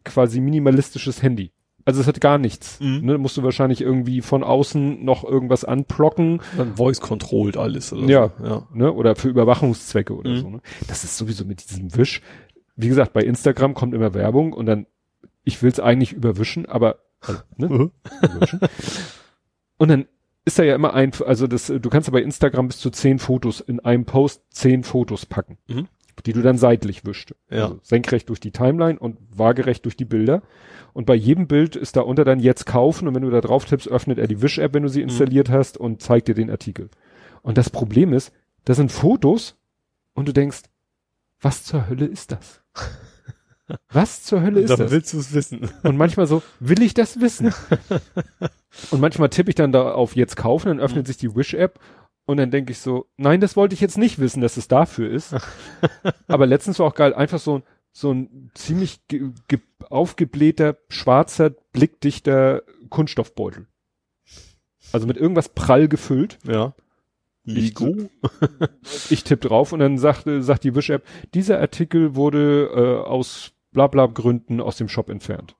quasi 0.03 0.39
minimalistisches 0.39 1.23
Handy. 1.23 1.51
Also 1.85 1.99
es 2.01 2.07
hat 2.07 2.21
gar 2.21 2.37
nichts. 2.37 2.79
Mhm. 2.79 3.01
Ne? 3.05 3.17
Musst 3.17 3.35
du 3.37 3.43
wahrscheinlich 3.43 3.81
irgendwie 3.81 4.21
von 4.21 4.43
außen 4.43 5.03
noch 5.03 5.23
irgendwas 5.23 5.65
anplocken 5.65 6.41
Dann 6.57 6.75
voice-controlled 6.75 7.57
alles. 7.57 7.91
Oder 7.93 8.05
Ja. 8.07 8.31
So. 8.39 8.45
ja. 8.45 8.67
ne? 8.73 8.91
Oder 8.93 9.15
für 9.15 9.29
Überwachungszwecke 9.29 10.15
oder 10.15 10.29
Mhm. 10.31 10.37
so. 10.39 10.49
Ne? 10.49 10.61
Das 10.87 11.03
ist 11.03 11.17
sowieso 11.17 11.45
mit 11.45 11.69
diesem 11.69 11.95
Wisch. 11.95 12.21
Wie 12.75 12.87
gesagt, 12.87 13.13
bei 13.13 13.21
Instagram 13.21 13.73
kommt 13.73 13.93
immer 13.93 14.13
Werbung 14.13 14.53
und 14.53 14.65
dann, 14.65 14.85
ich 15.43 15.61
will's 15.61 15.79
eigentlich 15.79 16.13
überwischen, 16.13 16.65
aber 16.65 16.99
also, 17.21 17.41
ne? 17.57 17.69
Mhm. 17.69 17.91
überwischen. 18.21 18.59
und 19.77 19.89
dann 19.89 20.05
ist 20.45 20.59
da 20.59 20.63
ja 20.63 20.75
immer 20.75 20.93
ein, 20.93 21.11
also 21.25 21.47
das, 21.47 21.67
du 21.67 21.89
kannst 21.89 22.07
ja 22.07 22.11
bei 22.13 22.21
Instagram 22.21 22.67
bis 22.67 22.79
zu 22.79 22.89
zehn 22.89 23.19
Fotos 23.19 23.61
in 23.61 23.79
einem 23.79 24.05
Post 24.05 24.41
zehn 24.49 24.83
Fotos 24.83 25.25
packen, 25.25 25.57
Mhm. 25.67 25.87
Die 26.25 26.33
du 26.33 26.41
dann 26.41 26.57
seitlich 26.57 27.05
wischt. 27.05 27.33
Ja. 27.49 27.63
Also 27.63 27.79
senkrecht 27.83 28.29
durch 28.29 28.39
die 28.39 28.51
Timeline 28.51 28.99
und 28.99 29.17
waagerecht 29.35 29.85
durch 29.85 29.97
die 29.97 30.05
Bilder. 30.05 30.41
Und 30.93 31.05
bei 31.05 31.15
jedem 31.15 31.47
Bild 31.47 31.75
ist 31.75 31.95
da 31.95 32.01
unter 32.01 32.23
dann 32.23 32.39
jetzt 32.39 32.65
kaufen 32.65 33.07
und 33.07 33.15
wenn 33.15 33.23
du 33.23 33.29
da 33.31 33.41
drauf 33.41 33.65
tippst, 33.65 33.87
öffnet 33.87 34.19
er 34.19 34.27
die 34.27 34.41
Wish-App, 34.41 34.73
wenn 34.73 34.83
du 34.83 34.89
sie 34.89 34.99
Mhm. 35.01 35.09
installiert 35.09 35.49
hast 35.49 35.77
und 35.77 36.01
zeigt 36.01 36.27
dir 36.27 36.35
den 36.35 36.49
Artikel. 36.51 36.89
Und 37.41 37.57
das 37.57 37.69
Problem 37.69 38.13
ist, 38.13 38.31
das 38.65 38.77
sind 38.77 38.91
Fotos 38.91 39.57
und 40.13 40.27
du 40.27 40.33
denkst, 40.33 40.61
was 41.41 41.63
zur 41.63 41.89
Hölle 41.89 42.05
ist 42.05 42.31
das? 42.31 42.61
Was 43.91 44.23
zur 44.23 44.41
Hölle 44.43 44.59
ist 44.59 44.69
Dann 44.71 44.77
das? 44.79 44.91
willst 44.91 45.13
du 45.13 45.19
es 45.19 45.33
wissen. 45.33 45.69
Und 45.83 45.95
manchmal 45.95 46.27
so, 46.27 46.43
will 46.59 46.81
ich 46.83 46.93
das 46.93 47.21
wissen? 47.21 47.53
und 48.91 48.99
manchmal 48.99 49.29
tippe 49.29 49.49
ich 49.49 49.55
dann 49.55 49.71
da 49.71 49.93
auf 49.93 50.15
jetzt 50.17 50.35
kaufen, 50.35 50.67
dann 50.67 50.79
öffnet 50.81 51.07
sich 51.07 51.15
die 51.17 51.33
Wish-App 51.33 51.79
und 52.25 52.37
dann 52.37 52.51
denke 52.51 52.71
ich 52.71 52.79
so, 52.79 53.07
nein, 53.17 53.41
das 53.41 53.55
wollte 53.55 53.73
ich 53.75 53.81
jetzt 53.81 53.97
nicht 53.97 54.19
wissen, 54.19 54.41
dass 54.41 54.57
es 54.57 54.67
dafür 54.67 55.09
ist. 55.09 55.35
Aber 56.27 56.45
letztens 56.45 56.79
war 56.79 56.87
auch 56.87 56.95
geil, 56.95 57.13
einfach 57.13 57.39
so, 57.39 57.57
ein- 57.59 57.63
so 57.91 58.11
ein 58.11 58.51
ziemlich 58.55 59.07
ge 59.07 59.31
ge 59.47 59.59
aufgeblähter, 59.89 60.77
schwarzer, 60.89 61.49
blickdichter 61.49 62.63
Kunststoffbeutel. 62.89 63.67
Also 64.91 65.07
mit 65.07 65.17
irgendwas 65.17 65.49
prall 65.49 65.87
gefüllt. 65.87 66.39
Ja. 66.45 66.73
Ligo? 67.45 68.09
Ich 69.09 69.23
tippe 69.23 69.47
drauf 69.47 69.71
und 69.73 69.79
dann 69.79 69.97
sagt, 69.97 70.23
sagt 70.39 70.63
die 70.63 70.75
Wish-App, 70.75 71.03
dieser 71.33 71.59
Artikel 71.59 72.15
wurde 72.15 72.69
äh, 72.73 73.07
aus 73.07 73.52
bla 73.73 73.87
bla 73.87 74.05
Gründen 74.05 74.61
aus 74.61 74.77
dem 74.77 74.87
Shop 74.87 75.09
entfernt. 75.09 75.55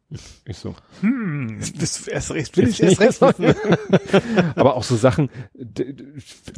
Ich 0.45 0.57
so, 0.57 0.75
hm. 1.01 1.59
Bist 1.79 2.07
du 2.07 2.11
erst 2.11 2.31
recht, 2.31 2.55
will 2.57 2.67
ich 2.67 2.81
erst 2.81 2.99
recht 3.01 3.21
wissen. 3.21 3.75
Aber 4.55 4.75
auch 4.75 4.83
so 4.83 4.95
Sachen, 4.95 5.29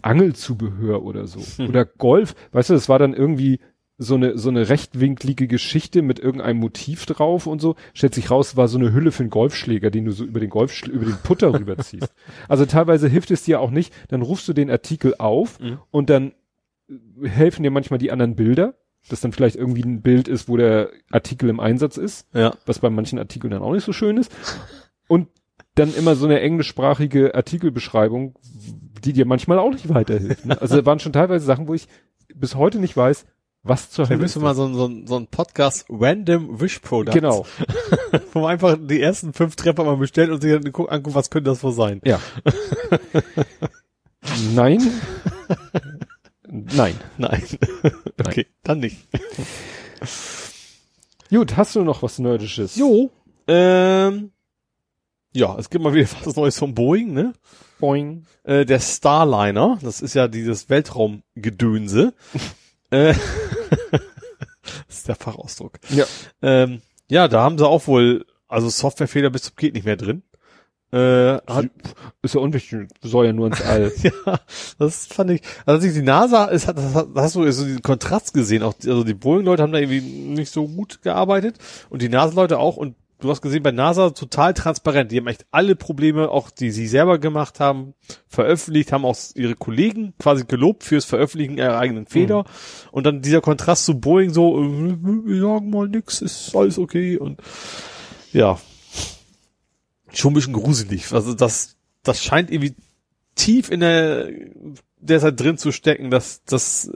Angelzubehör 0.01 1.03
oder 1.03 1.27
so. 1.27 1.39
Hm. 1.57 1.69
Oder 1.69 1.85
Golf, 1.85 2.35
weißt 2.51 2.69
du, 2.69 2.73
das 2.73 2.89
war 2.89 2.99
dann 2.99 3.13
irgendwie 3.13 3.59
so 3.97 4.15
eine, 4.15 4.37
so 4.37 4.49
eine 4.49 4.67
rechtwinklige 4.67 5.47
Geschichte 5.47 6.01
mit 6.01 6.19
irgendeinem 6.19 6.57
Motiv 6.57 7.05
drauf 7.05 7.47
und 7.47 7.61
so. 7.61 7.75
Stellt 7.93 8.13
sich 8.13 8.29
raus, 8.29 8.57
war 8.57 8.67
so 8.67 8.77
eine 8.77 8.91
Hülle 8.93 9.11
für 9.13 9.23
einen 9.23 9.29
Golfschläger, 9.29 9.89
den 9.89 10.05
du 10.05 10.11
so 10.11 10.25
über 10.25 10.41
den 10.41 10.49
Golfschl 10.49 10.91
über 10.91 11.05
den 11.05 11.17
Putter 11.23 11.53
rüberziehst. 11.57 12.13
Also 12.49 12.65
teilweise 12.65 13.07
hilft 13.07 13.31
es 13.31 13.43
dir 13.43 13.61
auch 13.61 13.71
nicht, 13.71 13.93
dann 14.09 14.21
rufst 14.21 14.47
du 14.49 14.53
den 14.53 14.69
Artikel 14.69 15.15
auf 15.17 15.59
Mhm. 15.59 15.79
und 15.91 16.09
dann 16.09 16.33
helfen 17.23 17.63
dir 17.63 17.71
manchmal 17.71 17.97
die 17.97 18.11
anderen 18.11 18.35
Bilder, 18.35 18.75
dass 19.09 19.21
dann 19.21 19.31
vielleicht 19.31 19.55
irgendwie 19.55 19.83
ein 19.83 20.01
Bild 20.01 20.27
ist, 20.27 20.47
wo 20.49 20.57
der 20.57 20.89
Artikel 21.11 21.49
im 21.49 21.59
Einsatz 21.59 21.97
ist 21.97 22.27
Ja. 22.33 22.53
was 22.65 22.79
bei 22.79 22.89
manchen 22.89 23.19
Artikeln 23.19 23.51
dann 23.51 23.61
auch 23.61 23.73
nicht 23.73 23.85
so 23.85 23.93
schön 23.93 24.17
ist. 24.17 24.31
Und 25.07 25.27
dann 25.75 25.93
immer 25.93 26.15
so 26.15 26.25
eine 26.25 26.39
englischsprachige 26.39 27.35
Artikelbeschreibung, 27.35 28.35
die 29.03 29.13
dir 29.13 29.25
manchmal 29.25 29.59
auch 29.59 29.71
nicht 29.71 29.89
weiterhilft. 29.93 30.45
Ne? 30.45 30.59
Also 30.61 30.77
da 30.77 30.85
waren 30.85 30.99
schon 30.99 31.13
teilweise 31.13 31.45
Sachen, 31.45 31.67
wo 31.67 31.73
ich 31.73 31.87
bis 32.33 32.55
heute 32.55 32.79
nicht 32.79 32.95
weiß, 32.97 33.25
was 33.61 33.89
zur 33.89 34.05
Wir 34.05 34.09
Hölle 34.11 34.21
müssen 34.21 34.39
ist 34.39 34.43
mal 34.43 34.55
so, 34.55 34.65
ein- 34.65 34.73
so, 34.75 34.89
so 35.05 35.15
ein 35.17 35.27
Podcast 35.27 35.85
Random 35.89 36.61
Wish 36.61 36.79
Products. 36.79 37.15
Genau. 37.15 37.45
Wo 38.33 38.41
man 38.41 38.51
einfach 38.51 38.77
die 38.79 39.01
ersten 39.01 39.33
fünf 39.33 39.55
Treffer 39.55 39.83
mal 39.83 39.97
bestellt 39.97 40.29
und 40.29 40.39
sich 40.41 40.51
dann 40.53 40.71
guck- 40.71 40.91
anguckt, 40.91 41.15
was 41.15 41.29
könnte 41.31 41.49
das 41.49 41.63
wohl 41.63 41.71
sein. 41.73 41.99
Ja. 42.05 42.19
Nein. 44.53 44.81
Nein. 46.75 46.95
Nein. 47.17 47.43
okay, 48.19 48.47
dann 48.63 48.79
nicht. 48.79 48.97
Gut, 51.29 51.57
hast 51.57 51.75
du 51.75 51.83
noch 51.83 52.03
was 52.03 52.19
Nerdisches? 52.19 52.75
Jo. 52.75 53.11
Ähm, 53.47 54.31
ja, 55.33 55.57
es 55.57 55.69
gibt 55.69 55.83
mal 55.83 55.93
wieder 55.93 56.07
was 56.23 56.35
Neues 56.35 56.57
von 56.57 56.73
Boeing, 56.73 57.13
ne? 57.13 57.33
Boing. 57.79 58.25
Äh, 58.43 58.65
der 58.65 58.79
Starliner, 58.79 59.77
das 59.81 60.01
ist 60.01 60.13
ja 60.13 60.27
dieses 60.27 60.69
Weltraumgedönse. 60.69 62.13
äh, 62.91 63.13
das 63.91 64.97
ist 64.97 65.07
der 65.07 65.15
Fachausdruck. 65.15 65.79
Ja. 65.89 66.05
Ähm, 66.41 66.81
Ja, 67.09 67.27
da 67.27 67.43
haben 67.43 67.57
sie 67.57 67.67
auch 67.67 67.87
wohl, 67.87 68.25
also 68.47 68.69
Softwarefehler 68.69 69.29
bis 69.29 69.43
zum 69.43 69.55
geht 69.57 69.73
nicht 69.73 69.85
mehr 69.85 69.97
drin. 69.97 70.23
Äh, 70.95 71.41
hat, 71.45 71.65
Ist 72.21 72.35
ja 72.35 72.41
unwichtig, 72.41 72.87
soll 73.01 73.25
ja 73.25 73.33
nur 73.33 73.47
ins 73.47 73.61
All. 73.61 73.91
ja, 74.01 74.39
das 74.79 75.07
fand 75.07 75.31
ich, 75.31 75.41
also 75.65 75.85
die 75.85 76.01
NASA, 76.01 76.45
ist, 76.45 76.69
hat, 76.69 76.77
das 76.77 76.95
hast 76.95 77.35
du 77.35 77.51
so 77.51 77.65
diesen 77.65 77.81
Kontrast 77.81 78.33
gesehen, 78.33 78.63
auch, 78.63 78.75
also 78.75 79.03
die 79.03 79.13
Boeing-Leute 79.13 79.61
haben 79.61 79.73
da 79.73 79.79
irgendwie 79.79 79.99
nicht 79.99 80.53
so 80.53 80.65
gut 80.65 81.01
gearbeitet 81.01 81.57
und 81.89 82.01
die 82.01 82.07
NASA-Leute 82.07 82.59
auch 82.59 82.77
und 82.77 82.95
du 83.19 83.29
hast 83.29 83.41
gesehen, 83.41 83.61
bei 83.61 83.73
NASA 83.73 84.11
total 84.11 84.53
transparent, 84.53 85.11
die 85.11 85.17
haben 85.17 85.27
echt 85.27 85.45
alle 85.51 85.75
Probleme, 85.75 86.29
auch 86.29 86.49
die 86.49 86.71
sie 86.71 86.87
selber 86.87 87.19
gemacht 87.19 87.59
haben, 87.59 87.93
veröffentlicht, 88.29 88.93
haben 88.93 89.03
auch 89.03 89.17
ihre 89.35 89.55
Kollegen 89.55 90.13
quasi 90.17 90.45
gelobt 90.47 90.85
fürs 90.85 91.03
Veröffentlichen 91.03 91.57
ihrer 91.57 91.77
eigenen 91.77 92.05
Fehler 92.05 92.45
und 92.93 93.05
dann 93.05 93.21
dieser 93.21 93.41
Kontrast 93.41 93.83
zu 93.83 93.99
Boeing 93.99 94.29
so, 94.29 94.63
äh, 94.63 94.95
wir 95.25 95.41
sagen 95.41 95.69
mal 95.71 95.89
nix, 95.89 96.21
ist 96.21 96.55
alles 96.55 96.79
okay 96.79 97.17
und 97.17 97.41
ja, 98.31 98.57
schon 100.17 100.31
ein 100.31 100.35
bisschen 100.35 100.53
gruselig. 100.53 101.11
Also 101.11 101.33
das, 101.33 101.75
das 102.03 102.23
scheint 102.23 102.51
irgendwie 102.51 102.75
tief 103.35 103.69
in 103.69 103.81
der 103.81 104.29
derzeit 104.99 105.39
drin 105.39 105.57
zu 105.57 105.71
stecken, 105.71 106.09
dass 106.09 106.43
das 106.45 106.91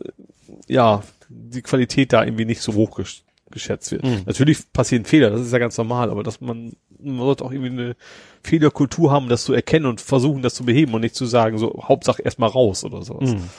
ja 0.67 1.03
die 1.29 1.61
Qualität 1.61 2.13
da 2.13 2.23
irgendwie 2.23 2.45
nicht 2.45 2.61
so 2.61 2.73
hoch 2.73 2.95
gesch 2.95 3.23
geschätzt 3.51 3.91
wird. 3.91 4.03
Mhm. 4.03 4.23
Natürlich 4.27 4.71
passieren 4.71 5.05
Fehler, 5.05 5.31
das 5.31 5.41
ist 5.41 5.51
ja 5.51 5.57
ganz 5.57 5.75
normal, 5.75 6.11
aber 6.11 6.21
dass 6.21 6.39
man 6.39 6.73
man 7.01 7.17
sollte 7.17 7.45
auch 7.45 7.51
irgendwie 7.51 7.71
eine 7.71 7.95
Fehlerkultur 8.43 9.11
haben, 9.11 9.29
das 9.29 9.43
zu 9.43 9.53
erkennen 9.53 9.85
und 9.85 10.01
versuchen, 10.01 10.41
das 10.41 10.53
zu 10.53 10.65
beheben 10.65 10.93
und 10.93 11.01
nicht 11.01 11.15
zu 11.15 11.25
sagen, 11.25 11.57
so 11.57 11.83
Hauptsache 11.83 12.21
erstmal 12.21 12.49
raus 12.49 12.83
oder 12.83 13.01
sowas. 13.03 13.31
Mhm. 13.31 13.49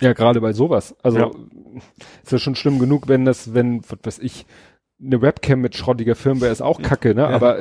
Ja, 0.00 0.12
gerade 0.12 0.40
bei 0.40 0.52
sowas. 0.52 0.94
Also 1.02 1.18
Ja. 1.18 1.30
ist 2.22 2.32
ja 2.32 2.38
schon 2.38 2.54
schlimm 2.54 2.78
genug, 2.78 3.08
wenn 3.08 3.24
das, 3.24 3.54
wenn, 3.54 3.82
was 3.88 3.98
weiß 4.02 4.18
ich, 4.20 4.46
eine 5.00 5.22
Webcam 5.22 5.60
mit 5.60 5.76
schrottiger 5.76 6.14
Firmware 6.16 6.50
ist 6.50 6.60
auch 6.60 6.82
kacke, 6.82 7.14
ne? 7.14 7.22
Ja. 7.22 7.28
Aber 7.30 7.58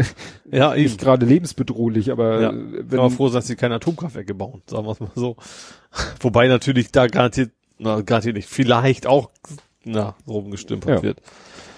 Ja, 0.52 0.74
eben. 0.76 0.84
nicht 0.84 1.00
gerade 1.00 1.26
lebensbedrohlich, 1.26 2.12
aber 2.12 2.42
Ja. 2.42 2.50
äh, 2.50 2.54
Bin 2.84 3.00
aber 3.00 3.10
wenn, 3.10 3.16
froh, 3.16 3.30
dass 3.30 3.46
sie 3.48 3.56
keine 3.56 3.76
Atomkraftwerke 3.76 4.34
bauen, 4.34 4.62
sagen 4.68 4.86
wir 4.88 4.92
es 4.92 5.00
mal 5.00 5.12
so. 5.16 5.36
Wobei 6.20 6.48
natürlich 6.48 6.92
da 6.92 7.08
garantiert, 7.08 7.52
na, 7.78 8.02
garantiert 8.02 8.36
nicht, 8.36 8.48
vielleicht 8.50 9.06
auch, 9.06 9.30
na, 9.84 10.16
rumgestümpert 10.28 10.98
Ja. 10.98 11.04
wird. 11.04 11.22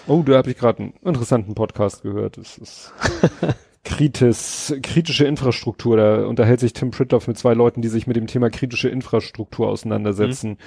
oh, 0.06 0.22
da 0.22 0.38
habe 0.38 0.50
ich 0.50 0.56
gerade 0.56 0.78
einen 0.82 0.92
interessanten 1.04 1.54
Podcast 1.54 2.02
gehört. 2.02 2.38
Das 2.38 2.56
ist 2.56 2.92
Kritis, 3.84 4.74
kritische 4.82 5.24
Infrastruktur. 5.26 5.96
Da 5.96 6.24
unterhält 6.26 6.60
sich 6.60 6.72
Tim 6.72 6.90
Pritloff 6.90 7.28
mit 7.28 7.38
zwei 7.38 7.54
Leuten, 7.54 7.82
die 7.82 7.88
sich 7.88 8.06
mit 8.06 8.16
dem 8.16 8.26
Thema 8.26 8.50
kritische 8.50 8.88
Infrastruktur 8.88 9.68
auseinandersetzen. 9.68 10.58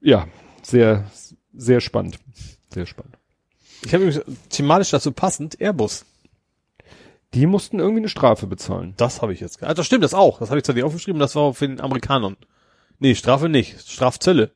Ja, 0.00 0.26
sehr, 0.62 1.04
sehr 1.54 1.80
spannend. 1.80 2.18
Sehr 2.72 2.86
spannend. 2.86 3.16
Ich 3.84 3.92
habe 3.94 4.04
übrigens 4.04 4.24
thematisch 4.48 4.90
dazu 4.90 5.12
passend 5.12 5.60
Airbus. 5.60 6.04
Die 7.34 7.46
mussten 7.46 7.78
irgendwie 7.78 8.00
eine 8.00 8.08
Strafe 8.08 8.46
bezahlen. 8.46 8.94
Das 8.96 9.22
habe 9.22 9.32
ich 9.32 9.40
jetzt. 9.40 9.62
Das 9.62 9.86
stimmt, 9.86 10.04
das 10.04 10.14
auch. 10.14 10.38
Das 10.38 10.50
habe 10.50 10.58
ich 10.58 10.64
zwar 10.64 10.74
nicht 10.74 10.84
aufgeschrieben, 10.84 11.18
das 11.18 11.34
war 11.34 11.54
für 11.54 11.66
den 11.66 11.80
Amerikanern. 11.80 12.36
Nee, 12.98 13.14
Strafe 13.14 13.48
nicht. 13.48 13.80
Strafzölle. 13.88 14.52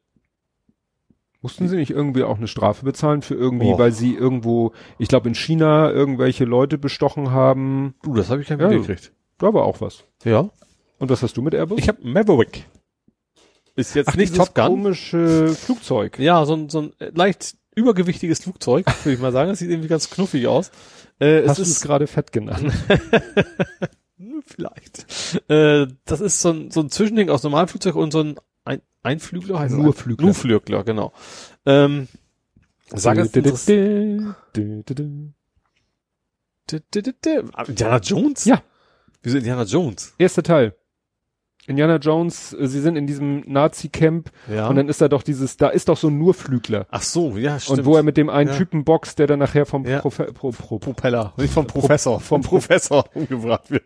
Mussten 1.42 1.68
sie 1.68 1.76
nicht 1.76 1.90
irgendwie 1.90 2.22
auch 2.24 2.38
eine 2.38 2.48
Strafe 2.48 2.84
bezahlen 2.84 3.22
für 3.22 3.34
irgendwie, 3.34 3.72
Och. 3.72 3.78
weil 3.78 3.92
sie 3.92 4.14
irgendwo, 4.14 4.72
ich 4.98 5.08
glaube 5.08 5.28
in 5.28 5.34
China 5.34 5.90
irgendwelche 5.90 6.44
Leute 6.44 6.76
bestochen 6.76 7.30
haben? 7.30 7.94
Du, 8.02 8.14
das 8.14 8.30
habe 8.30 8.42
ich 8.42 8.48
kein 8.48 8.58
Ja. 8.60 8.66
Video 8.68 8.80
gekriegt. 8.80 9.12
Da 9.38 9.52
war 9.54 9.64
auch 9.64 9.80
was. 9.80 10.04
Ja. 10.24 10.50
Und 10.98 11.10
was 11.10 11.22
hast 11.22 11.36
du 11.36 11.42
mit 11.42 11.54
Airbus? 11.54 11.78
Ich 11.78 11.88
habe 11.88 11.98
Maverick. 12.06 12.64
Ist 13.74 13.94
jetzt 13.94 14.16
nicht 14.16 14.32
dieses 14.32 14.46
Top 14.46 14.54
Gun. 14.54 14.66
komische 14.66 15.48
Flugzeug. 15.48 16.18
Ja, 16.18 16.44
so 16.46 16.54
ein, 16.54 16.68
so 16.70 16.80
ein 16.80 16.92
äh, 16.98 17.10
leicht 17.14 17.56
übergewichtiges 17.76 18.40
Flugzeug, 18.42 18.86
würde 19.04 19.14
ich 19.14 19.20
mal 19.20 19.30
sagen. 19.32 19.50
Das 19.50 19.60
sieht 19.60 19.70
irgendwie 19.70 19.88
ganz 19.88 20.10
knuffig 20.10 20.48
aus. 20.48 20.72
Äh, 21.20 21.40
es 21.40 21.50
Hast 21.50 21.58
es 21.60 21.68
ist 21.68 21.82
gerade 21.82 22.08
fett 22.08 22.32
genannt? 22.32 22.72
Vielleicht. 24.46 25.06
Äh, 25.48 25.86
das 26.04 26.20
ist 26.20 26.40
so 26.40 26.50
ein, 26.50 26.70
so 26.70 26.80
ein 26.80 26.90
Zwischending 26.90 27.30
aus 27.30 27.42
normalem 27.42 27.68
Flugzeug 27.68 27.94
und 27.94 28.10
so 28.12 28.20
ein, 28.20 28.36
ein 28.64 28.80
Einflügler 29.02 29.58
heißt 29.60 29.74
Nur 29.74 29.90
es? 29.90 30.00
Flügler. 30.00 30.24
Nur 30.24 30.34
Flügler, 30.34 30.84
genau. 30.84 31.12
Ähm, 31.64 32.08
sag 32.88 33.18
Ah, 37.52 37.64
Indiana 37.64 37.98
Jones? 37.98 38.44
Ja. 38.44 38.62
Wieso 39.22 39.38
Indiana 39.38 39.64
Jones? 39.64 40.14
Erster 40.18 40.42
Teil. 40.42 40.74
Indiana 41.66 41.96
Jones, 41.96 42.52
äh, 42.52 42.66
sie 42.68 42.80
sind 42.80 42.96
in 42.96 43.06
diesem 43.06 43.40
Nazi-Camp 43.46 44.30
Ja. 44.52 44.68
und 44.68 44.76
dann 44.76 44.88
ist 44.88 45.00
da 45.00 45.08
doch 45.08 45.22
dieses, 45.22 45.56
da 45.56 45.68
ist 45.68 45.88
doch 45.88 45.96
so 45.96 46.08
ein 46.08 46.18
Nurflügler. 46.18 46.86
Ach 46.90 47.02
so, 47.02 47.36
ja, 47.36 47.58
stimmt. 47.58 47.80
Und 47.80 47.84
wo 47.86 47.96
er 47.96 48.02
mit 48.02 48.16
dem 48.16 48.28
einen 48.30 48.50
Ja. 48.50 48.56
Typen 48.56 48.84
boxt, 48.84 49.18
der 49.18 49.26
dann 49.26 49.38
nachher 49.40 49.66
vom 49.66 49.84
Ja. 49.84 50.00
Profe 50.00 50.24
Pro 50.32 50.50
Pro 50.52 50.78
Propeller, 50.78 51.32
nicht 51.38 51.52
vom 51.52 51.66
Professor, 51.66 52.20
vom 52.20 52.42
Professor 52.42 53.04
umgebracht 53.14 53.70
wird. 53.70 53.84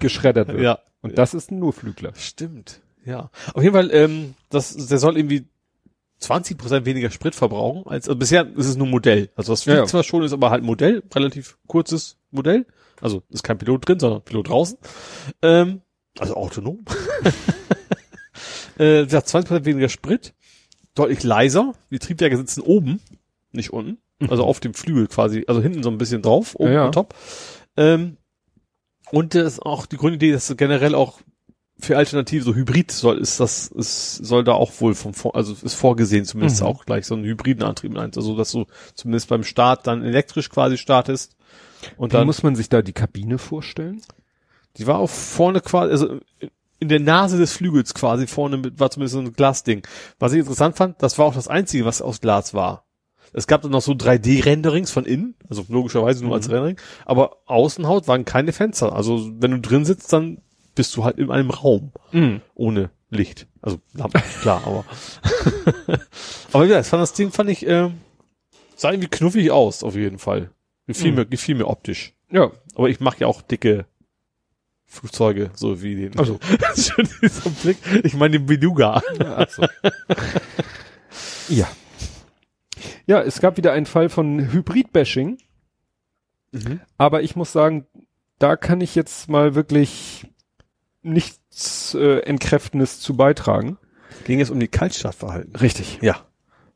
geschreddert 0.00 0.48
wird. 0.48 0.60
Ja. 0.60 0.78
Und 1.00 1.18
das 1.18 1.34
ist 1.34 1.50
ein 1.50 1.58
Nurflügler. 1.58 2.12
Stimmt. 2.16 2.80
Ja. 3.04 3.30
Auf 3.54 3.62
jeden 3.62 3.74
Fall, 3.74 3.90
ähm, 3.92 4.34
das, 4.50 4.74
der 4.86 4.98
soll 4.98 5.16
irgendwie 5.16 5.44
20 6.20 6.56
Prozent 6.56 6.86
weniger 6.86 7.10
Sprit 7.10 7.34
verbrauchen 7.34 7.82
als, 7.90 8.08
also 8.08 8.16
bisher 8.16 8.46
ist 8.56 8.66
es 8.68 8.76
nur 8.76 8.86
Modell. 8.86 9.30
Also 9.34 9.52
das 9.52 9.64
fliegt 9.64 9.76
Ja, 9.76 9.82
ja. 9.82 9.86
zwar 9.88 10.04
schon, 10.04 10.22
ist 10.22 10.32
aber 10.32 10.50
halt 10.50 10.62
Modell, 10.62 11.02
relativ 11.14 11.58
kurzes 11.66 12.16
Modell. 12.30 12.64
Also 13.00 13.24
ist 13.30 13.42
kein 13.42 13.58
Pilot 13.58 13.88
drin, 13.88 13.98
sondern 13.98 14.22
Pilot 14.22 14.48
draußen. 14.48 14.78
Ähm, 15.42 15.80
also 16.18 16.34
autonom. 16.34 16.84
äh, 18.78 19.04
ja, 19.04 19.22
20 19.24 19.48
Prozent 19.48 19.66
weniger 19.66 19.88
Sprit, 19.88 20.34
deutlich 20.94 21.22
leiser. 21.22 21.74
Die 21.90 21.98
Triebwerke 21.98 22.36
sitzen 22.36 22.60
oben, 22.60 23.00
nicht 23.52 23.72
unten. 23.72 23.98
Also 24.28 24.44
auf 24.44 24.60
dem 24.60 24.72
Flügel 24.72 25.08
quasi, 25.08 25.44
also 25.48 25.60
hinten 25.60 25.82
so 25.82 25.90
ein 25.90 25.98
bisschen 25.98 26.22
drauf, 26.22 26.54
oben 26.54 26.72
Ja, 26.72 26.90
top. 26.90 27.14
Ähm, 27.76 28.18
und 29.10 29.34
das 29.34 29.54
ist 29.54 29.62
auch 29.62 29.84
die 29.86 29.96
Grundidee, 29.96 30.30
dass 30.32 30.54
generell 30.56 30.94
auch 30.94 31.20
für 31.80 31.96
Alternative 31.96 32.44
so 32.44 32.54
Hybrid 32.54 32.92
soll, 32.92 33.18
ist 33.18 33.40
das, 33.40 33.66
ist, 33.66 34.16
soll 34.16 34.44
da 34.44 34.52
auch 34.52 34.70
wohl 34.80 34.94
vom, 34.94 35.12
also 35.34 35.56
ist 35.60 35.74
vorgesehen 35.74 36.24
zumindest 36.24 36.60
Mhm. 36.60 36.66
auch 36.68 36.84
gleich 36.84 37.06
so 37.06 37.14
einen 37.14 37.24
hybriden 37.24 37.64
Antrieb, 37.64 37.96
also 37.98 38.36
dass 38.36 38.52
du 38.52 38.66
zumindest 38.94 39.28
beim 39.28 39.42
Start 39.42 39.88
dann 39.88 40.04
elektrisch 40.04 40.48
quasi 40.48 40.78
startest. 40.78 41.34
Und 41.96 42.12
Wie 42.12 42.18
dann, 42.18 42.26
muss 42.26 42.44
man 42.44 42.54
sich 42.54 42.68
da 42.68 42.80
die 42.82 42.92
Kabine 42.92 43.38
vorstellen? 43.38 44.00
Die 44.78 44.86
war 44.86 44.98
auch 44.98 45.10
vorne 45.10 45.60
quasi, 45.60 45.90
also 45.92 46.20
in 46.78 46.88
der 46.88 47.00
Nase 47.00 47.38
des 47.38 47.52
Flügels 47.52 47.94
quasi 47.94 48.26
vorne 48.26 48.56
mit, 48.56 48.80
war 48.80 48.90
zumindest 48.90 49.14
so 49.14 49.20
ein 49.20 49.32
Glasding. 49.32 49.86
Was 50.18 50.32
ich 50.32 50.40
interessant 50.40 50.76
fand, 50.76 51.00
das 51.02 51.18
war 51.18 51.26
auch 51.26 51.34
das 51.34 51.48
einzige, 51.48 51.84
was 51.84 52.02
aus 52.02 52.20
Glas 52.20 52.54
war. 52.54 52.86
Es 53.32 53.46
gab 53.46 53.62
dann 53.62 53.70
noch 53.70 53.80
so 53.82 53.92
3D-Renderings 53.92 54.90
von 54.90 55.06
innen, 55.06 55.34
also 55.48 55.64
logischerweise 55.68 56.24
nur 56.24 56.34
als 56.34 56.50
Rendering, 56.50 56.76
aber 57.06 57.38
Außenhaut 57.46 58.08
waren 58.08 58.24
keine 58.24 58.52
Fenster. 58.52 58.94
Also 58.94 59.30
wenn 59.38 59.52
du 59.52 59.60
drin 59.60 59.84
sitzt, 59.84 60.12
dann 60.12 60.42
bist 60.74 60.96
du 60.96 61.04
halt 61.04 61.18
in 61.18 61.30
einem 61.30 61.50
Raum 61.50 61.92
ohne 62.54 62.90
Licht. 63.10 63.46
Also 63.60 63.78
klar, 64.40 64.62
aber. 64.66 64.84
aber 66.52 66.64
ja, 66.66 66.76
das, 66.78 66.88
fand, 66.88 67.02
das 67.02 67.12
Ding 67.12 67.30
fand 67.30 67.50
ich, 67.50 67.66
äh, 67.66 67.90
sah 68.74 68.90
irgendwie 68.90 69.08
knuffig 69.08 69.50
aus, 69.50 69.82
auf 69.82 69.94
jeden 69.94 70.18
Fall. 70.18 70.50
Gefiel 70.86 71.12
Mhm. 71.12 71.16
mir, 71.18 71.26
gefiel 71.26 71.54
mir 71.54 71.68
optisch. 71.68 72.14
Ja. 72.30 72.50
Aber 72.74 72.88
ich 72.88 73.00
mag 73.00 73.20
ja 73.20 73.26
auch 73.26 73.42
dicke 73.42 73.86
Flugzeuge, 74.92 75.50
so 75.54 75.82
wie 75.82 75.96
den. 75.96 76.18
Also. 76.18 76.38
Schon 76.76 77.08
dieser 77.22 77.48
Blick. 77.48 77.78
Ich 78.04 78.12
meine 78.12 78.38
den 78.38 78.44
Beluga. 78.46 79.00
Ach 79.24 79.48
so. 79.48 79.66
ja. 81.48 81.66
Ja, 83.06 83.22
es 83.22 83.40
gab 83.40 83.56
wieder 83.56 83.72
einen 83.72 83.86
Fall 83.86 84.10
von 84.10 84.52
Hybrid-Bashing, 84.52 85.38
aber 86.98 87.22
ich 87.22 87.36
muss 87.36 87.52
sagen, 87.52 87.86
da 88.38 88.56
kann 88.56 88.82
ich 88.82 88.94
jetzt 88.94 89.30
mal 89.30 89.54
wirklich 89.54 90.26
nichts 91.00 91.94
äh, 91.94 92.18
Entkräftendes 92.20 93.00
zu 93.00 93.16
beitragen. 93.16 93.78
Ging 94.24 94.40
es 94.40 94.50
um 94.50 94.60
die 94.60 94.68
Kaltstartverhalten. 94.68 95.56
Richtig. 95.56 96.00
Ja. 96.02 96.26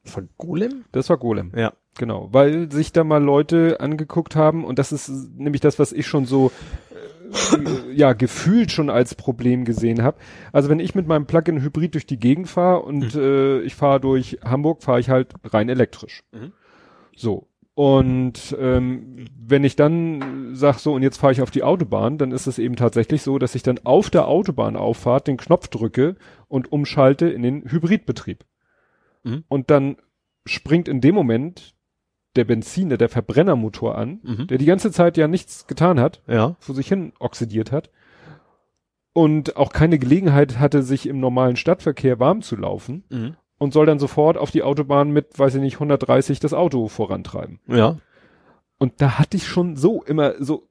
Von 0.04 0.30
Golem? 0.38 0.86
Das 0.90 1.10
war 1.10 1.18
Golem. 1.18 1.52
Ja. 1.54 1.74
Genau, 1.98 2.28
weil 2.32 2.70
sich 2.70 2.92
da 2.92 3.04
mal 3.04 3.22
Leute 3.22 3.80
angeguckt 3.80 4.36
haben 4.36 4.64
und 4.64 4.78
das 4.78 4.92
ist 4.92 5.08
nämlich 5.08 5.60
das, 5.60 5.78
was 5.78 5.92
ich 5.92 6.06
schon 6.06 6.26
so 6.26 6.52
ja 7.94 8.12
gefühlt 8.12 8.70
schon 8.70 8.90
als 8.90 9.14
Problem 9.14 9.64
gesehen 9.64 10.02
habe. 10.02 10.18
Also 10.52 10.68
wenn 10.68 10.80
ich 10.80 10.94
mit 10.94 11.06
meinem 11.06 11.26
Plug-in 11.26 11.62
Hybrid 11.62 11.94
durch 11.94 12.06
die 12.06 12.18
Gegend 12.18 12.48
fahre 12.48 12.82
und 12.82 13.14
äh, 13.14 13.60
ich 13.60 13.74
fahre 13.74 14.00
durch 14.00 14.38
Hamburg, 14.44 14.82
fahre 14.82 15.00
ich 15.00 15.10
halt 15.10 15.34
rein 15.44 15.68
elektrisch. 15.68 16.22
Mhm. 16.32 16.52
So. 17.16 17.48
Und 17.74 18.56
ähm, 18.58 19.26
wenn 19.38 19.62
ich 19.62 19.76
dann 19.76 20.54
sag 20.54 20.78
so 20.78 20.94
und 20.94 21.02
jetzt 21.02 21.18
fahre 21.18 21.34
ich 21.34 21.42
auf 21.42 21.50
die 21.50 21.62
Autobahn, 21.62 22.16
dann 22.16 22.32
ist 22.32 22.46
es 22.46 22.58
eben 22.58 22.74
tatsächlich 22.74 23.20
so, 23.20 23.38
dass 23.38 23.54
ich 23.54 23.62
dann 23.62 23.80
auf 23.84 24.08
der 24.08 24.28
Autobahnauffahrt 24.28 25.26
den 25.26 25.36
Knopf 25.36 25.68
drücke 25.68 26.16
und 26.48 26.72
umschalte 26.72 27.28
in 27.28 27.42
den 27.42 27.70
Hybridbetrieb. 27.70 28.46
Mhm. 29.24 29.44
Und 29.48 29.70
dann 29.70 29.96
springt 30.46 30.88
in 30.88 31.02
dem 31.02 31.14
Moment 31.14 31.75
der 32.36 32.44
Benziner, 32.44 32.96
der 32.96 33.08
Verbrennermotor 33.08 33.96
an, 33.96 34.20
Mhm. 34.22 34.46
der 34.46 34.58
die 34.58 34.64
ganze 34.66 34.90
Zeit 34.92 35.16
ja 35.16 35.28
nichts 35.28 35.66
getan 35.66 35.98
hat, 36.00 36.22
Ja. 36.26 36.56
vor 36.60 36.74
sich 36.74 36.88
hin 36.88 37.12
oxidiert 37.18 37.72
hat 37.72 37.90
und 39.12 39.56
auch 39.56 39.72
keine 39.72 39.98
Gelegenheit 39.98 40.58
hatte, 40.58 40.82
sich 40.82 41.06
im 41.06 41.20
normalen 41.20 41.56
Stadtverkehr 41.56 42.20
warm 42.20 42.42
zu 42.42 42.56
laufen 42.56 43.04
Mhm. 43.10 43.36
und 43.58 43.72
soll 43.72 43.86
dann 43.86 43.98
sofort 43.98 44.36
auf 44.36 44.50
die 44.50 44.62
Autobahn 44.62 45.10
mit, 45.10 45.38
weiß 45.38 45.54
ich 45.54 45.60
nicht, 45.62 45.80
130 45.80 46.40
das 46.40 46.52
Auto 46.54 46.88
vorantreiben. 46.88 47.60
Ja. 47.66 47.96
Und 48.78 49.00
da 49.00 49.18
hatte 49.18 49.36
ich 49.38 49.46
schon 49.46 49.76
so 49.76 50.02
immer 50.02 50.34
so, 50.42 50.68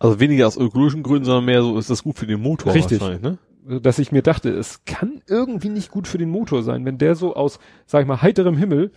Also 0.00 0.20
weniger 0.20 0.46
aus 0.46 0.56
ökologischen 0.56 1.02
Gründen, 1.02 1.24
sondern 1.24 1.44
mehr 1.44 1.62
so 1.62 1.78
ist 1.78 1.88
das 1.88 2.02
gut 2.02 2.18
für 2.18 2.26
den 2.26 2.40
Motor 2.40 2.74
Richtig. 2.74 3.00
wahrscheinlich, 3.00 3.22
ne? 3.22 3.80
dass 3.80 3.98
ich 3.98 4.12
mir 4.12 4.20
dachte, 4.22 4.50
es 4.50 4.84
kann 4.84 5.22
irgendwie 5.26 5.70
nicht 5.70 5.90
gut 5.90 6.06
für 6.06 6.18
den 6.18 6.28
Motor 6.28 6.62
sein, 6.62 6.84
wenn 6.84 6.98
der 6.98 7.14
so 7.14 7.34
aus, 7.34 7.58
sag 7.86 8.02
ich 8.02 8.06
mal, 8.06 8.20
heiterem 8.20 8.56
Himmel 8.58 8.90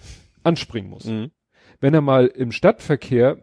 anspringen 0.44 0.90
muss. 0.90 1.06
Mhm. 1.06 1.32
Wenn 1.80 1.94
er 1.94 2.02
mal 2.02 2.28
im 2.28 2.52
Stadtverkehr, 2.52 3.38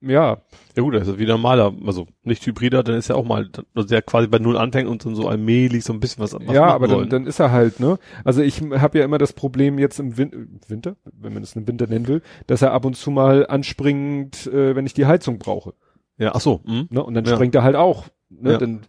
ja, 0.00 0.42
Ja 0.76 0.82
gut, 0.82 0.94
das 0.94 1.08
ist 1.08 1.18
wie 1.18 1.26
normaler, 1.26 1.74
also 1.84 2.06
nicht 2.22 2.46
Hybrider, 2.46 2.84
dann 2.84 2.94
ist 2.94 3.08
ja 3.08 3.16
auch 3.16 3.24
mal, 3.24 3.50
also 3.74 3.88
der 3.88 4.00
quasi 4.00 4.28
bei 4.28 4.38
Null 4.38 4.56
anfängt 4.56 4.88
und 4.88 5.04
dann 5.04 5.16
so 5.16 5.26
allmählich 5.26 5.82
so 5.82 5.92
ein 5.92 5.98
bisschen 5.98 6.22
was, 6.22 6.34
was 6.34 6.54
ja, 6.54 6.66
aber 6.66 6.86
dann, 6.86 7.08
dann 7.08 7.26
ist 7.26 7.40
er 7.40 7.50
halt, 7.50 7.80
ne? 7.80 7.98
Also 8.22 8.42
ich 8.42 8.60
habe 8.60 8.98
ja 8.98 9.04
immer 9.04 9.18
das 9.18 9.32
Problem 9.32 9.76
jetzt 9.78 9.98
im 9.98 10.16
Win 10.16 10.60
Winter, 10.68 10.96
wenn 11.04 11.34
man 11.34 11.42
es 11.42 11.56
einen 11.56 11.66
Winter 11.66 11.88
nennen 11.88 12.06
will, 12.06 12.22
dass 12.46 12.62
er 12.62 12.72
ab 12.72 12.84
und 12.84 12.94
zu 12.96 13.10
mal 13.10 13.46
anspringt, 13.48 14.46
äh, 14.46 14.76
wenn 14.76 14.86
ich 14.86 14.94
die 14.94 15.06
Heizung 15.06 15.38
brauche. 15.38 15.74
Ja, 16.16 16.32
ach 16.34 16.40
so, 16.40 16.60
mhm. 16.64 16.86
Ne? 16.90 17.02
Und 17.02 17.14
dann 17.14 17.24
Ja. 17.24 17.34
springt 17.34 17.56
er 17.56 17.64
halt 17.64 17.76
auch. 17.76 18.06
Ne? 18.30 18.52
Ja. 18.52 18.58
Dann 18.58 18.82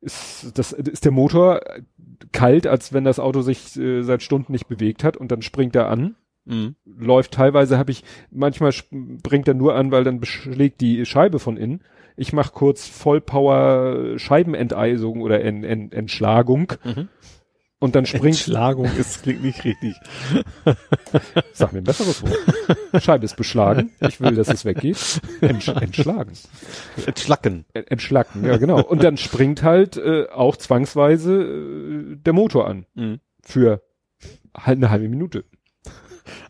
ist, 0.00 0.56
das, 0.56 0.72
ist 0.72 1.04
der 1.04 1.12
Motor 1.12 1.60
kalt, 2.32 2.66
als 2.66 2.92
wenn 2.92 3.04
das 3.04 3.18
Auto 3.18 3.42
sich 3.42 3.76
äh, 3.76 4.02
seit 4.02 4.22
Stunden 4.22 4.52
nicht 4.52 4.68
bewegt 4.68 5.04
hat 5.04 5.16
und 5.16 5.30
dann 5.32 5.42
springt 5.42 5.76
er 5.76 5.88
an. 5.88 6.14
Mhm. 6.48 6.74
Läuft 6.84 7.32
teilweise 7.34 7.78
habe 7.78 7.90
ich, 7.92 8.02
manchmal 8.30 8.72
bringt 8.90 9.46
er 9.48 9.54
nur 9.54 9.74
an, 9.74 9.90
weil 9.92 10.02
dann 10.04 10.18
beschlägt 10.20 10.80
die 10.80 11.04
Scheibe 11.06 11.38
von 11.38 11.56
innen. 11.56 11.82
Ich 12.16 12.32
mache 12.32 12.52
kurz 12.52 12.86
Vollpower 12.88 14.18
Scheibenenteisung 14.18 15.20
oder 15.20 15.42
en, 15.42 15.62
en, 15.62 15.92
Entschlagung 15.92 16.72
Mhm. 16.84 17.08
und 17.78 17.94
dann 17.94 18.06
springt, 18.06 18.24
Entschlagung 18.24 18.86
ist, 18.98 19.22
klingt 19.22 19.42
nicht 19.44 19.64
richtig. 19.64 19.94
sag 21.52 21.72
mir 21.72 21.78
ein 21.78 21.84
besseres 21.84 22.22
Wort. 22.22 23.02
Scheibe 23.02 23.24
ist 23.24 23.36
beschlagen. 23.36 23.92
Ich 24.00 24.20
will, 24.20 24.34
dass 24.34 24.48
es 24.48 24.64
weggeht. 24.64 25.20
Entsch, 25.40 25.68
entschlagen. 25.68 26.32
Entschlacken. 27.06 27.64
Ent- 27.72 27.90
Entschlacken, 27.90 28.44
ja 28.44 28.56
genau. 28.56 28.80
Und 28.82 29.02
dann 29.04 29.16
springt 29.16 29.62
halt 29.62 29.96
äh, 29.96 30.26
auch 30.32 30.56
zwangsweise 30.56 31.42
äh, 31.42 32.16
der 32.16 32.32
Motor 32.32 32.66
an. 32.68 32.86
Mhm. 32.94 33.20
Für 33.44 33.82
halt 34.56 34.78
eine 34.78 34.90
halbe 34.90 35.08
Minute. 35.08 35.44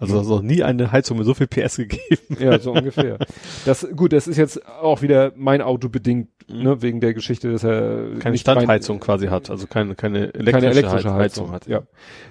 Also 0.00 0.16
es 0.16 0.22
hat 0.22 0.28
noch 0.28 0.42
nie 0.42 0.62
eine 0.62 0.92
Heizung 0.92 1.18
mit 1.18 1.26
so 1.26 1.34
viel 1.34 1.46
PS 1.46 1.76
gegeben. 1.76 2.36
Ja, 2.38 2.58
so 2.58 2.72
ungefähr. 2.72 3.18
Das, 3.64 3.86
gut, 3.96 4.12
das 4.12 4.26
ist 4.28 4.36
jetzt 4.36 4.66
auch 4.66 5.02
wieder 5.02 5.32
mein 5.36 5.62
Auto 5.62 5.88
bedingt, 5.88 6.28
ne, 6.48 6.80
wegen 6.82 7.00
der 7.00 7.14
Geschichte, 7.14 7.50
dass 7.52 7.64
er 7.64 8.18
Keine 8.18 8.38
Standheizung 8.38 9.00
quasi 9.00 9.26
hat, 9.26 9.50
also 9.50 9.66
keine, 9.66 9.94
keine 9.94 10.34
elektrische, 10.34 10.52
keine 10.52 10.66
elektrische 10.66 11.12
Heiz- 11.14 11.20
Heizung, 11.32 11.50
hat. 11.52 11.66
Ja. 11.66 11.82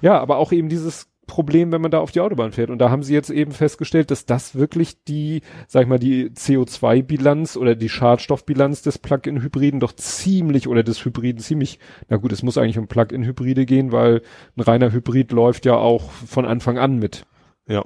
ja, 0.01 0.19
aber 0.19 0.38
auch 0.38 0.51
eben 0.51 0.69
dieses 0.69 1.08
Problem, 1.27 1.74
wenn 1.74 1.82
man 1.82 1.92
da 1.92 2.00
auf 2.00 2.11
die 2.11 2.22
Autobahn 2.22 2.53
fährt. 2.53 2.69
Und 2.69 2.80
da 2.80 2.90
haben 2.90 3.03
sie 3.03 3.14
jetzt 3.14 3.30
eben 3.30 3.51
festgestellt, 3.51 4.11
dass 4.11 4.26
das 4.26 4.56
wirklich 4.56 5.03
die, 5.03 5.42
sag 5.67 5.84
ich 5.84 5.88
mal, 5.90 6.00
die 6.00 6.30
CO2-Bilanz 6.30 7.58
oder 7.58 7.76
die 7.76 7.90
Schadstoffbilanz 7.90 8.82
des 8.82 8.98
Plug-in-Hybriden 8.98 9.80
doch 9.80 9.92
ziemlich 9.93 10.67
oder 10.67 10.84
des 10.84 11.03
Hybriden 11.03 11.42
ziemlich, 11.42 11.80
na 12.08 12.17
gut, 12.17 12.32
es 12.32 12.43
muss 12.43 12.58
eigentlich 12.58 12.80
um 12.80 12.88
Plug-in-Hybride 12.88 13.66
gehen, 13.66 13.92
weil 13.92 14.22
ein 14.56 14.61
reiner 14.61 14.92
Hybrid 14.93 15.32
läuft 15.34 15.66
ja 15.66 15.76
auch 15.76 16.09
von 16.11 16.45
Anfang 16.45 16.77
an 16.77 16.98
mit. 16.98 17.26
Ja. 17.67 17.85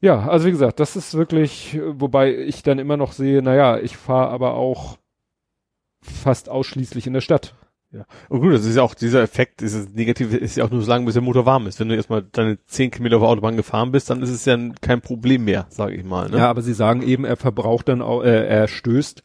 Ja, 0.00 0.28
also 0.28 0.46
wie 0.46 0.52
gesagt, 0.52 0.78
das 0.78 0.94
ist 0.94 1.14
wirklich, 1.14 1.78
wobei 1.84 2.32
ich 2.36 2.62
dann 2.62 2.78
immer 2.78 2.96
noch 2.96 3.12
sehe, 3.12 3.42
naja, 3.42 3.78
ich 3.78 3.96
fahre 3.96 4.30
aber 4.30 4.54
auch 4.54 4.98
fast 6.00 6.48
ausschließlich 6.48 7.06
in 7.06 7.14
der 7.14 7.20
Stadt. 7.20 7.54
Und 8.28 8.42
gut, 8.42 8.52
das 8.52 8.66
ist 8.66 8.76
ja 8.76 8.82
auch 8.82 8.94
dieser 8.94 9.22
Effekt, 9.22 9.60
dieses 9.60 9.88
Negative 9.94 10.36
ist 10.36 10.56
ja 10.56 10.64
auch 10.64 10.70
nur 10.70 10.82
so 10.82 10.88
lange, 10.88 11.06
bis 11.06 11.14
der 11.14 11.22
Motor 11.22 11.46
warm 11.46 11.66
ist. 11.66 11.80
Wenn 11.80 11.88
du 11.88 11.96
erstmal 11.96 12.22
deine 12.22 12.58
10 12.66 12.90
Kilometer 12.90 13.16
auf 13.16 13.22
der 13.22 13.30
Autobahn 13.30 13.56
gefahren 13.56 13.90
bist, 13.90 14.10
dann 14.10 14.22
ist 14.22 14.30
es 14.30 14.44
ja 14.44 14.56
kein 14.82 15.00
Problem 15.00 15.44
mehr, 15.44 15.66
sage 15.70 15.94
ich 15.94 16.04
mal. 16.04 16.28
Ne? 16.28 16.36
Ja, 16.36 16.50
aber 16.50 16.60
sie 16.60 16.74
sagen 16.74 17.02
eben, 17.02 17.24
er 17.24 17.36
verbraucht 17.36 17.88
dann 17.88 18.02
auch, 18.02 18.22
äh, 18.22 18.46
er 18.46 18.68
stößt 18.68 19.22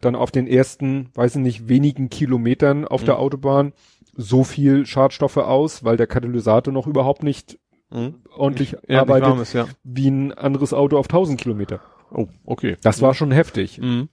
dann 0.00 0.14
auf 0.14 0.30
den 0.30 0.46
ersten, 0.46 1.10
weiß 1.14 1.36
ich 1.36 1.42
nicht, 1.42 1.68
wenigen 1.68 2.08
Kilometern 2.08 2.86
auf 2.86 3.04
der 3.04 3.18
Autobahn 3.18 3.72
so 4.14 4.44
viel 4.44 4.86
Schadstoffe 4.86 5.36
aus, 5.38 5.84
weil 5.84 5.96
der 5.96 6.06
Katalysator 6.06 6.72
noch 6.72 6.86
überhaupt 6.86 7.24
nicht 7.24 7.58
Mhm. 7.92 8.14
ordentlich 8.36 8.72
Ja, 8.72 8.78
nicht 8.88 8.98
arbeitet 8.98 9.28
warm 9.28 9.40
ist, 9.40 9.52
ja. 9.52 9.66
wie 9.84 10.08
ein 10.08 10.32
anderes 10.32 10.72
Auto 10.72 10.98
auf 10.98 11.06
1000 11.06 11.40
Kilometer. 11.40 11.80
Oh, 12.10 12.28
okay. 12.44 12.76
Das 12.82 13.00
war 13.02 13.14
schon 13.14 13.30
heftig. 13.30 13.78
Mhm. 13.78 14.08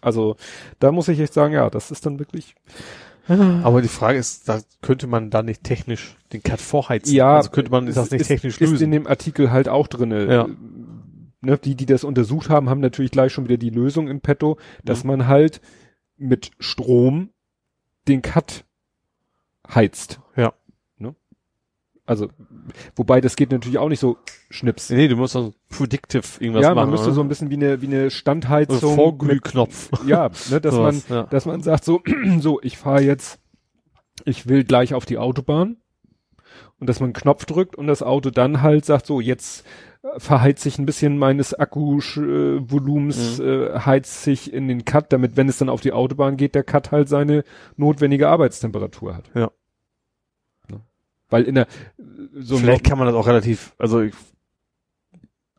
Also 0.00 0.36
da 0.78 0.92
muss 0.92 1.08
ich 1.08 1.18
echt 1.20 1.34
sagen, 1.34 1.54
ja, 1.54 1.70
das 1.70 1.90
ist 1.90 2.06
dann 2.06 2.18
wirklich. 2.18 2.54
Aber 3.62 3.82
die 3.82 3.88
Frage 3.88 4.18
ist, 4.18 4.48
da 4.48 4.60
könnte 4.80 5.06
man 5.06 5.28
da 5.28 5.42
nicht 5.42 5.62
technisch 5.62 6.16
den 6.32 6.42
Cut 6.42 6.62
vorheizen? 6.62 7.14
Ja, 7.14 7.36
also 7.36 7.50
könnte 7.50 7.70
man 7.70 7.84
das 7.84 8.10
nicht 8.10 8.22
ist, 8.22 8.28
technisch 8.28 8.58
ist 8.58 8.70
lösen? 8.70 8.84
in 8.84 8.90
dem 8.90 9.06
Artikel 9.06 9.50
halt 9.50 9.68
auch 9.68 9.86
drinne. 9.86 10.32
Ja. 10.32 10.48
Ne, 11.42 11.58
die, 11.58 11.74
die 11.74 11.84
das 11.84 12.04
untersucht 12.04 12.48
haben, 12.48 12.70
haben 12.70 12.80
natürlich 12.80 13.10
gleich 13.10 13.32
schon 13.32 13.44
wieder 13.44 13.58
die 13.58 13.68
Lösung 13.70 14.08
in 14.08 14.20
petto, 14.20 14.56
dass 14.82 15.04
man 15.04 15.26
halt 15.26 15.60
mit 16.16 16.52
Strom 16.58 17.30
den 18.08 18.22
Cut 18.22 18.64
heizt. 19.72 20.20
Ja. 22.08 22.14
Ne? 22.14 22.20
Also, 22.22 22.28
wobei 22.96 23.20
das 23.20 23.36
geht 23.36 23.50
natürlich 23.52 23.78
auch 23.78 23.88
nicht 23.88 24.00
so 24.00 24.16
schnips. 24.50 24.90
nee, 24.90 25.08
du 25.08 25.16
musst 25.16 25.34
so 25.34 25.52
predictive 25.68 26.22
irgendwas 26.40 26.62
ja, 26.62 26.70
machen. 26.74 26.86
man 26.86 26.90
müsste 26.90 27.06
oder? 27.08 27.14
so 27.14 27.20
ein 27.20 27.28
bisschen 27.28 27.50
wie 27.50 27.54
eine, 27.56 27.82
wie 27.82 27.86
eine 27.86 28.10
Standheizung. 28.10 28.78
so 28.78 28.94
Vorglühknopf. 28.94 29.90
mit- 29.92 30.04
Ja, 30.08 30.30
ne, 30.50 30.60
dass 30.60 30.74
man, 30.76 30.94
Sowas, 30.94 31.08
ja. 31.08 31.22
dass 31.24 31.46
man 31.46 31.62
sagt 31.62 31.84
so, 31.84 32.00
so, 32.40 32.60
ich 32.62 32.78
fahre 32.78 33.02
jetzt, 33.02 33.38
ich 34.24 34.48
will 34.48 34.64
gleich 34.64 34.94
auf 34.94 35.04
die 35.06 35.18
Autobahn 35.18 35.76
und 36.80 36.88
dass 36.88 37.00
man 37.00 37.08
einen 37.08 37.12
Knopf 37.14 37.44
drückt 37.44 37.76
und 37.76 37.86
das 37.86 38.02
Auto 38.02 38.30
dann 38.30 38.62
halt 38.62 38.84
sagt 38.84 39.06
so, 39.06 39.20
jetzt 39.20 39.64
äh, 40.02 40.18
verheizt 40.18 40.62
sich 40.62 40.78
ein 40.78 40.86
bisschen 40.86 41.18
meines 41.18 41.52
Akkuvolumens, 41.54 43.38
Mhm. 43.38 43.44
äh, 43.46 43.78
heizt 43.80 44.22
sich 44.24 44.52
in 44.52 44.68
den 44.68 44.84
Cut, 44.84 45.12
damit 45.12 45.36
wenn 45.36 45.48
es 45.48 45.58
dann 45.58 45.68
auf 45.68 45.80
die 45.80 45.92
Autobahn 45.92 46.36
geht, 46.36 46.54
der 46.54 46.64
Cut 46.64 46.90
halt 46.92 47.08
seine 47.08 47.44
notwendige 47.76 48.28
Arbeitstemperatur 48.28 49.14
hat. 49.16 49.30
Ja. 49.34 49.50
Weil 51.30 51.44
in 51.44 51.54
der 51.56 51.66
so 52.38 52.56
vielleicht 52.58 52.84
kann 52.84 52.98
man 52.98 53.06
das 53.06 53.14
auch 53.16 53.26
relativ, 53.26 53.74
also 53.78 54.00
ich, 54.00 54.14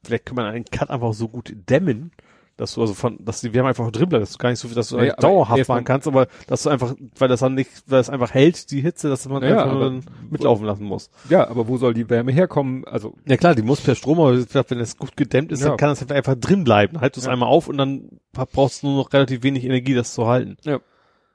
vielleicht 0.03 0.25
kann 0.25 0.35
man 0.35 0.45
einen 0.45 0.65
Cut 0.65 0.89
einfach 0.89 1.13
so 1.13 1.27
gut 1.27 1.53
dämmen, 1.69 2.11
dass 2.57 2.73
du 2.73 2.81
also 2.81 2.93
von, 2.93 3.23
dass 3.23 3.39
die, 3.39 3.53
wir 3.53 3.61
haben 3.61 3.67
einfach 3.67 3.89
drin 3.91 4.09
bleibt, 4.09 4.21
dass 4.23 4.33
du 4.33 4.37
gar 4.37 4.49
nicht 4.49 4.59
so 4.59 4.67
viel, 4.67 4.75
dass 4.75 4.89
du 4.89 4.97
Naja, 4.97 5.15
dauerhaft 5.15 5.65
fahren 5.65 5.85
kannst, 5.85 6.07
aber 6.07 6.27
dass 6.47 6.63
du 6.63 6.69
einfach, 6.69 6.93
weil 7.17 7.27
das 7.29 7.39
dann 7.39 7.53
nicht, 7.55 7.69
weil 7.87 7.99
es 8.01 8.09
einfach 8.09 8.33
hält, 8.33 8.71
die 8.71 8.81
Hitze, 8.81 9.07
dass 9.07 9.27
man 9.29 9.41
Naja, 9.41 9.59
einfach 9.63 9.73
nur 9.73 9.81
aber- 9.85 9.85
dann 9.91 10.05
mitlaufen 10.29 10.65
lassen 10.65 10.83
muss. 10.83 11.09
ja, 11.29 11.47
aber 11.47 11.67
wo 11.69 11.77
soll 11.77 11.93
die 11.93 12.09
Wärme 12.09 12.31
herkommen? 12.33 12.83
Also 12.85 13.15
Ja 13.25 13.37
klar, 13.37 13.55
die 13.55 13.61
muss 13.61 13.79
per 13.79 13.95
Strom, 13.95 14.19
aber 14.19 14.33
wenn 14.37 14.79
es 14.79 14.97
gut 14.97 15.15
gedämmt 15.15 15.51
ist, 15.53 15.61
Ja. 15.61 15.69
dann 15.69 15.77
kann 15.77 15.89
das 15.89 16.09
einfach 16.11 16.35
drin 16.35 16.63
bleiben. 16.65 16.99
Halt 16.99 17.15
du 17.15 17.19
es 17.21 17.27
Ja. 17.27 17.31
einmal 17.31 17.47
auf 17.47 17.67
und 17.69 17.77
dann 17.77 18.19
brauchst 18.33 18.83
du 18.83 18.87
nur 18.87 18.97
noch 19.03 19.13
relativ 19.13 19.43
wenig 19.43 19.63
Energie, 19.63 19.93
das 19.93 20.13
zu 20.13 20.27
halten. 20.27 20.57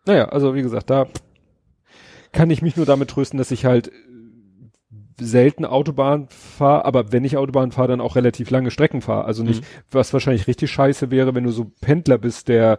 Naja, 0.06 0.26
also 0.28 0.54
wie 0.54 0.60
gesagt, 0.62 0.90
da 0.90 1.06
kann 2.32 2.50
ich 2.50 2.60
mich 2.60 2.76
nur 2.76 2.84
damit 2.84 3.08
trösten, 3.10 3.38
dass 3.38 3.50
ich 3.50 3.64
halt 3.64 3.90
selten 5.20 5.64
Autobahn 5.64 6.28
fahre, 6.28 6.84
aber 6.84 7.12
wenn 7.12 7.24
ich 7.24 7.36
Autobahn 7.36 7.72
fahre, 7.72 7.88
dann 7.88 8.00
auch 8.00 8.16
relativ 8.16 8.50
lange 8.50 8.70
Strecken 8.70 9.00
fahre. 9.00 9.24
Also 9.24 9.42
nicht, 9.44 9.64
was 9.90 10.12
wahrscheinlich 10.12 10.46
richtig 10.46 10.70
scheiße 10.70 11.10
wäre, 11.10 11.34
wenn 11.34 11.44
du 11.44 11.50
so 11.50 11.70
Pendler 11.80 12.18
bist, 12.18 12.48
der 12.48 12.78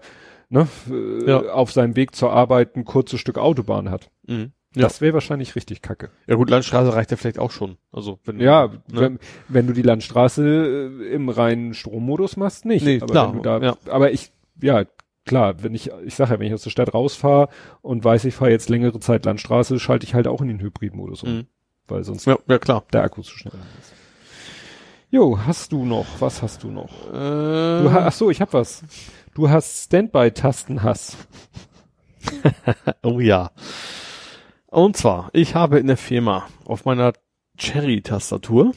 ne, 0.50 0.68
äh, 0.92 1.30
Ja. 1.30 1.40
auf 1.54 1.72
seinem 1.72 1.96
Weg 1.96 2.16
zur 2.16 2.32
Arbeit 2.32 2.76
ein 2.76 2.86
kurzes 2.86 3.20
Stück 3.20 3.38
Autobahn 3.38 3.90
hat. 3.90 4.10
Mhm. 4.28 4.52
Das 4.78 5.00
wäre 5.00 5.14
wahrscheinlich 5.14 5.56
richtig 5.56 5.82
kacke. 5.82 6.10
Ja 6.28 6.36
gut, 6.36 6.50
Landstraße 6.50 6.94
reicht 6.94 7.10
ja 7.10 7.16
vielleicht 7.16 7.40
auch 7.40 7.52
schon. 7.52 7.78
Also 7.94 8.20
wenn 8.26 8.42
Ja, 8.42 8.68
ne? 8.68 8.82
wenn, 8.92 9.20
wenn 9.48 9.68
du 9.68 9.74
die 9.74 9.82
Landstraße 9.82 10.92
äh, 11.02 11.14
im 11.14 11.30
reinen 11.30 11.74
Strommodus 11.74 12.36
machst, 12.36 12.66
nicht. 12.66 12.86
Nee, 12.86 12.98
aber 13.02 13.12
klar, 13.12 13.28
wenn 13.30 13.38
du 13.38 13.42
da, 13.42 13.60
ja. 13.62 13.78
aber 13.90 14.12
ich, 14.12 14.34
ja, 14.62 14.84
klar, 15.26 15.64
wenn 15.64 15.74
ich, 15.74 15.92
ich 16.06 16.16
sage 16.16 16.34
ja, 16.34 16.40
wenn 16.42 16.48
ich 16.48 16.54
aus 16.54 16.64
der 16.64 16.72
Stadt 16.72 16.94
rausfahre 16.94 17.48
und 17.82 18.04
weiß, 18.04 18.26
ich 18.26 18.36
fahre 18.36 18.52
jetzt 18.52 18.70
längere 18.70 19.00
Zeit 19.00 19.24
Landstraße, 19.24 19.80
schalte 19.80 20.06
ich 20.06 20.14
halt 20.14 20.28
auch 20.28 20.42
in 20.42 20.50
den 20.50 20.60
Hybridmodus 20.60 21.24
um, 21.24 21.30
Mhm. 21.32 21.46
Weil 21.88 22.04
sonst 22.04 22.26
ja, 22.26 22.38
ja 22.48 22.60
klar. 22.60 22.84
der 22.94 23.04
Akku 23.04 23.22
zu 23.22 23.38
schnell 23.38 23.54
ist. 23.80 23.94
Jo, 25.12 25.40
hast 25.46 25.72
du 25.72 25.86
noch? 25.86 26.06
Was 26.20 26.42
hast 26.42 26.64
du 26.64 26.72
noch? 26.72 27.08
Äh, 27.08 27.84
Du 27.84 27.92
ha 27.92 28.06
ach 28.08 28.12
so, 28.12 28.30
ich 28.30 28.42
hab 28.42 28.54
was. 28.54 28.84
Du 29.34 29.50
hast 29.50 29.86
Standby-Tastenhass. 29.86 31.18
oh 33.04 33.20
ja. 33.20 33.52
Und 34.68 34.98
zwar, 34.98 35.30
ich 35.34 35.56
habe 35.56 35.80
in 35.80 35.88
der 35.88 35.98
Firma 35.98 36.48
auf 36.66 36.86
meiner 36.86 37.14
Cherry-Tastatur 37.58 38.74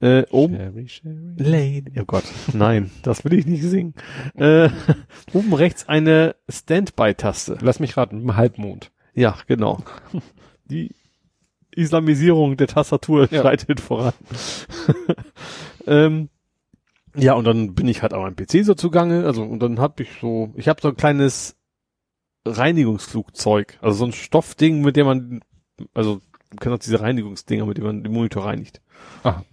äh, 0.00 0.24
oben 0.30 0.54
Sherry, 0.56 0.88
Sherry. 0.88 1.34
Lane. 1.38 1.84
Oh 2.00 2.04
Gott, 2.04 2.24
nein, 2.52 2.90
das 3.02 3.24
will 3.24 3.34
ich 3.34 3.46
nicht 3.46 3.64
singen. 3.64 3.94
Äh, 4.36 4.70
oben 5.32 5.52
rechts 5.54 5.88
eine 5.88 6.36
Standby-Taste. 6.48 7.58
Lass 7.60 7.80
mich 7.80 7.96
raten, 7.96 8.36
Halbmond. 8.36 8.92
Ja, 9.14 9.36
genau. 9.46 9.82
Die 10.70 10.94
Islamisierung 11.78 12.56
der 12.56 12.66
Tastatur 12.66 13.28
Ja. 13.32 13.42
schreitet 13.42 13.80
voran. 13.80 14.12
ähm, 15.86 16.28
ja, 17.16 17.34
und 17.34 17.44
dann 17.44 17.74
bin 17.74 17.88
ich 17.88 18.02
halt 18.02 18.14
auch 18.14 18.24
am 18.24 18.36
PC 18.36 18.64
so 18.64 18.74
zugange. 18.74 19.24
Also, 19.24 19.42
und 19.42 19.60
dann 19.60 19.80
hab 19.80 19.98
ich 20.00 20.08
so, 20.20 20.52
ich 20.56 20.68
habe 20.68 20.80
so 20.80 20.88
ein 20.88 20.96
kleines 20.96 21.56
Reinigungsflugzeug. 22.46 23.78
Also 23.80 23.98
so 23.98 24.04
ein 24.06 24.12
Stoffding, 24.12 24.80
mit 24.82 24.96
dem 24.96 25.06
man, 25.06 25.40
also, 25.94 26.20
du 26.50 26.56
kennst 26.60 26.74
auch 26.74 26.84
diese 26.84 27.00
Reinigungsdinger, 27.00 27.66
mit 27.66 27.76
denen 27.78 27.86
man 27.86 28.02
den 28.04 28.12
Monitor 28.12 28.44
reinigt. 28.44 28.80
Aha. 29.22 29.44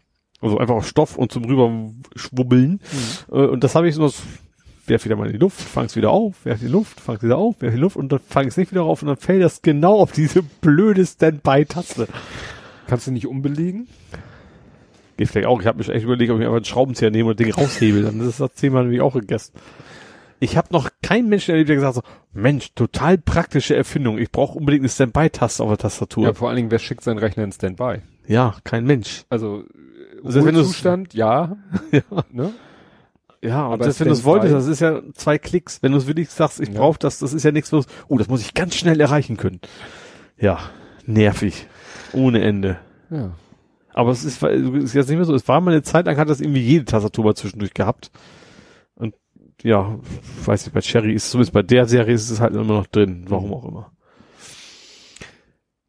Also 0.41 0.57
einfach 0.57 0.75
auf 0.75 0.87
Stoff 0.87 1.17
und 1.17 1.31
zum 1.31 1.45
rüber 1.45 1.91
schwubbeln. 2.15 2.81
Mhm. 3.29 3.35
Äh, 3.35 3.45
und 3.47 3.63
das 3.63 3.75
habe 3.75 3.87
ich 3.87 3.95
so, 3.95 4.11
werf 4.88 5.05
wieder 5.05 5.15
mal 5.15 5.27
in 5.27 5.33
die 5.33 5.39
Luft, 5.39 5.59
fang's 5.59 5.95
wieder 5.95 6.11
auf, 6.11 6.45
werf 6.45 6.59
die 6.59 6.67
Luft, 6.67 6.99
fang's 6.99 7.23
wieder 7.23 7.38
auf, 7.38 7.61
werf 7.61 7.73
die 7.73 7.80
Luft 7.80 7.95
und 7.95 8.11
dann 8.11 8.19
fang 8.19 8.47
es 8.47 8.57
nicht 8.57 8.72
wieder 8.72 8.83
auf 8.83 9.01
und 9.01 9.07
dann 9.07 9.17
fällt 9.17 9.43
das 9.43 9.61
genau 9.61 9.99
auf 9.99 10.11
diese 10.11 10.43
blöde 10.43 11.05
Standby-Taste. 11.05 12.07
Kannst 12.88 13.07
du 13.07 13.11
nicht 13.11 13.27
umbelegen? 13.27 13.88
Geht 15.17 15.30
vielleicht 15.30 15.47
auch. 15.47 15.61
Ich 15.61 15.67
habe 15.67 15.77
mich 15.77 15.89
echt 15.89 16.03
überlegt, 16.03 16.31
ob 16.31 16.39
ich 16.39 16.45
einfach 16.45 16.57
einen 16.57 16.65
Schraubenzieher 16.65 17.09
nehme 17.09 17.30
und 17.30 17.39
das 17.39 17.45
Ding 17.45 17.53
raushebel. 17.55 18.03
Dann 18.03 18.19
ist 18.19 18.39
das 18.39 18.53
Thema 18.53 18.81
nämlich 18.81 19.01
auch 19.01 19.14
gegessen. 19.14 19.53
Ich 20.39 20.57
habe 20.57 20.67
noch 20.72 20.89
keinen 21.01 21.30
Menschen 21.30 21.51
erlebt, 21.51 21.69
der 21.69 21.77
gesagt 21.77 21.95
hat, 21.95 22.03
so, 22.05 22.11
Mensch, 22.33 22.73
total 22.75 23.17
praktische 23.17 23.75
Erfindung. 23.75 24.17
Ich 24.17 24.31
brauche 24.31 24.57
unbedingt 24.57 24.81
eine 24.81 24.89
Standby-Taste 24.89 25.64
auf 25.64 25.69
der 25.69 25.77
Tastatur. 25.77 26.25
Ja, 26.25 26.33
vor 26.33 26.49
allen 26.49 26.57
Dingen, 26.57 26.72
wer 26.72 26.80
schickt 26.80 27.03
seinen 27.03 27.19
Rechner 27.19 27.45
in 27.45 27.53
Standby? 27.53 28.01
Ja, 28.27 28.55
kein 28.65 28.85
Mensch. 28.85 29.23
Also, 29.30 29.64
Also 30.23 30.45
wenn 30.45 30.55
Zustand, 30.55 31.14
ja, 31.14 31.55
Ja, 31.91 32.01
ne? 32.31 32.51
Ja 33.45 33.65
Aber 33.67 33.85
das, 33.85 33.99
wenn 33.99 34.07
du 34.07 34.14
es 34.14 34.24
wolltest, 34.24 34.53
das 34.53 34.67
ist 34.67 34.80
ja 34.80 35.01
zwei 35.14 35.38
Klicks. 35.38 35.82
Wenn 35.82 35.91
du 35.91 35.98
es 35.98 36.07
wirklich 36.07 36.30
sagst, 36.30 36.59
ich 36.59 36.69
Ja. 36.69 36.80
brauche 36.80 36.99
das, 36.99 37.19
das 37.19 37.33
ist 37.33 37.43
ja 37.43 37.51
nichts, 37.51 37.72
was, 37.74 37.85
oh, 38.07 38.17
das 38.17 38.27
muss 38.27 38.41
ich 38.41 38.53
ganz 38.53 38.75
schnell 38.75 38.99
erreichen 38.99 39.38
können. 39.38 39.59
Ja, 40.38 40.59
nervig. 41.06 41.67
Ohne 42.14 42.41
Ende. 42.41 42.77
Ja. 43.09 43.32
Aber 43.93 44.11
es 44.11 44.25
ist, 44.25 44.43
ist 44.43 44.93
jetzt 44.93 45.07
nicht 45.07 45.17
mehr 45.17 45.25
so. 45.25 45.33
Es 45.33 45.48
war 45.48 45.61
mal 45.61 45.72
eine 45.72 45.83
Zeit 45.83 46.06
lang, 46.06 46.17
hat 46.17 46.30
das 46.30 46.41
irgendwie 46.41 46.61
jede 46.61 46.83
Tastatur 46.85 47.24
mal 47.24 47.35
zwischendurch 47.35 47.74
gehabt. 47.74 48.11
Und 48.95 49.15
ja, 49.64 49.98
weiß 50.45 50.65
nicht, 50.65 50.74
bei 50.74 50.82
Cherry 50.82 51.14
ist 51.14 51.32
zumindest 51.32 51.53
bei 51.53 51.64
der 51.64 51.85
Serie 51.85 52.14
ist 52.14 52.30
es 52.30 52.41
halt 52.41 52.53
immer 52.53 52.64
noch 52.65 52.88
drin. 52.88 53.25
Warum 53.30 53.53
auch 53.53 53.65
immer. 53.65 53.91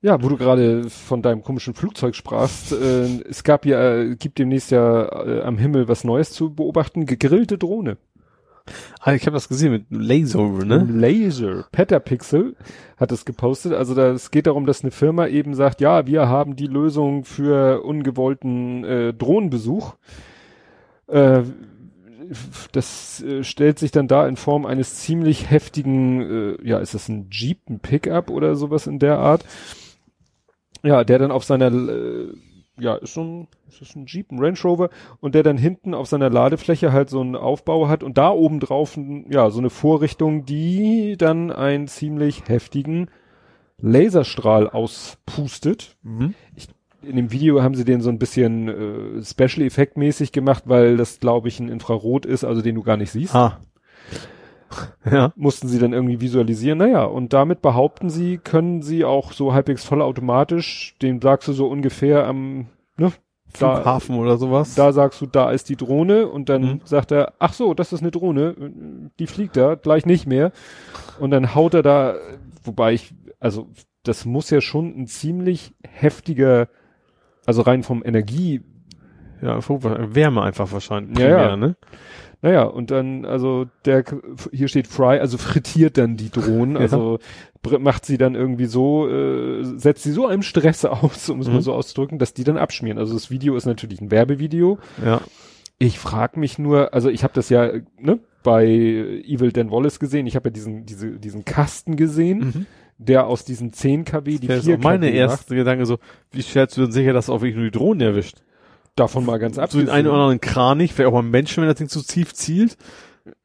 Ja, 0.06 0.22
wo 0.22 0.28
du 0.28 0.36
gerade 0.36 0.88
von 0.88 1.20
deinem 1.20 1.42
komischen 1.42 1.74
Flugzeug 1.74 2.14
sprachst, 2.14 2.70
äh, 2.70 3.22
es 3.28 3.42
gab 3.42 3.66
ja, 3.66 3.96
äh, 3.96 4.14
gibt 4.14 4.38
demnächst 4.38 4.70
ja 4.70 5.02
äh, 5.02 5.42
am 5.42 5.58
Himmel 5.58 5.88
was 5.88 6.04
Neues 6.04 6.30
zu 6.30 6.54
beobachten, 6.54 7.06
gegrillte 7.06 7.58
Drohne. 7.58 7.96
Ah, 9.00 9.14
ich 9.14 9.22
habe 9.22 9.34
das 9.34 9.48
gesehen 9.48 9.72
mit 9.72 9.86
Laser, 9.90 10.46
ne? 10.64 10.86
Laser. 10.88 11.66
Petapixel 11.72 12.54
hat 12.96 13.10
es 13.10 13.24
gepostet. 13.24 13.72
Also 13.72 13.96
da, 13.96 14.12
es 14.12 14.30
geht 14.30 14.46
darum, 14.46 14.64
dass 14.64 14.84
eine 14.84 14.92
Firma 14.92 15.26
eben 15.26 15.54
sagt, 15.54 15.80
ja, 15.80 16.06
wir 16.06 16.28
haben 16.28 16.54
die 16.54 16.68
Lösung 16.68 17.24
für 17.24 17.82
ungewollten 17.82 18.84
äh, 18.84 19.12
Drohnenbesuch. 19.12 19.96
Äh, 21.08 21.42
das 22.70 23.24
äh, 23.24 23.42
stellt 23.42 23.80
sich 23.80 23.90
dann 23.90 24.06
da 24.06 24.28
in 24.28 24.36
Form 24.36 24.66
eines 24.66 25.00
ziemlich 25.00 25.50
heftigen, 25.50 26.20
äh, 26.20 26.56
ja, 26.62 26.78
ist 26.78 26.94
das 26.94 27.08
ein 27.08 27.26
Jeep, 27.32 27.68
ein 27.68 27.80
Pickup 27.80 28.30
oder 28.30 28.54
sowas 28.54 28.86
in 28.86 29.00
der 29.00 29.18
Art? 29.18 29.44
Ja, 30.86 31.04
der 31.04 31.18
dann 31.18 31.30
auf 31.30 31.44
seiner, 31.44 31.66
äh, 31.66 32.32
ja, 32.78 32.94
ist 32.94 33.14
so 33.14 33.22
ein, 33.22 33.48
ist 33.68 33.80
das 33.80 33.96
ein 33.96 34.06
Jeep, 34.06 34.30
ein 34.30 34.38
Range 34.38 34.58
Rover 34.62 34.90
und 35.20 35.34
der 35.34 35.42
dann 35.42 35.58
hinten 35.58 35.94
auf 35.94 36.06
seiner 36.06 36.30
Ladefläche 36.30 36.92
halt 36.92 37.10
so 37.10 37.20
einen 37.20 37.36
Aufbau 37.36 37.88
hat 37.88 38.02
und 38.02 38.18
da 38.18 38.30
oben 38.30 38.60
drauf, 38.60 38.98
ja, 39.28 39.50
so 39.50 39.58
eine 39.58 39.70
Vorrichtung, 39.70 40.44
die 40.44 41.16
dann 41.18 41.50
einen 41.50 41.88
ziemlich 41.88 42.44
heftigen 42.48 43.10
Laserstrahl 43.78 44.68
auspustet. 44.68 45.96
Mhm. 46.02 46.34
In 47.02 47.16
dem 47.16 47.30
Video 47.32 47.62
haben 47.62 47.74
sie 47.74 47.84
den 47.84 48.00
so 48.00 48.10
ein 48.10 48.18
bisschen 48.18 48.68
äh, 48.68 49.22
Special 49.22 49.66
Effekt 49.66 49.96
mäßig 49.96 50.32
gemacht, 50.32 50.64
weil 50.66 50.96
das 50.96 51.20
glaube 51.20 51.48
ich 51.48 51.60
ein 51.60 51.68
Infrarot 51.68 52.26
ist, 52.26 52.44
also 52.44 52.62
den 52.62 52.74
du 52.74 52.82
gar 52.82 52.96
nicht 52.96 53.10
siehst. 53.10 53.34
Ah. 53.34 53.60
Ja. 55.10 55.32
Mussten 55.36 55.68
sie 55.68 55.78
dann 55.78 55.92
irgendwie 55.92 56.20
visualisieren. 56.20 56.78
Naja, 56.78 57.04
und 57.04 57.32
damit 57.32 57.62
behaupten 57.62 58.10
sie, 58.10 58.38
können 58.38 58.82
sie 58.82 59.04
auch 59.04 59.32
so 59.32 59.52
halbwegs 59.54 59.84
vollautomatisch, 59.84 60.96
den 61.00 61.20
sagst 61.20 61.48
du 61.48 61.52
so 61.52 61.68
ungefähr 61.68 62.26
am, 62.26 62.66
ne, 62.96 63.12
da, 63.58 63.76
Flughafen 63.76 64.16
oder 64.18 64.36
sowas. 64.36 64.74
da 64.74 64.92
sagst 64.92 65.20
du, 65.20 65.26
da 65.26 65.50
ist 65.50 65.68
die 65.68 65.76
Drohne 65.76 66.26
und 66.28 66.48
dann 66.48 66.62
Mhm. 66.62 66.80
sagt 66.84 67.12
er, 67.12 67.34
ach 67.38 67.52
so, 67.52 67.72
das 67.74 67.92
ist 67.92 68.00
eine 68.00 68.10
Drohne, 68.10 68.54
die 69.18 69.26
fliegt 69.26 69.56
da, 69.56 69.76
gleich 69.76 70.04
nicht 70.04 70.26
mehr. 70.26 70.50
Und 71.20 71.30
dann 71.30 71.54
haut 71.54 71.72
er 71.74 71.82
da, 71.82 72.16
wobei 72.64 72.92
ich, 72.92 73.14
also 73.40 73.68
das 74.02 74.24
muss 74.24 74.50
ja 74.50 74.60
schon 74.60 74.98
ein 75.00 75.06
ziemlich 75.06 75.74
heftiger, 75.88 76.68
also 77.46 77.62
rein 77.62 77.82
vom 77.84 78.04
Energie, 78.04 78.62
ja, 79.42 79.58
Wärme 79.68 80.42
einfach 80.42 80.72
wahrscheinlich. 80.72 81.18
Ja, 81.18 81.28
ja. 81.28 81.36
primär, 81.48 81.56
Ne? 81.56 81.76
naja, 82.42 82.64
und 82.64 82.90
dann, 82.90 83.24
also 83.24 83.66
der, 83.84 84.04
hier 84.52 84.68
steht 84.68 84.86
Fry, 84.86 85.18
also 85.18 85.38
frittiert 85.38 85.96
dann 85.98 86.16
die 86.16 86.30
Drohnen, 86.30 86.74
Ja. 86.76 86.80
also 86.80 87.18
macht 87.80 88.04
sie 88.06 88.16
dann 88.18 88.34
irgendwie 88.36 88.66
so, 88.66 89.08
äh, 89.08 89.64
setzt 89.64 90.04
sie 90.04 90.12
so 90.12 90.26
einem 90.26 90.42
Stress 90.42 90.84
aus, 90.84 91.28
um 91.30 91.40
es 91.40 91.48
Mhm. 91.48 91.54
mal 91.54 91.62
so 91.62 91.72
auszudrücken, 91.72 92.18
dass 92.18 92.32
die 92.34 92.44
dann 92.44 92.58
abschmieren. 92.58 92.98
Also 92.98 93.14
das 93.14 93.30
Video 93.30 93.56
ist 93.56 93.66
natürlich 93.66 94.00
ein 94.00 94.10
Werbevideo. 94.12 94.78
Ja. 95.04 95.20
Ich 95.78 95.98
frage 95.98 96.38
mich 96.38 96.58
nur, 96.58 96.94
also 96.94 97.08
ich 97.10 97.24
habe 97.24 97.34
das 97.34 97.48
ja 97.48 97.70
ne, 97.98 98.20
bei 98.44 98.64
Evil 98.66 99.50
Dan 99.52 99.70
Wallace 99.72 99.98
gesehen. 99.98 100.26
Ich 100.26 100.36
habe 100.36 100.48
ja 100.48 100.52
diesen, 100.52 100.86
diese, 100.86 101.18
diesen 101.18 101.44
Kasten 101.44 101.96
gesehen, 101.96 102.38
Mhm. 102.38 102.66
der 102.98 103.26
aus 103.26 103.44
diesen 103.44 103.72
10 103.72 104.04
kW 104.04 104.38
die 104.38 104.46
Das 104.46 104.58
ist 104.58 104.64
4 104.66 104.76
auch 104.76 104.80
meine 104.82 105.08
kW 105.08 105.16
erste 105.18 105.54
Gedanke 105.56 105.84
so, 105.86 105.98
wie 106.30 106.42
stellst 106.42 106.76
du 106.76 106.82
denn 106.82 106.92
sicher, 106.92 107.12
dass 107.12 107.28
auch 107.28 107.40
wirklich 107.40 107.56
nur 107.56 107.64
die 107.64 107.76
Drohnen 107.76 108.00
erwischt? 108.00 108.38
Davon 108.96 109.24
mal 109.24 109.38
ganz 109.38 109.56
So 109.70 109.78
den 109.78 109.88
einen 109.90 110.06
oder 110.08 110.16
anderen 110.16 110.40
Kranich, 110.40 110.92
vielleicht 110.94 111.08
auch 111.08 111.12
mal 111.12 111.20
einen 111.20 111.30
Menschen, 111.30 111.60
wenn 111.62 111.68
das 111.68 111.78
Ding 111.78 111.88
zu 111.88 112.02
tief 112.02 112.32
zielt. 112.34 112.76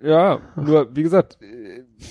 Ja, 0.02 0.40
nur 0.56 0.96
wie 0.96 1.04
gesagt, 1.04 1.38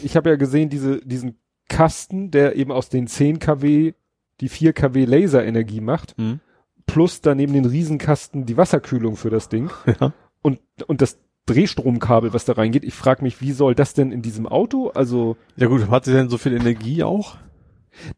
ich 0.02 0.16
habe 0.16 0.30
ja 0.30 0.36
gesehen, 0.36 0.68
diese, 0.70 0.98
diesen 1.00 1.38
Kasten, 1.68 2.30
der 2.30 2.56
eben 2.56 2.72
aus 2.72 2.88
den 2.88 3.06
10 3.06 3.38
kW 3.38 3.92
die 4.40 4.48
4 4.48 4.72
kW 4.72 5.04
Laserenergie 5.04 5.80
macht, 5.80 6.18
Mhm. 6.18 6.40
plus 6.86 7.20
daneben 7.20 7.52
den 7.52 7.64
Riesenkasten 7.66 8.44
die 8.46 8.56
Wasserkühlung 8.56 9.16
für 9.16 9.30
das 9.30 9.48
Ding 9.48 9.70
Ja. 10.00 10.12
und, 10.42 10.60
und 10.86 11.00
das 11.00 11.18
Drehstromkabel, 11.46 12.32
was 12.32 12.44
da 12.44 12.52
reingeht. 12.54 12.84
Ich 12.84 12.94
frage 12.94 13.22
mich, 13.22 13.40
wie 13.40 13.52
soll 13.52 13.74
das 13.74 13.94
denn 13.94 14.12
in 14.12 14.22
diesem 14.22 14.46
Auto? 14.46 14.88
Also 14.90 15.36
Ja 15.56 15.66
gut, 15.68 15.88
hat 15.90 16.04
sie 16.04 16.12
denn 16.12 16.28
so 16.28 16.38
viel 16.38 16.54
Energie 16.54 17.02
auch? 17.02 17.36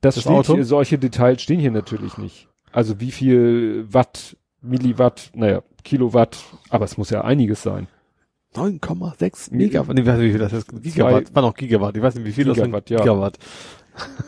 Das, 0.00 0.14
Das 0.16 0.24
steht 0.24 0.32
Auto? 0.32 0.54
Hier, 0.54 0.64
solche 0.64 0.98
Details 0.98 1.42
stehen 1.42 1.60
hier 1.60 1.70
natürlich 1.70 2.18
nicht. 2.18 2.48
Also 2.72 3.00
wie 3.00 3.10
viel 3.10 3.86
Watt, 3.92 4.36
Milliwatt, 4.62 5.30
naja, 5.34 5.62
Kilowatt, 5.84 6.38
aber 6.70 6.84
es 6.84 6.96
muss 6.96 7.10
ja 7.10 7.22
einiges 7.22 7.62
sein. 7.62 7.88
9,6 8.54 9.54
Megawatt. 9.54 9.94
Nee, 9.94 10.02
ich 10.02 10.06
weiß 10.06 10.18
nicht, 10.18 10.26
wie 10.26 10.30
viel 10.30 10.38
das 10.38 10.52
ist. 10.52 10.82
Gigawatt. 10.82 11.34
War 11.34 11.42
noch 11.42 11.54
Gigawatt. 11.54 11.96
Ich 11.96 12.02
weiß 12.02 12.14
nicht, 12.16 12.24
wie 12.26 12.32
viel 12.32 12.52
Gigawatt, 12.52 12.84
das 12.84 12.90
ja. 12.90 12.98
sind. 12.98 13.06
Gigawatt. 13.06 13.38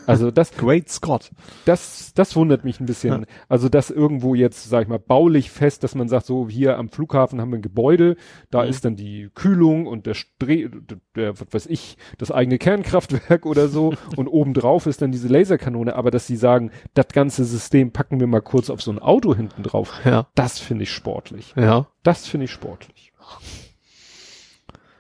Also 0.07 0.31
das, 0.31 0.53
Great 0.57 0.91
Scott. 0.91 1.31
das, 1.65 2.13
das 2.15 2.37
wundert 2.37 2.65
mich 2.65 2.79
ein 2.81 2.87
bisschen. 2.87 3.25
Also 3.49 3.69
das 3.71 3.91
irgendwo 3.91 4.35
jetzt, 4.35 4.69
sag 4.69 4.83
ich 4.83 4.89
mal, 4.89 4.99
baulich 4.99 5.51
fest, 5.51 5.83
dass 5.83 5.95
man 5.95 6.09
sagt, 6.09 6.27
so 6.27 6.49
hier 6.49 6.77
am 6.77 6.91
Flughafen 6.91 7.41
haben 7.41 7.51
wir 7.51 7.59
ein 7.59 7.63
Gebäude, 7.63 8.17
da 8.51 8.63
Mhm. 8.65 8.69
ist 8.69 8.85
dann 8.85 8.97
die 8.97 9.31
Kühlung 9.35 9.87
und 9.87 10.05
der, 10.07 10.13
Stre 10.15 10.69
der, 11.17 11.41
was 11.41 11.47
weiß 11.51 11.67
ich, 11.67 11.97
das 12.19 12.31
eigene 12.31 12.59
Kernkraftwerk 12.59 13.47
oder 13.47 13.69
so 13.69 13.95
und 14.17 14.29
obendrauf 14.29 14.87
ist 14.87 15.01
dann 15.01 15.13
diese 15.13 15.29
Laserkanone, 15.29 15.97
aber 15.97 16.11
dass 16.11 16.27
sie 16.27 16.37
sagen, 16.37 16.71
das 16.93 17.09
ganze 17.09 17.45
System 17.47 17.91
packen 17.93 18.21
wir 18.21 18.27
mal 18.27 18.43
kurz 18.43 18.69
auf 18.69 18.83
so 18.83 18.91
ein 18.91 18.99
Auto 18.99 19.35
hinten 19.35 19.63
drauf, 19.63 19.93
Ja. 20.05 20.27
das 20.35 20.59
finde 20.59 20.83
ich 20.83 20.91
sportlich. 20.93 21.55
Ja. 21.57 21.87
Das 22.03 22.27
finde 22.27 22.45
ich 22.45 22.51
sportlich. 22.51 23.13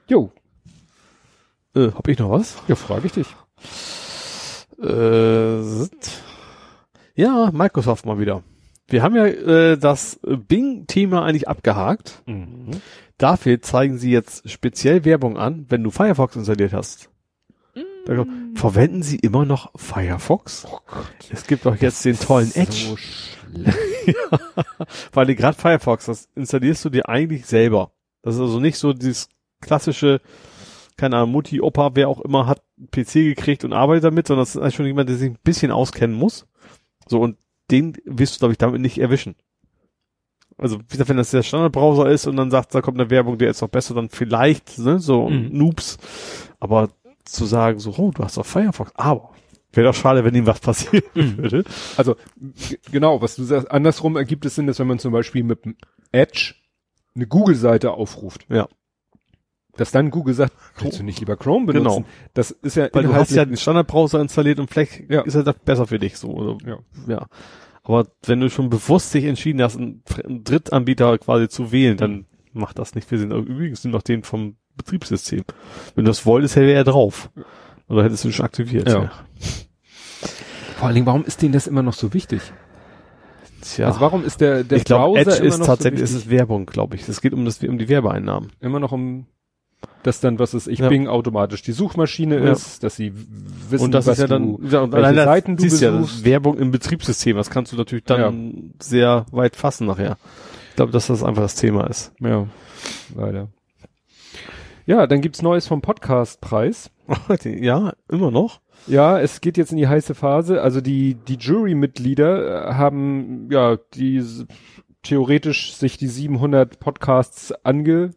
Jo, 0.08 0.32
Äh, 1.76 1.90
hab 1.92 2.08
ich 2.08 2.18
noch 2.18 2.30
was? 2.30 2.56
ja, 2.68 2.74
frage 2.76 3.06
ich 3.06 3.12
dich. 3.12 3.26
Äh, 4.82 5.60
ja, 7.14 7.50
Microsoft 7.52 8.06
mal 8.06 8.18
wieder. 8.18 8.42
Wir 8.88 9.02
haben 9.02 9.16
ja 9.16 9.26
äh, 9.26 9.78
das 9.78 10.20
Bing-Thema 10.22 11.24
eigentlich 11.24 11.48
abgehakt. 11.48 12.22
Mhm. 12.26 12.70
Dafür 13.16 13.62
zeigen 13.62 13.98
sie 13.98 14.10
jetzt 14.10 14.48
speziell 14.50 15.04
Werbung 15.04 15.38
an, 15.38 15.66
wenn 15.68 15.82
du 15.82 15.90
Firefox 15.90 16.36
installiert 16.36 16.72
hast. 16.72 17.08
Kommt, 18.06 18.58
Verwenden 18.58 19.02
sie 19.02 19.16
immer 19.16 19.44
noch 19.44 19.70
Firefox? 19.76 20.66
Oh 20.70 20.78
Gott. 20.86 21.06
Es 21.30 21.46
gibt 21.46 21.64
doch 21.64 21.76
jetzt 21.76 22.04
den 22.04 22.18
tollen 22.18 22.54
Edge. 22.54 22.72
So 22.72 22.96
schlimm. 22.96 23.72
Weil 25.12 25.26
die 25.26 25.36
gerade 25.36 25.58
Firefox, 25.58 26.06
das 26.06 26.28
installierst 26.34 26.84
du 26.84 26.90
dir 26.90 27.08
eigentlich 27.08 27.46
selber. 27.46 27.92
Das 28.22 28.34
ist 28.34 28.40
also 28.40 28.60
nicht 28.60 28.78
so 28.78 28.92
dieses 28.92 29.28
klassische, 29.60 30.20
keine 30.96 31.16
Ahnung, 31.16 31.32
Mutti, 31.32 31.60
Opa, 31.60 31.90
wer 31.94 32.08
auch 32.08 32.20
immer 32.20 32.46
hat 32.46 32.62
einen 32.78 32.90
PC 32.90 33.14
gekriegt 33.34 33.64
und 33.64 33.72
arbeitet 33.72 34.04
damit, 34.04 34.26
sondern 34.28 34.42
das 34.42 34.54
ist 34.54 34.60
eigentlich 34.60 34.74
schon 34.76 34.86
jemand, 34.86 35.08
der 35.08 35.16
sich 35.16 35.30
ein 35.30 35.38
bisschen 35.42 35.70
auskennen 35.70 36.16
muss. 36.16 36.46
So, 37.06 37.20
und 37.20 37.36
den 37.70 37.96
wirst 38.04 38.36
du, 38.36 38.38
glaube 38.40 38.52
ich, 38.52 38.58
damit 38.58 38.80
nicht 38.80 38.98
erwischen. 38.98 39.34
Also, 40.56 40.78
wie 40.78 40.86
gesagt, 40.86 41.08
wenn 41.08 41.16
das 41.16 41.30
der 41.30 41.42
Standardbrowser 41.42 42.08
ist 42.10 42.26
und 42.26 42.36
dann 42.36 42.50
sagt, 42.50 42.74
da 42.74 42.80
kommt 42.80 43.00
eine 43.00 43.10
Werbung, 43.10 43.38
der 43.38 43.50
ist 43.50 43.60
noch 43.60 43.68
besser, 43.68 43.94
dann 43.94 44.08
vielleicht, 44.08 44.78
ne, 44.78 45.00
so 45.00 45.28
Mhm. 45.28 45.48
Noobs. 45.52 45.98
Aber 46.60 46.90
zu 47.24 47.44
sagen, 47.46 47.80
so, 47.80 47.94
oh, 47.96 48.12
du 48.12 48.22
hast 48.22 48.36
doch 48.36 48.46
Firefox, 48.46 48.92
aber 48.94 49.32
wäre 49.72 49.88
doch 49.88 49.94
schade, 49.94 50.24
wenn 50.24 50.34
ihm 50.34 50.46
was 50.46 50.60
passieren 50.60 51.02
würde. 51.14 51.64
Also, 51.96 52.16
genau, 52.92 53.20
was 53.20 53.34
du 53.34 53.42
sagst, 53.42 53.70
andersrum 53.70 54.16
ergibt 54.16 54.46
es 54.46 54.54
Sinn, 54.54 54.68
dass 54.68 54.78
wenn 54.78 54.86
man 54.86 55.00
zum 55.00 55.12
Beispiel 55.12 55.42
mit 55.42 55.64
dem 55.64 55.76
Edge 56.12 56.54
eine 57.16 57.26
Google-Seite 57.26 57.92
aufruft. 57.92 58.46
Ja. 58.48 58.68
Dass 59.76 59.90
dann 59.90 60.10
Google 60.10 60.34
sagt, 60.34 60.52
willst 60.80 61.00
du 61.00 61.02
nicht 61.02 61.18
lieber 61.20 61.36
Chrome 61.36 61.66
benutzen? 61.66 62.04
Genau. 62.04 62.08
Das 62.32 62.50
ist 62.52 62.76
ja 62.76 62.88
Weil 62.92 63.02
du 63.04 63.12
hast 63.14 63.32
ja 63.32 63.44
den 63.44 63.56
Standardbrowser 63.56 64.20
installiert 64.20 64.60
und 64.60 64.70
vielleicht 64.70 65.10
Ja. 65.10 65.22
ist 65.22 65.34
er 65.34 65.42
das 65.42 65.56
besser 65.64 65.86
für 65.86 65.98
dich 65.98 66.16
so. 66.16 66.28
Oder, 66.28 66.58
Ja. 66.66 66.78
ja. 67.08 67.26
Aber 67.82 68.06
wenn 68.24 68.40
du 68.40 68.48
schon 68.48 68.70
bewusst 68.70 69.12
dich 69.12 69.24
entschieden 69.24 69.60
hast, 69.62 69.76
einen, 69.76 70.02
einen 70.24 70.44
Drittanbieter 70.44 71.18
quasi 71.18 71.48
zu 71.48 71.70
wählen, 71.72 71.96
dann 71.96 72.24
macht 72.52 72.78
das 72.78 72.94
nicht 72.94 73.08
viel 73.08 73.18
Sinn. 73.18 73.30
Übrigens 73.32 73.84
nur 73.84 73.92
noch 73.92 74.02
den 74.02 74.22
vom 74.22 74.56
Betriebssystem. 74.76 75.42
Wenn 75.94 76.04
du 76.04 76.10
das 76.10 76.24
wolltest, 76.24 76.56
hätte 76.56 76.72
er 76.72 76.84
drauf. 76.84 77.30
Oder 77.88 78.04
hättest 78.04 78.24
du 78.24 78.30
schon 78.32 78.44
aktiviert. 78.46 78.88
Ja. 78.88 79.10
Vor 80.76 80.86
allen 80.86 80.94
Dingen, 80.94 81.06
warum 81.06 81.24
ist 81.24 81.42
denen 81.42 81.52
das 81.52 81.66
immer 81.66 81.82
noch 81.82 81.92
so 81.94 82.14
wichtig? 82.14 82.40
Tja. 83.60 83.86
Also 83.88 84.00
warum 84.00 84.24
ist 84.24 84.40
der, 84.40 84.62
der 84.64 84.78
ich 84.78 84.84
glaube, 84.84 85.14
Browser 85.14 85.32
Edge 85.32 85.36
immer 85.44 85.48
ist 85.54 85.58
noch 85.58 85.66
tatsächlich, 85.66 86.00
so 86.00 86.04
ist 86.04 86.24
es 86.24 86.30
Werbung, 86.30 86.66
glaube 86.66 86.96
ich. 86.96 87.08
Es 87.08 87.20
geht 87.20 87.32
um 87.32 87.44
das, 87.44 87.62
um 87.62 87.78
die 87.78 87.88
Werbeeinnahmen. 87.88 88.52
immer 88.60 88.80
noch 88.80 88.92
um 88.92 89.26
dass 90.06 90.20
dann, 90.20 90.38
was 90.38 90.54
ist 90.54 90.68
ich, 90.68 90.78
Ja. 90.78 90.88
Bing 90.88 91.08
automatisch 91.08 91.62
die 91.62 91.72
Suchmaschine 91.72 92.38
Ja. 92.38 92.52
ist, 92.52 92.82
dass 92.84 92.94
sie 92.96 93.12
wissen, 93.70 93.84
und 93.84 93.92
das 93.92 94.06
was 94.06 94.18
ist 94.18 94.22
ja 94.22 94.26
dann, 94.28 94.56
du, 94.58 94.66
ja, 94.68 94.80
und 94.82 94.92
welche 94.92 95.14
Seiten 95.24 95.56
du 95.56 95.62
siehst 95.62 95.80
ja, 95.80 95.90
das 95.90 96.00
besuchst. 96.02 96.24
Werbung 96.24 96.58
im 96.58 96.70
Betriebssystem. 96.70 97.36
Das 97.36 97.50
kannst 97.50 97.72
du 97.72 97.76
natürlich 97.76 98.04
dann 98.04 98.74
sehr 98.80 99.26
weit 99.32 99.56
fassen 99.56 99.86
nachher. 99.86 100.16
Ich 100.70 100.76
glaube, 100.76 100.92
dass 100.92 101.06
das 101.08 101.22
einfach 101.22 101.42
das 101.42 101.54
Thema 101.56 101.86
ist. 101.88 102.12
Ja, 102.20 102.46
leider. 103.16 103.48
Ja, 104.86 105.06
dann 105.06 105.20
gibt's 105.22 105.40
Neues 105.40 105.66
vom 105.66 105.80
Podcastpreis. 105.80 106.90
ja, 107.44 107.92
immer 108.10 108.30
noch. 108.30 108.60
Ja, 108.86 109.18
es 109.18 109.40
geht 109.40 109.56
jetzt 109.56 109.70
in 109.72 109.78
die 109.78 109.88
heiße 109.88 110.14
Phase. 110.14 110.60
Also 110.60 110.82
die, 110.82 111.14
die 111.14 111.36
Jurymitglieder 111.36 112.68
äh, 112.68 112.74
haben, 112.74 113.48
ja, 113.50 113.78
die 113.94 114.22
theoretisch 115.02 115.74
sich 115.74 115.96
die 115.96 116.08
700 116.08 116.80
Podcasts 116.80 117.52
angehört, 117.64 118.12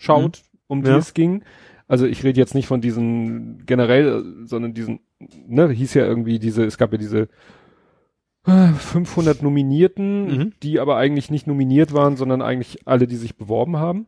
schaut, 0.00 0.42
um 0.66 0.82
die 0.82 0.90
Ja. 0.90 0.96
es 0.98 1.14
ging. 1.14 1.42
Also 1.88 2.06
ich 2.06 2.22
rede 2.24 2.38
jetzt 2.40 2.54
nicht 2.54 2.66
von 2.66 2.80
diesen 2.80 3.64
generell, 3.66 4.22
äh, 4.42 4.46
sondern 4.46 4.74
diesen, 4.74 5.00
ne, 5.46 5.68
hieß 5.70 5.94
ja 5.94 6.04
irgendwie 6.06 6.38
diese, 6.38 6.64
es 6.64 6.78
gab 6.78 6.92
ja 6.92 6.98
diese 6.98 7.28
äh, 8.46 8.68
500 8.72 9.42
Nominierten, 9.42 10.24
Mhm. 10.26 10.52
die 10.62 10.80
aber 10.80 10.96
eigentlich 10.96 11.30
nicht 11.30 11.46
nominiert 11.46 11.92
waren, 11.92 12.16
sondern 12.16 12.40
eigentlich 12.40 12.86
alle, 12.86 13.06
die 13.06 13.16
sich 13.16 13.36
beworben 13.36 13.76
haben. 13.76 14.06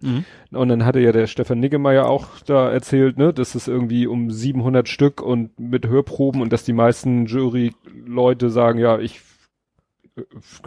Und 0.51 0.69
dann 0.71 0.87
hatte 0.87 1.01
ja 1.01 1.13
der 1.13 1.27
Stefan 1.27 1.61
Niggemeier 1.61 2.09
auch 2.09 2.41
da 2.47 2.71
erzählt, 2.73 3.19
ne, 3.19 3.35
dass 3.35 3.55
es 3.55 3.69
irgendwie 3.69 4.07
um 4.07 4.31
700 4.31 4.89
Stück 4.89 5.21
und 5.21 5.59
mit 5.61 5.87
Hörproben 5.87 6.41
und 6.41 6.51
dass 6.53 6.65
die 6.65 6.73
meisten 6.73 7.27
Jury-Leute 7.27 8.49
sagen, 8.49 8.79
ja, 8.79 8.99
ich 8.99 9.21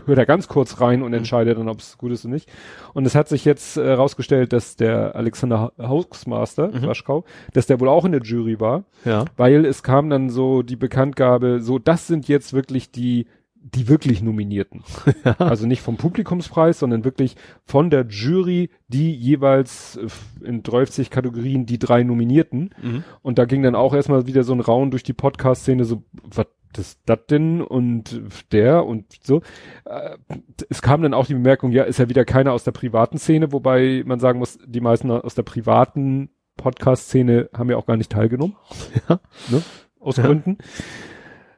höre 0.06 0.16
da 0.16 0.26
ganz 0.26 0.48
kurz 0.48 0.82
rein 0.82 1.04
und 1.04 1.14
entscheide 1.14 1.54
dann, 1.56 1.70
ob 1.70 1.80
es 1.80 1.98
gut 1.98 2.12
ist 2.12 2.26
oder 2.26 2.34
nicht. 2.34 2.50
Und 2.94 3.06
es 3.06 3.14
hat 3.16 3.28
sich 3.28 3.46
jetzt 3.46 3.78
äh, 3.78 3.92
rausgestellt, 3.92 4.54
dass 4.54 4.76
der 4.76 5.16
Alexander 5.16 5.72
Hausmaster, 5.80 6.70
Mhm. 6.70 6.88
Waschkau, 6.88 7.24
dass 7.54 7.68
der 7.68 7.80
wohl 7.80 7.90
auch 7.90 8.06
in 8.06 8.12
der 8.12 8.22
Jury 8.22 8.60
war, 8.60 8.86
Ja. 9.04 9.26
weil 9.38 9.66
es 9.66 9.84
kam 9.84 10.10
dann 10.10 10.30
so 10.30 10.62
die 10.64 10.76
Bekanntgabe, 10.76 11.62
so 11.62 11.78
das 11.80 12.08
sind 12.08 12.28
jetzt 12.28 12.54
wirklich 12.54 12.92
die 12.92 13.28
die 13.74 13.88
wirklich 13.88 14.22
Nominierten. 14.22 14.84
Also 15.40 15.66
nicht 15.66 15.82
vom 15.82 15.98
Publikumspreis, 15.98 16.80
sondern 16.80 17.04
wirklich 17.04 17.36
von 17.66 17.90
der 17.90 18.06
Jury, 18.08 18.70
die 18.88 19.14
jeweils 19.14 19.98
äh, 19.98 20.46
in 20.46 20.62
30 20.62 21.10
Kategorien 21.10 21.66
die 21.66 21.80
drei 21.80 22.04
Nominierten. 22.04 22.74
Mhm. 22.82 23.04
Und 23.22 23.40
da 23.40 23.46
ging 23.46 23.64
dann 23.64 23.76
auch 23.76 23.94
erstmal 23.94 24.28
wieder 24.28 24.44
so 24.44 24.54
ein 24.54 24.60
Raun 24.60 24.92
durch 24.92 25.04
die 25.04 25.14
Podcast-Szene, 25.14 25.84
so, 25.86 26.04
was 26.24 26.46
ist 26.78 27.00
das 27.06 27.20
denn? 27.30 27.62
Und 27.62 28.22
der 28.52 28.86
und 28.86 29.06
so. 29.24 29.42
Äh, 29.86 30.18
Es 30.70 30.82
kam 30.82 31.02
dann 31.02 31.14
auch 31.14 31.26
die 31.26 31.34
Bemerkung, 31.34 31.72
ja, 31.72 31.84
ist 31.84 32.00
ja 32.00 32.10
wieder 32.10 32.26
keiner 32.26 32.52
aus 32.54 32.64
der 32.66 32.72
privaten 32.72 33.18
Szene, 33.18 33.52
wobei 33.52 34.04
man 34.06 34.20
sagen 34.20 34.40
muss, 34.40 34.60
die 34.66 34.82
meisten 34.82 35.10
aus 35.10 35.36
der 35.36 35.44
privaten 35.44 36.30
Podcast-Szene 36.58 37.50
haben 37.54 37.70
ja 37.70 37.78
auch 37.78 37.86
gar 37.86 37.98
nicht 37.98 38.12
teilgenommen. 38.12 38.56
Ja. 39.10 39.20
Ne? 39.50 39.62
Aus 40.00 40.18
Ja. 40.18 40.26
Gründen. 40.26 40.58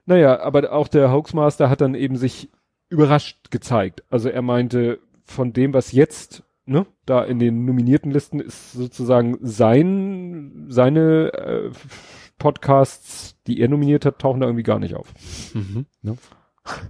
Naja, 0.08 0.40
aber 0.40 0.72
auch 0.72 0.88
der 0.88 1.12
Hoaxmaster 1.12 1.70
hat 1.70 1.82
dann 1.82 1.94
eben 1.94 2.16
sich 2.16 2.50
überrascht 2.90 3.52
gezeigt. 3.52 4.04
Also 4.10 4.30
er 4.30 4.42
meinte, 4.42 5.00
von 5.26 5.52
dem, 5.52 5.74
was 5.74 5.92
jetzt, 5.92 6.44
ne, 6.66 6.86
da 7.06 7.24
in 7.24 7.40
den 7.40 7.66
nominierten 7.66 8.10
Listen 8.12 8.40
ist 8.40 8.72
sozusagen 8.72 9.38
sein, 9.42 10.68
seine 10.70 11.34
äh, 11.34 11.72
Podcasts, 12.40 13.36
die 13.48 13.60
er 13.60 13.68
nominiert 13.68 14.06
hat, 14.06 14.20
tauchen 14.20 14.40
da 14.40 14.48
irgendwie 14.48 14.64
gar 14.64 14.80
nicht 14.80 14.96
auf. 14.96 15.14
Mhm. 15.54 15.86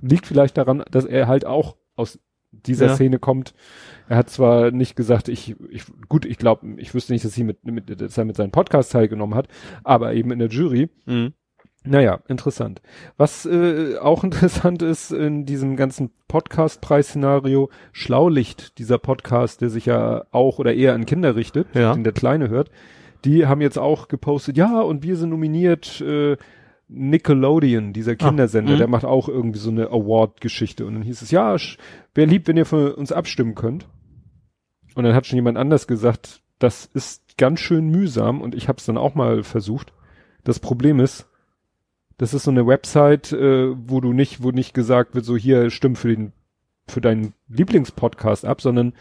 Liegt 0.01 0.27
vielleicht 0.27 0.57
daran, 0.57 0.83
dass 0.91 1.05
er 1.05 1.27
halt 1.27 1.45
auch 1.45 1.75
aus 1.95 2.19
dieser 2.51 2.87
Ja. 2.87 2.95
Szene 2.95 3.19
kommt. 3.19 3.53
Er 4.07 4.17
hat 4.17 4.29
zwar 4.29 4.71
nicht 4.71 4.95
gesagt, 4.95 5.27
ich, 5.27 5.55
ich 5.69 5.83
gut, 6.07 6.25
ich 6.25 6.37
glaube, 6.37 6.67
ich 6.77 6.93
wüsste 6.93 7.13
nicht, 7.13 7.25
dass, 7.25 7.33
sie 7.33 7.43
mit, 7.43 7.63
mit, 7.65 7.99
dass 7.99 8.17
er 8.17 8.25
mit 8.25 8.35
seinem 8.35 8.51
Podcast 8.51 8.91
teilgenommen 8.91 9.35
hat, 9.35 9.47
aber 9.83 10.13
eben 10.13 10.31
in 10.31 10.39
der 10.39 10.49
Jury. 10.49 10.89
Mhm. 11.05 11.33
Naja, 11.89 12.19
interessant. 12.27 12.81
Was 13.17 13.45
äh, 13.45 13.97
auch 13.97 14.23
interessant 14.25 14.81
ist 14.81 15.11
in 15.11 15.45
diesem 15.45 15.75
ganzen 15.75 16.11
Podcast-Preis-Szenario, 16.27 17.69
Schlaulicht, 17.91 18.77
dieser 18.77 18.97
Podcast, 18.97 19.61
der 19.61 19.69
sich 19.69 19.85
ja 19.85 20.25
auch 20.31 20.59
oder 20.59 20.73
eher 20.73 20.93
an 20.93 21.05
Kinder 21.05 21.35
richtet, 21.35 21.67
Ja. 21.73 21.93
den 21.93 22.03
der 22.03 22.13
Kleine 22.13 22.49
hört, 22.49 22.69
die 23.25 23.45
haben 23.47 23.61
jetzt 23.61 23.79
auch 23.79 24.07
gepostet, 24.07 24.57
ja, 24.57 24.81
und 24.81 25.03
wir 25.03 25.15
sind 25.15 25.29
nominiert, 25.29 26.01
äh, 26.01 26.37
Nickelodeon, 26.89 27.91
dieser 27.91 28.15
Kindersender, 28.15 28.73
mhm. 28.73 28.77
der 28.77 28.87
macht 28.87 29.03
auch 29.03 29.27
irgendwie 29.27 29.59
so 29.59 29.69
eine 29.69 29.87
Award-Geschichte. 29.87 30.85
Und 30.85 30.93
dann 30.93 31.03
hieß 31.03 31.21
es, 31.21 31.31
ja, 31.31 31.55
wäre 32.13 32.29
lieb, 32.29 32.47
wenn 32.47 32.57
ihr 32.57 32.65
für 32.65 32.95
uns 32.95 33.11
abstimmen 33.11 33.55
könnt. 33.55 33.87
Und 34.95 35.03
dann 35.03 35.13
hat 35.13 35.25
schon 35.25 35.35
jemand 35.35 35.57
anders 35.57 35.87
gesagt, 35.87 36.41
das 36.59 36.85
ist 36.85 37.37
ganz 37.37 37.59
schön 37.59 37.89
mühsam 37.89 38.41
und 38.41 38.55
ich 38.55 38.67
habe 38.67 38.77
es 38.77 38.85
dann 38.85 38.97
auch 38.97 39.15
mal 39.15 39.43
versucht. 39.43 39.93
Das 40.43 40.59
Problem 40.59 40.99
ist, 40.99 41.27
das 42.17 42.33
ist 42.33 42.43
so 42.43 42.51
eine 42.51 42.65
Website, 42.67 43.31
äh, 43.31 43.73
wo 43.89 44.01
du 44.01 44.13
nicht, 44.13 44.41
wo 44.43 44.51
nicht 44.51 44.73
gesagt 44.73 45.15
wird, 45.15 45.25
so 45.25 45.35
hier 45.37 45.69
stimmt 45.69 45.97
für 45.97 46.07
den, 46.09 46.33
für 46.87 47.01
deinen 47.01 47.33
Lieblingspodcast 47.47 48.45
ab, 48.45 48.61
sondern 48.61 48.93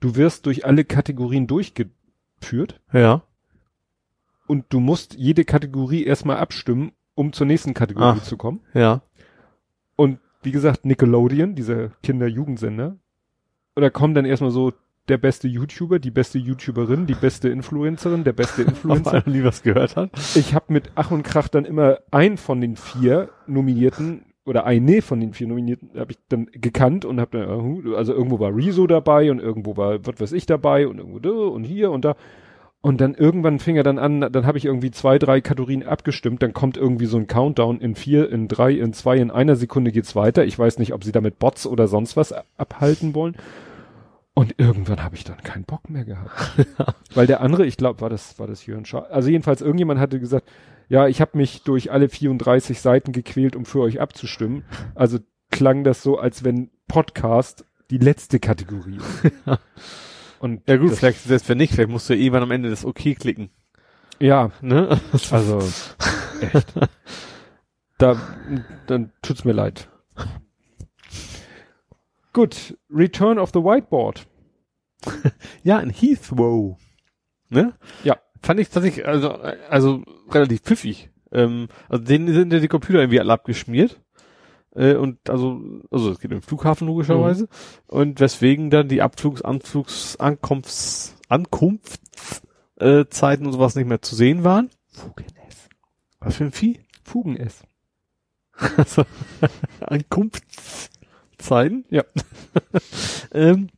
du 0.00 0.16
wirst 0.16 0.46
durch 0.46 0.64
alle 0.66 0.84
Kategorien 0.84 1.46
durchgeführt 1.46 2.80
Ja. 2.92 3.22
und 4.46 4.66
du 4.70 4.80
musst 4.80 5.14
jede 5.14 5.44
Kategorie 5.44 6.04
erstmal 6.04 6.36
abstimmen, 6.38 6.92
um 7.14 7.32
zur 7.32 7.46
nächsten 7.46 7.74
Kategorie 7.74 8.18
Ach. 8.20 8.22
zu 8.22 8.36
kommen. 8.36 8.60
Ja. 8.74 9.02
Und 9.96 10.18
wie 10.42 10.52
gesagt, 10.52 10.84
Nickelodeon, 10.86 11.54
dieser 11.54 11.90
Kinder-Jugendsender, 12.02 12.96
da 13.74 13.90
kommen 13.90 14.14
dann 14.14 14.24
erstmal 14.24 14.50
so 14.50 14.72
der 15.08 15.18
beste 15.18 15.48
YouTuber, 15.48 15.98
die 15.98 16.10
beste 16.10 16.38
YouTuberin, 16.38 17.06
die 17.06 17.14
beste 17.14 17.48
Influencerin, 17.48 18.24
der 18.24 18.32
beste 18.32 18.62
Influencer. 18.62 19.12
einmal 19.14 19.36
nie 19.36 19.44
was 19.44 19.62
gehört 19.62 19.96
hat. 19.96 20.10
ich 20.34 20.54
habe 20.54 20.72
mit 20.72 20.90
Ach 20.94 21.10
und 21.10 21.22
Krach 21.22 21.48
dann 21.48 21.64
immer 21.64 21.98
ein 22.10 22.36
von 22.36 22.60
den 22.60 22.76
vier 22.76 23.30
Nominierten 23.46 24.24
oder 24.46 24.64
eine 24.66 25.02
von 25.02 25.20
den 25.20 25.32
vier 25.32 25.46
Nominierten 25.48 25.90
habe 25.96 26.12
ich 26.12 26.18
dann 26.28 26.46
gekannt 26.52 27.04
und 27.04 27.20
habe 27.20 27.38
dann, 27.38 27.86
äh, 27.86 27.96
also 27.96 28.12
irgendwo 28.12 28.40
war 28.40 28.54
Rezo 28.54 28.86
dabei 28.86 29.30
und 29.30 29.38
irgendwo 29.38 29.76
war 29.76 30.04
was 30.06 30.20
weiß 30.20 30.32
ich 30.32 30.46
dabei 30.46 30.86
und 30.86 30.98
irgendwo 30.98 31.18
da 31.18 31.30
und 31.30 31.64
hier 31.64 31.90
und 31.90 32.04
da. 32.04 32.16
Und 32.82 33.02
dann 33.02 33.14
irgendwann 33.14 33.58
fing 33.58 33.76
er 33.76 33.82
dann 33.82 33.98
an, 33.98 34.20
dann 34.32 34.46
habe 34.46 34.56
ich 34.56 34.64
irgendwie 34.64 34.90
zwei, 34.90 35.18
drei 35.18 35.42
Kategorien 35.42 35.82
abgestimmt, 35.82 36.42
dann 36.42 36.54
kommt 36.54 36.78
irgendwie 36.78 37.04
so 37.04 37.18
ein 37.18 37.26
Countdown 37.26 37.78
in 37.78 37.94
vier, 37.94 38.30
in 38.32 38.48
drei, 38.48 38.72
in 38.72 38.94
zwei, 38.94 39.18
in 39.18 39.30
einer 39.30 39.54
Sekunde 39.56 39.92
geht's 39.92 40.16
weiter. 40.16 40.46
Ich 40.46 40.58
weiß 40.58 40.78
nicht, 40.78 40.94
ob 40.94 41.04
sie 41.04 41.12
damit 41.12 41.38
Bots 41.38 41.66
oder 41.66 41.88
sonst 41.88 42.16
was 42.16 42.34
abhalten 42.56 43.14
wollen. 43.14 43.36
Und 44.40 44.54
irgendwann 44.56 45.04
habe 45.04 45.16
ich 45.16 45.24
dann 45.24 45.42
keinen 45.42 45.64
Bock 45.64 45.90
mehr 45.90 46.06
gehabt. 46.06 46.32
Weil 47.14 47.26
der 47.26 47.42
andere, 47.42 47.66
ich 47.66 47.76
glaube, 47.76 48.00
war 48.00 48.08
das, 48.08 48.38
war 48.38 48.46
das 48.46 48.64
Jörn 48.64 48.86
Schaar. 48.86 49.10
Also 49.10 49.28
jedenfalls, 49.28 49.60
irgendjemand 49.60 50.00
hatte 50.00 50.18
gesagt, 50.18 50.48
ja, 50.88 51.08
ich 51.08 51.20
habe 51.20 51.36
mich 51.36 51.62
durch 51.62 51.92
alle 51.92 52.08
34 52.08 52.80
Seiten 52.80 53.12
gequält, 53.12 53.54
um 53.54 53.66
für 53.66 53.80
euch 53.80 54.00
abzustimmen. 54.00 54.64
Also 54.94 55.18
klang 55.50 55.84
das 55.84 56.02
so, 56.02 56.18
als 56.18 56.42
wenn 56.42 56.70
Podcast 56.88 57.66
die 57.90 57.98
letzte 57.98 58.40
Kategorie 58.40 58.96
ist. 58.96 59.32
Und 60.40 60.66
Ja 60.66 60.78
gut, 60.78 60.92
vielleicht, 60.92 61.20
selbst 61.20 61.46
wenn 61.50 61.58
nicht, 61.58 61.74
vielleicht 61.74 61.90
musst 61.90 62.08
du 62.08 62.14
ja 62.14 62.20
irgendwann 62.20 62.44
am 62.44 62.50
Ende 62.50 62.70
das 62.70 62.86
OK 62.86 63.14
klicken. 63.18 63.50
Ja, 64.20 64.52
Ne? 64.62 64.98
also 65.30 65.58
echt. 66.40 66.66
Da, 67.98 68.16
dann 68.86 69.12
tut's 69.20 69.44
mir 69.44 69.52
leid. 69.52 69.90
Gut, 72.32 72.78
Return 72.88 73.38
of 73.38 73.50
the 73.52 73.58
Whiteboard. 73.58 74.26
Ja, 75.62 75.78
in 75.80 75.90
Heathrow. 75.90 76.78
Ne? 77.48 77.74
Ja. 78.04 78.18
Fand 78.42 78.60
ich 78.60 78.70
tatsächlich, 78.70 79.06
also, 79.06 79.30
also 79.30 80.02
relativ 80.30 80.62
pfiffig. 80.62 81.10
Ähm, 81.32 81.68
also 81.88 82.04
denen 82.04 82.32
sind 82.32 82.52
ja 82.52 82.58
die 82.58 82.68
Computer 82.68 83.00
irgendwie 83.00 83.20
alle 83.20 83.32
abgeschmiert. 83.32 84.00
Äh, 84.74 84.94
und 84.94 85.28
also, 85.28 85.60
also 85.90 86.12
es 86.12 86.20
geht 86.20 86.32
im 86.32 86.40
Flughafen 86.42 86.86
logischerweise. 86.86 87.48
Und 87.86 88.20
weswegen 88.20 88.70
dann 88.70 88.88
die 88.88 89.02
Abflugs-, 89.02 89.42
Anflugs-, 89.42 90.16
Ankunfts-, 90.18 91.16
Ankunftszeiten 91.28 93.44
äh, 93.44 93.46
und 93.46 93.52
sowas 93.52 93.74
nicht 93.74 93.88
mehr 93.88 94.00
zu 94.00 94.14
sehen 94.14 94.44
waren. 94.44 94.70
Fugen-S. 94.92 95.68
Was 96.20 96.36
für 96.36 96.44
ein 96.44 96.52
Vieh? 96.52 96.80
Fugen-S. 97.04 97.64
Also, 98.76 99.04
Ankunftszeiten. 99.80 101.86
Ja. 101.88 102.04
ähm, 103.32 103.70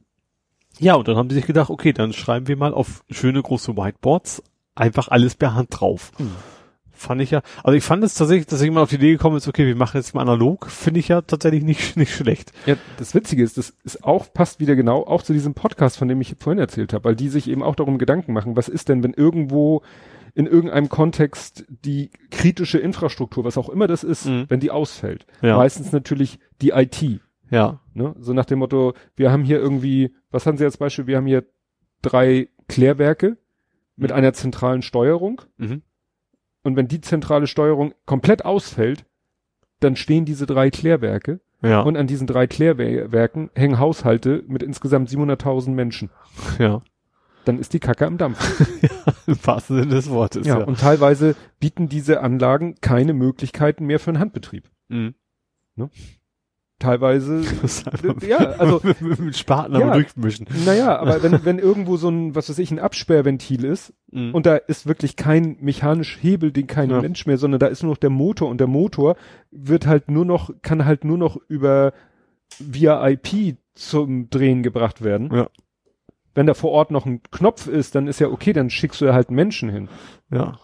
ja, 0.83 0.95
und 0.95 1.07
dann 1.09 1.17
haben 1.17 1.29
die 1.29 1.35
sich 1.37 1.47
gedacht, 1.47 1.71
okay, 1.71 1.93
dann 1.93 2.13
schreiben 2.13 2.49
wir 2.49 2.57
mal 2.57 2.75
auf 2.75 3.05
schöne 3.11 3.41
große 3.41 3.77
Whiteboards 3.77 4.43
einfach 4.75 5.09
alles 5.09 5.35
per 5.35 5.55
Hand 5.55 5.69
drauf. 5.71 6.11
Hm. 6.17 6.31
fand 6.91 7.21
ich 7.21 7.31
ja. 7.31 7.43
Also 7.65 7.77
ich 7.77 7.85
fand 7.85 8.03
es 8.05 8.15
tatsächlich, 8.15 8.47
dass 8.47 8.63
jemand 8.63 8.85
auf 8.85 8.91
die 8.91 8.97
Idee 8.97 9.13
gekommen 9.13 9.37
ist, 9.37 9.49
okay, 9.49 9.67
wir 9.67 9.77
machen 9.77 9.97
jetzt 9.97 10.15
mal 10.15 10.23
analog, 10.23 10.71
finde 10.71 11.01
ich 11.01 11.09
ja 11.09 11.21
tatsächlich 11.23 11.63
nicht, 11.65 11.97
nicht 11.97 12.15
schlecht. 12.15 12.53
Ja, 12.67 12.77
das 12.99 13.15
Witzige 13.15 13.43
ist, 13.43 13.59
das 13.59 13.75
ist 13.85 14.05
auch, 14.05 14.33
passt 14.33 14.61
wieder 14.61 14.77
genau 14.77 15.05
auch 15.07 15.23
zu 15.23 15.33
diesem 15.33 15.55
Podcast, 15.55 15.97
von 15.97 16.09
dem 16.09 16.21
ich 16.21 16.37
vorhin 16.39 16.59
erzählt 16.61 16.93
habe, 16.93 17.05
weil 17.05 17.17
die 17.17 17.29
sich 17.29 17.49
eben 17.49 17.63
auch 17.63 17.75
darum 17.75 17.99
Gedanken 17.99 18.33
machen, 18.33 18.57
was 18.57 18.69
ist 18.69 18.89
denn, 18.89 19.03
wenn 19.03 19.15
irgendwo 19.15 19.83
in 20.35 20.47
irgendeinem 20.47 20.89
Kontext 20.89 21.65
die 21.69 22.11
kritische 22.31 22.79
Infrastruktur, 22.79 23.45
was 23.45 23.59
auch 23.59 23.69
immer 23.69 23.87
das 23.87 24.03
ist, 24.05 24.27
Mhm. 24.27 24.47
wenn 24.49 24.61
die 24.61 24.71
ausfällt. 24.71 25.27
Ja. 25.43 25.57
Meistens 25.59 25.93
natürlich 25.93 26.39
die 26.63 26.71
IT. 26.71 27.21
Ja. 27.53 27.81
Ne? 27.95 28.15
So 28.19 28.33
nach 28.33 28.47
dem 28.47 28.59
Motto, 28.61 28.95
wir 29.15 29.31
haben 29.31 29.45
hier 29.45 29.59
irgendwie, 29.61 30.15
was 30.31 30.47
haben 30.47 30.57
Sie 30.57 30.65
als 30.65 30.79
Beispiel? 30.79 31.07
Wir 31.07 31.19
haben 31.19 31.27
hier 31.27 31.45
drei 32.01 32.49
Klärwerke 32.69 33.37
mit 33.97 34.11
Mhm. 34.11 34.17
einer 34.17 34.33
zentralen 34.33 34.83
Steuerung. 34.83 35.43
Mhm. 35.59 35.83
Und 36.65 36.77
wenn 36.77 36.89
die 36.89 37.01
zentrale 37.01 37.47
Steuerung 37.47 37.93
komplett 38.07 38.45
ausfällt, 38.45 39.05
dann 39.81 39.97
stehen 39.97 40.25
diese 40.25 40.47
drei 40.47 40.71
Klärwerke. 40.71 41.41
Ja. 41.63 41.83
Und 41.83 41.97
an 41.97 42.07
diesen 42.07 42.27
drei 42.27 42.47
Klärwerken 42.47 43.51
hängen 43.55 43.79
Haushalte 43.79 44.43
mit 44.49 44.63
insgesamt 44.63 45.09
700.000 45.11 45.75
Menschen. 45.75 46.11
ja. 46.59 46.83
Dann 47.45 47.59
ist 47.59 47.73
die 47.75 47.81
Kacke 47.81 48.07
am 48.07 48.19
Dampf. 48.19 48.39
Im 49.27 49.37
wahrsten 49.45 49.77
Sinne 49.77 49.95
des 49.97 50.09
Wortes, 50.11 50.47
ja, 50.47 50.61
ja. 50.61 50.65
Und 50.65 50.79
teilweise 50.79 51.35
bieten 51.59 51.89
diese 51.89 52.21
Anlagen 52.21 52.77
keine 52.81 53.15
Möglichkeiten 53.15 53.85
mehr 53.85 53.99
für 53.99 54.11
einen 54.13 54.21
Handbetrieb. 54.21 54.71
Mhm. 54.89 55.15
Teilweise, 56.83 57.43
ja, 58.29 58.39
also 58.39 58.81
mit, 59.01 59.01
mit, 59.21 59.37
Spaten 59.37 59.79
Ja. 59.79 59.93
durchmischen. 59.93 60.49
Naja, 60.67 60.99
aber 60.99 61.23
wenn, 61.23 61.45
wenn 61.45 61.59
irgendwo 61.61 61.97
so 61.97 62.09
ein, 62.09 62.35
was 62.35 62.49
weiß 62.49 62.59
ich, 62.59 62.73
ein 62.73 62.81
Absperrventil 62.81 63.65
ist 63.65 63.93
Mhm. 64.11 64.35
und 64.35 64.45
da 64.47 64.57
ist 64.57 64.87
wirklich 64.89 65.15
kein 65.17 65.57
mechanisch 65.61 66.19
Hebel, 66.21 66.51
den 66.53 66.67
kein 66.67 66.91
Ja. 66.91 67.01
Mensch 67.01 67.25
mehr, 67.25 67.39
sondern 67.39 67.61
da 67.61 67.69
ist 67.69 67.83
nur 67.85 67.93
noch 67.93 67.99
der 67.99 68.11
Motor 68.11 68.49
und 68.51 68.59
der 68.59 68.67
Motor 68.67 69.15
wird 69.53 69.87
halt 69.87 70.11
nur 70.11 70.25
noch, 70.25 70.51
kann 70.61 70.85
halt 70.85 71.05
nur 71.05 71.17
noch 71.19 71.37
über 71.49 71.93
via 72.59 73.09
IP 73.09 73.57
zum 73.75 74.29
Drehen 74.29 74.63
gebracht 74.65 75.03
werden. 75.03 75.31
Ja. 75.33 75.49
Wenn 76.35 76.47
da 76.47 76.55
vor 76.55 76.73
Ort 76.73 76.91
noch 76.91 77.07
ein 77.07 77.23
Knopf 77.31 77.69
ist, 77.69 77.95
dann 77.95 78.09
ist 78.09 78.19
ja 78.19 78.29
okay, 78.29 78.53
dann 78.53 78.71
schickst 78.71 79.01
du 79.01 79.05
da 79.07 79.15
halt 79.15 79.29
einen 79.29 79.37
Menschen 79.37 79.69
hin. 79.71 79.89
ja. 80.31 80.59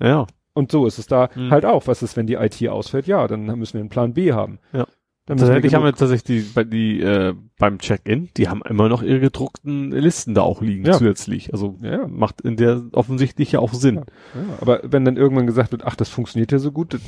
ja. 0.00 0.26
Und 0.52 0.72
so 0.72 0.86
ist 0.86 0.98
es 0.98 1.06
da 1.06 1.28
Mhm. 1.34 1.50
halt 1.50 1.64
auch. 1.64 1.86
Was 1.86 2.02
ist, 2.02 2.16
wenn 2.16 2.26
die 2.26 2.34
IT 2.34 2.66
ausfällt? 2.68 3.06
Ja, 3.06 3.26
dann 3.28 3.44
müssen 3.58 3.74
wir 3.74 3.80
einen 3.80 3.88
Plan 3.88 4.14
B 4.14 4.32
haben. 4.32 4.58
Ja. 4.72 4.86
Dann 5.26 5.36
müssen 5.36 5.46
wir 5.48 5.54
Tatsächlich 5.54 5.74
haben 5.74 5.84
wir 5.84 5.92
tatsächlich 5.92 6.24
die, 6.24 6.40
bei 6.52 6.64
die 6.64 7.00
äh, 7.00 7.34
beim 7.58 7.78
Check-in, 7.78 8.30
die 8.36 8.48
haben 8.48 8.62
immer 8.68 8.88
noch 8.88 9.02
ihre 9.02 9.20
gedruckten 9.20 9.92
Listen 9.92 10.34
da 10.34 10.42
auch 10.42 10.60
liegen 10.60 10.84
Ja. 10.86 10.94
zusätzlich. 10.94 11.52
Also 11.52 11.78
Ja, 11.82 12.08
macht 12.08 12.40
in 12.40 12.56
der 12.56 12.82
offensichtlich 12.92 13.52
ja 13.52 13.60
auch 13.60 13.72
Sinn. 13.72 13.96
Ja. 13.96 14.02
Ja, 14.34 14.42
aber 14.60 14.80
wenn 14.82 15.04
dann 15.04 15.16
irgendwann 15.16 15.46
gesagt 15.46 15.70
wird, 15.70 15.84
ach, 15.86 15.94
das 15.94 16.08
funktioniert 16.08 16.50
ja 16.50 16.58
so 16.58 16.72
gut, 16.72 16.98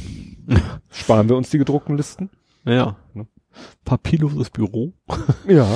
sparen 0.90 1.28
wir 1.28 1.36
uns 1.36 1.50
die 1.50 1.58
gedruckten 1.58 1.96
Listen. 1.96 2.30
Ja. 2.64 2.96
Ne? 3.14 3.26
Papierloses 3.84 4.50
Büro. 4.50 4.92
Ja. 5.48 5.66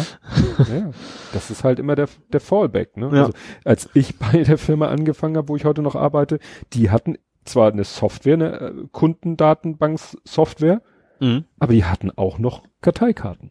ja. 0.59 0.91
Das 1.33 1.51
ist 1.51 1.65
halt 1.65 1.79
immer 1.79 1.95
der, 1.95 2.09
der 2.33 2.41
Fallback. 2.41 2.97
Ne? 2.97 3.11
Ja. 3.13 3.21
Also, 3.25 3.33
als 3.65 3.91
ich 3.95 4.17
bei 4.19 4.45
der 4.45 4.57
Firma 4.57 4.87
angefangen 4.89 5.37
habe, 5.37 5.49
wo 5.49 5.57
ich 5.57 5.65
heute 5.65 5.83
noch 5.83 5.95
arbeite, 5.97 6.39
die 6.73 6.91
hatten 6.91 7.17
zwar 7.47 7.73
eine 7.73 7.85
Software, 7.85 8.35
eine 8.35 8.61
äh, 8.61 8.73
Kundendatenbank-Software, 8.93 10.83
Mhm. 11.19 11.45
aber 11.59 11.73
die 11.73 11.85
hatten 11.85 12.11
auch 12.11 12.39
noch 12.39 12.63
Karteikarten. 12.83 13.51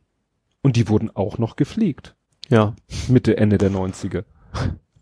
Und 0.61 0.75
die 0.75 0.87
wurden 0.87 1.09
auch 1.15 1.37
noch 1.39 1.55
gepflegt. 1.55 2.15
Ja. 2.49 2.75
Mitte, 3.07 3.37
Ende 3.37 3.57
der 3.57 3.71
90er. 3.71 4.23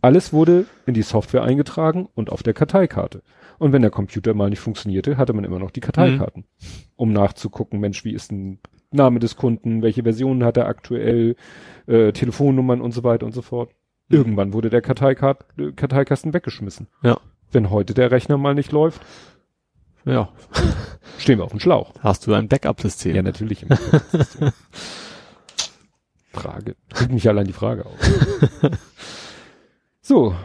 Alles 0.01 0.31
wurde 0.33 0.65
in 0.85 0.93
die 0.93 1.01
Software 1.01 1.43
eingetragen 1.43 2.07
und 2.15 2.29
auf 2.31 2.41
der 2.43 2.53
Karteikarte. 2.53 3.21
Und 3.59 3.71
wenn 3.73 3.81
der 3.81 3.91
Computer 3.91 4.33
mal 4.33 4.49
nicht 4.49 4.59
funktionierte, 4.61 5.17
hatte 5.17 5.33
man 5.33 5.43
immer 5.43 5.59
noch 5.59 5.71
die 5.71 5.79
Karteikarten, 5.81 6.45
um 6.95 7.11
nachzugucken, 7.13 7.79
Mensch, 7.79 8.03
wie 8.05 8.13
ist 8.13 8.31
ein 8.31 8.59
Name 8.91 9.19
des 9.19 9.35
Kunden, 9.35 9.81
welche 9.81 10.03
Versionen 10.03 10.43
hat 10.43 10.55
er 10.57 10.67
aktuell, 10.67 11.35
äh, 11.87 12.11
Telefonnummern 12.13 12.79
und 12.81 12.91
so 12.93 13.03
weiter 13.03 13.25
und 13.25 13.33
so 13.33 13.41
fort. 13.41 13.71
Mhm. 14.09 14.17
Irgendwann 14.17 14.53
wurde 14.53 14.69
der 14.69 14.81
Karteikart, 14.81 15.45
Karteikasten 15.75 16.33
weggeschmissen. 16.33 16.87
Ja. 17.03 17.17
Wenn 17.53 17.69
heute 17.69 17.93
der 17.93 18.11
Rechner 18.11 18.37
mal 18.37 18.55
nicht 18.55 18.71
läuft, 18.71 19.01
Ja. 20.05 20.29
stehen 21.19 21.39
wir 21.39 21.45
auf 21.45 21.51
dem 21.51 21.59
Schlauch. 21.61 21.93
Hast 22.01 22.27
du 22.27 22.33
ein 22.33 22.47
Backup-System? 22.49 23.15
Ja, 23.15 23.21
natürlich. 23.21 23.63
Im 23.63 23.69
Frage. 26.33 26.75
Regt 26.99 27.11
mich 27.11 27.27
allein 27.29 27.45
die 27.45 27.53
Frage 27.53 27.85
auf. 27.85 27.97
so, 30.01 30.35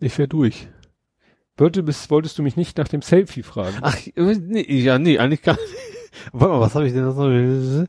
Ich 0.00 0.16
wäre 0.18 0.28
durch. 0.28 0.68
wollte, 1.58 1.82
bis, 1.82 2.10
wolltest 2.10 2.38
du 2.38 2.42
mich 2.42 2.56
nicht 2.56 2.78
nach 2.78 2.88
dem 2.88 3.02
Selfie 3.02 3.42
fragen? 3.42 3.76
Ach, 3.82 3.96
nee, 4.16 4.64
ja, 4.80 4.98
nee, 4.98 5.18
eigentlich 5.18 5.42
gar 5.42 5.52
nicht. 5.54 5.74
Warte 6.32 6.52
mal, 6.54 6.60
was 6.60 6.74
habe 6.74 6.86
ich 6.86 6.92
denn? 6.92 7.04
Also, 7.04 7.86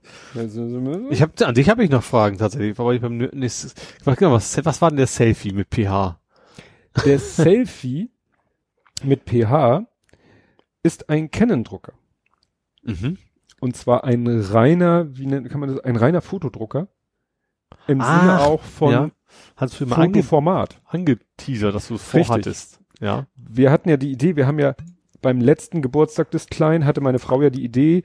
Ich 1.12 1.22
habe 1.22 1.46
an 1.46 1.56
dich 1.56 1.70
habe 1.70 1.84
ich 1.84 1.90
noch 1.90 2.04
Fragen 2.04 2.38
tatsächlich, 2.38 2.78
aber 2.80 2.94
ich 2.94 3.02
beim 3.02 3.18
nächstes. 3.18 3.74
Genau, 4.06 4.32
was, 4.34 4.64
was 4.66 4.82
war 4.82 4.90
denn 4.90 4.98
der 4.98 5.08
Selfie 5.08 5.52
mit 5.54 5.68
PH? 5.74 6.20
Der 7.06 7.20
Selfie 7.20 8.12
mit 9.04 9.30
pH 9.30 9.86
ist 10.84 11.10
ein 11.10 11.32
Canon-Drucker. 11.32 11.94
Mhm. 12.84 13.18
Und 13.60 13.78
zwar 13.78 14.04
ein 14.04 14.28
reiner, 14.28 15.16
wie 15.16 15.26
nennt, 15.26 15.50
kann 15.50 15.60
man 15.60 15.70
das, 15.70 15.80
ein 15.80 15.96
reiner 15.96 16.22
Fotodrucker. 16.22 16.90
Im 17.88 18.02
Ach, 18.02 18.20
Sinne 18.20 18.42
auch 18.42 18.62
von 18.62 18.92
ja. 18.92 19.12
Hast 19.56 19.80
du 19.80 19.86
mal 19.86 19.96
ange 19.96 20.16
Fotoformat. 20.16 20.82
angeteasert, 20.86 21.74
dass 21.74 21.88
du 21.88 21.96
es 21.96 22.04
vorhattest? 22.04 22.80
Ja. 23.00 23.28
Wir 23.36 23.72
hatten 23.72 23.90
ja 23.90 23.98
die 23.98 24.12
Idee, 24.12 24.36
wir 24.36 24.48
haben 24.48 24.60
ja 24.60 24.76
beim 25.22 25.40
letzten 25.40 25.82
Geburtstag 25.82 26.30
des 26.32 26.48
Kleinen 26.48 26.86
hatte 26.86 27.02
meine 27.02 27.20
Frau 27.20 27.42
ja 27.42 27.50
die 27.50 27.64
Idee, 27.64 28.04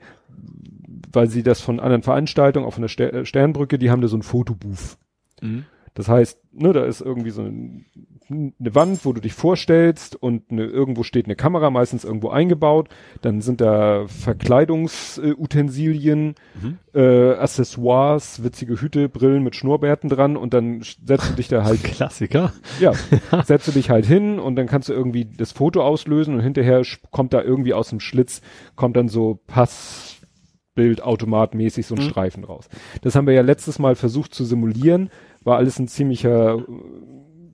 weil 1.11 1.29
sie 1.29 1.43
das 1.43 1.61
von 1.61 1.79
anderen 1.79 2.03
Veranstaltungen, 2.03 2.65
auch 2.65 2.73
von 2.73 2.81
der 2.81 2.89
Ster 2.89 3.13
äh, 3.13 3.25
Sternbrücke, 3.25 3.77
die 3.77 3.91
haben 3.91 4.01
da 4.01 4.07
so 4.07 4.17
ein 4.17 4.23
Fotobooth. 4.23 4.97
Mhm. 5.41 5.65
Das 5.93 6.07
heißt, 6.07 6.39
ne, 6.53 6.71
da 6.73 6.85
ist 6.85 7.01
irgendwie 7.01 7.31
so 7.31 7.41
ein, 7.41 7.85
eine 8.29 8.75
Wand, 8.75 9.03
wo 9.05 9.13
du 9.13 9.21
dich 9.21 9.33
vorstellst 9.33 10.15
und 10.15 10.51
eine, 10.51 10.63
irgendwo 10.65 11.03
steht 11.03 11.25
eine 11.25 11.35
Kamera, 11.35 11.69
meistens 11.69 12.03
irgendwo 12.05 12.29
eingebaut. 12.29 12.89
Dann 13.21 13.41
sind 13.41 13.61
da 13.61 14.05
Verkleidungsutensilien, 14.07 16.35
Mhm. 16.61 16.77
äh, 16.93 17.31
Accessoires, 17.33 18.43
witzige 18.43 18.79
Hüte, 18.81 19.07
Brillen 19.09 19.43
mit 19.43 19.55
Schnurrbärten 19.55 20.09
dran 20.09 20.35
und 20.37 20.53
dann 20.53 20.81
setzt 20.81 21.31
du 21.31 21.35
dich 21.35 21.47
da 21.47 21.63
halt, 21.63 21.83
Klassiker. 21.95 22.53
ja, 22.79 22.93
setzt 23.45 23.67
du 23.67 23.71
dich 23.71 23.89
halt 23.89 24.05
hin 24.05 24.37
und 24.39 24.55
dann 24.55 24.67
kannst 24.67 24.89
du 24.89 24.93
irgendwie 24.93 25.25
das 25.25 25.51
Foto 25.51 25.81
auslösen 25.83 26.35
und 26.35 26.41
hinterher 26.41 26.83
kommt 27.11 27.33
da 27.33 27.41
irgendwie 27.41 27.73
aus 27.73 27.89
dem 27.89 27.99
Schlitz, 27.99 28.41
kommt 28.75 28.95
dann 28.97 29.07
so 29.09 29.39
Passbildautomatmäßig 29.47 31.87
so 31.87 31.95
ein 31.95 32.03
Mhm. 32.03 32.09
Streifen 32.09 32.43
raus. 32.43 32.69
Das 33.01 33.15
haben 33.15 33.25
wir 33.27 33.33
ja 33.33 33.41
letztes 33.41 33.79
Mal 33.79 33.95
versucht 33.95 34.33
zu 34.33 34.43
simulieren, 34.45 35.09
war 35.43 35.57
alles 35.57 35.79
ein 35.79 35.87
ziemlicher 35.87 36.57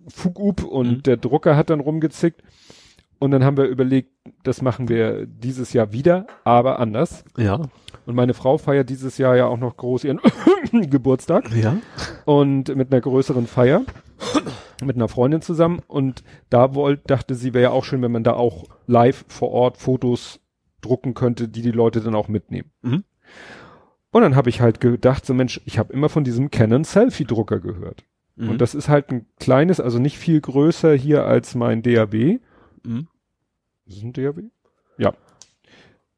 Fugub 0.07 0.63
und 0.63 0.87
Mhm. 0.89 1.03
der 1.03 1.17
Drucker 1.17 1.55
hat 1.55 1.69
dann 1.69 1.79
rumgezickt. 1.79 2.41
Und 3.17 3.31
dann 3.31 3.43
haben 3.45 3.55
wir 3.57 3.65
überlegt, 3.65 4.11
das 4.43 4.61
machen 4.61 4.89
wir 4.89 5.25
dieses 5.25 5.71
Jahr 5.71 5.93
wieder, 5.93 6.27
aber 6.43 6.79
anders. 6.79 7.23
Ja. 7.37 7.61
Und 8.05 8.13
meine 8.15 8.33
Frau 8.33 8.57
feiert 8.57 8.89
dieses 8.89 9.17
Jahr 9.17 9.35
ja 9.37 9.47
auch 9.47 9.57
noch 9.57 9.77
groß 9.77 10.03
ihren 10.03 10.19
Geburtstag 10.89 11.49
Ja. 11.55 11.77
und 12.25 12.75
mit 12.75 12.91
einer 12.91 13.01
größeren 13.01 13.47
Feier 13.47 13.83
mit 14.83 14.97
einer 14.97 15.07
Freundin 15.07 15.41
zusammen 15.41 15.79
und 15.87 16.23
da 16.49 16.75
wollte 16.75 17.03
dachte 17.07 17.35
sie 17.35 17.53
wäre 17.53 17.63
ja 17.63 17.69
auch 17.71 17.85
schön, 17.85 18.01
wenn 18.01 18.11
man 18.11 18.23
da 18.25 18.33
auch 18.33 18.65
live 18.87 19.23
vor 19.29 19.51
Ort 19.51 19.77
Fotos 19.77 20.41
drucken 20.81 21.13
könnte, 21.13 21.47
die 21.47 21.61
die 21.61 21.71
Leute 21.71 22.01
dann 22.01 22.13
auch 22.15 22.27
mitnehmen. 22.27 22.71
Mhm. 22.81 23.03
Und 24.11 24.21
dann 24.21 24.35
habe 24.35 24.49
ich 24.49 24.59
halt 24.61 24.79
gedacht, 24.81 25.25
so 25.25 25.33
Mensch, 25.33 25.61
ich 25.65 25.79
habe 25.79 25.93
immer 25.93 26.09
von 26.09 26.23
diesem 26.25 26.51
Canon 26.51 26.83
Selfie 26.83 27.23
Drucker 27.25 27.59
gehört. 27.59 28.03
Mhm. 28.35 28.49
Und 28.49 28.61
das 28.61 28.75
ist 28.75 28.89
halt 28.89 29.11
ein 29.11 29.25
kleines, 29.39 29.79
also 29.79 29.99
nicht 29.99 30.17
viel 30.17 30.39
größer 30.41 30.93
hier 30.93 31.25
als 31.25 31.55
mein 31.55 31.81
DAB. 31.81 32.39
Mhm. 32.83 33.07
Ist 33.85 33.97
es 33.97 34.03
ein 34.03 34.13
DAB? 34.13 34.43
Ja. 34.97 35.13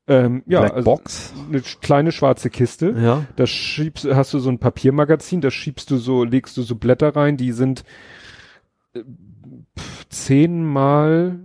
Ähm, 0.08 0.44
ja, 0.48 0.62
Black 0.62 0.74
also 0.74 0.86
Box. 0.86 1.34
eine 1.48 1.62
kleine 1.62 2.12
schwarze 2.12 2.50
Kiste. 2.50 2.96
Ja. 2.98 3.26
Da 3.36 3.46
schiebst, 3.46 4.06
hast 4.06 4.34
du 4.34 4.40
so 4.40 4.50
ein 4.50 4.60
Papiermagazin, 4.60 5.42
da 5.42 5.52
schiebst 5.52 5.92
du 5.92 5.98
so, 5.98 6.24
legst 6.24 6.56
du 6.56 6.62
so 6.62 6.76
Blätter 6.76 7.16
rein, 7.16 7.36
die 7.36 7.52
sind 7.52 7.84
äh, 8.94 9.02
pf, 9.78 10.08
10 10.08 10.64
mal 10.66 11.40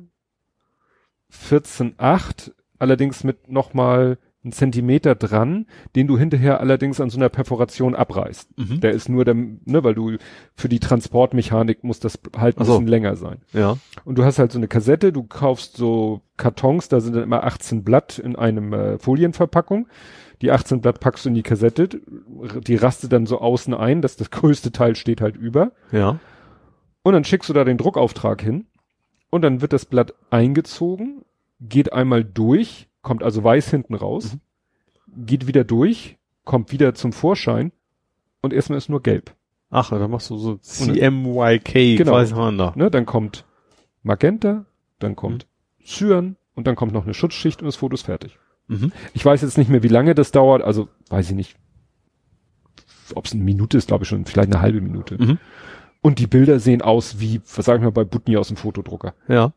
14,8, 1.33 2.53
allerdings 2.79 3.25
mit 3.25 3.49
nochmal 3.51 4.19
einen 4.45 4.53
Zentimeter 4.53 5.15
dran, 5.15 5.67
den 5.95 6.07
du 6.07 6.19
hinterher 6.19 6.61
allerdings 6.61 7.01
an 7.01 7.11
so 7.11 7.19
einer 7.19 7.29
Perforation 7.29 7.95
abreißt. 7.95 8.59
Mhm. 8.59 8.81
Der 8.81 8.91
ist 8.91 9.09
nur 9.09 9.25
der, 9.25 9.35
ne, 9.35 9.85
weil 9.85 9.95
du 9.95 10.17
für 10.55 10.69
die 10.69 10.81
Transportmechanik 10.81 11.85
muss 11.85 12.01
das 12.01 12.19
halt 12.37 12.59
ein 12.59 12.65
so. 12.65 12.73
bisschen 12.73 12.89
länger 12.89 13.17
sein. 13.17 13.39
Ja. 13.53 13.77
Und 14.05 14.19
du 14.19 14.25
hast 14.25 14.39
halt 14.39 14.51
so 14.51 14.59
eine 14.59 14.69
Kassette, 14.69 15.13
du 15.13 15.23
kaufst 15.23 15.77
so 15.77 16.23
Kartons, 16.37 16.89
da 16.89 17.01
sind 17.01 17.15
dann 17.15 17.23
immer 17.23 17.45
18 17.45 17.85
Blatt 17.85 18.19
in 18.19 18.35
einem 18.35 18.73
äh, 18.73 18.99
Folienverpackung. 18.99 19.87
Die 20.41 20.51
18 20.51 20.81
Blatt 20.81 20.99
packst 20.99 21.25
du 21.25 21.29
in 21.29 21.37
die 21.37 21.45
Kassette, 21.45 21.89
die 22.67 22.75
rastet 22.75 23.13
dann 23.13 23.27
so 23.27 23.41
außen 23.41 23.75
ein, 23.75 24.03
dass 24.03 24.17
das 24.17 24.31
größte 24.33 24.73
Teil 24.73 24.97
steht 24.97 25.21
halt 25.21 25.37
über. 25.37 25.71
Ja. 25.93 26.19
Und 27.05 27.13
dann 27.13 27.25
schickst 27.25 27.49
du 27.49 27.53
da 27.53 27.65
den 27.65 27.79
Druckauftrag 27.79 28.43
hin. 28.43 28.67
und 29.31 29.43
dann 29.43 29.61
wird 29.61 29.73
das 29.73 29.87
Blatt 29.87 30.15
eingezogen, 30.31 31.23
geht 31.61 31.93
einmal 31.93 32.25
durch, 32.25 32.89
kommt 33.03 33.23
also 33.23 33.43
weiß 33.45 33.71
hinten 33.71 33.95
raus, 33.95 34.37
geht 35.15 35.47
wieder 35.47 35.65
durch, 35.65 36.19
kommt 36.45 36.73
wieder 36.73 36.95
zum 36.95 37.13
Vorschein 37.13 37.73
und 38.41 38.53
erstmal 38.53 38.79
ist 38.79 38.89
nur 38.89 39.03
gelb. 39.03 39.35
Ach, 39.71 39.91
dann 39.91 40.11
machst 40.11 40.31
du 40.31 40.37
so 40.37 40.57
CMYK, 40.57 41.97
Genau. 41.97 42.23
da. 42.23 42.73
Ne? 42.77 42.91
Dann 42.91 43.07
kommt 43.07 43.45
Magenta, 44.03 44.67
dann 44.99 45.17
kommt 45.17 45.47
Cyan 45.85 46.37
und 46.55 46.67
dann 46.67 46.77
kommt 46.77 46.93
noch 46.93 47.05
eine 47.05 47.15
Schutzschicht 47.15 47.63
und 47.63 47.67
das 47.67 47.77
Foto 47.77 47.95
ist 47.95 48.03
fertig. 48.03 48.39
Mhm. 48.69 48.93
Ich 49.15 49.25
weiß 49.25 49.43
jetzt 49.43 49.59
nicht 49.59 49.71
mehr, 49.71 49.83
wie 49.83 49.89
lange 49.89 50.15
das 50.15 50.31
dauert, 50.31 50.63
also 50.63 50.89
weiß 51.09 51.31
ich 51.31 51.37
nicht. 51.37 51.57
Ob 53.15 53.27
es 53.27 53.33
eine 53.33 53.43
Minute 53.43 53.79
ist, 53.79 53.89
glaube 53.89 54.05
ich 54.05 54.09
schon, 54.09 54.25
vielleicht 54.25 54.53
eine 54.53 54.61
halbe 54.63 54.81
Minute. 54.81 55.19
Mhm. 55.19 55.39
Und 56.01 56.19
die 56.19 56.27
Bilder 56.27 56.59
sehen 56.59 56.83
aus 56.83 57.21
wie, 57.21 57.41
was 57.55 57.65
sagen 57.65 57.83
wir 57.83 57.91
bei 57.93 58.05
Butni 58.05 58.37
aus 58.37 58.49
dem 58.49 58.57
Fotodrucker. 58.57 59.15
Ja. 59.29 59.53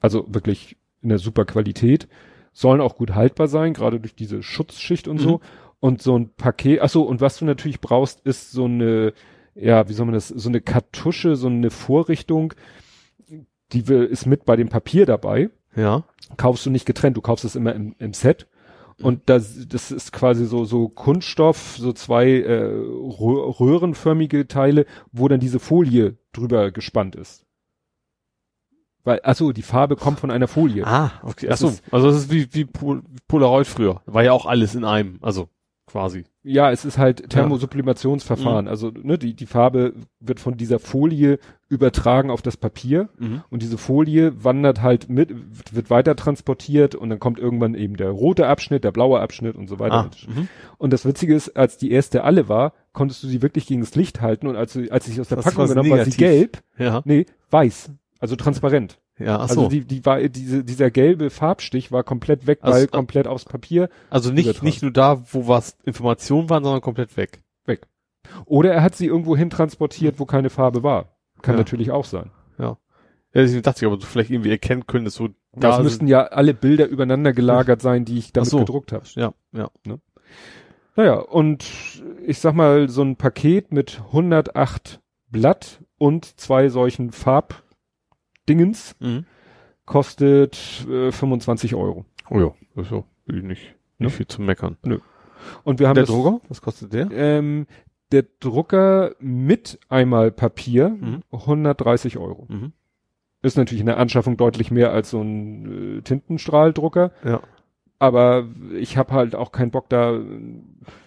Also 0.00 0.26
wirklich 0.28 0.76
in 1.02 1.08
der 1.08 1.18
super 1.18 1.44
Qualität. 1.44 2.08
Sollen 2.52 2.80
auch 2.80 2.96
gut 2.96 3.14
haltbar 3.14 3.48
sein, 3.48 3.74
gerade 3.74 4.00
durch 4.00 4.14
diese 4.14 4.42
Schutzschicht 4.42 5.08
und 5.08 5.18
so. 5.18 5.40
Und 5.78 6.02
so 6.02 6.18
ein 6.18 6.30
Paket, 6.34 6.80
ach 6.82 6.90
so, 6.90 7.04
und 7.04 7.20
was 7.20 7.38
du 7.38 7.44
natürlich 7.46 7.80
brauchst, 7.80 8.20
ist 8.20 8.52
so 8.52 8.66
eine, 8.66 9.14
ja, 9.54 9.88
wie 9.88 9.94
soll 9.94 10.06
man 10.06 10.14
das, 10.14 10.28
so 10.28 10.48
eine 10.48 10.60
Kartusche, 10.60 11.36
so 11.36 11.46
eine 11.46 11.70
Vorrichtung, 11.70 12.52
die 13.72 13.88
will, 13.88 14.04
ist 14.04 14.26
mit 14.26 14.44
bei 14.44 14.56
dem 14.56 14.68
Papier 14.68 15.06
dabei. 15.06 15.48
Ja. 15.74 16.04
Kaufst 16.36 16.66
du 16.66 16.70
nicht 16.70 16.84
getrennt, 16.84 17.16
du 17.16 17.20
kaufst 17.20 17.44
es 17.44 17.56
immer 17.56 17.74
im, 17.74 17.94
im 17.98 18.12
Set. 18.12 18.46
Und 19.00 19.30
das, 19.30 19.66
das 19.68 19.90
ist 19.90 20.12
quasi 20.12 20.44
so, 20.44 20.66
so 20.66 20.88
Kunststoff, 20.90 21.76
so 21.78 21.94
zwei 21.94 22.26
äh, 22.26 22.64
rö- 22.64 23.58
röhrenförmige 23.60 24.46
Teile, 24.46 24.84
wo 25.12 25.26
dann 25.28 25.40
diese 25.40 25.58
Folie 25.58 26.18
drüber 26.32 26.70
gespannt 26.70 27.16
ist. 27.16 27.46
Weil, 29.04 29.20
achso, 29.22 29.52
die 29.52 29.62
Farbe 29.62 29.96
kommt 29.96 30.20
von 30.20 30.30
einer 30.30 30.46
Folie. 30.48 30.86
Ah, 30.86 31.10
okay. 31.22 31.48
Achso, 31.48 31.68
ist- 31.68 31.82
also 31.90 32.08
das 32.08 32.16
ist 32.16 32.30
wie, 32.32 32.46
wie 32.52 32.64
Pol 32.66 33.02
Polaroid 33.28 33.66
früher. 33.66 34.02
War 34.06 34.22
ja 34.24 34.32
auch 34.32 34.46
alles 34.46 34.74
in 34.74 34.84
einem, 34.84 35.18
also 35.22 35.48
quasi. 35.86 36.24
Ja, 36.42 36.70
es 36.70 36.84
ist 36.84 36.98
halt 36.98 37.28
Thermosublimationsverfahren. 37.30 38.68
Also 38.68 38.90
ne, 38.90 39.18
die, 39.18 39.34
die 39.34 39.46
Farbe 39.46 39.94
wird 40.20 40.40
von 40.40 40.56
dieser 40.56 40.78
Folie 40.78 41.38
übertragen 41.68 42.30
auf 42.30 42.42
das 42.42 42.56
Papier 42.56 43.08
Mhm. 43.18 43.42
und 43.50 43.62
diese 43.62 43.78
Folie 43.78 44.44
wandert 44.44 44.82
halt 44.82 45.08
mit, 45.08 45.30
wird 45.74 45.90
weiter 45.90 46.16
transportiert 46.16 46.94
und 46.94 47.10
dann 47.10 47.18
kommt 47.18 47.38
irgendwann 47.38 47.74
eben 47.74 47.96
der 47.96 48.10
rote 48.10 48.46
Abschnitt, 48.46 48.84
der 48.84 48.92
blaue 48.92 49.20
Abschnitt 49.20 49.56
und 49.56 49.68
so 49.68 49.78
weiter. 49.78 49.94
Ah, 49.94 50.10
mhm. 50.28 50.48
Und 50.78 50.92
das 50.92 51.04
Witzige 51.04 51.34
ist, 51.34 51.56
als 51.56 51.76
die 51.76 51.90
erste 51.90 52.24
alle 52.24 52.48
war, 52.48 52.72
konntest 52.92 53.22
du 53.22 53.28
sie 53.28 53.42
wirklich 53.42 53.66
gegen 53.66 53.80
das 53.80 53.94
Licht 53.94 54.20
halten 54.20 54.46
und 54.46 54.56
als, 54.56 54.72
sie- 54.72 54.90
als 54.90 55.06
ich 55.08 55.20
aus 55.20 55.28
der 55.28 55.36
Das 55.36 55.44
Packung 55.46 55.68
genommen 55.68 55.90
war 55.90 56.04
sie 56.04 56.10
gelb, 56.16 56.58
Ja. 56.78 57.02
nee, 57.04 57.26
weiß, 57.50 57.90
also 58.20 58.36
transparent. 58.36 59.00
Ja, 59.18 59.36
ach 59.38 59.48
Also 59.48 59.62
so. 59.62 59.68
die, 59.68 59.84
die 59.84 60.04
war, 60.06 60.20
diese, 60.28 60.62
dieser 60.64 60.90
gelbe 60.90 61.30
Farbstich 61.30 61.90
war 61.90 62.04
komplett 62.04 62.46
weg, 62.46 62.60
Also, 62.62 62.76
weil 62.76 62.84
äh, 62.84 62.88
komplett 62.88 63.26
aufs 63.26 63.44
Papier 63.44 63.88
also 64.08 64.30
nicht, 64.32 64.44
übertragen. 64.46 64.66
nicht 64.66 64.82
nur 64.82 64.92
da, 64.92 65.22
wo 65.32 65.48
was 65.48 65.76
Informationen 65.84 66.48
waren, 66.48 66.62
sondern 66.62 66.80
komplett 66.80 67.16
weg. 67.16 67.42
weg. 67.66 67.86
Oder 68.46 68.72
er 68.72 68.82
hat 68.82 68.94
sie 68.94 69.06
irgendwo 69.06 69.36
hin 69.36 69.50
transportiert, 69.50 70.20
wo 70.20 70.24
keine 70.26 70.50
Farbe 70.50 70.82
war. 70.82 71.16
Kann 71.42 71.54
Ja. 71.54 71.58
natürlich 71.60 71.90
auch 71.90 72.04
sein. 72.04 72.30
Ja, 72.58 72.76
deswegen 73.34 73.62
dachte 73.62 73.80
ich, 73.84 73.86
aber 73.86 73.96
du 73.96 74.06
vielleicht 74.06 74.30
irgendwie 74.30 74.50
erkennen 74.50 74.86
können, 74.86 75.04
dass 75.04 75.14
so 75.14 75.28
Das 75.52 75.76
da 75.76 75.82
müssten 75.82 76.06
ja 76.08 76.22
alle 76.24 76.52
Bilder 76.52 76.86
übereinander 76.88 77.32
gelagert 77.32 77.80
sein, 77.80 78.04
die 78.04 78.18
ich 78.18 78.32
damit 78.32 78.50
so. 78.50 78.58
gedruckt 78.58 78.92
habe. 78.92 79.04
Ja, 79.14 79.32
ja. 79.52 79.70
Naja, 80.96 81.14
und 81.14 81.64
ich 82.26 82.38
sag 82.40 82.54
mal, 82.54 82.88
so 82.88 83.02
ein 83.02 83.16
Paket 83.16 83.72
mit 83.72 84.00
108 84.08 85.00
Blatt 85.30 85.80
und 85.98 86.24
zwei 86.40 86.68
solchen 86.68 87.12
Farbdingens 88.54 88.96
Mhm. 89.00 89.24
kostet 89.84 90.86
äh, 90.88 91.12
25 91.12 91.74
Euro. 91.74 92.04
Oh 92.30 92.38
ja, 92.40 92.52
ist 92.82 92.90
ja 92.90 93.04
will 93.26 93.42
nicht, 93.42 93.74
Ne? 93.98 94.06
nicht 94.06 94.16
viel 94.16 94.26
zu 94.26 94.42
meckern. 94.42 94.76
Und 95.64 95.78
wir 95.78 95.88
haben 95.88 95.94
der 95.94 96.04
das, 96.04 96.10
Drucker, 96.14 96.40
was 96.48 96.60
kostet 96.60 96.92
der? 96.92 97.10
Ähm, 97.12 97.66
der 98.12 98.24
Drucker 98.40 99.12
mit 99.20 99.78
einmal 99.88 100.30
Papier 100.32 100.88
Mhm. 100.90 101.22
130 101.32 102.18
Euro. 102.18 102.46
Mhm. 102.48 102.72
Ist 103.42 103.56
natürlich 103.56 103.80
in 103.80 103.86
der 103.86 103.96
Anschaffung 103.98 104.36
deutlich 104.36 104.70
mehr 104.70 104.92
als 104.92 105.10
so 105.10 105.20
ein 105.22 105.98
äh, 105.98 106.02
Tintenstrahldrucker. 106.02 107.12
Ja. 107.24 107.40
Aber 107.98 108.48
ich 108.78 108.96
habe 108.96 109.12
halt 109.12 109.34
auch 109.34 109.52
keinen 109.52 109.70
Bock 109.70 109.88
da 109.90 110.18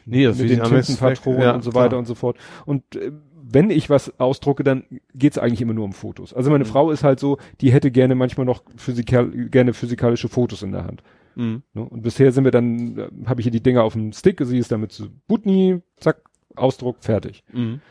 Nee, 0.06 0.26
das 0.26 0.38
mit 0.40 0.50
den 0.50 0.64
Tintenpatronen. 0.64 1.42
Ja, 1.42 1.54
und 1.56 1.64
so 1.64 1.74
weiter 1.74 1.90
klar. 1.90 2.00
und 2.00 2.06
so 2.06 2.16
fort. 2.16 2.38
Und 2.66 2.96
äh, 2.96 3.12
wenn 3.54 3.70
ich 3.70 3.90
was 3.90 4.20
ausdrucke, 4.20 4.64
dann 4.64 4.84
geht's 5.16 5.38
eigentlich 5.38 5.62
immer 5.62 5.74
nur 5.74 5.86
um 5.86 5.94
Fotos. 5.94 6.34
Also 6.34 6.50
meine 6.52 6.64
Mhm. 6.64 6.70
Frau 6.70 6.92
ist 6.92 7.04
halt 7.04 7.20
so, 7.20 7.38
die 7.62 7.72
hätte 7.72 7.92
gerne 7.92 8.16
manchmal 8.16 8.46
noch 8.46 8.64
physikal 8.78 9.30
gerne 9.50 9.74
physikalische 9.74 10.30
Fotos 10.30 10.62
in 10.64 10.72
der 10.72 10.86
Hand. 10.86 11.04
Mhm. 11.36 11.64
Ne? 11.74 11.82
Und 11.84 12.02
bisher 12.04 12.32
sind 12.32 12.44
wir 12.44 12.52
dann, 12.52 12.98
äh, 12.98 13.10
habe 13.26 13.42
ich 13.42 13.46
hier 13.46 13.52
die 13.52 13.64
Dinger 13.64 13.84
auf 13.84 13.94
dem 13.94 14.12
Stick, 14.14 14.42
sie 14.44 14.58
ist 14.58 14.72
damit 14.72 14.92
zu 14.92 15.10
Butni, 15.28 15.82
zack, 15.98 16.22
Ausdruck, 16.56 16.98
fertig. 17.02 17.44
Mhm. 17.52 17.82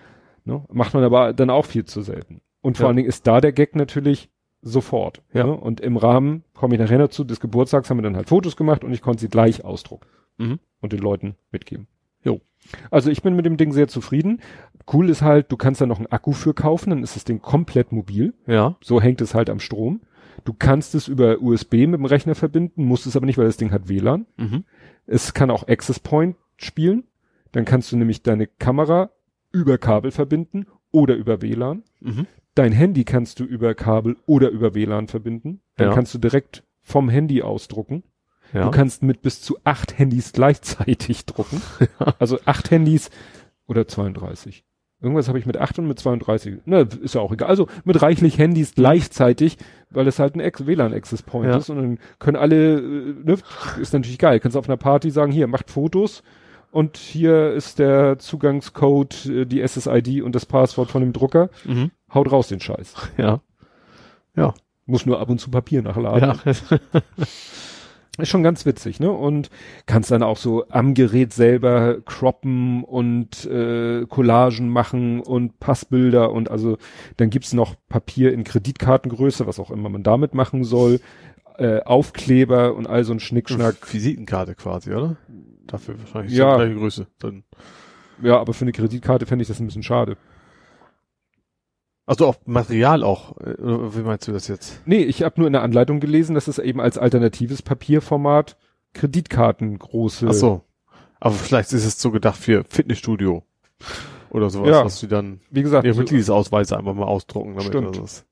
Ne? 0.45 0.65
Macht 0.73 0.95
man 0.95 1.03
aber 1.05 1.33
dann 1.33 1.51
auch 1.51 1.67
viel 1.67 1.85
zu 1.85 2.03
selten. 2.03 2.41
Und 2.61 2.77
vor 2.77 2.85
Ja. 2.85 2.89
allen 2.89 2.97
Dingen 2.97 3.09
ist 3.09 3.27
da 3.27 3.41
der 3.41 3.53
Gag 3.53 3.75
natürlich 3.77 4.29
sofort. 4.61 5.23
Ja. 5.33 5.45
Ne? 5.45 5.53
Und 5.57 5.81
im 5.81 5.97
Rahmen, 5.97 6.45
komme 6.55 6.75
ich 6.75 6.81
nachher 6.81 6.99
dazu, 6.99 7.25
des 7.25 7.41
Geburtstags 7.41 7.91
haben 7.91 7.99
wir 7.99 8.03
dann 8.03 8.17
halt 8.17 8.29
Fotos 8.29 8.57
gemacht 8.57 8.85
und 8.85 8.93
ich 8.93 9.03
konnte 9.03 9.21
sie 9.21 9.29
gleich 9.29 9.65
ausdrucken 9.65 10.07
Mhm. 10.39 10.59
und 10.81 10.93
den 10.93 11.01
Leuten 11.01 11.35
mitgeben. 11.51 11.89
Also 12.91 13.11
ich 13.11 13.23
bin 13.23 13.35
mit 13.37 13.45
dem 13.47 13.57
Ding 13.57 13.73
sehr 13.73 13.89
zufrieden. 13.89 14.41
Cool 14.93 15.11
ist 15.11 15.23
halt, 15.23 15.51
du 15.53 15.57
kannst 15.57 15.81
da 15.81 15.87
noch 15.87 15.99
einen 15.99 16.07
Akku 16.11 16.33
für 16.33 16.55
kaufen, 16.55 16.91
dann 16.91 17.03
ist 17.03 17.17
das 17.17 17.25
Ding 17.25 17.41
komplett 17.41 17.93
mobil. 17.93 18.35
Ja. 18.47 18.77
So 18.83 19.01
hängt 19.01 19.21
es 19.21 19.35
halt 19.35 19.51
am 19.51 19.61
Strom. 19.61 20.01
Du 20.45 20.55
kannst 20.59 20.95
es 20.95 21.09
über 21.09 21.41
USB 21.41 21.75
mit 21.87 21.95
dem 21.95 22.05
Rechner 22.05 22.35
verbinden, 22.35 22.85
musst 22.85 23.07
es 23.07 23.17
aber 23.17 23.27
nicht, 23.27 23.39
weil 23.39 23.47
das 23.47 23.57
Ding 23.59 23.71
hat 23.71 23.89
WLAN. 23.89 24.27
Mhm. 24.37 24.65
Es 25.07 25.35
kann 25.35 25.51
auch 25.51 25.69
Access 25.69 26.01
Point 26.01 26.37
spielen. 26.57 27.05
Dann 27.53 27.65
kannst 27.65 27.93
du 27.93 27.97
nämlich 27.97 28.23
deine 28.23 28.47
Kamera 28.47 29.11
über 29.53 29.77
Kabel 29.79 30.11
verbinden 30.11 30.67
oder 30.91 31.15
über 31.17 31.43
WLAN. 31.43 31.83
Mhm. 32.01 32.27
Dein 32.55 32.73
Handy 32.73 33.05
kannst 33.05 33.41
du 33.41 33.45
über 33.45 33.75
Kabel 33.75 34.17
oder 34.27 34.51
über 34.51 34.75
WLAN 34.75 35.09
verbinden. 35.09 35.61
Dann 35.77 35.89
Ja. 35.89 35.95
kannst 35.95 36.15
du 36.15 36.19
direkt 36.19 36.65
vom 36.81 37.09
Handy 37.09 37.43
ausdrucken. 37.43 38.03
Ja. 38.53 38.65
Du 38.65 38.71
kannst 38.71 39.03
mit 39.03 39.23
bis 39.23 39.41
zu 39.41 39.59
acht 39.65 39.99
Handys 39.99 40.33
gleichzeitig 40.33 41.27
drucken. 41.27 41.63
Also 42.19 42.39
acht 42.45 42.71
Handys 42.71 43.11
oder 43.67 43.87
32. 43.89 44.65
Irgendwas 45.01 45.27
habe 45.27 45.39
ich 45.41 45.47
mit 45.47 45.57
8 45.57 45.81
und 45.81 45.89
mit 45.89 45.99
32. 45.99 46.59
Na, 46.65 46.83
ist 46.83 47.17
ja 47.17 47.21
auch 47.21 47.33
egal. 47.33 47.49
Also 47.49 47.67
mit 47.83 48.01
reichlich 48.03 48.39
Handys 48.39 48.75
gleichzeitig, 48.77 49.59
weil 49.91 50.07
es 50.07 50.21
halt 50.21 50.37
ein 50.37 50.41
WLAN-Access 50.41 51.23
Point 51.25 51.51
Ja. 51.51 51.57
ist 51.57 51.71
und 51.71 51.77
dann 51.77 51.99
können 52.21 52.37
alle, 52.37 52.79
äh, 52.79 53.15
ne, 53.25 53.37
ist 53.81 53.93
natürlich 53.93 54.19
geil. 54.21 54.39
Kannst 54.39 54.57
auf 54.57 54.69
einer 54.69 54.77
Party 54.77 55.11
sagen, 55.11 55.33
hier, 55.33 55.49
macht 55.49 55.71
Fotos 55.71 56.23
und 56.71 56.99
hier 56.99 57.51
ist 57.53 57.81
der 57.81 58.19
Zugangscode, 58.21 59.27
äh, 59.27 59.45
die 59.45 59.61
SSID 59.67 60.23
und 60.23 60.37
das 60.37 60.47
Passwort 60.47 60.91
von 60.93 61.03
dem 61.03 61.13
Drucker. 61.13 61.51
Mhm. 61.65 61.91
Haut 62.15 62.31
raus 62.31 62.47
den 62.47 62.61
Scheiß. 62.61 62.95
Ja. 63.17 63.41
Ja. 64.37 64.55
Muss 64.87 65.05
nur 65.05 65.19
ab 65.21 65.31
und 65.31 65.41
zu 65.41 65.51
Papier 65.51 65.83
nachladen. 65.83 66.39
Ja. 66.45 67.01
Ist 68.19 68.29
schon 68.29 68.43
ganz 68.43 68.67
witzig, 68.67 69.01
ne? 69.01 69.11
Und 69.11 69.49
kannst 69.87 70.11
dann 70.11 70.23
auch 70.23 70.37
so 70.37 70.69
am 70.69 70.93
Gerät 70.93 71.33
selber 71.33 72.03
croppen 72.05 72.85
und 72.85 73.47
äh, 73.47 74.05
Collagen 74.07 74.69
machen 74.69 75.21
und 75.21 75.59
Passbilder 75.61 76.31
und 76.31 76.51
also 76.51 76.77
dann 77.17 77.31
gibt's 77.31 77.55
noch 77.55 77.75
Papier 77.89 78.35
in 78.35 78.45
Kreditkartengröße, 78.45 79.47
was 79.47 79.59
auch 79.59 79.71
immer 79.71 79.89
man 79.89 80.03
damit 80.03 80.35
machen 80.35 80.63
soll, 80.63 81.01
äh, 81.57 81.81
Aufkleber 81.85 82.75
und 82.75 82.87
all 82.87 83.05
so 83.05 83.15
ein 83.15 83.21
Schnickschnack. 83.21 83.77
Visitenkarte 83.91 84.57
quasi, 84.57 84.91
oder? 84.93 85.17
Dafür 85.67 85.99
wahrscheinlich 85.99 86.35
Ja. 86.35 86.53
die 86.59 86.65
gleiche 86.65 86.79
Größe. 86.79 87.07
Dann. 87.19 87.45
Ja, 88.23 88.39
aber 88.39 88.53
für 88.53 88.67
eine 88.67 88.73
Kreditkarte 88.73 89.25
fände 89.25 89.43
ich 89.43 89.49
das 89.49 89.59
ein 89.59 89.67
bisschen 89.67 89.83
schade. 89.83 90.19
Also 92.07 92.27
auch 92.27 92.37
Material 92.47 93.05
auch. 93.05 93.37
äh, 93.39 93.55
Wie 93.59 94.03
meinst 94.03 94.27
du 94.29 94.33
das 94.33 94.49
jetzt? 94.49 94.81
Nee, 94.87 95.03
ich 95.05 95.23
habe 95.23 95.41
nur 95.41 95.47
in 95.47 95.53
der 95.53 95.63
Anleitung 95.63 96.01
gelesen, 96.01 96.35
dass 96.35 96.49
es 96.49 96.59
eben 96.59 96.81
als 96.81 96.99
alternatives 96.99 97.63
Papierformat 97.63 98.57
Kreditkartengroße 98.95 100.27
Ach 100.31 100.33
so. 100.35 100.63
Aber 101.21 101.35
vielleicht 101.35 101.73
ist 101.73 101.85
es 101.85 102.01
so 102.01 102.11
gedacht 102.11 102.37
für 102.37 102.65
Fitnessstudio. 102.65 103.45
Oder 104.31 104.51
sowas, 104.51 104.71
Ja. 104.71 104.85
was 104.85 104.99
sie 104.99 105.09
dann 105.09 105.41
wie 105.51 105.63
gesagt, 105.63 105.85
ihre 105.87 105.97
Mitgliedsausweise 105.97 106.77
einfach 106.77 106.95
mal 106.95 107.05
ausdrucken 107.05 107.51
damit 107.51 107.65
Stimmt. 107.69 107.89
oder 107.89 107.97
sowas. 107.99 108.27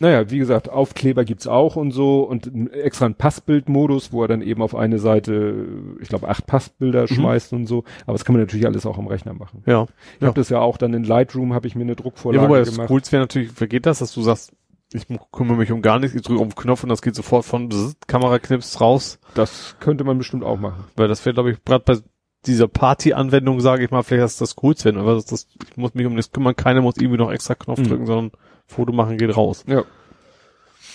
Naja, 0.00 0.30
wie 0.30 0.38
gesagt, 0.38 0.68
Aufkleber 0.70 1.24
gibt's 1.24 1.46
auch 1.46 1.76
und 1.76 1.90
so 1.92 2.22
und 2.22 2.72
extra 2.72 3.04
einen 3.06 3.14
Passbildmodus, 3.14 4.12
wo 4.12 4.22
er 4.22 4.28
dann 4.28 4.42
eben 4.42 4.62
auf 4.62 4.74
eine 4.74 4.98
Seite, 4.98 5.66
ich 6.00 6.08
glaube, 6.08 6.28
acht 6.28 6.46
Passbilder 6.46 7.06
schmeißt 7.06 7.52
und 7.52 7.66
so. 7.66 7.84
Aber 8.06 8.14
das 8.14 8.24
kann 8.24 8.34
man 8.34 8.42
natürlich 8.42 8.66
alles 8.66 8.86
auch 8.86 8.98
am 8.98 9.06
Rechner 9.06 9.34
machen. 9.34 9.62
Ja. 9.66 9.86
Ich 10.18 10.26
habe 10.26 10.34
das 10.40 10.48
ja 10.48 10.58
auch 10.60 10.78
dann 10.78 10.94
in 10.94 11.04
Lightroom, 11.04 11.52
habe 11.54 11.66
ich 11.66 11.74
mir 11.74 11.82
eine 11.82 11.92
Ja, 11.92 11.96
Druckvorlage 11.96 12.48
wobei 12.48 12.58
das 12.60 12.72
gemacht. 12.72 12.88
Coolste 12.88 13.12
wäre 13.12 13.22
natürlich, 13.24 13.50
vergeht 13.52 13.84
das, 13.86 13.98
dass 13.98 14.12
du 14.14 14.22
sagst, 14.22 14.52
ich 14.92 15.06
kümmere 15.30 15.56
mich 15.56 15.70
um 15.70 15.82
gar 15.82 15.98
nichts, 16.00 16.16
ich 16.16 16.22
drücke 16.22 16.40
auf 16.40 16.48
den 16.48 16.56
Knopf 16.56 16.82
und 16.82 16.88
das 16.88 17.02
geht 17.02 17.14
sofort 17.14 17.44
von 17.44 17.68
Bzzz, 17.68 17.96
Kamera 18.08 18.38
knipst 18.40 18.80
raus. 18.80 19.20
Das 19.34 19.76
könnte 19.80 20.02
man 20.04 20.18
bestimmt 20.18 20.42
auch 20.42 20.58
machen. 20.58 20.84
Weil 20.96 21.06
das 21.08 21.24
wäre, 21.24 21.34
glaube 21.34 21.52
ich, 21.52 21.64
gerade 21.64 21.84
bei 21.84 21.98
dieser 22.46 22.68
Party-Anwendung, 22.68 23.60
sage 23.60 23.84
ich 23.84 23.90
mal, 23.90 24.02
vielleicht 24.02 24.24
ist 24.24 24.40
das 24.40 24.56
Coolste 24.56 24.86
werden. 24.86 24.98
Aber 24.98 25.14
das, 25.14 25.26
das, 25.26 25.46
ich 25.70 25.76
muss 25.76 25.94
mich 25.94 26.06
um 26.06 26.14
nichts 26.14 26.32
kümmern, 26.32 26.56
keiner 26.56 26.80
muss 26.80 26.96
irgendwie 26.96 27.18
noch 27.18 27.30
extra 27.30 27.54
Knopf 27.54 27.78
Mhm. 27.80 27.84
drücken, 27.88 28.06
sondern 28.06 28.32
Foto 28.70 28.92
machen 28.92 29.18
geht 29.18 29.36
raus. 29.36 29.64
Ja. 29.66 29.84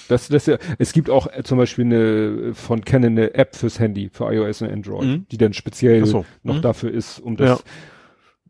Das, 0.08 0.28
das 0.28 0.46
ja, 0.46 0.58
es 0.78 0.94
gibt 0.94 1.10
auch 1.10 1.28
äh, 1.28 1.44
zum 1.44 1.58
Beispiel 1.58 1.86
eine 1.86 2.54
von 2.54 2.84
Canon 2.86 3.12
eine 3.12 3.34
App 3.34 3.56
fürs 3.56 3.80
Handy, 3.80 4.10
für 4.12 4.32
iOS 4.32 4.62
und 4.62 4.72
Android, 4.72 5.06
Mhm. 5.08 5.26
die 5.32 5.38
dann 5.38 5.54
speziell 5.54 6.06
so. 6.06 6.26
noch 6.44 6.58
Mhm. 6.58 6.62
dafür 6.62 6.92
ist, 6.92 7.20
um 7.20 7.36
das, 7.38 7.60
Ja. 7.60 7.66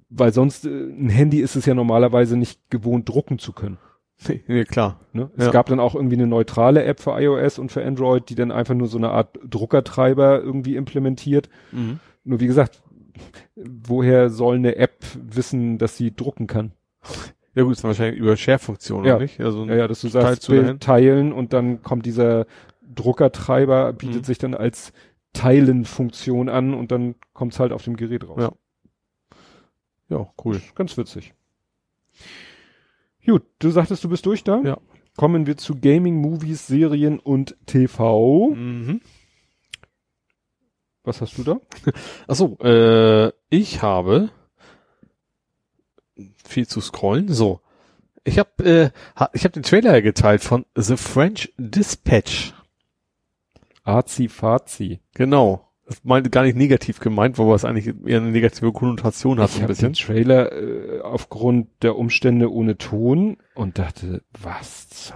weil 0.09 0.33
sonst 0.33 0.65
äh, 0.65 0.69
ein 0.69 1.09
Handy 1.09 1.39
ist 1.39 1.55
es 1.55 1.65
ja 1.65 1.73
normalerweise 1.73 2.35
nicht 2.37 2.59
gewohnt, 2.69 3.07
drucken 3.09 3.39
zu 3.39 3.53
können. 3.53 3.77
Nee, 4.29 4.41
nee, 4.47 4.63
klar. 4.63 4.99
Ne? 5.13 5.29
Es 5.37 5.45
Ja. 5.45 5.51
gab 5.51 5.67
dann 5.67 5.79
auch 5.81 5.93
irgendwie 5.95 6.15
eine 6.15 6.27
neutrale 6.27 6.83
App 6.85 6.99
für 7.01 7.19
iOS 7.19 7.59
und 7.59 7.69
für 7.71 7.83
Android, 7.85 8.29
die 8.29 8.35
dann 8.35 8.51
einfach 8.51 8.73
nur 8.75 8.87
so 8.87 8.97
eine 8.97 9.09
Art 9.11 9.37
Druckertreiber 9.49 10.41
irgendwie 10.41 10.75
implementiert. 10.77 11.49
Mhm. 11.73 11.99
Nur 12.23 12.39
wie 12.39 12.47
gesagt, 12.47 12.81
woher 13.55 14.29
soll 14.29 14.55
eine 14.55 14.75
App 14.77 15.03
wissen, 15.21 15.77
dass 15.77 15.95
sie 15.97 16.13
drucken 16.15 16.47
kann? 16.47 16.71
Ja 17.55 17.63
gut, 17.63 17.71
ist 17.73 17.83
wahrscheinlich 17.83 18.19
über 18.19 18.35
Share-Funktion, 18.37 19.05
Ja. 19.05 19.15
oder 19.15 19.23
nicht? 19.23 19.39
Also, 19.39 19.65
Ja, 19.65 19.75
ja, 19.75 19.87
dass 19.87 20.01
du 20.01 20.09
sagst, 20.09 20.41
zu 20.43 20.51
Bild 20.51 20.81
teilen 20.81 21.31
und 21.33 21.53
dann 21.53 21.81
kommt 21.81 22.05
dieser 22.05 22.45
Druckertreiber, 22.93 23.93
bietet 23.93 24.21
Mhm. 24.21 24.23
sich 24.25 24.37
dann 24.37 24.53
als 24.53 24.91
Teilen-Funktion 25.33 26.49
an 26.49 26.73
und 26.73 26.91
dann 26.91 27.15
kommt's 27.33 27.59
halt 27.59 27.71
auf 27.71 27.83
dem 27.83 27.95
Gerät 27.97 28.27
raus. 28.27 28.41
Ja. 28.41 28.51
ja, 30.17 30.27
cool. 30.43 30.61
Ganz 30.75 30.97
witzig. 30.97 31.33
Gut, 33.25 33.43
du 33.59 33.69
sagtest, 33.71 34.03
du 34.03 34.09
bist 34.09 34.25
durch 34.25 34.43
da? 34.43 34.61
Ja. 34.63 34.77
Kommen 35.17 35.47
wir 35.47 35.57
zu 35.57 35.75
Gaming, 35.79 36.15
Movies, 36.17 36.67
Serien 36.67 37.19
und 37.19 37.55
TV. 37.65 38.49
Mhm. 38.53 39.01
Was 41.03 41.21
hast 41.21 41.37
du 41.37 41.43
da? 41.43 41.59
Ach 42.27 42.35
so, 42.35 42.57
äh, 42.59 43.31
ich 43.49 43.81
habe 43.81 44.29
viel 46.43 46.67
zu 46.67 46.81
scrollen. 46.81 47.31
So, 47.33 47.61
ich 48.23 48.39
habe 48.39 48.63
äh, 48.63 48.89
ha, 49.19 49.29
ich 49.33 49.43
habe 49.43 49.53
den 49.53 49.63
Trailer 49.63 50.01
geteilt 50.01 50.43
von 50.43 50.65
The 50.75 50.97
French 50.97 51.53
Dispatch. 51.57 52.53
Azi-Fazi. 53.83 54.99
Genau. 55.13 55.67
Das 55.87 56.03
meinte 56.03 56.31
gar 56.31 56.41
nicht 56.43 56.57
negativ 56.57 56.99
gemeint, 56.99 57.37
wobei 57.37 57.53
es 57.53 57.63
eigentlich 57.63 57.93
eher 58.07 58.17
eine 58.19 58.31
negative 58.31 58.71
Konnotation 58.71 59.39
hat, 59.39 59.49
Ich 59.49 59.55
so 59.55 59.59
ein 59.59 59.63
habe 59.65 59.75
den 59.75 59.91
bisschen. 59.91 60.07
Trailer 60.07 60.51
äh, 60.51 61.01
aufgrund 61.01 61.67
der 61.83 61.95
Umstände 61.95 62.51
ohne 62.51 62.75
Ton 62.77 63.37
und 63.53 63.77
dachte, 63.77 64.23
was 64.41 64.89
zur 64.89 65.15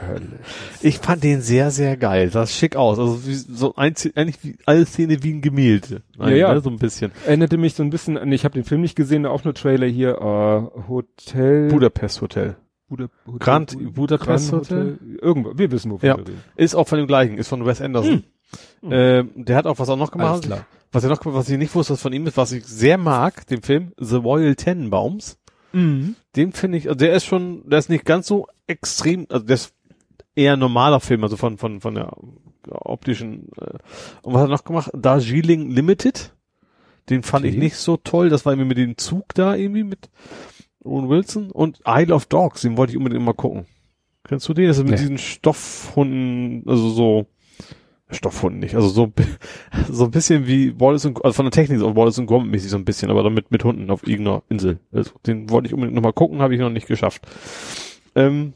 Hölle? 0.00 0.38
Ich 0.80 0.98
fand 0.98 1.24
den 1.24 1.40
sehr, 1.40 1.72
sehr 1.72 1.96
geil. 1.96 2.30
Sah 2.30 2.46
schick 2.46 2.76
aus. 2.76 3.00
Also 3.00 3.26
wie, 3.26 3.34
so 3.34 3.74
ein, 3.74 3.94
eigentlich 4.14 4.38
wie 4.44 4.56
alle 4.66 4.86
Szene 4.86 5.22
wie 5.24 5.32
ein 5.32 5.40
Gemälde. 5.42 6.02
Ja, 6.16 6.28
ja. 6.28 6.54
Ne? 6.54 6.60
So 6.60 6.70
ein 6.70 6.78
bisschen. 6.78 7.10
Erinnerte 7.26 7.56
mich 7.56 7.74
so 7.74 7.82
ein 7.82 7.90
bisschen 7.90 8.16
an, 8.16 8.30
ich 8.30 8.44
habe 8.44 8.54
den 8.54 8.64
Film 8.64 8.82
nicht 8.82 8.94
gesehen, 8.94 9.26
auch 9.26 9.42
nur 9.42 9.54
Trailer 9.54 9.88
hier, 9.88 10.10
äh, 10.18 10.88
Hotel. 10.88 11.68
Budapest 11.70 12.20
Hotel. 12.22 12.54
Buda, 12.88 13.08
Hotel 13.26 13.38
Grand 13.38 13.72
Bud- 13.78 13.94
Budapest 13.94 14.50
Grand 14.50 14.70
Hotel? 14.70 14.98
Irgendwo, 15.20 15.56
wir 15.56 15.70
wissen, 15.70 15.90
wovon 15.90 16.06
Ja. 16.06 16.16
wir 16.16 16.26
reden. 16.26 16.42
Ist 16.56 16.74
auch 16.74 16.86
von 16.88 16.98
dem 16.98 17.06
gleichen, 17.06 17.38
ist 17.38 17.48
von 17.48 17.64
Wes 17.64 17.80
Anderson. 17.80 18.24
Hm. 18.82 18.92
Ähm, 18.92 19.30
der 19.34 19.56
hat 19.56 19.66
auch 19.66 19.78
was 19.78 19.88
auch 19.88 19.96
noch 19.96 20.12
gemacht. 20.12 20.48
Was 20.92 21.02
er 21.02 21.10
noch, 21.10 21.20
was 21.24 21.48
ich 21.48 21.58
nicht 21.58 21.74
wusste, 21.74 21.94
was 21.94 22.02
von 22.02 22.12
ihm 22.12 22.26
ist, 22.26 22.36
was 22.36 22.52
ich 22.52 22.64
sehr 22.64 22.98
mag, 22.98 23.46
den 23.48 23.62
Film 23.62 23.92
The 23.98 24.16
Royal 24.16 24.54
Tenenbaums. 24.54 25.38
Mhm. 25.72 26.14
Den 26.36 26.52
finde 26.52 26.78
ich, 26.78 26.86
also 26.86 26.96
der 26.96 27.14
ist 27.14 27.24
schon, 27.24 27.68
der 27.68 27.80
ist 27.80 27.88
nicht 27.90 28.04
ganz 28.04 28.28
so 28.28 28.46
extrem, 28.68 29.26
also 29.28 29.44
der 29.44 29.54
ist 29.54 29.74
eher 30.36 30.56
normaler 30.56 31.00
Film, 31.00 31.24
also 31.24 31.36
von, 31.36 31.58
von, 31.58 31.80
von 31.80 31.94
der 31.96 32.12
optischen, 32.70 33.48
äh, 33.60 33.78
und 34.22 34.34
was 34.34 34.42
hat 34.42 34.48
er 34.48 34.52
noch 34.52 34.64
gemacht? 34.64 34.90
Darjeeling 34.94 35.70
Limited. 35.70 36.32
Den 37.10 37.22
fand 37.22 37.44
Okay. 37.44 37.52
ich 37.54 37.58
nicht 37.60 37.76
so 37.76 37.96
toll, 37.98 38.28
das 38.28 38.46
war 38.46 38.52
irgendwie 38.52 38.68
mit 38.68 38.78
dem 38.78 38.96
Zug 38.96 39.34
da 39.34 39.54
irgendwie 39.56 39.84
mit 39.84 40.08
Owen 40.84 41.08
Wilson 41.08 41.50
und 41.50 41.80
Isle 41.86 42.14
of 42.14 42.26
Dogs, 42.26 42.60
den 42.62 42.76
wollte 42.76 42.92
ich 42.92 42.96
unbedingt 42.98 43.24
mal 43.24 43.32
gucken. 43.34 43.66
Kennst 44.26 44.48
du 44.48 44.54
den? 44.54 44.68
Das 44.68 44.78
ist 44.78 44.84
mit 44.84 44.92
Nee. 44.92 44.98
diesen 44.98 45.18
Stoffhunden, 45.18 46.62
also 46.68 46.88
so, 46.90 47.26
Stoffhunden 48.10 48.60
nicht, 48.60 48.74
also 48.74 48.88
so, 48.88 49.12
so 49.90 50.04
ein 50.04 50.10
bisschen 50.10 50.46
wie 50.46 50.78
Wallace 50.78 51.06
und, 51.06 51.24
also 51.24 51.34
von 51.34 51.46
der 51.46 51.52
Technik 51.52 51.78
so 51.78 51.96
Wallace 51.96 52.18
und 52.18 52.26
Gromit 52.26 52.50
mäßig 52.50 52.70
so 52.70 52.76
ein 52.76 52.84
bisschen, 52.84 53.10
aber 53.10 53.22
damit 53.22 53.50
mit 53.50 53.64
Hunden 53.64 53.90
auf 53.90 54.06
irgendeiner 54.06 54.42
Insel. 54.48 54.78
Also 54.92 55.10
den 55.26 55.50
wollte 55.50 55.66
ich 55.68 55.74
unbedingt 55.74 55.94
noch 55.96 56.02
mal 56.02 56.12
gucken, 56.12 56.40
habe 56.42 56.54
ich 56.54 56.60
noch 56.60 56.70
nicht 56.70 56.86
geschafft. 56.86 57.22
Ähm, 58.14 58.52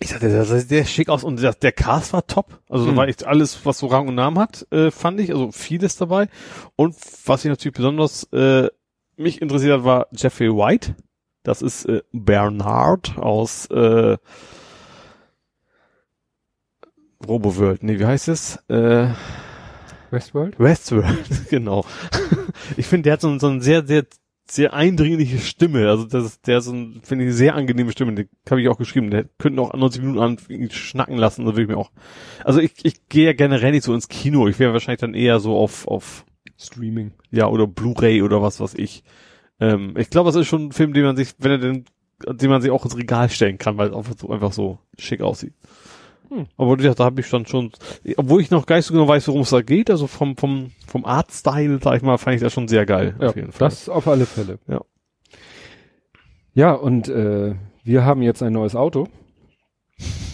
ich 0.00 0.08
dachte, 0.10 0.28
der 0.28 0.44
sah 0.44 0.58
sehr 0.58 0.84
schick 0.84 1.08
aus 1.08 1.22
und 1.22 1.40
der, 1.40 1.52
der 1.52 1.70
Cast 1.72 2.12
war 2.12 2.26
top. 2.26 2.58
Also 2.68 2.86
da 2.86 2.92
Mhm. 2.92 2.96
war 2.96 3.08
echt 3.08 3.24
alles, 3.24 3.64
was 3.64 3.78
so 3.78 3.86
Rang 3.86 4.08
und 4.08 4.16
Namen 4.16 4.38
hat, 4.38 4.66
äh, 4.72 4.90
fand 4.90 5.20
ich. 5.20 5.30
Also 5.30 5.52
vieles 5.52 5.96
dabei. 5.96 6.28
Und 6.74 6.96
was 7.26 7.44
ich 7.44 7.50
natürlich 7.50 7.76
besonders 7.76 8.24
äh, 8.32 8.68
mich 9.16 9.40
interessiert 9.40 9.78
hat, 9.78 9.84
war 9.84 10.06
Jeffrey 10.12 10.48
White. 10.48 10.96
Das 11.42 11.62
ist 11.62 11.86
äh, 11.86 12.02
Bernard 12.12 13.18
aus 13.18 13.66
äh, 13.66 14.16
RoboWorld. 17.26 17.82
Nee, 17.82 17.98
wie 17.98 18.06
heißt 18.06 18.28
es? 18.28 18.56
Äh, 18.68 19.08
Westworld? 20.10 20.58
Westworld, 20.58 21.48
genau. 21.50 21.84
ich 22.76 22.86
finde, 22.86 23.04
der 23.04 23.12
hat 23.14 23.20
so, 23.22 23.38
so 23.38 23.48
eine 23.48 23.62
sehr, 23.62 23.86
sehr, 23.86 24.04
sehr 24.48 24.74
eindringliche 24.74 25.38
Stimme. 25.38 25.88
Also 25.88 26.04
das 26.04 26.24
ist, 26.24 26.46
der 26.46 26.58
ist 26.58 26.66
so 26.66 26.72
ein, 26.72 27.00
finde 27.02 27.24
ich, 27.24 27.34
sehr 27.34 27.54
angenehme 27.54 27.92
Stimme. 27.92 28.14
Den 28.14 28.28
habe 28.50 28.60
ich 28.60 28.68
auch 28.68 28.76
geschrieben. 28.76 29.10
Der 29.10 29.24
könnte 29.38 29.62
auch 29.62 29.72
90 29.72 30.02
Minuten 30.02 30.20
an 30.20 30.70
schnacken 30.70 31.16
lassen. 31.16 31.46
Da 31.46 31.52
würde 31.52 31.62
ich 31.62 31.68
mir 31.68 31.78
auch. 31.78 31.90
Also 32.44 32.60
ich, 32.60 32.84
ich 32.84 33.08
gehe 33.08 33.26
ja 33.26 33.32
generell 33.32 33.72
nicht 33.72 33.84
so 33.84 33.94
ins 33.94 34.08
Kino. 34.08 34.48
Ich 34.48 34.58
wäre 34.58 34.74
wahrscheinlich 34.74 35.00
dann 35.00 35.14
eher 35.14 35.40
so 35.40 35.56
auf, 35.56 35.88
auf, 35.88 36.26
Streaming. 36.58 37.12
ja, 37.30 37.48
oder 37.48 37.66
Blu-ray 37.66 38.22
oder 38.22 38.42
was, 38.42 38.60
was 38.60 38.74
ich. 38.74 39.02
Ähm, 39.62 39.94
ich 39.96 40.10
glaube, 40.10 40.28
das 40.28 40.34
ist 40.34 40.48
schon 40.48 40.66
ein 40.66 40.72
Film, 40.72 40.92
den 40.92 41.04
man 41.04 41.16
sich, 41.16 41.34
wenn 41.38 41.52
er 41.52 41.58
denn, 41.58 41.84
den 42.26 42.50
man 42.50 42.60
sich 42.60 42.72
auch 42.72 42.84
ins 42.84 42.96
Regal 42.96 43.30
stellen 43.30 43.58
kann, 43.58 43.78
weil 43.78 43.90
es 43.90 43.94
einfach 43.94 44.14
so, 44.18 44.28
einfach 44.28 44.52
so 44.52 44.80
schick 44.98 45.20
aussieht. 45.20 45.54
Hm. 46.30 46.46
Aber 46.56 46.76
gesagt, 46.76 46.98
da 46.98 47.04
habe 47.04 47.20
ich 47.20 47.30
dann 47.30 47.46
schon, 47.46 47.70
obwohl 48.16 48.40
ich 48.40 48.50
noch 48.50 48.66
gar 48.66 48.76
nicht 48.76 48.86
so 48.86 48.94
genau 48.94 49.06
weiß, 49.06 49.28
worum 49.28 49.42
es 49.42 49.50
da 49.50 49.62
geht, 49.62 49.88
also 49.88 50.08
vom, 50.08 50.36
vom, 50.36 50.72
vom 50.88 51.04
Artstyle, 51.04 51.78
sag 51.80 51.96
ich 51.96 52.02
mal, 52.02 52.18
fand 52.18 52.34
ich 52.36 52.42
das 52.42 52.52
schon 52.52 52.66
sehr 52.66 52.86
geil. 52.86 53.14
Ja, 53.20 53.28
auf 53.28 53.36
jeden 53.36 53.52
Fall. 53.52 53.68
das 53.68 53.88
auf 53.88 54.08
alle 54.08 54.26
Fälle. 54.26 54.58
Ja. 54.66 54.80
Ja, 56.54 56.72
und 56.72 57.08
äh, 57.08 57.54
wir 57.84 58.04
haben 58.04 58.22
jetzt 58.22 58.42
ein 58.42 58.52
neues 58.52 58.74
Auto. 58.74 59.08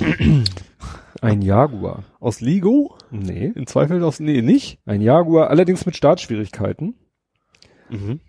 ein 1.21 1.43
Jaguar. 1.43 2.05
Aus 2.19 2.41
Ligo? 2.41 2.97
Nee. 3.11 3.53
In 3.55 3.67
Zweifel 3.67 4.03
aus, 4.03 4.21
nee, 4.21 4.41
nicht? 4.41 4.79
Ein 4.87 5.03
Jaguar, 5.03 5.51
allerdings 5.51 5.85
mit 5.85 5.97
Startschwierigkeiten. 5.97 6.95
Mhm. 7.91 8.21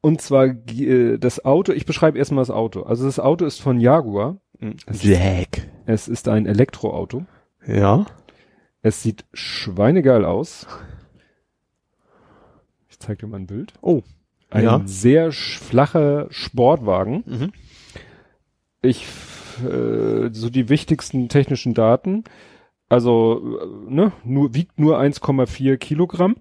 Und 0.00 0.20
zwar 0.20 0.46
äh, 0.46 1.18
das 1.18 1.44
Auto, 1.44 1.72
ich 1.72 1.86
beschreibe 1.86 2.18
erstmal 2.18 2.42
das 2.42 2.50
Auto. 2.50 2.82
Also 2.82 3.04
das 3.06 3.18
Auto 3.18 3.44
ist 3.44 3.60
von 3.60 3.80
Jaguar. 3.80 4.38
Es 4.86 5.02
ist, 5.04 5.04
es 5.86 6.08
ist 6.08 6.28
ein 6.28 6.46
Elektroauto. 6.46 7.24
Ja. 7.66 8.06
Es 8.82 9.02
sieht 9.02 9.24
schweinegeil 9.32 10.24
aus. 10.24 10.66
Ich 12.88 12.98
zeig 12.98 13.18
dir 13.18 13.26
mal 13.26 13.38
ein 13.38 13.46
Bild. 13.46 13.72
Oh. 13.82 14.02
Ein 14.50 14.64
Ja. 14.64 14.80
sehr 14.86 15.32
flacher 15.32 16.28
Sportwagen. 16.30 17.24
Mhm. 17.26 17.52
Ich, 18.82 19.04
äh, 19.64 20.30
so 20.32 20.50
die 20.50 20.68
wichtigsten 20.68 21.28
technischen 21.28 21.74
Daten. 21.74 22.22
Also, 22.88 23.58
äh, 23.88 23.92
ne, 23.92 24.12
nur, 24.24 24.54
wiegt 24.54 24.78
nur 24.78 24.98
1,4 25.00 25.76
Kilogramm. 25.76 26.36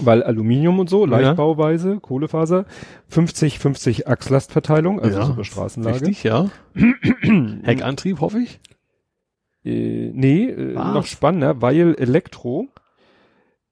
Weil 0.00 0.22
Aluminium 0.22 0.78
und 0.78 0.88
so, 0.88 1.06
Ja. 1.06 1.18
Leichtbauweise, 1.18 1.98
Kohlefaser, 2.00 2.64
50-50 3.10 4.06
Achslastverteilung, 4.06 5.00
also 5.00 5.18
Ja, 5.18 5.32
eine 5.32 5.44
Straßenlage. 5.44 6.00
Richtig, 6.00 6.22
ja. 6.22 6.50
Heckantrieb, 7.62 8.20
hoffe 8.20 8.38
ich. 8.40 8.60
Äh, 9.64 10.10
nee, 10.14 10.46
äh, 10.46 10.74
noch 10.74 11.06
spannender, 11.06 11.60
weil 11.60 11.94
Elektro, 11.98 12.68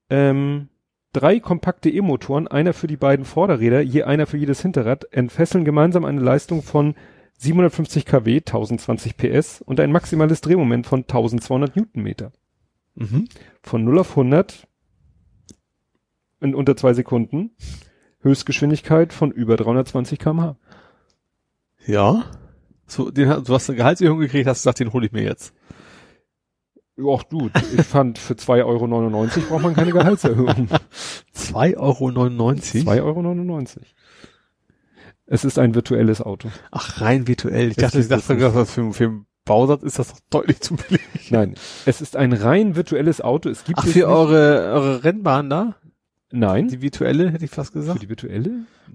ähm, 0.09 0.69
drei 1.13 1.39
kompakte 1.39 1.89
E-Motoren, 1.89 2.47
einer 2.47 2.73
für 2.73 2.87
die 2.87 2.97
beiden 2.97 3.25
Vorderräder, 3.25 3.81
je 3.81 4.03
einer 4.03 4.27
für 4.27 4.37
jedes 4.37 4.61
Hinterrad, 4.61 5.05
entfesseln 5.11 5.65
gemeinsam 5.65 6.05
eine 6.05 6.21
Leistung 6.21 6.61
von 6.61 6.95
750 7.37 8.05
kW, 8.05 8.37
1020 8.37 9.17
PS 9.17 9.61
und 9.61 9.79
ein 9.79 9.91
maximales 9.91 10.41
Drehmoment 10.41 10.85
von 10.85 11.01
1200 11.01 11.75
Newtonmeter. 11.75 12.31
Mhm. 12.95 13.27
Von 13.63 13.83
0 13.83 13.99
auf 13.99 14.11
100 14.11 14.67
in 16.41 16.53
unter 16.55 16.75
zwei 16.75 16.93
Sekunden. 16.93 17.51
Höchstgeschwindigkeit 18.21 19.13
von 19.13 19.31
über 19.31 19.57
320 19.57 20.19
kmh. 20.19 20.57
Ja. 21.87 22.25
So, 22.85 23.09
den, 23.09 23.29
du 23.43 23.53
hast 23.53 23.69
eine 23.69 23.77
Gehaltserhöhung 23.77 24.19
gekriegt, 24.19 24.47
hast 24.47 24.59
gesagt, 24.59 24.79
den 24.79 24.93
hole 24.93 25.05
ich 25.07 25.11
mir 25.11 25.23
jetzt. 25.23 25.53
Och 26.99 27.23
du, 27.23 27.49
ich 27.75 27.85
fand 27.85 28.19
für 28.19 28.33
2,99 28.33 28.63
Euro 28.65 29.47
braucht 29.49 29.63
man 29.63 29.73
keine 29.73 29.91
Gehaltserhöhung. 29.91 30.67
2,99 31.35 31.77
Euro. 31.77 33.19
2,99 33.21 33.77
Euro. 33.77 33.85
Es 35.25 35.45
ist 35.45 35.57
ein 35.57 35.73
virtuelles 35.73 36.21
Auto. 36.21 36.49
Ach, 36.71 36.99
rein 37.01 37.27
virtuell. 37.27 37.71
Ich 37.71 37.77
Es 37.77 37.83
dachte, 37.83 37.99
ich 38.01 38.07
dachte, 38.09 38.37
das 38.37 38.53
das 38.53 38.71
für, 38.73 38.91
für 38.91 39.05
einen 39.05 39.25
Bausatz 39.45 39.81
ist 39.83 39.97
das 39.97 40.09
doch 40.13 40.19
deutlich 40.29 40.59
zu 40.59 40.75
billig. 40.75 41.31
Nein, 41.31 41.55
es 41.85 42.01
ist 42.01 42.15
ein 42.17 42.33
rein 42.33 42.75
virtuelles 42.75 43.21
Auto. 43.21 43.49
Es 43.49 43.63
gibt 43.63 43.79
Ach, 43.79 43.85
es 43.85 43.93
für 43.93 43.99
nicht- 43.99 44.07
eure, 44.07 44.71
eure 44.73 45.03
Rennbahn 45.03 45.49
da? 45.49 45.75
Nein, 46.31 46.67
Die 46.69 46.81
virtuelle, 46.81 47.31
hätte 47.31 47.45
ich 47.45 47.51
fast 47.51 47.73
für 47.73 47.79
gesagt. 47.79 48.01
die 48.01 48.09
virtuelle? 48.09 48.49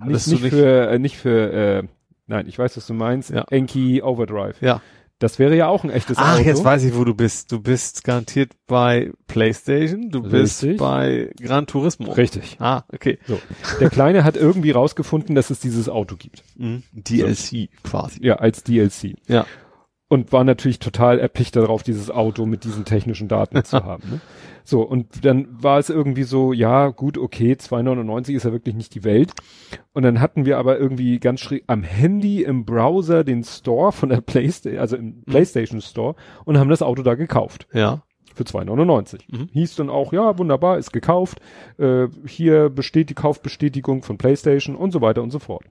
Nicht, 0.05 0.26
nicht 0.28 0.42
nicht- 0.42 0.50
für, 0.55 0.89
äh, 0.90 0.98
nicht 0.98 1.16
für, 1.16 1.52
äh, 1.52 1.82
nein, 2.26 2.47
ich 2.48 2.58
weiß, 2.58 2.76
was 2.76 2.86
du 2.86 2.94
meinst. 2.94 3.31
Ja. 3.31 3.44
Enki 3.50 4.02
Overdrive. 4.02 4.56
Ja. 4.60 4.81
Das 5.18 5.39
wäre 5.39 5.56
ja 5.56 5.66
auch 5.68 5.82
ein 5.82 5.89
echtes 5.89 6.18
Ach, 6.18 6.34
Auto. 6.34 6.44
jetzt 6.47 6.62
weiß 6.62 6.84
ich, 6.84 6.94
wo 6.94 7.02
du 7.05 7.15
bist. 7.15 7.50
Du 7.50 7.58
bist 7.62 8.05
garantiert 8.05 8.52
bei 8.66 9.12
PlayStation, 9.28 10.10
du 10.10 10.20
bist 10.23 10.62
Richtig. 10.62 10.78
bei 10.78 11.31
Gran 11.40 11.66
Turismo. 11.66 12.12
Richtig. 12.12 12.56
Ah, 12.60 12.82
okay. 12.92 13.18
So. 13.26 13.39
Der 13.81 13.89
Kleine 13.89 14.24
hat 14.24 14.36
irgendwie 14.36 14.73
rausgefunden, 14.73 15.34
dass 15.34 15.48
es 15.48 15.58
dieses 15.60 15.89
Auto 15.89 16.16
gibt. 16.16 16.42
Mhm. 16.56 16.82
DLC 16.92 17.70
quasi. 17.82 18.23
Ja, 18.26 18.36
als 18.36 18.62
DLC. 18.62 19.15
Ja. 19.26 19.47
Und 20.09 20.33
war 20.33 20.44
natürlich 20.44 20.78
total 20.78 21.18
erpicht 21.18 21.57
darauf, 21.57 21.83
dieses 21.83 22.12
Auto 22.12 22.47
mit 22.47 22.62
diesen 22.62 22.85
technischen 22.85 23.26
Daten 23.26 23.65
zu 23.65 23.76
haben. 23.85 24.09
Ne? 24.09 24.20
So, 24.67 24.83
und 24.83 25.25
dann 25.25 25.47
war 25.51 25.78
es 25.78 25.91
irgendwie 25.91 26.25
so, 26.25 26.52
ja, 26.52 26.89
gut, 26.89 27.18
okay, 27.18 27.52
2,99 27.52 28.35
ist 28.35 28.44
ja 28.44 28.52
wirklich 28.52 28.75
nicht 28.75 28.94
die 28.97 29.05
Welt. 29.05 29.33
Und 29.93 30.02
dann 30.02 30.20
hatten 30.20 30.44
wir 30.44 30.59
aber 30.59 30.78
irgendwie 30.78 31.20
ganz 31.20 31.41
schräg 31.41 31.62
am 31.68 31.85
Handy 31.85 32.43
im 32.43 32.65
Browser 32.65 33.23
den 33.23 33.44
Store 33.44 33.93
von 33.93 34.09
der 34.09 34.20
Playstation, 34.20 34.81
also 34.81 34.97
im 34.97 35.23
PlayStation 35.23 35.81
Store 35.81 36.17
und 36.44 36.59
haben 36.59 36.68
das 36.68 36.83
Auto 36.83 37.02
da 37.02 37.15
gekauft. 37.15 37.68
Ja. 37.73 38.02
Für 38.35 38.43
2,99. 38.43 39.20
Mhm. 39.28 39.49
Hieß 39.52 39.76
dann 39.76 39.89
auch, 39.89 40.12
ja, 40.12 40.36
wunderbar, 40.36 40.78
ist 40.78 40.93
gekauft. 40.93 41.41
Äh, 41.78 42.09
hier 42.26 42.68
besteht 42.68 43.09
die 43.09 43.15
Kaufbestätigung 43.15 44.02
von 44.02 44.18
PlayStation 44.18 44.75
und 44.75 44.91
so 44.91 45.01
weiter 45.01 45.23
und 45.23 45.31
so 45.31 45.39
fort. 45.39 45.65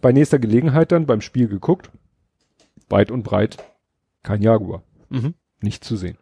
Bei 0.00 0.12
nächster 0.12 0.38
Gelegenheit 0.38 0.92
dann 0.92 1.06
beim 1.06 1.20
Spiel 1.22 1.48
geguckt. 1.48 1.90
Weit 2.90 3.10
und 3.10 3.22
breit 3.22 3.58
kein 4.22 4.42
Jaguar. 4.42 4.82
Mhm. 5.08 5.34
Nicht 5.62 5.84
zu 5.84 5.96
sehen. 5.96 6.18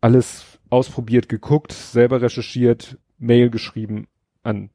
Alles 0.00 0.58
ausprobiert, 0.70 1.28
geguckt, 1.28 1.72
selber 1.72 2.20
recherchiert, 2.22 2.98
Mail 3.18 3.50
geschrieben 3.50 4.08
an 4.42 4.70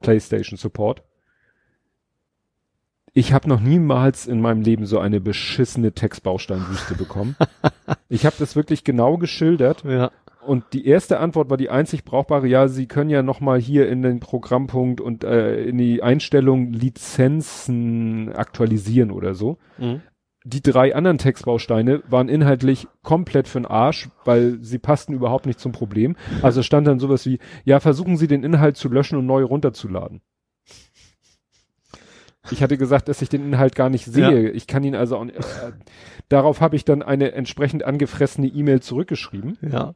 PlayStation 0.00 0.56
Support. 0.58 1.02
Ich 3.12 3.32
habe 3.32 3.48
noch 3.48 3.60
niemals 3.60 4.26
in 4.26 4.40
meinem 4.42 4.60
Leben 4.60 4.84
so 4.84 4.98
eine 4.98 5.20
beschissene 5.20 5.92
Textbausteinwüste 5.92 6.94
bekommen. 6.96 7.34
ich 8.10 8.26
habe 8.26 8.36
das 8.38 8.56
wirklich 8.56 8.84
genau 8.84 9.16
geschildert 9.16 9.84
Ja. 9.84 10.10
und 10.46 10.64
die 10.74 10.86
erste 10.86 11.18
Antwort 11.20 11.48
war 11.48 11.56
die 11.56 11.70
einzig 11.70 12.04
brauchbare, 12.04 12.46
ja, 12.46 12.68
Sie 12.68 12.86
können 12.86 13.08
ja 13.08 13.22
nochmal 13.22 13.58
hier 13.58 13.88
in 13.88 14.02
den 14.02 14.20
Programmpunkt 14.20 15.00
und 15.00 15.24
äh, 15.24 15.62
in 15.64 15.78
die 15.78 16.02
Einstellung 16.02 16.72
Lizenzen 16.74 18.34
aktualisieren 18.34 19.10
oder 19.10 19.34
so. 19.34 19.56
Mhm. 19.78 20.02
Die 20.48 20.62
drei 20.62 20.94
anderen 20.94 21.18
Textbausteine 21.18 22.04
waren 22.08 22.28
inhaltlich 22.28 22.86
komplett 23.02 23.48
für'n 23.48 23.66
Arsch, 23.66 24.10
weil 24.24 24.58
sie 24.62 24.78
passten 24.78 25.12
überhaupt 25.12 25.44
nicht 25.44 25.58
zum 25.58 25.72
Problem. 25.72 26.14
Also 26.40 26.62
stand 26.62 26.86
dann 26.86 27.00
sowas 27.00 27.26
wie, 27.26 27.40
ja, 27.64 27.80
versuchen 27.80 28.16
Sie 28.16 28.28
den 28.28 28.44
Inhalt 28.44 28.76
zu 28.76 28.88
löschen 28.88 29.18
und 29.18 29.26
neu 29.26 29.42
runterzuladen. 29.42 30.20
Ich 32.52 32.62
hatte 32.62 32.78
gesagt, 32.78 33.08
dass 33.08 33.22
ich 33.22 33.28
den 33.28 33.44
Inhalt 33.44 33.74
gar 33.74 33.90
nicht 33.90 34.04
sehe. 34.04 34.50
Ich 34.50 34.68
kann 34.68 34.84
ihn 34.84 34.94
also 34.94 35.16
auch 35.16 35.24
nicht, 35.24 35.36
äh, 35.36 35.72
darauf 36.28 36.60
habe 36.60 36.76
ich 36.76 36.84
dann 36.84 37.02
eine 37.02 37.32
entsprechend 37.32 37.84
angefressene 37.84 38.46
E-Mail 38.46 38.80
zurückgeschrieben. 38.80 39.58
Ja. 39.68 39.94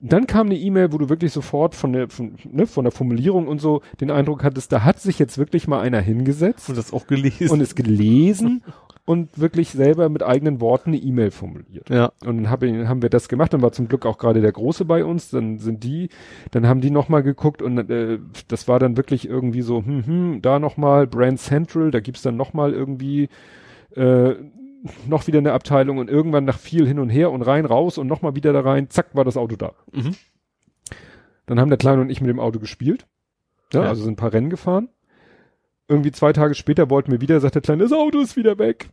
Dann 0.00 0.26
kam 0.26 0.46
eine 0.46 0.56
E-Mail, 0.56 0.92
wo 0.92 0.98
du 0.98 1.10
wirklich 1.10 1.32
sofort 1.32 1.74
von 1.74 1.92
der, 1.92 2.08
von, 2.08 2.36
ne, 2.44 2.66
von 2.66 2.84
der 2.84 2.92
Formulierung 2.92 3.48
und 3.48 3.58
so 3.58 3.82
den 4.00 4.10
Eindruck 4.10 4.44
hattest, 4.44 4.72
da 4.72 4.82
hat 4.82 5.00
sich 5.00 5.18
jetzt 5.18 5.36
wirklich 5.38 5.68
mal 5.68 5.80
einer 5.80 6.00
hingesetzt 6.00 6.70
Und 6.70 6.78
das 6.78 6.92
auch 6.92 7.06
gelesen. 7.06 7.50
und 7.50 7.60
es 7.60 7.74
gelesen 7.74 8.62
und 9.06 9.38
wirklich 9.38 9.70
selber 9.70 10.08
mit 10.08 10.22
eigenen 10.22 10.60
Worten 10.60 10.90
eine 10.90 10.98
E-Mail 10.98 11.30
formuliert. 11.30 11.90
ja. 11.90 12.12
Und 12.24 12.38
dann 12.38 12.50
hab 12.50 12.62
ich, 12.62 12.72
haben 12.86 13.02
wir 13.02 13.10
das 13.10 13.28
gemacht, 13.28 13.52
dann 13.52 13.60
war 13.62 13.72
zum 13.72 13.88
Glück 13.88 14.06
auch 14.06 14.16
gerade 14.18 14.40
der 14.40 14.52
Große 14.52 14.84
bei 14.84 15.04
uns, 15.04 15.30
dann 15.30 15.58
sind 15.58 15.84
die, 15.84 16.08
dann 16.52 16.66
haben 16.66 16.80
die 16.80 16.90
nochmal 16.90 17.22
geguckt 17.22 17.60
und 17.60 17.78
äh, 17.90 18.18
das 18.48 18.66
war 18.66 18.78
dann 18.78 18.96
wirklich 18.96 19.28
irgendwie 19.28 19.62
so, 19.62 19.84
hm, 19.84 20.06
hm, 20.06 20.42
da 20.42 20.58
nochmal 20.58 21.06
Brand 21.06 21.38
Central, 21.38 21.90
da 21.90 22.00
gibt's 22.00 22.22
dann 22.22 22.36
nochmal 22.36 22.72
irgendwie 22.72 23.28
äh, 23.94 24.34
noch 25.06 25.26
wieder 25.26 25.38
eine 25.38 25.52
Abteilung 25.52 25.98
und 25.98 26.08
irgendwann 26.10 26.44
nach 26.44 26.58
viel 26.58 26.86
hin 26.86 26.98
und 26.98 27.10
her 27.10 27.30
und 27.30 27.42
rein, 27.42 27.64
raus 27.66 27.98
und 27.98 28.06
nochmal 28.06 28.36
wieder 28.36 28.52
da 28.52 28.60
rein, 28.60 28.90
zack, 28.90 29.14
war 29.14 29.24
das 29.24 29.36
Auto 29.36 29.56
da. 29.56 29.72
Mhm. 29.92 30.14
Dann 31.46 31.60
haben 31.60 31.68
der 31.68 31.78
Kleine 31.78 32.00
und 32.00 32.10
ich 32.10 32.20
mit 32.20 32.30
dem 32.30 32.40
Auto 32.40 32.58
gespielt. 32.58 33.06
Ja, 33.72 33.82
Ja. 33.82 33.88
also 33.88 34.02
sind 34.02 34.14
ein 34.14 34.16
paar 34.16 34.32
Rennen 34.32 34.50
gefahren. 34.50 34.88
Irgendwie 35.88 36.12
zwei 36.12 36.32
Tage 36.32 36.54
später 36.54 36.88
wollten 36.90 37.12
wir 37.12 37.20
wieder, 37.20 37.40
sagt 37.40 37.54
der 37.56 37.62
Kleine, 37.62 37.82
das 37.82 37.92
Auto 37.92 38.20
ist 38.20 38.36
wieder 38.36 38.58
weg. 38.58 38.88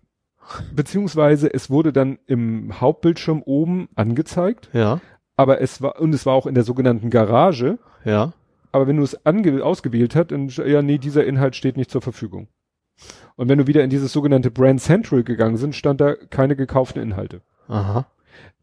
Beziehungsweise 0.75 1.53
es 1.53 1.69
wurde 1.69 1.93
dann 1.93 2.19
im 2.27 2.81
Hauptbildschirm 2.81 3.41
oben 3.45 3.87
angezeigt, 3.95 4.69
Ja. 4.73 4.99
aber 5.37 5.61
es 5.61 5.81
war, 5.81 5.99
und 6.01 6.13
es 6.13 6.25
war 6.25 6.33
auch 6.33 6.47
in 6.47 6.55
der 6.55 6.63
sogenannten 6.63 7.09
Garage, 7.09 7.77
Ja. 8.03 8.33
aber 8.71 8.87
wenn 8.87 8.97
du 8.97 9.03
es 9.03 9.25
ange 9.25 9.63
ausgewählt 9.63 10.15
hast, 10.15 10.31
dann, 10.31 10.49
ja, 10.49 10.81
nee, 10.81 10.97
dieser 10.97 11.25
Inhalt 11.25 11.55
steht 11.55 11.77
nicht 11.77 11.91
zur 11.91 12.01
Verfügung. 12.01 12.47
Und 13.35 13.49
wenn 13.49 13.57
du 13.59 13.67
wieder 13.67 13.83
in 13.83 13.89
dieses 13.89 14.11
sogenannte 14.11 14.51
Brand 14.51 14.81
Central 14.81 15.23
gegangen 15.23 15.57
sind, 15.57 15.75
stand 15.75 16.01
da 16.01 16.15
keine 16.15 16.55
gekauften 16.55 17.01
Inhalte. 17.01 17.41
Aha. 17.67 18.05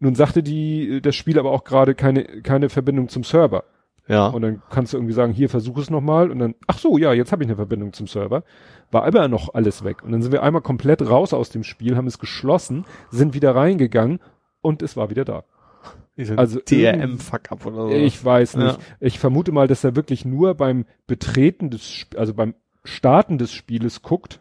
Nun 0.01 0.15
sagte 0.15 0.43
die, 0.43 1.01
das 1.01 1.17
Spiel 1.17 1.39
aber 1.39 1.51
auch 1.51 1.65
gerade 1.65 1.95
keine, 1.95 2.25
keine 2.43 2.69
Verbindung 2.69 3.09
zum 3.09 3.25
Server. 3.25 3.65
Ja. 4.09 4.29
Und 4.29 4.43
dann 4.43 4.63
kannst 4.71 4.93
du 4.93 4.97
irgendwie 4.97 5.13
sagen, 5.15 5.33
hier 5.33 5.49
versuch 5.49 5.79
es 5.79 5.91
nochmal 5.91 6.31
und 6.31 6.39
dann, 6.39 6.55
ach 6.67 6.79
so, 6.79 6.97
ja, 6.99 7.13
jetzt 7.13 7.31
habe 7.31 7.43
ich 7.43 7.49
eine 7.49 7.57
Verbindung 7.57 7.93
zum 7.93 8.07
Server. 8.07 8.43
War 8.91 9.05
aber 9.05 9.29
noch 9.29 9.53
alles 9.55 9.85
weg. 9.85 10.03
Und 10.03 10.13
dann 10.13 10.23
sind 10.23 10.33
wir 10.33 10.43
einmal 10.43 10.63
komplett 10.63 11.03
raus 11.09 11.35
aus 11.35 11.51
dem 11.51 11.63
Spiel, 11.63 11.97
haben 11.97 12.07
es 12.07 12.19
geschlossen, 12.19 12.87
sind 13.11 13.35
wieder 13.35 13.55
reingegangen 13.55 14.19
und 14.63 14.81
es 14.83 14.97
war 14.97 15.11
wieder 15.11 15.25
da. 15.27 15.45
also 16.37 16.59
DRM-Fuck-up 16.61 17.67
oder 17.67 17.77
so. 17.83 17.91
Ich 17.91 18.25
weiß 18.25 18.57
nicht. 18.57 18.73
Ja. 18.79 18.79
Ich 19.01 19.19
vermute 19.19 19.53
mal, 19.53 19.69
dass 19.69 19.85
er 19.85 19.95
wirklich 19.95 20.25
nur 20.25 20.55
beim 20.55 20.85
Betreten 21.07 21.71
des, 21.71 21.83
Sp- 21.93 22.17
also 22.19 22.33
beim 22.35 22.55
Starten 22.85 23.37
des 23.39 23.53
Spieles 23.53 24.01
guckt, 24.03 24.41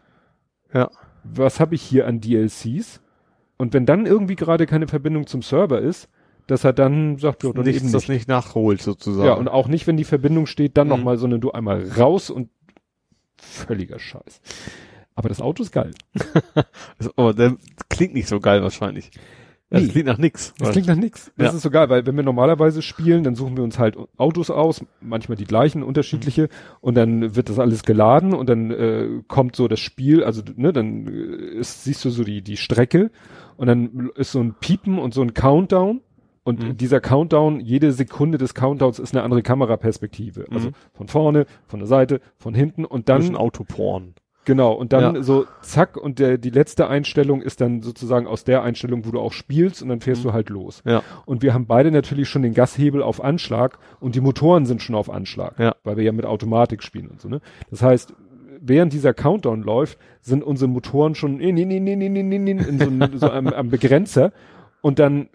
Ja. 0.72 0.90
was 1.24 1.60
habe 1.60 1.74
ich 1.74 1.82
hier 1.82 2.06
an 2.06 2.20
DLCs? 2.20 3.00
Und 3.58 3.74
wenn 3.74 3.84
dann 3.86 4.06
irgendwie 4.06 4.36
gerade 4.36 4.66
keine 4.66 4.88
Verbindung 4.88 5.26
zum 5.26 5.42
Server 5.42 5.80
ist, 5.80 6.08
dass 6.48 6.64
er 6.64 6.72
dann 6.72 7.18
sagt, 7.18 7.44
ja, 7.44 7.52
dann 7.52 7.64
Nichts, 7.64 7.82
eben 7.82 7.92
das 7.92 8.02
nicht. 8.08 8.18
nicht 8.18 8.28
nachholt 8.28 8.82
sozusagen. 8.82 9.26
Ja, 9.26 9.34
und 9.34 9.46
auch 9.48 9.68
nicht, 9.68 9.86
wenn 9.86 9.96
die 9.96 10.04
Verbindung 10.04 10.46
steht, 10.46 10.76
dann 10.76 10.88
Mhm. 10.88 10.94
nochmal, 10.94 11.16
sondern 11.18 11.40
du 11.40 11.52
einmal 11.52 11.88
raus 11.96 12.28
und 12.30 12.50
völliger 13.40 13.98
Scheiß. 13.98 14.40
Aber 15.14 15.28
das 15.28 15.40
Auto 15.40 15.62
ist 15.62 15.72
geil. 15.72 15.92
Aber 17.16 17.34
der 17.34 17.56
klingt 17.88 18.14
nicht 18.14 18.28
so 18.28 18.40
geil 18.40 18.62
wahrscheinlich. 18.62 19.10
Das 19.70 19.82
Nee. 19.82 19.88
klingt 19.88 20.06
nach 20.06 20.16
nix. 20.16 20.54
Das 20.58 20.70
klingt 20.70 20.86
nach 20.86 20.96
nix. 20.96 21.30
Das 21.36 21.50
Ja. 21.50 21.56
ist 21.56 21.62
so 21.62 21.70
geil, 21.70 21.90
weil 21.90 22.06
wenn 22.06 22.16
wir 22.16 22.22
normalerweise 22.22 22.80
spielen, 22.80 23.22
dann 23.22 23.34
suchen 23.34 23.54
wir 23.56 23.64
uns 23.64 23.78
halt 23.78 23.96
Autos 24.16 24.48
aus, 24.48 24.82
manchmal 25.02 25.36
die 25.36 25.44
gleichen, 25.44 25.82
unterschiedliche, 25.82 26.42
Mhm. 26.44 26.48
und 26.80 26.94
dann 26.94 27.36
wird 27.36 27.50
das 27.50 27.58
alles 27.58 27.82
geladen 27.82 28.32
und 28.32 28.48
dann 28.48 28.70
äh, 28.70 29.08
kommt 29.28 29.56
so 29.56 29.68
das 29.68 29.80
Spiel, 29.80 30.24
also 30.24 30.40
ne, 30.56 30.72
dann 30.72 31.06
äh, 31.06 31.58
ist, 31.58 31.84
siehst 31.84 32.02
du 32.06 32.10
so 32.10 32.24
die 32.24 32.40
die 32.40 32.56
Strecke 32.56 33.10
und 33.58 33.66
dann 33.66 34.10
ist 34.16 34.32
so 34.32 34.40
ein 34.40 34.54
Piepen 34.58 34.98
und 34.98 35.12
so 35.12 35.20
ein 35.20 35.34
Countdown 35.34 36.00
und 36.48 36.62
Mhm. 36.62 36.76
dieser 36.76 37.00
Countdown, 37.00 37.60
jede 37.60 37.92
Sekunde 37.92 38.38
des 38.38 38.54
Countdowns 38.54 38.98
ist 38.98 39.14
eine 39.14 39.22
andere 39.22 39.42
Kameraperspektive, 39.42 40.46
also 40.50 40.68
Mhm. 40.68 40.74
von 40.94 41.08
vorne, 41.08 41.46
von 41.66 41.78
der 41.80 41.86
Seite, 41.86 42.20
von 42.38 42.54
hinten 42.54 42.84
und 42.84 43.08
Dann 43.08 43.22
dann 43.22 43.36
Autoporn. 43.36 44.14
Genau, 44.44 44.72
und 44.72 44.94
dann 44.94 45.16
Ja. 45.16 45.22
so 45.22 45.44
zack 45.60 45.98
und 45.98 46.18
der, 46.18 46.38
die 46.38 46.48
letzte 46.48 46.88
Einstellung 46.88 47.42
ist 47.42 47.60
dann 47.60 47.82
sozusagen 47.82 48.26
aus 48.26 48.44
der 48.44 48.62
Einstellung, 48.62 49.04
wo 49.04 49.10
du 49.10 49.20
auch 49.20 49.32
spielst 49.34 49.82
und 49.82 49.90
dann 49.90 50.00
fährst 50.00 50.22
Mhm. 50.24 50.28
du 50.28 50.32
halt 50.32 50.48
los. 50.48 50.82
Ja. 50.86 51.02
Und 51.26 51.42
wir 51.42 51.52
haben 51.52 51.66
beide 51.66 51.90
natürlich 51.90 52.30
schon 52.30 52.40
den 52.42 52.54
Gashebel 52.54 53.02
auf 53.02 53.22
Anschlag 53.22 53.78
und 54.00 54.14
die 54.14 54.22
Motoren 54.22 54.64
sind 54.64 54.80
schon 54.80 54.94
auf 54.96 55.10
Anschlag, 55.10 55.58
Ja. 55.58 55.74
weil 55.84 55.98
wir 55.98 56.04
ja 56.04 56.12
mit 56.12 56.24
Automatik 56.24 56.82
spielen 56.82 57.08
und 57.08 57.20
so, 57.20 57.28
ne? 57.28 57.40
Das 57.70 57.82
heißt, 57.82 58.14
während 58.60 58.92
dieser 58.94 59.12
Countdown 59.12 59.62
läuft, 59.62 59.98
sind 60.22 60.42
unsere 60.42 60.70
Motoren 60.70 61.14
schon 61.14 61.40
in, 61.40 61.58
in, 61.58 61.70
in, 61.70 61.86
in, 61.86 62.00
in, 62.00 62.16
in, 62.16 62.46
in, 62.46 62.58
in 62.58 62.78
so, 62.78 62.86
ein- 62.88 63.18
so 63.18 63.30
am, 63.30 63.48
am 63.48 63.68
Begrenzer 63.68 64.32
und 64.80 64.98
dann 64.98 65.28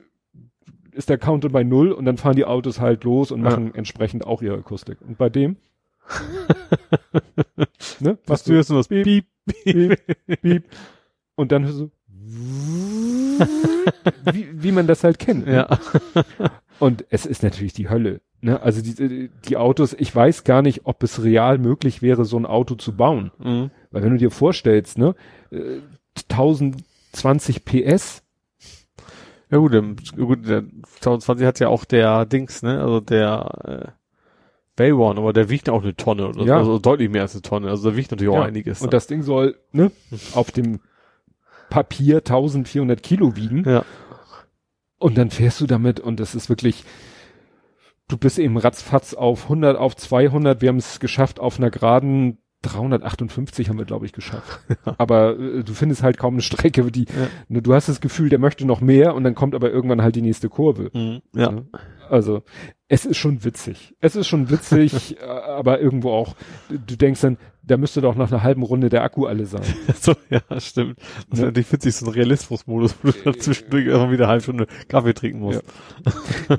ist 0.96 1.10
der 1.10 1.18
Countdown 1.18 1.52
bei 1.52 1.64
null 1.64 1.92
und 1.92 2.06
dann 2.06 2.18
fahren 2.18 2.36
die 2.36 2.46
Autos 2.46 2.80
halt 2.80 3.04
los 3.04 3.32
und 3.32 3.44
Ja. 3.44 3.50
machen 3.50 3.74
entsprechend 3.76 4.26
auch 4.26 4.42
ihre 4.42 4.58
Akustik. 4.58 4.98
Und 5.02 5.18
bei 5.18 5.30
dem, 5.30 5.58
ne? 8.00 8.18
Was 8.26 8.44
du 8.44 8.54
jetzt 8.54 8.70
nur 8.70 8.80
das 8.80 8.88
Piep, 8.88 9.06
Piep, 9.06 9.26
Piep, 9.64 10.42
piep. 10.42 10.64
Und 11.36 11.52
dann 11.52 11.64
hörst 11.66 11.80
du 11.80 11.92
wie, 14.32 14.48
wie 14.54 14.72
man 14.72 14.88
das 14.88 15.04
halt 15.04 15.20
kennt. 15.20 15.46
Ne? 15.46 15.54
Ja. 15.56 15.80
Und 16.80 17.06
es 17.10 17.26
ist 17.26 17.44
natürlich 17.44 17.74
die 17.74 17.90
Hölle. 17.90 18.22
Ne? 18.42 18.62
Also 18.62 18.82
die, 18.82 19.30
die 19.48 19.58
Autos, 19.58 19.94
ich 19.98 20.14
weiß 20.16 20.44
gar 20.44 20.62
nicht, 20.62 20.82
ob 20.86 21.04
es 21.04 21.24
real 21.24 21.58
möglich 21.58 22.02
wäre, 22.02 22.26
so 22.26 22.38
ein 22.38 22.46
Auto 22.46 22.76
zu 22.76 22.96
bauen. 22.96 23.32
Mhm. 23.40 23.72
Weil 23.92 24.04
wenn 24.04 24.12
du 24.12 24.18
dir 24.18 24.32
vorstellst, 24.32 24.98
ne, 24.98 25.16
äh, 25.52 25.80
1020 26.30 27.66
PS, 27.66 28.23
Ja 29.54 29.60
gut, 29.60 29.72
der, 29.74 29.82
gut, 30.26 30.48
der 30.48 30.64
2020 31.02 31.46
hat 31.46 31.60
ja 31.60 31.68
auch 31.68 31.86
der 31.86 32.26
Dings, 32.26 32.64
ne? 32.64 32.82
Also 32.82 33.00
der 33.02 33.92
äh, 33.92 33.92
Bay 34.76 34.92
One, 34.94 35.20
aber 35.20 35.32
der 35.32 35.50
wiegt 35.50 35.70
auch 35.70 35.84
eine 35.84 35.96
Tonne 35.96 36.28
oder 36.30 36.40
Ja. 36.44 36.56
so, 36.64 36.72
also 36.72 36.80
deutlich 36.80 37.12
mehr 37.12 37.22
als 37.22 37.36
eine 37.36 37.44
Tonne. 37.44 37.70
Also 37.70 37.92
da 37.92 37.96
wiegt 37.96 38.10
natürlich 38.10 38.32
auch 38.34 38.38
Ja, 38.38 38.44
einiges. 38.46 38.82
und 38.82 38.92
das 38.94 39.06
Ding 39.06 39.22
soll 39.22 39.56
ne, 39.72 39.92
auf 40.34 40.50
dem 40.50 40.80
Papier 41.70 42.18
1400 42.18 43.04
Kilo 43.04 43.36
wiegen. 43.36 43.64
ja. 43.70 43.86
Und 44.98 45.18
dann 45.20 45.30
fährst 45.30 45.62
du 45.62 45.68
damit 45.68 46.00
und 46.00 46.20
das 46.20 46.34
ist 46.34 46.50
wirklich, 46.50 46.84
du 48.08 48.18
bist 48.18 48.40
eben 48.40 48.58
ratzfatz 48.58 49.14
auf 49.14 49.44
100, 49.44 49.78
auf 49.78 49.96
200. 49.96 50.62
Wir 50.62 50.70
haben 50.70 50.78
es 50.78 51.00
geschafft, 51.00 51.40
auf 51.40 51.60
einer 51.60 51.70
geraden 51.70 52.38
358 52.64 53.70
haben 53.70 53.78
wir, 53.78 53.86
glaube 53.86 54.06
ich, 54.06 54.14
geschafft. 54.14 54.60
aber 54.98 55.38
äh, 55.40 55.64
du 55.64 55.74
findest 55.74 56.02
halt 56.04 56.18
kaum 56.18 56.34
eine 56.36 56.42
Strecke, 56.42 56.84
die, 56.92 57.06
Ja. 57.06 57.28
ne, 57.50 57.62
du 57.62 57.74
hast 57.74 57.90
das 57.90 58.02
Gefühl, 58.02 58.30
der 58.30 58.40
möchte 58.40 58.66
noch 58.66 58.82
mehr 58.82 59.14
und 59.16 59.24
dann 59.24 59.36
kommt 59.36 59.54
aber 59.56 59.72
irgendwann 59.72 60.02
halt 60.02 60.16
die 60.16 60.22
nächste 60.22 60.50
Kurve. 60.50 60.90
Mhm. 60.94 61.22
Ja. 61.36 61.52
Ne? 61.52 61.66
Also, 62.10 62.44
es 62.90 63.06
ist 63.06 63.18
schon 63.18 63.44
witzig. 63.44 63.96
Es 64.00 64.16
ist 64.16 64.28
schon 64.28 64.50
witzig, 64.50 65.18
äh, 65.22 65.26
aber 65.26 65.80
irgendwo 65.80 66.12
auch, 66.12 66.36
du 66.70 66.96
denkst 66.98 67.22
dann, 67.22 67.38
da 67.66 67.78
müsste 67.78 68.02
doch 68.02 68.16
nach 68.16 68.30
einer 68.30 68.44
halben 68.44 68.62
Runde 68.62 68.90
der 68.90 69.04
Akku 69.04 69.26
alle 69.26 69.46
sein. 69.46 69.62
So, 70.00 70.14
ja, 70.30 70.42
stimmt. 70.60 70.98
Das 71.00 71.06
ist 71.32 71.40
Ja. 71.40 71.46
natürlich 71.46 71.72
witzig, 71.72 71.96
so 71.96 72.08
ein 72.08 72.12
Realismusmodus, 72.12 72.96
wo 73.02 73.12
du 73.12 73.18
dann 73.24 73.40
zwischendurch 73.40 73.86
immer 73.88 74.12
wieder 74.12 74.26
eine 74.26 74.32
halbe 74.32 74.44
Stunde 74.44 74.68
Kaffee 74.90 75.14
trinken 75.14 75.40
musst. 75.40 75.64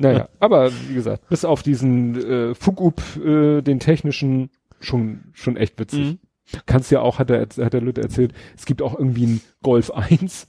naja, 0.00 0.28
aber 0.40 0.70
wie 0.88 0.94
gesagt, 0.94 1.28
bis 1.28 1.44
auf 1.44 1.62
diesen 1.62 2.16
äh, 2.50 2.54
Fugup, 2.54 3.02
äh, 3.22 3.60
den 3.60 3.80
technischen, 3.80 4.48
schon, 4.84 5.24
schon 5.32 5.56
echt 5.56 5.78
witzig. 5.78 6.00
Mhm. 6.00 6.18
Kannst 6.66 6.90
ja 6.90 7.00
auch, 7.00 7.18
hat 7.18 7.30
der, 7.30 7.40
hat 7.40 7.72
der 7.72 7.80
Lütte 7.80 8.02
erzählt, 8.02 8.32
es 8.56 8.66
gibt 8.66 8.82
auch 8.82 8.98
irgendwie 8.98 9.24
einen 9.24 9.40
Golf 9.62 9.90
1. 9.90 10.46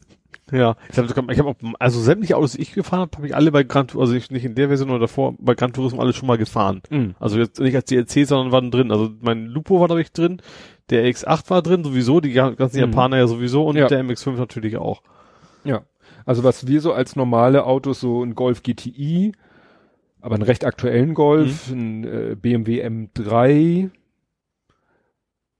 Ja, 0.51 0.75
ich 0.91 0.97
habe 0.99 1.07
ich 1.33 1.39
hab 1.39 1.45
auch, 1.47 1.55
also 1.79 1.99
sämtliche 1.99 2.37
Autos, 2.37 2.51
die 2.51 2.61
ich 2.61 2.73
gefahren 2.73 2.99
habe, 2.99 3.17
habe 3.17 3.25
ich 3.27 3.35
alle 3.35 3.51
bei 3.51 3.63
Gran 3.63 3.87
Turismo, 3.87 4.01
also 4.01 4.13
nicht, 4.13 4.31
nicht 4.31 4.45
in 4.45 4.53
der 4.53 4.67
Version 4.67 4.91
oder 4.91 4.99
davor, 4.99 5.33
bei 5.39 5.55
Gran 5.55 5.73
Turismo 5.73 5.99
alle 6.01 6.13
schon 6.13 6.27
mal 6.27 6.37
gefahren. 6.37 6.81
Also 7.19 7.39
jetzt 7.39 7.59
nicht 7.59 7.75
als 7.75 7.85
DLC, 7.85 8.27
sondern 8.27 8.51
waren 8.51 8.69
drin. 8.69 8.91
Also 8.91 9.09
mein 9.21 9.45
Lupo 9.47 9.79
war, 9.79 9.87
glaube 9.87 10.01
ich, 10.01 10.11
drin, 10.11 10.41
der 10.91 11.05
X8 11.09 11.49
war 11.49 11.63
drin, 11.63 11.83
sowieso, 11.83 12.19
die 12.21 12.31
ganzen 12.33 12.75
Mhm. 12.75 12.81
Japaner 12.81 13.17
ja 13.17 13.25
sowieso 13.27 13.65
und 13.65 13.75
Ja. 13.77 13.87
der 13.87 14.03
MX5 14.03 14.35
natürlich 14.37 14.77
auch. 14.77 15.01
Ja. 15.63 15.81
Also 16.25 16.43
was 16.43 16.67
wir 16.67 16.79
so 16.81 16.93
als 16.93 17.15
normale 17.15 17.65
Autos, 17.65 17.99
so 18.01 18.21
ein 18.23 18.35
Golf 18.35 18.61
GTI, 18.61 19.31
aber 20.21 20.35
einen 20.35 20.43
recht 20.43 20.63
aktuellen 20.65 21.13
Golf, 21.15 21.69
ein 21.71 22.03
äh, 22.03 22.35
BMW 22.39 22.85
M3, 22.85 23.89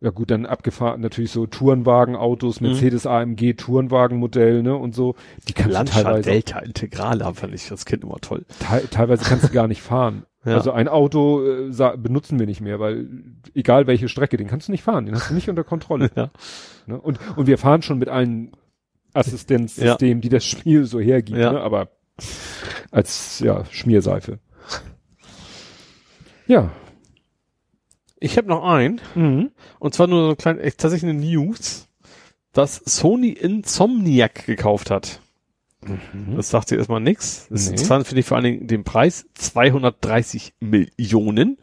ja 0.02 0.10
gut, 0.12 0.30
dann 0.30 0.46
abgefahren 0.46 1.02
natürlich 1.02 1.32
so 1.32 1.46
Tourenwagenautos, 1.48 2.62
Mhm. 2.62 2.68
Mercedes 2.68 3.06
AMG 3.08 3.54
Tourenwagenmodell, 3.56 4.62
ne, 4.62 4.76
und 4.76 4.94
so, 4.94 5.16
die 5.48 5.54
kannst 5.54 5.70
du 5.70 5.74
Lancia 5.74 6.04
teilweise, 6.04 6.30
Delta 6.30 6.60
Integrale 6.60 7.34
fand 7.34 7.54
ich 7.54 7.68
das 7.70 7.86
Kind 7.86 8.04
immer 8.04 8.20
toll. 8.22 8.46
te 8.60 8.88
teilweise 8.90 9.24
kannst 9.26 9.46
du 9.46 9.52
gar 9.54 9.68
nicht 9.68 9.82
fahren. 9.82 10.26
Ja. 10.46 10.54
Also 10.58 10.72
ein 10.72 10.88
Auto 10.88 11.44
äh, 11.44 11.98
benutzen 11.98 12.38
wir 12.38 12.46
nicht 12.46 12.62
mehr, 12.62 12.80
weil 12.80 13.10
egal 13.56 13.88
welche 13.88 14.08
Strecke, 14.08 14.38
den 14.38 14.46
kannst 14.46 14.68
du 14.68 14.74
nicht 14.74 14.84
fahren, 14.84 15.08
den 15.08 15.16
hast 15.16 15.32
du 15.32 15.34
nicht 15.34 15.50
unter 15.50 15.64
Kontrolle. 15.64 16.12
Ja. 16.16 16.30
Ne? 16.86 17.02
Und, 17.02 17.18
und 17.36 17.48
wir 17.48 17.58
fahren 17.58 17.82
schon 17.82 17.98
mit 17.98 18.10
allen 18.10 18.52
Assistenzsystemen, 19.16 20.22
die 20.22 20.30
das 20.30 20.46
Spiel 20.46 20.84
so 20.86 21.00
hergibt, 21.00 21.40
Ja. 21.40 21.52
ne? 21.54 21.62
aber 21.62 21.90
als 22.92 23.40
ja, 23.40 23.66
Schmierseife. 23.72 24.38
Ja. 26.46 26.70
Ich 28.20 28.38
habe 28.38 28.48
noch 28.48 28.64
einen, 28.64 29.02
Mhm. 29.14 29.52
und 29.80 29.94
zwar 29.94 30.08
nur 30.08 30.24
so 30.24 30.30
ein 30.32 30.38
klein, 30.38 30.60
echt 30.60 30.80
tatsächlich 30.80 31.10
eine 31.10 31.20
News, 31.20 31.88
dass 32.54 32.76
Sony 32.86 33.30
Insomniac 33.30 34.46
gekauft 34.46 34.90
hat. 34.90 35.22
Das 36.36 36.50
sagt 36.50 36.72
ihr 36.72 36.78
erstmal 36.80 37.02
nix. 37.02 37.48
Das 37.50 37.50
Nee. 37.50 37.56
ist 37.66 37.70
interessant 37.72 38.08
finde 38.08 38.22
ich 38.22 38.26
vor 38.26 38.38
allen 38.38 38.44
Dingen 38.46 38.68
den 38.68 38.84
Preis 38.84 39.26
230 39.36 40.54
Millionen. 40.60 41.58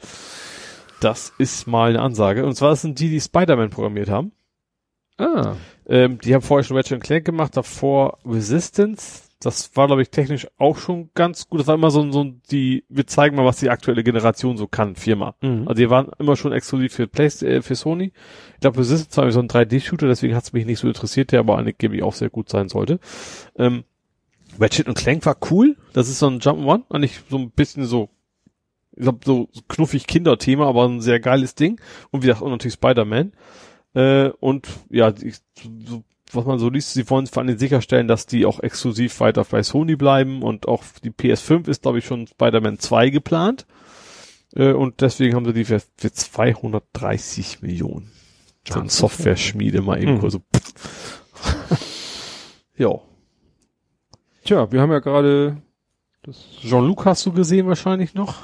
Das 1.01 1.33
ist 1.39 1.67
mal 1.67 1.91
eine 1.91 2.01
Ansage. 2.03 2.47
Und 2.47 2.55
zwar 2.55 2.71
das 2.71 2.83
sind 2.83 3.01
die, 3.01 3.09
die 3.11 3.21
Spider-Man 3.21 3.71
programmiert 3.71 4.09
haben. 4.11 4.31
Ah. 5.19 5.57
Ähm, 5.87 6.19
die 6.21 6.35
haben 6.35 6.43
vorher 6.43 6.63
schon 6.63 6.77
Ratchet 6.77 7.03
Clank 7.03 7.25
gemacht, 7.25 7.57
davor 7.57 8.19
Resistance. 8.25 9.23
Das 9.45 9.77
war, 9.77 9.87
glaube 9.89 10.03
ich, 10.03 10.11
technisch 10.11 10.47
auch 10.59 10.77
schon 10.79 11.11
ganz 11.15 11.49
gut. 11.49 11.61
Das 11.61 11.67
war 11.67 11.75
immer 11.75 11.91
so, 11.91 12.01
ein- 12.01 12.13
so 12.13 12.23
ein, 12.23 12.41
die, 12.51 12.85
wir 12.89 13.07
zeigen 13.07 13.37
mal, 13.37 13.45
was 13.45 13.57
die 13.59 13.71
aktuelle 13.71 14.05
Generation 14.05 14.57
so 14.57 14.67
kann, 14.69 14.95
Firma. 14.97 15.35
Mhm. 15.41 15.67
Also 15.69 15.75
die 15.83 15.91
waren 15.91 16.11
immer 16.19 16.37
schon 16.37 16.53
exklusiv 16.53 16.93
für 16.95 17.07
Playstation, 17.09 17.59
äh, 17.59 17.63
für 17.63 17.75
Sony. 17.75 18.13
Ich 18.55 18.61
glaube, 18.61 18.79
Resistance 18.79 19.17
war 19.21 19.31
so 19.33 19.41
ein 19.41 19.49
3D-Shooter, 19.49 20.07
deswegen 20.07 20.35
hat 20.37 20.45
es 20.45 20.53
mich 20.53 20.65
nicht 20.67 20.79
so 20.79 20.87
interessiert, 20.89 21.33
der 21.33 21.41
aber 21.41 21.59
angeblich 21.59 22.03
auch 22.03 22.15
sehr 22.15 22.31
gut 22.31 22.49
sein 22.49 22.69
sollte. 22.69 23.01
Ähm, 23.57 23.85
Ratchet 24.61 24.87
und 24.87 24.95
Clank 24.99 25.25
war 25.27 25.37
cool. 25.51 25.77
Das 25.93 26.09
ist 26.09 26.19
so 26.19 26.29
ein 26.29 26.39
Jump'n'One, 26.41 26.83
eigentlich 26.91 27.21
so 27.29 27.39
ein 27.39 27.51
bisschen 27.51 27.85
so, 27.87 28.11
ich 28.95 29.03
glaube, 29.03 29.21
so 29.25 29.49
knuffig 29.69 30.07
Kinderthema, 30.07 30.67
aber 30.69 30.87
ein 30.87 31.01
sehr 31.01 31.19
geiles 31.21 31.55
Ding. 31.55 31.81
Und 32.11 32.23
wie 32.23 32.27
gesagt, 32.27 32.43
auch 32.45 32.51
natürlich 32.51 32.75
Spider-Man. 32.75 33.33
Äh, 33.95 34.29
und 34.41 34.69
ja, 34.91 35.11
die, 35.11 35.33
so, 35.87 36.03
was 36.35 36.45
man 36.45 36.59
so 36.59 36.69
liest, 36.69 36.93
sie 36.95 37.09
wollen 37.11 37.27
vor 37.27 37.43
allem 37.43 37.59
sicherstellen, 37.59 38.09
dass 38.09 38.27
die 38.27 38.47
auch 38.47 38.61
exklusiv 38.61 39.19
weiter 39.21 39.45
bei 39.45 39.63
Sony 39.63 39.97
bleiben 39.97 40.43
und 40.43 40.69
auch 40.69 40.83
die 41.03 41.11
PS5 41.11 41.69
ist, 41.69 41.83
glaube 41.83 41.99
ich, 41.99 42.07
schon 42.07 42.27
Spider-Man 42.27 42.79
2 42.79 43.11
geplant. 43.11 43.67
Äh, 44.55 44.73
und 44.73 45.01
deswegen 45.01 45.35
haben 45.35 45.45
sie 45.47 45.53
die 45.53 45.65
für, 45.65 45.81
für 45.97 46.13
230 46.13 47.63
Millionen. 47.63 48.11
So 48.69 48.81
ein 48.81 48.89
Software-Schmiede 48.89 49.83
mal 49.83 50.01
eben 50.03 50.19
Mhm. 50.19 50.31
so. 50.31 50.41
ja. 52.77 52.91
Tja, 54.45 54.71
wir 54.73 54.81
haben 54.81 54.91
ja 54.93 54.99
gerade 55.01 55.63
das 56.23 56.37
Jean-Luc 56.61 57.05
hast 57.07 57.27
du 57.27 57.33
gesehen 57.33 57.67
wahrscheinlich 57.67 58.15
noch? 58.15 58.35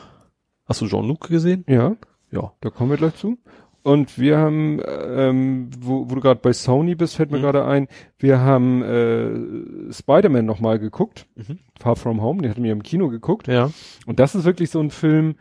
Hast 0.65 0.81
du 0.81 0.89
Jean-Luc 0.89 1.28
gesehen? 1.28 1.65
ja, 1.68 1.97
Ja. 2.31 2.52
da 2.60 2.70
kommen 2.70 2.91
wir 2.91 2.97
gleich 2.97 3.15
zu. 3.17 3.39
Und 3.82 4.18
wir 4.18 4.39
haben, 4.39 4.81
ähm, 4.86 5.70
wo, 5.81 6.10
wo 6.10 6.15
du 6.16 6.20
gerade 6.20 6.40
bei 6.40 6.52
Sony 6.52 6.94
bist, 6.94 7.16
fällt 7.16 7.31
mir 7.31 7.39
Mhm. 7.39 7.42
gerade 7.42 7.65
ein, 7.65 7.89
wir 8.18 8.40
haben 8.40 8.82
äh, 8.82 9.92
Spider-Man 9.92 10.44
nochmal 10.44 10.78
geguckt, 10.78 11.26
Mhm. 11.36 11.58
Far 11.81 11.97
From 11.97 12.20
Home, 12.20 12.42
den 12.42 12.50
hatten 12.50 12.65
wir 12.65 12.73
im 12.73 12.82
Kino 12.82 13.08
geguckt. 13.08 13.47
Ja. 13.48 13.70
Und 14.07 14.18
das 14.18 14.34
ist 14.34 14.44
wirklich 14.44 14.70
so 14.70 14.81
ein 14.81 14.90
Film, 14.90 15.36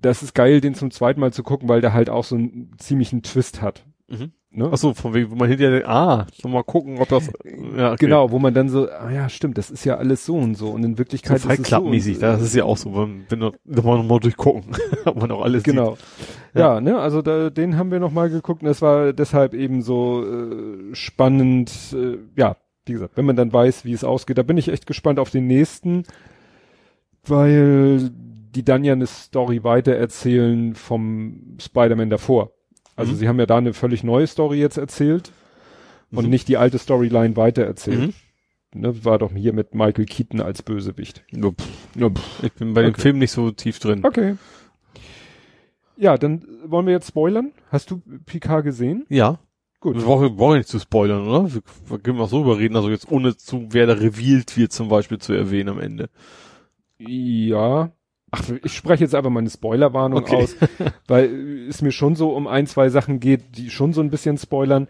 das 0.00 0.22
ist 0.22 0.34
geil, 0.34 0.60
den 0.60 0.74
zum 0.74 0.90
zweiten 0.90 1.20
Mal 1.20 1.32
zu 1.32 1.42
gucken, 1.42 1.68
weil 1.68 1.80
der 1.80 1.92
halt 1.92 2.08
auch 2.08 2.24
so 2.24 2.36
einen 2.36 2.70
ziemlichen 2.78 3.22
Twist 3.22 3.60
hat. 3.62 3.84
Mhm. 4.18 4.32
Ne? 4.56 4.70
Ach 4.72 4.76
so, 4.76 4.94
von 4.94 5.12
wegen, 5.14 5.32
wo 5.32 5.34
man 5.34 5.48
hinterher, 5.48 5.72
denkt, 5.72 5.88
ah, 5.88 6.26
so 6.32 6.48
mal 6.48 6.62
gucken, 6.62 6.98
ob 6.98 7.08
das, 7.08 7.28
ja, 7.76 7.92
okay. 7.92 8.06
Genau, 8.06 8.30
wo 8.30 8.38
man 8.38 8.54
dann 8.54 8.68
so, 8.68 8.88
ah 8.88 9.10
ja, 9.10 9.28
stimmt, 9.28 9.58
das 9.58 9.68
ist 9.68 9.84
ja 9.84 9.96
alles 9.96 10.24
so 10.24 10.36
und 10.36 10.54
so. 10.54 10.68
Und 10.70 10.84
in 10.84 10.92
So 10.92 10.98
Wirklichkeit 10.98 11.40
Fight 11.40 11.58
ist 11.58 11.64
es 11.64 11.70
so 11.70 11.80
mäßig, 11.80 12.14
so. 12.16 12.20
das 12.20 12.40
ist 12.40 12.54
ja 12.54 12.62
auch 12.62 12.76
so, 12.76 12.94
wenn, 12.94 13.24
wenn 13.28 13.40
du 13.40 13.50
nochmal 13.64 13.98
noch 13.98 14.04
mal 14.04 14.20
durchgucken, 14.20 14.76
ob 15.06 15.16
man 15.16 15.30
auch 15.32 15.42
alles 15.42 15.64
Genau. 15.64 15.96
Ja. 16.54 16.74
Ja, 16.74 16.80
ne, 16.80 17.00
also 17.00 17.20
da, 17.20 17.50
den 17.50 17.76
haben 17.76 17.90
wir 17.90 17.98
nochmal 17.98 18.30
geguckt 18.30 18.62
und 18.62 18.68
das 18.68 18.80
war 18.80 19.12
deshalb 19.12 19.54
eben 19.54 19.82
so 19.82 20.24
äh, 20.24 20.94
spannend, 20.94 21.72
äh, 21.92 22.18
ja, 22.36 22.56
wie 22.86 22.92
gesagt, 22.92 23.16
wenn 23.16 23.24
man 23.24 23.34
dann 23.34 23.52
weiß, 23.52 23.84
wie 23.84 23.92
es 23.92 24.04
ausgeht. 24.04 24.38
Da 24.38 24.44
bin 24.44 24.56
ich 24.56 24.68
echt 24.68 24.86
gespannt 24.86 25.18
auf 25.18 25.30
den 25.30 25.48
nächsten, 25.48 26.04
weil 27.26 28.10
die 28.54 28.64
dann 28.64 28.84
ja 28.84 28.92
eine 28.92 29.06
Story 29.06 29.64
weitererzählen 29.64 30.74
vom 30.74 31.56
Spider-Man 31.60 32.10
davor. 32.10 32.52
Also 32.96 33.12
Mhm. 33.12 33.16
sie 33.16 33.28
haben 33.28 33.38
ja 33.38 33.46
da 33.46 33.56
eine 33.58 33.72
völlig 33.74 34.04
neue 34.04 34.26
Story 34.26 34.58
jetzt 34.60 34.76
erzählt 34.76 35.32
und 36.12 36.24
Mhm. 36.24 36.30
nicht 36.30 36.48
die 36.48 36.56
alte 36.56 36.78
Storyline 36.78 37.36
weitererzählt. 37.36 38.00
Mhm. 38.00 38.14
Ne, 38.80 39.04
war 39.04 39.18
doch 39.18 39.32
hier 39.32 39.52
mit 39.52 39.74
Michael 39.74 40.04
Keaton 40.06 40.40
als 40.40 40.62
Bösewicht. 40.62 41.24
Ja, 41.30 41.50
pff, 42.10 42.42
ich 42.42 42.52
bin 42.54 42.74
bei 42.74 42.82
dem 42.82 42.90
Okay. 42.90 43.02
Film 43.02 43.18
nicht 43.18 43.30
so 43.30 43.50
tief 43.52 43.78
drin. 43.78 44.00
Okay. 44.04 44.34
Ja, 45.96 46.18
dann 46.18 46.44
wollen 46.66 46.86
wir 46.86 46.92
jetzt 46.92 47.06
spoilern. 47.08 47.52
Hast 47.70 47.90
du 47.92 48.02
Picard 48.26 48.64
gesehen? 48.64 49.06
Ja. 49.08 49.38
Gut. 49.78 49.94
Wir 49.96 50.02
brauchen, 50.02 50.22
wir 50.22 50.30
brauchen 50.30 50.56
nicht 50.56 50.68
zu 50.68 50.80
spoilern, 50.80 51.28
oder? 51.28 51.54
Wir, 51.54 51.60
wir 51.88 51.98
können 52.00 52.18
auch 52.20 52.28
so 52.28 52.40
überreden, 52.42 52.74
also 52.74 52.90
jetzt 52.90 53.10
ohne 53.12 53.36
zu, 53.36 53.68
wer 53.70 53.86
da 53.86 53.92
revealed 53.92 54.56
wird 54.56 54.72
zum 54.72 54.88
Beispiel 54.88 55.18
zu 55.18 55.34
erwähnen 55.34 55.68
am 55.68 55.78
Ende. 55.78 56.08
Ja. 56.98 57.92
Ach, 58.36 58.42
ich 58.64 58.72
spreche 58.72 59.04
jetzt 59.04 59.14
einfach 59.14 59.30
mal 59.30 59.40
eine 59.40 59.50
Spoilerwarnung 59.50 60.20
Okay. 60.24 60.36
aus, 60.36 60.56
weil 61.06 61.68
es 61.68 61.82
mir 61.82 61.92
schon 61.92 62.16
so 62.16 62.34
um 62.34 62.48
ein, 62.48 62.66
zwei 62.66 62.88
Sachen 62.88 63.20
geht, 63.20 63.56
die 63.56 63.70
schon 63.70 63.92
so 63.92 64.00
ein 64.00 64.10
bisschen 64.10 64.38
spoilern. 64.38 64.88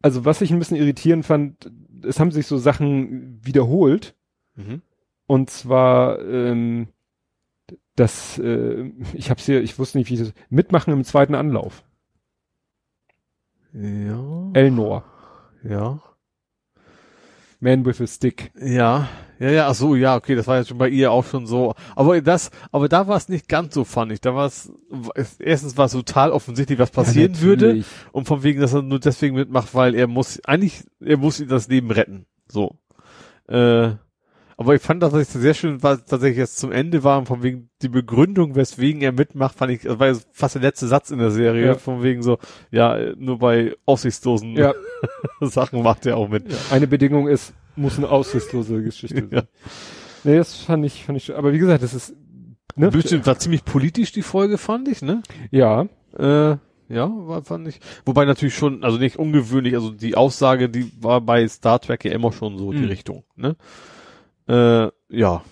Also 0.00 0.24
was 0.24 0.40
ich 0.40 0.52
ein 0.52 0.58
bisschen 0.60 0.76
irritierend 0.76 1.26
fand, 1.26 1.72
es 2.06 2.20
haben 2.20 2.30
sich 2.30 2.46
so 2.46 2.56
Sachen 2.56 3.40
wiederholt. 3.44 4.14
Mhm. 4.54 4.82
Und 5.26 5.50
zwar, 5.50 6.20
ähm, 6.20 6.88
das, 7.96 8.38
äh, 8.38 8.92
ich 9.14 9.30
hab's 9.30 9.46
hier, 9.46 9.62
ich 9.62 9.78
wusste 9.78 9.98
nicht, 9.98 10.10
wie 10.10 10.14
ich 10.14 10.20
das, 10.20 10.34
mitmachen 10.50 10.92
im 10.92 11.02
zweiten 11.04 11.34
Anlauf. 11.34 11.82
Ja. 13.72 14.50
Elnor. 14.52 15.04
Ja. 15.64 16.00
Man 17.64 17.86
with 17.86 18.00
a 18.02 18.06
Stick. 18.06 18.52
Ja, 18.60 19.08
ja, 19.40 19.50
ja, 19.50 19.68
ach 19.68 19.74
so, 19.74 19.96
ja, 19.96 20.16
okay, 20.16 20.34
das 20.34 20.46
war 20.46 20.58
jetzt 20.58 20.68
schon 20.68 20.76
bei 20.76 20.88
ihr 20.88 21.10
auch 21.10 21.24
schon 21.24 21.46
so. 21.46 21.74
Aber 21.96 22.20
das, 22.20 22.50
aber 22.70 22.90
da 22.90 23.08
war 23.08 23.16
es 23.16 23.30
nicht 23.30 23.48
ganz 23.48 23.74
so 23.74 23.84
funnig. 23.84 24.20
Da 24.20 24.34
war 24.34 24.46
es, 24.46 24.70
erstens 25.38 25.76
war 25.78 25.86
es 25.86 25.92
total 25.92 26.30
offensichtlich, 26.30 26.78
was 26.78 26.90
passieren 26.90 27.32
Ja, 27.32 27.40
würde. 27.40 27.84
Und 28.12 28.26
von 28.28 28.42
wegen, 28.42 28.60
dass 28.60 28.74
er 28.74 28.82
nur 28.82 29.00
deswegen 29.00 29.34
mitmacht, 29.34 29.74
weil 29.74 29.94
er 29.94 30.06
muss, 30.06 30.44
eigentlich, 30.44 30.84
er 31.00 31.16
muss 31.16 31.40
ihm 31.40 31.48
das 31.48 31.66
Leben 31.68 31.90
retten. 31.90 32.26
So. 32.48 32.76
Äh, 33.48 33.92
aber 34.56 34.74
ich 34.74 34.82
fand, 34.82 35.02
dass 35.02 35.12
es 35.12 35.32
sehr 35.32 35.54
schön 35.54 35.82
war, 35.82 35.96
tatsächlich 36.04 36.38
jetzt 36.38 36.58
zum 36.58 36.72
Ende 36.72 37.02
war, 37.04 37.18
und 37.18 37.26
von 37.26 37.42
wegen 37.42 37.70
die 37.82 37.88
Begründung, 37.88 38.54
weswegen 38.54 39.02
er 39.02 39.12
mitmacht, 39.12 39.56
fand 39.56 39.72
ich, 39.72 39.82
das 39.82 39.98
war 39.98 40.14
fast 40.32 40.54
der 40.54 40.62
letzte 40.62 40.86
Satz 40.86 41.10
in 41.10 41.18
der 41.18 41.30
Serie, 41.30 41.66
Ja. 41.66 41.74
von 41.74 42.02
wegen 42.02 42.22
so, 42.22 42.38
ja, 42.70 42.98
nur 43.16 43.38
bei 43.38 43.74
aussichtslosen 43.86 44.56
Ja, 44.56 44.74
Sachen 45.40 45.82
macht 45.82 46.06
er 46.06 46.16
auch 46.16 46.28
mit. 46.28 46.44
eine 46.70 46.86
Bedingung 46.86 47.28
ist, 47.28 47.52
muss 47.76 47.98
eine 47.98 48.08
aussichtslose 48.08 48.82
Geschichte 48.82 49.16
sein. 49.20 49.28
Ja. 49.30 49.42
Nee, 50.24 50.36
das 50.36 50.54
fand 50.56 50.84
ich, 50.86 51.04
fand 51.04 51.18
ich, 51.18 51.34
aber 51.34 51.52
wie 51.52 51.58
gesagt, 51.58 51.82
das 51.82 51.92
ist, 51.94 52.14
ne? 52.76 52.90
Bestimmt 52.90 53.26
war 53.26 53.38
ziemlich 53.38 53.64
politisch 53.64 54.12
die 54.12 54.22
Folge, 54.22 54.58
fand 54.58 54.88
ich, 54.88 55.02
ne? 55.02 55.22
Ja, 55.50 55.86
Äh, 56.18 56.56
Ja, 56.88 57.10
war, 57.10 57.42
fand 57.42 57.66
ich. 57.66 57.80
Wobei 58.04 58.24
natürlich 58.26 58.54
schon, 58.54 58.84
also 58.84 58.98
nicht 58.98 59.16
ungewöhnlich, 59.18 59.74
also 59.74 59.90
die 59.90 60.16
Aussage, 60.16 60.68
die 60.68 60.92
war 61.02 61.20
bei 61.22 61.48
Star 61.48 61.80
Trek 61.80 62.04
ja 62.04 62.12
immer 62.12 62.30
schon 62.30 62.56
so 62.58 62.72
die 62.72 62.78
Mhm. 62.80 62.84
Richtung, 62.88 63.24
ne? 63.36 63.56
Äh, 64.48 64.88
ja. 65.08 65.42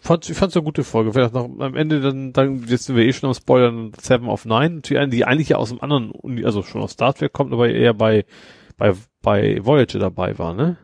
Fand, 0.00 0.28
ich 0.28 0.36
fand's 0.36 0.56
eine 0.56 0.64
gute 0.64 0.82
Folge. 0.82 1.12
Vielleicht 1.12 1.34
noch 1.34 1.44
am 1.44 1.76
Ende 1.76 2.00
dann, 2.00 2.32
dann, 2.32 2.64
jetzt 2.66 2.86
sind 2.86 2.96
wir 2.96 3.04
eh 3.04 3.12
schon 3.12 3.28
am 3.28 3.34
Spoilern, 3.34 3.92
Seven 4.00 4.28
of 4.28 4.44
Nine, 4.44 4.80
die 4.80 5.24
eigentlich 5.24 5.50
ja 5.50 5.58
aus 5.58 5.68
dem 5.68 5.80
anderen, 5.80 6.10
Uni, 6.10 6.44
also 6.44 6.62
schon 6.62 6.82
aus 6.82 6.92
Star 6.92 7.14
Trek 7.14 7.32
kommt, 7.32 7.52
aber 7.52 7.68
eher 7.68 7.94
bei, 7.94 8.24
bei, 8.76 8.94
bei 9.20 9.64
Voyager 9.64 10.00
dabei 10.00 10.38
war, 10.38 10.54
ne? 10.54 10.76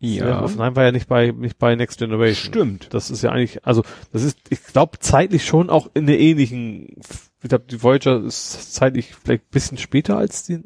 Seven 0.00 0.44
of 0.44 0.56
Nine 0.56 0.76
war 0.76 0.84
ja 0.84 0.92
nicht 0.92 1.08
bei, 1.08 1.30
nicht 1.30 1.58
bei 1.58 1.74
Next 1.76 1.98
Generation. 1.98 2.52
Stimmt. 2.52 2.88
Das 2.92 3.10
ist 3.10 3.22
ja 3.22 3.30
eigentlich, 3.30 3.64
also 3.64 3.82
das 4.12 4.24
ist, 4.24 4.38
ich 4.50 4.62
glaube, 4.64 4.98
zeitlich 4.98 5.44
schon 5.44 5.70
auch 5.70 5.88
in 5.94 6.06
der 6.06 6.18
ähnlichen, 6.18 6.96
ich 7.42 7.48
glaube, 7.48 7.66
die 7.70 7.82
Voyager 7.82 8.22
ist 8.24 8.74
zeitlich 8.74 9.14
vielleicht 9.14 9.44
ein 9.44 9.52
bisschen 9.52 9.78
später 9.78 10.18
als 10.18 10.44
die 10.44 10.60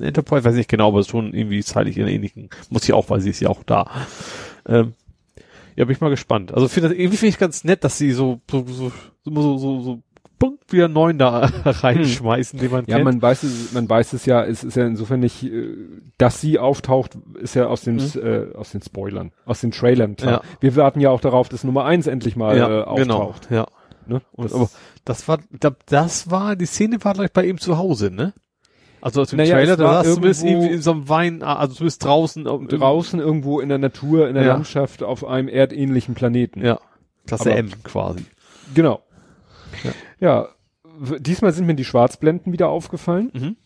Enterprise, 0.00 0.44
weiß 0.44 0.54
nicht 0.54 0.70
genau, 0.70 0.88
aber 0.88 1.04
schon 1.04 1.34
irgendwie 1.34 1.62
zeitlich 1.62 1.98
in 1.98 2.06
ähnlichen, 2.06 2.48
muss 2.70 2.84
ich 2.84 2.92
auch, 2.92 3.10
weil 3.10 3.20
sie 3.20 3.30
ist 3.30 3.40
ja 3.40 3.48
auch 3.50 3.62
da. 3.64 3.90
Ähm, 4.66 4.94
ja, 5.76 5.84
bin 5.84 5.94
ich 5.94 6.00
mal 6.00 6.10
gespannt. 6.10 6.52
Also 6.54 6.68
finde 6.68 6.90
das, 6.90 6.98
irgendwie 6.98 7.16
finde 7.16 7.30
ich 7.30 7.38
ganz 7.38 7.64
nett, 7.64 7.82
dass 7.84 7.98
sie 7.98 8.12
so, 8.12 8.40
so, 8.50 8.64
so, 8.66 8.92
so, 9.24 9.58
so, 9.58 9.80
so, 9.80 10.02
Punkt 10.38 10.72
wieder 10.72 10.88
neun 10.88 11.18
da 11.18 11.38
reinschmeißen, 11.64 12.58
den 12.58 12.70
man 12.72 12.84
Ja, 12.86 12.96
kennt. 12.96 13.04
man 13.04 13.22
weiß 13.22 13.44
es, 13.44 13.72
man 13.72 13.88
weiß 13.88 14.12
es 14.12 14.26
ja, 14.26 14.44
es 14.44 14.64
ist 14.64 14.76
ja 14.76 14.84
insofern 14.86 15.20
nicht, 15.20 15.44
äh, 15.44 15.76
dass 16.18 16.40
sie 16.40 16.58
auftaucht, 16.58 17.16
ist 17.40 17.54
ja 17.54 17.66
aus 17.68 17.82
den, 17.82 17.98
äh, 18.00 18.46
aus 18.56 18.72
den 18.72 18.82
Spoilern, 18.82 19.30
aus 19.44 19.60
den 19.60 19.70
Trailern 19.70 20.16
klar. 20.16 20.42
Ja. 20.42 20.50
Wir 20.60 20.74
warten 20.76 21.00
ja 21.00 21.10
auch 21.10 21.20
darauf, 21.20 21.48
dass 21.48 21.62
Nummer 21.64 21.84
eins 21.84 22.06
endlich 22.08 22.34
mal 22.36 22.56
ja, 22.56 22.80
äh, 22.80 22.82
auftaucht. 22.82 23.48
genau, 23.48 23.60
ja. 23.62 23.66
Ne? 24.06 24.20
Und, 24.32 24.46
Das- 24.46 24.54
aber 24.54 24.68
das 25.04 25.28
war, 25.28 25.38
glaub, 25.60 25.86
das 25.86 26.30
war, 26.30 26.56
die 26.56 26.66
Szene 26.66 26.98
war 27.04 27.14
gleich 27.14 27.32
bei 27.32 27.46
ihm 27.46 27.58
zu 27.58 27.78
Hause, 27.78 28.10
ne? 28.10 28.32
Also 29.02 29.20
aus 29.22 29.30
dem 29.30 29.36
Naja, 29.38 29.56
Trailer, 29.56 29.76
da 29.76 29.84
war 29.84 30.02
bist 30.20 30.42
irgendwo- 30.44 30.62
irgendwie 30.62 30.74
in 30.76 30.80
so 30.82 30.92
einem 30.92 31.08
Wein, 31.08 31.42
also 31.42 31.76
du 31.76 31.84
bist 31.84 32.04
draußen. 32.04 32.44
draußen 32.44 33.18
irgendwo 33.20 33.60
in 33.60 33.68
der 33.68 33.78
Natur, 33.78 34.28
in 34.28 34.34
der 34.34 34.44
Ja. 34.44 34.52
Landschaft 34.54 35.02
auf 35.02 35.26
einem 35.26 35.48
erdähnlichen 35.48 36.14
Planeten. 36.14 36.64
Ja, 36.64 36.78
Klasse 37.26 37.50
Aber- 37.50 37.58
M 37.58 37.70
quasi. 37.82 38.24
Genau. 38.74 39.02
Ja. 39.84 39.90
Ja. 40.20 40.48
diesmal 41.18 41.52
sind 41.52 41.66
mir 41.66 41.74
die 41.74 41.84
Schwarzblenden 41.84 42.52
wieder 42.52 42.68
aufgefallen. 42.68 43.30
Mhm. 43.34 43.56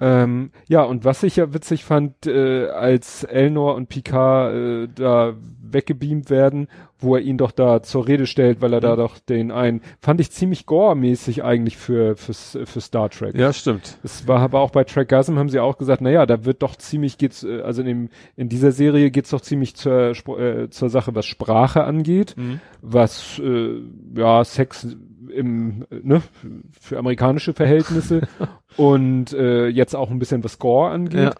Ähm, 0.00 0.50
ja, 0.68 0.82
und 0.82 1.04
was 1.04 1.22
ich 1.24 1.36
ja 1.36 1.52
witzig 1.52 1.84
fand, 1.84 2.26
äh, 2.26 2.68
als 2.68 3.24
Elnor 3.24 3.74
und 3.74 3.88
Picard 3.88 4.54
äh, 4.54 4.88
da 4.94 5.34
weggebeamt 5.60 6.30
werden, 6.30 6.68
wo 7.00 7.14
er 7.16 7.22
ihn 7.22 7.38
doch 7.38 7.50
da 7.52 7.82
zur 7.82 8.06
Rede 8.08 8.26
stellt, 8.26 8.60
weil 8.60 8.72
er 8.72 8.80
da 8.80 8.92
Mhm. 8.94 8.98
doch 8.98 9.18
den 9.18 9.50
einen, 9.52 9.80
fand 10.00 10.20
ich 10.20 10.30
ziemlich 10.32 10.66
gore-mäßig 10.66 11.44
eigentlich 11.44 11.76
für, 11.76 12.16
fürs, 12.16 12.58
für 12.64 12.80
Star 12.80 13.08
Trek. 13.10 13.36
Ja, 13.36 13.52
stimmt. 13.52 13.98
Es 14.02 14.26
war 14.26 14.40
aber 14.40 14.60
auch 14.60 14.70
bei 14.70 14.84
Trackgasm 14.84 15.36
haben 15.38 15.48
sie 15.48 15.60
auch 15.60 15.78
gesagt, 15.78 16.00
naja, 16.02 16.26
da 16.26 16.44
wird 16.44 16.62
doch 16.62 16.76
ziemlich 16.76 17.18
geht's, 17.18 17.44
äh, 17.44 17.60
also 17.62 17.82
in 17.82 17.86
dem, 17.86 18.08
in 18.36 18.48
dieser 18.48 18.72
Serie 18.72 19.10
geht's 19.10 19.30
doch 19.30 19.40
ziemlich 19.40 19.76
zur, 19.76 20.10
äh, 20.38 20.70
zur 20.70 20.88
Sache, 20.90 21.14
was 21.14 21.26
Sprache 21.26 21.84
angeht, 21.84 22.34
Mhm. 22.36 22.60
was, 22.82 23.38
äh, 23.38 23.80
ja, 24.16 24.44
Sex 24.44 24.96
im, 25.32 25.84
ne, 25.90 26.22
für 26.80 26.98
amerikanische 26.98 27.52
Verhältnisse 27.52 28.22
und, 28.76 29.32
äh, 29.34 29.66
jetzt 29.68 29.94
auch 29.94 30.10
ein 30.10 30.18
bisschen 30.18 30.42
was 30.42 30.52
Score 30.52 30.90
angeht. 30.90 31.20
Ja. 31.20 31.34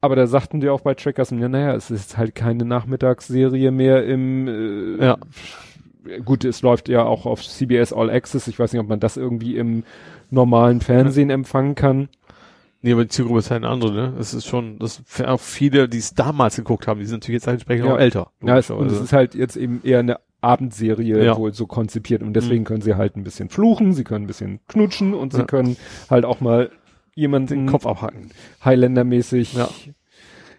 Aber 0.00 0.14
da 0.16 0.26
sagten 0.26 0.60
die 0.60 0.68
auch 0.68 0.82
bei 0.82 0.94
Trackgasm, 0.94 1.38
ja, 1.38 1.48
naja, 1.48 1.74
es 1.74 1.90
ist 1.90 2.16
halt 2.16 2.34
keine 2.34 2.64
Nachmittagsserie 2.64 3.70
mehr 3.70 4.04
im, 4.06 4.46
äh, 4.98 5.04
Ja. 5.04 5.18
gut, 6.24 6.44
es 6.44 6.62
läuft 6.62 6.88
ja 6.88 7.04
auch 7.04 7.26
auf 7.26 7.42
CBS 7.42 7.92
All 7.92 8.10
Access. 8.10 8.46
Ich 8.48 8.58
weiß 8.58 8.72
nicht, 8.72 8.80
ob 8.80 8.88
man 8.88 9.00
das 9.00 9.16
irgendwie 9.16 9.56
im 9.56 9.84
normalen 10.30 10.80
Fernsehen 10.80 11.30
empfangen 11.30 11.74
kann. 11.74 12.08
Nee, 12.82 12.92
aber 12.92 13.02
die 13.04 13.08
Zielgruppe 13.08 13.38
ist 13.40 13.50
halt 13.50 13.64
eine 13.64 13.72
andere, 13.72 13.92
ne? 13.92 14.12
Das 14.16 14.34
ist 14.34 14.46
schon, 14.46 14.78
das 14.78 15.02
für 15.06 15.28
auch 15.30 15.40
viele, 15.40 15.88
die 15.88 15.98
es 15.98 16.14
damals 16.14 16.56
geguckt 16.56 16.86
haben, 16.86 17.00
die 17.00 17.06
sind 17.06 17.22
natürlich 17.22 17.42
jetzt 17.42 17.48
entsprechend 17.48 17.86
Ja. 17.86 17.94
auch 17.94 17.98
älter. 17.98 18.30
Ja, 18.44 18.58
es, 18.58 18.70
und 18.70 18.86
es 18.86 19.00
ist 19.00 19.12
halt 19.12 19.34
jetzt 19.34 19.56
eben 19.56 19.80
eher 19.82 20.00
eine 20.00 20.18
Abendserie 20.42 21.24
Ja. 21.24 21.36
wohl 21.36 21.52
so 21.52 21.66
konzipiert 21.66 22.22
und 22.22 22.34
deswegen 22.34 22.64
können 22.64 22.82
sie 22.82 22.94
halt 22.94 23.16
ein 23.16 23.24
bisschen 23.24 23.48
fluchen, 23.48 23.92
sie 23.94 24.04
können 24.04 24.24
ein 24.24 24.28
bisschen 24.28 24.60
knutschen 24.68 25.14
und 25.14 25.32
sie 25.32 25.40
Ja. 25.40 25.44
können 25.46 25.76
halt 26.10 26.24
auch 26.24 26.40
mal 26.40 26.70
jemanden 27.16 27.48
den 27.48 27.66
Kopf 27.66 27.86
abhacken. 27.86 28.30
Highlander-mäßig. 28.64 29.54
Ja. 29.54 29.68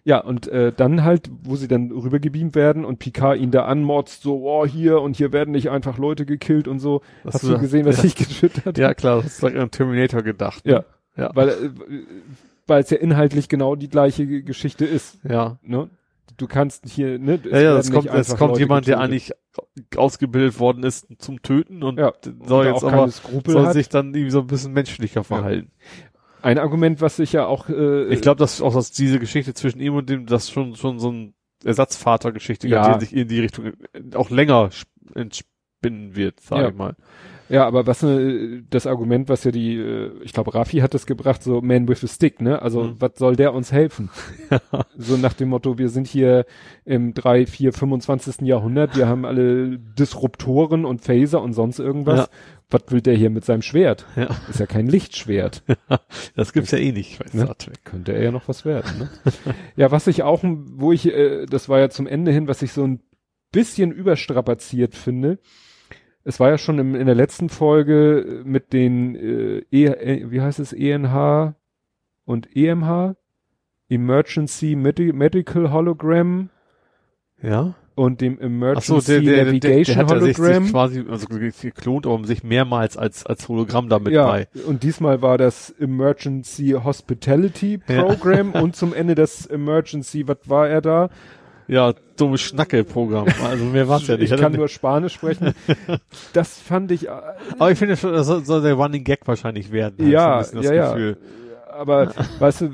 Ja, 0.03 0.19
und 0.19 0.48
äh, 0.48 0.72
dann 0.72 1.03
halt, 1.03 1.30
wo 1.44 1.58
sie 1.58 1.68
dann 1.68 1.92
rübergebeamt 1.92 2.56
werden 2.56 2.86
und 2.86 2.98
Picard 2.98 3.40
ihn 3.40 3.52
da 3.52 3.66
anmotzt, 3.66 4.22
so, 4.22 4.42
oh, 4.50 4.66
hier 4.66 5.02
und 5.02 5.18
hier 5.18 5.34
werden 5.34 5.52
nicht 5.52 5.69
einfach 5.69 5.98
Leute 5.98 6.26
gekillt 6.26 6.69
und 6.69 6.80
so. 6.80 7.02
Das 7.26 7.36
Hast 7.36 7.44
du 7.44 7.52
ja- 7.52 7.58
gesehen, 7.58 7.86
was 7.86 7.98
ja. 7.98 8.06
ich 8.06 8.16
habe? 8.66 8.80
Ja, 8.80 8.94
klar, 8.94 9.18
das 9.18 9.34
ist 9.34 9.42
like 9.42 9.58
an 9.58 9.69
Terminator 9.69 10.22
gedacht. 10.24 10.66
ne? 10.66 10.72
Ja. 10.72 10.86
Ja. 11.18 11.32
Weil, 11.36 11.50
äh, 11.50 11.53
es 12.80 12.90
ja 12.90 12.98
inhaltlich 12.98 13.50
genau 13.50 13.76
die 13.76 13.90
gleiche 13.90 14.44
Geschichte 14.44 14.86
ist. 14.86 15.19
Ja. 15.27 15.58
Ne? 15.61 15.90
Du 16.38 16.48
kannst 16.48 16.88
hier, 16.88 17.19
ne? 17.19 17.40
Ja, 17.50 17.60
ja, 17.60 17.77
es 17.77 17.88
es 17.88 17.94
kommt, 17.94 18.06
es 18.08 18.36
kommt 18.36 18.52
Leute 18.52 18.60
jemand, 18.61 18.88
der 18.88 18.98
getötet. 18.98 19.14
eigentlich 19.14 19.98
ausgebildet 19.98 20.60
worden 20.60 20.84
ist 20.84 21.08
zum 21.18 21.42
Töten 21.42 21.84
und 21.84 21.98
ja, 22.00 22.14
soll 22.45 22.68
jetzt 22.68 22.84
auch 22.84 22.94
aber 22.94 23.10
soll 23.10 23.74
sich 23.74 23.90
dann 23.90 24.14
irgendwie 24.14 24.30
so 24.32 24.42
ein 24.42 24.48
bisschen 24.48 24.72
menschlicher 24.72 25.24
verhalten. 25.24 25.72
Ein 26.41 26.59
Argument, 26.59 27.01
was 27.01 27.16
sich 27.17 27.33
ja 27.33 27.45
auch, 27.45 27.67
äh, 27.69 28.06
Ich 28.14 28.22
glaube, 28.22 28.40
dass 28.40 28.61
auch 28.61 28.74
dass 28.74 28.91
diese 28.91 29.19
Geschichte 29.19 29.53
zwischen 29.53 29.80
ihm 29.80 29.95
und 29.95 30.09
dem, 30.09 30.25
das 30.25 30.49
schon 30.49 30.75
schon 30.75 30.99
so 30.99 31.11
ein 31.11 31.33
Ersatzvatergeschichte, 31.64 32.67
Ja. 32.67 32.98
die 32.98 33.06
sich 33.06 33.16
in 33.16 33.27
die 33.27 33.40
Richtung 33.40 33.74
auch 34.16 34.30
länger 34.30 34.69
sp- 34.69 34.90
entspinnen 35.16 36.16
wird, 36.16 36.40
sage 36.40 36.64
Ja. 36.64 36.69
ich 36.69 36.75
mal. 36.75 36.95
Ja, 37.50 37.66
aber 37.66 37.88
was 37.88 38.03
äh, 38.03 38.61
das 38.69 38.88
Argument, 38.88 39.30
was 39.30 39.43
ja 39.43 39.51
die, 39.51 39.76
äh, 39.77 40.11
ich 40.24 40.34
glaube, 40.34 40.53
Raffi 40.53 40.80
hat 40.80 40.93
das 40.93 41.06
gebracht, 41.06 41.43
so 41.43 41.61
Man 41.61 41.88
with 41.88 42.03
a 42.03 42.08
Stick, 42.08 42.42
ne? 42.42 42.61
Also 42.61 42.84
Mhm. 42.84 42.95
was 43.00 43.11
soll 43.17 43.35
der 43.35 43.53
uns 43.53 43.72
helfen? 43.72 44.09
so 44.98 45.17
nach 45.17 45.34
dem 45.34 45.50
Motto, 45.50 45.77
wir 45.77 45.90
sind 45.90 46.08
hier 46.08 46.45
im 46.85 47.14
3, 47.14 47.45
4, 47.45 47.74
25. 47.74 48.42
Jahrhundert, 48.48 48.95
wir 48.98 49.08
haben 49.08 49.26
alle 49.26 49.77
Disruptoren 49.80 50.85
und 50.85 51.01
Phaser 51.01 51.42
und 51.42 51.53
sonst 51.53 51.80
irgendwas. 51.80 52.19
Ja. 52.19 52.27
Was 52.69 52.82
will 52.90 53.00
der 53.00 53.16
hier 53.16 53.30
mit 53.30 53.45
seinem 53.45 53.61
Schwert? 53.61 54.06
Ja. 54.17 54.27
Ist 54.50 54.59
ja 54.59 54.66
kein 54.66 54.88
Lichtschwert. 54.88 55.64
Das 56.35 56.51
gibt's 56.53 56.72
ja 56.72 56.77
eh 56.77 56.92
nicht 56.92 57.17
bei 57.17 57.26
Ne? 57.32 57.43
Star 57.45 57.58
Trek. 57.58 57.84
Könnte 57.85 58.11
er 58.14 58.24
ja 58.24 58.32
noch 58.32 58.48
was 58.48 58.66
werden, 58.66 58.98
ne? 59.00 59.09
ja, 59.76 59.90
was 59.92 60.06
ich 60.08 60.24
auch, 60.24 60.43
wo 60.43 60.92
ich, 60.92 61.08
äh, 61.14 61.45
das 61.45 61.69
war 61.69 61.80
ja 61.80 61.90
zum 61.90 62.08
Ende 62.08 62.32
hin, 62.32 62.48
was 62.48 62.61
ich 62.61 62.74
so 62.74 62.84
ein 62.85 63.00
bisschen 63.53 63.92
überstrapaziert 63.92 64.93
finde. 64.95 65.40
Es 66.28 66.42
war 66.42 66.50
ja 66.50 66.58
schon 66.58 66.78
im, 66.78 66.94
in 66.94 67.06
der 67.06 67.16
letzten 67.16 67.48
Folge 67.48 68.42
mit 68.44 68.74
den, 68.74 69.16
äh, 69.16 69.64
e, 69.72 69.86
äh, 69.86 70.30
wie 70.30 70.42
heißt 70.42 70.60
es, 70.60 70.74
ENH 70.74 71.56
und 72.26 72.54
EMH? 72.54 73.16
Emergency 73.90 74.76
Medi 74.76 75.14
Medical 75.14 75.72
Hologram 75.72 76.50
Ja. 77.42 77.76
und 77.96 78.20
dem 78.20 78.36
Ach 78.42 78.44
Emergency 78.44 78.88
so, 78.88 79.00
der, 79.00 79.22
der, 79.22 79.22
der, 79.22 79.36
der, 79.36 79.46
Navigation 79.46 79.98
hat 79.98 80.12
ja 80.12 80.20
sich, 80.20 80.38
Hologram. 80.38 80.70
quasi 80.70 81.06
also 81.10 81.28
geklont, 81.28 82.06
aber 82.06 82.28
sich 82.28 82.44
mehrmals 82.44 82.98
als 82.98 83.26
als 83.26 83.48
Hologramm 83.48 83.88
damit 83.88 84.12
ja, 84.12 84.28
bei. 84.28 84.48
und 84.68 84.84
diesmal 84.84 85.22
war 85.22 85.38
das 85.38 85.70
Emergency 85.80 86.76
Hospitality 86.84 87.80
Ja. 87.88 88.04
Program 88.04 88.52
und 88.62 88.76
zum 88.76 88.94
Ende 88.94 89.16
das 89.16 89.46
Emergency, 89.46 90.28
was 90.28 90.40
war 90.44 90.68
er 90.68 90.82
da? 90.82 91.10
Ja, 91.68 91.94
dumme 92.16 92.38
Schnacke-Programm. 92.38 93.28
Also 93.44 93.66
mehr 93.66 93.88
war's 93.88 94.08
ja 94.08 94.16
nicht. 94.18 94.32
Ich 94.32 94.40
kann 94.40 94.54
nur 94.54 94.68
Spanisch 94.68 95.14
sprechen. 95.14 95.54
Das 96.34 96.58
fand 96.60 96.92
ich, 96.92 97.08
äh, 97.08 97.12
aber 97.60 97.72
ich 97.72 97.78
finde 97.80 97.98
schon, 97.98 98.14
das 98.14 98.28
soll, 98.28 98.62
der 98.62 98.74
Running 98.76 99.04
Gag 99.04 99.28
wahrscheinlich 99.28 99.72
werden. 99.72 99.96
Ich 100.00 100.08
ja, 100.12 100.44
so 100.44 100.60
ja, 100.62 100.74
ja. 100.74 100.92
Gefühl. 100.94 101.18
Aber, 101.72 102.12
weißt 102.40 102.62
du, 102.62 102.70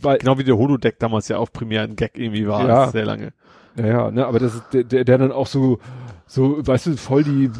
weil, 0.00 0.18
Genau 0.18 0.38
wie 0.38 0.44
der 0.44 0.56
Holodeck 0.56 0.98
damals 0.98 1.28
ja 1.28 1.38
auch 1.38 1.50
primär 1.52 1.82
ein 1.82 1.96
Gag 1.96 2.18
irgendwie 2.18 2.46
war, 2.46 2.66
Ja. 2.66 2.88
sehr 2.90 3.04
lange. 3.04 3.32
ja, 3.76 3.86
ja, 3.86 4.10
ne, 4.10 4.26
aber 4.26 4.38
das 4.38 4.54
ist, 4.56 4.64
der, 4.72 4.84
der, 4.84 5.04
der 5.04 5.18
dann 5.18 5.32
auch 5.32 5.46
so, 5.46 5.78
so, 6.26 6.66
weißt 6.66 6.86
du, 6.86 6.96
voll 6.96 7.22
die 7.24 7.50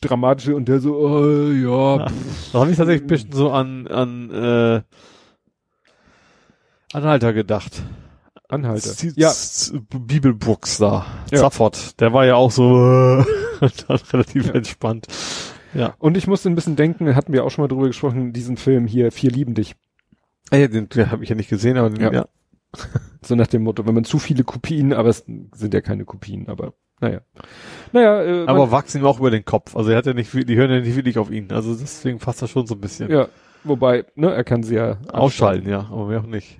dramatische 0.00 0.54
und 0.54 0.68
der 0.68 0.80
so, 0.80 0.94
oh, 0.96 1.50
ja, 1.50 1.96
Ja. 2.04 2.06
Da 2.52 2.60
habe 2.60 2.70
ich 2.70 2.76
tatsächlich 2.76 3.02
ein 3.02 3.08
bisschen 3.08 3.32
so 3.32 3.50
an, 3.50 3.86
an, 3.88 4.30
äh, 4.30 4.82
Anhalter 6.92 7.32
gedacht. 7.32 7.82
Anhalter. 8.48 8.90
Z- 8.90 9.16
Ja, 9.16 9.32
Bibelbrooks 9.90 10.78
da. 10.78 11.06
Ja. 11.30 11.38
Zafford. 11.38 12.00
Der 12.00 12.12
war 12.12 12.26
ja 12.26 12.36
auch 12.36 12.50
so, 12.50 12.76
äh, 13.60 13.64
relativ 14.12 14.46
Ja. 14.46 14.54
entspannt. 14.54 15.06
Ja. 15.74 15.94
und 15.98 16.16
ich 16.16 16.26
musste 16.26 16.48
ein 16.48 16.54
bisschen 16.54 16.76
denken, 16.76 17.14
hatten 17.14 17.32
wir 17.34 17.44
auch 17.44 17.50
schon 17.50 17.62
mal 17.62 17.68
drüber 17.68 17.86
gesprochen, 17.88 18.32
diesen 18.32 18.56
Film 18.56 18.86
hier, 18.86 19.12
Vier 19.12 19.30
lieben 19.30 19.52
dich. 19.54 19.74
Ah, 20.50 20.56
ja, 20.56 20.68
den, 20.68 20.88
den 20.88 21.10
habe 21.10 21.22
ich 21.22 21.28
ja 21.28 21.36
nicht 21.36 21.50
gesehen, 21.50 21.76
aber 21.76 21.90
den, 21.90 22.00
Ja. 22.02 22.12
ja. 22.12 22.26
So 23.22 23.34
nach 23.34 23.46
dem 23.48 23.62
Motto, 23.62 23.86
wenn 23.86 23.94
man 23.94 24.04
zu 24.04 24.18
viele 24.18 24.44
Kopien, 24.44 24.92
aber 24.92 25.08
es 25.10 25.24
sind 25.26 25.74
ja 25.74 25.80
keine 25.80 26.04
Kopien, 26.04 26.48
aber 26.48 26.72
naja. 27.00 27.20
Naja, 27.92 28.22
äh, 28.22 28.46
Aber 28.46 28.70
wachsen 28.70 29.00
ihm 29.02 29.06
auch 29.06 29.18
über 29.18 29.30
den 29.30 29.44
Kopf. 29.44 29.76
Also 29.76 29.90
er 29.90 29.98
hat 29.98 30.06
ja 30.06 30.14
nicht, 30.14 30.30
viel- 30.30 30.44
die 30.44 30.56
hören 30.56 30.70
ja 30.70 30.80
nicht 30.80 30.96
wirklich 30.96 31.18
auf 31.18 31.30
ihn. 31.30 31.50
Also 31.52 31.74
deswegen 31.74 32.18
passt 32.20 32.40
das 32.42 32.50
schon 32.50 32.66
so 32.66 32.74
ein 32.74 32.80
bisschen. 32.80 33.10
ja, 33.10 33.28
wobei, 33.64 34.04
ne, 34.14 34.32
er 34.32 34.44
kann 34.44 34.62
sie 34.62 34.76
ja 34.76 34.96
Ausschalten, 35.12 35.68
ja, 35.68 35.80
aber 35.90 36.06
mehr 36.06 36.20
auch 36.20 36.26
nicht. 36.26 36.56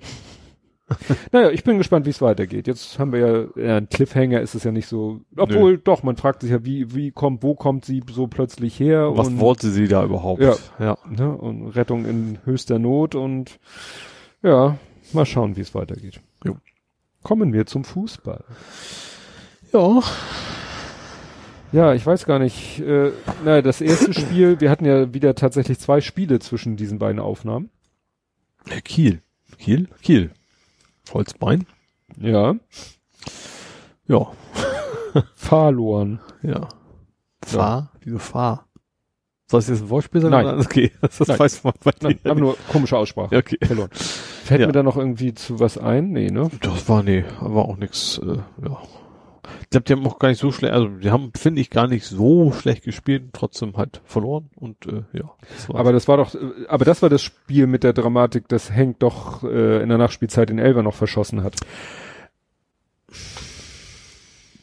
naja, 1.31 1.49
ich 1.49 1.63
bin 1.63 1.77
gespannt, 1.77 2.05
wie 2.05 2.11
es 2.11 2.21
weitergeht. 2.21 2.67
Jetzt 2.67 2.97
haben 2.97 3.11
wir 3.11 3.19
ja, 3.19 3.61
ja, 3.61 3.77
ein 3.77 3.89
Cliffhanger 3.89 4.39
ist 4.39 4.55
es 4.55 4.63
ja 4.63 4.71
nicht 4.71 4.87
so, 4.87 5.19
obwohl 5.35 5.73
Nö. 5.73 5.81
doch, 5.83 6.03
man 6.03 6.15
fragt 6.15 6.41
sich 6.41 6.51
ja, 6.51 6.63
wie, 6.63 6.95
wie 6.95 7.11
kommt, 7.11 7.43
wo 7.43 7.55
kommt 7.55 7.83
sie 7.83 8.01
so 8.09 8.27
plötzlich 8.27 8.79
her? 8.79 9.11
Was 9.15 9.27
und, 9.27 9.39
wollte 9.39 9.69
sie 9.69 9.87
da 9.87 10.03
überhaupt? 10.03 10.41
Ja, 10.41 10.55
ja. 10.79 10.97
Ne, 11.09 11.29
und 11.29 11.67
Rettung 11.69 12.05
in 12.05 12.39
höchster 12.45 12.79
Not 12.79 13.15
und 13.15 13.59
ja, 14.41 14.77
mal 15.11 15.25
schauen, 15.25 15.57
wie 15.57 15.61
es 15.61 15.75
weitergeht. 15.75 16.21
Jo. 16.45 16.55
Kommen 17.21 17.51
wir 17.51 17.65
zum 17.65 17.83
Fußball. 17.83 18.45
Ja. 19.73 20.01
Ja, 21.73 21.93
ich 21.93 22.05
weiß 22.05 22.25
gar 22.25 22.39
nicht. 22.39 22.79
Äh, 22.79 23.11
naja, 23.43 23.61
das 23.61 23.81
erste 23.81 24.13
Spiel, 24.19 24.61
wir 24.61 24.69
hatten 24.69 24.85
ja 24.85 25.13
wieder 25.13 25.35
tatsächlich 25.35 25.79
zwei 25.79 25.99
Spiele 25.99 26.39
zwischen 26.39 26.77
diesen 26.77 26.97
beiden 26.97 27.19
Aufnahmen. 27.19 27.71
Kiel. 28.85 29.21
Kiel? 29.57 29.89
Kiel. 30.01 30.31
Holzbein. 31.13 31.65
Ja. 32.19 32.55
Ja. 34.07 34.31
Verloren. 35.35 36.19
Ja. 36.41 36.67
Fahr? 37.43 37.91
Ja. 37.93 37.99
Wieso 38.03 38.19
fahr? 38.19 38.67
Soll 39.49 39.61
es 39.61 39.69
jetzt 39.69 39.81
ein 39.81 39.89
Wortspiel 39.89 40.21
sein? 40.21 40.31
Nein. 40.31 40.59
Okay, 40.59 40.91
das, 41.01 41.17
das 41.17 41.39
weiß 41.39 41.63
man 41.63 41.73
bei 41.83 41.91
Nein, 42.01 42.19
aber 42.25 42.39
nur 42.39 42.57
komische 42.69 42.97
Aussprache. 42.97 43.33
Ja, 43.33 43.39
okay. 43.39 43.57
Verloren. 43.63 43.89
Fällt 43.91 44.61
ja. 44.61 44.67
mir 44.67 44.73
da 44.73 44.83
noch 44.83 44.97
irgendwie 44.97 45.33
zu 45.33 45.59
was 45.59 45.77
ein? 45.77 46.11
Nee, 46.11 46.31
ne? 46.31 46.49
Das 46.61 46.87
war, 46.89 47.03
nee, 47.03 47.23
war 47.39 47.65
auch 47.65 47.77
nix, 47.77 48.19
äh, 48.19 48.37
ja. 48.65 48.81
Ich 49.61 49.69
glaube, 49.69 49.83
die 49.85 49.93
haben 49.93 50.05
auch 50.07 50.19
gar 50.19 50.29
nicht 50.29 50.39
so 50.39 50.51
schlecht, 50.51 50.73
also 50.73 50.87
die 50.87 51.11
haben, 51.11 51.31
finde 51.35 51.61
ich, 51.61 51.69
gar 51.69 51.87
nicht 51.87 52.05
so 52.05 52.51
schlecht 52.51 52.83
gespielt, 52.83 53.29
trotzdem 53.33 53.77
halt 53.77 54.01
verloren 54.05 54.49
und 54.55 54.85
äh, 54.85 55.03
ja. 55.13 55.31
Das 55.55 55.69
aber 55.75 55.91
das 55.91 56.07
war 56.07 56.17
doch, 56.17 56.35
äh, 56.35 56.67
aber 56.67 56.85
das 56.85 57.01
war 57.01 57.09
das 57.09 57.21
Spiel 57.21 57.67
mit 57.67 57.83
der 57.83 57.93
Dramatik, 57.93 58.47
das 58.47 58.71
Henk 58.71 58.99
doch 58.99 59.43
äh, 59.43 59.81
in 59.81 59.89
der 59.89 59.97
Nachspielzeit 59.97 60.49
den 60.49 60.59
Elver 60.59 60.83
noch 60.83 60.95
verschossen 60.95 61.43
hat. 61.43 61.55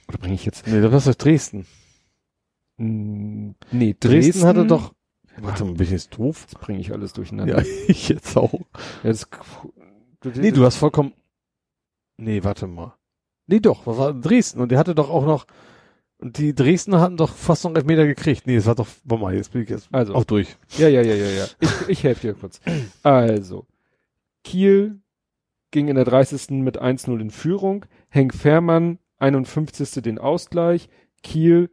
Oder 0.08 0.18
bringe 0.18 0.34
ich 0.34 0.44
jetzt? 0.44 0.66
Nee, 0.66 0.80
das 0.80 0.92
war 0.92 1.12
doch 1.12 1.18
Dresden. 1.18 1.66
Hm, 2.78 3.54
nee, 3.70 3.96
Dresden, 3.98 4.32
Dresden 4.32 4.44
hatte 4.46 4.66
doch. 4.66 4.94
Warte 5.36 5.64
mal, 5.64 5.74
bin 5.74 5.84
ich 5.84 5.90
jetzt 5.90 6.16
doof? 6.16 6.46
Das 6.50 6.60
bringe 6.60 6.80
ich 6.80 6.92
alles 6.92 7.12
durcheinander. 7.12 7.58
Ja, 7.58 7.64
ich 7.88 8.08
jetzt 8.08 8.36
auch. 8.36 8.60
Jetzt, 9.02 9.28
du, 10.20 10.30
nee, 10.30 10.52
du 10.52 10.64
hast 10.64 10.76
vollkommen. 10.76 11.12
Nee, 12.16 12.44
warte 12.44 12.66
mal. 12.66 12.94
Nee, 13.46 13.60
doch, 13.60 13.84
das 13.84 13.98
war 13.98 14.12
Dresden. 14.14 14.60
Und 14.60 14.70
der 14.70 14.78
hatte 14.78 14.94
doch 14.94 15.10
auch 15.10 15.26
noch, 15.26 15.46
und 16.18 16.38
die 16.38 16.54
Dresdner 16.54 17.00
hatten 17.00 17.16
doch 17.16 17.34
fast 17.34 17.64
noch 17.64 17.74
elf 17.74 17.84
Meter 17.84 18.06
gekriegt. 18.06 18.46
Nee, 18.46 18.56
es 18.56 18.66
war 18.66 18.74
doch, 18.74 18.88
warte 19.04 19.22
mal, 19.22 19.34
jetzt 19.34 19.52
bin 19.52 19.62
ich 19.62 19.68
jetzt 19.68 19.88
also, 19.92 20.14
auch 20.14 20.24
durch. 20.24 20.56
Ja, 20.78 20.88
ja, 20.88 21.02
ja, 21.02 21.14
ja, 21.14 21.26
ja. 21.26 21.46
Ich, 21.60 21.88
ich 21.88 22.04
helfe 22.04 22.28
dir 22.28 22.34
kurz. 22.34 22.60
Also, 23.02 23.66
Kiel 24.42 25.00
ging 25.70 25.88
in 25.88 25.96
der 25.96 26.04
30. 26.04 26.50
mit 26.50 26.80
1-0 26.80 27.20
in 27.20 27.30
Führung. 27.30 27.84
Henk 28.08 28.34
Fährmann, 28.34 28.98
51. 29.18 30.02
den 30.02 30.18
Ausgleich. 30.18 30.88
Kiel 31.22 31.70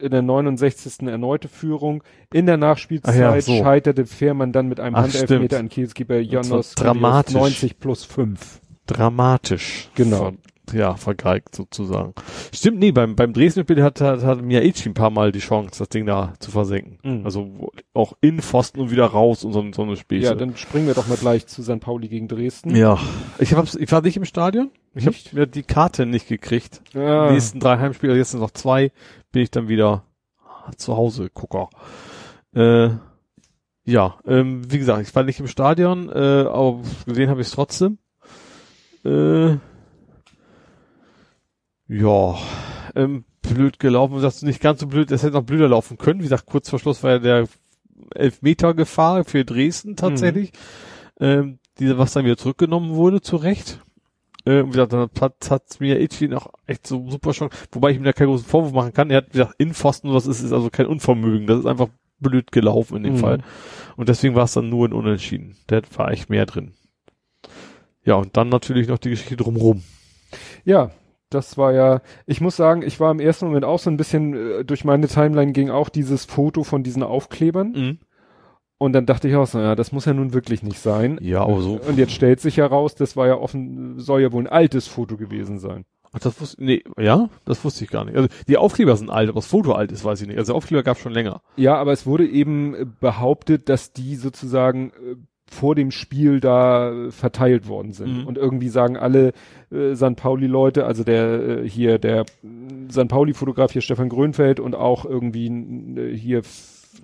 in 0.00 0.10
der 0.10 0.22
69. 0.22 1.06
erneute 1.06 1.48
Führung. 1.48 2.02
In 2.32 2.46
der 2.46 2.56
Nachspielzeit 2.56 3.14
ja, 3.14 3.40
so. 3.40 3.56
scheiterte 3.58 4.06
Fährmann 4.06 4.52
dann 4.52 4.68
mit 4.68 4.80
einem 4.80 4.96
Ach, 4.96 5.02
Handelfmeter 5.02 5.58
an 5.58 5.68
Kielskeeper 5.68 6.18
Jonas 6.18 6.74
90 6.76 7.78
plus 7.78 8.04
5 8.04 8.61
dramatisch. 8.86 9.88
Genau. 9.94 10.18
Ver, 10.18 10.32
ja, 10.72 10.94
vergeigt 10.94 11.54
sozusagen. 11.54 12.14
Stimmt, 12.52 12.78
nee, 12.78 12.92
beim, 12.92 13.16
beim 13.16 13.32
Dresden-Spiel 13.32 13.82
hat, 13.82 14.00
hat, 14.00 14.22
hat 14.22 14.42
Miaichi 14.42 14.88
ein 14.88 14.94
paar 14.94 15.10
Mal 15.10 15.32
die 15.32 15.40
Chance, 15.40 15.78
das 15.78 15.88
Ding 15.88 16.06
da 16.06 16.34
zu 16.38 16.50
versenken. 16.50 16.98
Mhm. 17.02 17.24
Also 17.24 17.70
auch 17.94 18.14
in 18.20 18.40
Pfosten 18.40 18.80
und 18.80 18.90
wieder 18.90 19.06
raus 19.06 19.44
und 19.44 19.52
so, 19.52 19.64
so 19.72 19.82
eine 19.82 19.96
Späße. 19.96 20.26
Ja, 20.26 20.34
dann 20.34 20.56
springen 20.56 20.86
wir 20.86 20.94
doch 20.94 21.08
mal 21.08 21.16
gleich 21.16 21.46
zu 21.46 21.62
St. 21.62 21.80
Pauli 21.80 22.08
gegen 22.08 22.28
Dresden. 22.28 22.74
Ja. 22.76 22.98
Ich, 23.38 23.54
hab's, 23.54 23.74
ich 23.74 23.90
war 23.90 24.02
nicht 24.02 24.16
im 24.16 24.24
Stadion. 24.24 24.70
Ich 24.94 25.06
habe 25.06 25.16
mir 25.32 25.46
die 25.46 25.62
Karte 25.62 26.06
nicht 26.06 26.28
gekriegt. 26.28 26.80
Ja. 26.94 27.28
Die 27.28 27.34
nächsten 27.34 27.60
drei 27.60 27.78
Heimspiele, 27.78 28.16
jetzt 28.16 28.30
sind 28.30 28.40
noch 28.40 28.52
zwei, 28.52 28.92
bin 29.32 29.42
ich 29.42 29.50
dann 29.50 29.68
wieder 29.68 30.04
zu 30.76 30.96
Hause, 30.96 31.30
Gucker. 31.32 31.70
Äh, 32.54 32.90
ja, 33.84 34.18
ähm, 34.26 34.70
wie 34.70 34.78
gesagt, 34.78 35.02
ich 35.06 35.14
war 35.14 35.24
nicht 35.24 35.40
im 35.40 35.48
Stadion, 35.48 36.08
äh, 36.08 36.46
aber 36.46 36.80
gesehen 37.06 37.30
habe 37.30 37.40
ich 37.40 37.48
es 37.48 37.52
trotzdem. 37.52 37.98
Äh, 39.04 39.58
ja, 41.88 42.38
ähm, 42.94 43.24
blöd 43.42 43.78
gelaufen. 43.78 44.14
Du 44.14 44.20
sagst 44.20 44.42
nicht 44.42 44.60
ganz 44.60 44.80
so 44.80 44.86
blöd, 44.86 45.10
es 45.10 45.22
hätte 45.22 45.34
noch 45.34 45.44
blöder 45.44 45.68
laufen 45.68 45.98
können. 45.98 46.20
Wie 46.20 46.24
gesagt, 46.24 46.46
kurz 46.46 46.70
vor 46.70 46.78
Schluss 46.78 47.02
war 47.02 47.12
ja 47.12 47.18
der 47.18 47.48
Elfmeter-Gefahr 48.14 49.24
für 49.24 49.44
Dresden 49.44 49.96
tatsächlich. 49.96 50.52
Mhm. 51.18 51.26
Ähm, 51.26 51.58
diese, 51.78 51.98
was 51.98 52.12
dann 52.12 52.24
wieder 52.24 52.36
zurückgenommen 52.36 52.94
wurde, 52.94 53.20
zu 53.20 53.36
Recht. 53.36 53.80
Äh, 54.44 54.64
wie 54.64 54.70
gesagt, 54.70 54.92
dann 54.92 55.08
hat, 55.20 55.50
hat 55.50 55.80
mir 55.80 56.00
Itchi 56.00 56.28
noch 56.28 56.52
echt 56.66 56.86
so 56.86 57.08
super 57.08 57.32
schon, 57.32 57.50
wobei 57.70 57.90
ich 57.90 57.98
mir 57.98 58.06
da 58.06 58.12
keinen 58.12 58.28
großen 58.28 58.46
Vorwurf 58.46 58.72
machen 58.72 58.92
kann. 58.92 59.10
Er 59.10 59.18
hat, 59.18 59.28
wie 59.28 59.38
gesagt, 59.38 59.54
in 59.58 59.72
Pfosten, 59.74 60.12
was 60.12 60.26
ist, 60.26 60.42
ist 60.42 60.52
also 60.52 60.70
kein 60.70 60.86
Unvermögen. 60.86 61.46
Das 61.46 61.60
ist 61.60 61.66
einfach 61.66 61.88
blöd 62.18 62.52
gelaufen 62.52 62.98
in 62.98 63.02
dem 63.04 63.14
mhm. 63.14 63.18
Fall. 63.18 63.38
Und 63.96 64.08
deswegen 64.08 64.34
war 64.34 64.44
es 64.44 64.52
dann 64.52 64.68
nur 64.68 64.88
ein 64.88 64.92
Unentschieden. 64.92 65.56
Da 65.66 65.80
war 65.96 66.10
echt 66.10 66.30
mehr 66.30 66.46
drin. 66.46 66.72
Ja, 68.04 68.16
und 68.16 68.36
dann 68.36 68.48
natürlich 68.48 68.88
noch 68.88 68.98
die 68.98 69.10
Geschichte 69.10 69.36
drumherum. 69.36 69.82
Ja, 70.64 70.90
das 71.30 71.56
war 71.56 71.72
ja, 71.72 72.00
ich 72.26 72.40
muss 72.40 72.56
sagen, 72.56 72.82
ich 72.82 73.00
war 73.00 73.10
im 73.10 73.20
ersten 73.20 73.46
Moment 73.46 73.64
auch 73.64 73.78
so 73.78 73.90
ein 73.90 73.96
bisschen, 73.96 74.34
äh, 74.34 74.64
durch 74.64 74.84
meine 74.84 75.08
Timeline 75.08 75.52
ging 75.52 75.70
auch 75.70 75.88
dieses 75.88 76.24
Foto 76.24 76.64
von 76.64 76.82
diesen 76.82 77.02
Aufklebern. 77.02 77.72
Mhm. 77.72 77.98
Und 78.78 78.94
dann 78.94 79.06
dachte 79.06 79.28
ich 79.28 79.36
auch 79.36 79.46
so, 79.46 79.60
ja, 79.60 79.76
das 79.76 79.92
muss 79.92 80.06
ja 80.06 80.12
nun 80.12 80.32
wirklich 80.32 80.64
nicht 80.64 80.80
sein. 80.80 81.16
Ja, 81.22 81.42
aber 81.42 81.60
so. 81.60 81.80
Und 81.86 81.98
jetzt 81.98 82.12
stellt 82.12 82.40
sich 82.40 82.56
heraus, 82.56 82.96
das 82.96 83.16
war 83.16 83.28
ja 83.28 83.36
offen, 83.36 84.00
soll 84.00 84.22
ja 84.22 84.32
wohl 84.32 84.42
ein 84.42 84.48
altes 84.48 84.88
Foto 84.88 85.16
gewesen 85.16 85.60
sein. 85.60 85.84
Ach, 86.12 86.18
das 86.18 86.40
wusste, 86.40 86.62
nee, 86.62 86.82
ja, 86.98 87.30
das 87.44 87.64
wusste 87.64 87.84
ich 87.84 87.90
gar 87.90 88.04
nicht. 88.04 88.16
Also, 88.16 88.28
die 88.48 88.56
Aufkleber 88.58 88.96
sind 88.96 89.08
alt, 89.08 89.28
aber 89.30 89.38
das 89.38 89.46
Foto 89.46 89.72
alt 89.72 89.92
ist, 89.92 90.04
weiß 90.04 90.20
ich 90.20 90.26
nicht. 90.26 90.36
Also, 90.36 90.54
Aufkleber 90.54 90.82
gab 90.82 90.98
schon 90.98 91.12
länger. 91.12 91.40
Ja, 91.56 91.76
aber 91.76 91.92
es 91.92 92.04
wurde 92.04 92.26
eben 92.26 92.96
behauptet, 93.00 93.68
dass 93.68 93.92
die 93.92 94.16
sozusagen 94.16 94.90
äh, 94.90 95.14
vor 95.52 95.74
dem 95.74 95.90
Spiel 95.90 96.40
da 96.40 96.90
äh, 96.90 97.10
verteilt 97.10 97.68
worden 97.68 97.92
sind. 97.92 98.20
Mhm. 98.20 98.26
Und 98.26 98.38
irgendwie 98.38 98.68
sagen 98.68 98.96
alle 98.96 99.32
äh, 99.70 99.94
St. 99.94 100.16
Pauli-Leute, 100.16 100.86
also 100.86 101.04
der 101.04 101.64
äh, 101.64 101.68
hier, 101.68 101.98
der 101.98 102.24
St. 102.90 103.08
Pauli-Fotograf 103.08 103.72
hier 103.72 103.82
Stefan 103.82 104.08
Grönfeld 104.08 104.60
und 104.60 104.74
auch 104.74 105.04
irgendwie 105.04 105.46
äh, 105.46 106.16
hier 106.16 106.42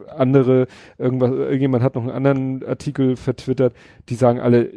andere, 0.08 0.66
irgendwas, 0.96 1.30
irgendjemand 1.30 1.82
hat 1.82 1.94
noch 1.94 2.02
einen 2.02 2.10
anderen 2.10 2.64
Artikel 2.64 3.16
vertwittert, 3.16 3.74
die 4.08 4.14
sagen 4.14 4.40
alle, 4.40 4.70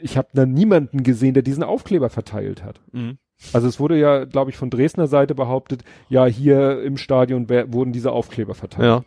ich 0.00 0.16
habe 0.16 0.28
da 0.32 0.46
niemanden 0.46 1.02
gesehen, 1.02 1.34
der 1.34 1.42
diesen 1.42 1.62
Aufkleber 1.62 2.08
verteilt 2.08 2.62
hat. 2.62 2.80
Mhm. 2.92 3.18
Also 3.52 3.68
es 3.68 3.78
wurde 3.80 3.98
ja, 3.98 4.24
glaube 4.24 4.50
ich, 4.50 4.56
von 4.56 4.70
Dresdner 4.70 5.08
Seite 5.08 5.34
behauptet, 5.34 5.82
ja, 6.08 6.24
hier 6.26 6.82
im 6.82 6.96
Stadion 6.96 7.48
wurden 7.48 7.92
diese 7.92 8.12
Aufkleber 8.12 8.54
verteilt. 8.54 8.86
Ja. 8.86 9.04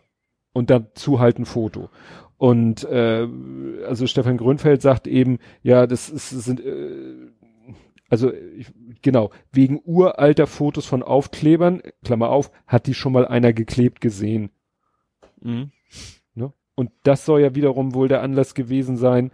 Und 0.52 0.70
dazu 0.70 1.20
halt 1.20 1.38
ein 1.38 1.46
Foto. 1.46 1.88
Und 2.40 2.84
äh, 2.84 3.28
also 3.86 4.06
Stefan 4.06 4.38
Grünfeld 4.38 4.80
sagt 4.80 5.06
eben, 5.06 5.40
ja, 5.62 5.86
das 5.86 6.08
ist, 6.08 6.30
sind 6.30 6.64
äh, 6.64 7.28
also 8.08 8.32
ich, 8.32 8.72
genau, 9.02 9.28
wegen 9.52 9.78
uralter 9.84 10.46
Fotos 10.46 10.86
von 10.86 11.02
Aufklebern, 11.02 11.82
Klammer 12.02 12.30
auf, 12.30 12.50
hat 12.66 12.86
die 12.86 12.94
schon 12.94 13.12
mal 13.12 13.28
einer 13.28 13.52
geklebt 13.52 14.00
gesehen. 14.00 14.48
Mhm. 15.42 15.72
Ne? 16.34 16.54
Und 16.76 16.90
das 17.02 17.26
soll 17.26 17.42
ja 17.42 17.54
wiederum 17.54 17.92
wohl 17.92 18.08
der 18.08 18.22
Anlass 18.22 18.54
gewesen 18.54 18.96
sein, 18.96 19.32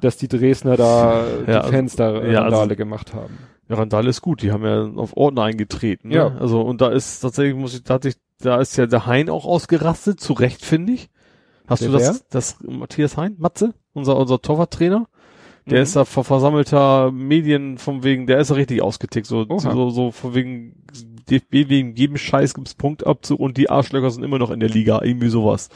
dass 0.00 0.16
die 0.16 0.28
Dresdner 0.28 0.76
da 0.76 1.26
ja, 1.48 1.62
die 1.62 1.72
Fans 1.72 1.96
da 1.96 2.22
ja, 2.24 2.42
Randale 2.42 2.62
also, 2.62 2.76
gemacht 2.76 3.14
haben. 3.14 3.36
Ja, 3.68 3.74
Randale 3.74 4.10
ist 4.10 4.22
gut, 4.22 4.42
die 4.42 4.52
haben 4.52 4.64
ja 4.64 4.84
auf 4.94 5.16
Ordner 5.16 5.42
eingetreten. 5.42 6.10
Ne? 6.10 6.14
Ja. 6.14 6.36
Also 6.38 6.60
und 6.60 6.82
da 6.82 6.90
ist 6.90 7.18
tatsächlich, 7.18 7.56
muss 7.56 7.74
ich, 7.74 7.82
da, 7.82 7.94
hat 7.94 8.04
sich, 8.04 8.14
da 8.38 8.60
ist 8.60 8.76
ja 8.76 8.86
der 8.86 9.06
Hein 9.06 9.28
auch 9.28 9.44
ausgerastet, 9.44 10.20
zu 10.20 10.34
Recht 10.34 10.64
finde 10.64 10.92
ich. 10.92 11.10
Hast 11.68 11.82
der 11.82 11.90
du 11.90 11.98
das, 11.98 12.26
das 12.28 12.56
Matthias 12.62 13.16
Hein, 13.16 13.36
Matze, 13.38 13.74
unser, 13.92 14.16
unser 14.16 14.40
Torwarttrainer? 14.40 15.06
Der 15.66 15.78
mhm. 15.78 15.82
ist 15.82 15.96
da 15.96 16.04
vor 16.04 16.24
versammelter 16.24 17.12
Medien 17.12 17.76
von 17.76 18.02
wegen, 18.02 18.26
der 18.26 18.38
ist 18.38 18.48
ja 18.48 18.56
richtig 18.56 18.80
ausgetickt, 18.82 19.26
so, 19.26 19.44
so, 19.58 19.90
so 19.90 20.10
von 20.10 20.34
wegen 20.34 20.82
DFB 21.30 21.68
wegen 21.68 21.94
jedem 21.94 22.16
Scheiß 22.16 22.54
gibt's 22.54 22.74
Punktabzug 22.74 23.38
und 23.38 23.58
die 23.58 23.68
Arschlöcher 23.68 24.10
sind 24.10 24.22
immer 24.22 24.38
noch 24.38 24.50
in 24.50 24.60
der 24.60 24.70
Liga, 24.70 25.02
irgendwie 25.02 25.28
sowas. 25.28 25.68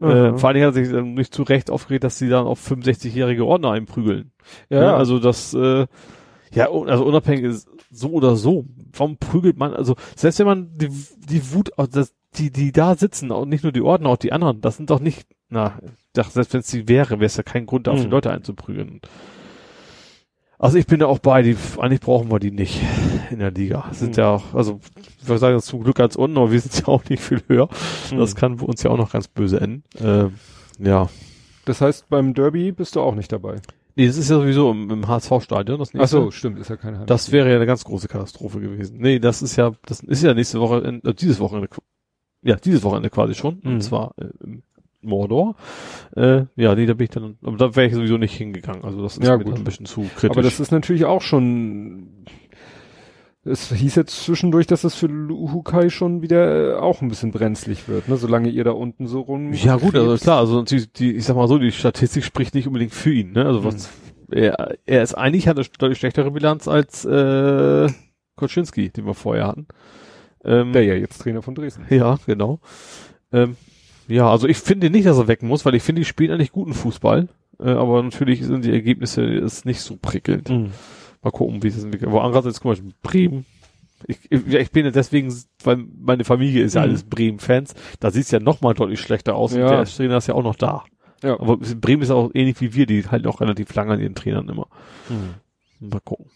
Mhm. 0.00 0.08
Äh, 0.08 0.38
vor 0.38 0.48
allen 0.48 0.54
Dingen 0.54 0.66
hat 0.66 0.76
er 0.76 0.84
sich 0.84 0.92
äh, 0.92 1.02
nicht 1.02 1.32
zu 1.32 1.44
Recht 1.44 1.70
aufgeregt, 1.70 2.02
dass 2.02 2.18
sie 2.18 2.28
dann 2.28 2.46
auf 2.46 2.68
65-jährige 2.68 3.46
Ordner 3.46 3.70
einprügeln. 3.70 4.32
Ja, 4.70 4.82
ja, 4.82 4.96
also 4.96 5.20
das, 5.20 5.54
äh, 5.54 5.86
ja, 6.52 6.68
also 6.70 7.04
unabhängig 7.04 7.44
ist 7.44 7.68
so 7.90 8.10
oder 8.10 8.34
so. 8.34 8.64
Warum 8.92 9.18
prügelt 9.18 9.56
man, 9.56 9.72
also 9.72 9.94
selbst 10.16 10.40
wenn 10.40 10.46
man 10.46 10.76
die, 10.76 10.88
die 11.28 11.52
Wut, 11.52 11.70
das, 11.92 12.12
die, 12.36 12.50
die 12.50 12.72
da 12.72 12.94
sitzen, 12.94 13.30
und 13.30 13.48
nicht 13.48 13.62
nur 13.62 13.72
die 13.72 13.82
Ordner, 13.82 14.10
auch 14.10 14.16
die 14.16 14.32
anderen, 14.32 14.60
das 14.60 14.76
sind 14.76 14.90
doch 14.90 15.00
nicht, 15.00 15.26
na, 15.48 15.78
ich 15.84 15.92
dachte, 16.14 16.32
selbst 16.32 16.54
wenn 16.54 16.60
es 16.60 16.66
die 16.68 16.88
wäre, 16.88 17.18
wäre 17.18 17.26
es 17.26 17.36
ja 17.36 17.42
kein 17.42 17.66
Grund, 17.66 17.86
da 17.86 17.92
auf 17.92 18.00
die 18.00 18.06
mhm. 18.06 18.12
Leute 18.12 18.30
einzuprügeln. 18.30 19.00
Also 20.58 20.78
ich 20.78 20.86
bin 20.86 21.00
da 21.00 21.06
auch 21.06 21.18
bei, 21.18 21.42
die, 21.42 21.56
eigentlich 21.78 22.00
brauchen 22.00 22.30
wir 22.30 22.38
die 22.38 22.52
nicht 22.52 22.80
in 23.30 23.40
der 23.40 23.50
Liga. 23.50 23.84
Das 23.88 23.98
sind 23.98 24.16
mhm. 24.16 24.22
ja 24.22 24.30
auch, 24.30 24.54
also 24.54 24.80
ich 25.20 25.26
würde 25.26 25.40
sagen, 25.40 25.60
zum 25.60 25.82
Glück 25.82 25.96
ganz 25.96 26.14
unten, 26.14 26.38
aber 26.38 26.52
wir 26.52 26.60
sind 26.60 26.78
ja 26.78 26.86
auch 26.86 27.04
nicht 27.08 27.22
viel 27.22 27.42
höher. 27.48 27.68
Mhm. 28.12 28.18
Das 28.18 28.36
kann 28.36 28.60
uns 28.60 28.82
ja 28.82 28.90
auch 28.90 28.96
noch 28.96 29.10
ganz 29.10 29.26
böse 29.26 29.60
enden. 29.60 29.82
Äh, 29.98 30.28
ja. 30.78 31.08
Das 31.64 31.80
heißt, 31.80 32.08
beim 32.08 32.32
Derby 32.34 32.72
bist 32.72 32.96
du 32.96 33.00
auch 33.00 33.14
nicht 33.14 33.32
dabei? 33.32 33.56
Nee, 33.94 34.06
das 34.06 34.16
ist 34.16 34.30
ja 34.30 34.36
sowieso 34.36 34.70
im, 34.70 34.90
im 34.90 35.08
HSV-Stadion. 35.08 35.78
Das 35.78 35.90
Ach 35.90 35.94
nächste. 35.94 36.16
so, 36.16 36.30
stimmt, 36.30 36.58
ist 36.58 36.70
ja 36.70 36.76
kein 36.76 36.94
Heimspiel. 36.94 37.06
Das 37.06 37.32
wäre 37.32 37.50
ja 37.50 37.56
eine 37.56 37.66
ganz 37.66 37.84
große 37.84 38.08
Katastrophe 38.08 38.60
gewesen. 38.60 38.98
Nee, 38.98 39.18
das 39.18 39.42
ist 39.42 39.56
ja, 39.56 39.72
das 39.84 40.00
ist 40.00 40.22
ja 40.22 40.32
nächste 40.32 40.60
Woche, 40.60 40.78
in, 40.78 41.04
äh, 41.04 41.12
dieses 41.12 41.40
Wochenende, 41.40 41.68
ja, 42.42 42.56
dieses 42.56 42.82
Wochenende 42.82 43.10
quasi 43.10 43.34
schon, 43.34 43.60
Mhm. 43.62 43.72
und 43.74 43.80
zwar 43.82 44.14
äh, 44.18 44.26
im 44.44 44.62
Mordor. 45.02 45.56
Äh, 46.16 46.44
ja, 46.56 46.74
nee, 46.74 46.86
da 46.86 46.94
bin 46.94 47.04
ich 47.04 47.10
dann, 47.10 47.36
aber 47.42 47.56
da 47.56 47.74
wäre 47.74 47.86
ich 47.88 47.94
sowieso 47.94 48.18
nicht 48.18 48.36
hingegangen. 48.36 48.84
Also 48.84 49.02
das 49.02 49.16
ist 49.18 49.24
Ja, 49.24 49.34
ein 49.36 49.64
bisschen 49.64 49.86
zu 49.86 50.02
kritisch. 50.14 50.30
Aber 50.30 50.42
das 50.42 50.60
ist 50.60 50.70
natürlich 50.70 51.04
auch 51.04 51.22
schon. 51.22 52.24
Es 53.44 53.72
hieß 53.72 53.96
jetzt 53.96 54.22
zwischendurch, 54.24 54.68
dass 54.68 54.84
es 54.84 54.94
für 54.94 55.08
Hukai 55.08 55.88
schon 55.90 56.22
wieder 56.22 56.74
äh, 56.74 56.78
auch 56.78 57.02
ein 57.02 57.08
bisschen 57.08 57.32
brenzlig 57.32 57.88
wird, 57.88 58.08
ne? 58.08 58.16
Solange 58.16 58.48
ihr 58.48 58.62
da 58.62 58.70
unten 58.70 59.08
so 59.08 59.20
rum. 59.22 59.52
ja 59.52 59.74
gut, 59.76 59.96
also 59.96 60.16
klar, 60.16 60.38
also 60.38 60.58
natürlich, 60.60 60.92
die, 60.92 61.16
ich 61.16 61.24
sag 61.24 61.34
mal 61.34 61.48
so, 61.48 61.58
die 61.58 61.72
Statistik 61.72 62.22
spricht 62.22 62.54
nicht 62.54 62.68
unbedingt 62.68 62.92
für 62.94 63.12
ihn, 63.12 63.32
ne? 63.32 63.44
Also 63.44 63.64
was, 63.64 63.90
er, 64.30 64.76
er 64.86 65.02
ist 65.02 65.14
eigentlich, 65.14 65.48
hat 65.48 65.56
eine 65.58 65.66
deutlich 65.76 65.98
schlechtere 65.98 66.30
Bilanz 66.30 66.68
als 66.68 67.04
äh, 67.04 67.88
Koczynski, 68.36 68.90
den 68.90 69.06
wir 69.06 69.14
vorher 69.14 69.48
hatten. 69.48 69.66
Ähm, 70.44 70.72
Der 70.72 70.82
ja 70.84 70.94
jetzt 70.94 71.20
Trainer 71.22 71.42
von 71.42 71.54
Dresden. 71.54 71.86
Ja, 71.90 72.18
genau. 72.26 72.60
Ähm, 73.32 73.56
ja, 74.08 74.28
also 74.30 74.48
ich 74.48 74.58
finde 74.58 74.90
nicht, 74.90 75.06
dass 75.06 75.18
er 75.18 75.28
weg 75.28 75.42
muss, 75.42 75.64
weil 75.64 75.74
ich 75.74 75.82
finde, 75.82 76.00
die 76.00 76.06
spielen 76.06 76.32
eigentlich 76.32 76.52
guten 76.52 76.74
Fußball. 76.74 77.28
Äh, 77.60 77.70
aber 77.70 78.02
natürlich 78.02 78.44
sind 78.44 78.64
die 78.64 78.72
Ergebnisse 78.72 79.22
ist 79.22 79.64
nicht 79.64 79.80
so 79.80 79.96
prickelnd. 80.00 80.48
Mal 81.22 81.30
gucken, 81.30 81.62
wie 81.62 81.68
es 81.68 81.82
entwickelt. 81.82 82.10
Aber 82.10 82.24
andererseits, 82.24 82.60
guck 82.60 82.76
mal, 82.78 82.92
Bremen. 83.02 83.46
Ich, 84.08 84.18
ich, 84.30 84.44
ja, 84.48 84.58
ich 84.58 84.72
bin 84.72 84.84
ja 84.84 84.90
deswegen, 84.90 85.32
weil 85.62 85.76
meine 86.00 86.24
Familie 86.24 86.64
ist 86.64 86.74
ja 86.74 86.80
Mhm. 86.82 86.88
alles 86.88 87.04
Bremen-Fans. 87.04 87.74
Da 88.00 88.10
sieht's 88.10 88.32
ja 88.32 88.40
noch 88.40 88.60
mal 88.60 88.74
deutlich 88.74 88.98
schlechter 89.00 89.36
aus. 89.36 89.54
Ja. 89.54 89.62
Und 89.64 89.70
der 89.70 89.84
Trainer 89.84 90.16
ist 90.16 90.26
ja 90.26 90.34
auch 90.34 90.42
noch 90.42 90.56
da. 90.56 90.82
Ja. 91.22 91.38
Aber 91.38 91.56
Bremen 91.58 92.02
ist 92.02 92.10
auch 92.10 92.32
ähnlich 92.34 92.60
wie 92.60 92.74
wir, 92.74 92.86
die 92.86 93.06
halten 93.06 93.28
auch 93.28 93.40
relativ 93.40 93.72
lange 93.76 93.92
an 93.92 94.00
ihren 94.00 94.16
Trainern 94.16 94.48
immer. 94.48 94.66
Mal 95.78 96.00
gucken. 96.00 96.26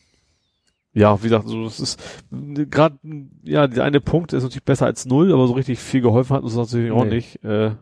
Ja, 0.99 1.19
wie 1.23 1.25
gesagt, 1.29 1.47
so 1.47 1.65
das 1.65 1.79
ist 1.79 2.01
gerade 2.31 2.99
ja 3.43 3.67
der 3.67 3.85
eine 3.85 4.01
Punkt 4.01 4.33
ist 4.33 4.43
natürlich 4.43 4.65
besser 4.65 4.87
als 4.87 5.05
null, 5.05 5.33
aber 5.33 5.47
so 5.47 5.53
richtig 5.53 5.79
viel 5.79 6.01
geholfen 6.01 6.35
hat 6.37 6.43
uns 6.43 6.57
natürlich 6.57 6.91
auch 6.91 7.05
Nee. 7.05 7.17
nicht. 7.17 7.45
Äh, 7.45 7.73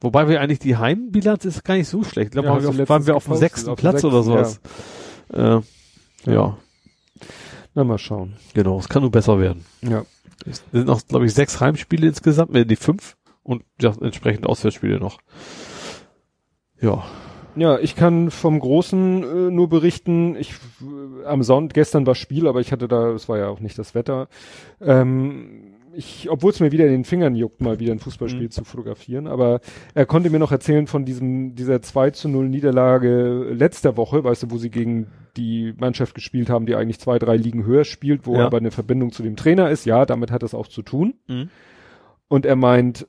wobei 0.00 0.28
wir 0.28 0.40
eigentlich 0.40 0.58
die 0.58 0.76
Heimbilanz 0.76 1.44
ist 1.44 1.64
gar 1.64 1.74
nicht 1.74 1.88
so 1.88 2.02
schlecht. 2.02 2.26
Ich 2.28 2.32
glaube, 2.32 2.48
Ja, 2.48 2.60
wir 2.62 2.68
auf, 2.70 2.88
waren 2.88 3.06
wir 3.06 3.14
auf 3.16 3.24
dem 3.26 3.36
sechsten 3.36 3.70
auf 3.70 3.78
Platz 3.78 4.02
oder 4.02 4.22
sechsten, 4.24 4.60
sowas. 5.32 5.62
Äh, 6.26 6.30
ja. 6.30 6.32
Ja. 6.32 6.56
Na, 7.74 7.84
mal 7.84 7.98
schauen. 7.98 8.34
genau. 8.54 8.78
Es 8.80 8.88
kann 8.88 9.02
nur 9.02 9.12
besser 9.12 9.38
werden. 9.38 9.64
Ja. 9.82 10.04
Es 10.46 10.64
sind 10.72 10.86
noch, 10.86 11.00
glaube 11.06 11.26
ich, 11.26 11.34
sechs 11.34 11.60
Heimspiele 11.60 12.08
insgesamt, 12.08 12.56
äh, 12.56 12.64
die 12.66 12.74
fünf 12.76 13.16
und 13.44 13.62
ja, 13.80 13.92
entsprechend 14.00 14.46
Auswärtsspiele 14.46 14.98
noch. 14.98 15.18
Ja. 16.80 17.04
Ja, 17.58 17.78
ich 17.78 17.96
kann 17.96 18.30
vom 18.30 18.60
Großen 18.60 19.22
äh, 19.22 19.50
nur 19.50 19.68
berichten. 19.68 20.36
Ich 20.36 20.52
äh, 20.80 21.24
am 21.26 21.42
Sonntag, 21.42 21.74
gestern 21.74 22.06
war 22.06 22.14
Spiel, 22.14 22.46
aber 22.46 22.60
ich 22.60 22.72
hatte 22.72 22.88
da, 22.88 23.10
es 23.10 23.28
war 23.28 23.38
ja 23.38 23.48
auch 23.48 23.60
nicht 23.60 23.78
das 23.78 23.94
Wetter. 23.94 24.28
Ähm, 24.80 25.74
ich, 25.92 26.30
obwohl 26.30 26.52
es 26.52 26.60
mir 26.60 26.70
wieder 26.70 26.84
in 26.84 26.92
den 26.92 27.04
Fingern 27.04 27.34
juckt, 27.34 27.60
mal 27.60 27.80
wieder 27.80 27.92
ein 27.92 27.98
Fußballspiel 27.98 28.44
Mhm. 28.44 28.50
zu 28.52 28.64
fotografieren, 28.64 29.26
aber 29.26 29.60
er 29.94 30.06
konnte 30.06 30.30
mir 30.30 30.38
noch 30.38 30.52
erzählen 30.52 30.86
von 30.86 31.04
diesem, 31.04 31.56
dieser 31.56 31.82
2 31.82 32.10
zu 32.10 32.28
0 32.28 32.48
Niederlage 32.48 33.50
letzter 33.52 33.96
Woche, 33.96 34.22
weißt 34.22 34.44
du, 34.44 34.50
wo 34.52 34.58
sie 34.58 34.70
gegen 34.70 35.08
die 35.36 35.74
Mannschaft 35.76 36.14
gespielt 36.14 36.50
haben, 36.50 36.66
die 36.66 36.76
eigentlich 36.76 37.00
zwei, 37.00 37.18
drei 37.18 37.36
Ligen 37.36 37.64
höher 37.64 37.84
spielt, 37.84 38.26
wo 38.26 38.36
Ja. 38.36 38.46
aber 38.46 38.58
eine 38.58 38.70
Verbindung 38.70 39.10
zu 39.10 39.22
dem 39.24 39.34
Trainer 39.34 39.70
ist. 39.70 39.86
Ja, 39.86 40.06
damit 40.06 40.30
hat 40.30 40.44
es 40.44 40.54
auch 40.54 40.68
zu 40.68 40.82
tun. 40.82 41.14
Mhm. 41.26 41.48
Und 42.28 42.46
er 42.46 42.56
meint, 42.56 43.08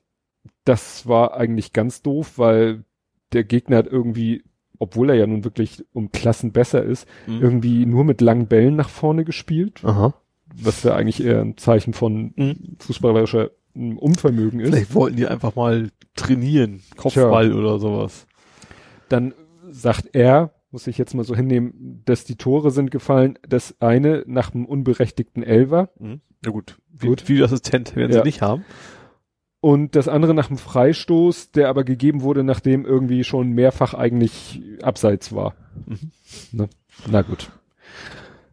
das 0.64 1.08
war 1.08 1.36
eigentlich 1.36 1.74
ganz 1.74 2.02
doof, 2.02 2.34
weil 2.38 2.86
der 3.34 3.44
Gegner 3.44 3.78
hat 3.78 3.88
irgendwie, 3.88 4.44
obwohl 4.80 5.10
er 5.10 5.16
ja 5.16 5.28
nun 5.28 5.44
wirklich 5.44 5.86
um 5.94 6.12
Klassen 6.12 6.52
besser 6.52 6.84
ist, 6.84 7.08
Mhm. 7.28 7.42
irgendwie 7.42 7.86
nur 7.86 8.04
mit 8.04 8.22
langen 8.22 8.48
Bällen 8.48 8.76
nach 8.76 8.90
vorne 8.90 9.26
gespielt, 9.26 9.82
Aha. 9.84 10.14
was 10.56 10.84
ja 10.84 10.96
eigentlich 10.96 11.24
eher 11.24 11.42
ein 11.42 11.58
Zeichen 11.58 11.94
von 11.94 12.34
Mhm. 12.36 12.76
fußballerischer 12.80 13.52
ähm, 13.76 13.98
Unvermögen 14.00 14.60
ist. 14.60 14.70
Vielleicht 14.74 14.96
wollten 14.96 15.18
die 15.18 15.28
einfach 15.28 15.56
mal 15.56 15.90
trainieren, 16.16 16.82
Kopfball 16.98 17.54
oder 17.54 17.78
sowas. 17.80 18.26
Dann 19.10 19.34
sagt 19.70 20.10
er, 20.14 20.54
muss 20.72 20.88
ich 20.88 20.98
jetzt 20.98 21.14
mal 21.14 21.24
so 21.24 21.36
hinnehmen, 21.36 22.02
dass 22.06 22.26
die 22.26 22.36
Tore 22.36 22.72
sind 22.72 22.90
gefallen, 22.92 23.38
das 23.48 23.76
eine 23.80 24.24
nach 24.28 24.54
einem 24.54 24.66
unberechtigten 24.66 25.44
Elver 25.44 25.90
Mhm. 26.00 26.22
Ja 26.46 26.52
gut. 26.52 26.78
Wie, 26.92 27.08
Gut. 27.08 27.28
Videoassistent 27.30 27.96
werden 27.96 28.12
Ja. 28.14 28.20
sie 28.20 28.26
nicht 28.28 28.42
haben. 28.42 28.64
Und 29.62 29.96
das 29.96 30.08
andere 30.08 30.34
nach 30.34 30.50
einem 30.50 30.58
Freistoß, 30.58 31.52
der 31.52 31.70
aber 31.70 31.84
gegeben 31.84 32.22
wurde, 32.22 32.44
nachdem 32.44 32.86
irgendwie 32.86 33.24
schon 33.24 33.52
mehrfach 33.52 33.94
eigentlich 33.94 34.62
abseits 34.82 35.34
war. 35.34 35.56
Mhm. 35.86 36.12
Ne? 36.52 36.70
Na 37.10 37.22
gut. 37.22 37.52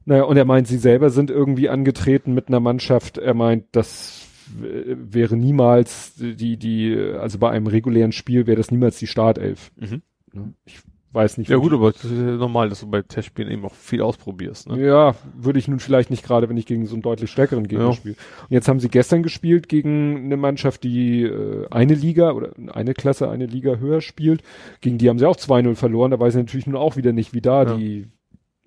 Naja, 0.04 0.24
und 0.24 0.36
er 0.36 0.44
meint, 0.44 0.68
sie 0.68 0.78
selber 0.78 1.10
sind 1.10 1.30
irgendwie 1.30 1.68
angetreten 1.68 2.32
mit 2.32 2.48
einer 2.48 2.60
Mannschaft. 2.60 3.18
Er 3.18 3.34
meint, 3.34 3.64
das 3.72 4.26
wäre 4.48 5.36
niemals 5.36 6.14
die, 6.16 6.56
die, 6.56 6.96
also 6.96 7.38
bei 7.38 7.50
einem 7.50 7.66
regulären 7.66 8.12
Spiel 8.12 8.46
wäre 8.46 8.56
das 8.56 8.70
niemals 8.70 8.98
die 8.98 9.08
Startelf. 9.08 9.72
Mhm. 9.76 10.02
Ne? 10.32 10.54
Ich 10.64 10.78
weiß 11.16 11.38
nicht. 11.38 11.48
Ja 11.50 11.56
gut, 11.56 11.72
aber 11.72 11.90
das 11.90 12.04
ist 12.04 12.12
ja 12.12 12.36
normal, 12.36 12.68
dass 12.68 12.80
du 12.80 12.86
bei 12.88 13.02
Testspielen 13.02 13.50
eben 13.50 13.64
auch 13.64 13.74
viel 13.74 14.02
ausprobierst. 14.02 14.68
Ne? 14.68 14.86
Ja, 14.86 15.14
würde 15.36 15.58
ich 15.58 15.66
nun 15.66 15.80
vielleicht 15.80 16.10
nicht 16.10 16.24
gerade, 16.24 16.48
wenn 16.48 16.56
ich 16.56 16.66
gegen 16.66 16.86
so 16.86 16.94
einen 16.94 17.02
deutlich 17.02 17.30
stärkeren 17.30 17.66
Gegner 17.66 17.86
Ja. 17.86 17.92
spiele. 17.94 18.14
Und 18.42 18.50
jetzt 18.50 18.68
haben 18.68 18.78
sie 18.78 18.88
gestern 18.88 19.24
gespielt 19.24 19.68
gegen 19.68 20.26
eine 20.26 20.36
Mannschaft, 20.36 20.84
die 20.84 21.22
äh, 21.24 21.66
eine 21.70 21.94
Liga 21.94 22.30
oder 22.32 22.50
eine 22.72 22.94
Klasse, 22.94 23.28
eine 23.28 23.46
Liga 23.46 23.76
höher 23.76 24.00
spielt. 24.00 24.42
Gegen 24.80 24.98
die 24.98 25.08
haben 25.08 25.18
sie 25.18 25.26
auch 25.26 25.36
2-0 25.36 25.74
verloren. 25.74 26.12
Da 26.12 26.20
weiß 26.20 26.34
ich 26.36 26.42
natürlich 26.42 26.66
nun 26.68 26.76
auch 26.76 26.96
wieder 26.96 27.12
nicht, 27.12 27.34
wie 27.34 27.40
da 27.40 27.64
Ja. 27.64 27.74
die, 27.76 28.06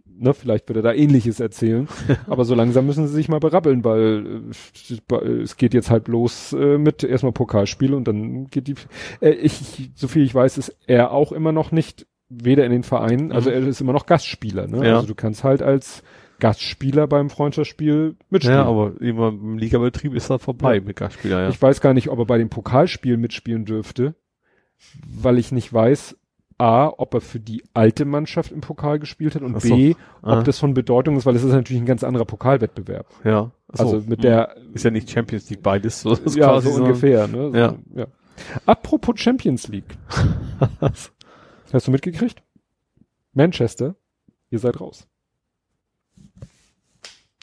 ne, 0.05 0.33
vielleicht 0.33 0.67
wird 0.67 0.77
er 0.77 0.81
da 0.83 0.91
ähnliches 0.93 1.39
erzählen. 1.39 1.87
Aber 2.27 2.43
so 2.45 2.55
langsam 2.55 2.85
müssen 2.85 3.07
sie 3.07 3.13
sich 3.13 3.29
mal 3.29 3.39
berappeln, 3.39 3.83
weil 3.85 4.51
äh, 5.11 5.25
es 5.43 5.55
geht 5.57 5.73
jetzt 5.73 5.89
halt 5.91 6.07
los 6.07 6.51
äh, 6.53 6.77
mit 6.77 7.03
erstmal 7.03 7.31
Pokalspiel 7.31 7.93
und 7.93 8.07
dann 8.07 8.47
geht 8.47 8.67
die, 8.67 8.75
äh, 9.21 9.29
ich, 9.29 9.91
so 9.95 10.07
viel 10.07 10.23
ich 10.23 10.33
weiß, 10.35 10.57
ist 10.57 10.75
er 10.87 11.11
auch 11.11 11.31
immer 11.31 11.51
noch 11.51 11.71
nicht 11.71 12.07
weder 12.29 12.65
in 12.65 12.71
den 12.71 12.83
Vereinen, 12.83 13.31
also 13.31 13.49
Mhm. 13.49 13.55
er 13.55 13.67
ist 13.67 13.81
immer 13.81 13.93
noch 13.93 14.05
Gastspieler, 14.05 14.67
ne? 14.67 14.87
Ja. 14.87 14.95
Also 14.95 15.07
du 15.07 15.15
kannst 15.15 15.43
halt 15.43 15.61
als 15.61 16.03
Gastspieler 16.39 17.07
beim 17.07 17.29
Freundschaftsspiel 17.29 18.15
mitspielen. 18.29 18.57
Ja, 18.59 18.65
aber 18.65 18.93
immer 19.01 19.29
im 19.29 19.57
Ligabetrieb 19.57 20.13
ist 20.13 20.29
das 20.29 20.41
vorbei 20.41 20.75
Ja. 20.75 20.81
mit 20.81 20.95
Gastspieler, 20.95 21.41
ja. 21.43 21.49
Ich 21.49 21.61
weiß 21.61 21.81
gar 21.81 21.93
nicht, 21.93 22.09
ob 22.09 22.19
er 22.19 22.25
bei 22.25 22.37
dem 22.37 22.49
Pokalspiel 22.49 23.17
mitspielen 23.17 23.65
dürfte, 23.65 24.15
weil 25.05 25.37
ich 25.37 25.51
nicht 25.51 25.73
weiß, 25.73 26.15
A, 26.61 26.87
ob 26.97 27.13
er 27.13 27.21
für 27.21 27.39
die 27.39 27.63
alte 27.73 28.03
Mannschaft 28.05 28.51
im 28.51 28.59
Pokal 28.61 28.99
gespielt 28.99 29.33
hat 29.35 29.41
und 29.43 29.55
Ach 29.55 29.61
so. 29.61 29.73
B, 29.75 29.95
Ah. 30.21 30.37
ob 30.39 30.43
das 30.45 30.59
von 30.59 30.73
Bedeutung 30.73 31.15
ist, 31.17 31.25
weil 31.25 31.35
es 31.35 31.43
ist 31.43 31.53
natürlich 31.53 31.81
ein 31.81 31.85
ganz 31.85 32.03
anderer 32.03 32.25
Pokalwettbewerb. 32.25 33.07
ja. 33.23 33.51
Ach 33.71 33.77
so. 33.77 33.83
Also 33.83 33.97
mit 34.09 34.19
Mhm. 34.19 34.23
der, 34.23 34.55
ist 34.73 34.83
ja 34.83 34.91
nicht 34.91 35.09
Champions 35.09 35.49
League 35.49 35.61
beides, 35.63 36.01
so 36.01 36.13
ja, 36.35 36.47
quasi 36.47 36.71
so 36.71 36.81
ungefähr, 36.83 37.27
ne? 37.27 37.51
So, 37.51 37.57
Ja. 37.57 37.75
ja. 37.95 38.07
Apropos 38.65 39.19
Champions 39.19 39.67
League. 39.67 39.97
Hast 41.71 41.87
du 41.87 41.91
mitgekriegt? 41.91 42.41
Manchester, 43.33 43.95
ihr 44.49 44.59
seid 44.59 44.79
raus. 44.79 45.07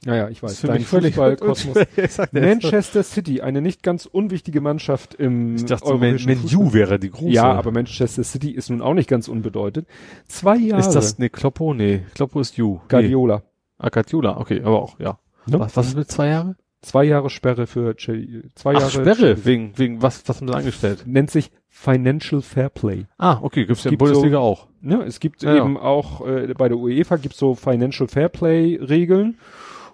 Naja, 0.05 0.29
ich 0.29 0.41
weiß, 0.41 0.61
dein 0.61 0.83
Fußballkosmos. 0.83 1.79
Manchester 2.33 3.03
City, 3.03 3.41
eine 3.41 3.61
nicht 3.61 3.83
ganz 3.83 4.07
unwichtige 4.07 4.61
Mannschaft 4.61 5.15
im 5.15 5.57
Ich 5.57 5.65
dachte, 5.65 5.87
Man, 5.87 5.95
europäischen 5.95 6.29
Man 6.29 6.39
Fußball. 6.39 6.67
U 6.67 6.73
wäre 6.73 6.99
die 7.01 7.11
große. 7.11 7.33
Ja, 7.33 7.53
aber 7.53 7.73
Manchester 7.73 8.23
City 8.23 8.51
ist 8.51 8.71
nun 8.71 8.83
auch 8.83 8.95
nicht 8.95 9.09
ganz 9.09 9.27
unbedeutend. 9.27 9.89
Zwei 10.29 10.57
Jahre. 10.59 10.81
Ist 10.81 10.91
das, 10.91 11.19
ne, 11.19 11.29
Kloppo? 11.29 11.75
Nee, 11.75 12.05
Kloppo 12.15 12.41
ist 12.41 12.57
U. 12.59 12.75
Nee. 12.75 12.81
Guardiola. 12.89 13.43
Ah, 13.79 13.89
Guardiola, 13.89 14.39
okay, 14.39 14.63
aber 14.63 14.81
auch, 14.81 14.99
ja. 15.01 15.19
Ne? 15.47 15.59
Was, 15.59 15.77
was 15.77 15.89
ist 15.89 15.97
mit 15.97 16.11
zwei 16.11 16.29
Jahre? 16.29 16.57
Zwei 16.87 17.03
Jahre 17.03 17.31
Sperre 17.31 17.67
für 17.67 17.97
Chelsea. 17.97 18.43
Zwei 18.55 18.75
Jahre 18.75 18.85
Ach, 18.87 18.91
Sperre, 18.93 19.45
wegen, 19.45 19.77
wegen, 19.77 20.03
was, 20.03 20.23
was 20.29 20.41
haben 20.41 20.47
sie 20.47 20.55
angestellt? 20.55 21.03
Nennt 21.05 21.33
sich 21.33 21.51
Financial 21.69 22.41
Fair 22.41 22.69
Play. 22.69 23.07
Ah, 23.19 23.41
okay, 23.43 23.67
gibt's 23.67 23.83
ja 23.83 23.91
in 23.91 23.99
der 23.99 24.05
Bundesliga 24.05 24.39
auch. 24.39 24.69
Ne, 24.83 25.03
es 25.03 25.19
gibt 25.19 25.43
Ja, 25.43 25.57
ja. 25.57 25.65
eben 25.65 25.77
auch 25.77 26.25
äh, 26.25 26.55
bei 26.57 26.69
der 26.69 26.79
UEFA 26.79 27.17
gibt 27.17 27.35
so 27.35 27.57
Financial 27.57 28.07
Fair 28.07 28.29
Play 28.29 28.77
Regeln 28.77 29.37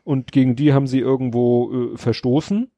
und 0.05 0.33
gegen 0.33 0.55
die 0.55 0.75
haben 0.75 0.87
sie 0.87 0.99
irgendwo 0.99 1.95
äh, 1.95 1.97
verstoßen. 1.97 2.71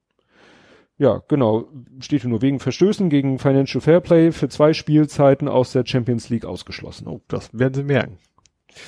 Ja, 0.96 1.20
genau, 1.26 1.64
steht 1.98 2.20
hier 2.20 2.30
nur 2.30 2.40
wegen 2.40 2.60
Verstößen 2.60 3.10
gegen 3.10 3.40
Financial 3.40 3.80
Fair 3.80 3.98
Play 3.98 4.30
für 4.30 4.48
zwei 4.48 4.74
Spielzeiten 4.74 5.48
aus 5.48 5.72
der 5.72 5.84
Champions 5.84 6.28
League 6.28 6.44
ausgeschlossen. 6.44 7.08
Oh, 7.08 7.20
das 7.26 7.50
werden 7.52 7.74
sie 7.74 7.82
merken. 7.82 8.18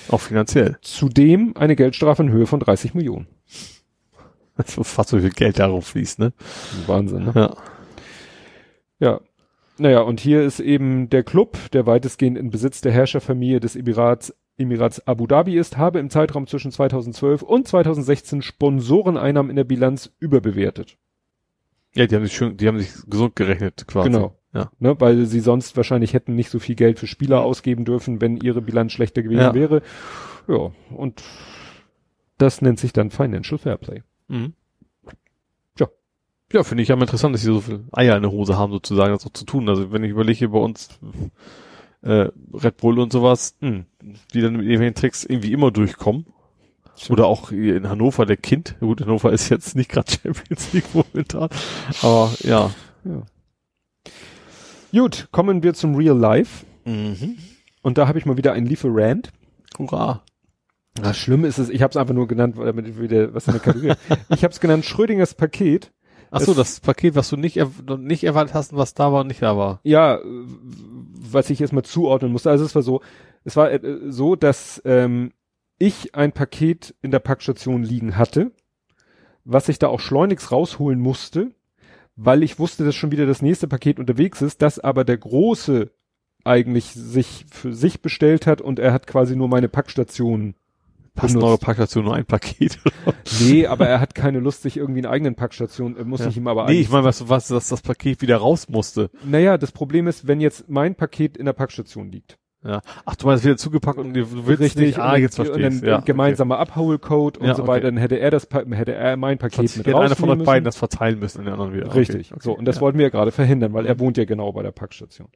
Auch 0.08 0.20
finanziell. 0.20 0.78
Zudem 0.82 1.56
eine 1.56 1.74
Geldstrafe 1.74 2.22
in 2.22 2.30
Höhe 2.30 2.46
von 2.46 2.60
30 2.60 2.94
Millionen. 2.94 3.26
Also 4.56 4.82
fast 4.84 5.10
so 5.10 5.18
viel 5.20 5.30
Geld 5.30 5.58
darauf 5.58 5.86
fließt, 5.88 6.18
ne? 6.18 6.32
Wahnsinn, 6.86 7.24
ne? 7.24 7.32
Ja. 7.34 7.56
Ja. 8.98 9.20
Naja, 9.78 10.00
und 10.00 10.20
hier 10.20 10.42
ist 10.42 10.58
eben 10.60 11.10
der 11.10 11.22
Club, 11.22 11.58
der 11.72 11.86
weitestgehend 11.86 12.38
in 12.38 12.50
Besitz 12.50 12.80
der 12.80 12.92
Herrscherfamilie 12.92 13.60
des 13.60 13.76
Emirats, 13.76 14.34
Emirats 14.56 15.06
Abu 15.06 15.26
Dhabi 15.26 15.58
ist, 15.58 15.76
habe 15.76 15.98
im 15.98 16.08
Zeitraum 16.08 16.46
zwischen 16.46 16.72
2012 16.72 17.42
und 17.42 17.68
2016 17.68 18.40
Sponsoreneinnahmen 18.40 19.50
in 19.50 19.56
der 19.56 19.64
Bilanz 19.64 20.10
überbewertet. 20.18 20.96
Ja, 21.94 22.06
die 22.06 22.14
haben 22.14 22.24
sich 22.24 22.34
schön, 22.34 22.56
die 22.56 22.66
haben 22.68 22.78
sich 22.78 22.90
gesund 23.06 23.36
gerechnet, 23.36 23.86
quasi. 23.86 24.08
Genau. 24.08 24.34
Ja. 24.54 24.70
Ne, 24.78 24.98
weil 24.98 25.26
sie 25.26 25.40
sonst 25.40 25.76
wahrscheinlich 25.76 26.14
hätten 26.14 26.34
nicht 26.34 26.48
so 26.48 26.58
viel 26.58 26.74
Geld 26.74 26.98
für 26.98 27.06
Spieler 27.06 27.42
ausgeben 27.42 27.84
dürfen, 27.84 28.22
wenn 28.22 28.38
ihre 28.38 28.62
Bilanz 28.62 28.92
schlechter 28.92 29.22
gewesen 29.22 29.40
Ja. 29.40 29.54
wäre. 29.54 29.82
Ja, 30.48 30.70
und 30.90 31.22
das 32.38 32.62
nennt 32.62 32.78
sich 32.78 32.94
dann 32.94 33.10
Financial 33.10 33.58
Fairplay. 33.58 34.02
Mhm. 34.28 34.54
Ja. 35.78 35.86
Ja, 36.52 36.62
finde 36.64 36.82
ich 36.82 36.88
ja 36.88 36.96
mal 36.96 37.02
interessant, 37.02 37.34
dass 37.34 37.42
sie 37.42 37.46
so 37.52 37.60
viel 37.60 37.84
Eier 37.92 38.16
in 38.16 38.22
der 38.22 38.30
Hose 38.32 38.56
haben, 38.56 38.72
sozusagen, 38.72 39.12
das 39.12 39.26
auch 39.26 39.32
zu 39.32 39.44
tun. 39.44 39.68
Also 39.68 39.92
wenn 39.92 40.04
ich 40.04 40.10
überlege, 40.10 40.48
bei 40.48 40.58
uns 40.58 40.88
äh, 42.02 42.28
Red 42.52 42.76
Bull 42.78 42.98
und 42.98 43.12
sowas, 43.12 43.56
Hm. 43.60 43.86
die 44.32 44.40
dann 44.40 44.54
mit 44.54 44.62
irgendwelchen 44.66 44.94
Tricks 44.94 45.24
irgendwie 45.24 45.52
immer 45.52 45.70
durchkommen. 45.70 46.26
Oder 47.10 47.26
auch 47.26 47.50
hier 47.50 47.76
in 47.76 47.88
Hannover 47.90 48.24
der 48.24 48.38
Kind. 48.38 48.76
Gut, 48.80 49.02
Hannover 49.02 49.30
ist 49.32 49.50
jetzt 49.50 49.76
nicht 49.76 49.90
gerade 49.90 50.10
Champions 50.22 50.72
League 50.72 50.94
momentan. 50.94 51.50
Aber 52.00 52.32
ja. 52.42 52.70
Ja. 53.04 53.22
Gut, 54.92 55.28
kommen 55.30 55.62
wir 55.62 55.74
zum 55.74 55.94
Real 55.94 56.16
Life. 56.16 56.64
Mhm. 56.84 57.36
Und 57.82 57.98
da 57.98 58.08
habe 58.08 58.18
ich 58.18 58.24
mal 58.26 58.36
wieder 58.36 58.52
einen 58.54 58.66
Lieferant. 58.66 59.30
Hurra. 59.78 60.22
Das 61.02 61.16
Schlimme 61.16 61.46
ist 61.46 61.58
es, 61.58 61.68
ich 61.68 61.82
habe 61.82 61.90
es 61.90 61.96
einfach 61.96 62.14
nur 62.14 62.26
genannt, 62.26 62.56
damit 62.58 62.98
wieder 63.00 63.34
was 63.34 63.46
in 63.46 63.52
der 63.54 63.60
Kategorie. 63.62 63.94
ich 64.30 64.42
habe 64.44 64.52
es 64.52 64.60
genannt 64.60 64.84
Schrödingers 64.84 65.34
Paket. 65.34 65.92
Ach 66.30 66.40
so, 66.40 66.52
Es- 66.52 66.56
das 66.58 66.80
Paket, 66.80 67.14
was 67.14 67.28
du 67.30 67.36
nicht, 67.36 67.58
nicht 67.98 68.24
erwartet 68.24 68.54
hast, 68.54 68.72
und 68.72 68.78
was 68.78 68.94
da 68.94 69.12
war 69.12 69.20
und 69.20 69.28
nicht 69.28 69.42
da 69.42 69.56
war. 69.56 69.80
Ja, 69.84 70.18
was 70.24 71.50
ich 71.50 71.60
erstmal 71.60 71.84
zuordnen 71.84 72.32
musste. 72.32 72.50
Also 72.50 72.64
es 72.64 72.74
war 72.74 72.82
so, 72.82 73.00
es 73.44 73.56
war 73.56 73.70
äh, 73.70 73.80
so, 74.08 74.36
dass 74.36 74.80
ähm, 74.84 75.32
ich 75.78 76.14
ein 76.14 76.32
Paket 76.32 76.94
in 77.02 77.10
der 77.10 77.18
Packstation 77.20 77.82
liegen 77.82 78.16
hatte, 78.16 78.52
was 79.44 79.68
ich 79.68 79.78
da 79.78 79.88
auch 79.88 80.00
schleunigst 80.00 80.50
rausholen 80.50 80.98
musste, 80.98 81.52
weil 82.16 82.42
ich 82.42 82.58
wusste, 82.58 82.84
dass 82.84 82.94
schon 82.94 83.12
wieder 83.12 83.26
das 83.26 83.42
nächste 83.42 83.68
Paket 83.68 83.98
unterwegs 84.00 84.40
ist, 84.42 84.62
das 84.62 84.78
aber 84.78 85.04
der 85.04 85.18
große 85.18 85.90
eigentlich 86.44 86.86
sich 86.92 87.44
für 87.50 87.74
sich 87.74 88.00
bestellt 88.02 88.46
hat 88.46 88.60
und 88.60 88.78
er 88.78 88.92
hat 88.92 89.06
quasi 89.06 89.36
nur 89.36 89.48
meine 89.48 89.68
Packstation 89.68 90.54
Passen 91.16 91.34
benutzt. 91.34 91.48
eure 91.48 91.58
Packstation 91.58 92.04
nur 92.04 92.14
ein 92.14 92.24
Paket? 92.26 92.78
Nee, 93.40 93.66
aber 93.66 93.88
er 93.88 94.00
hat 94.00 94.14
keine 94.14 94.38
Lust, 94.38 94.62
sich 94.62 94.76
irgendwie 94.76 95.00
eine 95.00 95.10
eigenen 95.10 95.34
Packstation, 95.34 95.96
äh, 95.96 96.04
muss 96.04 96.20
Ja. 96.20 96.28
ich 96.28 96.36
ihm 96.36 96.46
aber 96.46 96.66
nee, 96.66 96.80
ich 96.80 96.88
meine, 96.90 97.10
du 97.10 97.28
was, 97.28 97.48
dass 97.48 97.68
das 97.68 97.82
Paket 97.82 98.22
wieder 98.22 98.36
raus 98.36 98.68
musste. 98.68 99.10
Naja, 99.24 99.58
das 99.58 99.72
Problem 99.72 100.06
ist, 100.06 100.26
wenn 100.28 100.40
jetzt 100.40 100.68
mein 100.68 100.94
Paket 100.94 101.36
in 101.36 101.46
der 101.46 101.52
Packstation 101.52 102.10
liegt. 102.12 102.38
Ja. 102.66 102.80
Ach, 103.04 103.14
du 103.14 103.26
meinst 103.26 103.44
wieder 103.44 103.56
zugepackt 103.56 103.98
und 103.98 104.12
du 104.12 104.46
willst 104.46 104.76
nicht, 104.76 104.98
ah, 104.98 105.14
und 105.14 105.20
jetzt 105.20 105.36
verstehe 105.36 105.66
und 105.66 105.82
dann 105.82 105.88
Ja, 105.88 106.00
gemeinsamer 106.00 106.58
Abholcode 106.58 107.38
und 107.38 107.46
Ja, 107.46 107.54
so 107.54 107.62
okay. 107.62 107.72
weiter, 107.72 107.86
dann 107.86 107.96
hätte 107.96 108.18
er 108.18 108.30
das, 108.30 108.48
hätte 108.50 108.92
er 108.92 109.16
mein 109.16 109.36
okay. 109.36 109.48
Paket 109.48 109.76
mit 109.76 109.86
Hätte 109.86 109.98
einer 109.98 110.16
von 110.16 110.30
euch 110.30 110.44
beiden 110.44 110.64
das 110.64 110.76
verteilen 110.76 111.18
müssen 111.20 111.38
in 111.38 111.44
der 111.44 111.54
anderen 111.54 111.74
wieder. 111.74 111.94
Richtig. 111.94 112.32
Okay, 112.32 112.40
So, 112.42 112.50
okay. 112.52 112.58
und 112.58 112.64
das 112.64 112.76
ja. 112.76 112.82
wollten 112.82 112.98
wir 112.98 113.04
ja 113.04 113.10
gerade 113.10 113.30
verhindern, 113.30 113.72
weil 113.72 113.86
er 113.86 114.00
wohnt 114.00 114.16
ja 114.16 114.24
genau 114.24 114.52
bei 114.52 114.62
der 114.62 114.72
Packstation. 114.72 115.28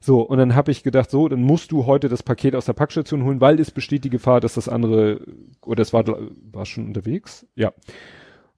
So, 0.00 0.20
und 0.20 0.36
dann 0.38 0.54
habe 0.54 0.70
ich 0.70 0.82
gedacht, 0.82 1.10
so, 1.10 1.28
dann 1.28 1.42
musst 1.42 1.72
du 1.72 1.86
heute 1.86 2.08
das 2.08 2.22
Paket 2.22 2.54
aus 2.54 2.66
der 2.66 2.74
Packstation 2.74 3.24
holen, 3.24 3.40
weil 3.40 3.58
es 3.58 3.70
besteht 3.70 4.04
die 4.04 4.10
Gefahr, 4.10 4.40
dass 4.40 4.54
das 4.54 4.68
andere, 4.68 5.20
oder 5.64 5.80
es 5.80 5.92
war, 5.92 6.04
war 6.06 6.66
schon 6.66 6.86
unterwegs? 6.86 7.46
Ja. 7.54 7.72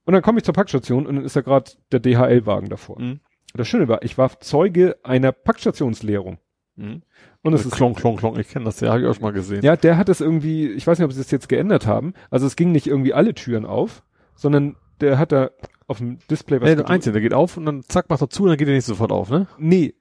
Und 0.05 0.13
dann 0.13 0.21
komme 0.21 0.39
ich 0.39 0.43
zur 0.43 0.53
Packstation 0.53 1.05
und 1.05 1.15
dann 1.15 1.25
ist 1.25 1.35
da 1.35 1.41
gerade 1.41 1.71
der 1.91 1.99
DHL-Wagen 1.99 2.69
davor. 2.69 2.99
Mhm. 2.99 3.19
Das 3.53 3.67
Schöne 3.67 3.87
war, 3.87 4.03
ich 4.03 4.17
war 4.17 4.39
Zeuge 4.39 4.97
einer 5.03 5.31
Packstationsleerung. 5.31 6.37
Mhm. 6.75 7.01
Und 7.41 7.53
es 7.53 7.63
Das 7.63 7.71
ist 7.71 7.77
Klong, 7.77 7.93
Klong, 7.95 8.17
Klong, 8.17 8.37
ich 8.37 8.49
kenne 8.49 8.65
das, 8.65 8.79
ja, 8.81 8.89
habe 8.89 9.01
ich 9.01 9.07
auch 9.07 9.13
schon 9.13 9.23
mal 9.23 9.31
gesehen. 9.31 9.63
Ja, 9.63 9.75
der 9.75 9.97
hat 9.97 10.09
es 10.09 10.19
irgendwie, 10.19 10.69
ich 10.69 10.85
weiß 10.85 10.99
nicht, 10.99 11.05
ob 11.05 11.13
sie 11.13 11.21
es 11.21 11.31
jetzt 11.31 11.47
geändert 11.47 11.87
haben. 11.87 12.13
Also 12.29 12.45
es 12.45 12.55
ging 12.55 12.71
nicht 12.71 12.87
irgendwie 12.87 13.13
alle 13.13 13.33
Türen 13.33 13.65
auf, 13.65 14.03
sondern 14.35 14.75
der 14.99 15.17
hat 15.17 15.31
da 15.31 15.51
auf 15.87 15.99
dem 15.99 16.19
Display 16.29 16.61
was 16.61 16.75
Nee, 16.75 16.83
einzeln, 16.83 17.13
der 17.13 17.21
geht 17.21 17.33
auf 17.33 17.57
und 17.57 17.65
dann 17.65 17.83
zack, 17.83 18.09
macht 18.09 18.21
er 18.21 18.29
zu 18.29 18.43
und 18.43 18.49
dann 18.49 18.57
geht 18.57 18.67
er 18.67 18.73
nicht 18.73 18.85
sofort 18.85 19.11
auf, 19.11 19.29
ne? 19.29 19.47
Nee, 19.57 19.95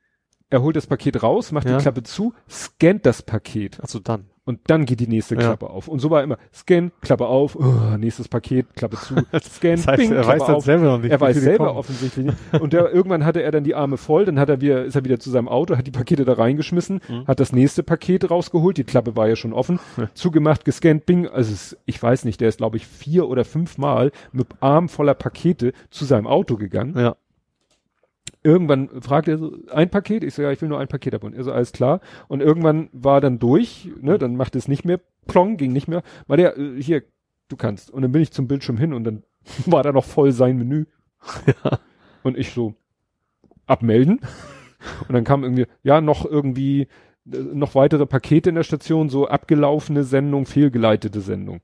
er 0.50 0.62
holt 0.62 0.76
das 0.76 0.86
Paket 0.86 1.22
raus, 1.22 1.52
macht 1.52 1.68
Ja. 1.68 1.76
die 1.76 1.82
Klappe 1.82 2.02
zu, 2.02 2.32
scannt 2.50 3.04
das 3.06 3.22
Paket 3.22 3.78
Ach 3.82 3.88
so, 3.88 3.98
dann. 3.98 4.24
und 4.44 4.60
dann 4.68 4.86
geht 4.86 5.00
die 5.00 5.06
nächste 5.06 5.34
Ja. 5.34 5.42
Klappe 5.42 5.68
auf. 5.68 5.88
Und 5.88 5.98
so 6.00 6.08
war 6.10 6.22
immer, 6.22 6.38
scan, 6.54 6.90
Klappe 7.02 7.26
auf, 7.26 7.54
oh, 7.54 7.96
nächstes 7.98 8.28
Paket, 8.28 8.66
Klappe 8.74 8.96
zu, 8.96 9.14
scan, 9.42 9.72
Das 9.76 9.86
heißt, 9.86 9.96
bing, 9.98 10.12
er 10.12 10.22
Klappe 10.22 10.40
weiß 10.40 10.48
auf. 10.48 10.64
selber 10.64 10.84
noch 10.84 10.98
nicht. 11.02 11.10
Er 11.10 11.20
weiß 11.20 11.36
selber 11.36 11.66
kommen. 11.66 11.78
offensichtlich 11.78 12.26
nicht. 12.26 12.38
Und 12.62 12.72
der, 12.72 12.90
irgendwann 12.92 13.26
hatte 13.26 13.42
er 13.42 13.50
dann 13.50 13.64
die 13.64 13.74
Arme 13.74 13.98
voll, 13.98 14.24
dann 14.24 14.38
hat 14.40 14.48
er 14.48 14.62
wieder, 14.62 14.84
ist 14.86 14.94
er 14.96 15.04
wieder 15.04 15.20
zu 15.20 15.28
seinem 15.30 15.48
Auto, 15.48 15.76
hat 15.76 15.86
die 15.86 15.90
Pakete 15.90 16.24
da 16.24 16.32
reingeschmissen, 16.32 17.00
Mhm. 17.08 17.26
hat 17.26 17.40
das 17.40 17.52
nächste 17.52 17.82
Paket 17.82 18.30
rausgeholt, 18.30 18.78
die 18.78 18.84
Klappe 18.84 19.16
war 19.16 19.28
ja 19.28 19.36
schon 19.36 19.52
offen, 19.52 19.78
zugemacht, 20.14 20.64
gescannt, 20.64 21.04
bing, 21.04 21.28
also 21.28 21.52
es, 21.52 21.76
ich 21.84 22.02
weiß 22.02 22.24
nicht, 22.24 22.40
der 22.40 22.48
ist 22.48 22.56
glaube 22.58 22.78
ich 22.78 22.86
vier 22.86 23.28
oder 23.28 23.44
fünfmal 23.44 24.12
mit 24.32 24.46
Arm 24.60 24.88
voller 24.88 25.14
Pakete 25.14 25.72
zu 25.90 26.06
seinem 26.06 26.26
Auto 26.26 26.56
gegangen. 26.56 26.98
Ja. 26.98 27.16
Irgendwann 28.48 28.88
fragt 29.02 29.28
er 29.28 29.36
so, 29.36 29.58
ein 29.70 29.90
Paket? 29.90 30.24
Ich 30.24 30.32
so, 30.32 30.40
ja, 30.40 30.50
ich 30.50 30.62
will 30.62 30.70
nur 30.70 30.80
ein 30.80 30.88
Paket 30.88 31.14
abholen. 31.14 31.34
Er 31.34 31.44
so, 31.44 31.52
alles 31.52 31.72
klar. 31.72 32.00
Und 32.28 32.40
irgendwann 32.40 32.88
war 32.92 33.20
dann 33.20 33.38
durch, 33.38 33.90
ne, 34.00 34.18
dann 34.18 34.36
macht 34.36 34.56
es 34.56 34.68
nicht 34.68 34.86
mehr 34.86 35.00
Plong, 35.26 35.58
ging 35.58 35.70
nicht 35.74 35.86
mehr. 35.86 36.02
War 36.28 36.38
der, 36.38 36.56
äh, 36.56 36.80
hier, 36.80 37.02
du 37.48 37.56
kannst. 37.56 37.90
Und 37.90 38.00
dann 38.00 38.10
bin 38.10 38.22
ich 38.22 38.32
zum 38.32 38.48
Bildschirm 38.48 38.78
hin 38.78 38.94
und 38.94 39.04
dann 39.04 39.22
war 39.66 39.82
da 39.82 39.92
noch 39.92 40.06
voll 40.06 40.32
sein 40.32 40.56
Menü. 40.56 40.86
Ja. 41.46 41.78
Und 42.22 42.38
ich 42.38 42.52
so, 42.52 42.74
abmelden. 43.66 44.20
Und 45.06 45.12
dann 45.12 45.24
kam 45.24 45.44
irgendwie, 45.44 45.66
ja, 45.82 46.00
noch 46.00 46.24
irgendwie, 46.24 46.88
äh, 47.30 47.36
noch 47.36 47.74
weitere 47.74 48.06
Pakete 48.06 48.48
in 48.48 48.54
der 48.54 48.62
Station, 48.62 49.10
so 49.10 49.28
abgelaufene 49.28 50.04
Sendung, 50.04 50.46
fehlgeleitete 50.46 51.20
Sendung. 51.20 51.60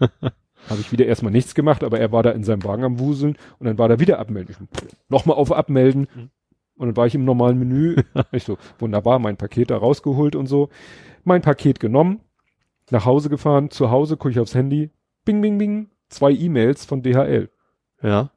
Habe 0.68 0.80
ich 0.80 0.92
wieder 0.92 1.06
erstmal 1.06 1.32
nichts 1.32 1.54
gemacht, 1.54 1.82
aber 1.84 1.98
er 1.98 2.12
war 2.12 2.22
da 2.22 2.30
in 2.30 2.44
seinem 2.44 2.64
Wagen 2.64 2.84
am 2.84 2.98
Wuseln 2.98 3.36
und 3.58 3.66
dann 3.66 3.78
war 3.78 3.88
da 3.88 3.98
wieder 4.00 4.18
abmelden. 4.18 4.54
Ich, 4.70 4.88
Nochmal 5.08 5.36
auf 5.36 5.52
abmelden. 5.52 6.08
Mhm. 6.14 6.30
Und 6.76 6.88
dann 6.88 6.96
war 6.96 7.06
ich 7.06 7.14
im 7.14 7.24
normalen 7.24 7.58
Menü. 7.58 7.96
ich 8.32 8.44
so, 8.44 8.58
wunderbar, 8.78 9.18
mein 9.18 9.36
Paket 9.36 9.70
da 9.70 9.76
rausgeholt 9.76 10.36
und 10.36 10.46
so. 10.46 10.68
Mein 11.24 11.42
Paket 11.42 11.80
genommen, 11.80 12.20
nach 12.90 13.04
Hause 13.04 13.28
gefahren, 13.28 13.70
zu 13.70 13.90
Hause 13.90 14.16
gucke 14.16 14.30
ich 14.30 14.40
aufs 14.40 14.54
Handy. 14.54 14.90
Bing, 15.24 15.40
bing, 15.40 15.58
bing. 15.58 15.90
Zwei 16.08 16.30
E-Mails 16.32 16.86
von 16.86 17.02
DHL 17.02 17.50
Ja. 18.02 18.30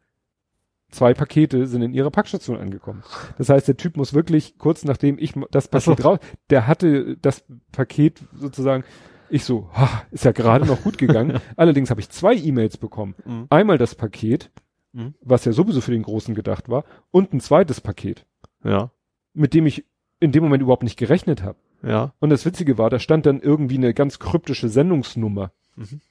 zwei 0.90 1.14
Pakete 1.14 1.68
sind 1.68 1.84
in 1.84 1.94
ihrer 1.94 2.12
Packstation 2.12 2.58
angekommen. 2.58 3.02
Das 3.38 3.48
heißt, 3.48 3.66
der 3.68 3.78
Typ 3.78 3.96
muss 3.96 4.14
wirklich 4.14 4.58
kurz 4.58 4.84
nachdem 4.84 5.18
ich 5.20 5.34
das 5.52 5.70
Ach 5.72 5.80
so. 5.80 5.92
Paket 5.92 6.06
raus, 6.06 6.20
der 6.50 6.68
hatte 6.68 7.16
das 7.18 7.46
Paket 7.72 8.22
sozusagen, 8.34 8.84
ich 9.32 9.44
so, 9.46 9.70
ha, 9.74 10.04
ist 10.12 10.26
ja 10.26 10.32
gerade 10.32 10.66
noch 10.66 10.82
gut 10.84 10.98
gegangen. 10.98 11.40
Allerdings 11.56 11.90
habe 11.90 12.02
ich 12.02 12.10
zwei 12.10 12.36
E-Mails 12.36 12.78
bekommen. 12.78 13.16
Mhm. 13.26 13.46
Einmal 13.50 13.78
das 13.78 13.96
Paket, 13.96 14.52
Mhm. 14.94 15.14
was 15.22 15.46
ja 15.46 15.54
sowieso 15.54 15.80
für 15.80 15.92
den 15.92 16.04
Großen 16.04 16.36
gedacht 16.36 16.68
war, 16.68 16.84
und 17.12 17.32
ein 17.34 17.40
zweites 17.40 17.80
Paket, 17.80 18.26
Ja. 18.64 18.92
mit 19.34 19.54
dem 19.54 19.66
ich 19.66 19.86
in 20.20 20.32
dem 20.34 20.44
Moment 20.44 20.62
überhaupt 20.62 20.84
nicht 20.84 20.98
gerechnet 20.98 21.44
habe. 21.44 21.58
Ja. 21.82 22.14
Und 22.20 22.30
das 22.30 22.46
Witzige 22.46 22.78
war, 22.78 22.90
da 22.90 23.00
stand 23.00 23.26
dann 23.26 23.40
irgendwie 23.40 23.78
eine 23.78 23.94
ganz 23.94 24.20
kryptische 24.20 24.68
Sendungsnummer 24.70 25.52
Mhm. 25.78 26.02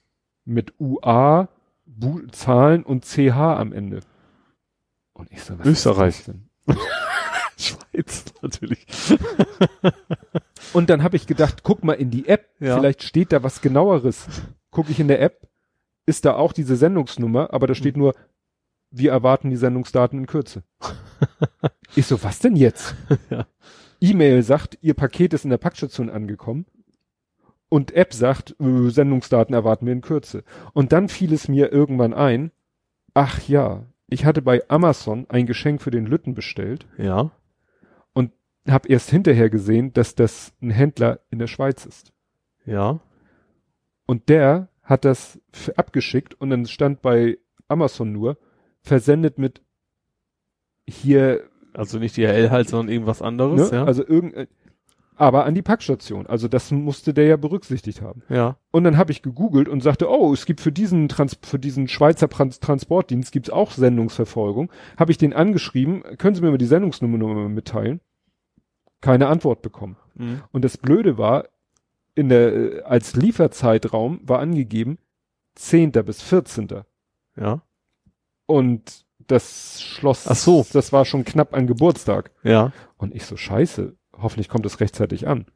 mit 0.46 0.72
UA, 0.80 1.48
Bu 1.84 2.20
Zahlen 2.32 2.82
und 2.84 3.04
CH 3.04 3.36
am 3.58 3.72
Ende. 3.72 4.00
Und 5.12 5.30
ich 5.30 5.42
so, 5.42 5.58
was 5.58 5.66
Österreich. 5.66 6.18
ist 6.20 6.28
das 6.28 6.34
denn? 6.34 6.48
Schweiz, 7.58 8.24
natürlich. 8.40 8.86
Und 10.72 10.90
dann 10.90 11.02
habe 11.02 11.16
ich 11.16 11.26
gedacht, 11.26 11.62
guck 11.62 11.82
mal 11.84 11.94
in 11.94 12.10
die 12.10 12.28
App, 12.28 12.48
Ja. 12.60 12.76
vielleicht 12.76 13.02
steht 13.02 13.32
da 13.32 13.42
was 13.42 13.60
genaueres. 13.60 14.26
Gucke 14.70 14.90
ich 14.92 15.00
in 15.00 15.08
der 15.08 15.20
App, 15.20 15.48
ist 16.06 16.24
da 16.24 16.34
auch 16.34 16.52
diese 16.52 16.76
Sendungsnummer, 16.76 17.52
aber 17.52 17.66
da 17.66 17.74
steht 17.74 17.96
Mhm. 17.96 18.02
nur, 18.02 18.14
wir 18.90 19.10
erwarten 19.12 19.50
die 19.50 19.56
Sendungsdaten 19.56 20.18
in 20.18 20.26
Kürze. 20.26 20.62
ich 21.96 22.06
so, 22.06 22.22
was 22.22 22.38
denn 22.40 22.56
jetzt? 22.56 22.94
Ja. 23.30 23.46
E-Mail 24.00 24.42
sagt, 24.42 24.78
ihr 24.80 24.94
Paket 24.94 25.34
ist 25.34 25.44
in 25.44 25.50
der 25.50 25.58
Packstation 25.58 26.08
angekommen. 26.10 26.66
Und 27.68 27.92
App 27.94 28.12
sagt, 28.14 28.56
äh, 28.60 28.88
Sendungsdaten 28.90 29.54
erwarten 29.54 29.86
wir 29.86 29.92
in 29.92 30.00
Kürze. 30.00 30.42
Und 30.72 30.92
dann 30.92 31.08
fiel 31.08 31.32
es 31.32 31.46
mir 31.48 31.70
irgendwann 31.70 32.14
ein, 32.14 32.50
ach 33.14 33.46
ja, 33.46 33.84
ich 34.08 34.24
hatte 34.24 34.42
bei 34.42 34.62
Amazon 34.68 35.26
ein 35.28 35.46
Geschenk 35.46 35.80
für 35.82 35.92
den 35.92 36.06
Lütten 36.06 36.34
bestellt 36.34 36.86
Ja. 36.98 37.30
Habe 38.68 38.88
erst 38.88 39.10
hinterher 39.10 39.50
gesehen, 39.50 39.92
dass 39.92 40.14
das 40.14 40.52
ein 40.60 40.70
Händler 40.70 41.20
in 41.30 41.38
der 41.38 41.46
Schweiz 41.46 41.86
ist. 41.86 42.12
Ja. 42.66 43.00
Und 44.06 44.28
der 44.28 44.68
hat 44.82 45.04
das 45.04 45.40
abgeschickt 45.76 46.34
und 46.34 46.50
dann 46.50 46.66
stand 46.66 47.00
bei 47.00 47.38
Amazon 47.68 48.12
nur 48.12 48.38
versendet 48.82 49.38
mit 49.38 49.62
hier, 50.86 51.48
Also 51.72 51.98
nicht 51.98 52.16
DHL 52.16 52.50
halt, 52.50 52.68
sondern 52.68 52.92
irgendwas 52.92 53.20
ne? 53.20 53.26
anderes, 53.26 53.70
ja. 53.70 53.84
also 53.84 54.04
irgend, 54.06 54.48
aber 55.20 55.44
an 55.44 55.54
die 55.54 55.62
Packstation. 55.62 56.26
Also 56.26 56.48
das 56.48 56.70
musste 56.70 57.12
der 57.14 57.26
ja 57.26 57.36
berücksichtigt 57.36 58.00
haben. 58.00 58.22
ja. 58.28 58.56
Und 58.72 58.84
dann 58.84 58.96
habe 58.96 59.12
ich 59.12 59.22
gegoogelt 59.22 59.68
und 59.68 59.82
sagte, 59.82 60.10
oh, 60.10 60.32
es 60.32 60.46
gibt 60.46 60.60
für 60.60 60.72
diesen 60.72 61.08
Trans 61.08 61.38
für 61.42 61.58
diesen 61.58 61.88
Schweizer 61.88 62.28
Trans 62.28 62.58
Transportdienst 62.58 63.30
gibt's 63.30 63.50
auch 63.50 63.72
Sendungsverfolgung. 63.72 64.72
Habe 64.96 65.12
ich 65.12 65.18
den 65.18 65.34
angeschrieben, 65.34 66.02
können 66.18 66.34
Sie 66.34 66.40
mir 66.40 66.50
mal 66.50 66.58
die 66.58 66.66
Sendungsnummer 66.66 67.48
mitteilen? 67.48 68.00
Keine 69.00 69.28
Antwort 69.28 69.62
bekommen. 69.62 69.96
Mhm. 70.14 70.42
Und 70.52 70.64
das 70.64 70.76
Blöde 70.76 71.18
war, 71.18 71.48
in 72.14 72.28
der, 72.28 72.54
äh, 72.54 72.82
als 72.82 73.14
Lieferzeitraum 73.14 74.20
war 74.22 74.40
angegeben 74.40 74.98
10. 75.54 75.92
bis 76.04 76.22
14. 76.22 76.82
Ja. 77.36 77.62
Und 78.46 79.04
das 79.26 79.80
Schloss, 79.80 80.26
Ach 80.26 80.36
so. 80.36 80.66
das 80.72 80.92
war 80.92 81.04
schon 81.04 81.24
knapp 81.24 81.54
an 81.54 81.66
Geburtstag. 81.66 82.32
Ja. 82.42 82.72
Und 82.96 83.14
ich 83.14 83.24
so, 83.24 83.36
scheiße, 83.36 83.96
hoffentlich 84.18 84.48
kommt 84.48 84.66
es 84.66 84.80
rechtzeitig 84.80 85.28
an. 85.28 85.46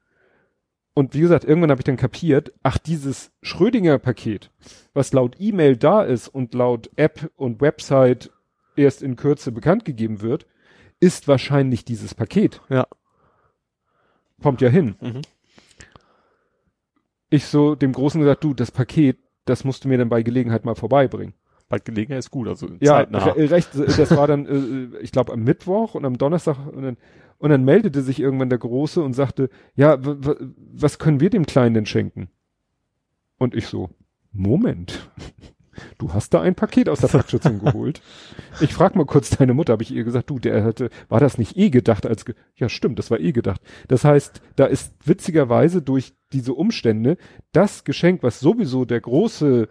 Und 0.95 1.15
wie 1.15 1.21
gesagt, 1.21 1.45
irgendwann 1.45 1.71
habe 1.71 1.81
ich 1.81 1.85
dann 1.85 1.97
kapiert, 1.97 2.53
ach, 2.63 2.79
dieses 2.79 3.33
Schrödinger-Paket, 3.43 4.53
was 4.93 5.13
laut 5.13 5.37
E-Mail 5.41 5.77
da 5.77 6.03
ist 6.03 6.29
und 6.29 6.55
laut 6.55 6.89
App 6.95 7.33
und 7.35 7.61
Website 7.61 8.31
erst 8.77 9.03
in 9.03 9.17
Kürze 9.17 9.51
bekannt 9.51 9.85
gegeben 9.85 10.21
wird, 10.21 10.47
ist 11.01 11.27
wahrscheinlich 11.27 11.85
dieses 11.85 12.15
Paket. 12.15 12.61
Ja. 12.69 12.87
Kommt 14.43 14.61
ja 14.61 14.69
hin. 14.69 14.95
Mhm. 15.01 15.23
Ich 17.31 17.47
so 17.47 17.75
dem 17.75 17.93
Großen 17.93 18.21
gesagt, 18.21 18.45
du, 18.45 18.55
das 18.55 18.71
Paket, 18.71 19.19
das 19.45 19.65
musst 19.65 19.85
du 19.85 19.89
mir 19.89 19.99
dann 19.99 20.09
bei 20.09 20.23
Gelegenheit 20.23 20.65
mal 20.65 20.75
vorbeibringen. 20.75 21.35
Bei 21.69 21.79
Gelegenheit 21.79 22.19
ist 22.21 22.31
gut, 22.31 22.47
also 22.47 22.69
Ja, 22.81 22.99
zeitnah. 22.99 23.25
re 23.25 23.51
recht, 23.51 23.71
das 23.75 24.11
war 24.17 24.27
dann, 24.27 24.47
äh, 24.47 24.99
ich 24.99 25.13
glaube, 25.13 25.33
am 25.33 25.43
Mittwoch 25.43 25.95
und 25.95 26.05
am 26.05 26.19
Donnerstag 26.19 26.59
und 26.73 26.83
dann, 26.83 26.97
und 27.39 27.51
dann 27.51 27.65
meldete 27.65 28.03
sich 28.03 28.21
irgendwann 28.21 28.51
der 28.51 28.59
Große 28.59 29.03
und 29.03 29.15
sagte, 29.15 29.49
ja, 29.75 29.99
was 30.01 30.99
können 30.99 31.21
wir 31.21 31.31
dem 31.31 31.47
Kleinen 31.47 31.75
denn 31.75 31.87
schenken? 31.87 32.29
Und 33.39 33.55
ich 33.55 33.67
so, 33.67 33.91
Moment, 34.33 35.11
du 35.99 36.13
hast 36.13 36.35
da 36.35 36.41
ein 36.41 36.55
Paket 36.55 36.89
aus 36.89 37.01
der 37.01 37.09
Packschutzung 37.09 37.59
geholt. 37.65 38.01
Ich 38.61 38.73
frag 38.75 38.97
mal 38.97 39.07
kurz 39.07 39.31
deine 39.31 39.55
Mutter, 39.55 39.73
habe 39.75 39.83
ich 39.83 39.91
ihr 39.93 40.05
gesagt, 40.05 40.31
du, 40.31 40.39
der 40.39 40.65
hatte, 40.65 40.91
war 41.09 41.21
das 41.21 41.39
nicht 41.39 41.57
eh 41.57 41.71
gedacht 41.71 42.07
als, 42.07 42.25
ge 42.25 42.35
ja 42.57 42.69
stimmt, 42.69 42.99
das 42.99 43.11
war 43.11 43.21
eh 43.21 43.33
gedacht. 43.33 43.61
Das 43.89 44.05
heißt, 44.05 44.41
da 44.57 44.67
ist 44.67 44.93
witzigerweise 45.05 45.83
durch 45.83 46.15
diese 46.33 46.55
Umstände 46.55 47.17
das 47.53 47.85
Geschenk, 47.85 48.23
was 48.23 48.41
sowieso 48.41 48.85
der 48.85 49.01
Große 49.01 49.69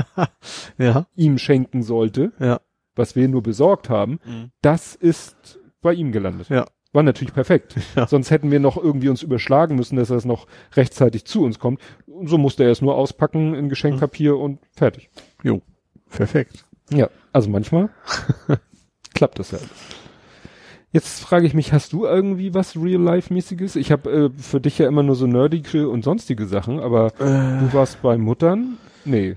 ja. 0.78 1.06
ihm 1.14 1.38
schenken 1.38 1.82
sollte, 1.82 2.32
Ja. 2.38 2.60
was 2.94 3.16
wir 3.16 3.28
nur 3.28 3.42
besorgt 3.42 3.88
haben, 3.88 4.18
Mhm. 4.24 4.50
das 4.62 4.94
ist 4.94 5.58
bei 5.82 5.92
ihm 5.92 6.12
gelandet. 6.12 6.48
Ja. 6.48 6.66
War 6.92 7.02
natürlich 7.02 7.34
perfekt. 7.34 7.76
Ja. 7.96 8.06
Sonst 8.06 8.30
hätten 8.30 8.50
wir 8.50 8.60
noch 8.60 8.76
irgendwie 8.76 9.08
uns 9.08 9.22
überschlagen 9.22 9.76
müssen, 9.76 9.96
dass 9.96 10.08
das 10.08 10.24
noch 10.24 10.46
rechtzeitig 10.74 11.24
zu 11.24 11.44
uns 11.44 11.58
kommt. 11.58 11.80
Und 12.06 12.28
so 12.28 12.38
musste 12.38 12.64
er 12.64 12.70
es 12.70 12.82
nur 12.82 12.94
auspacken 12.94 13.54
in 13.54 13.68
Geschenkpapier 13.68 14.36
und 14.36 14.58
fertig. 14.74 15.10
Jo. 15.42 15.62
Perfekt. 16.10 16.64
Ja, 16.90 17.08
also 17.32 17.50
manchmal 17.50 17.90
klappt 19.14 19.38
das 19.38 19.50
ja. 19.50 19.58
Jetzt 20.92 21.20
frage 21.20 21.46
ich 21.46 21.52
mich, 21.54 21.72
hast 21.72 21.92
du 21.92 22.06
irgendwie 22.06 22.54
was 22.54 22.76
Real-Life-mäßiges? 22.76 23.76
Ich 23.76 23.90
habe 23.92 24.10
äh, 24.10 24.30
für 24.40 24.60
dich 24.60 24.78
ja 24.78 24.86
immer 24.86 25.02
nur 25.02 25.16
so 25.16 25.26
nerdige 25.26 25.88
und 25.88 26.04
sonstige 26.04 26.46
Sachen, 26.46 26.78
aber 26.80 27.10
du 27.18 27.68
warst 27.72 28.00
bei 28.02 28.16
Muttern? 28.16 28.78
Nee. 29.04 29.36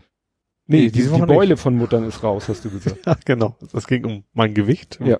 Nee, 0.67 0.77
Nee, 0.77 0.81
die, 0.83 0.91
diese 0.91 1.15
die 1.15 1.21
Beule 1.23 1.57
von 1.57 1.75
Muttern 1.75 2.03
ist 2.03 2.21
raus, 2.23 2.47
hast 2.47 2.63
du 2.63 2.69
gesagt. 2.69 3.03
Ja, 3.03 3.17
genau. 3.25 3.55
Das 3.73 3.87
ging 3.87 4.05
um 4.05 4.23
mein 4.33 4.53
Gewicht. 4.53 4.99
Ja. 5.03 5.17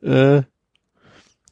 äh, 0.00 0.44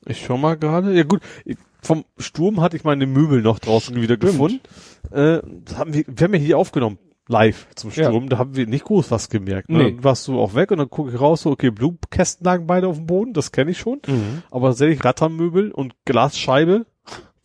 ich 0.06 0.24
schau 0.24 0.36
mal 0.36 0.56
gerade. 0.56 0.92
Ja 0.94 1.02
gut, 1.04 1.20
ich- 1.44 1.56
vom 1.82 2.04
Sturm 2.18 2.60
hatte 2.60 2.76
ich 2.76 2.84
meine 2.84 3.06
Möbel 3.06 3.40
noch 3.40 3.58
draußen 3.58 3.94
wieder 3.96 4.16
Stimmt. 4.16 4.32
gefunden. 4.32 4.60
Äh, 5.12 5.40
das 5.64 5.78
haben 5.78 5.94
wir, 5.94 6.04
wir 6.06 6.24
haben 6.24 6.34
ja 6.34 6.40
hier 6.40 6.58
aufgenommen, 6.58 6.98
live 7.26 7.68
zum 7.74 7.90
Ja. 7.94 8.10
Sturm. 8.10 8.28
Da 8.28 8.36
haben 8.36 8.54
wir 8.54 8.66
nicht 8.66 8.84
groß 8.84 9.10
was 9.10 9.30
gemerkt. 9.30 9.70
Ne? 9.70 9.78
Nee. 9.78 9.90
Dann 9.92 10.04
warst 10.04 10.28
du 10.28 10.38
auch 10.38 10.54
weg 10.54 10.70
und 10.72 10.78
dann 10.78 10.90
gucke 10.90 11.10
ich 11.10 11.18
raus, 11.20 11.40
so, 11.42 11.50
okay, 11.50 11.70
Blumenkästen 11.70 12.44
lagen 12.44 12.66
beide 12.66 12.86
auf 12.86 12.96
dem 12.96 13.06
Boden, 13.06 13.32
das 13.32 13.50
kenne 13.50 13.70
ich 13.70 13.78
schon. 13.78 14.00
Mhm. 14.06 14.42
Aber 14.50 14.68
tatsächlich 14.68 15.02
Rattermöbel 15.04 15.70
und 15.72 15.94
Glasscheibe 16.04 16.84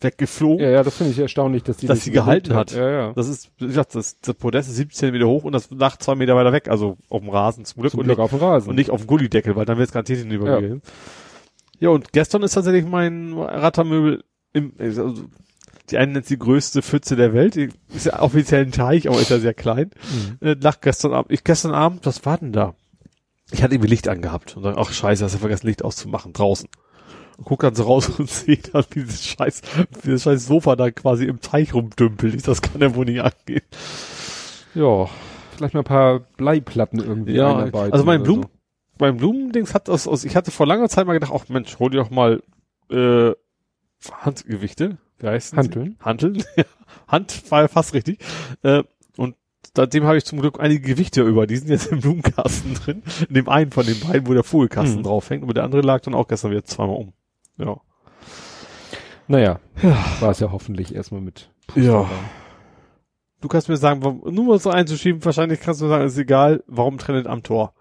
weggeflogen. 0.02 0.62
Ja, 0.62 0.70
ja, 0.70 0.82
das 0.82 0.96
finde 0.96 1.12
ich 1.12 1.18
erstaunlich, 1.18 1.62
dass 1.62 1.78
die 1.78 1.86
Dass 1.86 1.98
das 1.98 2.04
sie 2.04 2.10
gehalten 2.10 2.50
überlebt 2.50 2.72
hat. 2.72 2.78
Ja, 2.78 2.90
ja. 2.90 3.12
Das 3.14 3.28
ist, 3.28 3.50
wie 3.58 3.66
gesagt, 3.68 3.94
das, 3.94 4.20
das 4.20 4.34
Podest 4.34 4.68
ist 4.68 4.76
17 4.76 5.12
Meter 5.12 5.26
hoch 5.26 5.44
und 5.44 5.52
das 5.52 5.70
lag 5.70 5.96
zwei 5.96 6.14
Meter 6.14 6.36
weiter 6.36 6.52
weg, 6.52 6.68
also 6.68 6.98
auf 7.08 7.20
dem 7.22 7.30
Rasen 7.30 7.64
zum 7.64 7.80
Glück. 7.80 7.92
Zum 7.92 8.00
und 8.00 8.06
Glück 8.06 8.18
nicht, 8.18 8.24
auf 8.24 8.30
dem 8.30 8.38
Rasen. 8.40 8.68
und 8.68 8.76
nicht 8.76 8.90
auf 8.90 9.00
dem 9.00 9.06
Gullideckel, 9.06 9.56
weil 9.56 9.64
dann 9.64 9.78
wird 9.78 9.88
es 9.88 9.92
garantiert 9.94 10.18
hinübergehen. 10.18 10.82
Ja. 10.84 10.90
Und 11.80 12.12
gestern 12.12 12.42
ist 12.42 12.54
tatsächlich 12.54 12.86
mein 12.86 13.32
Rattermöbel 13.34 14.24
im, 14.52 14.72
also 14.78 15.14
die 15.90 15.98
einen 15.98 16.12
nennt 16.12 16.28
die 16.30 16.38
größte 16.38 16.82
Pfütze 16.82 17.14
der 17.16 17.32
Welt, 17.32 17.56
ist 17.56 18.06
ja 18.06 18.20
offiziell 18.20 18.64
ein 18.64 18.72
Teich, 18.72 19.08
aber 19.08 19.20
ist 19.20 19.30
ja 19.30 19.38
sehr 19.38 19.54
klein. 19.54 19.90
Mhm. 20.40 20.46
Äh, 20.46 20.56
lag 20.60 20.80
gestern 20.80 21.12
Abend, 21.12 21.30
ich 21.30 21.44
gestern 21.44 21.72
Abend, 21.74 22.06
was 22.06 22.24
war 22.24 22.38
denn 22.38 22.52
da? 22.52 22.74
Ich 23.52 23.62
hatte 23.62 23.74
irgendwie 23.74 23.90
Licht 23.90 24.08
angehabt 24.08 24.56
und 24.56 24.64
dann, 24.64 24.74
ach 24.76 24.90
scheiße, 24.92 25.24
hast 25.24 25.34
du 25.34 25.38
vergessen 25.38 25.66
Licht 25.68 25.84
auszumachen, 25.84 26.32
draußen. 26.32 26.68
Und 27.38 27.44
guck 27.44 27.60
dann 27.60 27.74
so 27.74 27.84
raus 27.84 28.08
und 28.18 28.28
sehe 28.28 28.58
dann, 28.72 28.84
wie 28.90 29.00
dieses 29.04 29.24
scheiß, 29.24 29.62
wie 30.02 30.10
das 30.12 30.22
scheiß 30.22 30.46
Sofa 30.46 30.74
da 30.74 30.90
quasi 30.90 31.26
im 31.26 31.40
Teich 31.40 31.74
rumdümpelt. 31.74 32.34
Ich, 32.34 32.42
Das 32.42 32.62
kann 32.62 32.80
ja 32.80 32.94
wohl 32.94 33.04
nicht 33.04 33.20
angehen. 33.22 33.62
ja, 34.74 35.08
vielleicht 35.56 35.74
mal 35.74 35.80
ein 35.80 35.84
paar 35.84 36.20
Bleiplatten 36.36 36.98
irgendwie 36.98 37.34
Ja, 37.34 37.50
einarbeiten 37.56 37.92
also 37.92 38.04
mein 38.04 38.22
Blumen, 38.22 38.46
mein 38.98 39.16
Blumendings 39.16 39.74
hat 39.74 39.88
das 39.88 40.06
aus, 40.08 40.24
ich 40.24 40.36
hatte 40.36 40.50
vor 40.50 40.66
langer 40.66 40.88
Zeit 40.88 41.06
mal 41.06 41.12
gedacht, 41.14 41.32
ach 41.34 41.48
Mensch, 41.48 41.78
hol 41.78 41.90
dir 41.90 41.98
doch 41.98 42.10
mal, 42.10 42.42
äh, 42.90 43.32
Handgewichte, 44.12 44.98
wie 45.18 45.26
heißt? 45.26 45.56
Hanteln? 45.56 45.96
Hanteln, 46.00 46.36
ja. 46.56 46.64
Hand 47.08 47.50
war 47.50 47.62
ja 47.62 47.68
fast 47.68 47.94
richtig. 47.94 48.18
Äh, 48.62 48.82
und 49.16 49.34
seitdem 49.74 50.04
habe 50.04 50.16
ich 50.18 50.24
zum 50.24 50.40
Glück 50.40 50.60
einige 50.60 50.86
Gewichte 50.86 51.22
über, 51.22 51.46
die 51.46 51.56
sind 51.56 51.68
jetzt 51.68 51.86
im 51.86 52.00
Blumenkasten 52.00 52.74
drin. 52.74 53.02
In 53.28 53.34
dem 53.34 53.48
einen 53.48 53.72
von 53.72 53.86
den 53.86 53.98
beiden, 54.00 54.26
wo 54.28 54.34
der 54.34 54.44
Vogelkasten 54.44 54.98
Hm. 54.98 55.02
draufhängt, 55.04 55.42
aber 55.42 55.54
der 55.54 55.64
andere 55.64 55.80
lag 55.80 56.02
dann 56.02 56.14
auch 56.14 56.28
gestern 56.28 56.50
wieder 56.50 56.64
zweimal 56.64 56.96
um. 56.96 57.12
Ja. 57.58 57.80
Naja, 59.28 59.58
war 60.20 60.30
es 60.30 60.38
ja 60.40 60.52
hoffentlich 60.52 60.94
erstmal 60.94 61.20
mit. 61.20 61.50
Ja. 61.74 62.08
Du 63.40 63.48
kannst 63.48 63.68
mir 63.68 63.76
sagen, 63.76 64.02
warum, 64.02 64.22
nur 64.32 64.44
mal 64.44 64.58
so 64.58 64.70
einzuschieben, 64.70 65.24
wahrscheinlich 65.24 65.60
kannst 65.60 65.80
du 65.80 65.88
sagen, 65.88 66.04
ist 66.06 66.16
egal, 66.18 66.62
warum 66.66 66.98
trennt 66.98 67.26
am 67.26 67.42
Tor? 67.42 67.74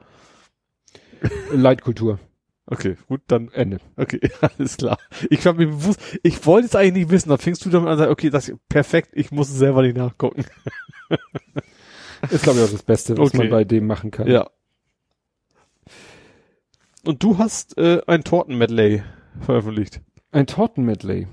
Leitkultur. 1.51 2.19
Okay, 2.67 2.97
gut, 3.07 3.21
dann 3.27 3.49
Ende. 3.51 3.79
Okay, 3.95 4.19
alles 4.41 4.77
klar. 4.77 4.97
Ich 5.29 5.45
war 5.45 5.53
mir 5.53 5.67
bewusst, 5.67 5.99
ich 6.23 6.45
wollte 6.45 6.65
es 6.67 6.75
eigentlich 6.75 6.93
nicht 7.05 7.11
wissen, 7.11 7.29
dann 7.29 7.37
fängst 7.37 7.63
du 7.65 7.69
damit 7.69 7.89
an 7.89 8.09
okay, 8.09 8.29
das 8.29 8.49
ist 8.49 8.57
perfekt, 8.69 9.09
ich 9.13 9.31
muss 9.31 9.49
es 9.49 9.57
selber 9.57 9.81
nicht 9.83 9.97
nachgucken. 9.97 10.45
Ist, 12.31 12.41
glaube 12.43 12.57
ich, 12.57 12.65
auch 12.65 12.71
das 12.71 12.81
Beste, 12.81 13.15
was 13.17 13.27
Okay. 13.27 13.37
man 13.37 13.49
bei 13.49 13.63
dem 13.65 13.85
machen 13.85 14.09
kann. 14.09 14.25
Ja. 14.27 14.49
Und 17.03 17.21
du 17.21 17.37
hast 17.37 17.77
äh, 17.77 18.01
ein 18.07 18.23
Tortenmedley 18.23 19.03
veröffentlicht. 19.41 20.01
Ein 20.31 20.47
Tortenmedley. 20.47 21.27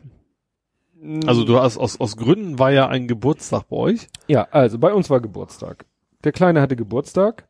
Also 1.27 1.45
du 1.45 1.59
hast 1.59 1.79
aus, 1.79 1.99
aus 1.99 2.17
Gründen 2.19 2.59
war 2.59 2.73
ja 2.73 2.89
ein 2.89 3.09
Geburtstag 3.09 3.69
bei 3.69 3.77
euch. 3.77 4.09
Ja, 4.29 4.49
also 4.51 4.79
bei 4.79 4.93
uns 4.93 5.09
war 5.09 5.21
Geburtstag. 5.21 5.87
Der 6.25 6.33
Kleine 6.33 6.61
hatte 6.61 6.77
Geburtstag 6.77 7.49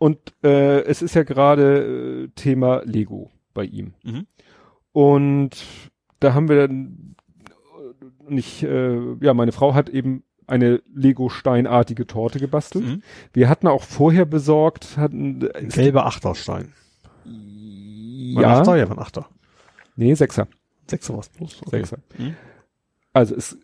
und 0.00 0.18
äh, 0.42 0.80
es 0.84 1.02
ist 1.02 1.14
ja 1.14 1.24
gerade 1.24 2.24
äh, 2.24 2.28
Thema 2.34 2.80
Lego 2.86 3.30
bei 3.52 3.64
ihm. 3.64 3.92
Mhm. 4.02 4.26
Und 4.92 5.50
da 6.20 6.32
haben 6.32 6.48
wir 6.48 6.56
dann 6.66 7.14
nicht, 8.26 8.62
äh, 8.62 8.98
ja, 9.20 9.34
meine 9.34 9.52
Frau 9.52 9.74
hat 9.74 9.90
eben 9.90 10.24
eine 10.46 10.82
Lego-Steinartige 10.94 12.06
Torte 12.06 12.40
gebastelt. 12.40 12.86
Mhm. 12.86 13.02
Wir 13.34 13.50
hatten 13.50 13.66
auch 13.66 13.82
vorher 13.82 14.24
besorgt, 14.24 14.96
hatten 14.96 15.42
äh, 15.42 15.66
es 15.66 15.74
Gelber 15.74 16.06
Achterstein. 16.06 16.72
War 17.24 17.32
ein 17.32 18.40
ja, 18.40 18.58
Achter? 18.58 18.76
Ja, 18.76 18.88
war 18.88 18.96
ein 18.96 19.02
Achter. 19.02 19.28
nee, 19.96 20.14
Sechser, 20.14 20.48
Sechser 20.88 21.14
was 21.18 21.28
plus. 21.28 21.60
Okay. 21.66 21.76
Sechser. 21.80 21.98
Mhm. 22.16 22.36
Also 23.12 23.34
es, 23.36 23.58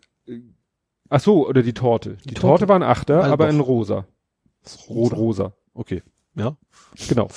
ach 1.09 1.19
so, 1.19 1.47
oder 1.47 1.63
die 1.63 1.73
Torte. 1.73 2.17
Die, 2.17 2.27
Die 2.27 2.33
Torte. 2.35 2.41
Torte. 2.41 2.67
war 2.69 2.75
ein 2.75 2.83
Achter, 2.83 3.21
Also 3.23 3.33
aber 3.33 3.47
doch. 3.47 3.53
in 3.55 3.59
rosa. 3.59 4.05
rot-rosa. 4.87 5.53
Okay. 5.73 6.03
Ja. 6.37 6.55
Genau. 7.09 7.27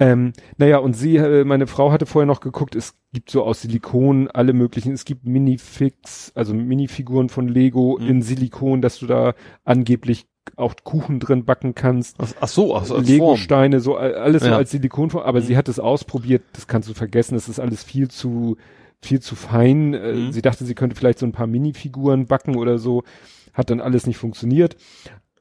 Ähm, 0.00 0.32
naja, 0.56 0.78
und 0.78 0.94
sie, 0.94 1.16
äh, 1.16 1.44
meine 1.44 1.66
Frau 1.68 1.92
hatte 1.92 2.04
vorher 2.04 2.26
noch 2.26 2.40
geguckt, 2.40 2.74
es 2.74 2.94
gibt 3.12 3.30
so 3.30 3.44
aus 3.44 3.62
Silikon 3.62 4.28
alle 4.28 4.52
möglichen, 4.52 4.92
es 4.92 5.04
gibt 5.04 5.24
Minifix, 5.24 6.32
also 6.34 6.52
Minifiguren 6.52 7.28
von 7.28 7.46
Lego 7.46 7.98
Mhm. 8.00 8.06
in 8.08 8.22
Silikon, 8.22 8.82
dass 8.82 8.98
du 8.98 9.06
da 9.06 9.34
angeblich 9.64 10.26
auch 10.56 10.74
Kuchen 10.82 11.20
drin 11.20 11.44
backen 11.44 11.74
kannst. 11.76 12.16
Ach, 12.18 12.32
ach 12.40 12.48
so, 12.48 12.74
ach, 12.76 12.84
so, 12.84 12.96
als. 12.96 13.06
Lego-Steine, 13.08 13.80
so 13.80 13.96
alles 13.96 14.42
so 14.42 14.48
Ja. 14.48 14.56
als 14.56 14.72
Silikonform, 14.72 15.22
aber 15.24 15.40
Mhm. 15.40 15.44
sie 15.44 15.56
hat 15.56 15.68
es 15.68 15.78
ausprobiert, 15.78 16.42
das 16.54 16.66
kannst 16.66 16.88
du 16.88 16.94
vergessen, 16.94 17.34
das 17.34 17.48
ist 17.48 17.60
alles 17.60 17.84
viel 17.84 18.08
zu, 18.08 18.56
viel 19.00 19.20
zu 19.20 19.36
fein. 19.36 19.94
Äh, 19.94 20.12
Mhm. 20.14 20.32
Sie 20.32 20.42
dachte, 20.42 20.64
sie 20.64 20.74
könnte 20.74 20.96
vielleicht 20.96 21.20
so 21.20 21.26
ein 21.26 21.32
paar 21.32 21.46
Minifiguren 21.46 22.26
backen 22.26 22.56
oder 22.56 22.78
so, 22.78 23.04
hat 23.52 23.70
dann 23.70 23.80
alles 23.80 24.06
nicht 24.08 24.16
funktioniert. 24.18 24.76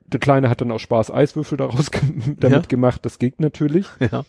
Der 0.07 0.19
Kleine 0.19 0.49
hat 0.49 0.61
dann 0.61 0.72
auch 0.72 0.80
Spaß 0.80 1.11
Eiswürfel 1.11 1.57
daraus 1.57 1.90
damit 2.40 2.64
Ja. 2.64 2.67
gemacht, 2.67 3.06
das 3.06 3.19
geht 3.19 3.40
natürlich. 3.40 3.88
Ja. 4.11 4.23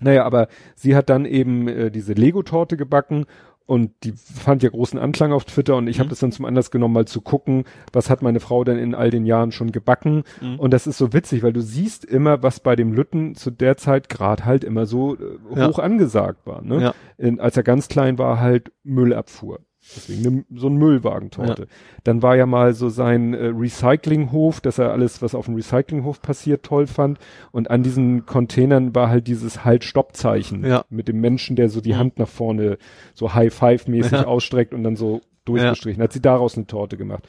Naja, 0.00 0.24
aber 0.24 0.48
sie 0.74 0.96
hat 0.96 1.08
dann 1.08 1.24
eben 1.24 1.68
äh, 1.68 1.90
diese 1.90 2.14
Lego-Torte 2.14 2.76
gebacken 2.76 3.26
und 3.66 3.92
die 4.02 4.12
fand 4.12 4.62
ja 4.62 4.68
großen 4.68 4.98
Anklang 4.98 5.32
auf 5.32 5.44
Twitter 5.44 5.76
und 5.76 5.86
ich 5.86 5.96
Mhm. 5.96 6.00
habe 6.00 6.10
das 6.10 6.18
dann 6.18 6.32
zum 6.32 6.44
Anlass 6.44 6.70
genommen, 6.72 6.92
mal 6.92 7.06
zu 7.06 7.20
gucken, 7.22 7.64
was 7.92 8.10
hat 8.10 8.20
meine 8.20 8.40
Frau 8.40 8.64
denn 8.64 8.76
in 8.76 8.94
all 8.94 9.10
den 9.10 9.24
Jahren 9.24 9.52
schon 9.52 9.70
gebacken. 9.72 10.24
Mhm. 10.42 10.58
Und 10.58 10.72
das 10.72 10.86
ist 10.86 10.98
so 10.98 11.12
witzig, 11.12 11.42
weil 11.44 11.52
du 11.54 11.62
siehst 11.62 12.04
immer, 12.04 12.42
was 12.42 12.60
bei 12.60 12.76
dem 12.76 12.92
Lütten 12.92 13.36
zu 13.36 13.50
der 13.50 13.76
Zeit 13.76 14.08
gerade 14.08 14.44
halt 14.44 14.64
immer 14.64 14.84
so 14.84 15.14
äh, 15.14 15.18
Ja. 15.56 15.68
hoch 15.68 15.78
angesagt 15.78 16.44
war. 16.46 16.60
Ne? 16.60 16.82
Ja. 16.82 16.94
In, 17.16 17.38
als 17.40 17.56
er 17.56 17.62
ganz 17.62 17.88
klein 17.88 18.18
war, 18.18 18.40
halt 18.40 18.72
Müllabfuhr. 18.82 19.60
Deswegen 19.96 20.22
ne, 20.22 20.44
so 20.54 20.68
ein 20.68 20.76
Müllwagentorte. 20.76 21.66
Dann 22.04 22.22
war 22.22 22.36
ja 22.36 22.46
mal 22.46 22.72
so 22.74 22.88
sein 22.88 23.34
äh, 23.34 23.46
Recyclinghof, 23.48 24.60
dass 24.60 24.78
er 24.78 24.90
alles, 24.92 25.20
was 25.20 25.34
auf 25.34 25.44
dem 25.44 25.54
Recyclinghof 25.56 26.22
passiert, 26.22 26.62
toll 26.64 26.86
fand. 26.86 27.18
Und 27.52 27.70
an 27.70 27.82
diesen 27.82 28.24
Containern 28.24 28.94
war 28.94 29.08
halt 29.10 29.26
dieses 29.26 29.64
Halt-Stopp-Zeichen 29.64 30.64
Ja. 30.64 30.84
mit 30.88 31.06
dem 31.08 31.20
Menschen, 31.20 31.54
der 31.54 31.68
so 31.68 31.80
die 31.82 31.92
Mhm. 31.92 31.98
Hand 31.98 32.18
nach 32.18 32.28
vorne 32.28 32.78
so 33.12 33.34
High-Five-mäßig 33.34 34.12
Ja. 34.12 34.26
ausstreckt 34.26 34.72
und 34.72 34.84
dann 34.84 34.96
so 34.96 35.20
durchgestrichen. 35.44 36.02
Hat 36.02 36.12
sie 36.14 36.22
daraus 36.22 36.56
eine 36.56 36.66
Torte 36.66 36.96
gemacht. 36.96 37.28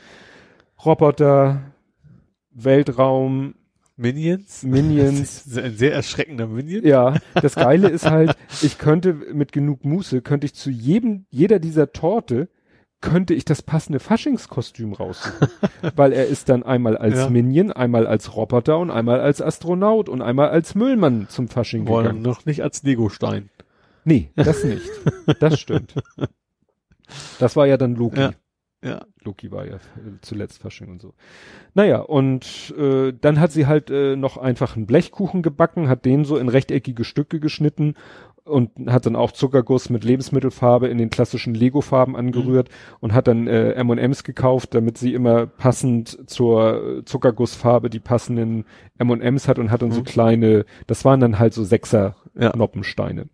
Roboter, 0.85 1.61
Weltraum, 2.51 3.55
Minions? 3.97 4.63
Minions. 4.63 5.45
Ein 5.57 5.75
sehr 5.75 5.93
erschreckender 5.93 6.47
Minion. 6.47 6.85
Ja, 6.85 7.15
das 7.33 7.55
Geile 7.55 7.87
ist 7.89 8.09
halt, 8.09 8.35
ich 8.61 8.77
könnte 8.77 9.13
mit 9.13 9.51
genug 9.51 9.85
Muße, 9.85 10.21
könnte 10.21 10.45
ich 10.45 10.53
zu 10.53 10.69
jedem, 10.69 11.25
jeder 11.29 11.59
dieser 11.59 11.91
Torte, 11.93 12.49
könnte 13.01 13.33
ich 13.33 13.45
das 13.45 13.61
passende 13.61 13.99
Faschingskostüm 13.99 14.93
raussuchen. 14.93 15.47
Weil 15.95 16.11
er 16.11 16.25
ist 16.25 16.49
dann 16.49 16.63
einmal 16.63 16.97
als 16.97 17.15
Ja. 17.15 17.29
Minion, 17.29 17.71
einmal 17.71 18.07
als 18.07 18.35
Roboter 18.35 18.79
und 18.79 18.89
einmal 18.91 19.19
als 19.21 19.41
Astronaut 19.41 20.09
und 20.09 20.21
einmal 20.21 20.49
als 20.49 20.75
Müllmann 20.75 21.27
zum 21.29 21.47
Fasching 21.47 21.87
Wollen 21.87 22.05
gegangen. 22.05 22.21
noch 22.23 22.45
nicht 22.45 22.63
als 22.63 22.81
Lego-Stein. 22.83 23.49
Nee, 24.05 24.29
das 24.35 24.63
nicht. 24.63 24.89
Das 25.39 25.59
stimmt. 25.59 25.95
Das 27.37 27.55
war 27.55 27.67
ja 27.67 27.77
dann 27.77 27.93
Loki. 27.95 28.19
Ja. 28.19 28.31
Ja. 28.85 29.05
Loki 29.23 29.51
war 29.51 29.65
ja 29.65 29.75
äh, 29.75 29.79
zuletzt 30.21 30.61
Fasching 30.61 30.89
und 30.91 31.01
so. 31.01 31.13
Naja, 31.73 32.01
und 32.01 32.73
äh, 32.77 33.13
dann 33.19 33.39
hat 33.39 33.51
sie 33.51 33.65
halt 33.65 33.89
äh, 33.89 34.15
noch 34.15 34.37
einfach 34.37 34.75
einen 34.75 34.85
Blechkuchen 34.85 35.41
gebacken, 35.41 35.89
hat 35.89 36.05
den 36.05 36.23
so 36.23 36.37
in 36.37 36.49
rechteckige 36.49 37.03
Stücke 37.03 37.39
geschnitten 37.39 37.95
und 38.43 38.69
hat 38.91 39.07
dann 39.07 39.15
auch 39.15 39.31
Zuckerguss 39.31 39.89
mit 39.89 40.03
Lebensmittelfarbe 40.03 40.87
in 40.87 40.99
den 40.99 41.09
klassischen 41.09 41.55
Lego-Farben 41.55 42.15
angerührt 42.15 42.69
und 42.99 43.13
hat 43.15 43.27
dann 43.27 43.47
äh, 43.47 43.71
M&M's 43.71 44.23
gekauft, 44.23 44.75
damit 44.75 44.99
sie 44.99 45.15
immer 45.15 45.47
passend 45.47 46.29
zur 46.29 47.01
Zuckergussfarbe 47.05 47.89
die 47.89 47.99
passenden 47.99 48.65
M&M's 48.99 49.47
hat 49.47 49.57
und 49.57 49.71
hat 49.71 49.81
dann 49.81 49.91
so 49.91 50.01
Mhm. 50.01 50.05
kleine, 50.05 50.65
das 50.85 51.03
waren 51.05 51.19
dann 51.21 51.39
halt 51.39 51.55
so 51.55 51.63
Sechser 51.63 52.15
Ja. 52.39 52.55
Noppensteine. 52.55 53.29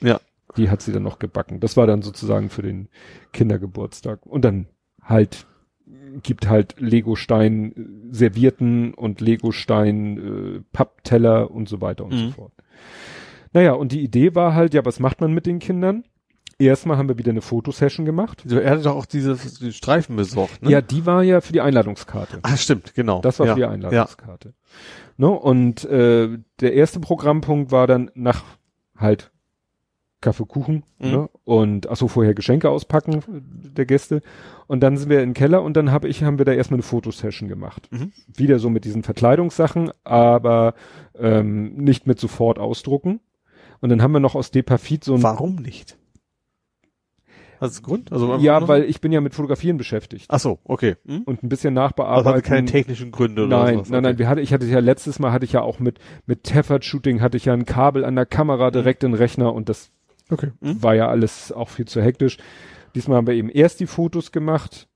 Ja. 0.00 0.18
Die 0.56 0.68
hat 0.70 0.82
sie 0.82 0.92
dann 0.92 1.02
noch 1.04 1.20
gebacken. 1.20 1.60
Das 1.60 1.76
war 1.76 1.86
dann 1.86 2.02
sozusagen 2.02 2.50
für 2.50 2.62
den 2.62 2.88
Kindergeburtstag. 3.32 4.26
Und 4.26 4.44
dann 4.44 4.66
halt 5.06 5.46
gibt 6.22 6.48
halt 6.48 6.76
Legostein 6.78 7.72
äh, 8.10 8.14
Servierten 8.14 8.94
und 8.94 9.20
Legostein 9.20 10.56
äh, 10.56 10.60
Pappteller 10.72 11.50
und 11.50 11.68
so 11.68 11.80
weiter 11.80 12.04
und 12.04 12.12
so 12.12 12.24
Mhm. 12.26 12.32
fort. 12.32 12.52
Naja, 13.52 13.72
und 13.72 13.92
die 13.92 14.00
Idee 14.02 14.34
war 14.34 14.54
halt, 14.54 14.74
ja, 14.74 14.84
was 14.84 15.00
macht 15.00 15.20
man 15.20 15.32
mit 15.32 15.46
den 15.46 15.58
Kindern? 15.58 16.04
Erstmal 16.58 16.96
haben 16.96 17.08
wir 17.08 17.18
wieder 17.18 17.30
eine 17.32 17.42
Fotosession 17.42 18.06
gemacht. 18.06 18.42
So, 18.46 18.58
er 18.58 18.70
hatte 18.70 18.82
doch 18.84 18.96
auch 18.96 19.04
diese 19.04 19.36
die 19.60 19.72
Streifen 19.72 20.16
besorgt, 20.16 20.62
ne? 20.62 20.70
Ja, 20.70 20.80
die 20.80 21.04
war 21.04 21.22
ja 21.22 21.42
für 21.42 21.52
die 21.52 21.60
Einladungskarte. 21.60 22.38
Ah, 22.42 22.56
stimmt, 22.56 22.94
genau. 22.94 23.20
Das 23.20 23.38
war 23.38 23.46
ja. 23.46 23.52
für 23.54 23.60
die 23.60 23.66
Einladungskarte. 23.66 24.54
Ne? 25.18 25.28
Und 25.28 25.84
äh, 25.84 26.38
der 26.60 26.72
erste 26.72 26.98
Programmpunkt 27.00 27.72
war 27.72 27.86
dann 27.86 28.10
nach 28.14 28.42
halt 28.96 29.30
Kaffee, 30.26 30.44
Kuchen 30.46 30.82
Mhm. 30.98 31.10
ne? 31.10 31.28
und 31.44 31.88
achso, 31.88 32.08
vorher 32.08 32.34
Geschenke 32.34 32.68
auspacken 32.68 33.22
der 33.76 33.86
Gäste. 33.86 34.22
Und 34.66 34.80
dann 34.80 34.96
sind 34.96 35.08
wir 35.08 35.22
in 35.22 35.30
den 35.30 35.34
Keller 35.34 35.62
und 35.62 35.76
dann 35.76 35.92
habe 35.92 36.08
ich, 36.08 36.24
haben 36.24 36.38
wir 36.38 36.44
da 36.44 36.52
erstmal 36.52 36.76
eine 36.76 36.82
Fotosession 36.82 37.48
gemacht. 37.48 37.88
Mhm. 37.92 38.12
Wieder 38.34 38.58
so 38.58 38.68
mit 38.70 38.84
diesen 38.84 39.02
Verkleidungssachen, 39.04 39.92
aber 40.04 40.74
ähm, 41.18 41.74
nicht 41.76 42.06
mit 42.06 42.18
sofort 42.18 42.58
ausdrucken. 42.58 43.20
Und 43.80 43.90
dann 43.90 44.02
haben 44.02 44.12
wir 44.12 44.20
noch 44.20 44.34
aus 44.34 44.50
Depafit 44.50 45.04
so 45.04 45.14
ein 45.14 45.22
Warum 45.22 45.56
nicht? 45.56 45.96
Hast 47.60 47.78
du 47.78 47.82
Grund? 47.82 48.12
Also 48.12 48.36
Ja, 48.36 48.68
weil 48.68 48.84
ich 48.84 49.00
bin 49.00 49.12
ja 49.12 49.20
mit 49.22 49.34
Fotografieren 49.34 49.78
beschäftigt. 49.78 50.26
Ach 50.28 50.38
so, 50.40 50.58
okay. 50.64 50.96
Hm? 51.06 51.22
Und 51.22 51.42
ein 51.42 51.48
bisschen 51.48 51.76
Also 51.78 51.86
nachbearbeiten. 51.88 52.28
hatte 52.32 52.42
keine 52.42 52.66
technischen 52.66 53.10
Gründe 53.12 53.46
oder 53.46 53.62
Nein, 53.64 53.74
sowas. 53.76 53.88
nein, 53.90 54.02
nein, 54.02 54.18
wir 54.18 54.28
hatte, 54.28 54.42
ich 54.42 54.52
hatte 54.52 54.66
ja 54.66 54.80
letztes 54.80 55.18
Mal 55.18 55.32
hatte 55.32 55.46
ich 55.46 55.52
ja 55.52 55.62
auch 55.62 55.78
mit, 55.78 55.98
mit 56.26 56.44
Teffert 56.44 56.84
Shooting 56.84 57.22
hatte 57.22 57.38
ich 57.38 57.46
ja 57.46 57.54
ein 57.54 57.64
Kabel 57.64 58.04
an 58.04 58.14
der 58.14 58.26
Kamera 58.26 58.70
direkt 58.70 59.04
in 59.04 59.12
den 59.12 59.16
Rechner 59.18 59.54
und 59.54 59.70
das 59.70 59.90
Okay. 60.30 60.52
War 60.60 60.94
ja 60.94 61.08
alles 61.08 61.52
auch 61.52 61.68
viel 61.68 61.86
zu 61.86 62.02
hektisch. 62.02 62.38
Diesmal 62.94 63.18
haben 63.18 63.26
wir 63.26 63.34
eben 63.34 63.48
erst 63.48 63.80
die 63.80 63.86
Fotos 63.86 64.32
gemacht, 64.32 64.88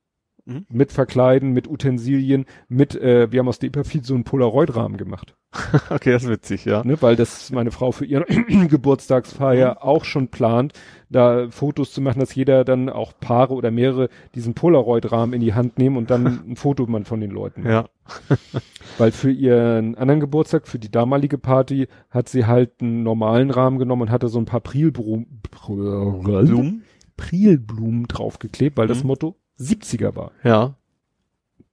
Mhm. 0.51 0.67
mit 0.69 0.93
Verkleiden, 0.93 1.53
mit 1.53 1.69
Utensilien, 1.69 2.45
mit, 2.69 2.95
äh, 2.95 3.31
wir 3.31 3.39
haben 3.41 3.49
aus 3.49 3.59
Depafit 3.59 4.05
so 4.05 4.15
einen 4.15 4.25
Polaroid-Rahmen 4.25 4.97
gemacht, 4.97 5.35
Okay, 5.91 6.13
das 6.13 6.25
ist 6.25 6.29
witzig, 6.31 6.65
ja. 6.65 6.85
ne, 6.85 7.01
weil 7.01 7.17
das 7.17 7.51
meine 7.51 7.71
Frau 7.71 7.93
für 7.93 8.05
ihren 8.05 8.25
Geburtstagsfeier 8.69 9.71
Mhm. 9.73 9.79
auch 9.79 10.05
schon 10.05 10.29
plant, 10.29 10.73
da 11.09 11.49
Fotos 11.51 11.93
zu 11.93 12.01
machen, 12.01 12.21
dass 12.21 12.35
jeder 12.35 12.65
dann 12.65 12.89
auch 12.89 13.13
Paare 13.21 13.55
oder 13.55 13.71
mehrere 13.71 14.09
diesen 14.35 14.55
Polaroid-Rahmen 14.55 15.33
in 15.35 15.41
die 15.41 15.55
Hand 15.55 15.79
nehmen 15.79 15.97
und 15.97 16.11
dann 16.11 16.27
ein 16.51 16.57
Foto 16.57 16.87
man 16.87 17.05
von 17.05 17.21
den 17.21 17.31
Leuten 17.31 17.67
Ja. 17.67 17.87
Weil 18.99 19.13
für 19.13 19.31
ihren 19.31 19.95
anderen 19.97 20.21
Geburtstag, 20.21 20.67
für 20.67 20.79
die 20.81 20.91
damalige 20.91 21.39
Party, 21.39 21.87
hat 22.11 22.29
sie 22.29 22.47
halt 22.47 22.73
einen 22.81 23.03
normalen 23.05 23.51
Rahmen 23.51 23.79
genommen 23.79 24.03
und 24.03 24.11
hatte 24.11 24.29
so 24.29 24.39
ein 24.39 24.47
paar 24.47 24.61
Prilblumen, 24.61 25.41
Blumen? 25.67 26.83
Prilblumen 27.17 28.07
draufgeklebt, 28.09 28.77
weil 28.79 28.89
das 28.89 29.03
Mhm. 29.03 29.09
Motto 29.09 29.37
70er 29.61 30.17
war. 30.17 30.33
Ja. 30.43 30.75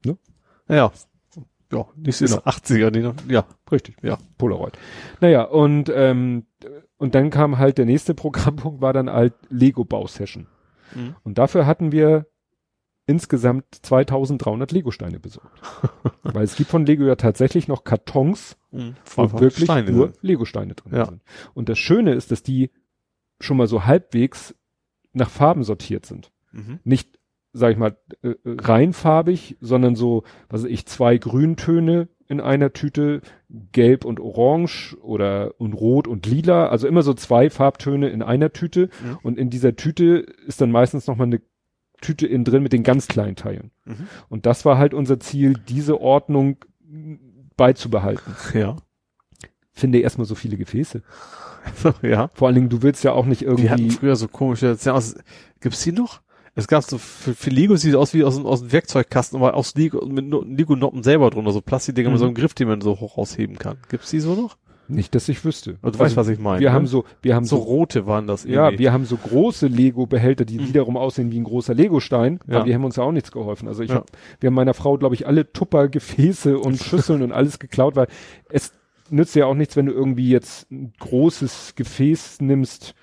Ne? 0.05 0.17
Ja. 0.67 0.91
Ja, 1.71 1.85
nicht 1.97 2.19
Genau. 2.19 2.35
genau. 2.37 2.41
80er, 2.45 2.91
die 2.91 2.99
noch, 3.01 3.15
ja. 3.27 3.45
Richtig, 3.71 3.97
Ja. 4.01 4.17
Polaroid. 4.37 4.77
Naja, 5.19 5.43
und, 5.43 5.89
ähm, 5.93 6.45
und 6.97 7.13
dann 7.15 7.29
kam 7.29 7.57
halt 7.57 7.77
der 7.77 7.85
nächste 7.85 8.13
Programmpunkt, 8.15 8.81
war 8.81 8.93
dann 8.93 9.09
halt 9.09 9.33
Lego-Bausession. 9.49 10.47
Mhm. 10.95 11.15
Und 11.23 11.37
dafür 11.37 11.65
hatten 11.65 11.91
wir 11.91 12.27
insgesamt 13.05 13.65
2300 13.83 14.71
Lego-Steine 14.71 15.19
besorgt. 15.19 15.61
weil 16.23 16.43
es 16.43 16.55
gibt 16.55 16.69
von 16.69 16.85
Lego 16.85 17.03
ja 17.05 17.15
tatsächlich 17.15 17.67
noch 17.67 17.83
Kartons, 17.83 18.57
Mhm. 18.71 18.95
wo 19.15 19.31
wirklich 19.39 19.63
Steine 19.65 19.91
nur. 19.91 20.13
Lego-Steine 20.21 20.75
drin 20.75 20.93
Ja. 20.93 21.05
sind. 21.05 21.21
Und 21.53 21.69
das 21.69 21.79
Schöne 21.79 22.13
ist, 22.13 22.31
dass 22.31 22.43
die 22.43 22.69
schon 23.39 23.55
mal 23.57 23.67
so 23.67 23.85
halbwegs 23.85 24.55
nach 25.13 25.29
Farben 25.29 25.63
sortiert 25.63 26.05
sind. 26.05 26.31
Mhm. 26.51 26.79
Nicht, 26.83 27.16
sag 27.57 27.71
ich 27.71 27.77
mal, 27.77 27.97
äh, 28.21 28.33
reinfarbig, 28.45 29.57
sondern 29.61 29.95
so, 29.95 30.23
was 30.49 30.63
weiß 30.63 30.69
ich, 30.69 30.85
zwei 30.85 31.17
Grüntöne 31.17 32.07
in 32.29 32.41
einer 32.41 32.73
Tüte, 32.73 33.21
gelb 33.71 34.03
und 34.03 34.19
orange 34.19 34.97
oder 35.01 35.53
und 35.59 35.73
rot 35.73 36.07
und 36.07 36.25
lila, 36.25 36.67
also 36.67 36.87
immer 36.87 37.01
so 37.01 37.13
zwei 37.13 37.49
Farbtöne 37.49 38.09
in 38.09 38.21
einer 38.21 38.51
Tüte 38.51 38.89
Mhm. 39.03 39.17
und 39.23 39.37
in 39.37 39.49
dieser 39.49 39.75
Tüte 39.75 40.25
ist 40.45 40.59
dann 40.61 40.71
meistens 40.71 41.07
noch 41.07 41.15
mal 41.15 41.23
eine 41.23 41.41
Tüte 42.01 42.27
innen 42.27 42.43
drin 42.43 42.63
mit 42.63 42.73
den 42.73 42.83
ganz 42.83 43.07
kleinen 43.07 43.35
Teilen. 43.37 43.71
Mhm. 43.85 44.07
Und 44.29 44.45
das 44.45 44.65
war 44.65 44.77
halt 44.77 44.93
unser 44.93 45.19
Ziel, 45.19 45.53
diese 45.69 45.99
Ordnung 46.01 46.57
beizubehalten. 47.55 48.35
Ja. 48.53 48.75
Finde 49.71 49.99
erstmal 49.99 50.25
so 50.27 50.35
viele 50.35 50.57
Gefäße. 50.57 51.01
Ja. 52.01 52.29
Vor 52.33 52.47
allen 52.47 52.55
Dingen, 52.55 52.69
du 52.69 52.81
willst 52.81 53.03
ja 53.03 53.11
auch 53.11 53.25
nicht 53.25 53.41
Die 53.41 53.47
hatten 53.49 53.59
irgendwie. 53.81 53.89
früher 53.89 54.15
so 54.15 54.29
komische, 54.29 54.77
aus, 54.87 55.15
gibt's 55.59 55.83
die 55.83 55.91
noch? 55.91 56.21
Es 56.57 56.67
gab 56.67 56.83
so, 56.83 56.97
für, 56.97 57.33
für 57.33 57.49
Lego 57.49 57.75
sieht 57.75 57.91
es 57.91 57.95
aus 57.97 58.13
wie 58.13 58.23
aus, 58.23 58.37
aus 58.43 58.61
dem 58.61 58.71
Werkzeugkasten, 58.71 59.37
aber 59.39 59.53
aus 59.55 59.75
Lego, 59.75 60.05
mit 60.05 60.25
No- 60.27 60.41
Lego-Noppen 60.43 61.03
selber 61.03 61.29
drunter, 61.29 61.51
so 61.51 61.61
Plastikdinger 61.61 62.09
mit 62.09 62.15
Mhm. 62.17 62.19
so 62.19 62.25
einem 62.25 62.35
Griff, 62.35 62.53
den 62.53 62.67
man 62.67 62.81
so 62.81 62.99
hoch 62.99 63.17
rausheben 63.17 63.57
kann. 63.57 63.77
Gibt's 63.89 64.09
die 64.11 64.19
so 64.19 64.35
noch? 64.35 64.57
Nicht, 64.89 65.15
dass 65.15 65.27
ich 65.27 65.43
wüsste. 65.43 65.77
Also, 65.81 65.97
du 65.97 66.03
weißt, 66.05 66.15
was 66.15 66.29
ich 66.29 66.39
meine. 66.39 66.61
Wir 66.61 66.69
ne? 66.69 66.73
haben 66.75 66.87
so, 66.87 67.03
wir 67.21 67.35
haben 67.35 67.43
so 67.43 67.57
so, 67.57 67.61
rote 67.63 68.05
waren 68.07 68.25
das 68.25 68.45
ja, 68.45 68.65
irgendwie. 68.67 68.83
wir 68.85 68.93
haben 68.93 69.03
so 69.03 69.17
große 69.17 69.67
Lego-Behälter, 69.67 70.45
die 70.45 70.59
Mhm. 70.59 70.67
wiederum 70.69 70.95
aussehen 70.97 71.29
wie 71.31 71.39
ein 71.39 71.43
großer 71.43 71.73
Lego-Stein, 71.73 72.39
Ja. 72.47 72.55
aber 72.57 72.65
die 72.65 72.73
haben 72.73 72.85
uns 72.85 72.95
ja 72.95 73.03
auch 73.03 73.11
nichts 73.11 73.31
geholfen. 73.33 73.67
Also 73.67 73.83
ich 73.83 73.89
Ja. 73.89 73.97
hab, 73.97 74.07
wir 74.39 74.47
haben 74.47 74.53
meiner 74.55 74.73
Frau, 74.73 74.97
glaube 74.97 75.13
ich, 75.13 75.27
alle 75.27 75.51
Tupper-Gefäße 75.51 76.57
und 76.57 76.77
Schüsseln 76.83 77.21
und 77.21 77.31
alles 77.33 77.59
geklaut, 77.59 77.95
weil 77.97 78.07
es 78.49 78.71
nützt 79.09 79.35
ja 79.35 79.45
auch 79.45 79.55
nichts, 79.55 79.75
wenn 79.75 79.85
du 79.87 79.91
irgendwie 79.93 80.29
jetzt 80.29 80.71
ein 80.71 80.93
großes 80.99 81.73
Gefäß 81.75 82.39
nimmst, 82.41 82.93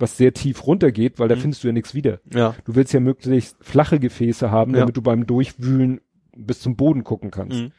was 0.00 0.16
sehr 0.16 0.32
tief 0.34 0.66
runtergeht, 0.66 1.18
weil 1.18 1.28
da 1.28 1.36
Mhm. 1.36 1.40
findest 1.40 1.62
du 1.64 1.68
ja 1.68 1.72
nichts 1.72 1.94
wieder. 1.94 2.20
ja. 2.32 2.54
Du 2.64 2.74
willst 2.74 2.92
ja 2.92 3.00
möglichst 3.00 3.56
flache 3.60 3.98
Gefäße 4.00 4.50
haben, 4.50 4.72
Ja. 4.74 4.80
damit 4.80 4.96
du 4.96 5.02
beim 5.02 5.26
Durchwühlen 5.26 6.00
bis 6.36 6.60
zum 6.60 6.76
Boden 6.76 7.04
gucken 7.04 7.30
kannst. 7.30 7.58
Mhm. 7.60 7.72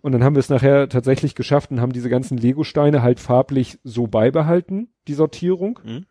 Und 0.00 0.12
dann 0.12 0.22
haben 0.22 0.34
wir 0.34 0.40
es 0.40 0.50
nachher 0.50 0.88
tatsächlich 0.88 1.34
geschafft 1.34 1.70
und 1.70 1.80
haben 1.80 1.92
diese 1.92 2.10
ganzen 2.10 2.36
Lego-Steine 2.36 3.00
halt 3.02 3.20
farblich 3.20 3.78
so 3.84 4.06
beibehalten, 4.06 4.88
die 5.08 5.14
Sortierung. 5.14 5.78
Mhm. 5.82 6.04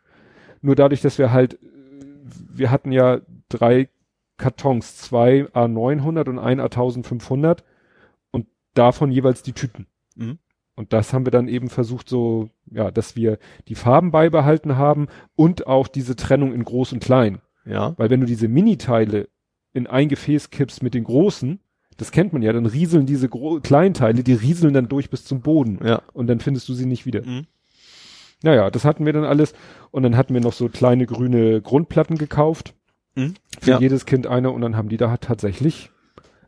Nur 0.62 0.76
dadurch, 0.76 1.02
dass 1.02 1.18
wir 1.20 1.32
halt, 1.32 1.60
wir 2.54 2.72
hatten 2.72 2.92
ja 2.92 3.20
drei 3.50 3.90
Kartons, 4.38 4.98
zwei 4.98 5.46
A900 5.54 6.28
und 6.28 6.40
ein 6.40 6.60
A1500 6.60 7.64
und 8.32 8.48
davon 8.74 9.12
jeweils 9.12 9.44
die 9.44 9.54
Tüten. 9.54 9.86
Mhm. 10.16 10.40
Und 10.76 10.92
das 10.92 11.14
haben 11.14 11.26
wir 11.26 11.32
dann 11.32 11.48
eben 11.48 11.70
versucht 11.70 12.10
so, 12.10 12.50
ja, 12.74 12.92
dass 12.92 13.16
wir 13.16 13.38
die 13.68 13.76
Farben 13.76 14.12
beibehalten 14.12 14.78
haben 14.78 15.08
und 15.36 15.68
auch 15.68 15.88
diese 15.88 16.16
Trennung 16.16 16.54
in 16.54 16.64
groß 16.64 16.94
und 16.94 17.04
klein. 17.04 17.40
Ja. 17.66 17.94
Weil 17.98 18.10
wenn 18.10 18.20
du 18.22 18.26
diese 18.28 18.48
Mini-Teile 18.48 19.30
in 19.74 19.88
ein 19.88 20.10
Gefäß 20.10 20.50
kippst 20.50 20.84
mit 20.84 20.94
den 20.94 21.04
großen, 21.04 21.60
das 21.98 22.12
kennt 22.12 22.34
man 22.34 22.42
ja, 22.42 22.52
dann 22.54 22.66
rieseln 22.66 23.06
diese 23.06 23.30
gro- 23.30 23.60
kleinen 23.60 23.94
Teile, 23.94 24.24
die 24.24 24.34
rieseln 24.34 24.74
dann 24.74 24.90
durch 24.90 25.10
bis 25.10 25.26
zum 25.26 25.42
Boden. 25.42 25.80
Ja. 25.84 26.02
Und 26.14 26.28
dann 26.28 26.40
findest 26.40 26.68
du 26.70 26.74
sie 26.74 26.86
nicht 26.86 27.06
wieder. 27.06 27.26
Mhm. 27.26 27.46
Naja, 28.42 28.70
das 28.70 28.84
hatten 28.84 29.06
wir 29.06 29.14
dann 29.14 29.24
alles. 29.24 29.54
Und 29.92 30.04
dann 30.04 30.18
hatten 30.18 30.34
wir 30.34 30.42
noch 30.42 30.54
so 30.54 30.68
kleine 30.70 31.06
grüne 31.06 31.62
Grundplatten 31.62 32.18
gekauft. 32.18 32.74
Mhm. 33.16 33.36
Für 33.62 33.72
Ja. 33.72 33.80
jedes 33.80 34.06
Kind 34.06 34.28
eine 34.28 34.50
und 34.52 34.62
dann 34.62 34.76
haben 34.76 34.90
die 34.90 34.98
da 34.98 35.16
tatsächlich 35.18 35.92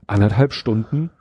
anderthalb 0.08 0.52
Stunden 0.54 1.12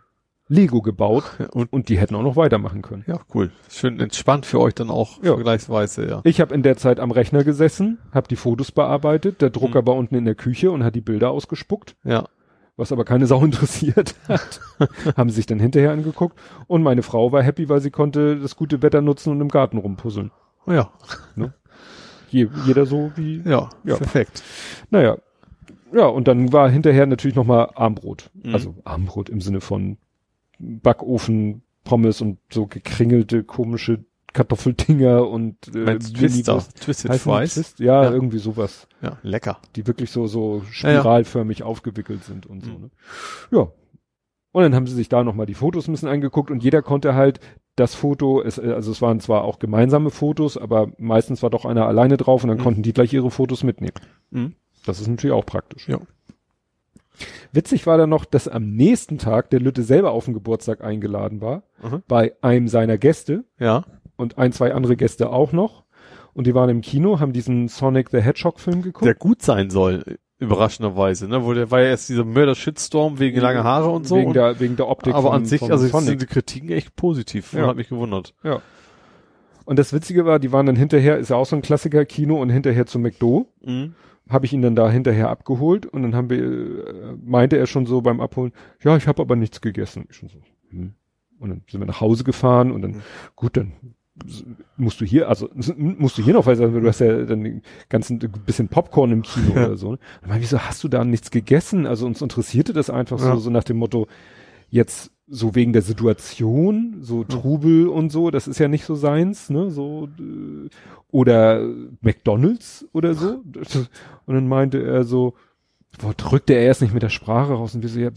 Lego 0.49 0.83
gebaut 0.83 1.25
Und 1.53 1.73
und 1.73 1.89
die 1.89 1.99
hätten 1.99 2.15
auch 2.15 2.23
noch 2.23 2.37
weitermachen 2.37 2.83
können. 2.83 3.05
ja, 3.07 3.19
cool. 3.35 3.51
Schön 3.71 3.99
entspannt 4.01 4.45
für 4.47 4.61
euch 4.61 4.75
dann 4.75 4.91
auch 4.91 5.23
Ja. 5.23 5.35
vergleichsweise, 5.35 6.07
ja. 6.09 6.21
Ich 6.25 6.41
habe 6.41 6.55
in 6.55 6.63
der 6.63 6.77
Zeit 6.77 7.01
am 7.01 7.11
Rechner 7.11 7.45
gesessen, 7.45 7.99
habe 8.13 8.29
die 8.29 8.37
Fotos 8.37 8.71
bearbeitet, 8.73 9.41
der 9.41 9.51
Drucker 9.51 9.83
Mhm. 9.83 9.87
war 9.87 9.95
unten 9.97 10.15
in 10.17 10.25
der 10.25 10.35
Küche 10.35 10.71
und 10.71 10.85
hat 10.85 10.95
die 10.95 11.01
Bilder 11.01 11.31
ausgespuckt, 11.31 11.97
Ja. 12.05 12.25
was 12.77 12.93
aber 12.93 13.05
keine 13.05 13.27
Sau 13.27 13.41
interessiert 13.45 14.15
hat. 14.29 14.61
haben 15.17 15.31
sich 15.31 15.47
dann 15.47 15.61
hinterher 15.61 15.93
angeguckt 15.93 16.39
und 16.67 16.83
meine 16.83 17.03
Frau 17.03 17.33
war 17.33 17.43
happy, 17.43 17.69
weil 17.69 17.81
sie 17.81 17.91
konnte 17.91 18.39
das 18.39 18.55
gute 18.57 18.83
Wetter 18.83 19.01
nutzen 19.01 19.31
und 19.31 19.41
im 19.41 19.49
Garten 19.49 19.79
rumpuzzeln. 19.79 20.31
Ja. 20.67 20.91
Je, 22.31 22.49
jeder 22.67 22.85
so 22.87 23.13
wie, 23.17 23.43
Ja. 23.45 23.71
Ja. 23.85 23.97
Perfekt. 23.97 24.43
naja. 24.91 25.17
Ja, 25.93 26.07
und 26.07 26.27
dann 26.27 26.53
war 26.53 26.69
hinterher 26.69 27.07
natürlich 27.07 27.37
nochmal 27.37 27.71
Armbrot. 27.77 28.31
Mhm. 28.43 28.53
Also 28.55 28.75
Armbrot 28.85 29.29
im 29.29 29.41
Sinne 29.41 29.61
von 29.61 29.97
Backofen, 30.83 31.63
Pommes 31.85 32.21
und 32.21 32.39
so 32.51 32.67
gekringelte, 32.67 33.45
komische 33.45 34.05
Kartoffeldinger 34.33 35.29
und 35.29 35.57
äh, 35.75 35.79
Meinst 35.79 36.17
Twister? 36.17 36.65
Twisted 36.81 37.15
Fries? 37.15 37.55
Twist? 37.55 37.79
Ja, 37.79 38.05
Ja. 38.05 38.11
irgendwie 38.11 38.39
sowas. 38.39 38.89
Ja, 39.01 39.19
lecker. 39.23 39.59
Die 39.77 39.87
wirklich 39.87 40.11
so, 40.11 40.27
so 40.27 40.57
Ja, 40.83 40.91
ja. 40.91 40.99
spiralförmig 41.01 41.63
aufgewickelt 41.63 42.25
sind 42.25 42.47
und 42.47 42.65
so. 42.65 42.73
Mhm. 42.73 42.81
Ne? 42.83 42.91
Ja. 43.53 43.69
Und 44.53 44.63
dann 44.63 44.75
haben 44.75 44.87
sie 44.87 44.95
sich 44.95 45.09
da 45.09 45.23
nochmal 45.25 45.47
die 45.47 45.55
Fotos 45.55 45.89
ein 45.89 45.93
bisschen 45.93 46.09
angeguckt 46.09 46.51
und 46.51 46.63
jeder 46.65 46.83
konnte 46.83 47.15
halt 47.15 47.41
das 47.77 47.95
Foto, 47.95 48.41
es, 48.41 48.59
äh, 48.59 48.73
also 48.73 48.91
es 48.93 49.03
waren 49.03 49.19
zwar 49.21 49.43
auch 49.45 49.59
gemeinsame 49.59 50.11
Fotos, 50.11 50.57
aber 50.57 50.93
meistens 50.99 51.43
war 51.43 51.51
doch 51.51 51.65
einer 51.65 51.87
alleine 51.87 52.17
drauf 52.17 52.43
und 52.45 52.49
dann 52.49 52.59
Mhm. 52.59 52.63
konnten 52.63 52.83
die 52.83 52.93
gleich 52.93 53.13
ihre 53.13 53.31
Fotos 53.31 53.63
mitnehmen. 53.65 53.95
Mhm. 54.31 54.55
Das 54.87 55.01
ist 55.01 55.09
natürlich 55.09 55.35
auch 55.35 55.47
praktisch. 55.47 55.89
Ja. 55.89 55.99
Witzig 57.53 57.87
war 57.87 57.97
dann 57.99 58.11
noch, 58.11 58.25
dass 58.25 58.49
am 58.49 58.71
nächsten 58.75 59.19
Tag 59.19 59.51
der 59.51 59.61
Lütte 59.61 59.83
selber 59.83 60.11
auf 60.13 60.25
den 60.25 60.35
Geburtstag 60.35 60.83
eingeladen 60.83 61.41
war, 61.41 61.63
Mhm. 61.83 62.03
bei 62.09 62.35
einem 62.43 62.69
seiner 62.69 62.99
Gäste 62.99 63.45
Ja. 63.59 63.85
und 64.17 64.39
ein, 64.39 64.53
zwei 64.53 64.75
andere 64.75 64.97
Gäste 64.97 65.31
auch 65.31 65.53
noch. 65.53 65.85
Und 66.33 66.47
die 66.49 66.55
waren 66.55 66.69
im 66.71 66.81
Kino, 66.81 67.21
haben 67.21 67.33
diesen 67.33 67.69
Sonic 67.69 68.11
the 68.11 68.21
Hedgehog 68.21 68.59
Film 68.59 68.83
geguckt. 68.83 69.05
Der 69.07 69.15
gut 69.15 69.43
sein 69.43 69.71
soll, 69.71 70.19
überraschenderweise, 70.41 71.29
ne? 71.29 71.45
Wo 71.45 71.55
der 71.55 71.71
war 71.71 71.81
ja 71.81 71.89
erst 71.91 72.09
dieser 72.09 72.25
Mörder-Shitstorm 72.25 73.21
wegen 73.21 73.39
langer 73.41 73.63
Haare 73.63 73.91
und 73.91 74.07
so. 74.09 74.17
Wegen, 74.17 74.29
und, 74.29 74.35
der, 74.35 74.59
wegen 74.59 74.75
der 74.77 74.89
Optik 74.89 75.15
aber 75.15 75.29
von, 75.29 75.37
an 75.37 75.45
sich, 75.47 75.63
also 75.63 75.87
sind 76.01 76.21
die 76.21 76.27
Kritiken 76.27 76.71
echt 76.71 76.97
positiv. 76.97 77.53
Ja. 77.53 77.69
Hat 77.69 77.77
mich 77.77 77.89
gewundert. 77.89 78.35
Ja. 78.43 78.61
Und 79.65 79.79
das 79.79 79.93
Witzige 79.93 80.27
war, 80.27 80.39
die 80.41 80.53
waren 80.53 80.67
dann 80.67 80.77
hinterher, 80.77 81.19
ist 81.19 81.31
ja 81.31 81.37
auch 81.37 81.47
so 81.47 81.57
ein 81.57 81.63
Klassiker 81.63 82.05
Kino 82.05 82.41
und 82.41 82.51
hinterher 82.51 82.87
zu 82.87 82.99
McDo. 82.99 83.47
Mhm. 83.65 83.95
Habe 84.29 84.47
ich 84.47 84.53
ihn 84.53 84.63
dann 84.63 84.75
da 84.75 84.91
hinterher 84.91 85.29
abgeholt 85.29 85.85
und 85.87 86.03
dann 86.03 86.15
haben 86.15 86.31
wir, 86.31 86.39
äh, 86.43 87.17
meinte 87.23 87.57
er 87.59 87.67
schon 87.67 87.85
so 87.87 88.01
beim 88.01 88.21
Abholen, 88.21 88.53
ja, 88.83 88.97
ich 88.97 89.07
habe 89.07 89.21
aber 89.21 89.37
nichts 89.37 89.61
gegessen. 89.61 90.07
Ich 90.11 90.17
schon 90.17 90.29
so, 90.31 90.39
hm. 90.71 90.95
Und 91.39 91.51
dann 91.51 91.63
sind 91.71 91.81
wir 91.81 91.87
nach 91.87 92.01
Hause 92.01 92.25
gefahren 92.25 92.71
und 92.73 92.83
dann, 92.83 92.91
Mhm. 92.93 93.03
gut, 93.37 93.57
dann 93.57 93.73
musst 94.77 95.01
du 95.01 95.05
hier, 95.05 95.29
also 95.29 95.51
musst 95.77 96.17
du 96.17 96.23
hier 96.23 96.35
noch, 96.35 96.47
weil 96.47 96.57
du 96.57 96.87
hast 96.87 97.01
ja 97.01 97.25
dann 97.25 97.63
ganzen 97.89 98.19
bisschen 98.47 98.69
Popcorn 98.69 99.11
im 99.11 99.23
Kino 99.23 99.53
Ja. 99.57 99.67
oder 99.67 99.77
so. 99.77 99.89
Und 99.91 100.01
dann 100.21 100.31
meinte 100.31 100.45
ich, 100.45 100.51
wieso 100.53 100.61
hast 100.61 100.83
du 100.85 100.89
da 100.89 101.05
nichts 101.05 101.31
gegessen? 101.31 101.85
Also 101.87 102.07
uns 102.07 102.23
interessierte 102.23 102.73
das 102.73 102.91
einfach 102.91 103.19
Ja. 103.19 103.35
so, 103.35 103.41
so 103.41 103.51
nach 103.51 103.65
dem 103.65 103.77
Motto, 103.77 104.07
jetzt 104.71 105.11
so 105.27 105.55
wegen 105.55 105.73
der 105.73 105.83
Situation, 105.83 106.99
so 107.01 107.25
Trubel 107.25 107.89
und 107.89 108.11
so, 108.11 108.31
das 108.31 108.47
ist 108.47 108.59
ja 108.59 108.69
nicht 108.69 108.85
so 108.85 108.95
seins, 108.95 109.49
ne, 109.51 109.71
so, 109.71 110.09
äh, 110.19 110.69
oder 111.11 111.67
McDonalds 112.03 112.87
oder 112.93 113.15
so. 113.15 113.43
Und 114.27 114.35
dann 114.35 114.49
meinte 114.49 114.83
er 114.83 115.05
so, 115.05 115.35
boah, 115.99 116.13
drückte 116.15 116.55
er 116.55 116.63
erst 116.63 116.83
nicht 116.83 116.93
mit 116.93 117.03
der 117.03 117.09
Sprache 117.09 117.53
raus 117.55 117.75
und 117.75 117.83
wir 117.83 117.89
so, 117.89 118.01
ja, 118.01 118.11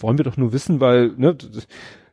wollen 0.00 0.16
wir 0.18 0.24
doch 0.24 0.36
nur 0.36 0.52
wissen, 0.52 0.80
weil, 0.80 1.12
ne, 1.16 1.34
das 1.34 1.66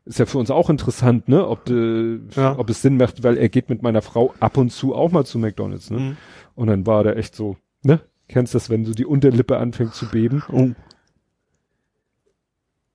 ist 0.06 0.20
ja 0.20 0.26
für 0.26 0.38
uns 0.38 0.52
auch 0.52 0.70
interessant, 0.70 1.28
ne, 1.30 1.48
ob, 1.48 1.70
äh, 1.70 2.20
Ja. 2.36 2.58
ob 2.60 2.70
es 2.70 2.82
Sinn 2.82 2.98
macht, 2.98 3.24
weil 3.24 3.38
er 3.38 3.50
geht 3.50 3.70
mit 3.70 3.82
meiner 3.82 4.02
Frau 4.02 4.34
ab 4.40 4.58
und 4.58 4.72
zu 4.72 4.94
auch 4.94 5.12
mal 5.12 5.26
zu 5.26 5.40
McDonalds, 5.40 5.90
ne. 5.92 6.00
Mhm. 6.00 6.18
Und 6.56 6.68
dann 6.68 6.86
war 6.86 7.04
der 7.04 7.18
echt 7.18 7.36
so, 7.36 7.58
ne, 7.84 8.02
kennst 8.28 8.54
das, 8.54 8.70
wenn 8.70 8.86
so 8.86 8.94
die 8.94 9.06
Unterlippe 9.06 9.58
anfängt 9.58 9.94
zu 9.94 10.08
beben 10.10 10.44
Oh. 10.52 10.70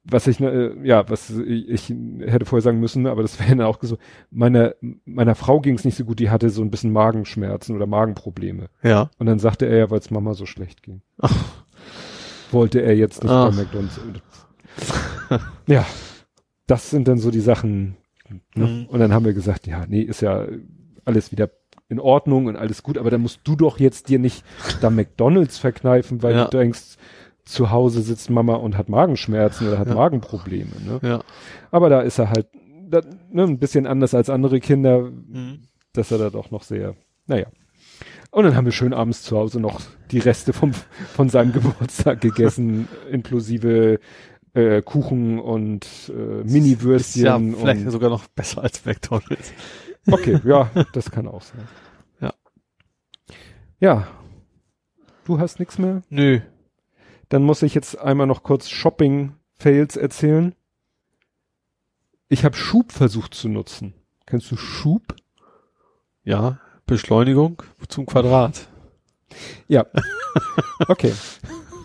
Was 0.04 0.26
ich, 0.26 0.40
äh, 0.40 0.72
ja, 0.86 1.08
was 1.08 1.30
ich, 1.30 1.68
ich 1.68 1.88
hätte 2.26 2.46
vorher 2.46 2.62
sagen 2.62 2.80
müssen, 2.80 3.06
aber 3.06 3.22
das 3.22 3.38
wäre 3.40 3.50
dann 3.56 3.66
auch 3.66 3.78
so, 3.82 3.98
meiner, 4.30 4.74
meiner 5.04 5.34
Frau 5.34 5.60
ging 5.60 5.76
es 5.76 5.84
nicht 5.84 5.96
so 5.96 6.04
gut, 6.04 6.18
die 6.18 6.30
hatte 6.30 6.50
so 6.50 6.62
ein 6.62 6.70
bisschen 6.70 6.92
Magenschmerzen 6.92 7.76
oder 7.76 7.86
Magenprobleme. 7.86 8.68
Ja. 8.82 9.10
Und 9.18 9.26
dann 9.26 9.38
sagte 9.38 9.66
er 9.66 9.78
ja, 9.78 9.90
weil 9.90 9.98
es 9.98 10.10
Mama 10.10 10.34
so 10.34 10.46
schlecht 10.46 10.82
ging. 10.82 11.02
Ach. 11.18 11.34
Wollte 12.50 12.80
er 12.80 12.96
jetzt 12.96 13.22
nicht 13.22 13.32
Ach. 13.32 13.50
bei 13.50 13.56
McDonalds. 13.56 14.00
ja, 15.66 15.86
das 16.66 16.90
sind 16.90 17.06
dann 17.06 17.18
so 17.18 17.30
die 17.30 17.40
Sachen. 17.40 17.96
Ne? 18.54 18.66
Mhm. 18.66 18.86
Und 18.86 19.00
dann 19.00 19.12
haben 19.12 19.24
wir 19.24 19.32
gesagt, 19.34 19.66
ja, 19.66 19.84
nee, 19.86 20.02
ist 20.02 20.22
ja 20.22 20.46
alles 21.04 21.32
wieder 21.32 21.50
in 21.88 21.98
Ordnung 22.00 22.46
und 22.46 22.56
alles 22.56 22.82
gut, 22.82 22.96
aber 22.98 23.10
dann 23.10 23.20
musst 23.20 23.40
du 23.44 23.56
doch 23.56 23.80
jetzt 23.80 24.08
dir 24.08 24.20
nicht 24.20 24.44
da 24.80 24.90
McDonalds 24.90 25.58
verkneifen, 25.58 26.22
weil 26.22 26.34
Ja. 26.36 26.44
du 26.44 26.56
denkst, 26.56 26.96
zu 27.50 27.70
Hause 27.70 28.02
sitzt 28.02 28.30
Mama 28.30 28.54
und 28.54 28.76
hat 28.76 28.88
Magenschmerzen 28.88 29.68
oder 29.68 29.78
hat 29.78 29.88
Ja. 29.88 29.94
Magenprobleme. 29.94 30.70
Ne? 30.84 31.00
Ja. 31.02 31.20
Aber 31.70 31.88
da 31.90 32.00
ist 32.00 32.18
er 32.18 32.30
halt 32.30 32.48
da, 32.88 33.02
ne, 33.30 33.44
ein 33.44 33.58
bisschen 33.58 33.86
anders 33.86 34.14
als 34.14 34.30
andere 34.30 34.58
Kinder, 34.60 35.02
Mhm. 35.02 35.60
dass 35.92 36.10
er 36.10 36.18
da 36.18 36.30
doch 36.30 36.50
noch 36.50 36.62
sehr, 36.64 36.94
naja. 37.26 37.46
Und 38.32 38.44
dann 38.44 38.54
haben 38.56 38.64
wir 38.64 38.72
schön 38.72 38.92
abends 38.92 39.22
zu 39.22 39.36
Hause 39.36 39.60
noch 39.60 39.80
die 40.10 40.18
Reste 40.20 40.52
vom, 40.52 40.72
von 41.14 41.28
seinem 41.28 41.52
Geburtstag 41.52 42.20
gegessen, 42.20 42.88
inklusive 43.10 44.00
äh, 44.54 44.82
Kuchen 44.82 45.38
und 45.38 45.86
äh, 46.08 46.42
Mini-Würstchen. 46.44 47.24
ja 47.24 47.38
vielleicht 47.38 47.84
und, 47.84 47.90
sogar 47.92 48.10
noch 48.10 48.26
besser 48.28 48.62
als 48.62 48.84
McDonalds. 48.84 49.52
okay, 50.10 50.40
ja, 50.44 50.70
das 50.92 51.10
kann 51.10 51.28
auch 51.28 51.42
sein. 51.42 51.68
Ja. 52.20 52.32
Ja. 53.78 54.06
Du 55.24 55.38
hast 55.38 55.60
nichts 55.60 55.78
mehr? 55.78 56.02
Nö. 56.08 56.40
Dann 57.30 57.42
muss 57.42 57.62
ich 57.62 57.74
jetzt 57.74 57.98
einmal 57.98 58.26
noch 58.26 58.42
kurz 58.42 58.68
Shopping-Fails 58.68 59.96
erzählen. 59.96 60.54
Ich 62.28 62.44
habe 62.44 62.56
Schub 62.56 62.92
versucht 62.92 63.34
zu 63.34 63.48
nutzen. 63.48 63.94
Kennst 64.26 64.50
du 64.50 64.56
Schub? 64.56 65.14
Ja. 66.22 66.60
Beschleunigung 66.86 67.62
zum 67.88 68.04
Quadrat. 68.06 68.68
Ja. 69.68 69.86
Okay. 70.86 71.12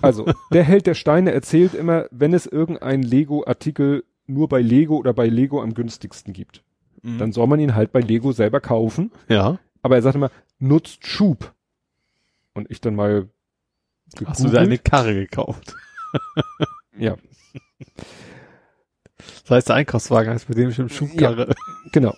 Also, 0.04 0.32
der 0.54 0.64
Held 0.64 0.86
der 0.86 0.94
Steine 0.94 1.32
erzählt 1.32 1.74
immer, 1.74 2.06
wenn 2.12 2.34
es 2.36 2.46
irgendein 2.46 3.02
Lego-Artikel 3.02 4.04
nur 4.28 4.48
bei 4.48 4.62
Lego 4.62 4.98
oder 4.98 5.14
bei 5.14 5.28
Lego 5.28 5.62
am 5.64 5.74
günstigsten 5.74 6.32
gibt, 6.32 6.64
Mhm. 7.02 7.18
dann 7.18 7.32
soll 7.32 7.48
man 7.48 7.60
ihn 7.60 7.74
halt 7.76 7.92
bei 7.92 8.02
Lego 8.02 8.32
selber 8.34 8.60
kaufen. 8.62 9.12
ja. 9.28 9.58
Aber 9.82 9.96
er 9.96 10.02
sagt 10.04 10.16
immer, 10.16 10.30
nutzt 10.60 11.06
Schub. 11.08 11.54
Und 12.54 12.70
ich 12.72 12.82
dann 12.82 12.94
mal 12.96 13.28
Hast 14.26 14.40
du 14.44 14.50
dir 14.50 14.60
eine 14.60 14.78
gegoogelt. 14.78 14.84
Karre 14.86 15.14
gekauft? 15.16 15.76
Ja, 16.98 17.18
Das 19.18 19.50
heißt, 19.50 19.68
der 19.70 19.76
Einkaufswagen 19.76 20.32
heißt 20.34 20.48
mit 20.48 20.58
dem 20.58 20.72
schon 20.72 20.88
Schubkarre. 20.90 21.54
genau. 21.92 22.16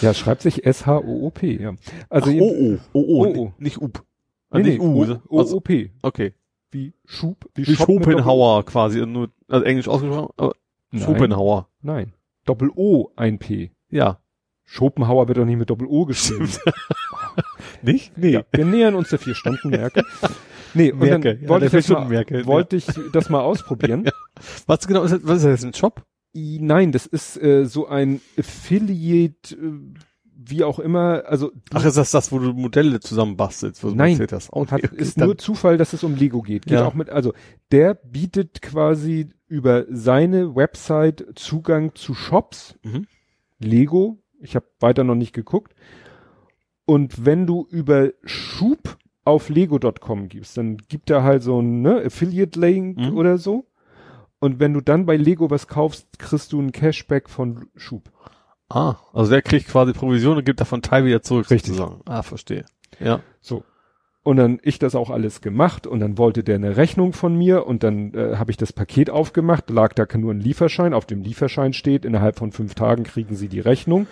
Ja, 0.00 0.12
schreibt 0.14 0.42
sich 0.42 0.64
S-H-O-O-P, 0.66 1.60
ja. 1.62 1.74
Also, 2.08 2.30
Ach, 2.30 2.34
Oh, 2.40 2.78
oh, 2.92 3.26
oh. 3.36 3.52
nicht 3.58 3.80
Up. 3.80 4.04
Ah, 4.50 4.58
nee, 4.58 4.70
nicht 4.70 4.80
U. 4.80 5.00
also, 5.02 5.20
O-O-P. 5.28 5.92
okay. 6.02 6.34
Wie 6.70 6.92
Schub, 7.06 7.48
Wie 7.54 7.62
mit 7.68 7.78
Schopenhauer 7.78 8.64
quasi, 8.64 9.04
nur, 9.06 9.30
also 9.48 9.64
englisch 9.64 9.88
ausgesprochen, 9.88 10.32
aber 10.36 10.54
Schopenhauer. 10.94 11.68
nein. 11.80 12.12
Doppel-O, 12.44 13.12
ein 13.14 13.38
P. 13.38 13.70
Ja. 13.90 14.18
Schopenhauer 14.64 15.28
wird 15.28 15.38
doch 15.38 15.44
nicht 15.44 15.58
mit 15.58 15.70
Doppel-O 15.70 16.06
geschrieben. 16.06 16.48
Nicht? 17.82 18.16
Nee. 18.18 18.30
Ja, 18.30 18.42
wir 18.52 18.64
nähern 18.64 18.94
uns 18.94 19.08
der 19.10 19.18
vier 19.18 19.34
Stunden 19.34 19.70
Merke. 19.70 20.02
Nee, 20.74 20.92
und 20.92 20.98
Merke, 20.98 21.34
dann 21.36 21.42
ja, 21.44 21.48
wollte, 21.48 21.70
der 21.70 21.78
ich 21.80 21.86
das 21.86 21.88
mal, 21.88 22.08
Vier-Stunden-Merke, 22.08 22.46
wollte 22.46 22.76
ich 22.76 22.86
das 23.14 23.30
mal 23.30 23.40
ausprobieren. 23.40 24.10
Was 24.66 24.86
genau 24.86 25.02
ist 25.02 25.12
das, 25.12 25.20
was 25.22 25.38
ist 25.38 25.44
das, 25.46 25.64
ein 25.64 25.72
Shop? 25.72 26.04
I- 26.36 26.58
Nein, 26.60 26.92
das 26.92 27.06
ist 27.06 27.42
äh, 27.42 27.64
so 27.64 27.88
ein 27.88 28.20
Affiliate, 28.38 29.54
äh, 29.56 29.72
wie 30.36 30.62
auch 30.64 30.78
immer, 30.78 31.24
also 31.26 31.52
Ach, 31.72 31.84
ist 31.86 31.96
das 31.96 32.10
das, 32.10 32.30
wo 32.32 32.38
du 32.38 32.52
Modelle 32.52 33.00
zusammen 33.00 33.36
bastelst, 33.38 33.82
wo 33.82 33.88
du 33.88 33.94
Nein. 33.96 34.24
hast? 34.30 34.50
und 34.50 34.70
hat, 34.70 34.84
Okay, 34.84 34.94
ist 34.96 35.16
nur 35.16 35.38
Zufall, 35.38 35.78
dass 35.78 35.94
es 35.94 36.04
um 36.04 36.14
Lego 36.14 36.42
geht. 36.42 36.64
Geht 36.66 36.74
Ja. 36.74 36.84
auch 36.86 36.94
mit, 36.94 37.08
also 37.08 37.32
der 37.72 37.94
bietet 37.94 38.60
quasi 38.60 39.30
über 39.48 39.86
seine 39.90 40.54
Website 40.54 41.24
Zugang 41.34 41.94
zu 41.94 42.12
Shops, 42.14 42.78
Mhm. 42.82 43.06
Lego. 43.58 44.18
Ich 44.40 44.54
habe 44.54 44.66
weiter 44.80 45.02
noch 45.02 45.16
nicht 45.16 45.32
geguckt. 45.32 45.74
Und 46.88 47.26
wenn 47.26 47.46
du 47.46 47.66
über 47.70 48.12
Schub 48.24 48.96
auf 49.26 49.50
lego.com 49.50 50.30
gibst, 50.30 50.56
dann 50.56 50.78
gibt 50.78 51.10
er 51.10 51.22
halt 51.22 51.42
so 51.42 51.60
ein 51.60 51.82
ne, 51.82 52.02
Affiliate-Link 52.02 52.96
Mhm. 52.96 53.14
oder 53.18 53.36
so. 53.36 53.66
Und 54.38 54.58
wenn 54.58 54.72
du 54.72 54.80
dann 54.80 55.04
bei 55.04 55.18
Lego 55.18 55.50
was 55.50 55.66
kaufst, 55.66 56.18
kriegst 56.18 56.54
du 56.54 56.58
ein 56.62 56.72
Cashback 56.72 57.28
von 57.28 57.66
Schub. 57.76 58.10
Ah, 58.70 58.96
also 59.12 59.30
der 59.30 59.42
kriegt 59.42 59.68
quasi 59.68 59.92
Provision 59.92 60.38
und 60.38 60.46
gibt 60.46 60.60
davon 60.62 60.80
Teil 60.80 61.04
wieder 61.04 61.20
zurück. 61.20 61.50
Richtig. 61.50 61.74
Sozusagen. 61.74 62.00
Ah, 62.06 62.22
verstehe. 62.22 62.64
Ja. 63.00 63.20
So. 63.42 63.64
Und 64.22 64.38
dann 64.38 64.58
ich 64.62 64.78
das 64.78 64.94
auch 64.94 65.10
alles 65.10 65.42
gemacht 65.42 65.86
und 65.86 66.00
dann 66.00 66.16
wollte 66.16 66.42
der 66.42 66.54
eine 66.54 66.78
Rechnung 66.78 67.12
von 67.12 67.36
mir 67.36 67.66
und 67.66 67.82
dann 67.82 68.14
äh, 68.14 68.36
habe 68.36 68.50
ich 68.50 68.56
das 68.56 68.72
Paket 68.72 69.10
aufgemacht, 69.10 69.68
lag 69.68 69.92
da 69.92 70.06
nur 70.16 70.32
ein 70.32 70.40
Lieferschein, 70.40 70.94
auf 70.94 71.04
dem 71.04 71.20
Lieferschein 71.20 71.74
steht, 71.74 72.06
innerhalb 72.06 72.38
von 72.38 72.50
fünf 72.50 72.74
Tagen 72.74 73.04
kriegen 73.04 73.34
Sie 73.36 73.48
die 73.48 73.60
Rechnung. 73.60 74.06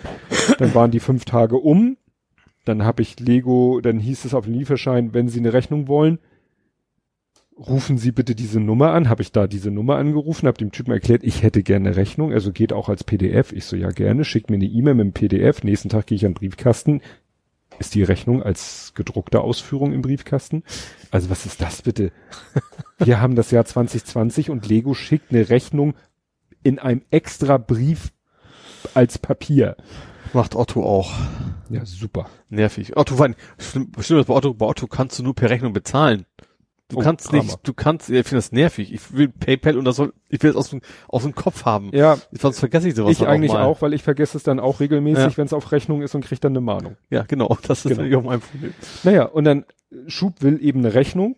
Dann 0.59 0.75
waren 0.75 0.91
die 0.91 0.99
fünf 0.99 1.25
Tage 1.25 1.57
um, 1.57 1.97
dann 2.67 2.83
habe 2.83 3.01
ich 3.01 3.19
Lego, 3.19 3.79
dann 3.81 3.99
hieß 3.99 4.25
es 4.25 4.33
auf 4.33 4.45
dem 4.45 4.53
Lieferschein, 4.53 5.13
wenn 5.13 5.29
Sie 5.29 5.39
eine 5.39 5.53
Rechnung 5.53 5.87
wollen, 5.87 6.19
rufen 7.57 7.97
Sie 7.97 8.11
bitte 8.11 8.35
diese 8.35 8.59
Nummer 8.59 8.91
an. 8.91 9.09
Habe 9.09 9.21
ich 9.21 9.31
da 9.31 9.47
diese 9.47 9.71
Nummer 9.71 9.97
angerufen, 9.97 10.47
habe 10.47 10.57
dem 10.57 10.71
Typen 10.71 10.91
erklärt, 10.91 11.23
ich 11.23 11.43
hätte 11.43 11.63
gerne 11.63 11.89
eine 11.89 11.97
Rechnung, 11.97 12.31
also 12.33 12.51
geht 12.51 12.73
auch 12.73 12.89
als 12.89 13.03
PDF. 13.03 13.51
Ich 13.51 13.65
so, 13.65 13.75
ja 13.75 13.89
gerne, 13.89 14.25
schickt 14.25 14.49
mir 14.49 14.55
eine 14.55 14.65
E-Mail 14.65 14.95
mit 14.95 15.05
dem 15.05 15.13
PDF. 15.13 15.63
Nächsten 15.63 15.89
Tag 15.89 16.07
gehe 16.07 16.15
ich 16.15 16.25
an 16.25 16.33
den 16.33 16.39
Briefkasten, 16.39 17.01
ist 17.79 17.95
die 17.95 18.03
Rechnung 18.03 18.43
als 18.43 18.93
gedruckte 18.95 19.41
Ausführung 19.41 19.93
im 19.93 20.01
Briefkasten. 20.01 20.63
Also 21.11 21.29
was 21.29 21.45
ist 21.45 21.61
das 21.61 21.81
bitte? 21.81 22.11
Wir 22.99 23.21
haben 23.21 23.35
das 23.35 23.51
Jahr 23.51 23.65
2020 23.65 24.49
und 24.49 24.67
Lego 24.67 24.93
schickt 24.93 25.31
eine 25.31 25.49
Rechnung 25.49 25.93
in 26.63 26.79
einem 26.79 27.01
extra 27.11 27.57
Brief 27.57 28.11
als 28.93 29.17
Papier. 29.17 29.75
Macht 30.33 30.55
Otto 30.55 30.83
auch. 30.83 31.11
Ja, 31.69 31.85
super. 31.85 32.29
Nervig. 32.49 32.95
Otto, 32.97 33.17
wann, 33.19 33.35
stimmt, 33.57 33.95
stimmt, 34.03 34.27
bei 34.27 34.33
Otto, 34.33 34.53
bei 34.53 34.65
Otto 34.65 34.87
kannst 34.87 35.19
du 35.19 35.23
nur 35.23 35.35
per 35.35 35.49
Rechnung 35.49 35.73
bezahlen. 35.73 36.25
Du 36.89 36.97
Oh, 36.97 37.01
kannst 37.01 37.27
Kramer. 37.27 37.43
nicht, 37.43 37.59
du 37.63 37.73
kannst, 37.73 38.09
ich 38.09 38.25
finde 38.25 38.37
das 38.37 38.53
nervig. 38.53 38.93
Ich 38.93 39.11
will 39.13 39.27
PayPal 39.27 39.77
und 39.77 39.83
das 39.83 39.97
soll, 39.97 40.13
ich 40.29 40.41
will 40.41 40.51
es 40.51 40.55
aus 40.55 40.69
dem, 40.69 40.79
aus 41.09 41.23
dem 41.23 41.35
Kopf 41.35 41.65
haben. 41.65 41.89
Ja, 41.93 42.17
Sonst 42.31 42.59
vergesse 42.59 42.87
ich 42.87 42.95
sowas 42.95 43.11
ich 43.11 43.27
eigentlich 43.27 43.51
mal. 43.51 43.63
auch, 43.63 43.81
weil 43.81 43.93
ich 43.93 44.03
vergesse 44.03 44.37
es 44.37 44.43
dann 44.43 44.61
auch 44.61 44.79
regelmäßig, 44.79 45.31
Ja. 45.33 45.37
wenn 45.37 45.45
es 45.47 45.51
auf 45.53 45.73
Rechnung 45.73 46.01
ist 46.01 46.15
und 46.15 46.23
kriege 46.23 46.39
dann 46.39 46.53
eine 46.53 46.61
Mahnung. 46.61 46.95
Ja, 47.09 47.23
genau. 47.23 47.57
Das 47.67 47.83
ist 47.83 47.89
Genau. 47.89 48.01
eigentlich 48.03 48.15
auch 48.15 48.23
mein 48.23 48.39
Problem. 48.39 48.73
Naja, 49.03 49.23
und 49.25 49.43
dann 49.43 49.65
Schub 50.07 50.41
will 50.41 50.63
eben 50.63 50.79
eine 50.79 50.93
Rechnung. 50.93 51.35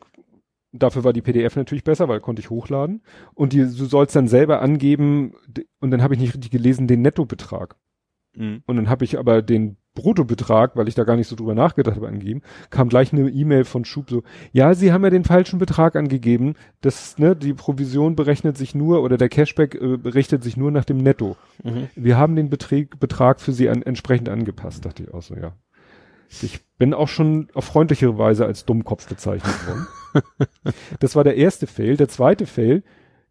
Dafür 0.71 1.03
war 1.03 1.13
die 1.13 1.23
PDF 1.23 1.55
natürlich 1.55 1.83
besser, 1.83 2.07
weil 2.07 2.19
konnte 2.19 2.41
ich 2.41 2.51
hochladen. 2.51 3.01
Und 3.33 3.53
die, 3.53 3.57
du 3.61 3.85
sollst 3.85 4.15
dann 4.15 4.27
selber 4.27 4.61
angeben, 4.61 5.33
und 5.79 5.89
dann 5.89 6.03
habe 6.03 6.13
ich 6.13 6.19
nicht 6.19 6.35
richtig 6.35 6.51
gelesen, 6.51 6.85
den 6.85 7.01
Nettobetrag. 7.01 7.75
Mhm. 8.35 8.63
Und 8.65 8.75
dann 8.75 8.89
habe 8.89 9.05
ich 9.05 9.17
aber 9.17 9.41
den 9.41 9.77
Bruttobetrag, 9.95 10.75
weil 10.75 10.87
ich 10.87 10.95
da 10.95 11.03
gar 11.03 11.15
nicht 11.15 11.27
so 11.27 11.35
drüber 11.35 11.55
nachgedacht 11.55 11.95
habe, 11.95 12.07
angegeben, 12.07 12.41
kam 12.69 12.89
gleich 12.89 13.11
eine 13.11 13.29
E-Mail 13.29 13.65
von 13.65 13.85
Schub 13.85 14.09
so, 14.09 14.23
ja, 14.51 14.73
Sie 14.73 14.93
haben 14.93 15.03
ja 15.03 15.09
den 15.09 15.25
falschen 15.25 15.59
Betrag 15.59 15.95
angegeben. 15.95 16.55
Das, 16.81 17.17
ne, 17.17 17.35
die 17.35 17.53
Provision 17.53 18.15
berechnet 18.15 18.57
sich 18.57 18.75
nur 18.75 19.01
oder 19.01 19.17
der 19.17 19.29
Cashback 19.29 19.75
äh, 19.75 19.97
richtet 20.07 20.43
sich 20.43 20.55
nur 20.57 20.71
nach 20.71 20.85
dem 20.85 20.97
Netto. 20.97 21.35
Mhm. 21.63 21.89
Wir 21.95 22.17
haben 22.17 22.35
den 22.35 22.49
Betrag, 22.49 22.99
Betrag 22.99 23.41
für 23.41 23.51
Sie 23.51 23.69
an, 23.69 23.81
entsprechend 23.81 24.29
angepasst, 24.29 24.85
dachte 24.85 25.03
ich 25.03 25.13
auch 25.13 25.21
so, 25.21 25.35
ja. 25.35 25.53
Ich 26.29 26.59
bin 26.77 26.93
auch 26.93 27.07
schon 27.07 27.49
auf 27.55 27.65
freundlichere 27.65 28.17
Weise 28.19 28.45
als 28.45 28.63
Dummkopf 28.63 29.07
bezeichnet 29.07 29.55
worden. 29.67 29.87
das 30.99 31.15
war 31.15 31.23
der 31.23 31.35
erste 31.35 31.65
Fail. 31.65 31.97
Der 31.97 32.07
zweite 32.07 32.45
Fail, 32.45 32.83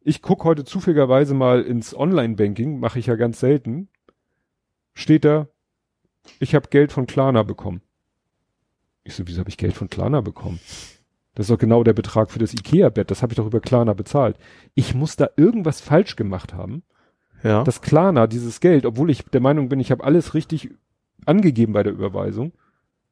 ich 0.02 0.20
guck 0.20 0.44
heute 0.44 0.65
zufälligerweise 0.65 1.33
mal 1.33 1.62
ins 1.62 1.97
Online-Banking, 1.97 2.81
mache 2.81 2.99
ich 2.99 3.07
ja 3.07 3.15
ganz 3.15 3.39
selten. 3.39 3.89
Steht 4.99 5.25
da, 5.25 5.47
ich 6.41 6.57
habe 6.57 6.68
Geld 6.70 6.91
von 6.91 7.07
Klarna 7.07 7.44
bekommen. 7.44 7.83
Ich 9.05 9.15
so, 9.15 9.28
wieso 9.28 9.39
habe 9.39 9.49
ich 9.49 9.57
Geld 9.57 9.75
von 9.75 9.89
Klarna 9.89 10.23
bekommen? 10.23 10.59
Das 11.36 11.47
ist 11.47 11.51
doch 11.51 11.59
genau 11.59 11.85
der 11.85 11.93
Betrag 11.93 12.33
für 12.33 12.41
das 12.41 12.52
Ikea-Bett. 12.52 13.09
Das 13.09 13.23
habe 13.23 13.33
ich 13.33 13.36
doch 13.36 13.47
über 13.47 13.60
Klarna 13.60 13.93
bezahlt. 13.93 14.36
Ich 14.75 14.97
muss 14.97 15.15
da 15.15 15.28
irgendwas 15.36 15.81
falsch 15.81 16.17
gemacht 16.17 16.52
haben 16.52 16.83
Ja. 17.44 17.62
dass 17.62 17.81
Klarna 17.81 18.27
dieses 18.27 18.59
Geld, 18.59 18.85
obwohl 18.85 19.09
ich 19.10 19.23
der 19.23 19.41
Meinung 19.41 19.68
bin, 19.68 19.78
ich 19.78 19.93
habe 19.93 20.02
alles 20.02 20.35
richtig 20.35 20.70
angegeben 21.27 21.75
bei 21.75 21.85
der 21.85 21.93
Überweisung, 21.93 22.51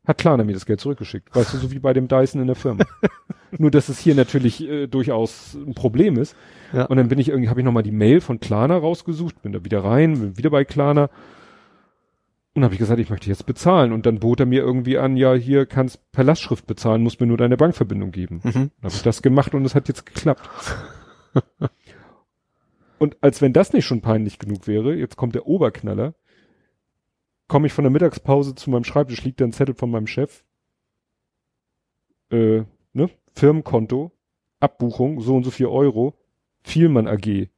hat 0.04 0.18
Klarna 0.18 0.42
mir 0.42 0.54
das 0.54 0.66
Geld 0.66 0.80
zurückgeschickt. 0.80 1.36
Weißt 1.36 1.54
du, 1.54 1.58
so 1.58 1.70
wie 1.70 1.78
bei 1.78 1.92
dem 1.92 2.08
Dyson 2.08 2.40
in 2.40 2.48
der 2.48 2.56
Firma. 2.56 2.84
Nur, 3.58 3.70
dass 3.70 3.88
es 3.88 4.00
hier 4.00 4.16
natürlich 4.16 4.60
äh, 4.60 4.88
durchaus 4.88 5.54
ein 5.54 5.74
Problem 5.74 6.18
ist. 6.18 6.34
Ja. 6.72 6.86
Und 6.86 6.96
dann 6.96 7.06
bin 7.06 7.20
ich 7.20 7.28
irgendwie, 7.28 7.48
habe 7.48 7.60
ich 7.60 7.64
nochmal 7.64 7.84
die 7.84 7.92
Mail 7.92 8.20
von 8.20 8.40
Klarna 8.40 8.76
rausgesucht, 8.76 9.40
bin 9.42 9.52
da 9.52 9.64
wieder 9.64 9.84
rein, 9.84 10.18
bin 10.18 10.36
wieder 10.36 10.50
bei 10.50 10.64
Klarna. 10.64 11.10
Und 12.56 12.64
habe 12.64 12.72
ich 12.72 12.78
gesagt, 12.78 12.98
ich 12.98 13.10
möchte 13.10 13.28
jetzt 13.28 13.44
bezahlen. 13.44 13.92
Und 13.92 14.06
dann 14.06 14.18
bot 14.18 14.40
er 14.40 14.46
mir 14.46 14.62
irgendwie 14.62 14.96
an, 14.96 15.18
ja, 15.18 15.34
hier 15.34 15.66
kannst 15.66 16.10
per 16.10 16.24
Lastschrift 16.24 16.66
bezahlen, 16.66 17.02
musst 17.02 17.20
mir 17.20 17.26
nur 17.26 17.36
deine 17.36 17.58
Bankverbindung 17.58 18.12
geben. 18.12 18.40
mhm. 18.42 18.52
Dann 18.52 18.82
habe 18.82 18.94
ich 18.94 19.02
das 19.02 19.20
gemacht 19.20 19.52
und 19.52 19.66
es 19.66 19.74
hat 19.74 19.88
jetzt 19.88 20.06
geklappt. 20.06 20.48
und 22.98 23.18
als 23.20 23.42
wenn 23.42 23.52
das 23.52 23.74
nicht 23.74 23.84
schon 23.84 24.00
peinlich 24.00 24.38
genug 24.38 24.66
wäre, 24.66 24.94
jetzt 24.94 25.18
kommt 25.18 25.34
der 25.34 25.46
Oberknaller, 25.46 26.14
komme 27.46 27.66
ich 27.66 27.74
von 27.74 27.84
der 27.84 27.90
Mittagspause 27.90 28.54
zu 28.54 28.70
meinem 28.70 28.84
Schreibtisch, 28.84 29.22
liegt 29.22 29.42
da 29.42 29.44
ein 29.44 29.52
Zettel 29.52 29.74
von 29.74 29.90
meinem 29.90 30.06
Chef. 30.06 30.42
Äh, 32.30 32.62
ne? 32.94 33.10
Firmenkonto, 33.34 34.12
Abbuchung, 34.60 35.20
so 35.20 35.36
und 35.36 35.44
so 35.44 35.50
viel 35.50 35.66
Euro, 35.66 36.14
Vielmann 36.60 37.06
AG. 37.06 37.50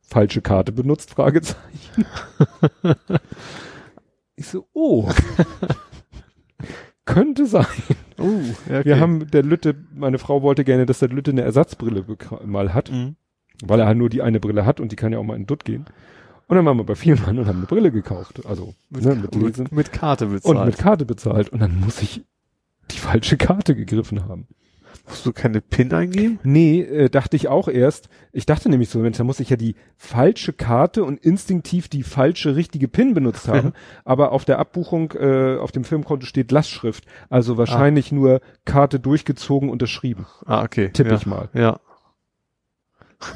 Falsche 0.00 0.40
Karte 0.40 0.72
benutzt, 0.72 1.10
Fragezeichen. 1.10 2.06
ich 4.36 4.46
so, 4.46 4.66
oh. 4.72 5.10
Könnte 7.04 7.46
sein. 7.46 7.66
Uh, 8.18 8.42
okay. 8.66 8.84
Wir 8.84 8.98
haben 9.00 9.30
der 9.30 9.42
Lütte, 9.42 9.74
meine 9.94 10.18
Frau 10.18 10.42
wollte 10.42 10.64
gerne, 10.64 10.86
dass 10.86 10.98
der 10.98 11.08
Lütte 11.08 11.30
eine 11.30 11.42
Ersatzbrille 11.42 12.04
mal 12.44 12.74
hat, 12.74 12.90
Mhm. 12.90 13.16
weil 13.64 13.78
er 13.80 13.86
halt 13.86 13.98
nur 13.98 14.08
die 14.08 14.22
eine 14.22 14.40
Brille 14.40 14.66
hat 14.66 14.80
und 14.80 14.90
die 14.90 14.96
kann 14.96 15.12
ja 15.12 15.18
auch 15.18 15.22
mal 15.24 15.34
in 15.34 15.42
den 15.42 15.46
Dutt 15.46 15.64
gehen. 15.64 15.84
Und 16.48 16.56
dann 16.56 16.64
waren 16.64 16.76
wir 16.76 16.84
bei 16.84 16.94
Vielmann 16.94 17.38
und 17.38 17.46
haben 17.46 17.58
eine 17.58 17.66
Brille 17.66 17.90
gekauft. 17.92 18.44
Also 18.46 18.74
Mit, 18.90 19.04
ne, 19.04 19.14
mit 19.16 19.34
mit, 19.36 19.72
mit 19.72 19.92
Karte 19.92 20.26
bezahlt. 20.26 20.56
und 20.58 20.64
mit 20.66 20.78
Karte 20.78 21.04
bezahlt. 21.04 21.48
Und 21.50 21.60
dann 21.60 21.78
muss 21.80 22.02
ich 22.02 22.24
die 22.90 22.98
falsche 22.98 23.36
Karte 23.36 23.74
gegriffen 23.74 24.24
haben. 24.28 24.46
Musst 25.08 25.24
du 25.24 25.32
keine 25.32 25.60
PIN 25.60 25.92
eingeben? 25.92 26.40
Nee, 26.42 26.80
äh, 26.80 27.08
dachte 27.08 27.36
ich 27.36 27.46
auch 27.46 27.68
erst. 27.68 28.08
Ich 28.32 28.44
dachte 28.44 28.68
nämlich 28.68 28.88
so, 28.88 28.98
Mensch, 28.98 29.18
da 29.18 29.24
muss 29.24 29.38
ich 29.38 29.50
ja 29.50 29.56
die 29.56 29.76
falsche 29.96 30.52
Karte 30.52 31.04
und 31.04 31.20
instinktiv 31.24 31.88
die 31.88 32.02
falsche 32.02 32.56
richtige 32.56 32.88
PIN 32.88 33.14
benutzt 33.14 33.46
haben. 33.46 33.72
Aber 34.04 34.32
auf 34.32 34.44
der 34.44 34.58
Abbuchung, 34.58 35.12
äh, 35.12 35.58
auf 35.58 35.70
dem 35.70 35.84
Firmenkonto 35.84 36.26
steht 36.26 36.50
Lastschrift. 36.50 37.04
Also 37.30 37.56
wahrscheinlich 37.56 38.10
nur 38.10 38.40
Karte 38.64 38.98
durchgezogen, 38.98 39.70
unterschrieben. 39.70 40.26
Ah, 40.44 40.64
okay. 40.64 40.90
Tipp 40.92 41.06
ja. 41.06 41.14
ich 41.14 41.26
mal. 41.26 41.50
Ja. 41.54 41.78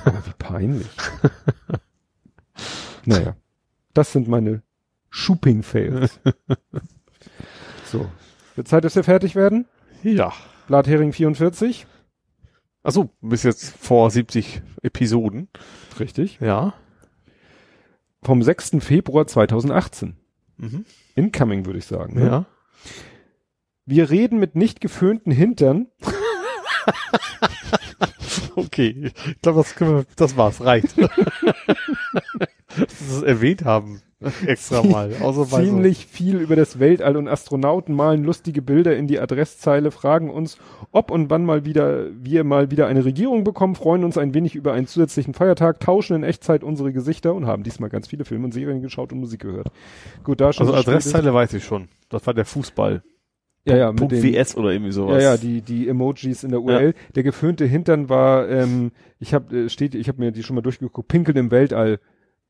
Aber 0.05 0.27
wie 0.27 0.35
peinlich. 0.39 0.89
naja, 3.05 3.37
das 3.95 4.13
sind 4.13 4.27
meine 4.27 4.63
Shooping-Fails. 5.11 6.19
so, 7.85 8.11
wird 8.57 8.67
Zeit, 8.67 8.85
dass 8.85 8.97
wir 8.97 9.05
fertig 9.05 9.37
werden. 9.37 9.67
Ja. 10.03 10.33
Blathering 10.71 11.13
44. 11.13 11.85
Achso, 12.85 13.11
bis 13.21 13.43
jetzt 13.43 13.77
vor 13.77 14.09
70 14.09 14.63
Episoden. 14.83 15.49
Richtig. 15.99 16.39
Ja. 16.41 16.75
Vom 18.23 18.41
6. 18.41 18.77
Februar 18.79 19.27
2018. 19.27 20.17
Mhm. 20.59 20.85
Incoming, 21.17 21.67
würde 21.67 21.81
ich 21.81 21.87
sagen. 21.87 22.15
Ne? 22.15 22.25
Ja. 22.25 22.47
Wir 23.85 24.11
reden 24.11 24.39
mit 24.39 24.55
nicht 24.55 24.81
geföhnten 24.81 25.33
Hintern. 25.33 25.89
Okay. 28.57 29.13
Ich 29.27 29.41
glaube, 29.43 29.59
das 29.59 29.75
können 29.75 29.97
wir, 29.97 30.05
das 30.17 30.37
war's, 30.37 30.61
reicht. 30.61 30.95
Dass 32.79 33.09
wir 33.09 33.17
es 33.17 33.23
erwähnt 33.23 33.65
haben. 33.65 34.03
Extra 34.47 34.83
mal. 34.83 35.15
Außer 35.23 35.47
Ziemlich 35.47 36.07
viel 36.07 36.41
über 36.41 36.55
das 36.55 36.79
Weltall 36.79 37.17
und 37.17 37.27
Astronauten 37.27 37.95
malen 37.95 38.23
lustige 38.23 38.61
Bilder 38.61 38.95
in 38.95 39.07
die 39.07 39.19
Adresszeile, 39.19 39.91
fragen 39.91 40.31
uns, 40.31 40.59
ob 40.93 41.11
und 41.11 41.31
wann 41.31 41.45
mal 41.45 41.65
wieder 41.65 42.09
wir 42.23 42.45
mal 42.45 42.71
wieder 42.71 42.87
eine 42.87 43.05
Regierung 43.05 43.45
bekommen, 43.45 43.75
freuen 43.75 44.05
uns 44.05 44.19
ein 44.19 44.35
wenig 44.35 44.55
über 44.55 44.75
einen 44.75 44.87
zusätzlichen 44.87 45.33
Feiertag, 45.33 45.81
tauschen 45.81 46.17
in 46.17 46.23
Echtzeit 46.23 46.63
unsere 46.63 46.93
Gesichter 46.93 47.35
und 47.35 47.47
haben 47.47 47.63
diesmal 47.63 47.89
ganz 47.89 48.09
viele 48.09 48.27
Filme 48.27 48.45
und 48.45 48.53
Serien 48.53 48.83
geschaut 48.83 49.13
und 49.13 49.21
Musik 49.21 49.41
gehört. 49.41 49.69
Gut, 50.23 50.41
da 50.43 50.53
schon. 50.53 50.67
Also 50.67 50.79
Adresszeile 50.79 51.33
weiß 51.33 51.55
ich 51.55 51.65
schon. 51.65 51.89
Das 52.11 52.27
war 52.27 52.35
der 52.35 52.45
Fußball. 52.45 53.03
Ja, 53.65 53.77
ja, 53.77 53.93
mit 53.93 53.99
Punkt 53.99 54.23
WS 54.23 54.57
oder 54.57 54.71
irgendwie 54.71 54.93
sowas. 54.93 55.23
Ja, 55.23 55.33
ja, 55.33 55.37
die, 55.37 55.61
die 55.61 55.87
Emojis 55.89 56.45
in 56.45 56.51
der 56.51 56.63
URL. 56.63 56.95
Der 57.15 57.23
geföhnte 57.23 57.67
Hintern 57.67 58.09
war, 58.09 58.49
ähm, 58.49 58.91
ich 59.19 59.35
habe 59.35 59.65
äh, 59.65 59.69
steht, 59.69 59.95
ich 59.95 60.09
habe 60.09 60.19
mir 60.19 60.33
die 60.33 60.43
schon 60.43 60.57
mal 60.57 60.63
durchgeguckt, 60.63 61.09
Pinkeln 61.09 61.37
im 61.37 61.51
Weltall. 61.51 62.01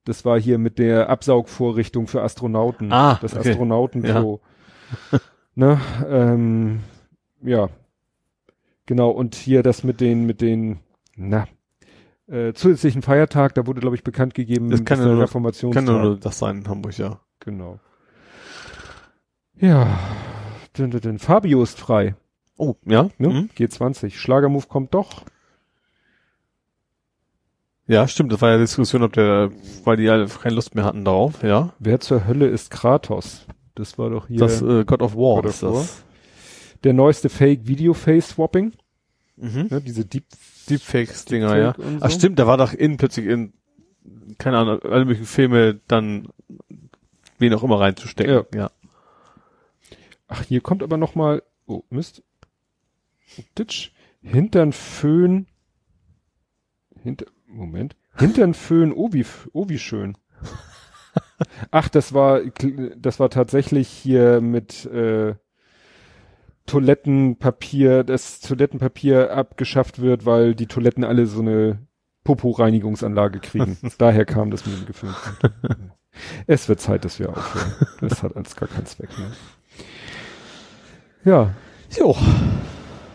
Das 0.04 0.24
war 0.24 0.40
hier 0.40 0.58
mit 0.58 0.78
der 0.78 1.08
Absaugvorrichtung 1.10 2.06
für 2.06 2.22
Astronauten. 2.22 2.92
Ah, 2.92 3.18
das 3.20 3.36
okay. 3.36 3.50
Astronautenklo. 3.50 4.40
ne, 5.54 5.80
ähm, 6.08 6.80
ja. 7.42 7.68
Genau, 8.86 9.10
und 9.10 9.34
hier 9.34 9.62
das 9.62 9.84
mit 9.84 10.00
den, 10.00 10.24
mit 10.26 10.40
den, 10.40 10.80
na, 11.16 11.46
äh, 12.26 12.52
zusätzlichen 12.54 13.02
Feiertag, 13.02 13.54
da 13.54 13.66
wurde, 13.66 13.80
glaube 13.80 13.94
ich, 13.96 14.02
bekannt 14.04 14.34
gegeben, 14.34 14.70
Das 14.70 14.84
kann 14.84 15.00
ja 15.00 15.06
nur- 15.06 15.22
Reformationstag. 15.22 15.84
Kann 15.84 16.02
nur 16.02 16.16
das 16.18 16.38
sein 16.38 16.58
in 16.58 16.68
Hamburg, 16.68 16.96
ja. 16.98 17.20
Genau. 17.40 17.78
Ja. 19.56 19.98
Dün, 20.76 20.90
dün. 20.90 21.18
Fabio 21.18 21.62
ist 21.62 21.78
frei. 21.78 22.14
Oh, 22.56 22.74
ja? 22.84 23.10
Ne? 23.18 23.28
Mhm. 23.28 23.50
G20. 23.56 24.10
Schlagermove 24.12 24.68
kommt 24.68 24.94
doch. 24.94 25.22
Ja, 27.90 28.06
stimmt. 28.06 28.32
Das 28.32 28.40
war 28.40 28.50
ja 28.50 28.56
die 28.56 28.62
Diskussion, 28.64 29.02
ob 29.02 29.12
der, 29.14 29.50
weil 29.84 29.96
die 29.96 30.04
ja 30.04 30.24
keine 30.26 30.54
Lust 30.54 30.74
mehr 30.76 30.84
hatten 30.84 31.04
darauf, 31.04 31.42
ja. 31.42 31.74
Wer 31.80 31.98
zur 32.00 32.26
Hölle 32.26 32.46
ist 32.46 32.70
Kratos? 32.70 33.46
Das 33.74 33.98
war 33.98 34.10
doch 34.10 34.28
hier. 34.28 34.38
Das 34.38 34.62
äh, 34.62 34.84
God 34.84 35.02
of 35.02 35.14
War 35.16 35.36
God 35.42 35.46
of 35.46 35.50
ist 35.50 35.62
das. 35.62 36.04
Der 36.84 36.92
neueste 36.92 37.28
Fake 37.28 37.66
Video 37.66 37.92
Face 37.94 38.30
Swapping, 38.30 38.72
Mhm. 39.36 39.66
ne, 39.70 39.80
diese 39.80 40.04
Deep 40.04 40.24
Deepfakes-Dinger, 40.68 41.56
ja. 41.58 41.70
Und 41.72 42.02
Ach 42.02 42.10
so. 42.10 42.18
stimmt, 42.18 42.38
da 42.38 42.46
war 42.46 42.58
doch 42.58 42.72
in 42.72 42.96
plötzlich 42.96 43.26
in, 43.26 43.54
keine 44.38 44.58
Ahnung, 44.58 44.80
alle 44.82 45.04
möglichen 45.04 45.26
Filme 45.26 45.80
dann 45.88 46.28
wen 47.38 47.52
auch 47.54 47.64
immer 47.64 47.80
reinzustecken. 47.80 48.44
Ja. 48.54 48.60
ja. 48.60 48.70
Ach, 50.28 50.44
hier 50.44 50.60
kommt 50.60 50.82
aber 50.84 50.96
noch 50.96 51.16
mal, 51.16 51.42
oh, 51.66 51.82
Mist. 51.90 52.22
Ditch. 53.58 53.92
Hintern 54.22 54.72
Föhn. 54.72 55.46
Hinter, 57.02 57.26
Moment. 57.52 57.96
Hintern 58.16 58.54
Föhn, 58.54 58.92
oh 58.92 59.12
wie, 59.12 59.24
oh 59.52 59.68
wie 59.68 59.78
schön. 59.78 60.16
Ach, 61.70 61.88
das 61.88 62.12
war, 62.12 62.40
das 62.96 63.20
war 63.20 63.30
tatsächlich 63.30 63.88
hier 63.88 64.40
mit, 64.40 64.84
äh, 64.86 65.34
Toilettenpapier, 66.66 68.04
das 68.04 68.40
Toilettenpapier 68.40 69.32
abgeschafft 69.32 70.00
wird, 70.00 70.24
weil 70.24 70.54
die 70.54 70.66
Toiletten 70.66 71.02
alle 71.02 71.26
so 71.26 71.40
eine 71.40 71.80
Popo-Reinigungsanlage 72.22 73.40
kriegen. 73.40 73.76
Daher 73.98 74.24
kam 74.24 74.50
das 74.52 74.66
mit 74.66 74.78
dem 74.78 74.86
Gefilmt. 74.86 75.16
Es 76.46 76.68
wird 76.68 76.80
Zeit, 76.80 77.04
dass 77.04 77.18
wir 77.18 77.30
aufhören. 77.30 77.72
Das 78.00 78.22
hat 78.22 78.36
alles 78.36 78.54
gar 78.54 78.68
keinen 78.68 78.86
Zweck 78.86 79.10
mehr. 79.18 79.30
Ja, 81.24 81.54
Jo. 81.98 82.16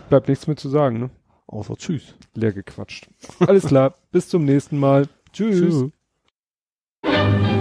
bleibt 0.09 0.27
nichts 0.27 0.47
mehr 0.47 0.57
zu 0.57 0.67
sagen, 0.69 0.99
ne? 0.99 1.09
Außer 1.47 1.77
tschüss. 1.77 2.15
Leer 2.33 2.53
gequatscht. 2.53 3.07
Alles 3.39 3.65
klar. 3.65 3.95
Bis 4.11 4.29
zum 4.29 4.45
nächsten 4.45 4.77
Mal. 4.77 5.07
Tschüss. 5.31 5.91
tschüss. 7.03 7.51